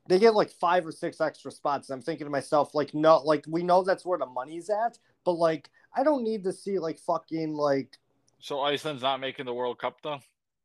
they 0.09 0.19
get 0.19 0.35
like 0.35 0.51
five 0.51 0.87
or 0.87 0.93
six 0.93 1.21
extra 1.21 1.53
spots. 1.53 1.91
I'm 1.91 2.03
thinking 2.03 2.27
to 2.27 2.31
myself, 2.31 2.75
like, 2.75 2.95
no, 2.95 3.19
like 3.19 3.45
we 3.47 3.63
know 3.63 3.83
that's 3.85 4.05
where 4.05 4.19
the 4.19 4.27
money's 4.27 4.71
at, 4.71 4.99
but 5.25 5.33
like 5.33 5.71
I 5.95 6.03
don't 6.03 6.25
need 6.25 6.43
to 6.45 6.53
see 6.53 6.79
like 6.79 6.99
fucking 6.99 7.55
like. 7.55 7.97
So 8.41 8.61
Iceland's 8.61 9.03
not 9.03 9.21
making 9.21 9.47
the 9.47 9.55
World 9.55 9.79
Cup 9.79 9.99
though. 10.03 10.21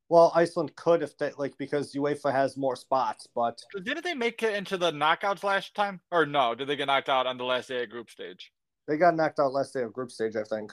Well, 0.10 0.32
Iceland 0.36 0.76
could 0.76 1.03
if 1.03 1.18
they 1.18 1.32
like 1.38 1.57
because 1.57 1.94
UEFA 1.94 2.32
has 2.32 2.56
more 2.56 2.76
spots, 2.76 3.28
but 3.36 3.61
didn't 3.84 4.03
they 4.03 4.14
make 4.14 4.41
it 4.44 4.56
into 4.56 4.78
the 4.78 4.91
knockouts 4.91 5.44
last 5.44 5.76
time? 5.76 5.99
Or 6.11 6.26
no? 6.26 6.56
Did 6.56 6.68
they 6.68 6.76
get 6.76 6.88
knocked 6.88 7.10
out 7.10 7.28
on 7.28 7.38
the 7.38 7.44
last 7.44 7.68
day 7.68 7.84
of 7.84 7.90
group 7.90 8.10
stage? 8.10 8.52
They 8.88 8.98
got 8.98 9.15
knocked 9.15 9.40
out 9.40 9.53
last 9.53 9.74
day 9.74 9.82
of 9.82 9.94
group 9.94 10.11
stage, 10.11 10.36
I 10.36 10.44
think. 10.44 10.72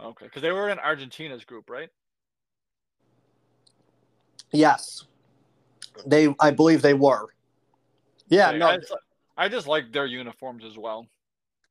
Okay, 0.00 0.24
because 0.24 0.42
they 0.42 0.52
were 0.52 0.70
in 0.70 0.78
Argentina's 0.78 1.44
group, 1.44 1.68
right? 1.68 1.90
Yes, 4.50 5.04
they. 6.06 6.34
I 6.40 6.50
believe 6.50 6.82
they 6.82 6.94
were. 6.94 7.28
Yeah, 8.30 8.48
okay, 8.50 8.58
no. 8.58 8.68
I 8.68 8.76
just, 8.76 8.94
I 9.36 9.48
just 9.48 9.66
like 9.66 9.92
their 9.92 10.06
uniforms 10.06 10.64
as 10.64 10.78
well. 10.78 11.06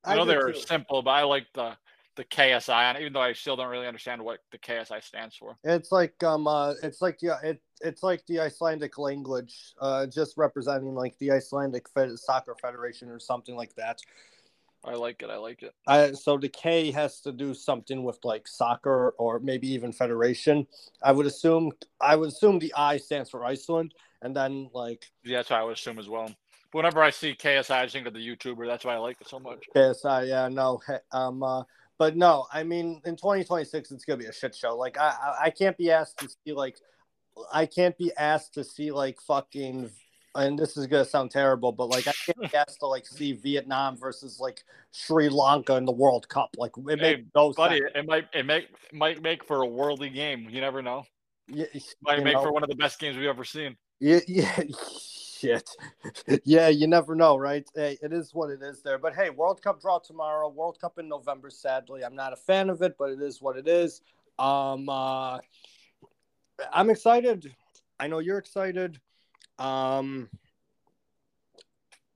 I, 0.04 0.14
I 0.14 0.18
know 0.18 0.26
they're 0.26 0.54
too. 0.54 0.60
simple, 0.60 1.02
but 1.02 1.12
I 1.12 1.24
like 1.24 1.48
the 1.54 1.76
the 2.16 2.26
KSI 2.26 2.90
on 2.90 2.98
even 2.98 3.14
though 3.14 3.22
I 3.22 3.32
still 3.32 3.56
don't 3.56 3.70
really 3.70 3.88
understand 3.88 4.22
what 4.22 4.40
the 4.52 4.58
KSI 4.58 5.02
stands 5.02 5.38
for. 5.38 5.58
It's 5.64 5.92
like 5.92 6.22
um 6.24 6.48
uh 6.48 6.74
it's 6.84 7.02
like 7.02 7.20
yeah 7.22 7.38
it 7.42 7.62
it's 7.82 8.04
like 8.04 8.26
the 8.28 8.42
Icelandic 8.42 8.98
language, 8.98 9.74
uh 9.80 10.06
just 10.06 10.38
representing 10.38 10.96
like 10.96 11.18
the 11.20 11.32
Icelandic 11.32 11.88
soccer 12.16 12.56
federation 12.62 13.10
or 13.10 13.20
something 13.20 13.56
like 13.56 13.74
that. 13.76 14.00
I 14.84 14.94
like 14.94 15.22
it. 15.22 15.30
I 15.30 15.38
like 15.38 15.62
it. 15.62 15.74
I, 15.88 16.14
so 16.14 16.38
the 16.38 16.48
K 16.48 16.92
has 16.92 17.20
to 17.22 17.32
do 17.32 17.54
something 17.54 18.04
with 18.04 18.20
like 18.24 18.48
soccer 18.48 19.10
or 19.18 19.40
maybe 19.40 19.68
even 19.72 19.92
federation. 19.92 20.68
I 21.04 21.12
would 21.12 21.26
assume. 21.26 21.72
I 22.00 22.16
would 22.16 22.30
assume 22.30 22.60
the 22.60 22.74
I 22.76 22.98
stands 22.98 23.30
for 23.30 23.44
Iceland, 23.44 23.94
and 24.22 24.36
then 24.36 24.70
like 24.74 25.06
yeah, 25.24 25.38
that's 25.38 25.50
what 25.50 25.60
I 25.60 25.64
would 25.64 25.78
assume 25.78 26.00
as 26.00 26.08
well. 26.08 26.34
Whenever 26.72 27.02
I 27.02 27.10
see 27.10 27.34
KSI, 27.34 27.72
I 27.72 27.88
think 27.88 28.08
of 28.08 28.14
the 28.14 28.20
YouTuber. 28.20 28.68
That's 28.68 28.86
why 28.86 28.94
I 28.94 28.98
like 28.98 29.20
it 29.22 29.28
so 29.28 29.40
much. 29.40 29.66
KSI, 29.76 30.28
yeah, 30.28 30.48
no, 30.50 30.80
um, 31.12 31.42
uh, 31.42 31.64
but 31.98 32.16
no, 32.16 32.46
I 32.54 32.64
mean, 32.64 33.02
in 33.06 33.16
2026, 33.16 33.92
it's 33.92 34.06
gonna 34.06 34.18
be 34.18 34.26
a 34.26 34.34
shit 34.34 34.56
show. 34.56 34.76
Like, 34.78 34.98
I, 34.98 35.36
I, 35.42 35.50
can't 35.50 35.78
be 35.78 35.92
asked 35.92 36.20
to 36.20 36.30
see 36.30 36.54
like, 36.54 36.78
I 37.54 37.66
can't 37.66 37.98
be 37.98 38.12
asked 38.18 38.54
to 38.54 38.64
see 38.64 38.92
like 38.92 39.20
fucking. 39.22 39.90
And 40.36 40.58
this 40.58 40.78
is 40.78 40.86
gonna 40.86 41.06
sound 41.06 41.32
terrible, 41.32 41.72
but 41.72 41.88
like 41.90 42.08
I 42.08 42.14
can't 42.26 42.52
be 42.52 42.56
asked 42.56 42.80
to 42.82 42.86
like 42.86 43.08
see 43.08 43.34
Vietnam 43.34 43.98
versus 43.98 44.40
like 44.40 44.64
Sri 44.92 45.28
Lanka 45.28 45.76
in 45.76 45.86
the 45.86 45.92
World 45.92 46.30
Cup. 46.30 46.52
Like 46.56 46.72
it 46.78 47.00
hey, 47.00 47.26
no 47.36 47.52
buddy, 47.52 47.80
sense. 47.80 47.92
it 47.96 48.08
might 48.08 48.28
it 48.32 48.46
make 48.46 48.68
might 48.94 49.24
make 49.24 49.44
for 49.44 49.64
a 49.64 49.66
worldly 49.66 50.10
game. 50.10 50.48
You 50.48 50.62
never 50.62 50.84
know. 50.84 51.04
Yeah, 51.48 51.66
might 52.04 52.24
make 52.24 52.36
know. 52.36 52.44
for 52.44 52.52
one 52.52 52.62
of 52.62 52.70
the 52.70 52.76
best 52.76 53.00
games 53.00 53.18
we've 53.18 53.28
ever 53.28 53.44
seen. 53.44 53.76
Yeah, 54.00 54.20
yeah, 54.28 54.62
shit. 55.40 55.70
yeah, 56.44 56.68
you 56.68 56.88
never 56.88 57.16
know, 57.16 57.38
right? 57.38 57.68
Hey, 57.76 57.98
it 58.02 58.14
is 58.14 58.34
what 58.34 58.50
it 58.50 58.62
is 58.62 58.82
there. 58.82 58.98
But 58.98 59.16
hey, 59.16 59.30
World 59.30 59.62
Cup 59.62 59.82
draw 59.82 60.00
tomorrow. 60.00 60.50
World 60.50 60.80
Cup 60.80 61.00
in 61.00 61.08
November. 61.08 61.50
Sadly, 61.50 62.04
I'm 62.04 62.16
not 62.16 62.34
a 62.34 62.38
fan 62.38 62.70
of 62.70 62.82
it, 62.82 62.96
but 62.98 63.12
it 63.12 63.22
is 63.22 63.42
what 63.42 63.58
it 63.58 63.68
is. 63.68 64.02
Um, 64.38 64.90
uh, 64.90 65.40
I'm 66.72 66.90
excited. 66.90 67.54
I 68.00 68.08
know 68.08 68.20
you're 68.20 68.38
excited. 68.38 69.00
Um, 69.58 70.30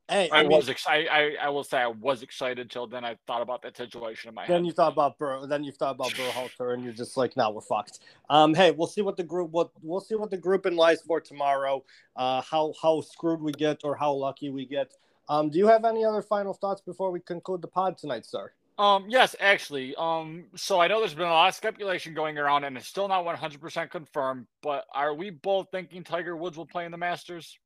Hey, 0.09 0.29
I, 0.31 0.43
was 0.43 0.67
excited. 0.67 1.07
I, 1.09 1.35
I 1.41 1.49
will 1.49 1.63
say 1.63 1.77
I 1.77 1.87
was 1.87 2.23
excited 2.23 2.69
till 2.69 2.87
then. 2.87 3.05
I 3.05 3.15
thought 3.25 3.41
about 3.41 3.61
that 3.61 3.77
situation 3.77 4.27
in 4.27 4.35
my 4.35 4.41
head. 4.41 4.49
then 4.49 4.63
head. 4.63 4.67
you 4.67 4.73
thought 4.73 4.91
about 4.91 5.17
Burr. 5.17 5.47
Then 5.47 5.63
you 5.63 5.71
thought 5.71 5.95
about 5.95 6.11
Berhalter, 6.11 6.73
and 6.73 6.83
you're 6.83 6.93
just 6.93 7.15
like, 7.15 7.37
"Now 7.37 7.51
we're 7.51 7.61
fucked." 7.61 7.99
Um, 8.29 8.53
hey, 8.53 8.71
we'll 8.71 8.87
see 8.87 9.01
what 9.01 9.15
the 9.15 9.23
group 9.23 9.51
what 9.51 9.71
we'll 9.81 10.01
see 10.01 10.15
what 10.15 10.29
the 10.29 10.37
group 10.37 10.65
in 10.65 10.75
lies 10.75 11.01
for 11.01 11.21
tomorrow. 11.21 11.83
Uh, 12.17 12.41
how 12.41 12.73
how 12.81 12.99
screwed 12.99 13.41
we 13.41 13.53
get 13.53 13.81
or 13.85 13.95
how 13.95 14.11
lucky 14.11 14.49
we 14.49 14.65
get. 14.65 14.93
Um, 15.29 15.49
do 15.49 15.57
you 15.57 15.67
have 15.67 15.85
any 15.85 16.03
other 16.03 16.21
final 16.21 16.53
thoughts 16.53 16.81
before 16.81 17.09
we 17.09 17.21
conclude 17.21 17.61
the 17.61 17.67
pod 17.67 17.97
tonight, 17.97 18.25
sir? 18.25 18.51
Um, 18.77 19.05
yes, 19.07 19.35
actually. 19.39 19.95
Um, 19.95 20.45
so 20.55 20.81
I 20.81 20.87
know 20.87 20.99
there's 20.99 21.13
been 21.13 21.27
a 21.27 21.31
lot 21.31 21.49
of 21.49 21.55
speculation 21.55 22.13
going 22.13 22.37
around, 22.37 22.63
and 22.63 22.75
it's 22.75 22.87
still 22.87 23.07
not 23.07 23.23
100% 23.23 23.89
confirmed. 23.89 24.47
But 24.61 24.85
are 24.93 25.13
we 25.13 25.29
both 25.29 25.67
thinking 25.71 26.03
Tiger 26.03 26.35
Woods 26.35 26.57
will 26.57 26.65
play 26.65 26.85
in 26.85 26.91
the 26.91 26.97
Masters? 26.97 27.57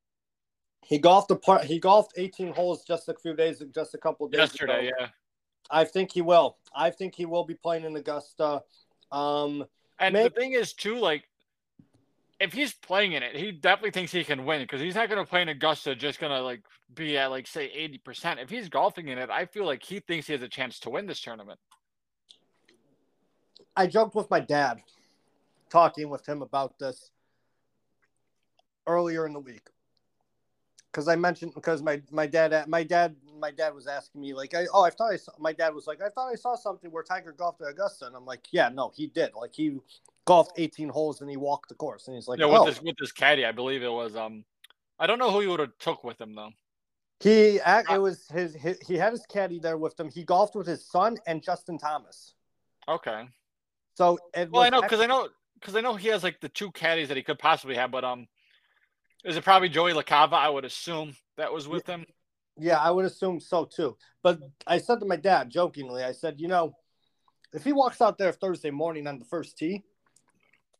He 0.87 0.97
golfed 0.97 1.29
a 1.31 1.35
part. 1.35 1.65
He 1.65 1.79
golfed 1.79 2.13
18 2.15 2.53
holes 2.53 2.85
just 2.85 3.09
a 3.09 3.13
few 3.13 3.35
days, 3.35 3.61
just 3.75 3.93
a 3.93 3.97
couple 3.97 4.25
days 4.29 4.39
yesterday. 4.39 4.87
Ago. 4.87 4.95
Yeah, 4.99 5.07
I 5.69 5.83
think 5.83 6.13
he 6.13 6.21
will. 6.21 6.55
I 6.73 6.91
think 6.91 7.13
he 7.13 7.25
will 7.25 7.43
be 7.43 7.55
playing 7.55 7.83
in 7.83 7.93
Augusta. 7.97 8.63
Um, 9.11 9.65
and 9.99 10.13
maybe- 10.13 10.29
the 10.29 10.35
thing 10.35 10.53
is, 10.53 10.71
too, 10.71 10.97
like 10.97 11.27
if 12.39 12.53
he's 12.53 12.73
playing 12.73 13.11
in 13.11 13.21
it, 13.21 13.35
he 13.35 13.51
definitely 13.51 13.91
thinks 13.91 14.13
he 14.13 14.23
can 14.23 14.45
win 14.45 14.61
because 14.61 14.79
he's 14.79 14.95
not 14.95 15.09
going 15.09 15.21
to 15.21 15.29
play 15.29 15.41
in 15.41 15.49
Augusta 15.49 15.93
just 15.93 16.21
going 16.21 16.31
to 16.31 16.41
like 16.41 16.63
be 16.93 17.17
at 17.17 17.31
like 17.31 17.47
say 17.47 17.65
eighty 17.65 17.97
percent. 17.97 18.39
If 18.39 18.49
he's 18.49 18.69
golfing 18.69 19.09
in 19.09 19.17
it, 19.17 19.29
I 19.29 19.45
feel 19.45 19.65
like 19.65 19.83
he 19.83 19.99
thinks 19.99 20.27
he 20.27 20.33
has 20.33 20.41
a 20.41 20.47
chance 20.47 20.79
to 20.79 20.89
win 20.89 21.05
this 21.05 21.19
tournament. 21.19 21.59
I 23.75 23.87
joked 23.87 24.15
with 24.15 24.29
my 24.29 24.39
dad, 24.39 24.81
talking 25.69 26.07
with 26.07 26.25
him 26.25 26.41
about 26.41 26.79
this 26.79 27.11
earlier 28.87 29.27
in 29.27 29.33
the 29.33 29.41
week 29.41 29.67
because 30.97 31.07
I 31.07 31.15
mentioned 31.15 31.53
because 31.53 31.83
my 31.83 32.01
my 32.09 32.25
dad 32.25 32.67
my 32.67 32.81
dad 32.81 33.15
my 33.39 33.51
dad 33.51 33.75
was 33.75 33.85
asking 33.85 34.19
me 34.19 34.33
like 34.33 34.55
I, 34.55 34.65
oh 34.73 34.83
I 34.83 34.89
thought 34.89 35.11
I 35.11 35.17
saw, 35.17 35.31
my 35.37 35.53
dad 35.53 35.75
was 35.75 35.85
like 35.85 36.01
I 36.01 36.09
thought 36.09 36.27
I 36.27 36.33
saw 36.33 36.55
something 36.55 36.89
where 36.89 37.03
Tiger 37.03 37.35
golfed 37.37 37.61
at 37.61 37.69
Augusta 37.69 38.07
and 38.07 38.15
I'm 38.15 38.25
like 38.25 38.47
yeah 38.49 38.69
no 38.69 38.91
he 38.95 39.05
did. 39.05 39.29
Like 39.39 39.53
he 39.53 39.77
golfed 40.25 40.53
18 40.57 40.89
holes 40.89 41.21
and 41.21 41.29
he 41.29 41.37
walked 41.37 41.69
the 41.69 41.75
course 41.75 42.07
and 42.07 42.15
he's 42.15 42.27
like 42.27 42.39
yeah 42.39 42.45
oh. 42.45 42.63
with 42.63 42.73
this 42.73 42.81
with 42.81 42.95
this 42.99 43.11
caddy 43.11 43.45
I 43.45 43.51
believe 43.51 43.83
it 43.83 43.91
was 43.91 44.15
um 44.15 44.43
I 44.97 45.05
don't 45.05 45.19
know 45.19 45.29
who 45.29 45.41
he 45.41 45.45
would 45.47 45.59
have 45.59 45.77
took 45.77 46.03
with 46.03 46.19
him 46.19 46.33
though. 46.33 46.49
He 47.19 47.59
it 47.63 48.01
was 48.01 48.27
his, 48.29 48.55
his 48.55 48.79
he 48.81 48.95
had 48.95 49.11
his 49.11 49.25
caddy 49.27 49.59
there 49.59 49.77
with 49.77 49.99
him. 49.99 50.09
He 50.09 50.23
golfed 50.23 50.55
with 50.55 50.65
his 50.65 50.83
son 50.83 51.17
and 51.27 51.43
Justin 51.43 51.77
Thomas. 51.77 52.33
Okay. 52.87 53.27
So 53.93 54.17
well 54.49 54.63
I 54.63 54.69
know 54.69 54.81
because 54.81 54.99
I 54.99 55.05
know 55.05 55.29
because 55.59 55.75
I 55.75 55.81
know 55.81 55.93
he 55.93 56.07
has 56.07 56.23
like 56.23 56.41
the 56.41 56.49
two 56.49 56.71
caddies 56.71 57.09
that 57.09 57.17
he 57.17 57.21
could 57.21 57.37
possibly 57.37 57.75
have 57.75 57.91
but 57.91 58.03
um 58.03 58.27
is 59.27 59.35
it 59.35 59.43
probably 59.43 59.69
Joey 59.69 59.91
LaCava? 59.91 60.33
I 60.33 60.49
would 60.49 60.65
assume 60.65 61.15
that 61.35 61.51
was 61.51 61.67
with 61.67 61.85
him. 61.85 62.05
Yeah, 62.57 62.79
I 62.79 62.89
would 62.89 63.05
assume 63.05 63.39
so 63.39 63.65
too. 63.65 63.97
But 64.23 64.39
I 64.65 64.77
said 64.77 65.01
to 65.01 65.05
my 65.05 65.17
dad 65.17 65.49
jokingly, 65.49 66.03
I 66.03 66.13
said, 66.13 66.39
you 66.39 66.47
know, 66.47 66.73
if 67.53 67.63
he 67.63 67.73
walks 67.73 68.01
out 68.01 68.17
there 68.17 68.31
Thursday 68.31 68.71
morning 68.71 69.05
on 69.05 69.19
the 69.19 69.25
first 69.25 69.57
tee, 69.57 69.83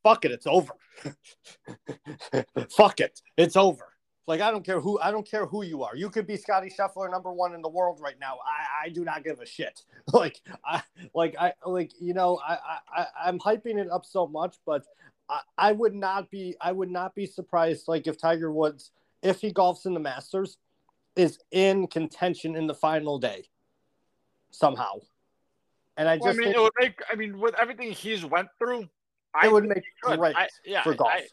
fuck 0.02 0.24
it, 0.24 0.32
it's 0.32 0.48
over. 0.48 0.74
fuck 2.72 3.02
it, 3.02 3.22
it's 3.36 3.58
over. 3.58 3.86
Like 4.28 4.42
I 4.42 4.50
don't 4.52 4.66
care 4.66 4.80
who 4.80 5.00
I 5.00 5.12
don't 5.12 5.30
care 5.30 5.46
who 5.46 5.64
you 5.64 5.84
are. 5.84 5.96
You 5.96 6.10
could 6.10 6.28
be 6.28 6.36
Scotty 6.36 6.70
Scheffler, 6.70 7.10
number 7.10 7.32
one 7.32 7.54
in 7.54 7.62
the 7.62 7.70
world 7.70 8.00
right 8.02 8.20
now. 8.20 8.38
I, 8.46 8.86
I 8.86 8.90
do 8.90 9.06
not 9.06 9.24
give 9.24 9.40
a 9.40 9.46
shit. 9.46 9.84
Like 10.14 10.42
I 10.66 10.82
like 11.14 11.36
I 11.40 11.54
like 11.66 11.92
you 12.00 12.14
know 12.14 12.40
I 12.46 12.58
I 12.94 13.06
I'm 13.26 13.40
hyping 13.40 13.78
it 13.78 13.90
up 13.90 14.06
so 14.06 14.28
much, 14.28 14.58
but 14.66 14.86
I, 15.58 15.72
would 15.72 15.94
not 15.94 16.30
be 16.30 16.56
I 16.62 16.72
would 16.72 16.90
not 16.90 17.14
be 17.16 17.26
surprised 17.26 17.88
like 17.88 18.08
if 18.08 18.18
Tiger 18.18 18.52
Woods 18.52 18.92
if 19.22 19.42
he 19.42 19.52
golfs 19.52 19.86
in 19.86 19.94
the 19.94 20.00
Masters 20.00 20.58
is 21.16 21.40
in 21.52 21.88
contention 21.88 22.56
in 22.56 22.68
the 22.68 22.74
final 22.74 23.20
day 23.20 23.46
somehow. 24.52 25.00
And 25.98 26.08
I 26.08 26.18
Well, 26.18 26.32
I 26.32 26.34
mean, 26.34 26.50
it 26.50 26.60
would 26.60 26.74
make. 26.80 27.02
I 27.12 27.16
mean, 27.16 27.40
with 27.40 27.56
everything 27.60 27.92
he's 27.92 28.24
went 28.24 28.50
through, 28.60 28.88
I 29.34 29.48
would 29.48 29.66
make 29.66 29.84
great 30.04 30.36
I, 30.36 30.48
yeah, 30.64 30.84
for 30.84 30.94
golf. 30.94 31.12
I, 31.12 31.28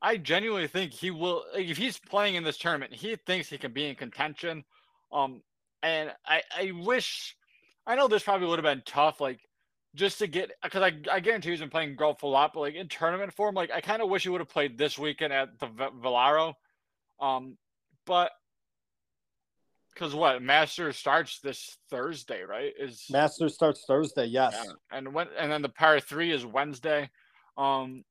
I 0.00 0.16
genuinely 0.16 0.68
think 0.68 0.92
he 0.92 1.10
will. 1.10 1.44
Like, 1.52 1.66
if 1.66 1.76
he's 1.76 1.98
playing 1.98 2.36
in 2.36 2.44
this 2.44 2.58
tournament, 2.58 2.94
he 2.94 3.16
thinks 3.16 3.48
he 3.48 3.58
can 3.58 3.72
be 3.72 3.86
in 3.86 3.96
contention. 3.96 4.64
Um, 5.12 5.42
and 5.82 6.12
I, 6.24 6.42
I 6.56 6.70
wish. 6.70 7.36
I 7.86 7.96
know 7.96 8.06
this 8.06 8.22
probably 8.22 8.46
would 8.46 8.58
have 8.58 8.64
been 8.64 8.82
tough, 8.86 9.20
like 9.20 9.40
just 9.98 10.20
to 10.20 10.28
get 10.28 10.52
because 10.62 10.82
I, 10.82 10.92
I 11.10 11.20
guarantee 11.20 11.50
he's 11.50 11.60
been 11.60 11.70
playing 11.70 11.96
golf 11.96 12.22
a 12.22 12.26
lot, 12.26 12.52
but 12.54 12.60
like 12.60 12.74
in 12.74 12.88
tournament 12.88 13.34
form, 13.34 13.54
like 13.54 13.70
I 13.74 13.80
kind 13.80 14.00
of 14.00 14.08
wish 14.08 14.22
he 14.22 14.28
would 14.28 14.40
have 14.40 14.48
played 14.48 14.78
this 14.78 14.96
weekend 14.96 15.32
at 15.32 15.58
the 15.58 15.66
V- 15.66 16.00
Valero. 16.00 16.54
Um, 17.20 17.58
but 18.06 18.30
because 19.92 20.14
what 20.14 20.40
Masters 20.40 20.96
starts 20.96 21.40
this 21.40 21.76
Thursday, 21.90 22.42
right? 22.42 22.72
Is 22.78 23.06
Masters 23.10 23.54
starts 23.54 23.84
Thursday. 23.86 24.26
Yes. 24.26 24.54
yeah. 24.56 24.72
and 24.96 25.12
when 25.12 25.26
and 25.36 25.50
then 25.50 25.62
the 25.62 25.68
par 25.68 25.98
three 25.98 26.30
is 26.30 26.46
Wednesday. 26.46 27.10
Um, 27.56 28.04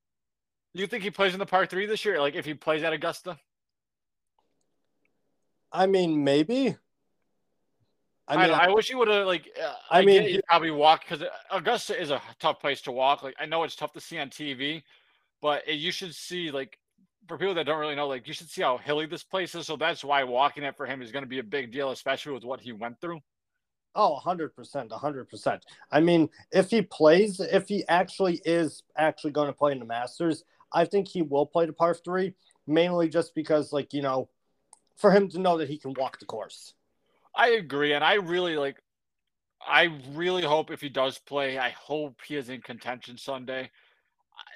do 0.76 0.82
you 0.82 0.88
think 0.88 1.04
he 1.04 1.10
plays 1.10 1.34
in 1.34 1.40
the 1.40 1.46
par 1.46 1.66
three 1.66 1.86
this 1.86 2.04
year? 2.04 2.20
Like 2.20 2.36
if 2.36 2.46
he 2.46 2.54
plays 2.54 2.84
at 2.84 2.92
Augusta? 2.92 3.40
I 5.72 5.86
mean, 5.86 6.24
maybe. 6.24 6.76
I, 8.28 8.36
I 8.36 8.38
mean, 8.38 8.48
don't- 8.50 8.60
I 8.60 8.70
wish 8.74 8.90
he 8.90 8.96
would 8.96 9.08
have 9.08 9.26
like. 9.26 9.50
Uh, 9.62 9.74
I 9.90 10.00
I, 10.00 10.06
mean, 10.06 10.24
he 10.24 10.42
probably 10.48 10.72
walk 10.72 11.04
because 11.08 11.26
Augusta 11.50 12.00
is 12.00 12.12
a 12.12 12.22
tough 12.40 12.60
place 12.60 12.82
to 12.82 12.92
walk. 12.92 13.24
Like 13.24 13.36
I 13.40 13.46
know 13.46 13.64
it's 13.64 13.76
tough 13.76 13.94
to 13.94 14.02
see 14.02 14.18
on 14.20 14.30
TV, 14.30 14.84
but 15.42 15.68
it, 15.68 15.76
you 15.76 15.92
should 15.92 16.14
see 16.14 16.52
like 16.52 16.78
for 17.28 17.38
people 17.38 17.54
that 17.56 17.66
don't 17.66 17.80
really 17.80 17.96
know, 17.96 18.08
like 18.08 18.28
you 18.28 18.34
should 18.34 18.50
see 18.50 18.62
how 18.62 18.78
hilly 18.78 19.06
this 19.06 19.24
place 19.24 19.56
is. 19.56 19.68
So 19.68 19.76
that's 19.78 20.04
why 20.04 20.24
walking 20.24 20.64
it 20.64 20.76
for 20.76 20.86
him 20.86 21.02
is 21.02 21.12
going 21.12 21.24
to 21.24 21.30
be 21.30 21.40
a 21.40 21.44
big 21.44 21.72
deal, 21.72 21.92
especially 21.92 22.34
with 22.34 22.44
what 22.44 22.60
he 22.60 22.72
went 22.72 23.00
through. 23.00 23.22
Oh, 23.96 24.20
100%. 24.24 24.52
100%. 24.90 25.62
I 25.92 26.00
mean, 26.00 26.30
if 26.52 26.70
he 26.70 26.84
plays, 26.84 27.40
if 27.40 27.68
he 27.68 27.84
actually 27.88 28.42
is 28.46 28.84
actually 28.96 29.32
going 29.32 29.48
to 29.48 29.54
play 29.54 29.72
in 29.72 29.80
the 29.80 29.86
Masters, 29.86 30.44
I 30.72 30.86
think 30.86 31.08
he 31.08 31.22
will 31.24 31.46
play 31.48 31.66
the 31.66 31.74
par 31.74 31.96
three, 31.96 32.34
mainly 32.68 33.10
just 33.10 33.34
because, 33.34 33.74
like, 33.74 33.94
you 33.94 34.04
know, 34.04 34.30
for 34.98 35.12
him 35.12 35.30
to 35.30 35.40
know 35.40 35.58
that 35.58 35.70
he 35.70 35.78
can 35.80 35.94
walk 35.98 36.20
the 36.20 36.26
course. 36.26 36.74
I 37.38 37.50
agree, 37.52 37.94
and 37.94 38.04
I 38.04 38.16
really 38.16 38.58
like. 38.58 38.82
I 39.66 39.90
really 40.14 40.44
hope 40.44 40.72
if 40.72 40.82
he 40.82 40.90
does 40.90 41.20
play, 41.20 41.58
I 41.58 41.70
hope 41.70 42.20
he 42.26 42.36
is 42.36 42.50
in 42.50 42.62
contention 42.62 43.18
Sunday. 43.18 43.70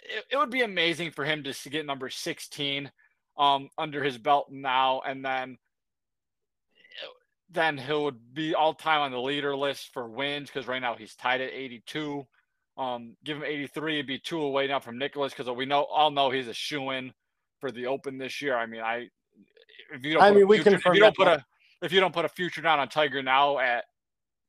It, 0.03 0.25
it 0.31 0.37
would 0.37 0.49
be 0.51 0.61
amazing 0.61 1.11
for 1.11 1.23
him 1.23 1.43
to 1.43 1.69
get 1.69 1.85
number 1.85 2.09
sixteen 2.09 2.91
um, 3.37 3.69
under 3.77 4.03
his 4.03 4.17
belt 4.17 4.47
now, 4.51 5.01
and 5.05 5.23
then 5.23 5.57
then 7.51 7.77
he 7.77 7.93
would 7.93 8.33
be 8.33 8.55
all 8.55 8.73
time 8.73 9.01
on 9.01 9.11
the 9.11 9.19
leader 9.19 9.55
list 9.55 9.91
for 9.93 10.07
wins 10.07 10.49
because 10.49 10.67
right 10.67 10.81
now 10.81 10.95
he's 10.95 11.15
tied 11.15 11.41
at 11.41 11.51
eighty 11.53 11.83
two. 11.85 12.25
Um, 12.77 13.15
give 13.23 13.37
him 13.37 13.43
eighty 13.43 13.67
three, 13.67 13.95
it'd 13.95 14.07
be 14.07 14.17
two 14.17 14.41
away 14.41 14.67
now 14.67 14.79
from 14.79 14.97
Nicklaus 14.97 15.33
because 15.33 15.51
we 15.55 15.65
know 15.65 15.83
all 15.83 16.09
know 16.09 16.31
he's 16.31 16.47
a 16.47 16.53
shoe 16.53 16.89
in 16.91 17.13
for 17.59 17.69
the 17.71 17.87
Open 17.87 18.17
this 18.17 18.41
year. 18.41 18.55
I 18.57 18.65
mean, 18.65 18.81
I 18.81 19.09
if 19.93 20.03
you 20.03 20.13
don't, 20.13 20.23
I 20.23 20.29
a 20.29 20.33
mean, 20.33 20.47
we 20.47 20.57
future- 20.57 20.77
if 20.77 20.85
you 20.85 20.99
don't 21.01 21.15
put 21.15 21.27
a 21.27 21.45
if 21.81 21.91
you 21.91 21.99
don't 21.99 22.13
put 22.13 22.25
a 22.25 22.29
future 22.29 22.61
down 22.61 22.79
on 22.79 22.87
Tiger 22.87 23.23
now 23.23 23.59
at 23.59 23.85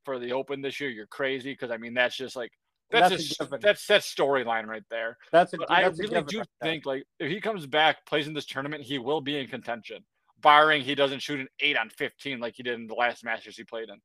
for 0.04 0.18
the 0.18 0.32
Open 0.32 0.60
this 0.60 0.80
year, 0.80 0.90
you're 0.90 1.06
crazy 1.06 1.52
because 1.52 1.70
I 1.70 1.76
mean 1.76 1.94
that's 1.94 2.16
just 2.16 2.36
like 2.36 2.52
that's 2.90 3.10
That's 3.10 3.40
a 3.40 3.58
that's 3.58 3.86
that's 3.86 4.14
storyline 4.14 4.66
right 4.66 4.84
there. 4.90 5.16
That's 5.32 5.54
a, 5.54 5.58
I 5.68 5.82
that's 5.82 5.98
a 5.98 6.02
really 6.02 6.22
do 6.24 6.38
right 6.38 6.48
think 6.62 6.86
like 6.86 7.04
if 7.18 7.30
he 7.30 7.40
comes 7.40 7.66
back, 7.66 8.04
plays 8.06 8.28
in 8.28 8.34
this 8.34 8.44
tournament, 8.44 8.82
he 8.82 8.98
will 8.98 9.20
be 9.20 9.38
in 9.38 9.46
contention, 9.48 10.04
barring 10.40 10.82
he 10.82 10.94
doesn't 10.94 11.20
shoot 11.20 11.40
an 11.40 11.48
eight 11.60 11.78
on 11.78 11.88
fifteen 11.88 12.38
like 12.38 12.54
he 12.56 12.62
did 12.62 12.74
in 12.74 12.86
the 12.86 12.94
last 12.94 13.24
Masters 13.24 13.56
he 13.56 13.64
played 13.64 13.88
in. 13.88 13.96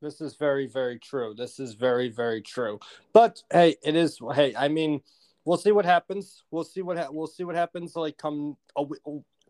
This 0.00 0.20
is 0.20 0.36
very, 0.36 0.66
very 0.66 0.98
true. 0.98 1.34
This 1.36 1.60
is 1.60 1.74
very, 1.74 2.08
very 2.08 2.40
true. 2.40 2.78
But 3.12 3.42
hey, 3.52 3.76
it 3.82 3.96
is. 3.96 4.18
Hey, 4.34 4.54
I 4.56 4.68
mean, 4.68 5.02
we'll 5.44 5.58
see 5.58 5.72
what 5.72 5.84
happens. 5.84 6.44
We'll 6.50 6.64
see 6.64 6.82
what 6.82 6.96
ha- 6.96 7.08
we'll 7.10 7.26
see 7.26 7.44
what 7.44 7.56
happens. 7.56 7.96
Like 7.96 8.16
come 8.16 8.56
a 8.76 8.84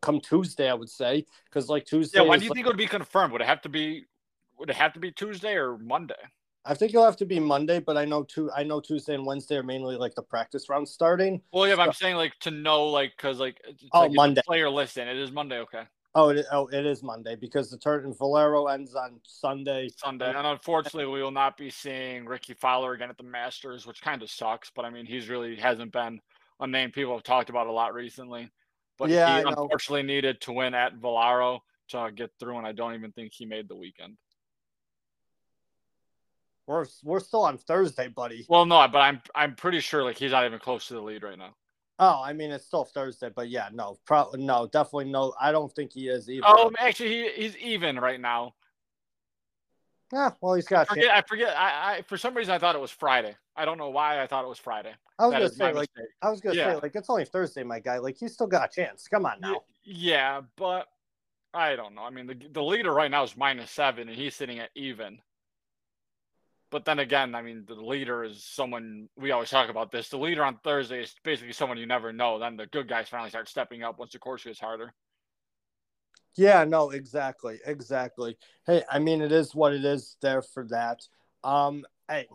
come 0.03 0.21
Tuesday, 0.21 0.69
I 0.71 0.75
would 0.75 0.91
say, 0.91 1.25
because 1.45 1.69
like 1.69 1.85
Tuesday. 1.85 2.21
Yeah, 2.21 2.29
when 2.29 2.39
do 2.39 2.45
you 2.45 2.51
like- 2.51 2.57
think 2.57 2.67
it 2.67 2.71
would 2.71 2.77
be 2.77 2.87
confirmed? 2.87 3.33
Would 3.33 3.43
it 3.43 3.47
have 3.47 3.63
to 3.63 3.69
be? 3.69 4.05
Would 4.59 4.71
it 4.71 4.77
have 4.77 4.93
to 4.95 5.01
be 5.01 5.11
Tuesday 5.11 5.55
or 5.55 5.79
Monday? 5.79 6.15
I 6.67 6.75
think 6.75 6.91
it'll 6.93 7.07
have 7.07 7.17
to 7.17 7.25
be 7.25 7.41
Monday, 7.41 7.81
but 7.81 7.97
I 7.97 8.05
know 8.05 8.23
two. 8.23 8.51
I 8.53 8.63
know 8.63 8.81
Tuesday 8.81 9.15
and 9.15 9.25
Wednesday 9.25 9.57
are 9.57 9.63
mainly 9.63 9.97
like 9.97 10.15
the 10.15 10.23
practice 10.23 10.69
round 10.69 10.87
starting. 10.87 11.41
Well, 11.53 11.67
yeah, 11.67 11.77
but 11.77 11.83
I'm 11.89 11.93
saying 11.95 12.17
like 12.17 12.39
to 12.41 12.51
know 12.51 12.85
like 12.87 13.13
because 13.17 13.39
like 13.41 13.59
Oh, 13.95 14.01
like 14.01 14.13
Monday. 14.13 14.43
player 14.47 14.69
list 14.69 14.99
in 14.99 15.09
it 15.09 15.17
is 15.17 15.33
Monday. 15.33 15.59
Okay, 15.61 15.85
Oh, 16.15 16.29
it, 16.31 16.45
oh, 16.53 16.67
it 16.67 16.85
is 16.85 17.03
Monday 17.03 17.37
because 17.37 17.71
the 17.71 17.79
turn 17.79 18.13
Valero 18.13 18.67
ends 18.67 18.95
on 18.95 19.21
Sunday. 19.25 19.89
Sunday, 19.97 20.29
and 20.35 20.47
unfortunately 20.47 21.07
we 21.07 21.23
will 21.23 21.31
not 21.31 21.57
be 21.57 21.71
seeing 21.71 22.27
Rickie 22.27 22.53
Fowler 22.55 22.93
again 22.93 23.09
at 23.09 23.17
the 23.17 23.23
Masters, 23.23 23.87
which 23.87 24.03
kind 24.03 24.23
of 24.23 24.31
sucks. 24.31 24.71
But 24.75 24.85
I 24.85 24.91
mean, 24.91 25.07
he's 25.07 25.31
really 25.31 25.57
hasn't 25.57 25.93
been 25.93 26.21
a 26.61 26.67
name 26.67 26.91
people 26.91 27.15
have 27.15 27.23
talked 27.23 27.49
about 27.49 27.69
a 27.69 27.73
lot 27.73 27.95
recently. 27.95 28.51
But 29.01 29.09
Yeah, 29.09 29.39
he 29.39 29.45
unfortunately 29.49 30.03
needed 30.03 30.43
to 30.43 30.53
win 30.53 30.75
at 30.75 30.97
Valero 30.97 31.63
to 31.89 32.11
get 32.15 32.31
through, 32.39 32.59
and 32.59 32.67
I 32.67 32.73
don't 32.73 32.95
even 32.95 33.11
think 33.13 33.33
he 33.33 33.47
made 33.47 33.67
the 33.67 33.75
weekend. 33.75 34.19
We're 36.67 36.85
we're 37.03 37.21
still 37.21 37.43
on 37.43 37.57
Thursday, 37.57 38.09
buddy. 38.09 38.45
Well, 38.49 38.67
no, 38.67 38.87
but 38.93 38.99
I'm 38.99 39.23
I'm 39.35 39.55
pretty 39.55 39.81
sure 39.81 40.05
like 40.05 40.19
he's 40.19 40.33
not 40.33 40.45
even 40.45 40.59
close 40.59 40.87
to 40.89 40.95
the 40.95 41.01
lead 41.01 41.23
right 41.23 41.39
now. 41.39 41.57
Oh, 41.99 42.23
I 42.23 42.35
mean 42.35 42.51
it's 42.51 42.67
still 42.67 42.85
Thursday, 42.85 43.31
but 43.35 43.49
yeah, 43.49 43.71
no, 43.73 43.99
pro- 44.07 44.33
no, 44.35 44.69
definitely 44.71 45.11
no. 45.11 45.33
I 45.41 45.51
don't 45.51 45.75
think 45.75 45.93
he 45.95 46.09
is 46.09 46.29
either. 46.29 46.45
Oh, 46.47 46.71
actually, 46.79 47.09
he, 47.09 47.31
he's 47.43 47.57
even 47.57 47.99
right 47.99 48.21
now. 48.21 48.55
Yeah, 50.13 50.31
well, 50.41 50.55
he's 50.55 50.67
got. 50.67 50.91
I 50.91 50.95
forget. 50.95 51.15
I 51.15 51.23
forget. 51.23 51.57
I, 51.57 51.97
I 51.97 52.03
for 52.03 52.17
some 52.17 52.35
reason 52.35 52.55
I 52.55 52.59
thought 52.59 52.75
it 52.75 52.81
was 52.81 52.91
Friday. 52.91 53.37
I 53.57 53.65
don't 53.65 53.79
know 53.79 53.91
why 53.91 54.23
I 54.23 54.27
thought 54.27 54.45
it 54.45 54.49
was 54.49 54.59
Friday. 54.59 54.93
I 55.19 55.27
was 55.27 55.33
That 55.33 55.39
gonna 55.39 55.51
say 55.51 55.65
like 55.79 55.91
mistake. 55.97 56.11
I 56.23 56.31
was 56.31 56.41
gonna 56.41 56.57
Yeah. 56.57 56.75
say 56.75 56.81
like 56.83 56.97
it's 56.97 57.11
only 57.11 57.25
Thursday, 57.25 57.63
my 57.63 57.79
guy. 57.81 57.99
Like 57.99 58.17
he's 58.19 58.33
still 58.35 58.47
got 58.47 58.71
a 58.71 58.75
chance. 58.75 59.07
Come 59.09 59.27
on 59.27 59.41
now. 59.41 59.61
Yeah, 59.85 60.43
but 60.57 60.87
I 61.53 61.77
don't 61.77 61.95
know. 61.95 62.03
I 62.03 62.11
mean, 62.11 62.27
the 62.27 62.35
the 62.51 62.63
leader 62.63 62.93
right 62.93 63.11
now 63.11 63.23
is 63.25 63.37
minus 63.37 63.71
seven, 63.71 64.09
and 64.09 64.17
he's 64.17 64.35
sitting 64.35 64.59
at 64.59 64.71
even. 64.75 65.21
But 66.71 66.85
then 66.85 67.01
again, 67.01 67.35
I 67.35 67.43
mean, 67.43 67.65
the 67.67 67.75
leader 67.75 68.23
is 68.23 68.45
someone 68.45 69.09
we 69.17 69.33
always 69.33 69.51
talk 69.51 69.71
about 69.71 69.91
this. 69.91 70.09
The 70.09 70.19
leader 70.19 70.45
on 70.45 70.59
Thursday 70.63 71.03
is 71.03 71.15
basically 71.25 71.53
someone 71.53 71.79
you 71.79 71.87
never 71.87 72.13
know. 72.13 72.39
Then 72.39 72.57
the 72.57 72.67
good 72.67 72.89
guys 72.89 73.09
finally 73.09 73.31
start 73.31 73.49
stepping 73.49 73.83
up 73.83 73.99
once 73.99 74.13
the 74.13 74.21
course 74.21 74.45
gets 74.45 74.61
harder. 74.61 74.93
Yeah, 76.37 76.65
no, 76.65 76.91
exactly, 76.91 77.59
exactly. 77.67 78.37
Hey, 78.67 78.83
I 78.91 78.99
mean, 78.99 79.21
it 79.21 79.33
is 79.33 79.55
what 79.55 79.73
it 79.73 79.85
is. 79.85 80.17
There 80.21 80.43
for 80.43 80.65
that. 80.69 81.01
Um, 81.45 81.85
hey, 82.09 82.27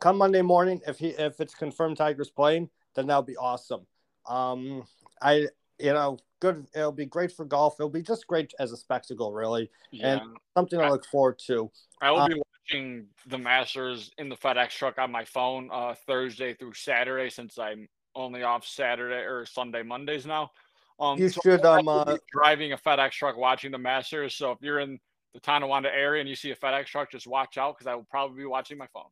come 0.00 0.18
Monday 0.18 0.42
morning, 0.42 0.80
if 0.86 0.98
he 0.98 1.08
if 1.08 1.40
it's 1.40 1.54
confirmed 1.54 1.96
Tigers 1.96 2.30
playing, 2.30 2.68
then 2.94 3.06
that'll 3.06 3.22
be 3.22 3.36
awesome. 3.36 3.86
Um, 4.28 4.84
I 5.20 5.48
you 5.78 5.92
know, 5.92 6.18
good. 6.40 6.66
It'll 6.74 6.92
be 6.92 7.06
great 7.06 7.32
for 7.32 7.44
golf. 7.44 7.76
It'll 7.78 7.90
be 7.90 8.02
just 8.02 8.26
great 8.26 8.52
as 8.58 8.72
a 8.72 8.76
spectacle, 8.76 9.32
really. 9.32 9.70
Yeah, 9.90 10.20
And- 10.20 10.36
Something 10.56 10.80
to 10.80 10.84
I- 10.84 10.90
look 10.90 11.06
forward 11.06 11.38
to. 11.46 11.70
I 12.02 12.10
will 12.10 12.18
uh, 12.20 12.28
be 12.28 12.42
watching 12.70 13.06
the 13.26 13.38
Masters 13.38 14.10
in 14.18 14.28
the 14.28 14.36
FedEx 14.36 14.70
truck 14.70 14.98
on 14.98 15.10
my 15.10 15.24
phone 15.24 15.70
uh, 15.72 15.94
Thursday 16.06 16.52
through 16.54 16.74
Saturday 16.74 17.30
since 17.30 17.58
I'm 17.58 17.88
only 18.14 18.42
off 18.42 18.66
Saturday 18.66 19.24
or 19.24 19.46
Sunday 19.46 19.82
Mondays 19.82 20.26
now. 20.26 20.50
Um, 20.98 21.18
You 21.18 21.28
so 21.28 21.40
should 21.42 21.64
um 21.64 21.88
uh, 21.88 22.16
driving 22.32 22.72
a 22.72 22.76
FedEx 22.78 23.12
truck 23.12 23.36
watching 23.36 23.70
the 23.72 23.78
Masters. 23.78 24.34
So 24.34 24.52
if 24.52 24.58
you're 24.62 24.80
in 24.80 24.98
the 25.34 25.40
Tonawanda 25.40 25.88
area 25.92 26.20
and 26.20 26.28
you 26.28 26.36
see 26.36 26.50
a 26.50 26.56
FedEx 26.56 26.86
truck, 26.86 27.10
just 27.10 27.26
watch 27.26 27.58
out 27.58 27.76
because 27.76 27.86
I 27.86 27.94
will 27.94 28.04
probably 28.10 28.38
be 28.38 28.46
watching 28.46 28.78
my 28.78 28.86
phone. 28.92 29.10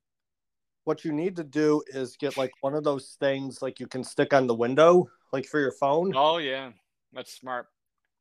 what 0.84 1.04
you 1.04 1.12
need 1.12 1.36
to 1.36 1.44
do 1.44 1.82
is 1.88 2.16
get 2.16 2.36
like 2.36 2.52
one 2.60 2.74
of 2.74 2.84
those 2.84 3.16
things 3.20 3.62
like 3.62 3.80
you 3.80 3.86
can 3.86 4.02
stick 4.04 4.32
on 4.32 4.46
the 4.46 4.54
window, 4.54 5.08
like 5.32 5.46
for 5.46 5.60
your 5.60 5.72
phone. 5.72 6.14
Oh 6.14 6.38
yeah, 6.38 6.72
that's 7.12 7.32
smart. 7.32 7.66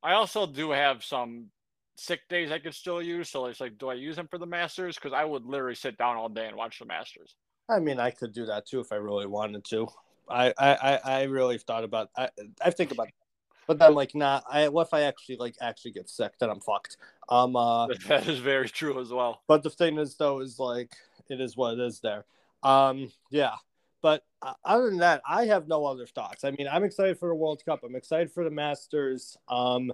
I 0.04 0.14
also 0.14 0.46
do 0.46 0.72
have 0.72 1.04
some 1.04 1.52
sick 1.98 2.22
days 2.30 2.52
I 2.52 2.60
could 2.60 2.74
still 2.76 3.02
use. 3.02 3.30
So 3.30 3.46
it's 3.48 3.60
like, 3.60 3.78
do 3.78 3.90
I 3.90 3.96
use 3.96 4.16
them 4.16 4.28
for 4.28 4.38
the 4.38 4.46
Masters? 4.46 4.96
Because 4.96 5.14
I 5.14 5.26
would 5.26 5.46
literally 5.46 5.76
sit 5.76 5.98
down 5.98 6.18
all 6.18 6.30
day 6.30 6.48
and 6.48 6.56
watch 6.58 6.80
the 6.80 6.86
Masters. 6.86 7.36
I 7.70 7.80
mean, 7.80 8.00
I 8.00 8.12
could 8.12 8.34
do 8.34 8.46
that 8.48 8.66
too 8.66 8.80
if 8.80 8.92
I 8.92 8.96
really 8.96 9.28
wanted 9.28 9.64
to. 9.66 9.88
I 10.30 10.54
I 10.58 10.76
I, 10.76 11.00
I 11.04 11.24
really 11.24 11.58
thought 11.58 11.84
about. 11.84 12.10
I 12.18 12.30
I 12.64 12.72
think 12.72 12.92
about, 12.92 13.10
but 13.70 13.78
then 13.78 13.94
like, 13.94 14.16
nah. 14.16 14.42
I 14.50 14.68
what 14.68 14.88
if 14.88 14.96
I 14.96 15.02
actually 15.02 15.38
like 15.38 15.56
actually 15.62 15.92
get 15.92 16.10
sick? 16.10 16.34
Then 16.40 16.50
I'm 16.50 16.60
fucked. 16.60 16.98
Um. 17.30 17.56
Uh. 17.56 17.86
that 18.08 18.28
is 18.28 18.40
very 18.40 18.68
true 18.68 19.00
as 19.00 19.12
well. 19.12 19.44
But 19.48 19.62
the 19.62 19.70
thing 19.70 20.00
is, 20.00 20.16
though, 20.16 20.40
is 20.40 20.58
like 20.58 20.92
it 21.30 21.40
is 21.40 21.56
what 21.56 21.76
it 21.76 21.80
is. 21.80 22.00
There. 22.00 22.26
Um. 22.64 23.12
Yeah. 23.30 23.54
But 24.02 24.24
uh, 24.42 24.54
other 24.64 24.90
than 24.90 25.00
that, 25.00 25.22
I 25.28 25.46
have 25.48 25.68
no 25.68 25.86
other 25.86 26.08
thoughts. 26.08 26.46
I 26.46 26.52
mean, 26.52 26.68
I'm 26.72 26.86
excited 26.86 27.20
for 27.20 27.28
the 27.28 27.36
World 27.36 27.62
Cup. 27.66 27.82
I'm 27.84 27.96
excited 27.96 28.32
for 28.32 28.46
the 28.46 28.50
Masters. 28.50 29.38
Um, 29.50 29.92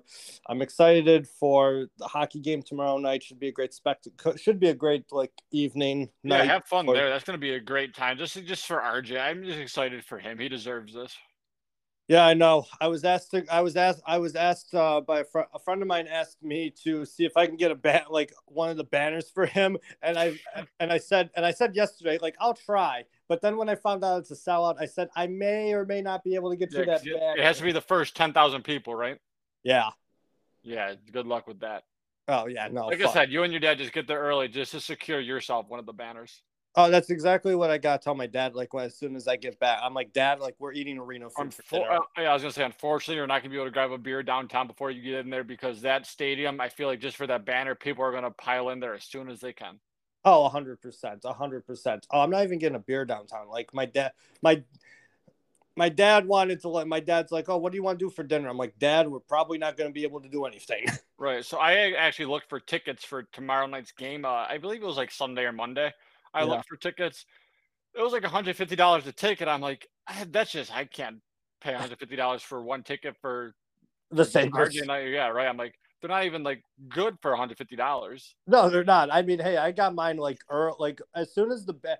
I'm 0.47 0.61
excited 0.61 1.27
for 1.27 1.87
the 1.97 2.05
hockey 2.05 2.39
game 2.39 2.61
tomorrow 2.61 2.99
night. 2.99 3.23
Should 3.23 3.39
be 3.39 3.47
a 3.47 3.51
great 3.51 3.73
spectacle. 3.73 4.37
Should 4.37 4.59
be 4.59 4.69
a 4.69 4.75
great 4.75 5.11
like 5.11 5.31
evening 5.51 6.09
Yeah, 6.23 6.37
night. 6.37 6.47
have 6.47 6.65
fun 6.65 6.87
or- 6.87 6.93
there. 6.93 7.09
That's 7.09 7.25
going 7.25 7.35
to 7.37 7.41
be 7.41 7.55
a 7.55 7.59
great 7.59 7.93
time. 7.93 8.17
Just 8.17 8.41
just 8.45 8.65
for 8.67 8.77
RJ, 8.77 9.19
I'm 9.19 9.43
just 9.43 9.59
excited 9.59 10.05
for 10.05 10.19
him. 10.19 10.39
He 10.39 10.47
deserves 10.47 10.93
this. 10.93 11.17
Yeah, 12.07 12.23
I 12.23 12.35
know. 12.35 12.67
I 12.79 12.87
was 12.87 13.03
asked. 13.03 13.31
To, 13.31 13.43
I 13.51 13.61
was 13.61 13.75
asked. 13.75 14.01
I 14.05 14.19
was 14.19 14.35
asked 14.35 14.75
uh, 14.75 15.01
by 15.01 15.21
a, 15.21 15.23
fr- 15.23 15.39
a, 15.53 15.57
friend 15.57 15.81
of 15.81 15.87
mine 15.87 16.05
asked 16.07 16.43
me 16.43 16.71
to 16.83 17.03
see 17.03 17.25
if 17.25 17.35
I 17.35 17.47
can 17.47 17.55
get 17.55 17.71
a 17.71 17.75
bat 17.75 18.11
like 18.11 18.31
one 18.45 18.69
of 18.69 18.77
the 18.77 18.83
banners 18.83 19.31
for 19.31 19.47
him, 19.47 19.77
and 20.03 20.17
I 20.17 20.39
and 20.79 20.93
I 20.93 20.99
said 20.99 21.31
and 21.35 21.43
I 21.43 21.51
said 21.51 21.75
yesterday 21.75 22.19
like 22.21 22.35
I'll 22.39 22.53
try, 22.53 23.05
but 23.27 23.41
then 23.41 23.57
when 23.57 23.69
I 23.69 23.75
found 23.75 24.03
out 24.03 24.19
it's 24.19 24.29
a 24.29 24.35
sellout, 24.35 24.75
I 24.79 24.85
said 24.85 25.09
I 25.15 25.25
may 25.25 25.73
or 25.73 25.83
may 25.83 26.01
not 26.01 26.23
be 26.23 26.35
able 26.35 26.51
to 26.51 26.55
get 26.55 26.71
yeah, 26.71 26.79
to 26.79 26.85
that. 26.85 27.05
It, 27.05 27.39
it 27.39 27.43
has 27.43 27.57
to 27.57 27.63
be 27.63 27.71
the 27.71 27.81
first 27.81 28.15
ten 28.15 28.33
thousand 28.33 28.63
people, 28.63 28.93
right? 28.93 29.17
Yeah. 29.63 29.89
Yeah. 30.61 30.93
Good 31.11 31.25
luck 31.25 31.47
with 31.47 31.61
that. 31.61 31.85
Oh 32.27 32.45
yeah, 32.47 32.67
no. 32.71 32.87
Like 32.87 33.01
I 33.01 33.11
said, 33.11 33.31
you 33.31 33.41
and 33.43 33.51
your 33.51 33.59
dad 33.59 33.79
just 33.79 33.93
get 33.93 34.07
there 34.07 34.19
early 34.19 34.47
just 34.47 34.71
to 34.71 34.79
secure 34.79 35.19
yourself 35.19 35.69
one 35.69 35.79
of 35.79 35.87
the 35.87 35.93
banners. 35.93 36.41
Oh, 36.77 36.89
that's 36.89 37.09
exactly 37.09 37.55
what 37.55 37.69
I 37.69 37.77
got 37.77 38.01
to 38.01 38.03
tell 38.03 38.15
my 38.15 38.27
dad. 38.27 38.53
Like, 38.53 38.73
when, 38.73 38.83
as 38.83 38.95
soon 38.95 39.15
as 39.15 39.27
I 39.27 39.37
get 39.37 39.59
back, 39.59 39.79
I'm 39.81 39.93
like, 39.93 40.11
Dad, 40.11 40.39
like, 40.39 40.55
we're 40.59 40.73
eating 40.73 40.97
arena 40.97 41.29
food 41.29 41.53
for 41.53 41.63
dinner. 41.63 41.91
Uh, 41.91 41.99
yeah, 42.17 42.31
I 42.31 42.33
was 42.33 42.41
gonna 42.41 42.51
say, 42.51 42.65
unfortunately, 42.65 43.15
you're 43.15 43.27
not 43.27 43.41
gonna 43.41 43.51
be 43.51 43.55
able 43.55 43.67
to 43.67 43.71
grab 43.71 43.91
a 43.91 43.97
beer 43.97 44.23
downtown 44.23 44.67
before 44.67 44.91
you 44.91 45.01
get 45.01 45.25
in 45.25 45.29
there 45.29 45.43
because 45.43 45.81
that 45.81 46.05
stadium, 46.05 46.59
I 46.59 46.69
feel 46.69 46.87
like 46.87 46.99
just 46.99 47.15
for 47.15 47.27
that 47.27 47.45
banner, 47.45 47.75
people 47.75 48.03
are 48.03 48.11
gonna 48.11 48.31
pile 48.31 48.69
in 48.69 48.79
there 48.79 48.93
as 48.93 49.03
soon 49.03 49.29
as 49.29 49.39
they 49.39 49.53
can. 49.53 49.79
Oh, 50.25 50.49
hundred 50.49 50.81
percent, 50.81 51.23
hundred 51.23 51.65
percent. 51.65 52.07
Oh, 52.11 52.19
I'm 52.19 52.31
not 52.31 52.43
even 52.43 52.59
getting 52.59 52.75
a 52.75 52.79
beer 52.79 53.05
downtown. 53.05 53.47
Like 53.47 53.73
my 53.73 53.85
dad, 53.85 54.11
my 54.41 54.63
my 55.75 55.89
dad 55.89 56.25
wanted 56.25 56.61
to 56.61 56.69
let 56.69 56.87
my 56.87 56.99
dad's 56.99 57.31
like, 57.31 57.49
oh, 57.49 57.57
what 57.57 57.71
do 57.71 57.77
you 57.77 57.83
want 57.83 57.99
to 57.99 58.05
do 58.05 58.09
for 58.09 58.23
dinner? 58.23 58.47
I'm 58.47 58.57
like, 58.57 58.79
Dad, 58.79 59.09
we're 59.09 59.19
probably 59.19 59.57
not 59.57 59.75
going 59.75 59.89
to 59.89 59.93
be 59.93 60.03
able 60.03 60.21
to 60.21 60.29
do 60.29 60.45
anything. 60.45 60.85
Right. 61.17 61.45
So 61.45 61.57
I 61.59 61.93
actually 61.93 62.25
looked 62.25 62.49
for 62.49 62.59
tickets 62.59 63.05
for 63.05 63.23
tomorrow 63.23 63.67
night's 63.67 63.93
game. 63.93 64.25
Uh, 64.25 64.45
I 64.49 64.57
believe 64.57 64.83
it 64.83 64.85
was 64.85 64.97
like 64.97 65.11
Sunday 65.11 65.43
or 65.43 65.53
Monday. 65.53 65.93
I 66.35 66.41
yeah. 66.41 66.45
looked 66.45 66.67
for 66.67 66.77
tickets 66.77 67.25
it 67.95 68.01
was 68.01 68.11
like 68.11 68.23
$150 68.23 69.07
a 69.07 69.11
ticket. 69.11 69.47
I'm 69.47 69.61
like, 69.61 69.87
that's 70.27 70.51
just 70.51 70.75
I 70.75 70.85
can't 70.85 71.21
pay 71.61 71.73
$150 71.73 72.41
for 72.41 72.61
one 72.61 72.83
ticket 72.83 73.15
for 73.21 73.55
the 74.11 74.25
same. 74.25 74.51
Yeah, 74.53 75.29
right. 75.29 75.47
I'm 75.47 75.57
like, 75.57 75.79
they're 76.01 76.09
not 76.09 76.25
even 76.25 76.43
like 76.43 76.63
good 76.89 77.17
for 77.21 77.31
$150. 77.31 78.33
No, 78.47 78.69
they're 78.69 78.83
not. 78.83 79.09
I 79.11 79.21
mean, 79.21 79.39
hey, 79.39 79.57
I 79.57 79.71
got 79.71 79.95
mine 79.95 80.17
like 80.17 80.39
early, 80.49 80.75
like 80.77 81.01
as 81.15 81.33
soon 81.33 81.51
as 81.51 81.65
the 81.65 81.73
ba- 81.73 81.99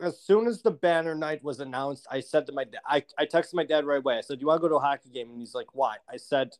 as 0.00 0.20
soon 0.20 0.46
as 0.46 0.60
the 0.60 0.70
banner 0.70 1.14
night 1.14 1.42
was 1.42 1.60
announced, 1.60 2.06
I 2.10 2.20
said 2.20 2.46
to 2.46 2.52
my 2.52 2.64
dad, 2.64 2.80
I, 2.86 3.02
I 3.18 3.24
texted 3.24 3.54
my 3.54 3.64
dad 3.64 3.86
right 3.86 3.98
away. 3.98 4.18
I 4.18 4.20
said, 4.20 4.38
Do 4.38 4.42
"You 4.42 4.48
want 4.48 4.60
to 4.60 4.62
go 4.62 4.68
to 4.68 4.76
a 4.76 4.80
hockey 4.80 5.08
game?" 5.08 5.30
And 5.30 5.38
he's 5.38 5.54
like, 5.54 5.68
"Why?" 5.72 5.96
I 6.10 6.18
said, 6.18 6.50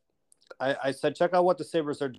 I, 0.60 0.76
I 0.84 0.90
said, 0.92 1.16
check 1.16 1.34
out 1.34 1.44
what 1.44 1.58
the 1.58 1.64
Sabres 1.64 2.00
are 2.00 2.12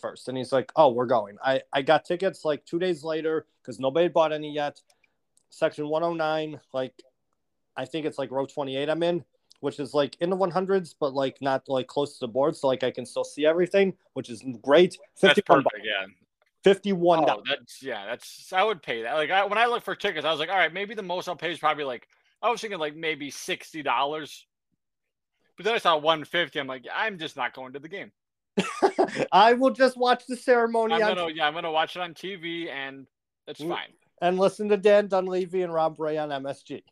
first. 0.00 0.28
And 0.28 0.36
he's 0.36 0.52
like, 0.52 0.72
"Oh, 0.76 0.90
we're 0.90 1.06
going." 1.06 1.36
I 1.44 1.62
I 1.72 1.82
got 1.82 2.04
tickets 2.04 2.44
like 2.44 2.64
two 2.64 2.78
days 2.78 3.04
later 3.04 3.46
because 3.62 3.78
nobody 3.78 4.08
bought 4.08 4.32
any 4.32 4.52
yet 4.52 4.80
section 5.50 5.88
109, 5.88 6.60
like 6.72 7.02
I 7.76 7.84
think 7.84 8.06
it's 8.06 8.18
like 8.18 8.30
row 8.30 8.46
28 8.46 8.88
I'm 8.88 9.02
in, 9.02 9.24
which 9.60 9.78
is 9.78 9.92
like 9.92 10.16
in 10.20 10.30
the 10.30 10.36
100s, 10.36 10.94
but 10.98 11.12
like 11.12 11.40
not 11.42 11.68
like 11.68 11.86
close 11.86 12.14
to 12.14 12.20
the 12.20 12.28
board. 12.28 12.56
So 12.56 12.68
like 12.68 12.82
I 12.82 12.90
can 12.90 13.04
still 13.04 13.24
see 13.24 13.44
everything, 13.44 13.94
which 14.14 14.30
is 14.30 14.42
great. 14.62 14.96
51 15.16 15.28
that's 15.28 15.40
perfect, 15.40 15.86
yeah. 15.86 16.06
51 16.62 17.30
oh, 17.30 17.42
that's 17.48 17.82
yeah, 17.82 18.06
that's 18.06 18.52
I 18.52 18.62
would 18.62 18.82
pay 18.82 19.02
that. 19.02 19.14
Like 19.14 19.30
I, 19.30 19.44
when 19.44 19.58
I 19.58 19.66
look 19.66 19.82
for 19.82 19.94
tickets, 19.94 20.24
I 20.24 20.30
was 20.30 20.40
like, 20.40 20.50
all 20.50 20.56
right, 20.56 20.72
maybe 20.72 20.94
the 20.94 21.02
most 21.02 21.28
I'll 21.28 21.36
pay 21.36 21.52
is 21.52 21.58
probably 21.58 21.84
like 21.84 22.08
I 22.42 22.50
was 22.50 22.60
thinking 22.60 22.78
like 22.78 22.96
maybe 22.96 23.30
sixty 23.30 23.82
dollars. 23.82 24.46
But 25.56 25.64
then 25.64 25.74
I 25.74 25.78
saw 25.78 25.96
150. 25.98 26.58
I'm 26.58 26.66
like, 26.66 26.86
I'm 26.94 27.18
just 27.18 27.36
not 27.36 27.52
going 27.52 27.74
to 27.74 27.78
the 27.78 27.88
game. 27.88 28.12
I 29.32 29.54
will 29.54 29.70
just 29.70 29.96
watch 29.96 30.24
the 30.26 30.36
ceremony. 30.36 30.94
I'm 30.94 31.00
gonna, 31.00 31.32
yeah, 31.32 31.46
I'm 31.46 31.54
gonna 31.54 31.70
watch 31.70 31.96
it 31.96 32.02
on 32.02 32.14
TV, 32.14 32.68
and 32.68 33.06
that's 33.46 33.60
mm. 33.60 33.68
fine 33.68 33.90
and 34.20 34.38
listen 34.38 34.68
to 34.68 34.76
Dan 34.76 35.08
Dunleavy 35.08 35.62
and 35.62 35.72
Rob 35.72 35.98
Ray 35.98 36.18
on 36.18 36.28
MSG. 36.28 36.82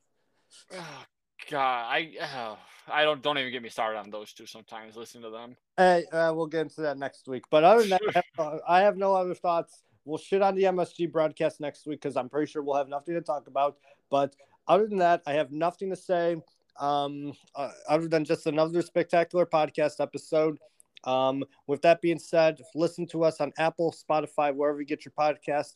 Oh, 0.74 1.04
God, 1.50 1.86
I 1.88 2.12
oh, 2.22 2.58
I 2.90 3.04
don't 3.04 3.22
don't 3.22 3.38
even 3.38 3.52
get 3.52 3.62
me 3.62 3.68
started 3.68 3.98
on 3.98 4.10
those 4.10 4.32
two. 4.32 4.46
Sometimes 4.46 4.96
listen 4.96 5.22
to 5.22 5.30
them. 5.30 5.56
Hey, 5.76 6.04
uh, 6.12 6.32
we'll 6.34 6.46
get 6.46 6.62
into 6.62 6.80
that 6.82 6.98
next 6.98 7.28
week. 7.28 7.44
But 7.50 7.64
other 7.64 7.80
than 7.80 7.90
that, 7.90 8.00
I 8.08 8.42
have, 8.42 8.60
I 8.68 8.80
have 8.80 8.96
no 8.96 9.14
other 9.14 9.34
thoughts. 9.34 9.82
We'll 10.04 10.18
shit 10.18 10.40
on 10.40 10.54
the 10.54 10.64
MSG 10.64 11.12
broadcast 11.12 11.60
next 11.60 11.86
week 11.86 12.00
because 12.00 12.16
I'm 12.16 12.30
pretty 12.30 12.50
sure 12.50 12.62
we'll 12.62 12.76
have 12.76 12.88
nothing 12.88 13.14
to 13.14 13.20
talk 13.20 13.46
about. 13.46 13.76
But 14.10 14.34
other 14.66 14.86
than 14.86 14.98
that, 14.98 15.22
I 15.26 15.34
have 15.34 15.52
nothing 15.52 15.90
to 15.90 15.96
say. 15.96 16.36
Um, 16.80 17.32
uh, 17.56 17.72
other 17.88 18.06
than 18.06 18.24
just 18.24 18.46
another 18.46 18.82
spectacular 18.82 19.44
podcast 19.44 20.00
episode. 20.00 20.58
Um, 21.04 21.44
with 21.66 21.82
that 21.82 22.00
being 22.00 22.18
said, 22.18 22.60
listen 22.74 23.06
to 23.08 23.24
us 23.24 23.40
on 23.40 23.52
Apple, 23.58 23.92
Spotify, 23.92 24.54
wherever 24.54 24.80
you 24.80 24.86
get 24.86 25.04
your 25.04 25.12
podcast. 25.12 25.74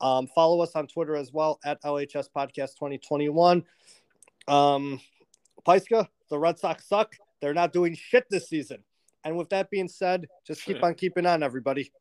Um, 0.00 0.26
follow 0.34 0.60
us 0.60 0.72
on 0.74 0.86
Twitter 0.86 1.16
as 1.16 1.32
well 1.32 1.58
at 1.64 1.82
LHS 1.82 2.28
Podcast 2.34 2.74
2021. 2.76 3.64
Um, 4.46 5.00
Paiska, 5.66 6.08
the 6.30 6.38
Red 6.38 6.58
Sox 6.58 6.86
suck. 6.86 7.14
They're 7.40 7.54
not 7.54 7.72
doing 7.72 7.94
shit 7.94 8.26
this 8.30 8.48
season. 8.48 8.82
And 9.24 9.36
with 9.36 9.50
that 9.50 9.70
being 9.70 9.88
said, 9.88 10.26
just 10.46 10.64
keep 10.64 10.82
on 10.82 10.94
keeping 10.94 11.26
on, 11.26 11.42
everybody. 11.42 11.92